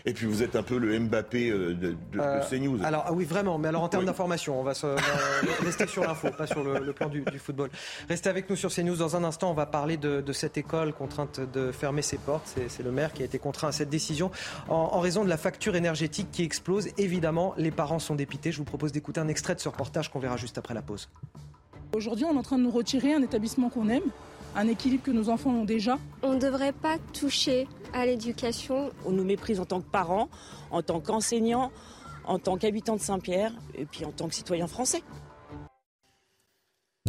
Et 0.06 0.14
puis 0.14 0.28
vous 0.28 0.44
êtes 0.44 0.56
un 0.56 0.64
peu 0.64 0.78
le 0.78 0.98
Mbappé 1.00 1.50
de, 1.50 1.74
de, 1.74 1.96
de 2.14 2.50
CNews. 2.50 2.84
Alors 2.84 3.12
oui, 3.14 3.26
vraiment. 3.26 3.58
Mais 3.58 3.68
alors 3.68 3.84
en 3.84 3.90
termes 3.90 4.06
d'information, 4.06 4.60
on 4.60 4.64
va, 4.64 4.76
se, 4.76 4.88
rester 5.64 5.88
sur 5.88 6.04
l'info, 6.04 6.30
pas 6.36 6.48
sur 6.48 6.64
le, 6.64 6.94
plan 6.94 7.10
du, 7.10 7.24
football. 7.40 7.70
Restez 8.10 8.30
avec 8.30 8.50
nous 8.50 8.56
sur 8.56 8.72
CNews. 8.72 8.96
Dans 8.96 9.16
un 9.16 9.24
instant, 9.24 9.50
on 9.50 9.56
va 9.56 9.66
parler 9.66 9.98
de, 9.98 10.22
de 10.22 10.34
cette 10.34 10.58
école 10.58 10.71
contrainte 10.98 11.40
de 11.40 11.72
fermer 11.72 12.02
ses 12.02 12.18
portes. 12.18 12.56
C'est 12.68 12.84
le 12.84 12.92
maire 12.92 13.14
qui 13.14 13.22
a 13.22 13.26
été 13.26 13.40
contraint 13.40 13.72
cette 13.72 13.90
décision 13.90 14.32
en, 14.70 15.00
raison 15.00 15.24
de 15.24 15.30
la 15.30 15.38
facture 15.38 15.76
énergétique 15.76 16.28
qui 16.32 16.44
explose. 16.44 16.90
Évidemment, 16.98 17.54
les 17.58 17.72
parents 17.72 18.00
sont 18.00 18.16
dépités. 18.16 18.52
Je 18.52 18.58
vous 18.58 18.64
propose 18.64 18.92
d'écouter 18.92 19.20
un 19.20 19.28
extrait 19.28 19.56
de 19.56 19.60
ce 19.60 19.70
reportage 19.70 20.10
qu'on 20.10 20.20
verra 20.20 20.38
juste 20.38 20.58
après 20.58 20.74
la 20.74 20.82
pause. 20.82 21.10
Aujourd'hui, 21.94 22.26
on 22.26 22.34
est 22.34 22.38
en 22.38 22.44
train 22.44 22.58
de 22.58 22.64
nous 22.64 22.72
retirer 22.72 23.14
un 23.14 23.22
établissement 23.22 23.70
qu'on 23.70 23.90
aime, 23.90 24.04
un 24.56 24.68
équilibre 24.68 25.04
que 25.04 25.12
nos 25.12 25.30
enfants 25.30 25.52
ont 25.52 25.66
déjà. 25.66 25.98
On 26.24 26.34
ne 26.34 26.40
devrait 26.40 26.72
pas 26.72 26.98
toucher 27.14 27.68
à 27.94 28.06
l'éducation. 28.06 28.92
On 29.06 29.12
nous 29.12 29.26
méprise 29.26 29.60
en 29.60 29.66
tant 29.66 29.82
que 29.82 29.90
parents, 29.90 30.30
en 30.72 30.82
tant 30.82 31.02
qu'enseignants, 31.02 31.72
en 32.26 32.40
tant 32.40 32.58
qu'habitants 32.58 32.96
de 32.96 33.02
Saint-Pierre 33.02 33.52
et 33.76 33.86
puis 33.86 34.06
en 34.06 34.12
tant 34.12 34.28
que 34.28 34.36
citoyens 34.36 34.68
français. 34.68 35.04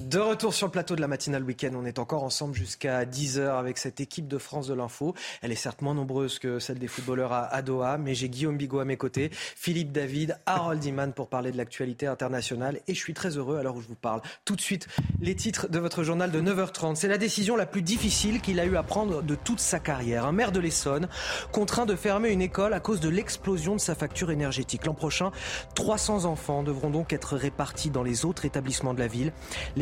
De 0.00 0.18
retour 0.18 0.54
sur 0.54 0.68
le 0.68 0.70
plateau 0.72 0.96
de 0.96 1.02
la 1.02 1.06
matinale 1.06 1.44
week-end, 1.44 1.72
on 1.74 1.84
est 1.84 1.98
encore 1.98 2.24
ensemble 2.24 2.54
jusqu'à 2.54 3.04
10h 3.04 3.58
avec 3.58 3.76
cette 3.76 4.00
équipe 4.00 4.26
de 4.26 4.38
France 4.38 4.66
de 4.66 4.72
l'info. 4.72 5.14
Elle 5.42 5.52
est 5.52 5.54
certes 5.54 5.82
moins 5.82 5.92
nombreuse 5.92 6.38
que 6.38 6.58
celle 6.60 6.78
des 6.78 6.88
footballeurs 6.88 7.34
à 7.34 7.60
Doha, 7.60 7.98
mais 7.98 8.14
j'ai 8.14 8.30
Guillaume 8.30 8.56
Bigot 8.56 8.78
à 8.78 8.86
mes 8.86 8.96
côtés, 8.96 9.28
Philippe 9.32 9.92
David, 9.92 10.38
Harold 10.46 10.82
Iman 10.82 11.12
pour 11.12 11.28
parler 11.28 11.52
de 11.52 11.58
l'actualité 11.58 12.06
internationale 12.06 12.80
et 12.88 12.94
je 12.94 12.98
suis 12.98 13.12
très 13.12 13.36
heureux 13.36 13.58
à 13.58 13.62
l'heure 13.62 13.76
où 13.76 13.82
je 13.82 13.86
vous 13.88 13.94
parle. 13.94 14.22
Tout 14.46 14.56
de 14.56 14.62
suite, 14.62 14.88
les 15.20 15.36
titres 15.36 15.68
de 15.68 15.78
votre 15.78 16.04
journal 16.04 16.30
de 16.30 16.40
9h30. 16.40 16.94
C'est 16.94 17.06
la 17.06 17.18
décision 17.18 17.54
la 17.54 17.66
plus 17.66 17.82
difficile 17.82 18.40
qu'il 18.40 18.60
a 18.60 18.64
eu 18.64 18.76
à 18.78 18.82
prendre 18.82 19.22
de 19.22 19.34
toute 19.34 19.60
sa 19.60 19.78
carrière. 19.78 20.24
Un 20.24 20.32
maire 20.32 20.52
de 20.52 20.60
l'Essonne 20.60 21.06
contraint 21.52 21.84
de 21.84 21.96
fermer 21.96 22.30
une 22.30 22.40
école 22.40 22.72
à 22.72 22.80
cause 22.80 23.00
de 23.00 23.10
l'explosion 23.10 23.74
de 23.74 23.80
sa 23.80 23.94
facture 23.94 24.30
énergétique. 24.30 24.86
L'an 24.86 24.94
prochain, 24.94 25.32
300 25.74 26.24
enfants 26.24 26.62
devront 26.62 26.88
donc 26.88 27.12
être 27.12 27.36
répartis 27.36 27.90
dans 27.90 28.02
les 28.02 28.24
autres 28.24 28.46
établissements 28.46 28.94
de 28.94 29.00
la 29.00 29.06
ville. 29.06 29.34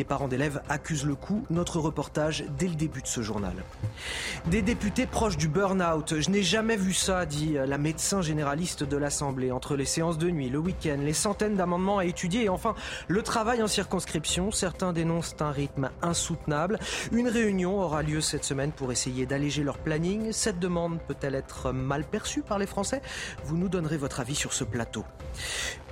Parents 0.04 0.28
d'élèves 0.28 0.62
accusent 0.68 1.06
le 1.06 1.14
coup. 1.14 1.44
Notre 1.50 1.78
reportage 1.78 2.44
dès 2.58 2.68
le 2.68 2.74
début 2.74 3.02
de 3.02 3.06
ce 3.06 3.22
journal. 3.22 3.54
Des 4.46 4.62
députés 4.62 5.06
proches 5.06 5.36
du 5.36 5.48
burn-out. 5.48 6.20
Je 6.20 6.30
n'ai 6.30 6.42
jamais 6.42 6.76
vu 6.76 6.92
ça, 6.92 7.26
dit 7.26 7.54
la 7.54 7.78
médecin 7.78 8.22
généraliste 8.22 8.82
de 8.84 8.96
l'Assemblée. 8.96 9.52
Entre 9.52 9.76
les 9.76 9.84
séances 9.84 10.18
de 10.18 10.30
nuit, 10.30 10.48
le 10.48 10.58
week-end, 10.58 10.98
les 11.00 11.12
centaines 11.12 11.56
d'amendements 11.56 11.98
à 11.98 12.04
étudier 12.04 12.44
et 12.44 12.48
enfin 12.48 12.74
le 13.08 13.22
travail 13.22 13.62
en 13.62 13.66
circonscription. 13.66 14.50
Certains 14.50 14.92
dénoncent 14.92 15.36
un 15.40 15.50
rythme 15.50 15.90
insoutenable. 16.02 16.78
Une 17.12 17.28
réunion 17.28 17.80
aura 17.80 18.02
lieu 18.02 18.20
cette 18.20 18.44
semaine 18.44 18.72
pour 18.72 18.92
essayer 18.92 19.26
d'alléger 19.26 19.62
leur 19.62 19.78
planning. 19.78 20.32
Cette 20.32 20.58
demande 20.58 20.98
peut-elle 21.06 21.34
être 21.34 21.72
mal 21.72 22.04
perçue 22.04 22.42
par 22.42 22.58
les 22.58 22.66
Français? 22.66 23.02
Vous 23.44 23.56
nous 23.56 23.68
donnerez 23.68 23.96
votre 23.96 24.20
avis 24.20 24.34
sur 24.34 24.52
ce 24.52 24.64
plateau. 24.64 25.04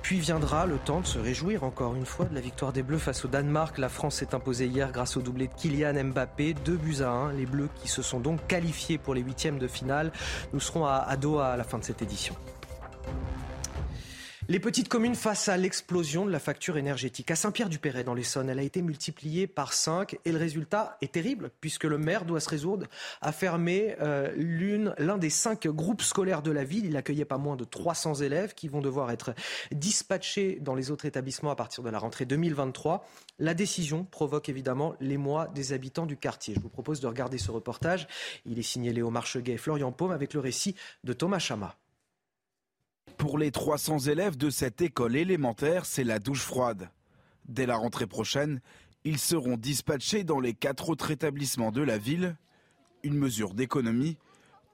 Puis 0.01 0.19
viendra 0.19 0.65
le 0.65 0.77
temps 0.77 1.01
de 1.01 1.05
se 1.05 1.19
réjouir 1.19 1.63
encore 1.63 1.93
une 1.95 2.05
fois 2.05 2.25
de 2.25 2.33
la 2.33 2.41
victoire 2.41 2.71
des 2.71 2.83
Bleus 2.83 2.99
face 2.99 3.25
au 3.25 3.27
Danemark. 3.27 3.77
La 3.77 3.89
France 3.99 4.15
s'est 4.15 4.33
imposée 4.33 4.65
hier 4.65 4.93
grâce 4.93 5.17
au 5.17 5.21
doublé 5.21 5.47
de 5.47 5.53
Kylian 5.53 6.05
Mbappé, 6.05 6.53
2 6.53 6.77
buts 6.77 7.01
à 7.01 7.09
1. 7.09 7.33
Les 7.33 7.45
Bleus 7.45 7.67
qui 7.81 7.89
se 7.89 8.01
sont 8.01 8.21
donc 8.21 8.39
qualifiés 8.47 8.97
pour 8.97 9.13
les 9.13 9.19
huitièmes 9.19 9.59
de 9.59 9.67
finale. 9.67 10.13
Nous 10.53 10.61
serons 10.61 10.85
à 10.85 11.17
Doha 11.17 11.49
à 11.49 11.57
la 11.57 11.65
fin 11.65 11.79
de 11.79 11.83
cette 11.83 12.01
édition. 12.01 12.33
Les 14.49 14.59
petites 14.59 14.89
communes 14.89 15.13
face 15.13 15.47
à 15.47 15.57
l'explosion 15.57 16.25
de 16.25 16.31
la 16.31 16.39
facture 16.39 16.77
énergétique. 16.77 17.29
À 17.29 17.35
Saint-Pierre-du-Perret, 17.35 18.03
dans 18.03 18.15
l'Essonne, 18.15 18.49
elle 18.49 18.57
a 18.57 18.63
été 18.63 18.81
multipliée 18.81 19.45
par 19.45 19.73
5 19.73 20.17
et 20.25 20.31
le 20.31 20.39
résultat 20.39 20.97
est 21.03 21.11
terrible 21.11 21.51
puisque 21.61 21.83
le 21.83 21.99
maire 21.99 22.25
doit 22.25 22.39
se 22.39 22.49
résoudre 22.49 22.87
à 23.21 23.31
fermer 23.31 23.95
euh, 24.01 24.33
l'un 24.97 25.19
des 25.19 25.29
cinq 25.29 25.67
groupes 25.67 26.01
scolaires 26.01 26.41
de 26.41 26.49
la 26.49 26.63
ville. 26.63 26.87
Il 26.87 26.97
accueillait 26.97 27.25
pas 27.25 27.37
moins 27.37 27.57
de 27.57 27.63
300 27.63 28.15
élèves 28.15 28.55
qui 28.55 28.69
vont 28.69 28.81
devoir 28.81 29.11
être 29.11 29.35
dispatchés 29.71 30.57
dans 30.59 30.73
les 30.73 30.89
autres 30.89 31.05
établissements 31.05 31.51
à 31.51 31.55
partir 31.55 31.83
de 31.83 31.89
la 31.91 31.99
rentrée 31.99 32.25
2023. 32.25 33.07
La 33.37 33.53
décision 33.53 34.03
provoque 34.03 34.49
évidemment 34.49 34.95
l'émoi 34.99 35.47
des 35.53 35.73
habitants 35.73 36.07
du 36.07 36.17
quartier. 36.17 36.55
Je 36.55 36.59
vous 36.59 36.69
propose 36.69 37.01
de 37.01 37.07
regarder 37.07 37.37
ce 37.37 37.51
reportage. 37.51 38.07
Il 38.47 38.57
est 38.57 38.63
signé 38.63 38.93
Léo 38.93 39.11
Marcheguet 39.11 39.53
et 39.53 39.57
Florian 39.57 39.91
Paume 39.91 40.09
avec 40.09 40.33
le 40.33 40.39
récit 40.39 40.75
de 41.03 41.13
Thomas 41.13 41.37
Chama. 41.37 41.75
Pour 43.17 43.37
les 43.37 43.51
300 43.51 43.99
élèves 43.99 44.37
de 44.37 44.49
cette 44.49 44.81
école 44.81 45.15
élémentaire, 45.15 45.85
c'est 45.85 46.03
la 46.03 46.19
douche 46.19 46.41
froide. 46.41 46.89
Dès 47.47 47.65
la 47.65 47.75
rentrée 47.75 48.07
prochaine, 48.07 48.61
ils 49.03 49.17
seront 49.17 49.57
dispatchés 49.57 50.23
dans 50.23 50.39
les 50.39 50.53
quatre 50.53 50.89
autres 50.89 51.11
établissements 51.11 51.71
de 51.71 51.81
la 51.81 51.97
ville, 51.97 52.37
une 53.03 53.15
mesure 53.15 53.53
d'économie 53.53 54.17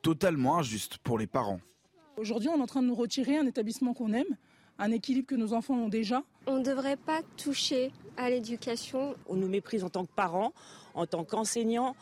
totalement 0.01 0.57
injuste 0.57 0.97
pour 0.99 1.17
les 1.17 1.27
parents. 1.27 1.59
Aujourd'hui, 2.17 2.49
on 2.49 2.57
est 2.57 2.61
en 2.61 2.67
train 2.67 2.81
de 2.81 2.87
nous 2.87 2.95
retirer 2.95 3.37
un 3.37 3.45
établissement 3.45 3.93
qu'on 3.93 4.13
aime, 4.13 4.37
un 4.77 4.91
équilibre 4.91 5.27
que 5.27 5.35
nos 5.35 5.53
enfants 5.53 5.75
ont 5.75 5.89
déjà. 5.89 6.23
On 6.47 6.59
ne 6.59 6.63
devrait 6.63 6.97
pas 6.97 7.21
toucher 7.37 7.91
à 8.17 8.29
l'éducation. 8.29 9.15
On 9.27 9.35
nous 9.35 9.47
méprise 9.47 9.83
en 9.83 9.89
tant 9.89 10.05
que 10.05 10.11
parents, 10.11 10.53
en 10.93 11.05
tant 11.05 11.23
qu'enseignants, 11.23 11.95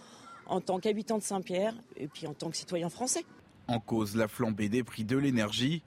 en 0.47 0.61
tant 0.61 0.79
qu'habitants 0.79 1.17
de 1.17 1.23
Saint-Pierre 1.23 1.75
et 1.95 2.07
puis 2.07 2.27
en 2.27 2.33
tant 2.33 2.49
que 2.49 2.57
citoyens 2.57 2.89
français. 2.89 3.25
En 3.67 3.79
cause 3.79 4.15
la 4.15 4.27
flambée 4.27 4.69
des 4.69 4.83
prix 4.83 5.05
de 5.05 5.17
l'énergie, 5.17 5.83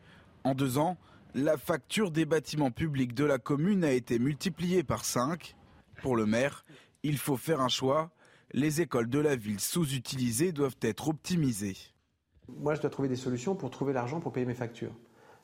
en 0.46 0.54
deux 0.54 0.78
ans, 0.78 0.96
la 1.34 1.56
facture 1.56 2.12
des 2.12 2.24
bâtiments 2.24 2.70
publics 2.70 3.14
de 3.14 3.24
la 3.24 3.38
commune 3.38 3.82
a 3.84 3.90
été 3.90 4.18
multipliée 4.18 4.84
par 4.84 5.04
5. 5.04 5.56
Pour 6.00 6.16
le 6.16 6.24
maire, 6.24 6.64
il 7.02 7.18
faut 7.18 7.36
faire 7.36 7.60
un 7.60 7.68
choix, 7.68 8.10
Les 8.52 8.80
écoles 8.80 9.10
de 9.10 9.18
la 9.18 9.34
ville 9.34 9.58
sous-utilisées 9.58 10.52
doivent 10.52 10.78
être 10.80 11.08
optimisées. 11.08 11.76
Moi, 12.48 12.76
je 12.76 12.80
dois 12.80 12.90
trouver 12.90 13.08
des 13.08 13.16
solutions 13.16 13.56
pour 13.56 13.70
trouver 13.70 13.92
l'argent 13.92 14.20
pour 14.20 14.32
payer 14.32 14.46
mes 14.46 14.54
factures. 14.54 14.94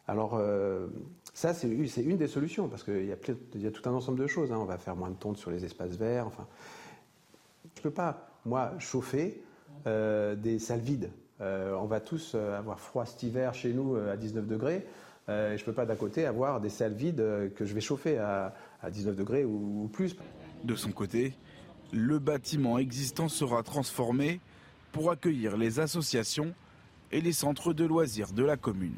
Alors, 0.07 0.35
euh, 0.35 0.87
ça, 1.35 1.53
c'est 1.53 1.69
une 1.69 2.17
des 2.17 2.29
solutions, 2.29 2.69
parce 2.69 2.85
qu'il 2.85 3.05
y, 3.05 3.13
a 3.13 3.71
tout 3.71 3.89
un 3.89 3.93
ensemble 3.93 4.21
de 4.21 4.29
choses. 4.29 4.53
Hein. 4.53 4.59
On 4.59 4.65
va 4.65 4.79
faire 4.79 4.95
moins 4.95 5.11
de 5.11 5.17
tontes 5.17 5.37
sur 5.37 5.51
les 5.51 5.65
espaces 5.65 5.97
verts. 5.97 6.29
Enfin, 6.29 6.47
je 7.75 7.81
ne 7.81 7.83
peux 7.83 7.91
pas, 7.91 8.39
moi, 8.45 8.73
chauffer 8.79 9.43
euh, 9.89 10.37
des 10.37 10.61
salles 10.61 10.81
vides. 10.81 11.11
Euh, 11.43 11.75
on 11.75 11.87
va 11.87 12.01
tous 12.01 12.35
avoir 12.35 12.81
froid 12.81 13.05
cet 13.05 13.23
hiver 13.23 13.53
chez 13.55 13.73
nous 13.73 13.97
à 13.97 14.17
19 14.17 14.47
degrés. 14.47 14.87
je 15.29 15.53
ne 15.53 15.65
peux 15.65 15.73
pas 15.73 15.87
d'à 15.87 15.97
côté 15.97 16.25
avoir 16.25 16.61
des 16.61 16.69
salles 16.69 16.95
vides 16.95 17.53
que 17.55 17.65
je 17.65 17.75
vais 17.75 17.81
chauffer 17.81 18.19
à, 18.19 18.55
19 18.91 19.17
degrés 19.17 19.45
ou 19.45 19.91
plus. 19.93 20.17
De 20.65 20.77
son 20.77 20.93
côté, 20.93 21.35
le 21.93 22.19
bâtiment 22.19 22.79
existant 22.79 23.29
sera 23.29 23.63
transformé 23.63 24.41
pour 24.93 25.11
accueillir 25.11 25.57
les 25.57 25.81
associations 25.81 26.55
et 27.11 27.21
les 27.21 27.33
centres 27.33 27.73
de 27.73 27.85
loisirs 27.85 28.33
de 28.33 28.45
la 28.45 28.57
commune. 28.57 28.97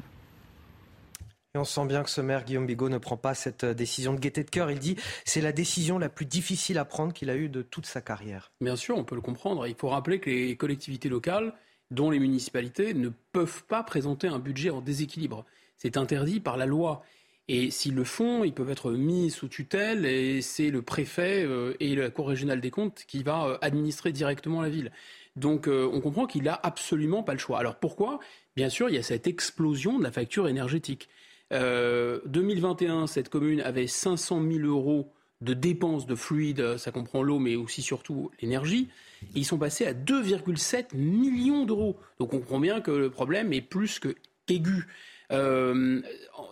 Et 1.55 1.57
on 1.57 1.63
sent 1.63 1.85
bien 1.85 2.03
que 2.03 2.09
ce 2.09 2.19
maire, 2.19 2.43
Guillaume 2.43 2.65
Bigot, 2.65 2.89
ne 2.89 2.97
prend 2.97 3.15
pas 3.15 3.33
cette 3.33 3.63
euh, 3.63 3.73
décision 3.73 4.13
de 4.13 4.19
gaieté 4.19 4.43
de 4.43 4.49
cœur. 4.49 4.69
Il 4.71 4.79
dit 4.79 4.97
c'est 5.23 5.39
la 5.39 5.53
décision 5.53 5.97
la 5.97 6.09
plus 6.09 6.25
difficile 6.25 6.77
à 6.77 6.83
prendre 6.83 7.13
qu'il 7.13 7.29
a 7.29 7.35
eue 7.37 7.47
de 7.47 7.61
toute 7.61 7.85
sa 7.85 8.01
carrière. 8.01 8.51
Bien 8.59 8.75
sûr, 8.75 8.97
on 8.97 9.05
peut 9.05 9.15
le 9.15 9.21
comprendre. 9.21 9.65
Il 9.65 9.75
faut 9.75 9.87
rappeler 9.87 10.19
que 10.19 10.29
les 10.29 10.57
collectivités 10.57 11.07
locales, 11.07 11.53
dont 11.95 12.11
les 12.11 12.19
municipalités, 12.19 12.93
ne 12.93 13.09
peuvent 13.31 13.63
pas 13.65 13.83
présenter 13.83 14.27
un 14.27 14.39
budget 14.39 14.69
en 14.69 14.81
déséquilibre. 14.81 15.45
C'est 15.77 15.97
interdit 15.97 16.39
par 16.39 16.57
la 16.57 16.65
loi. 16.65 17.03
Et 17.47 17.69
s'ils 17.69 17.93
le 17.93 18.03
font, 18.03 18.43
ils 18.43 18.53
peuvent 18.53 18.71
être 18.71 18.91
mis 18.91 19.29
sous 19.29 19.47
tutelle 19.47 20.05
et 20.05 20.41
c'est 20.41 20.71
le 20.71 20.81
préfet 20.81 21.43
euh, 21.43 21.75
et 21.79 21.95
la 21.95 22.09
Cour 22.09 22.27
régionale 22.27 22.59
des 22.59 22.71
comptes 22.71 23.03
qui 23.07 23.21
va 23.21 23.45
euh, 23.45 23.57
administrer 23.61 24.11
directement 24.11 24.61
la 24.61 24.69
ville. 24.69 24.91
Donc 25.35 25.67
on 25.67 25.99
comprend 25.99 26.27
qu'il 26.27 26.43
n'a 26.43 26.57
absolument 26.63 27.21
pas 27.21 27.33
le 27.33 27.39
choix. 27.39 27.59
Alors 27.59 27.75
pourquoi? 27.75 28.21
Bien 28.55 28.69
sûr, 28.69 28.87
il 28.89 28.95
y 28.95 28.97
a 28.97 29.03
cette 29.03 29.27
explosion 29.27 29.99
de 29.99 30.03
la 30.03 30.11
facture 30.11 30.47
énergétique. 30.47 31.09
2021, 31.51 33.03
euh, 33.03 33.07
cette 33.07 33.29
commune 33.29 33.61
avait 33.61 33.87
500 33.87 34.41
000 34.41 34.65
euros 34.65 35.11
de 35.41 35.53
dépenses 35.53 36.05
de 36.05 36.15
fluide, 36.15 36.77
ça 36.77 36.91
comprend 36.91 37.21
l'eau, 37.21 37.39
mais 37.39 37.55
aussi 37.55 37.81
surtout 37.81 38.31
l'énergie. 38.41 38.87
Ils 39.35 39.45
sont 39.45 39.57
passés 39.57 39.85
à 39.85 39.93
2,7 39.93 40.95
millions 40.95 41.65
d'euros. 41.65 41.97
Donc 42.19 42.33
on 42.33 42.39
comprend 42.39 42.59
bien 42.59 42.81
que 42.81 42.91
le 42.91 43.09
problème 43.09 43.53
est 43.53 43.61
plus 43.61 43.99
qu'aigu. 43.99 44.87
Euh, 45.31 46.01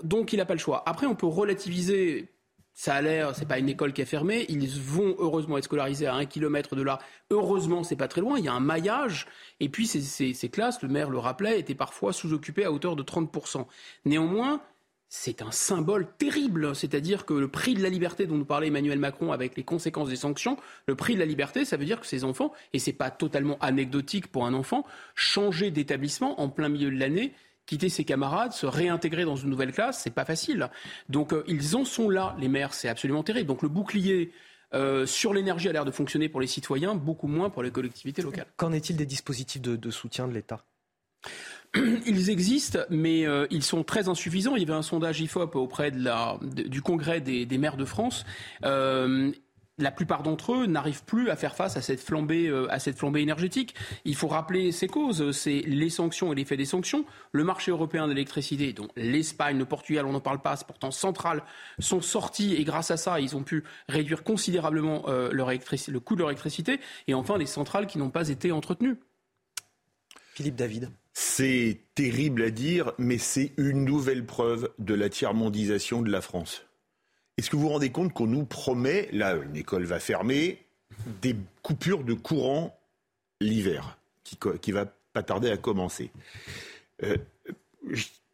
donc 0.04 0.34
il 0.34 0.38
n'a 0.38 0.46
pas 0.46 0.54
le 0.54 0.60
choix. 0.60 0.84
Après, 0.86 1.06
on 1.06 1.16
peut 1.16 1.28
relativiser. 1.28 2.30
Ça 2.76 2.96
a 2.96 3.02
l'air, 3.04 3.36
c'est 3.36 3.48
pas 3.48 3.60
une 3.60 3.70
école 3.70 3.94
qui 3.94 4.02
est 4.02 4.06
fermée. 4.06 4.48
Ils 4.50 4.68
vont 4.68 5.16
heureusement 5.20 5.60
être 5.60 5.66
scolarisés 5.66 6.08
à 6.08 6.16
un 6.16 6.26
kilomètre 6.26 6.76
de 6.76 6.82
là. 6.82 6.98
Heureusement, 7.30 7.84
c'est 7.84 7.96
pas 7.96 8.08
très 8.08 8.22
loin. 8.22 8.40
Il 8.40 8.46
y 8.46 8.48
a 8.48 8.54
un 8.54 8.60
maillage. 8.60 9.28
Et 9.60 9.70
puis 9.70 9.86
ces, 9.86 10.02
ces 10.34 10.50
classes, 10.50 10.82
le 10.82 10.90
maire 10.90 11.12
le 11.12 11.20
rappelait, 11.20 11.60
étaient 11.60 11.76
parfois 11.76 12.14
sous-occupées 12.14 12.66
à 12.66 12.72
hauteur 12.72 12.96
de 12.96 13.04
30%. 13.04 13.68
Néanmoins, 14.06 14.60
c'est 15.16 15.44
un 15.44 15.52
symbole 15.52 16.08
terrible. 16.18 16.76
C'est-à-dire 16.76 17.28
que 17.28 17.36
le 17.36 17.48
prix 17.48 17.76
de 17.76 17.84
la 17.84 17.90
liberté 17.90 18.26
dont 18.26 18.36
nous 18.36 18.46
parlait 18.46 18.68
Emmanuel 18.68 18.98
Macron 18.98 19.32
avec 19.32 19.56
les 19.56 19.64
conséquences 19.64 20.10
des 20.10 20.16
sanctions, 20.16 20.58
le 20.88 20.96
prix 20.96 21.14
de 21.14 21.20
la 21.20 21.26
liberté, 21.26 21.66
ça 21.66 21.78
veut 21.78 21.86
dire 21.86 22.02
que 22.02 22.08
ces 22.08 22.24
enfants, 22.24 22.52
et 22.74 22.80
c'est 22.80 22.94
pas 22.94 23.12
totalement 23.12 23.60
anecdotique 23.60 24.32
pour 24.32 24.44
un 24.44 24.56
enfant, 24.56 24.88
changer 25.14 25.70
d'établissement 25.70 26.42
en 26.42 26.50
plein 26.50 26.68
milieu 26.68 26.90
de 26.90 26.98
l'année, 26.98 27.32
quitter 27.68 27.90
ses 27.90 28.06
camarades, 28.06 28.54
se 28.54 28.66
réintégrer 28.66 29.24
dans 29.24 29.36
une 29.36 29.52
nouvelle 29.52 29.72
classe, 29.72 30.02
c'est 30.02 30.16
pas 30.16 30.26
facile. 30.26 30.72
Donc 31.10 31.32
euh, 31.32 31.44
ils 31.48 31.76
en 31.76 31.86
sont 31.86 32.10
là, 32.10 32.36
les 32.40 32.48
maires, 32.48 32.74
c'est 32.74 32.90
absolument 32.90 33.22
terrible. 33.22 33.46
Donc 33.46 33.62
le 33.62 33.70
bouclier 33.70 34.32
euh, 34.74 35.06
sur 35.06 35.36
l'énergie 35.36 35.70
a 35.70 35.74
l'air 35.74 35.86
de 35.86 35.92
fonctionner 35.92 36.28
pour 36.28 36.42
les 36.42 36.48
citoyens, 36.48 36.96
beaucoup 36.96 37.28
moins 37.28 37.52
pour 37.52 37.62
les 37.62 37.70
collectivités 37.70 38.24
locales. 38.24 38.48
Qu'en 38.58 38.72
est-il 38.72 38.96
des 38.96 39.06
dispositifs 39.06 39.62
de 39.62 39.92
soutien 39.92 40.28
de 40.28 40.34
l'État? 40.34 40.66
ils 42.06 42.30
existent, 42.30 42.80
mais 42.90 43.26
euh, 43.26 43.48
ils 43.50 43.64
sont 43.64 43.84
très 43.84 44.08
insuffisants. 44.08 44.56
Il 44.56 44.62
y 44.62 44.66
avait 44.66 44.78
un 44.78 44.84
sondage 44.84 45.22
IFOP 45.22 45.56
auprès 45.56 45.92
de 45.92 46.68
du 46.68 46.82
Congrès 46.82 47.20
des, 47.20 47.58
maires 47.58 47.78
de 47.78 47.86
France. 47.86 48.26
Euh, 48.64 49.32
la 49.80 49.90
plupart 49.90 50.22
d'entre 50.22 50.54
eux 50.54 50.66
n'arrivent 50.68 51.04
plus 51.04 51.32
à 51.32 51.36
faire 51.36 51.56
face 51.56 51.76
à 51.78 51.82
cette 51.82 52.00
flambée, 52.00 52.48
euh, 52.48 52.68
énergétique. 53.16 53.74
Il 54.06 54.16
faut 54.16 54.28
rappeler 54.28 54.72
ces 54.72 54.88
causes, 54.88 55.32
c'est 55.32 55.62
les 55.62 55.90
sanctions 55.90 56.32
et 56.32 56.36
l'effet 56.36 56.58
des 56.58 56.66
sanctions. 56.66 57.06
Le 57.32 57.44
marché 57.44 57.72
européen 57.72 58.08
d'électricité, 58.08 58.72
dont 58.74 58.90
l'Espagne, 58.96 59.58
le 59.58 59.66
Portugal, 59.66 60.06
on 60.06 60.12
n'en 60.12 60.20
parle 60.20 60.42
pas, 60.42 60.56
c'est 60.56 60.68
pourtant 60.68 60.92
central, 60.92 61.42
sont 61.80 62.02
sortis 62.02 62.54
et 62.54 62.64
grâce 62.66 62.92
à 62.92 62.98
ça, 62.98 63.20
ils 63.20 63.36
ont 63.36 63.44
pu 63.44 63.64
réduire 63.90 64.24
considérablement 64.24 65.06
le 65.08 65.98
coût 65.98 66.14
de 66.14 66.20
leur 66.20 66.30
électricité. 66.30 66.80
Et 67.08 67.16
enfin, 67.16 67.40
les 67.40 67.48
centrales 67.48 67.88
qui 67.88 67.98
n'ont 67.98 68.12
pas 68.12 68.30
été 68.30 68.52
entretenues. 68.52 68.98
Philippe 70.36 70.56
David. 70.56 70.92
C'est 71.14 71.80
terrible 71.96 72.42
à 72.44 72.50
dire, 72.50 72.94
mais 72.98 73.18
c'est 73.18 73.54
une 73.58 73.86
nouvelle 73.86 74.26
preuve 74.26 74.70
de 74.80 74.94
la 74.94 75.10
tiers-mondisation 75.10 76.02
de 76.02 76.12
la 76.12 76.22
France. 76.22 76.66
Est-ce 77.38 77.50
que 77.50 77.56
vous 77.56 77.64
vous 77.64 77.70
rendez 77.70 77.92
compte 77.92 78.14
qu'on 78.14 78.28
nous 78.28 78.46
promet, 78.46 79.10
là, 79.12 79.36
une 79.36 79.56
école 79.56 79.86
va 79.86 80.00
fermer, 80.00 80.60
des 81.22 81.36
coupures 81.62 82.04
de 82.04 82.14
courant 82.14 82.78
l'hiver, 83.42 83.98
qui, 84.24 84.38
qui 84.62 84.72
va 84.72 84.86
pas 85.14 85.24
tarder 85.24 85.50
à 85.50 85.58
commencer? 85.58 86.12
Euh, 87.04 87.18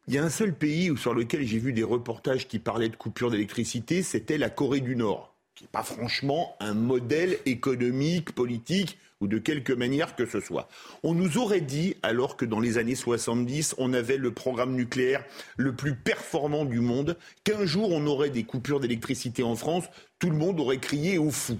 Il 0.08 0.14
y 0.14 0.18
a 0.18 0.24
un 0.24 0.30
seul 0.30 0.54
pays 0.54 0.90
sur 0.96 1.14
lequel 1.14 1.46
j'ai 1.46 1.58
vu 1.58 1.72
des 1.72 1.84
reportages 1.84 2.48
qui 2.48 2.58
parlaient 2.58 2.88
de 2.88 2.96
coupures 2.96 3.30
d'électricité, 3.30 4.02
c'était 4.02 4.38
la 4.38 4.50
Corée 4.50 4.80
du 4.80 4.96
Nord, 4.96 5.29
qui 5.60 5.64
n'est 5.64 5.68
pas 5.72 5.82
franchement 5.82 6.56
un 6.58 6.72
modèle 6.72 7.36
économique, 7.44 8.34
politique 8.34 8.96
ou 9.20 9.26
de 9.26 9.36
quelque 9.36 9.74
manière 9.74 10.16
que 10.16 10.24
ce 10.24 10.40
soit. 10.40 10.70
On 11.02 11.12
nous 11.12 11.36
aurait 11.36 11.60
dit, 11.60 11.96
alors 12.02 12.38
que 12.38 12.46
dans 12.46 12.60
les 12.60 12.78
années 12.78 12.94
70, 12.94 13.74
on 13.76 13.92
avait 13.92 14.16
le 14.16 14.32
programme 14.32 14.74
nucléaire 14.74 15.22
le 15.58 15.76
plus 15.76 15.94
performant 15.94 16.64
du 16.64 16.80
monde, 16.80 17.18
qu'un 17.44 17.66
jour 17.66 17.90
on 17.92 18.06
aurait 18.06 18.30
des 18.30 18.44
coupures 18.44 18.80
d'électricité 18.80 19.42
en 19.42 19.54
France, 19.54 19.84
tout 20.18 20.30
le 20.30 20.36
monde 20.38 20.58
aurait 20.60 20.78
crié 20.78 21.18
au 21.18 21.30
fou. 21.30 21.58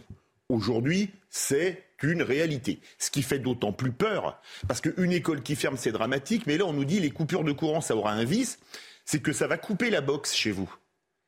Aujourd'hui, 0.49 1.11
c'est 1.29 1.85
une 2.03 2.23
réalité. 2.23 2.81
Ce 2.97 3.11
qui 3.11 3.21
fait 3.21 3.39
d'autant 3.39 3.75
plus 3.75 3.93
peur, 3.93 4.41
parce 4.67 4.81
qu'une 4.81 5.13
école 5.13 5.43
qui 5.43 5.57
ferme, 5.57 5.77
c'est 5.77 5.93
dramatique, 5.93 6.47
mais 6.47 6.57
là 6.57 6.65
on 6.65 6.73
nous 6.73 6.87
dit 6.87 7.01
les 7.01 7.11
coupures 7.11 7.45
de 7.45 7.53
courant, 7.53 7.83
ça 7.83 7.95
aura 7.95 8.13
un 8.13 8.25
vice, 8.25 8.61
c'est 9.05 9.21
que 9.21 9.35
ça 9.35 9.47
va 9.47 9.59
couper 9.59 9.91
la 9.91 10.01
box 10.01 10.35
chez 10.35 10.53
vous. 10.53 10.75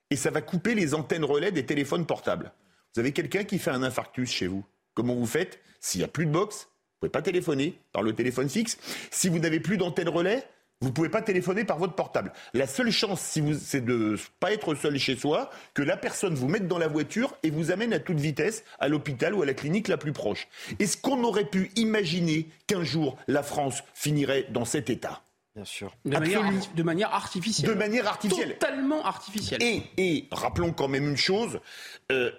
Et 0.08 0.16
ça 0.16 0.30
va 0.30 0.40
couper 0.40 0.74
les 0.74 0.94
antennes 0.94 1.24
relais 1.24 1.52
des 1.52 1.66
téléphones 1.66 2.06
portables. 2.06 2.50
Vous 2.94 3.00
avez 3.00 3.12
quelqu'un 3.12 3.44
qui 3.44 3.58
fait 3.58 3.70
un 3.70 3.82
infarctus 3.82 4.30
chez 4.30 4.46
vous. 4.46 4.64
Comment 4.94 5.14
vous 5.14 5.26
faites 5.26 5.60
s'il 5.80 6.00
n'y 6.00 6.04
a 6.04 6.08
plus 6.08 6.26
de 6.26 6.30
box, 6.30 6.68
vous 7.00 7.06
ne 7.06 7.10
pouvez 7.10 7.10
pas 7.10 7.22
téléphoner 7.22 7.78
par 7.92 8.02
le 8.02 8.14
téléphone 8.14 8.48
fixe. 8.48 8.78
Si 9.10 9.28
vous 9.28 9.40
n'avez 9.40 9.58
plus 9.58 9.76
d'antenne 9.76 10.08
relais, 10.08 10.46
vous 10.80 10.88
ne 10.88 10.92
pouvez 10.92 11.08
pas 11.08 11.22
téléphoner 11.22 11.64
par 11.64 11.78
votre 11.78 11.94
portable. 11.94 12.32
La 12.54 12.66
seule 12.66 12.90
chance, 12.90 13.20
c'est 13.20 13.84
de 13.84 13.92
ne 13.92 14.16
pas 14.40 14.52
être 14.52 14.74
seul 14.74 14.98
chez 14.98 15.16
soi, 15.16 15.50
que 15.74 15.82
la 15.82 15.96
personne 15.96 16.34
vous 16.34 16.48
mette 16.48 16.68
dans 16.68 16.78
la 16.78 16.88
voiture 16.88 17.36
et 17.42 17.50
vous 17.50 17.70
amène 17.70 17.92
à 17.92 17.98
toute 17.98 18.18
vitesse 18.18 18.64
à 18.78 18.88
l'hôpital 18.88 19.34
ou 19.34 19.42
à 19.42 19.46
la 19.46 19.54
clinique 19.54 19.88
la 19.88 19.96
plus 19.96 20.12
proche. 20.12 20.48
Est-ce 20.78 20.96
qu'on 20.96 21.24
aurait 21.24 21.44
pu 21.44 21.70
imaginer 21.76 22.48
qu'un 22.66 22.84
jour 22.84 23.16
la 23.26 23.42
France 23.42 23.82
finirait 23.94 24.46
dans 24.50 24.64
cet 24.64 24.90
état? 24.90 25.22
Bien 25.54 25.64
sûr. 25.64 25.94
De 26.04 26.10
manière, 26.82 27.12
artificielle. 27.12 27.68
De 27.68 27.74
manière 27.74 28.06
artificielle. 28.06 28.58
Totalement 28.58 29.04
artificielle. 29.04 29.60
Et, 29.98 30.28
rappelons 30.32 30.72
quand 30.72 30.88
même 30.88 31.08
une 31.08 31.16
chose, 31.16 31.60
euh, 32.10 32.30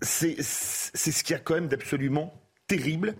c'est 0.00 0.42
ce 0.42 1.24
qu'il 1.24 1.34
y 1.34 1.36
a 1.36 1.40
quand 1.40 1.54
même 1.54 1.68
d'absolument 1.68 2.34
terrible. 2.66 3.14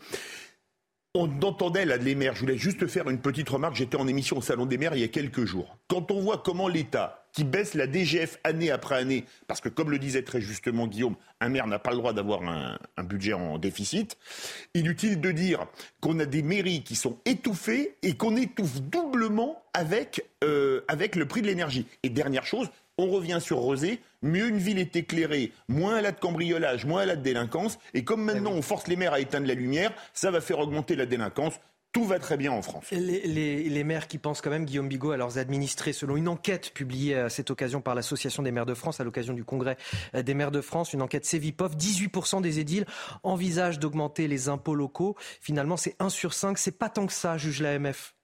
On 1.14 1.40
entendait 1.42 1.86
là 1.86 1.96
les 1.96 2.14
maires, 2.14 2.34
je 2.34 2.40
voulais 2.40 2.58
juste 2.58 2.86
faire 2.86 3.08
une 3.08 3.20
petite 3.20 3.48
remarque, 3.48 3.74
j'étais 3.74 3.96
en 3.96 4.06
émission 4.06 4.36
au 4.36 4.42
Salon 4.42 4.66
des 4.66 4.76
maires 4.76 4.94
il 4.94 5.00
y 5.00 5.04
a 5.04 5.08
quelques 5.08 5.46
jours. 5.46 5.78
Quand 5.88 6.10
on 6.10 6.20
voit 6.20 6.42
comment 6.44 6.68
l'État, 6.68 7.26
qui 7.32 7.44
baisse 7.44 7.74
la 7.74 7.86
DGF 7.86 8.38
année 8.44 8.70
après 8.70 8.96
année, 8.96 9.24
parce 9.46 9.60
que 9.60 9.68
comme 9.68 9.90
le 9.90 9.98
disait 9.98 10.22
très 10.22 10.40
justement 10.40 10.86
Guillaume, 10.86 11.16
un 11.40 11.48
maire 11.48 11.66
n'a 11.66 11.78
pas 11.78 11.92
le 11.92 11.96
droit 11.96 12.12
d'avoir 12.12 12.42
un, 12.42 12.78
budget 13.04 13.32
en 13.32 13.58
déficit, 13.58 14.18
inutile 14.74 15.20
de 15.20 15.32
dire 15.32 15.66
qu'on 16.00 16.18
a 16.18 16.26
des 16.26 16.42
mairies 16.42 16.82
qui 16.82 16.94
sont 16.94 17.18
étouffées 17.24 17.96
et 18.02 18.14
qu'on 18.16 18.36
étouffe 18.36 18.80
doublement 18.82 19.62
avec, 19.72 20.26
euh, 20.44 20.82
avec 20.88 21.16
le 21.16 21.26
prix 21.26 21.40
de 21.42 21.46
l'énergie. 21.46 21.86
Et 22.02 22.10
dernière 22.10 22.44
chose, 22.44 22.68
on 22.98 23.08
revient 23.10 23.38
sur 23.40 23.58
Rosé, 23.58 24.00
mieux 24.22 24.48
une 24.48 24.58
ville 24.58 24.78
est 24.78 24.96
éclairée, 24.96 25.52
moins 25.68 25.98
elle 25.98 26.06
a 26.06 26.12
de 26.12 26.20
cambriolage, 26.20 26.84
moins 26.84 27.02
elle 27.02 27.10
a 27.10 27.16
de 27.16 27.22
délinquance. 27.22 27.78
Et 27.94 28.04
comme 28.04 28.22
maintenant 28.22 28.52
on 28.52 28.62
force 28.62 28.88
les 28.88 28.96
maires 28.96 29.12
à 29.12 29.20
éteindre 29.20 29.46
la 29.46 29.54
lumière, 29.54 29.92
ça 30.12 30.30
va 30.30 30.40
faire 30.40 30.58
augmenter 30.58 30.96
la 30.96 31.06
délinquance. 31.06 31.60
Tout 31.92 32.04
va 32.04 32.18
très 32.18 32.36
bien 32.36 32.52
en 32.52 32.60
France. 32.60 32.90
Les, 32.90 33.84
maires 33.84 34.08
qui 34.08 34.18
pensent 34.18 34.42
quand 34.42 34.50
même, 34.50 34.66
Guillaume 34.66 34.88
Bigot, 34.88 35.12
à 35.12 35.16
leurs 35.16 35.38
administrés, 35.38 35.94
selon 35.94 36.16
une 36.18 36.28
enquête 36.28 36.74
publiée 36.74 37.14
à 37.14 37.30
cette 37.30 37.50
occasion 37.50 37.80
par 37.80 37.94
l'Association 37.94 38.42
des 38.42 38.52
maires 38.52 38.66
de 38.66 38.74
France, 38.74 39.00
à 39.00 39.04
l'occasion 39.04 39.32
du 39.32 39.42
congrès 39.42 39.78
des 40.12 40.34
maires 40.34 40.50
de 40.50 40.60
France, 40.60 40.92
une 40.92 41.00
enquête 41.00 41.24
Cevipov, 41.24 41.76
18% 41.76 42.42
des 42.42 42.60
édiles 42.60 42.84
envisagent 43.22 43.78
d'augmenter 43.78 44.28
les 44.28 44.50
impôts 44.50 44.74
locaux. 44.74 45.16
Finalement, 45.40 45.78
c'est 45.78 45.96
1 45.98 46.10
sur 46.10 46.34
5, 46.34 46.58
c'est 46.58 46.78
pas 46.78 46.90
tant 46.90 47.06
que 47.06 47.12
ça, 47.12 47.38
juge 47.38 47.62
l'AMF. 47.62 48.14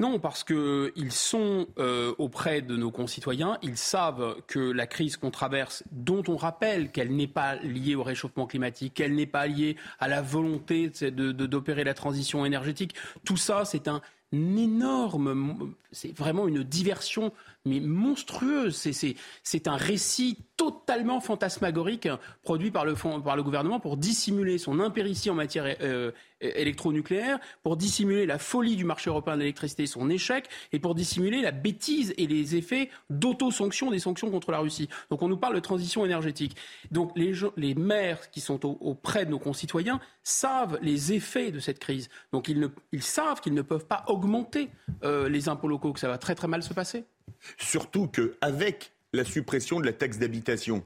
Non, 0.00 0.20
parce 0.20 0.44
qu'ils 0.44 1.10
sont 1.10 1.66
euh, 1.78 2.14
auprès 2.18 2.62
de 2.62 2.76
nos 2.76 2.92
concitoyens, 2.92 3.58
ils 3.62 3.76
savent 3.76 4.36
que 4.46 4.60
la 4.60 4.86
crise 4.86 5.16
qu'on 5.16 5.32
traverse, 5.32 5.82
dont 5.90 6.22
on 6.28 6.36
rappelle 6.36 6.90
qu'elle 6.90 7.14
n'est 7.14 7.26
pas 7.26 7.56
liée 7.56 7.96
au 7.96 8.04
réchauffement 8.04 8.46
climatique, 8.46 8.94
qu'elle 8.94 9.14
n'est 9.16 9.26
pas 9.26 9.48
liée 9.48 9.76
à 9.98 10.06
la 10.06 10.22
volonté 10.22 10.90
d'opérer 11.10 11.82
la 11.82 11.94
transition 11.94 12.46
énergétique, 12.46 12.94
tout 13.24 13.36
ça, 13.36 13.64
c'est 13.64 13.88
un 13.88 14.00
énorme, 14.32 15.74
c'est 15.90 16.16
vraiment 16.16 16.46
une 16.46 16.62
diversion 16.62 17.32
mais 17.64 17.80
monstrueuse. 17.80 18.76
C'est 19.42 19.68
un 19.68 19.76
récit 19.76 20.38
totalement 20.56 21.20
fantasmagorique 21.20 22.08
produit 22.42 22.70
par 22.70 22.84
le, 22.84 22.94
gouvernement 23.42 23.80
pour 23.80 23.96
dissimuler 23.96 24.58
son 24.58 24.80
impéritie 24.80 25.30
en 25.30 25.34
matière 25.34 25.76
euh, 25.80 26.10
électronucléaire, 26.40 27.38
pour 27.62 27.76
dissimuler 27.76 28.26
la 28.26 28.38
folie 28.38 28.76
du 28.76 28.84
marché 28.84 29.10
européen 29.10 29.34
de 29.34 29.40
l'électricité, 29.40 29.86
son 29.86 30.10
échec, 30.10 30.48
et 30.72 30.78
pour 30.78 30.94
dissimuler 30.94 31.42
la 31.42 31.52
bêtise 31.52 32.14
et 32.16 32.26
les 32.26 32.56
effets 32.56 32.90
d'auto-sanctions 33.10 33.90
des 33.90 33.98
sanctions 33.98 34.30
contre 34.30 34.50
la 34.50 34.58
Russie. 34.58 34.88
Donc 35.10 35.22
on 35.22 35.28
nous 35.28 35.36
parle 35.36 35.54
de 35.54 35.60
transition 35.60 36.04
énergétique. 36.04 36.56
Donc 36.90 37.12
les, 37.16 37.74
maires 37.74 38.30
qui 38.30 38.40
sont 38.40 38.64
auprès 38.66 39.26
de 39.26 39.30
nos 39.30 39.38
concitoyens 39.38 40.00
savent 40.22 40.78
les 40.82 41.12
effets 41.12 41.52
de 41.52 41.60
cette 41.60 41.78
crise. 41.78 42.08
Donc 42.32 42.48
ils 42.48 43.02
savent 43.02 43.40
qu'ils 43.40 43.54
ne 43.54 43.62
peuvent 43.62 43.86
pas 43.86 44.04
augmenter 44.08 44.70
euh, 45.04 45.28
les 45.28 45.48
impôts 45.48 45.68
locaux, 45.68 45.92
que 45.92 46.00
ça 46.00 46.08
va 46.08 46.18
très 46.18 46.34
très 46.34 46.48
mal 46.48 46.62
se 46.62 46.74
passer. 46.74 47.04
Surtout 47.58 48.08
qu'avec 48.08 48.92
la 49.12 49.24
suppression 49.24 49.80
de 49.80 49.86
la 49.86 49.92
taxe 49.92 50.18
d'habitation 50.18 50.84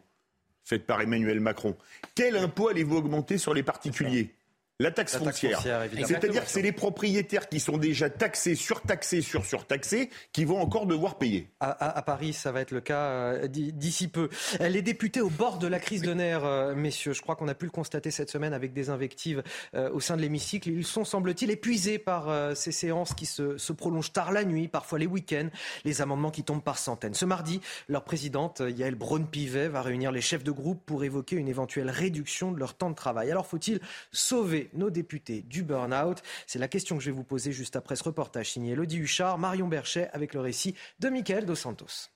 faite 0.64 0.86
par 0.86 1.00
Emmanuel 1.00 1.40
Macron, 1.40 1.76
quel 2.14 2.36
impôt 2.36 2.68
allez-vous 2.68 2.96
augmenter 2.96 3.38
sur 3.38 3.54
les 3.54 3.62
particuliers? 3.62 4.34
La 4.82 4.90
taxe 4.90 5.16
foncière. 5.16 5.62
C'est-à-dire 5.62 6.44
que 6.44 6.50
c'est 6.50 6.62
les 6.62 6.72
propriétaires 6.72 7.48
qui 7.48 7.60
sont 7.60 7.78
déjà 7.78 8.10
taxés, 8.10 8.54
surtaxés, 8.54 9.22
sur 9.22 9.46
surtaxés, 9.46 10.10
qui 10.32 10.44
vont 10.44 10.60
encore 10.60 10.86
devoir 10.86 11.16
payer. 11.16 11.48
À, 11.60 12.02
Paris, 12.02 12.32
ça 12.32 12.52
va 12.52 12.60
être 12.60 12.72
le 12.72 12.80
cas 12.80 13.02
euh, 13.02 13.46
d'ici 13.48 14.08
peu. 14.08 14.28
Les 14.60 14.82
députés 14.82 15.20
au 15.20 15.30
bord 15.30 15.58
de 15.58 15.66
la 15.66 15.78
crise 15.78 16.02
de 16.02 16.12
nerfs, 16.12 16.44
euh, 16.44 16.74
messieurs, 16.74 17.12
je 17.12 17.22
crois 17.22 17.36
qu'on 17.36 17.48
a 17.48 17.54
pu 17.54 17.66
le 17.66 17.70
constater 17.70 18.10
cette 18.10 18.30
semaine 18.30 18.52
avec 18.52 18.72
des 18.72 18.90
invectives 18.90 19.42
euh, 19.74 19.90
au 19.90 20.00
sein 20.00 20.16
de 20.16 20.22
l'hémicycle. 20.22 20.68
Ils 20.68 20.84
sont, 20.84 21.04
semble-t-il, 21.04 21.50
épuisés 21.50 21.98
par 21.98 22.56
ces 22.56 22.72
séances 22.72 23.14
qui 23.14 23.26
se, 23.26 23.56
se, 23.56 23.72
prolongent 23.72 24.12
tard 24.12 24.32
la 24.32 24.44
nuit, 24.44 24.68
parfois 24.68 24.98
les 24.98 25.06
week-ends, 25.06 25.48
les 25.84 26.02
amendements 26.02 26.30
qui 26.30 26.42
tombent 26.42 26.62
par 26.62 26.78
centaines. 26.78 27.14
Ce 27.14 27.24
mardi, 27.24 27.60
leur 27.88 28.04
présidente, 28.04 28.62
Yael 28.66 28.94
Braun-Pivet, 28.94 29.68
va 29.68 29.82
réunir 29.82 30.12
les 30.12 30.20
chefs 30.20 30.44
de 30.44 30.50
groupe 30.50 30.82
pour 30.84 31.04
évoquer 31.04 31.36
une 31.36 31.48
éventuelle 31.48 31.90
réduction 31.90 32.52
de 32.52 32.58
leur 32.58 32.74
temps 32.74 32.90
de 32.90 32.94
travail. 32.94 33.30
Alors 33.30 33.46
faut-il 33.46 33.80
sauver 34.10 34.70
nos 34.74 34.90
députés 34.90 35.42
du 35.42 35.62
burn-out 35.62 36.22
C'est 36.46 36.58
la 36.58 36.68
question 36.68 36.96
que 36.96 37.02
je 37.02 37.10
vais 37.10 37.16
vous 37.16 37.24
poser 37.24 37.52
juste 37.52 37.76
après 37.76 37.96
ce 37.96 38.04
reportage 38.04 38.52
signé 38.52 38.72
Elodie 38.72 38.98
Huchard, 38.98 39.38
Marion 39.38 39.68
Berchet 39.68 40.08
avec 40.12 40.34
le 40.34 40.40
récit 40.40 40.74
de 41.00 41.08
Michael 41.08 41.46
Dos 41.46 41.54
Santos. 41.54 42.10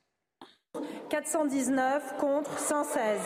419 1.08 2.16
contre 2.18 2.58
116. 2.58 3.20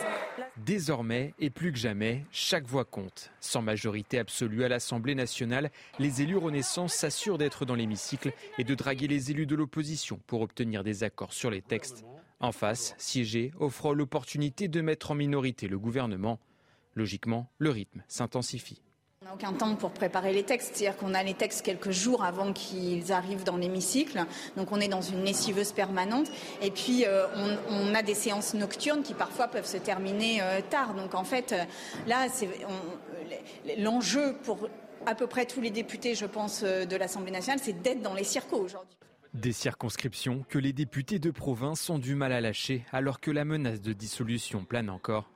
Désormais, 0.57 1.33
et 1.39 1.49
plus 1.49 1.71
que 1.71 1.77
jamais, 1.77 2.25
chaque 2.31 2.65
voix 2.65 2.85
compte. 2.85 3.31
Sans 3.39 3.61
majorité 3.61 4.19
absolue 4.19 4.63
à 4.63 4.69
l'Assemblée 4.69 5.15
nationale, 5.15 5.71
les 5.97 6.21
élus 6.21 6.37
Renaissance 6.37 6.93
s'assurent 6.93 7.39
d'être 7.39 7.65
dans 7.65 7.75
l'hémicycle 7.75 8.33
et 8.57 8.63
de 8.63 8.75
draguer 8.75 9.07
les 9.07 9.31
élus 9.31 9.47
de 9.47 9.55
l'opposition 9.55 10.19
pour 10.27 10.41
obtenir 10.41 10.83
des 10.83 11.03
accords 11.03 11.33
sur 11.33 11.49
les 11.49 11.61
textes. 11.61 12.05
En 12.39 12.51
face, 12.51 12.95
siéger 12.97 13.51
offre 13.59 13.93
l'opportunité 13.93 14.67
de 14.67 14.81
mettre 14.81 15.11
en 15.11 15.15
minorité 15.15 15.67
le 15.67 15.79
gouvernement. 15.79 16.39
Logiquement, 16.95 17.49
le 17.57 17.69
rythme 17.69 18.03
s'intensifie. 18.07 18.81
On 19.23 19.27
n'a 19.27 19.33
aucun 19.35 19.53
temps 19.53 19.75
pour 19.75 19.91
préparer 19.91 20.33
les 20.33 20.41
textes, 20.41 20.75
c'est-à-dire 20.75 20.97
qu'on 20.97 21.13
a 21.13 21.21
les 21.21 21.35
textes 21.35 21.61
quelques 21.61 21.91
jours 21.91 22.23
avant 22.23 22.53
qu'ils 22.53 23.11
arrivent 23.11 23.43
dans 23.43 23.55
l'hémicycle, 23.55 24.25
donc 24.57 24.71
on 24.71 24.81
est 24.81 24.87
dans 24.87 25.01
une 25.01 25.23
lessiveuse 25.23 25.73
permanente, 25.73 26.25
et 26.59 26.71
puis 26.71 27.05
euh, 27.05 27.27
on, 27.69 27.93
a 27.93 28.01
des 28.01 28.15
séances 28.15 28.55
nocturnes 28.55 29.03
qui 29.03 29.13
parfois 29.13 29.47
peuvent 29.47 29.67
se 29.67 29.77
terminer 29.77 30.41
euh, 30.41 30.59
tard. 30.67 30.95
Donc 30.95 31.13
en 31.13 31.23
fait, 31.23 31.53
euh, 31.53 31.63
là, 32.07 32.25
l'enjeu 33.77 34.35
pour 34.41 34.67
à 35.05 35.13
peu 35.13 35.27
près 35.27 35.45
tous 35.45 35.61
les 35.61 35.69
députés, 35.69 36.15
je 36.15 36.25
pense, 36.25 36.63
de 36.63 36.95
l'Assemblée 36.95 37.31
nationale, 37.31 37.59
c'est 37.61 37.79
d'être 37.79 38.01
dans 38.01 38.15
les 38.15 38.23
circos 38.23 38.57
aujourd'hui. 38.57 38.97
Des 39.35 39.53
circonscriptions 39.53 40.43
que 40.49 40.57
les 40.57 40.73
députés 40.73 41.19
de 41.19 41.29
province 41.29 41.91
ont 41.91 41.99
du 41.99 42.15
mal 42.15 42.33
à 42.33 42.41
lâcher 42.41 42.85
alors 42.91 43.19
que 43.19 43.29
la 43.29 43.45
menace 43.45 43.81
de 43.81 43.93
dissolution 43.93 44.65
plane 44.65 44.89
encore. 44.89 45.30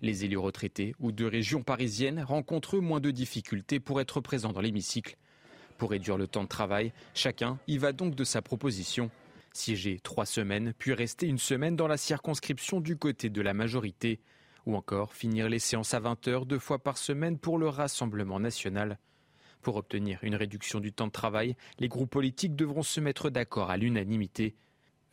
Les 0.00 0.24
élus 0.24 0.38
retraités 0.38 0.94
ou 1.00 1.12
de 1.12 1.24
régions 1.24 1.62
parisiennes 1.62 2.22
rencontrent 2.22 2.78
moins 2.78 3.00
de 3.00 3.10
difficultés 3.10 3.80
pour 3.80 4.00
être 4.00 4.20
présents 4.20 4.52
dans 4.52 4.60
l'hémicycle. 4.60 5.16
Pour 5.78 5.90
réduire 5.90 6.16
le 6.16 6.26
temps 6.26 6.44
de 6.44 6.48
travail, 6.48 6.92
chacun 7.14 7.58
y 7.66 7.78
va 7.78 7.92
donc 7.92 8.14
de 8.14 8.24
sa 8.24 8.42
proposition. 8.42 9.10
Siéger 9.52 10.00
trois 10.02 10.26
semaines, 10.26 10.72
puis 10.78 10.92
rester 10.92 11.26
une 11.26 11.38
semaine 11.38 11.76
dans 11.76 11.86
la 11.86 11.96
circonscription 11.96 12.80
du 12.80 12.96
côté 12.96 13.30
de 13.30 13.40
la 13.40 13.54
majorité. 13.54 14.20
Ou 14.66 14.76
encore 14.76 15.14
finir 15.14 15.48
les 15.48 15.58
séances 15.58 15.94
à 15.94 16.00
20 16.00 16.28
heures 16.28 16.46
deux 16.46 16.58
fois 16.58 16.78
par 16.78 16.98
semaine 16.98 17.38
pour 17.38 17.58
le 17.58 17.68
Rassemblement 17.68 18.40
national. 18.40 18.98
Pour 19.62 19.76
obtenir 19.76 20.18
une 20.22 20.34
réduction 20.34 20.80
du 20.80 20.92
temps 20.92 21.06
de 21.06 21.12
travail, 21.12 21.56
les 21.78 21.88
groupes 21.88 22.10
politiques 22.10 22.56
devront 22.56 22.82
se 22.82 23.00
mettre 23.00 23.30
d'accord 23.30 23.70
à 23.70 23.76
l'unanimité. 23.76 24.54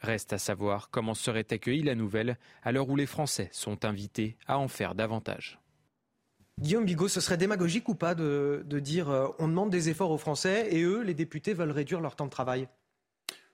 Reste 0.01 0.33
à 0.33 0.39
savoir 0.39 0.89
comment 0.89 1.13
serait 1.13 1.45
accueillie 1.51 1.83
la 1.83 1.95
nouvelle 1.95 2.37
à 2.63 2.71
l'heure 2.71 2.89
où 2.89 2.95
les 2.95 3.05
Français 3.05 3.49
sont 3.51 3.85
invités 3.85 4.35
à 4.47 4.57
en 4.57 4.67
faire 4.67 4.95
davantage. 4.95 5.59
Guillaume 6.59 6.85
Bigot, 6.85 7.07
ce 7.07 7.21
serait 7.21 7.37
démagogique 7.37 7.87
ou 7.87 7.95
pas 7.95 8.15
de, 8.15 8.63
dire 8.67 9.09
euh, 9.09 9.27
on 9.39 9.47
demande 9.47 9.69
des 9.69 9.89
efforts 9.89 10.11
aux 10.11 10.17
Français 10.17 10.67
et 10.71 10.83
eux, 10.83 11.01
les 11.01 11.13
députés, 11.13 11.53
veulent 11.53 11.71
réduire 11.71 12.01
leur 12.01 12.15
temps 12.15 12.25
de 12.25 12.31
travail? 12.31 12.67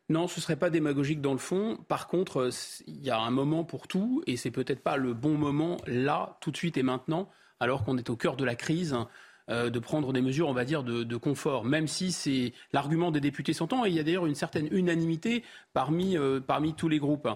Non, 0.10 0.30
ce 0.30 0.40
serait 0.40 0.56
pas 0.56 0.70
démagogique 0.70 1.20
dans 1.20 1.34
le 1.34 1.38
fond. 1.38 1.78
Par 1.90 2.08
contre, 2.08 2.38
euh, 2.38 2.50
il 2.86 3.04
y 3.04 3.10
a 3.10 3.20
un 3.20 3.30
moment 3.30 3.66
pour 3.66 3.88
tout 3.88 4.24
et 4.26 4.38
c'est 4.38 4.52
peut-être 4.52 4.82
pas 4.82 4.96
le 4.96 5.14
bon 5.14 5.38
moment 5.38 5.78
là, 5.86 6.38
tout 6.40 6.52
de 6.52 6.58
suite 6.58 6.78
et 6.78 6.84
maintenant, 6.84 7.30
alors 7.60 7.84
qu'on 7.84 7.98
est 7.98 8.10
au 8.10 8.16
cœur 8.16 8.38
de 8.38 8.46
la 8.46 8.56
crise. 8.56 8.96
Euh, 9.50 9.70
de 9.70 9.80
prendre 9.80 10.12
des 10.12 10.22
mesures, 10.22 10.50
on 10.50 10.54
va 10.54 10.66
dire, 10.66 10.84
de, 10.84 11.16
confort, 11.16 11.64
même 11.64 11.88
si 11.88 12.12
c'est 12.12 12.52
l'argument 12.74 13.12
des 13.12 13.22
députés 13.22 13.54
s'entend. 13.54 13.86
Et 13.86 13.90
il 13.90 13.96
y 13.96 14.00
a 14.00 14.04
d'ailleurs 14.04 14.26
une 14.26 14.36
certaine 14.36 14.68
unanimité 14.72 15.42
parmi, 15.74 16.18
euh, 16.18 16.42
parmi 16.42 16.74
tous 16.74 16.90
les 16.90 17.00
groupes. 17.00 17.30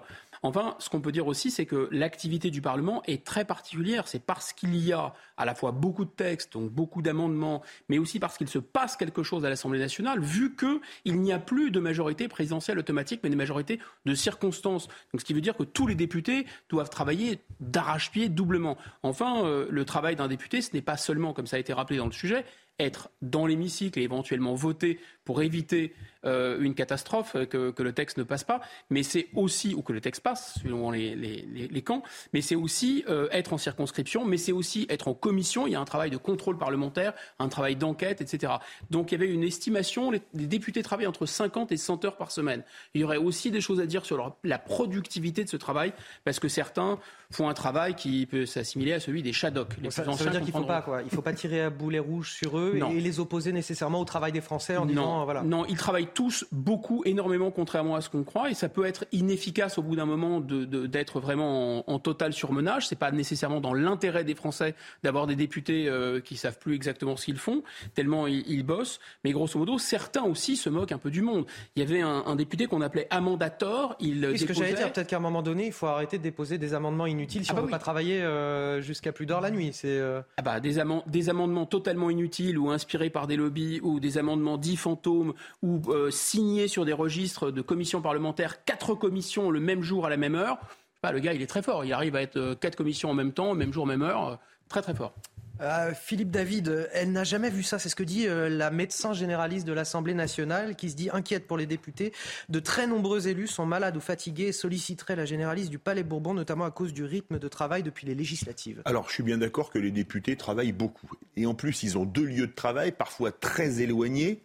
Enfin, 0.44 0.76
ce 0.80 0.90
qu'on 0.90 1.02
peut 1.02 1.12
dire 1.12 1.28
aussi, 1.28 1.52
c'est 1.52 1.68
que 1.68 1.88
l'activité 1.92 2.50
du 2.50 2.62
Parlement 2.62 3.04
est 3.06 3.24
très 3.24 3.46
particulière. 3.46 4.08
C'est 4.08 4.24
parce 4.24 4.54
qu'il 4.54 4.76
y 4.76 4.92
a 4.92 5.14
à 5.38 5.46
la 5.46 5.54
fois 5.54 5.72
beaucoup 5.72 6.04
de 6.04 6.10
textes, 6.10 6.54
donc 6.54 6.72
beaucoup 6.72 7.04
d'amendements, 7.04 7.62
mais 7.90 8.00
aussi 8.00 8.20
parce 8.20 8.38
qu'il 8.38 8.48
se 8.48 8.58
passe 8.58 8.96
quelque 8.96 9.22
chose 9.22 9.46
à 9.46 9.50
l'Assemblée 9.50 9.80
nationale, 9.80 10.20
vu 10.20 10.56
qu'il 10.56 11.20
n'y 11.20 11.32
a 11.32 11.38
plus 11.38 11.70
de 11.70 11.80
majorité 11.80 12.28
présidentielle 12.28 12.80
automatique, 12.80 13.22
mais 13.24 13.30
des 13.30 13.36
majorités 13.36 13.80
de 14.06 14.16
circonstances. 14.16 14.88
Donc, 15.14 15.22
ce 15.22 15.26
qui 15.26 15.34
veut 15.34 15.42
dire 15.42 15.56
que 15.56 15.64
tous 15.64 15.86
les 15.86 15.96
députés 15.96 16.48
doivent 16.70 16.90
travailler 16.90 17.40
d'arrache-pied 17.60 18.30
doublement. 18.30 18.78
Enfin, 19.04 19.46
euh, 19.46 19.68
le 19.70 19.86
travail 19.86 20.16
d'un 20.16 20.28
député, 20.28 20.62
ce 20.62 20.74
n'est 20.74 20.82
pas 20.82 20.98
seulement, 20.98 21.34
comme 21.34 21.46
ça 21.46 21.58
a 21.58 21.60
été 21.60 21.72
rappelé 21.72 22.00
dans 22.00 22.08
le 22.08 22.12
sujet, 22.12 22.46
être 22.80 23.10
dans 23.22 23.46
l'hémicycle 23.46 24.00
et 24.00 24.04
éventuellement 24.04 24.56
voter 24.56 25.00
pour 25.24 25.42
éviter 25.42 25.94
une 26.24 26.76
catastrophe, 26.76 27.36
euh, 27.36 27.46
que, 27.46 27.82
le 27.82 27.94
texte 27.94 28.18
ne 28.18 28.24
passe 28.24 28.44
pas, 28.44 28.62
mais 28.90 29.04
c'est 29.04 29.28
aussi, 29.36 29.74
ou 29.74 29.82
que 29.82 29.94
le 29.94 30.02
texte 30.02 30.22
passe, 30.22 30.60
selon 30.62 30.92
les, 30.92 31.16
les, 31.16 31.82
camps, 31.82 32.04
mais 32.34 32.42
c'est 32.42 32.56
aussi 32.56 33.04
euh, 33.10 33.28
être 33.32 33.54
en 33.54 33.58
circonscription, 33.58 34.26
mais 34.26 34.38
c'est 34.38 34.52
aussi 34.52 34.86
être 34.90 35.08
en 35.08 35.14
commission, 35.14 35.68
il 35.68 35.74
y 35.74 35.76
a 35.76 35.80
un 35.80 35.86
travail 35.86 36.12
de 36.12 36.18
contrôle 36.18 36.58
parlementaire, 36.58 37.14
un 37.40 37.50
travail 37.50 37.76
d'enquête, 37.76 38.22
etc. 38.22 38.54
Donc 38.92 39.12
il 39.12 39.20
y 39.20 39.24
avait 39.24 39.34
une 39.34 39.44
estimation, 39.44 40.12
les, 40.12 40.22
députés 40.34 40.84
travaillent 40.84 41.08
entre 41.08 41.26
50 41.26 41.72
et 41.72 41.78
100 41.78 42.06
heures 42.06 42.18
par 42.18 42.32
semaine. 42.32 42.64
Il 42.94 43.02
y 43.02 43.04
aurait 43.04 43.18
aussi 43.18 43.52
des 43.52 43.62
choses 43.62 43.80
à 43.80 43.86
dire 43.86 44.06
sur 44.06 44.36
la 44.44 44.60
productivité 44.60 45.44
de 45.44 45.50
ce 45.50 45.58
travail, 45.58 45.94
parce 46.24 46.40
que 46.40 46.48
certains 46.48 47.00
font 47.32 47.48
un 47.48 47.54
travail 47.54 47.96
qui 47.96 48.26
peut 48.26 48.46
s'assimiler 48.46 48.94
à 48.94 49.00
celui 49.00 49.24
des 49.24 49.34
Shadok. 49.34 49.76
ça, 49.90 50.04
veut 50.04 50.30
dire 50.30 50.42
qu'il 50.42 50.54
ne 50.54 50.60
faut 50.60 50.66
pas, 50.66 50.82
quoi. 50.82 51.02
Il 51.02 51.10
faut 51.10 51.22
pas 51.22 51.34
tirer 51.34 51.62
à 51.62 51.70
boulet 51.70 52.00
rouge 52.00 52.34
sur 52.34 52.58
eux 52.58 52.78
et, 52.92 53.00
les 53.02 53.20
opposer 53.20 53.52
nécessairement 53.52 54.02
au 54.02 54.06
travail 54.06 54.32
des 54.32 54.42
Français 54.42 54.78
en 54.78 54.86
disant 54.86 55.24
voilà. 55.24 55.42
Non, 55.42 55.66
ils 55.66 55.78
travaillent 55.78 56.11
tous 56.14 56.46
beaucoup, 56.52 57.04
énormément, 57.06 57.52
contrairement 57.52 57.96
à 57.96 58.02
ce 58.02 58.10
qu'on 58.10 58.24
croit, 58.24 58.50
et 58.50 58.54
ça 58.54 58.70
peut 58.70 58.86
être 58.86 59.06
inefficace 59.12 59.78
au 59.78 59.82
bout 59.82 59.96
d'un 59.96 60.06
moment 60.06 60.42
d'être 60.42 61.20
vraiment 61.20 61.90
en, 61.90 62.00
total 62.00 62.34
surmenage. 62.34 62.88
C'est 62.88 62.98
pas 62.98 63.12
nécessairement 63.12 63.62
dans 63.62 63.74
l'intérêt 63.74 64.24
des 64.24 64.36
Français 64.36 64.76
d'avoir 65.04 65.28
des 65.28 65.36
députés 65.36 65.88
euh, 65.88 66.20
qui 66.20 66.36
savent 66.36 66.58
plus 66.58 66.76
exactement 66.76 67.16
ce 67.16 67.26
qu'ils 67.26 67.38
font, 67.38 67.64
tellement 67.94 68.28
ils, 68.28 68.64
bossent. 68.64 69.00
Mais 69.24 69.32
grosso 69.32 69.58
modo, 69.58 69.78
certains 69.78 70.24
aussi 70.24 70.58
se 70.58 70.70
moquent 70.70 70.92
un 70.92 70.98
peu 70.98 71.12
du 71.12 71.22
monde. 71.22 71.46
Il 71.76 71.84
y 71.84 71.86
avait 71.86 72.02
un, 72.02 72.36
député 72.36 72.68
qu'on 72.68 72.82
appelait 72.82 73.08
Amandator. 73.10 73.96
Il 74.00 74.26
oui, 74.26 74.40
ce 74.40 74.46
que 74.46 74.54
j'allais 74.54 74.74
dire, 74.74 74.92
peut-être 74.92 75.08
qu'à 75.08 75.18
un 75.18 75.22
moment 75.22 75.42
donné, 75.42 75.68
il 75.68 75.74
faut 75.74 75.88
arrêter 75.88 76.18
de 76.18 76.24
déposer 76.24 76.58
des 76.58 76.74
amendements 76.74 77.06
inutiles 77.06 77.46
si 77.46 77.52
ah 77.52 77.54
on 77.54 77.58
ne 77.58 77.62
bah 77.62 77.66
veut 77.68 77.72
pas 77.72 77.80
travailler 77.80 78.22
euh, 78.22 78.82
jusqu'à 78.82 79.12
plus 79.12 79.26
d'heures 79.26 79.42
la 79.42 79.52
nuit. 79.52 79.72
C'est 79.74 79.88
euh, 79.88 80.22
ah 80.38 80.42
bah, 80.42 80.60
des, 80.60 80.82
des 81.08 81.30
amendements 81.30 81.66
totalement 81.66 82.10
inutiles 82.10 82.58
ou 82.58 82.72
inspirés 82.72 83.10
par 83.10 83.28
des 83.28 83.36
lobbies 83.36 83.80
ou 83.84 84.00
des 84.00 84.18
amendements 84.18 84.58
dits 84.58 84.78
fantômes 84.78 85.34
ou 85.62 85.82
euh, 86.02 86.12
signés 86.12 86.68
sur 86.68 86.86
des 86.86 86.94
registres 86.94 87.52
de 87.52 87.62
commissions 87.62 88.02
parlementaires, 88.02 88.64
quatre 88.64 88.96
commissions 88.96 89.52
le 89.52 89.60
même 89.60 89.82
jour 89.82 90.06
à 90.06 90.10
la 90.10 90.18
même 90.18 90.36
heure. 90.36 90.60
Bah, 91.04 91.12
le 91.12 91.20
gars, 91.20 91.34
il 91.34 91.42
est 91.42 91.48
très 91.48 91.62
fort. 91.62 91.84
Il 91.86 91.94
arrive 91.94 92.16
à 92.16 92.22
être 92.22 92.56
quatre 92.60 92.76
commissions 92.76 93.10
en 93.10 93.14
même 93.14 93.34
temps, 93.34 93.56
même 93.56 93.74
jour, 93.74 93.88
même 93.88 94.04
heure. 94.04 94.40
Très 94.70 94.82
très 94.82 94.94
fort. 94.94 95.14
Euh, 95.62 95.94
Philippe 95.94 96.32
David, 96.32 96.90
elle 96.92 97.12
n'a 97.12 97.24
jamais 97.24 97.50
vu 97.50 97.62
ça. 97.62 97.78
C'est 97.78 97.90
ce 97.90 97.96
que 97.96 98.04
dit 98.04 98.28
euh, 98.28 98.50
la 98.50 98.72
médecin 98.72 99.14
généraliste 99.14 99.68
de 99.68 99.74
l'Assemblée 99.74 100.16
nationale 100.16 100.76
qui 100.76 100.90
se 100.90 100.96
dit 100.96 101.10
inquiète 101.12 101.46
pour 101.46 101.58
les 101.58 101.68
députés. 101.68 102.14
De 102.50 102.60
très 102.60 102.88
nombreux 102.88 103.28
élus 103.28 103.48
sont 103.48 103.66
malades 103.66 103.96
ou 103.96 104.00
fatigués 104.00 104.48
et 104.48 104.52
solliciteraient 104.52 105.16
la 105.16 105.26
généraliste 105.26 105.70
du 105.70 105.78
Palais 105.78 106.04
Bourbon, 106.04 106.34
notamment 106.34 106.66
à 106.66 106.72
cause 106.72 106.94
du 106.94 107.04
rythme 107.04 107.38
de 107.38 107.48
travail 107.48 107.84
depuis 107.84 108.08
les 108.08 108.16
législatives. 108.16 108.82
Alors, 108.86 109.08
je 109.10 109.14
suis 109.14 109.24
bien 109.24 109.38
d'accord 109.38 109.70
que 109.70 109.78
les 109.78 109.92
députés 109.92 110.36
travaillent 110.36 110.72
beaucoup. 110.72 111.12
Et 111.36 111.46
en 111.46 111.54
plus, 111.54 111.84
ils 111.84 111.98
ont 111.98 112.06
deux 112.06 112.26
lieux 112.26 112.48
de 112.48 112.54
travail, 112.54 112.92
parfois 112.92 113.32
très 113.32 113.82
éloignés, 113.82 114.44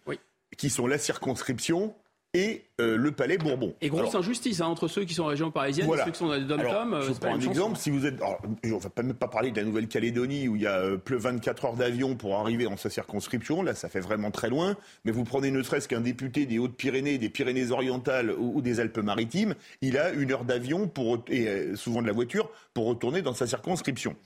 qui 0.56 0.70
sont 0.70 0.86
la 0.86 0.98
circonscription 0.98 1.94
et 2.34 2.66
euh, 2.78 2.98
le 2.98 3.10
Palais 3.10 3.38
Bourbon. 3.38 3.74
Et 3.80 3.88
grosse 3.88 4.14
injustice 4.14 4.60
hein, 4.60 4.66
entre 4.66 4.86
ceux 4.86 5.05
qui 5.05 5.14
sont 5.14 5.22
en 5.22 5.28
région 5.28 5.50
parisienne 5.50 5.88
et 5.90 5.96
ceux 6.05 6.10
qui 6.10 6.18
sont 6.18 6.26
dans 6.26 6.34
les 6.34 6.44
dom 6.44 6.60
Je 7.00 7.08
vous 7.08 7.14
prends 7.14 7.34
un 7.34 7.40
exemple. 7.40 7.78
Si 7.78 7.88
vous 7.88 8.05
êtes, 8.05 8.20
alors, 8.20 8.38
on 8.64 8.76
va 8.76 8.90
même 9.02 9.14
pas 9.14 9.28
parler 9.28 9.50
de 9.50 9.56
la 9.56 9.64
Nouvelle-Calédonie 9.64 10.46
où 10.48 10.56
il 10.56 10.62
y 10.62 10.66
a 10.66 10.80
euh, 10.80 10.98
plus 10.98 11.16
24 11.16 11.64
heures 11.64 11.76
d'avion 11.76 12.16
pour 12.16 12.36
arriver 12.36 12.64
dans 12.64 12.76
sa 12.76 12.90
circonscription. 12.90 13.62
Là, 13.62 13.74
ça 13.74 13.88
fait 13.88 14.00
vraiment 14.00 14.30
très 14.30 14.50
loin. 14.50 14.76
Mais 15.06 15.12
vous 15.12 15.24
prenez 15.24 15.50
ne 15.50 15.62
serait-ce 15.62 15.88
qu'un 15.88 16.02
député 16.02 16.44
des 16.44 16.58
Hautes-Pyrénées, 16.58 17.16
des 17.16 17.30
Pyrénées-Orientales 17.30 18.30
ou, 18.36 18.60
des 18.60 18.78
Alpes-Maritimes, 18.80 19.55
il 19.80 19.96
a 19.96 20.10
une 20.10 20.30
heure 20.32 20.44
d'avion 20.44 20.86
pour 20.86 21.24
et 21.28 21.48
euh, 21.48 21.76
souvent 21.76 22.02
de 22.02 22.06
la 22.06 22.12
voiture 22.12 22.50
pour 22.74 22.86
retourner 22.86 23.22
dans 23.22 23.32
sa 23.32 23.46
circonscription. 23.46 24.16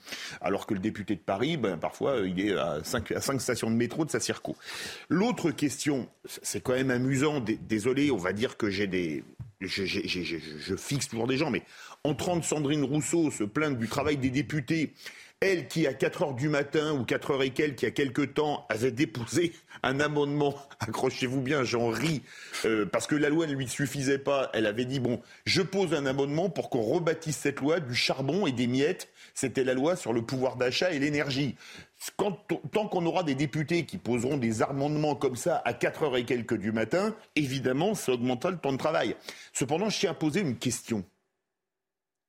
Alors 0.41 0.67
que 0.67 0.73
le 0.73 0.81
député 0.81 1.15
de 1.15 1.21
Paris, 1.21 1.55
ben, 1.55 1.77
parfois, 1.77 2.17
il 2.25 2.45
est 2.45 2.57
à 2.57 2.79
5, 2.83 3.11
à 3.13 3.21
5 3.21 3.39
stations 3.39 3.71
de 3.71 3.75
métro 3.77 4.03
de 4.03 4.11
sa 4.11 4.19
circo. 4.19 4.57
L'autre 5.07 5.51
question, 5.51 6.09
c'est 6.25 6.59
quand 6.59 6.73
même 6.73 6.91
amusant. 6.91 7.39
Désolé, 7.39 8.00
on 8.09 8.17
va 8.17 8.33
dire 8.33 8.57
que 8.57 8.69
j'ai 8.69 8.87
des. 8.87 9.23
Je, 9.59 10.75
fixe 10.75 11.09
toujours 11.09 11.27
des 11.27 11.37
gens, 11.37 11.51
mais 11.51 11.61
entendre 12.03 12.43
Sandrine 12.43 12.83
Rousseau 12.83 13.29
se 13.29 13.43
plaindre 13.43 13.77
du 13.77 13.87
travail 13.87 14.17
des 14.17 14.31
députés, 14.31 14.93
elle 15.39 15.67
qui 15.67 15.85
à 15.85 15.93
4 15.93 16.21
heures 16.23 16.33
du 16.33 16.49
matin 16.49 16.93
ou 16.93 17.03
4 17.03 17.31
heures 17.31 17.43
et 17.43 17.51
quelques, 17.51 17.75
qui 17.75 17.85
a 17.85 17.91
quelque 17.91 18.21
temps 18.21 18.65
avait 18.69 18.91
déposé 18.91 19.53
un 19.83 19.99
amendement, 19.99 20.55
accrochez-vous 20.79 21.41
bien, 21.41 21.63
j'en 21.63 21.89
ris, 21.89 22.23
euh, 22.65 22.85
parce 22.85 23.05
que 23.05 23.15
la 23.15 23.29
loi 23.29 23.45
ne 23.45 23.53
lui 23.53 23.67
suffisait 23.67 24.17
pas, 24.17 24.49
elle 24.53 24.65
avait 24.65 24.85
dit, 24.85 24.99
bon, 24.99 25.21
je 25.45 25.61
pose 25.61 25.93
un 25.93 26.05
amendement 26.05 26.49
pour 26.49 26.69
qu'on 26.69 26.81
rebâtisse 26.81 27.37
cette 27.37 27.59
loi 27.59 27.79
du 27.79 27.93
charbon 27.93 28.47
et 28.47 28.51
des 28.51 28.67
miettes, 28.67 29.09
c'était 29.33 29.63
la 29.63 29.73
loi 29.73 29.95
sur 29.95 30.13
le 30.13 30.21
pouvoir 30.21 30.55
d'achat 30.55 30.91
et 30.91 30.99
l'énergie 30.99 31.55
tant 32.17 32.87
qu'on 32.87 33.05
aura 33.05 33.23
des 33.23 33.35
députés 33.35 33.85
qui 33.85 33.97
poseront 33.97 34.37
des 34.37 34.63
amendements 34.63 35.15
comme 35.15 35.35
ça 35.35 35.61
à 35.65 35.73
4 35.73 36.03
heures 36.03 36.17
et 36.17 36.25
quelques 36.25 36.57
du 36.57 36.71
matin, 36.71 37.15
évidemment, 37.35 37.93
ça 37.93 38.13
augmentera 38.13 38.51
le 38.51 38.57
temps 38.57 38.71
de 38.71 38.77
travail. 38.77 39.15
Cependant, 39.53 39.89
je 39.89 39.99
tiens 39.99 40.11
à 40.11 40.15
poser 40.15 40.41
une 40.41 40.57
question. 40.57 41.03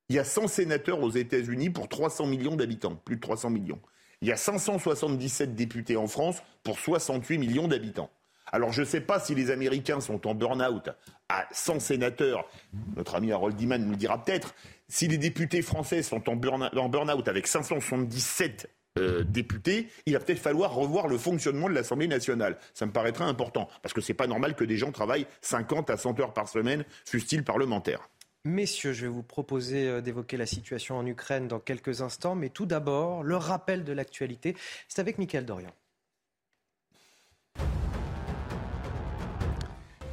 Il 0.09 0.17
y 0.17 0.19
a 0.19 0.25
100 0.25 0.49
sénateurs 0.49 1.01
aux 1.03 1.11
États-Unis 1.11 1.71
pour 1.71 1.89
300 1.89 2.27
millions 2.27 2.57
d'habitants, 2.57 2.97
plus 2.97 3.17
de 3.17 3.21
300 3.23 3.51
millions. 3.51 3.81
Il 4.21 4.29
y 4.29 4.33
a 4.33 4.37
577 4.37 5.55
députés 5.55 5.97
en 5.97 6.07
France 6.07 6.43
pour 6.63 6.79
68 6.79 7.39
millions 7.39 7.67
d'habitants. 7.67 8.11
Alors 8.53 8.73
je 8.73 8.83
ne 8.83 8.87
sais 8.87 9.01
pas 9.01 9.19
si 9.19 9.35
les 9.35 9.51
Américains 9.51 10.01
sont 10.01 10.27
en 10.27 10.35
burn-out 10.35 10.91
à 11.31 11.47
100 11.51 11.81
sénateurs, 11.81 12.47
notre 12.95 13.15
ami 13.15 13.33
Harold 13.33 13.57
Diman 13.57 13.83
nous 13.83 13.93
le 13.93 13.97
dira 13.97 14.23
peut-être, 14.23 14.55
si 14.89 15.09
les 15.09 15.17
députés 15.17 15.63
français 15.63 16.03
sont 16.03 16.29
en 16.29 16.37
burn-out 16.37 17.29
avec 17.29 17.47
577 17.47 18.69
euh, 18.99 19.25
députés, 19.25 19.89
il 20.07 20.13
va 20.13 20.21
peut-être 20.21 20.39
falloir 20.39 20.75
revoir 20.75 21.09
le 21.09 21.17
fonctionnement 21.17 21.69
de 21.69 21.75
l'Assemblée 21.75 22.09
nationale. 22.09 22.59
Ça 22.75 22.85
me 22.85 22.93
paraîtrait 22.93 23.25
important, 23.25 23.69
parce 23.83 23.95
que 23.95 24.01
c'est 24.01 24.15
pas 24.15 24.27
normal 24.27 24.55
que 24.55 24.65
des 24.65 24.77
gens 24.77 24.93
travaillent 24.93 25.27
50 25.41 25.91
à 25.91 25.97
100 25.97 26.21
heures 26.21 26.35
par 26.35 26.49
semaine, 26.49 26.85
fussent-ils 27.05 27.45
parlementaires. 27.45 28.09
Messieurs, 28.45 28.93
je 28.93 29.03
vais 29.03 29.13
vous 29.13 29.23
proposer 29.23 29.89
euh, 29.89 30.01
d'évoquer 30.01 30.37
la 30.37 30.47
situation 30.47 30.99
en 30.99 31.07
Ukraine 31.07 31.49
dans 31.49 31.61
quelques 31.61 32.03
instants, 32.03 32.35
mais 32.35 32.49
tout 32.49 32.67
d'abord, 32.67 33.23
le 33.23 33.37
rappel 33.37 33.85
de 33.85 33.93
l'actualité, 33.93 34.57
c'est 34.89 35.01
avec 35.01 35.19
Mickaël 35.19 35.47
Dorian. 35.47 35.73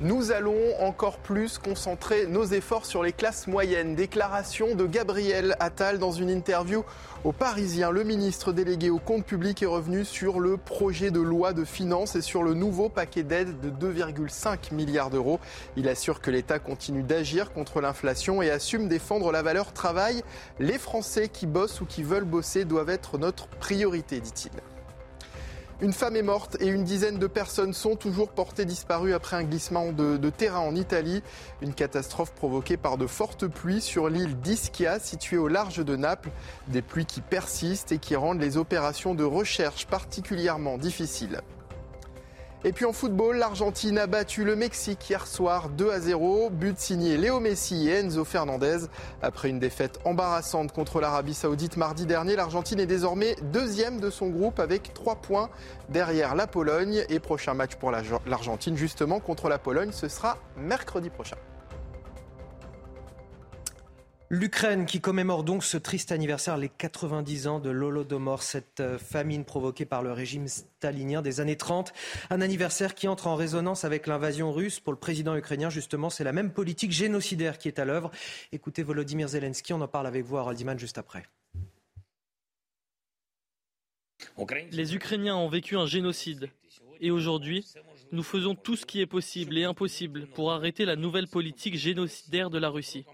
Nous 0.01 0.31
allons 0.31 0.79
encore 0.79 1.17
plus 1.17 1.57
concentrer 1.57 2.25
nos 2.25 2.45
efforts 2.45 2.85
sur 2.85 3.03
les 3.03 3.11
classes 3.11 3.47
moyennes. 3.47 3.95
Déclaration 3.95 4.73
de 4.73 4.85
Gabriel 4.85 5.57
Attal 5.59 5.99
dans 5.99 6.13
une 6.13 6.29
interview 6.29 6.85
au 7.25 7.33
Parisien. 7.33 7.91
Le 7.91 8.05
ministre 8.05 8.53
délégué 8.53 8.89
au 8.89 8.99
compte 8.99 9.25
public 9.25 9.61
est 9.61 9.65
revenu 9.65 10.05
sur 10.05 10.39
le 10.39 10.55
projet 10.55 11.11
de 11.11 11.19
loi 11.19 11.51
de 11.51 11.65
finances 11.65 12.15
et 12.15 12.21
sur 12.21 12.43
le 12.43 12.53
nouveau 12.53 12.87
paquet 12.87 13.23
d'aide 13.23 13.59
de 13.59 13.69
2,5 13.69 14.73
milliards 14.73 15.09
d'euros. 15.09 15.41
Il 15.75 15.89
assure 15.89 16.21
que 16.21 16.31
l'État 16.31 16.59
continue 16.59 17.03
d'agir 17.03 17.51
contre 17.51 17.81
l'inflation 17.81 18.41
et 18.41 18.49
assume 18.49 18.87
défendre 18.87 19.33
la 19.33 19.41
valeur 19.41 19.73
travail. 19.73 20.23
Les 20.59 20.77
Français 20.77 21.27
qui 21.27 21.45
bossent 21.45 21.81
ou 21.81 21.85
qui 21.85 22.03
veulent 22.03 22.23
bosser 22.23 22.63
doivent 22.63 22.89
être 22.89 23.17
notre 23.17 23.49
priorité, 23.49 24.21
dit-il. 24.21 24.51
Une 25.81 25.93
femme 25.93 26.17
est 26.17 26.23
morte 26.23 26.57
et 26.59 26.67
une 26.67 26.83
dizaine 26.83 27.19
de 27.19 27.27
personnes 27.27 27.73
sont 27.73 27.95
toujours 27.95 28.31
portées 28.31 28.65
disparues 28.65 29.13
après 29.13 29.37
un 29.37 29.43
glissement 29.43 29.93
de, 29.93 30.29
terrain 30.29 30.59
en 30.59 30.75
Italie. 30.75 31.23
Une 31.61 31.73
catastrophe 31.73 32.33
provoquée 32.33 32.75
par 32.75 32.97
de 32.97 33.07
fortes 33.07 33.47
pluies 33.47 33.79
sur 33.79 34.09
l'île 34.09 34.35
d'Ischia, 34.41 34.99
située 34.99 35.37
au 35.37 35.47
large 35.47 35.77
de 35.77 35.95
Naples. 35.95 36.31
Des 36.67 36.81
pluies 36.81 37.05
qui 37.05 37.21
persistent 37.21 37.93
et 37.93 37.97
qui 37.97 38.17
rendent 38.17 38.41
les 38.41 38.57
opérations 38.57 39.15
de 39.15 39.23
recherche 39.23 39.87
particulièrement 39.87 40.77
difficiles. 40.77 41.39
Et 42.65 42.73
puis 42.73 42.83
en 42.83 42.91
football, 42.91 43.37
l'Argentine 43.37 43.97
a 43.97 44.05
battu 44.05 44.43
le 44.43 44.57
Mexique 44.57 45.09
hier 45.09 45.27
soir 45.27 45.69
2 45.69 45.91
à 45.91 45.99
0. 46.01 46.49
But 46.49 46.77
signé 46.77 47.15
Léo 47.15 47.39
Messi 47.39 47.87
et 47.87 47.99
Enzo 47.99 48.25
Fernandez. 48.25 48.79
Après 49.21 49.49
une 49.49 49.59
défaite 49.59 49.97
embarrassante 50.03 50.73
contre 50.73 50.99
l'Arabie 50.99 51.33
Saoudite 51.33 51.77
mardi 51.77 52.05
dernier, 52.05 52.35
l'Argentine 52.35 52.81
est 52.81 52.85
désormais 52.85 53.37
deuxième 53.53 54.01
de 54.01 54.09
son 54.09 54.27
groupe 54.27 54.59
avec 54.59 54.93
3 54.93 55.15
points 55.15 55.49
derrière 55.87 56.35
la 56.35 56.47
Pologne. 56.47 57.05
Et 57.07 57.19
prochain 57.19 57.53
match 57.53 57.75
pour 57.75 57.91
l'Argentine 57.91 58.75
justement 58.75 59.21
contre 59.21 59.47
la 59.47 59.57
Pologne, 59.57 59.91
ce 59.93 60.09
sera 60.09 60.37
mercredi 60.57 61.09
prochain. 61.09 61.37
L'Ukraine 64.31 64.85
qui 64.85 65.01
commémore 65.01 65.43
donc 65.43 65.63
ce 65.63 65.75
triste 65.75 66.11
anniversaire, 66.11 66.55
les 66.55 66.69
90 66.69 67.47
ans 67.47 67.59
de 67.59 67.71
l'Holodomor, 67.71 68.43
cette 68.43 68.79
euh, 68.79 68.99
famine 68.99 69.43
provoquée 69.43 69.85
par 69.85 70.03
le 70.03 70.11
régime 70.11 70.47
stalinien 70.47 71.23
des 71.23 71.39
années 71.39 71.55
30. 71.55 71.91
Un 72.29 72.39
anniversaire 72.39 72.93
qui 72.93 73.07
entre 73.07 73.25
en 73.25 73.35
résonance 73.35 73.85
avec 73.85 74.05
l'invasion 74.05 74.51
russe. 74.51 74.79
Pour 74.79 74.93
le 74.93 74.99
président 74.99 75.35
ukrainien, 75.35 75.71
justement, 75.71 76.11
c'est 76.11 76.23
la 76.23 76.31
même 76.31 76.53
politique 76.53 76.91
génocidaire 76.91 77.57
qui 77.57 77.69
est 77.69 77.79
à 77.79 77.85
l'œuvre. 77.85 78.11
Écoutez 78.51 78.83
Volodymyr 78.83 79.29
Zelensky, 79.29 79.73
on 79.73 79.81
en 79.81 79.87
parle 79.87 80.05
avec 80.05 80.23
vous, 80.23 80.37
Harold 80.37 80.59
Iman, 80.59 80.77
juste 80.77 80.99
après. 80.99 81.23
Les 84.71 84.93
Ukrainiens 84.93 85.37
ont 85.37 85.49
vécu 85.49 85.75
un 85.75 85.87
génocide. 85.87 86.51
Et 87.01 87.09
aujourd'hui, 87.09 87.65
nous 88.11 88.23
faisons 88.23 88.53
tout 88.53 88.75
ce 88.75 88.85
qui 88.85 89.01
est 89.01 89.07
possible 89.07 89.57
et 89.57 89.63
impossible 89.63 90.27
pour 90.27 90.51
arrêter 90.51 90.85
la 90.85 90.95
nouvelle 90.95 91.27
politique 91.27 91.77
génocidaire 91.77 92.51
de 92.51 92.59
la 92.59 92.69
Russie. 92.69 93.05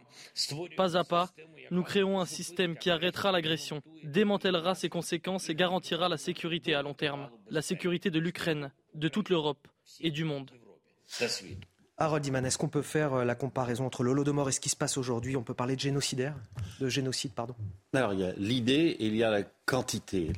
Pas 0.75 0.97
à 0.97 1.03
pas, 1.03 1.29
nous 1.71 1.83
créons 1.83 2.19
un 2.19 2.25
système 2.25 2.77
qui 2.77 2.89
arrêtera 2.89 3.31
l'agression, 3.31 3.81
démantèlera 4.03 4.75
ses 4.75 4.89
conséquences 4.89 5.49
et 5.49 5.55
garantira 5.55 6.09
la 6.09 6.17
sécurité 6.17 6.73
à 6.73 6.81
long 6.81 6.93
terme, 6.93 7.29
la 7.49 7.61
sécurité 7.61 8.09
de 8.09 8.19
l'Ukraine, 8.19 8.71
de 8.93 9.07
toute 9.07 9.29
l'Europe 9.29 9.67
et 9.99 10.11
du 10.11 10.23
monde. 10.23 10.51
Harold 11.97 12.25
Iman, 12.25 12.45
est-ce 12.45 12.57
qu'on 12.57 12.67
peut 12.67 12.81
faire 12.81 13.13
euh, 13.13 13.23
la 13.23 13.35
comparaison 13.35 13.85
entre 13.85 14.03
l'Holodomor 14.03 14.49
et 14.49 14.51
ce 14.51 14.59
qui 14.59 14.67
se 14.67 14.75
passe 14.75 14.97
aujourd'hui? 14.97 15.37
On 15.37 15.43
peut 15.43 15.53
parler 15.53 15.77
de 15.77 15.79
génocidaire 15.79 16.35
De 16.81 16.89
génocide, 16.89 17.31
pardon 17.31 17.55
Alors, 17.93 18.13
il 18.13 18.19
y 18.19 18.23
a 18.25 18.33
l'idée 18.33 18.97
et 18.99 19.05
il 19.05 19.15
y 19.15 19.23
a 19.23 19.31
la 19.31 19.43
quantité. 19.65 20.33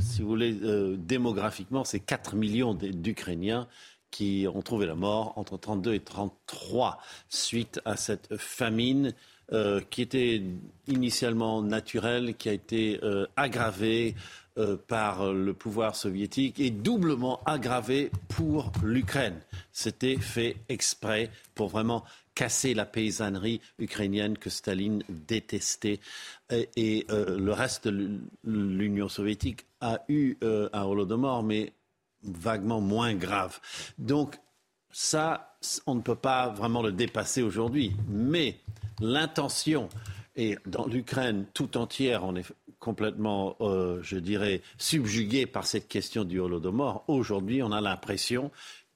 si 0.00 0.22
vous 0.22 0.28
voulez, 0.28 0.58
euh, 0.64 0.96
démographiquement, 0.98 1.84
c'est 1.84 2.00
4 2.00 2.34
millions 2.34 2.74
d'Ukrainiens 2.74 3.68
qui 4.10 4.46
ont 4.52 4.62
trouvé 4.62 4.86
la 4.86 4.94
mort 4.94 5.32
entre 5.36 5.56
32 5.56 5.94
et 5.94 6.00
33 6.00 6.98
suite 7.28 7.80
à 7.84 7.96
cette 7.96 8.36
famine 8.36 9.12
euh, 9.52 9.80
qui 9.90 10.02
était 10.02 10.42
initialement 10.86 11.62
naturelle, 11.62 12.34
qui 12.36 12.48
a 12.48 12.52
été 12.52 13.00
aggravée 13.36 14.14
euh, 14.58 14.76
par 14.76 15.32
le 15.32 15.54
pouvoir 15.54 15.94
soviétique 15.94 16.58
et 16.58 16.70
doublement 16.70 17.40
aggravé 17.46 18.10
pour 18.28 18.72
l'Ukraine. 18.82 19.38
C'était 19.72 20.16
fait 20.16 20.56
exprès 20.68 21.30
pour 21.54 21.68
vraiment 21.68 22.04
casser 22.34 22.74
la 22.74 22.84
paysannerie 22.84 23.60
ukrainienne 23.78 24.36
que 24.36 24.50
Staline 24.50 25.04
détestait. 25.08 26.00
Et, 26.50 27.06
euh, 27.10 27.38
le 27.38 27.52
reste 27.52 27.86
de 27.86 28.20
l'Union 28.44 29.08
soviétique 29.08 29.66
a 29.80 30.00
eu 30.08 30.36
euh, 30.42 30.68
un 30.72 30.82
holodomor, 30.82 31.44
mais 31.44 31.72
vaguement 32.22 32.80
moins 32.80 33.14
grave. 33.14 33.60
Donc 33.98 34.38
ça, 34.90 35.56
on 35.86 35.94
ne 35.94 36.00
peut 36.00 36.14
pas 36.14 36.48
vraiment 36.48 36.82
le 36.82 36.92
dépasser 36.92 37.42
aujourd'hui. 37.42 37.94
Mais 38.08 38.58
l'intention, 39.00 39.88
et 40.36 40.56
dans 40.66 40.86
l'Ukraine 40.86 41.46
tout 41.54 41.76
entière, 41.76 42.24
on 42.24 42.36
est 42.36 42.46
complètement, 42.78 43.56
euh, 43.60 44.00
je 44.02 44.16
dirais, 44.16 44.62
subjugué 44.78 45.46
par 45.46 45.66
cette 45.66 45.88
question 45.88 46.24
du 46.24 46.38
Holodomor, 46.38 47.04
aujourd'hui, 47.08 47.62
on 47.62 47.72
a 47.72 47.80
l'impression 47.80 48.50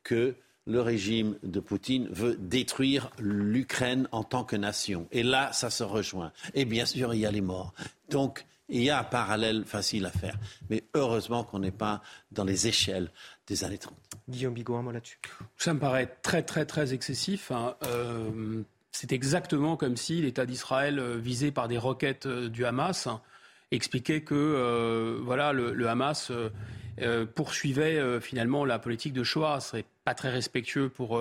que 0.05 0.36
le 0.65 0.81
régime 0.81 1.36
de 1.42 1.59
Poutine 1.59 2.07
veut 2.10 2.36
détruire 2.39 3.10
l'Ukraine 3.18 4.09
en 4.12 4.23
tant 4.23 4.44
que 4.44 4.55
nation. 4.55 5.09
Et 5.10 5.25
là, 5.25 5.52
ça 5.52 5.70
se 5.70 5.83
rejoint. 5.83 6.33
Et 6.55 6.65
bien 6.65 6.86
sûr, 6.86 7.15
il 7.15 7.20
y 7.20 7.26
a 7.26 7.33
les 7.33 7.41
morts. 7.41 7.75
Donc, 8.10 8.44
il 8.68 8.82
y 8.82 8.91
a 8.91 8.99
un 8.99 9.05
parallèle 9.05 9.65
facile 9.65 10.07
à 10.07 10.10
faire. 10.10 10.36
Mais 10.70 10.84
heureusement 10.94 11.44
qu'on 11.44 11.58
n'est 11.58 11.70
pas 11.70 12.02
dans 12.31 12.44
les 12.44 12.66
échelles 12.66 13.10
des 13.47 13.65
années 13.65 13.78
30. 13.78 13.94
Guillaume 14.28 14.55
Bigot, 14.55 14.76
un 14.76 14.82
mot 14.82 14.92
là-dessus. 14.92 15.18
Ça 15.57 15.74
me 15.74 15.81
paraît 15.81 16.07
très, 16.23 16.42
très, 16.42 16.65
très 16.65 16.94
excessif. 16.94 17.50
Hein. 17.50 17.76
Euh, 17.84 18.62
c'est 18.92 19.12
exactement 19.12 19.76
comme 19.76 19.97
si 19.97 20.23
l'État 20.23 20.47
d'Israël, 20.47 20.99
euh, 20.99 21.16
visé 21.16 21.50
par 21.50 21.68
des 21.68 21.78
roquettes 21.78 22.26
euh, 22.26 22.49
du 22.49 22.65
Hamas, 22.65 23.08
expliquait 23.70 24.23
que 24.23 25.18
voilà, 25.24 25.55
le, 25.55 25.89
Hamas 25.89 26.31
poursuivait 27.34 28.20
finalement 28.20 28.66
la 28.66 28.78
politique 28.78 29.15
de 29.15 29.24
Shoah. 29.24 29.60
Ce 29.60 29.70
serait 29.70 29.84
pas 30.05 30.12
très 30.12 30.28
respectueux 30.28 30.91
pour 30.91 31.18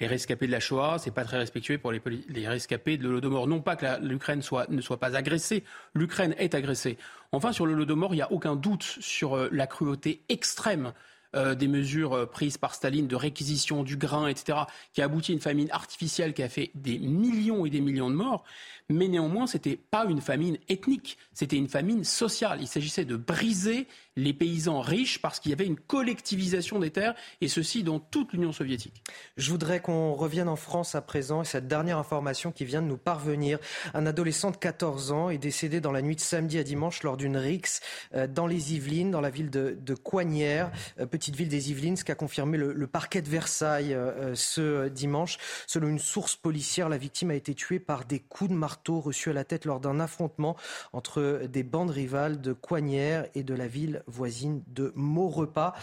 les 0.00 0.06
rescapés 0.06 0.46
de 0.46 0.52
la 0.52 0.60
Shoah, 0.60 0.98
c'est 0.98 1.10
pas 1.12 1.24
très 1.24 1.38
respectueux 1.38 1.78
pour 1.78 1.92
les, 1.92 2.48
rescapés 2.48 2.96
de 2.96 3.04
l'Holodomor. 3.04 3.46
Non 3.46 3.60
pas 3.60 3.76
que 3.76 4.02
l'Ukraine 4.02 4.42
ne 4.68 4.80
soit 4.80 5.00
pas 5.00 5.16
agressée, 5.16 5.64
l'Ukraine 5.94 6.34
est 6.38 6.54
agressée. 6.54 6.98
Enfin, 7.32 7.52
sur 7.52 7.66
l'Holodomor, 7.66 8.14
il 8.14 8.16
n'y 8.16 8.22
a 8.22 8.32
aucun 8.32 8.56
doute 8.56 8.82
sur 8.82 9.36
la 9.52 9.66
cruauté 9.66 10.22
extrême 10.28 10.92
euh, 11.36 11.54
des 11.54 11.68
mesures 11.68 12.14
euh, 12.14 12.26
prises 12.26 12.58
par 12.58 12.74
Staline 12.74 13.06
de 13.06 13.14
réquisition 13.14 13.84
du 13.84 13.96
grain, 13.96 14.26
etc., 14.26 14.58
qui 14.92 15.00
a 15.00 15.04
abouti 15.04 15.30
à 15.30 15.34
une 15.34 15.40
famine 15.40 15.70
artificielle 15.70 16.34
qui 16.34 16.42
a 16.42 16.48
fait 16.48 16.72
des 16.74 16.98
millions 16.98 17.64
et 17.64 17.70
des 17.70 17.80
millions 17.80 18.10
de 18.10 18.16
morts. 18.16 18.42
Mais 18.90 19.06
néanmoins, 19.06 19.46
ce 19.46 19.56
n'était 19.56 19.76
pas 19.76 20.04
une 20.04 20.20
famine 20.20 20.58
ethnique, 20.68 21.16
c'était 21.32 21.56
une 21.56 21.68
famine 21.68 22.02
sociale. 22.02 22.58
Il 22.60 22.66
s'agissait 22.66 23.04
de 23.04 23.16
briser 23.16 23.86
les 24.16 24.34
paysans 24.34 24.80
riches 24.80 25.22
parce 25.22 25.38
qu'il 25.38 25.50
y 25.50 25.54
avait 25.54 25.64
une 25.64 25.78
collectivisation 25.78 26.80
des 26.80 26.90
terres, 26.90 27.14
et 27.40 27.46
ceci 27.46 27.84
dans 27.84 28.00
toute 28.00 28.32
l'Union 28.32 28.52
soviétique. 28.52 29.02
Je 29.36 29.50
voudrais 29.50 29.80
qu'on 29.80 30.14
revienne 30.14 30.48
en 30.48 30.56
France 30.56 30.96
à 30.96 31.02
présent, 31.02 31.42
et 31.42 31.44
cette 31.44 31.68
dernière 31.68 31.98
information 31.98 32.50
qui 32.50 32.64
vient 32.64 32.82
de 32.82 32.88
nous 32.88 32.98
parvenir. 32.98 33.60
Un 33.94 34.06
adolescent 34.06 34.50
de 34.50 34.56
14 34.56 35.12
ans 35.12 35.30
est 35.30 35.38
décédé 35.38 35.80
dans 35.80 35.92
la 35.92 36.02
nuit 36.02 36.16
de 36.16 36.20
samedi 36.20 36.58
à 36.58 36.64
dimanche 36.64 37.04
lors 37.04 37.16
d'une 37.16 37.36
rixe 37.36 37.80
euh, 38.14 38.26
dans 38.26 38.48
les 38.48 38.74
Yvelines, 38.74 39.12
dans 39.12 39.20
la 39.20 39.30
ville 39.30 39.50
de, 39.50 39.78
de 39.80 39.94
Coignières, 39.94 40.72
euh, 40.98 41.06
petite 41.06 41.36
ville 41.36 41.48
des 41.48 41.70
Yvelines, 41.70 41.96
ce 41.96 42.04
qu'a 42.04 42.16
confirmé 42.16 42.58
le, 42.58 42.86
parquet 42.88 43.22
de 43.22 43.28
Versailles 43.28 43.94
euh, 43.94 44.34
ce 44.34 44.88
dimanche. 44.88 45.38
Selon 45.68 45.86
une 45.86 46.00
source 46.00 46.34
policière, 46.34 46.88
la 46.88 46.98
victime 46.98 47.30
a 47.30 47.34
été 47.36 47.54
tuée 47.54 47.78
par 47.78 48.04
des 48.04 48.18
coups 48.18 48.50
de 48.50 48.56
marteau 48.56 48.79
reçus 48.88 49.30
à 49.30 49.32
la 49.32 49.44
tête 49.44 49.64
lors 49.64 49.80
d'un 49.80 50.00
affrontement 50.00 50.56
entre 50.92 51.42
des 51.46 51.62
bandes 51.62 51.90
rivales 51.90 52.40
de 52.40 52.52
Coignières 52.52 53.26
et 53.34 53.42
de 53.42 53.54
la 53.54 53.68
ville 53.68 54.02
voisine 54.06 54.62
de 54.68 54.92
Maurepas. 54.94 55.74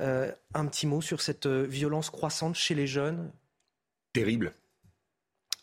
Euh, 0.00 0.32
un 0.54 0.66
petit 0.66 0.86
mot 0.86 1.00
sur 1.00 1.20
cette 1.20 1.46
euh, 1.46 1.62
violence 1.62 2.10
croissante 2.10 2.54
chez 2.54 2.74
les 2.74 2.86
jeunes? 2.86 3.30
Terrible. 4.12 4.52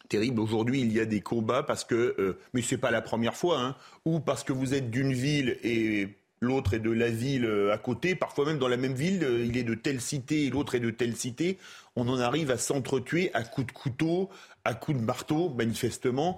Terrible. 0.09 0.39
Aujourd'hui, 0.39 0.81
il 0.81 0.91
y 0.93 0.99
a 0.99 1.05
des 1.05 1.19
combats 1.19 1.63
parce 1.63 1.83
que, 1.83 2.15
euh, 2.17 2.39
mais 2.53 2.61
c'est 2.61 2.77
pas 2.77 2.91
la 2.91 3.01
première 3.01 3.35
fois, 3.35 3.59
hein, 3.59 3.75
ou 4.05 4.19
parce 4.19 4.43
que 4.43 4.53
vous 4.53 4.73
êtes 4.73 4.89
d'une 4.89 5.11
ville 5.11 5.57
et 5.63 6.07
l'autre 6.39 6.73
est 6.73 6.79
de 6.79 6.91
la 6.91 7.09
ville 7.09 7.49
à 7.73 7.77
côté, 7.77 8.15
parfois 8.15 8.45
même 8.45 8.59
dans 8.59 8.67
la 8.67 8.77
même 8.77 8.93
ville, 8.93 9.27
il 9.43 9.57
est 9.57 9.63
de 9.63 9.73
telle 9.73 9.99
cité 9.99 10.45
et 10.45 10.49
l'autre 10.49 10.75
est 10.75 10.79
de 10.79 10.91
telle 10.91 11.15
cité. 11.15 11.57
On 11.95 12.07
en 12.07 12.19
arrive 12.19 12.51
à 12.51 12.59
s'entretuer 12.59 13.33
à 13.33 13.43
coups 13.43 13.67
de 13.67 13.71
couteau, 13.71 14.29
à 14.67 14.73
coups 14.73 14.99
de 14.99 15.03
marteau, 15.03 15.49
manifestement. 15.49 16.37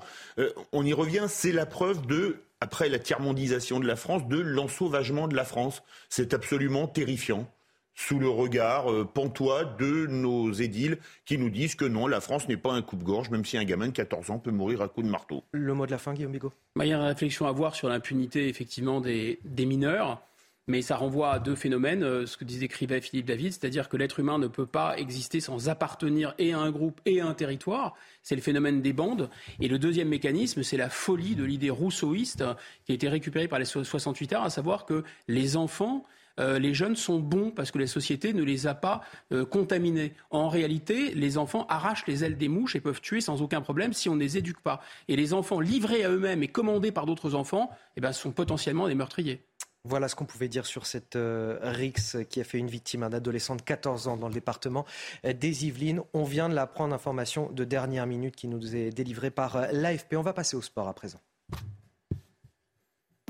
on 0.72 0.86
y 0.86 0.94
revient, 0.94 1.26
c'est 1.28 1.52
la 1.52 1.66
preuve 1.66 2.06
de 2.06 2.38
après 2.62 2.90
la 2.90 3.00
tiers-mondisation 3.00 3.80
de 3.80 3.88
la 3.88 3.96
France, 3.96 4.28
de 4.28 4.40
l'ensauvagement 4.40 5.28
de 5.28 5.36
la 5.36 5.46
France. 5.46 5.82
C'est 6.10 6.34
absolument 6.34 6.88
terrifiant 6.88 7.50
sous 7.96 8.18
le 8.18 8.30
regard 8.30 8.90
euh, 8.90 9.04
pantois 9.04 9.66
de 9.66 10.08
nos 10.08 10.54
édiles 10.54 11.00
qui 11.26 11.38
nous 11.38 11.50
disent 11.50 11.76
que 11.76 11.84
non, 11.84 12.08
la 12.08 12.22
France 12.22 12.48
n'est 12.48 12.58
pas 12.58 12.72
un 12.72 12.82
coupe-gorge, 12.82 13.30
même 13.30 13.44
si 13.44 13.58
un 13.58 13.66
gamin 13.66 13.88
de 13.88 13.92
14 13.92 14.30
ans 14.30 14.40
peut 14.40 14.52
mourir 14.52 14.82
à 14.82 14.88
coups 14.88 15.06
de 15.06 15.12
marteau. 15.12 15.44
Le 15.52 15.74
mot 15.74 15.86
de 15.86 15.92
la 15.92 15.98
fin, 15.98 16.14
Guillaume 16.14 16.32
Bigot. 16.32 16.54
Bah, 16.78 16.86
il 16.86 16.90
y 16.90 16.94
a 16.94 16.96
une 16.96 17.04
réflexion 17.04 17.46
à 17.46 17.50
avoir 17.50 17.76
sur 17.76 17.90
l'impunité 17.90 18.48
effectivement 18.48 19.02
des, 19.02 19.40
des 19.44 19.66
mineurs. 19.66 20.22
Mais 20.70 20.84
ça 20.84 20.96
renvoie 20.96 21.32
à 21.32 21.40
deux 21.40 21.56
phénomènes, 21.56 22.04
euh, 22.04 22.28
ce 22.28 22.38
que 22.38 22.46
décrivait 22.46 23.02
Philippe 23.02 23.26
David, 23.26 23.54
c'est-à-dire 23.54 23.90
que 23.90 23.98
l'être 23.98 24.20
humain 24.20 24.38
ne 24.38 24.46
peut 24.46 24.68
pas 24.68 24.96
exister 25.00 25.40
sans 25.40 25.68
appartenir 25.68 26.36
et 26.38 26.54
à 26.54 26.60
un 26.60 26.70
groupe 26.70 27.02
et 27.08 27.22
à 27.22 27.26
un 27.26 27.34
territoire. 27.34 27.96
C'est 28.22 28.36
le 28.36 28.42
phénomène 28.42 28.84
des 28.84 28.94
bandes. 28.94 29.32
Et 29.60 29.68
le 29.68 29.80
deuxième 29.80 30.10
mécanisme, 30.10 30.62
c'est 30.62 30.78
la 30.78 30.90
folie 30.90 31.36
de 31.36 31.44
l'idée 31.44 31.72
rousseauiste 31.72 32.44
qui 32.86 32.92
a 32.92 32.96
été 32.96 33.10
récupérée 33.10 33.48
par 33.48 33.58
les 33.58 33.66
68 33.66 34.34
heures, 34.34 34.44
à 34.44 34.52
savoir 34.52 34.86
que 34.86 35.04
les 35.28 35.58
enfants 35.58 36.06
euh, 36.40 36.60
les 36.60 36.74
jeunes 36.74 36.96
sont 36.96 37.20
bons 37.20 37.52
parce 37.52 37.72
que 37.72 37.80
la 37.80 37.88
société 37.88 38.34
ne 38.34 38.44
les 38.44 38.68
a 38.68 38.76
pas 38.76 39.02
euh, 39.32 39.46
contaminés. 39.46 40.14
En 40.30 40.50
réalité, 40.50 41.14
les 41.16 41.38
enfants 41.38 41.66
arrachent 41.68 42.06
les 42.08 42.24
ailes 42.24 42.38
des 42.38 42.48
mouches 42.48 42.76
et 42.76 42.80
peuvent 42.80 43.02
tuer 43.02 43.22
sans 43.22 43.42
aucun 43.42 43.62
problème 43.62 43.92
si 43.92 44.08
on 44.08 44.16
ne 44.16 44.22
les 44.22 44.38
éduque 44.38 44.62
pas. 44.62 44.82
Et 45.08 45.16
les 45.16 45.34
enfants 45.34 45.60
livrés 45.60 46.04
à 46.04 46.10
eux-mêmes 46.10 46.44
et 46.44 46.48
commandés 46.48 46.92
par 46.92 47.06
d'autres 47.06 47.36
enfants 47.36 47.72
eh 47.98 48.02
ben, 48.02 48.14
sont 48.14 48.32
potentiellement 48.32 48.88
des 48.88 48.96
meurtriers. 48.96 49.42
Voilà 49.86 50.10
ce 50.10 50.16
qu'on 50.16 50.26
pouvait 50.26 50.50
dire 50.50 50.66
sur 50.66 50.86
cette 50.86 51.16
euh, 51.16 51.58
RIX 51.62 52.18
qui 52.30 52.42
a 52.42 52.44
fait 52.44 52.58
une 52.58 52.68
victime, 52.68 53.04
un 53.04 53.14
adolescent 53.14 53.56
de 53.56 53.62
14 53.62 54.08
ans 54.10 54.18
dans 54.18 54.28
le 54.28 54.34
département 54.34 54.86
des 55.24 55.66
Yvelines. 55.66 56.02
On 56.14 56.26
vient 56.26 56.50
de 56.50 56.54
l'apprendre, 56.54 56.94
information 56.94 57.50
de 57.52 57.64
dernière 57.64 58.06
minute 58.06 58.36
qui 58.36 58.48
nous 58.48 58.76
est 58.76 58.90
délivrée 58.90 59.32
par 59.32 59.56
euh, 59.56 59.68
l'AFP. 59.72 60.16
On 60.16 60.22
va 60.22 60.34
passer 60.34 60.58
au 60.58 60.62
sport 60.62 60.88
à 60.88 60.94
présent. 60.94 61.20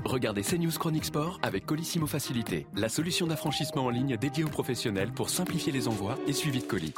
Regardez 0.06 0.42
CNews 0.42 0.72
Chronique 0.72 1.06
Sport 1.06 1.40
avec 1.44 1.66
Colissimo 1.66 2.08
Facilité, 2.08 2.66
la 2.76 2.90
solution 2.90 3.28
d'affranchissement 3.28 3.86
en 3.86 3.90
ligne 3.90 4.18
dédiée 4.18 4.44
aux 4.44 4.50
professionnels 4.50 5.12
pour 5.12 5.30
simplifier 5.30 5.72
les 5.72 5.88
envois 5.88 6.18
et 6.26 6.34
suivi 6.34 6.60
de 6.60 6.66
colis. 6.66 6.94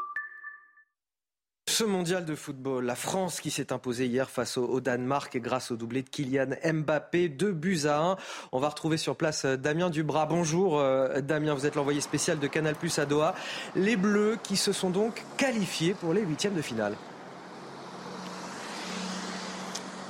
Ce 1.82 1.86
mondial 1.88 2.26
de 2.26 2.36
football, 2.36 2.86
la 2.86 2.94
France 2.94 3.42
qui 3.42 3.50
s'est 3.50 3.74
imposée 3.74 4.06
hier 4.06 4.30
face 4.30 4.60
au, 4.60 4.80
Danemark 4.82 5.36
grâce 5.38 5.72
au 5.72 5.78
doublé 5.78 6.04
de 6.04 6.10
Kylian 6.10 6.50
Mbappé, 6.64 7.28
deux 7.28 7.54
buts 7.54 7.86
à 7.86 7.98
1. 7.98 8.18
On 8.52 8.60
va 8.60 8.70
retrouver 8.70 8.98
sur 8.98 9.16
place 9.16 9.46
euh, 9.46 9.58
Damien 9.58 9.90
Dubras. 9.90 10.28
Bonjour 10.28 10.78
euh, 10.78 11.22
Damien, 11.22 11.56
vous 11.56 11.66
êtes 11.66 11.74
l'envoyé 11.74 12.00
spécial 12.00 12.38
de 12.38 12.46
Canal 12.46 12.76
Plus 12.76 13.00
à 13.00 13.08
Doha. 13.08 13.34
Les 13.76 13.96
Bleus 13.96 14.38
qui 14.44 14.58
se 14.58 14.74
sont 14.74 14.92
donc 14.92 15.24
qualifiés 15.38 15.96
pour 15.96 16.14
les 16.14 16.22
huitièmes 16.22 16.54
de 16.54 16.62
finale. 16.62 16.94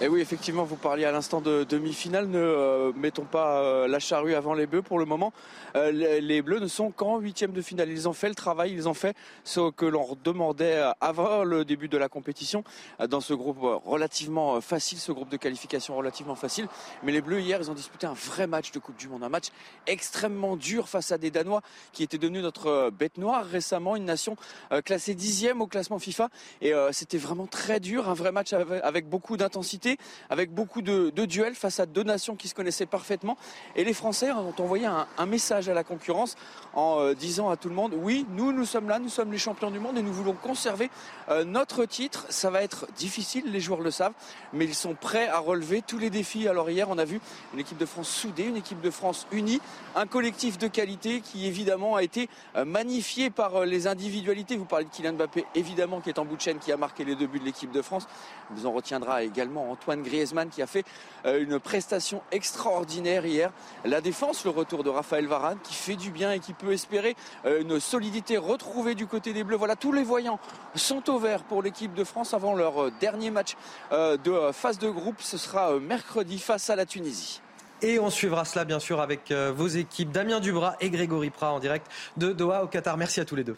Et 0.04 0.08
oui, 0.08 0.20
effectivement, 0.20 0.64
vous 0.64 0.78
parliez 0.78 1.06
à 1.06 1.12
l'instant 1.12 1.42
de 1.42 1.64
demi-finale. 1.64 2.26
Ne 2.26 2.40
euh, 2.40 2.92
mettons 2.96 3.24
pas 3.24 3.62
euh, 3.62 3.88
la 3.88 4.00
charrue 4.00 4.34
avant 4.34 4.56
les 4.56 4.66
bœufs 4.66 4.82
pour 4.82 4.98
le 4.98 5.06
moment. 5.06 5.32
Euh, 5.76 5.92
les, 5.92 6.42
Bleus 6.42 6.58
ne 6.58 6.66
sont 6.66 6.90
qu'en 6.90 7.20
huitième 7.20 7.52
de 7.52 7.62
finale. 7.62 7.88
Ils 7.92 8.10
ont 8.10 8.14
fait 8.14 8.28
le 8.28 8.34
travail, 8.34 8.72
ils 8.74 8.90
ont 8.90 8.96
fait 8.96 9.16
ce 9.44 9.70
que 9.70 9.86
l'on 9.86 10.18
demandait 10.24 10.82
avant 11.02 11.44
le 11.44 11.66
début 11.66 11.88
de 11.88 12.00
la 12.00 12.10
compétition 12.10 12.64
dans 13.10 13.22
ce 13.22 13.36
groupe 13.36 13.60
relativement 13.86 14.60
facile, 14.60 14.98
ce 14.98 15.12
groupe 15.12 15.30
de 15.30 15.38
qualification 15.38 15.96
relativement 15.96 16.34
facile. 16.34 16.68
Mais 17.04 17.12
les 17.12 17.22
Bleus, 17.22 17.42
hier, 17.42 17.60
ils 17.62 17.70
ont 17.70 17.76
disputé 17.76 18.08
un 18.08 18.16
vrai 18.16 18.48
match 18.48 18.72
de 18.72 18.80
Coupe 18.80 18.98
du 18.98 19.08
Monde, 19.08 19.24
un 19.24 19.30
match 19.30 19.50
extrêmement 19.86 20.56
dur 20.56 20.90
face 20.90 21.12
à 21.12 21.20
des 21.20 21.30
Danois 21.30 21.62
qui 21.94 22.02
étaient 22.02 22.18
devenus 22.18 22.42
notre 22.42 22.90
bête 22.90 23.20
noire 23.20 23.46
récemment, 23.46 23.96
une 23.96 24.06
nation 24.06 24.36
classée 24.84 25.14
dixième 25.14 25.62
au 25.62 25.68
classement 25.68 26.00
FIFA. 26.00 26.30
Et 26.62 26.74
c'était 26.92 27.20
vraiment 27.20 27.46
très 27.46 27.80
dur, 27.80 28.10
un 28.10 28.16
vrai 28.16 28.32
match 28.32 28.52
avec 28.54 29.08
beaucoup 29.08 29.38
d'intensité 29.38 29.91
avec 30.30 30.54
beaucoup 30.54 30.82
de, 30.82 31.10
duels 31.26 31.56
face 31.56 31.80
à 31.80 31.86
deux 31.86 32.04
nations 32.04 32.36
qui 32.36 32.48
se 32.48 32.56
connaissaient 32.56 32.86
parfaitement. 32.86 33.38
Et 33.76 33.84
les 33.84 33.94
Français 33.94 34.32
ont 34.32 34.54
envoyé 34.60 34.86
un, 34.86 35.26
message 35.26 35.70
à 35.70 35.74
la 35.74 35.84
concurrence 35.84 36.36
en 36.74 37.00
euh, 37.00 37.14
disant 37.14 37.50
à 37.50 37.56
tout 37.56 37.70
le 37.70 37.76
monde, 37.76 37.94
oui, 37.96 38.26
nous, 38.32 38.52
nous 38.52 38.66
sommes 38.66 38.90
là, 38.90 39.00
nous 39.00 39.08
sommes 39.08 39.32
les 39.32 39.38
champions 39.38 39.72
du 39.72 39.80
monde 39.80 39.98
et 39.98 40.02
nous 40.02 40.12
voulons 40.12 40.34
conserver 40.34 40.90
euh, 41.30 41.46
notre 41.46 41.86
titre. 41.86 42.26
Ça 42.30 42.50
va 42.50 42.64
être 42.64 42.88
difficile, 42.98 43.46
les 43.52 43.60
joueurs 43.62 43.82
le 43.82 43.92
savent, 43.92 44.14
mais 44.52 44.66
ils 44.66 44.76
sont 44.76 44.94
prêts 44.94 45.28
à 45.28 45.40
relever 45.40 45.82
tous 45.82 46.00
les 46.00 46.10
défis. 46.10 46.48
Alors 46.48 46.70
hier, 46.70 46.90
on 46.90 46.98
a 46.98 47.06
vu 47.06 47.22
une 47.54 47.60
équipe 47.60 47.78
de 47.78 47.86
France 47.86 48.10
soudée, 48.10 48.44
une 48.44 48.58
équipe 48.58 48.82
de 48.82 48.90
France 48.90 49.28
unie, 49.32 49.62
un 49.96 50.08
collectif 50.08 50.58
de 50.58 50.68
qualité 50.68 51.22
qui 51.22 51.48
évidemment 51.48 51.96
a 51.96 52.04
été 52.04 52.30
euh, 52.56 52.66
magnifié 52.66 53.30
par 53.30 53.66
les 53.66 53.88
individualités. 53.88 54.58
Vous 54.58 54.66
parlez 54.66 54.86
de 54.86 54.90
Kylian 54.90 55.14
Mbappé, 55.14 55.46
évidemment, 55.56 56.02
qui 56.02 56.10
est 56.10 56.20
en 56.20 56.26
bout 56.26 56.36
de 56.36 56.42
chaîne, 56.42 56.60
qui 56.60 56.72
a 56.72 56.78
marqué 56.78 57.06
les 57.06 57.16
deux 57.16 57.28
buts 57.28 57.40
de 57.40 57.46
l'équipe 57.46 57.72
de 57.72 57.82
France. 57.82 58.08
Vous 58.50 58.66
en 58.66 58.72
retiendra 58.72 59.24
également 59.24 59.72
Antoine 59.82 60.04
Griezmann 60.04 60.50
qui 60.50 60.62
a 60.62 60.68
fait 60.68 60.86
euh, 61.26 61.42
une 61.42 61.60
prestation 61.60 62.22
extraordinaire 62.32 63.26
hier. 63.26 63.52
La 63.84 64.00
défense, 64.00 64.46
le 64.46 64.52
retour 64.52 64.84
de 64.84 64.92
Raphaël 64.92 65.26
Varane 65.26 65.58
qui 65.64 65.74
fait 65.74 65.96
du 65.96 66.12
bien 66.12 66.32
et 66.32 66.40
qui 66.40 66.54
peut 66.54 66.72
espérer 66.72 67.16
euh, 67.46 67.62
une 67.62 67.80
solidité 67.80 68.38
retrouvée 68.38 68.94
du 68.94 69.08
côté 69.08 69.34
des 69.34 69.44
Bleus. 69.44 69.58
Voilà, 69.58 69.76
tous 69.76 69.92
les 69.92 70.04
voyants 70.04 70.40
sont 70.76 71.10
au 71.10 71.18
vert 71.18 71.44
pour 71.44 71.64
l'équipe 71.64 71.96
de 71.96 72.04
France 72.04 72.36
avant 72.36 72.54
leur 72.54 72.84
euh, 72.84 72.92
dernier 73.00 73.32
match 73.32 73.56
de 73.92 74.52
phase 74.52 74.78
de 74.78 74.90
groupe. 74.90 75.22
Ce 75.22 75.38
sera 75.38 75.80
mercredi 75.80 76.38
face 76.38 76.70
à 76.70 76.76
la 76.76 76.86
Tunisie. 76.86 77.42
Et 77.82 78.00
on 78.00 78.10
suivra 78.10 78.46
cela 78.46 78.66
bien 78.66 78.80
sûr 78.80 79.02
avec 79.02 79.32
vos 79.32 79.68
équipes 79.68 80.12
Damien 80.12 80.40
Dubras 80.40 80.76
et 80.80 80.90
Grégory 80.90 81.30
Prat 81.30 81.52
en 81.52 81.60
direct 81.60 81.88
de 82.18 82.32
Doha 82.32 82.64
au 82.64 82.68
Qatar. 82.68 82.98
Merci 82.98 83.20
à 83.20 83.26
tous 83.26 83.36
les 83.36 83.44
deux. 83.44 83.58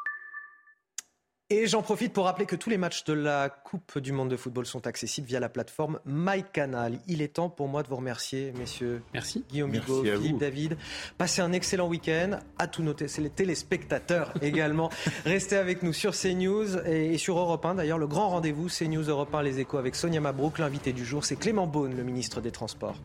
Et 1.53 1.67
j'en 1.67 1.81
profite 1.81 2.13
pour 2.13 2.23
rappeler 2.23 2.45
que 2.45 2.55
tous 2.55 2.69
les 2.69 2.77
matchs 2.77 3.03
de 3.03 3.11
la 3.11 3.49
Coupe 3.49 3.99
du 3.99 4.13
Monde 4.13 4.29
de 4.29 4.37
football 4.37 4.65
sont 4.65 4.87
accessibles 4.87 5.27
via 5.27 5.41
la 5.41 5.49
plateforme 5.49 5.99
MyCanal. 6.05 6.99
Il 7.07 7.21
est 7.21 7.33
temps 7.33 7.49
pour 7.49 7.67
moi 7.67 7.83
de 7.83 7.89
vous 7.89 7.97
remercier, 7.97 8.53
messieurs. 8.57 9.01
Merci. 9.13 9.43
Guillaume 9.49 9.69
Bigot, 9.69 10.01
Philippe 10.01 10.37
David. 10.37 10.77
Passez 11.17 11.41
un 11.41 11.51
excellent 11.51 11.89
week-end. 11.89 12.39
À 12.57 12.67
tous 12.67 12.83
nos 12.83 12.95
les 13.17 13.29
téléspectateurs 13.29 14.31
également. 14.41 14.89
Restez 15.25 15.57
avec 15.57 15.83
nous 15.83 15.91
sur 15.91 16.13
CNews 16.13 16.87
et 16.87 17.17
sur 17.17 17.37
Europe 17.37 17.65
1. 17.65 17.75
D'ailleurs, 17.75 17.97
le 17.97 18.07
grand 18.07 18.29
rendez-vous 18.29 18.69
CNews 18.69 19.09
Europe 19.09 19.35
1 19.35 19.41
Les 19.41 19.59
Échos 19.59 19.77
avec 19.77 19.95
Sonia 19.95 20.21
Mabrouk. 20.21 20.57
L'invité 20.57 20.93
du 20.93 21.03
jour, 21.03 21.25
c'est 21.25 21.35
Clément 21.35 21.67
Beaune, 21.67 21.97
le 21.97 22.03
ministre 22.03 22.39
des 22.39 22.51
Transports. 22.51 22.95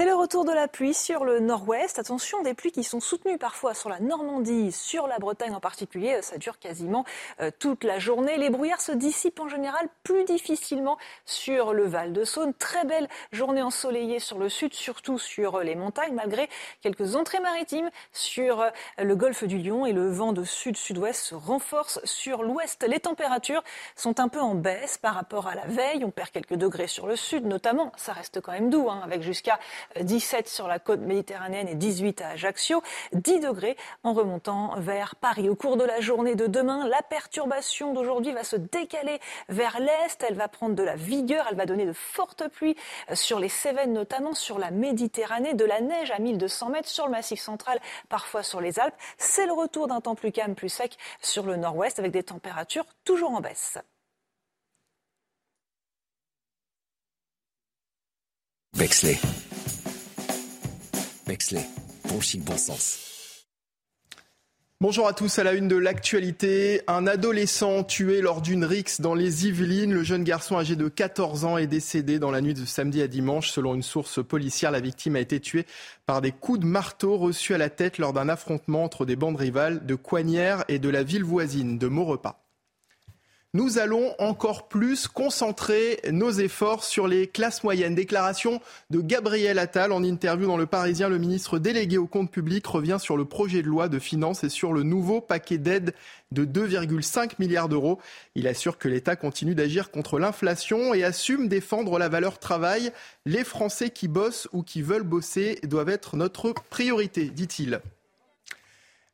C'est 0.00 0.06
le 0.06 0.14
retour 0.14 0.46
de 0.46 0.52
la 0.52 0.66
pluie 0.66 0.94
sur 0.94 1.26
le 1.26 1.40
nord-ouest. 1.40 1.98
Attention, 1.98 2.42
des 2.42 2.54
pluies 2.54 2.72
qui 2.72 2.84
sont 2.84 3.00
soutenues 3.00 3.36
parfois 3.36 3.74
sur 3.74 3.90
la 3.90 4.00
Normandie, 4.00 4.72
sur 4.72 5.06
la 5.06 5.18
Bretagne 5.18 5.54
en 5.54 5.60
particulier. 5.60 6.22
Ça 6.22 6.38
dure 6.38 6.58
quasiment 6.58 7.04
euh, 7.42 7.50
toute 7.58 7.84
la 7.84 7.98
journée. 7.98 8.38
Les 8.38 8.48
brouillards 8.48 8.80
se 8.80 8.92
dissipent 8.92 9.40
en 9.40 9.48
général 9.48 9.90
plus 10.02 10.24
difficilement 10.24 10.96
sur 11.26 11.74
le 11.74 11.84
Val 11.84 12.14
de 12.14 12.24
Saône. 12.24 12.54
Très 12.54 12.86
belle 12.86 13.10
journée 13.30 13.60
ensoleillée 13.60 14.20
sur 14.20 14.38
le 14.38 14.48
sud, 14.48 14.72
surtout 14.72 15.18
sur 15.18 15.60
les 15.60 15.74
montagnes, 15.74 16.14
malgré 16.14 16.48
quelques 16.80 17.14
entrées 17.14 17.40
maritimes 17.40 17.90
sur 18.10 18.62
euh, 18.62 18.70
le 18.96 19.14
golfe 19.14 19.44
du 19.44 19.58
Lion 19.58 19.84
et 19.84 19.92
le 19.92 20.08
vent 20.08 20.32
de 20.32 20.44
sud-sud-ouest 20.44 21.22
se 21.22 21.34
renforce 21.34 22.00
sur 22.04 22.42
l'ouest. 22.42 22.86
Les 22.88 23.00
températures 23.00 23.62
sont 23.96 24.18
un 24.18 24.28
peu 24.28 24.40
en 24.40 24.54
baisse 24.54 24.96
par 24.96 25.12
rapport 25.12 25.46
à 25.46 25.54
la 25.54 25.66
veille. 25.66 26.06
On 26.06 26.10
perd 26.10 26.30
quelques 26.30 26.54
degrés 26.54 26.88
sur 26.88 27.06
le 27.06 27.16
sud, 27.16 27.44
notamment. 27.44 27.92
Ça 27.98 28.14
reste 28.14 28.40
quand 28.40 28.52
même 28.52 28.70
doux, 28.70 28.88
hein, 28.88 29.02
avec 29.04 29.20
jusqu'à 29.20 29.58
17 30.00 30.48
sur 30.48 30.68
la 30.68 30.78
côte 30.78 31.00
méditerranéenne 31.00 31.68
et 31.68 31.74
18 31.74 32.20
à 32.22 32.28
Ajaccio, 32.30 32.82
10 33.12 33.40
degrés 33.40 33.76
en 34.02 34.12
remontant 34.12 34.74
vers 34.78 35.16
Paris. 35.16 35.48
Au 35.48 35.54
cours 35.54 35.76
de 35.76 35.84
la 35.84 36.00
journée 36.00 36.34
de 36.34 36.46
demain, 36.46 36.86
la 36.88 37.02
perturbation 37.02 37.92
d'aujourd'hui 37.92 38.32
va 38.32 38.44
se 38.44 38.56
décaler 38.56 39.18
vers 39.48 39.78
l'est, 39.80 40.22
elle 40.26 40.34
va 40.34 40.48
prendre 40.48 40.74
de 40.74 40.82
la 40.82 40.96
vigueur, 40.96 41.46
elle 41.50 41.56
va 41.56 41.66
donner 41.66 41.86
de 41.86 41.92
fortes 41.92 42.48
pluies 42.48 42.76
sur 43.12 43.38
les 43.38 43.48
Cévennes 43.48 43.92
notamment, 43.92 44.34
sur 44.34 44.58
la 44.58 44.70
Méditerranée, 44.70 45.54
de 45.54 45.64
la 45.64 45.80
neige 45.80 46.10
à 46.10 46.18
1200 46.18 46.70
mètres 46.70 46.88
sur 46.88 47.06
le 47.06 47.12
massif 47.12 47.40
central, 47.40 47.80
parfois 48.08 48.42
sur 48.42 48.60
les 48.60 48.78
Alpes. 48.78 48.94
C'est 49.18 49.46
le 49.46 49.52
retour 49.52 49.88
d'un 49.88 50.00
temps 50.00 50.14
plus 50.14 50.32
calme, 50.32 50.54
plus 50.54 50.68
sec 50.68 50.96
sur 51.20 51.44
le 51.44 51.56
nord-ouest 51.56 51.98
avec 51.98 52.12
des 52.12 52.22
températures 52.22 52.86
toujours 53.04 53.32
en 53.32 53.40
baisse. 53.40 53.78
Bonjour 64.80 65.06
à 65.06 65.12
tous, 65.12 65.38
à 65.38 65.44
la 65.44 65.52
une 65.52 65.68
de 65.68 65.76
l'actualité. 65.76 66.80
Un 66.88 67.06
adolescent 67.06 67.84
tué 67.84 68.20
lors 68.20 68.40
d'une 68.40 68.64
rixe 68.64 69.00
dans 69.00 69.14
les 69.14 69.46
Yvelines. 69.46 69.92
Le 69.92 70.02
jeune 70.02 70.24
garçon 70.24 70.58
âgé 70.58 70.74
de 70.74 70.88
14 70.88 71.44
ans 71.44 71.56
est 71.56 71.68
décédé 71.68 72.18
dans 72.18 72.32
la 72.32 72.40
nuit 72.40 72.54
de 72.54 72.64
samedi 72.64 73.00
à 73.00 73.06
dimanche. 73.06 73.50
Selon 73.52 73.76
une 73.76 73.82
source 73.84 74.24
policière, 74.24 74.72
la 74.72 74.80
victime 74.80 75.14
a 75.14 75.20
été 75.20 75.38
tuée 75.38 75.66
par 76.04 76.20
des 76.20 76.32
coups 76.32 76.58
de 76.58 76.66
marteau 76.66 77.16
reçus 77.16 77.54
à 77.54 77.58
la 77.58 77.70
tête 77.70 77.98
lors 77.98 78.12
d'un 78.12 78.28
affrontement 78.28 78.82
entre 78.82 79.06
des 79.06 79.14
bandes 79.14 79.36
rivales 79.36 79.86
de 79.86 79.94
Coignères 79.94 80.64
et 80.66 80.80
de 80.80 80.88
la 80.88 81.04
ville 81.04 81.24
voisine 81.24 81.78
de 81.78 81.86
Maurepas 81.86 82.49
nous 83.52 83.78
allons 83.78 84.14
encore 84.20 84.68
plus 84.68 85.08
concentrer 85.08 85.98
nos 86.12 86.30
efforts 86.30 86.84
sur 86.84 87.08
les 87.08 87.26
classes 87.26 87.64
moyennes. 87.64 87.96
Déclaration 87.96 88.60
de 88.90 89.00
Gabriel 89.00 89.58
Attal 89.58 89.90
en 89.90 90.04
interview 90.04 90.46
dans 90.46 90.56
Le 90.56 90.66
Parisien. 90.66 91.08
Le 91.08 91.18
ministre 91.18 91.58
délégué 91.58 91.98
au 91.98 92.06
compte 92.06 92.30
public 92.30 92.64
revient 92.64 92.98
sur 93.00 93.16
le 93.16 93.24
projet 93.24 93.62
de 93.62 93.66
loi 93.66 93.88
de 93.88 93.98
finances 93.98 94.44
et 94.44 94.48
sur 94.48 94.72
le 94.72 94.84
nouveau 94.84 95.20
paquet 95.20 95.58
d'aide 95.58 95.94
de 96.30 96.44
2,5 96.44 97.32
milliards 97.40 97.68
d'euros. 97.68 97.98
Il 98.36 98.46
assure 98.46 98.78
que 98.78 98.88
l'État 98.88 99.16
continue 99.16 99.56
d'agir 99.56 99.90
contre 99.90 100.20
l'inflation 100.20 100.94
et 100.94 101.02
assume 101.02 101.48
défendre 101.48 101.98
la 101.98 102.08
valeur 102.08 102.38
travail. 102.38 102.92
Les 103.26 103.42
Français 103.42 103.90
qui 103.90 104.06
bossent 104.06 104.46
ou 104.52 104.62
qui 104.62 104.80
veulent 104.80 105.02
bosser 105.02 105.58
doivent 105.64 105.88
être 105.88 106.14
notre 106.14 106.54
priorité, 106.70 107.24
dit-il. 107.24 107.80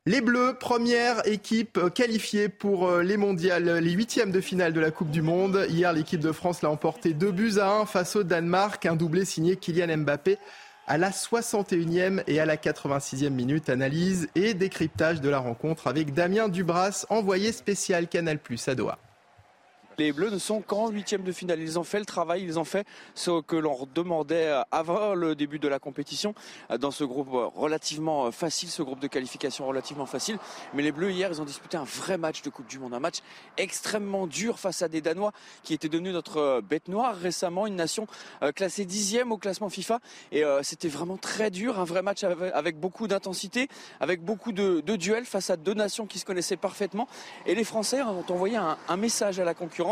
Les 0.09 0.21
Bleus, 0.21 0.55
première 0.61 1.27
équipe 1.27 1.81
qualifiée 1.93 2.49
pour 2.49 2.87
euh, 2.87 3.03
les 3.03 3.17
mondiales, 3.17 3.79
les 3.79 3.91
huitièmes 3.91 4.31
de 4.31 4.41
finale 4.41 4.73
de 4.73 4.79
la 4.79 4.93
Coupe 4.93 5.11
du 5.11 5.21
Monde. 5.21 5.67
Hier, 5.69 5.93
l'équipe 5.93 6.21
de 6.21 6.31
France 6.31 6.63
l'a 6.63 6.71
emporté 6.71 7.13
2 7.13 7.33
buts 7.33 7.59
à 7.59 7.81
1 7.81 7.87
face 7.87 8.15
au 8.15 8.23
Danemark. 8.23 8.87
Un 8.87 8.95
doublé 8.95 9.25
signé 9.25 9.57
Kylian 9.57 9.97
Mbappé 9.97 10.39
à 10.87 10.97
la 10.97 11.11
61e 11.11 12.23
et 12.29 12.39
à 12.39 12.47
la 12.47 12.57
86e 12.57 13.31
minute. 13.31 13.69
Analyse 13.69 14.29
et 14.37 14.55
décryptage 14.55 15.21
de 15.21 15.29
la 15.29 15.41
rencontre 15.41 15.89
avec 15.89 16.15
Damien 16.15 16.49
Dubras, 16.49 17.05
envoyé 17.11 17.51
spécial 17.51 18.07
Canal 18.07 18.39
Plus 18.39 18.69
à 18.69 18.77
Doha. 18.77 19.01
Les 19.99 20.13
Bleus 20.13 20.29
ne 20.29 20.39
sont 20.39 20.61
qu'en 20.61 20.91
huitième 20.91 21.23
de 21.23 21.33
finale. 21.33 21.61
Ils 21.61 21.79
ont 21.79 21.85
fait 21.85 21.99
le 21.99 22.05
travail, 22.05 22.43
ils 22.43 22.59
ont 22.59 22.65
fait 22.65 22.87
ce 23.15 23.41
que 23.41 23.57
l'on 23.57 23.89
demandait 23.95 24.53
avant 24.71 25.15
le 25.15 25.35
début 25.35 25.59
de 25.59 25.69
la 25.69 25.79
compétition 25.79 26.35
dans 26.79 26.91
ce 26.91 27.03
groupe 27.03 27.31
relativement 27.55 28.31
facile, 28.31 28.69
ce 28.69 28.83
groupe 28.83 29.01
de 29.01 29.07
qualification 29.07 29.67
relativement 29.67 30.05
facile. 30.05 30.39
Mais 30.75 30.83
les 30.83 30.93
Bleus 30.93 31.13
hier, 31.13 31.31
ils 31.31 31.41
ont 31.41 31.47
disputé 31.47 31.79
un 31.79 31.85
vrai 31.85 32.19
match 32.19 32.43
de 32.43 32.51
Coupe 32.51 32.67
du 32.67 32.79
Monde, 32.79 32.93
un 32.93 33.01
match 33.01 33.21
extrêmement 33.57 34.27
dur 34.27 34.59
face 34.59 34.83
à 34.83 34.89
des 34.89 35.01
Danois 35.01 35.33
qui 35.63 35.73
étaient 35.73 35.89
devenus 35.89 36.13
notre 36.13 36.61
bête 36.61 36.89
noire 36.89 37.17
récemment, 37.17 37.67
une 37.67 37.77
nation 37.77 38.07
euh, 38.43 38.53
classée 38.53 38.85
dixième 38.85 39.33
au 39.33 39.39
classement 39.39 39.71
FIFA. 39.71 40.01
Et 40.31 40.45
euh, 40.45 40.63
c'était 40.63 40.89
vraiment 40.89 41.17
très 41.17 41.51
dur, 41.51 41.81
un 41.81 41.85
vrai 41.85 42.03
match 42.03 42.23
avec 42.23 42.79
beaucoup 42.79 43.09
d'intensité, 43.09 43.69
avec 44.01 44.23
beaucoup 44.23 44.53
de, 44.53 44.83
duels 44.97 45.25
face 45.25 45.49
à 45.49 45.57
deux 45.57 45.75
nations 45.75 46.07
qui 46.07 46.19
se 46.19 46.27
connaissaient 46.27 46.57
parfaitement. 46.57 47.09
Et 47.47 47.55
les 47.55 47.65
Français 47.65 48.03
ont 48.03 48.25
envoyé 48.29 48.57
un 48.57 48.97
message 48.97 49.41
à 49.41 49.45
la 49.45 49.55
concurrence 49.55 49.86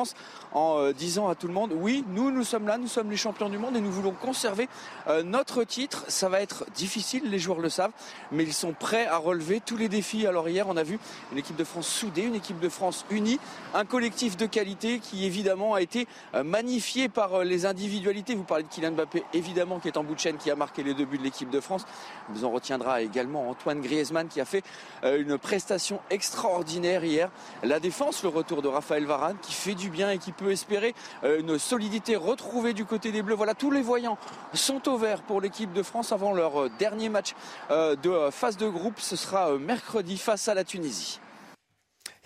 en 0.53 0.79
euh, 0.79 0.93
disant 0.93 1.29
à 1.29 1.35
tout 1.35 1.47
le 1.47 1.53
monde 1.53 1.73
oui, 1.75 2.05
nous, 2.09 2.31
nous 2.31 2.45
sommes 2.45 2.67
là, 2.67 2.79
nous 2.79 2.89
sommes 2.89 3.11
les 3.11 3.17
champions 3.17 3.49
du 3.49 3.59
monde 3.59 3.77
et 3.77 3.81
nous 3.81 3.91
voulons 3.91 4.13
conserver 4.13 4.69
euh, 5.09 5.23
notre 5.23 5.65
titre. 5.65 6.05
Ça 6.09 6.29
va 6.29 6.41
être 6.41 6.65
difficile, 6.75 7.31
les 7.31 7.39
joueurs 7.39 7.59
le 7.59 7.69
savent, 7.69 7.93
mais 8.33 8.45
ils 8.45 8.53
sont 8.53 8.73
prêts 8.73 9.07
à 9.07 9.17
relever 9.19 9.61
tous 9.61 9.77
les 9.77 9.89
défis. 9.89 10.27
Alors 10.27 10.49
hier, 10.49 10.67
on 10.69 10.77
a 10.77 10.83
vu 10.83 10.99
une 11.33 11.39
équipe 11.39 11.57
de 11.57 11.65
France 11.65 11.89
soudée, 11.89 12.23
une 12.23 12.35
équipe 12.35 12.61
de 12.61 12.69
France 12.69 13.05
unie, 13.11 13.39
un 13.75 13.85
collectif 13.85 14.37
de 14.37 14.47
qualité 14.47 14.99
qui 14.99 15.25
évidemment 15.25 15.75
a 15.75 15.83
été 15.83 16.07
euh, 16.35 16.43
magnifié 16.43 17.09
par 17.09 17.45
les 17.45 17.67
individualités. 17.67 18.35
Vous 18.35 18.45
parlez 18.45 18.65
de 18.65 18.69
Kylian 18.69 18.93
Mbappé, 18.93 19.25
évidemment, 19.33 19.79
qui 19.79 19.89
est 19.89 19.97
en 19.97 20.05
bout 20.05 20.15
de 20.15 20.21
chaîne, 20.21 20.37
qui 20.37 20.51
a 20.51 20.57
marqué 20.57 20.83
les 20.83 20.95
deux 20.95 21.05
buts 21.05 21.19
de 21.19 21.25
l'équipe 21.25 21.51
de 21.51 21.61
France. 21.61 21.85
Vous 22.29 22.45
en 22.45 22.51
retiendra 22.51 23.03
également 23.03 23.49
Antoine 23.51 23.81
Griezmann 23.81 24.29
qui 24.29 24.41
a 24.41 24.45
fait 24.45 24.63
une 25.03 25.39
prestation 25.39 26.01
extraordinaire 26.11 27.05
hier. 27.05 27.31
La 27.63 27.81
défense, 27.81 28.23
le 28.23 28.29
retour 28.29 28.63
de 28.63 28.69
Raphaël 28.69 29.05
Varane 29.05 29.37
qui 29.43 29.53
fait 29.53 29.75
du 29.75 29.84
bien 29.91 30.11
et 30.11 30.19
qui 30.19 30.33
peut 30.33 30.51
espérer 30.51 30.95
euh, 31.25 31.41
une 31.41 31.59
solidité 31.59 32.17
retrouvée 32.17 32.73
du 32.73 32.85
côté 32.85 33.13
des 33.13 33.23
Bleus. 33.23 33.35
Voilà, 33.35 33.55
tous 33.55 33.71
les 33.71 33.83
voyants 33.83 34.19
sont 34.53 34.89
au 34.89 34.97
vert 34.97 35.23
pour 35.23 35.41
l'équipe 35.41 35.73
de 35.73 35.83
France 35.83 36.13
avant 36.13 36.33
leur 36.33 36.65
euh, 36.65 36.71
dernier 36.79 37.09
match 37.09 37.35
euh, 37.71 37.97
de 37.97 38.31
phase 38.31 38.57
de 38.57 38.69
groupe. 38.69 39.01
Ce 39.01 39.17
sera 39.17 39.57
mercredi 39.59 40.19
face 40.19 40.49
à 40.49 40.55
la 40.55 40.65
Tunisie. 40.65 41.21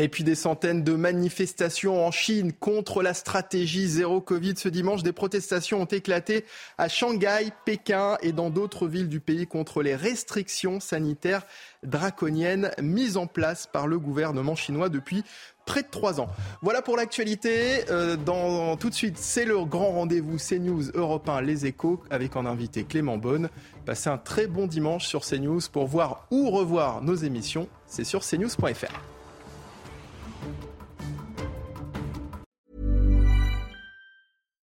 Et 0.00 0.08
puis 0.08 0.22
des 0.22 0.36
centaines 0.36 0.84
de 0.84 0.94
manifestations 0.94 2.06
en 2.06 2.12
Chine 2.12 2.52
contre 2.52 3.02
la 3.02 3.14
stratégie 3.14 3.88
zéro 3.88 4.20
Covid. 4.20 4.54
Ce 4.56 4.68
dimanche, 4.68 5.02
des 5.02 5.12
protestations 5.12 5.82
ont 5.82 5.86
éclaté 5.86 6.44
à 6.78 6.88
Shanghai, 6.88 7.50
Pékin 7.64 8.16
et 8.22 8.32
dans 8.32 8.50
d'autres 8.50 8.86
villes 8.86 9.08
du 9.08 9.18
pays 9.18 9.48
contre 9.48 9.82
les 9.82 9.96
restrictions 9.96 10.78
sanitaires 10.78 11.42
draconiennes 11.82 12.70
mises 12.80 13.16
en 13.16 13.26
place 13.26 13.66
par 13.66 13.88
le 13.88 13.98
gouvernement 13.98 14.54
chinois 14.54 14.88
depuis 14.88 15.24
près 15.66 15.82
de 15.82 15.88
trois 15.90 16.20
ans. 16.20 16.28
Voilà 16.62 16.80
pour 16.80 16.96
l'actualité. 16.96 17.84
Euh, 17.90 18.16
dans, 18.16 18.76
tout 18.76 18.90
de 18.90 18.94
suite, 18.94 19.18
c'est 19.18 19.44
le 19.44 19.64
grand 19.64 19.90
rendez-vous 19.90 20.36
CNews 20.38 20.92
Europe 20.94 21.28
1 21.28 21.40
Les 21.42 21.66
Échos 21.66 22.00
avec 22.10 22.36
en 22.36 22.46
invité 22.46 22.84
Clément 22.84 23.18
Bonne. 23.18 23.48
Passez 23.84 24.08
un 24.08 24.18
très 24.18 24.46
bon 24.46 24.68
dimanche 24.68 25.06
sur 25.06 25.24
CNews 25.24 25.60
pour 25.72 25.86
voir 25.86 26.26
ou 26.30 26.50
revoir 26.50 27.02
nos 27.02 27.16
émissions. 27.16 27.68
C'est 27.86 28.04
sur 28.04 28.22
cnews.fr. 28.24 29.17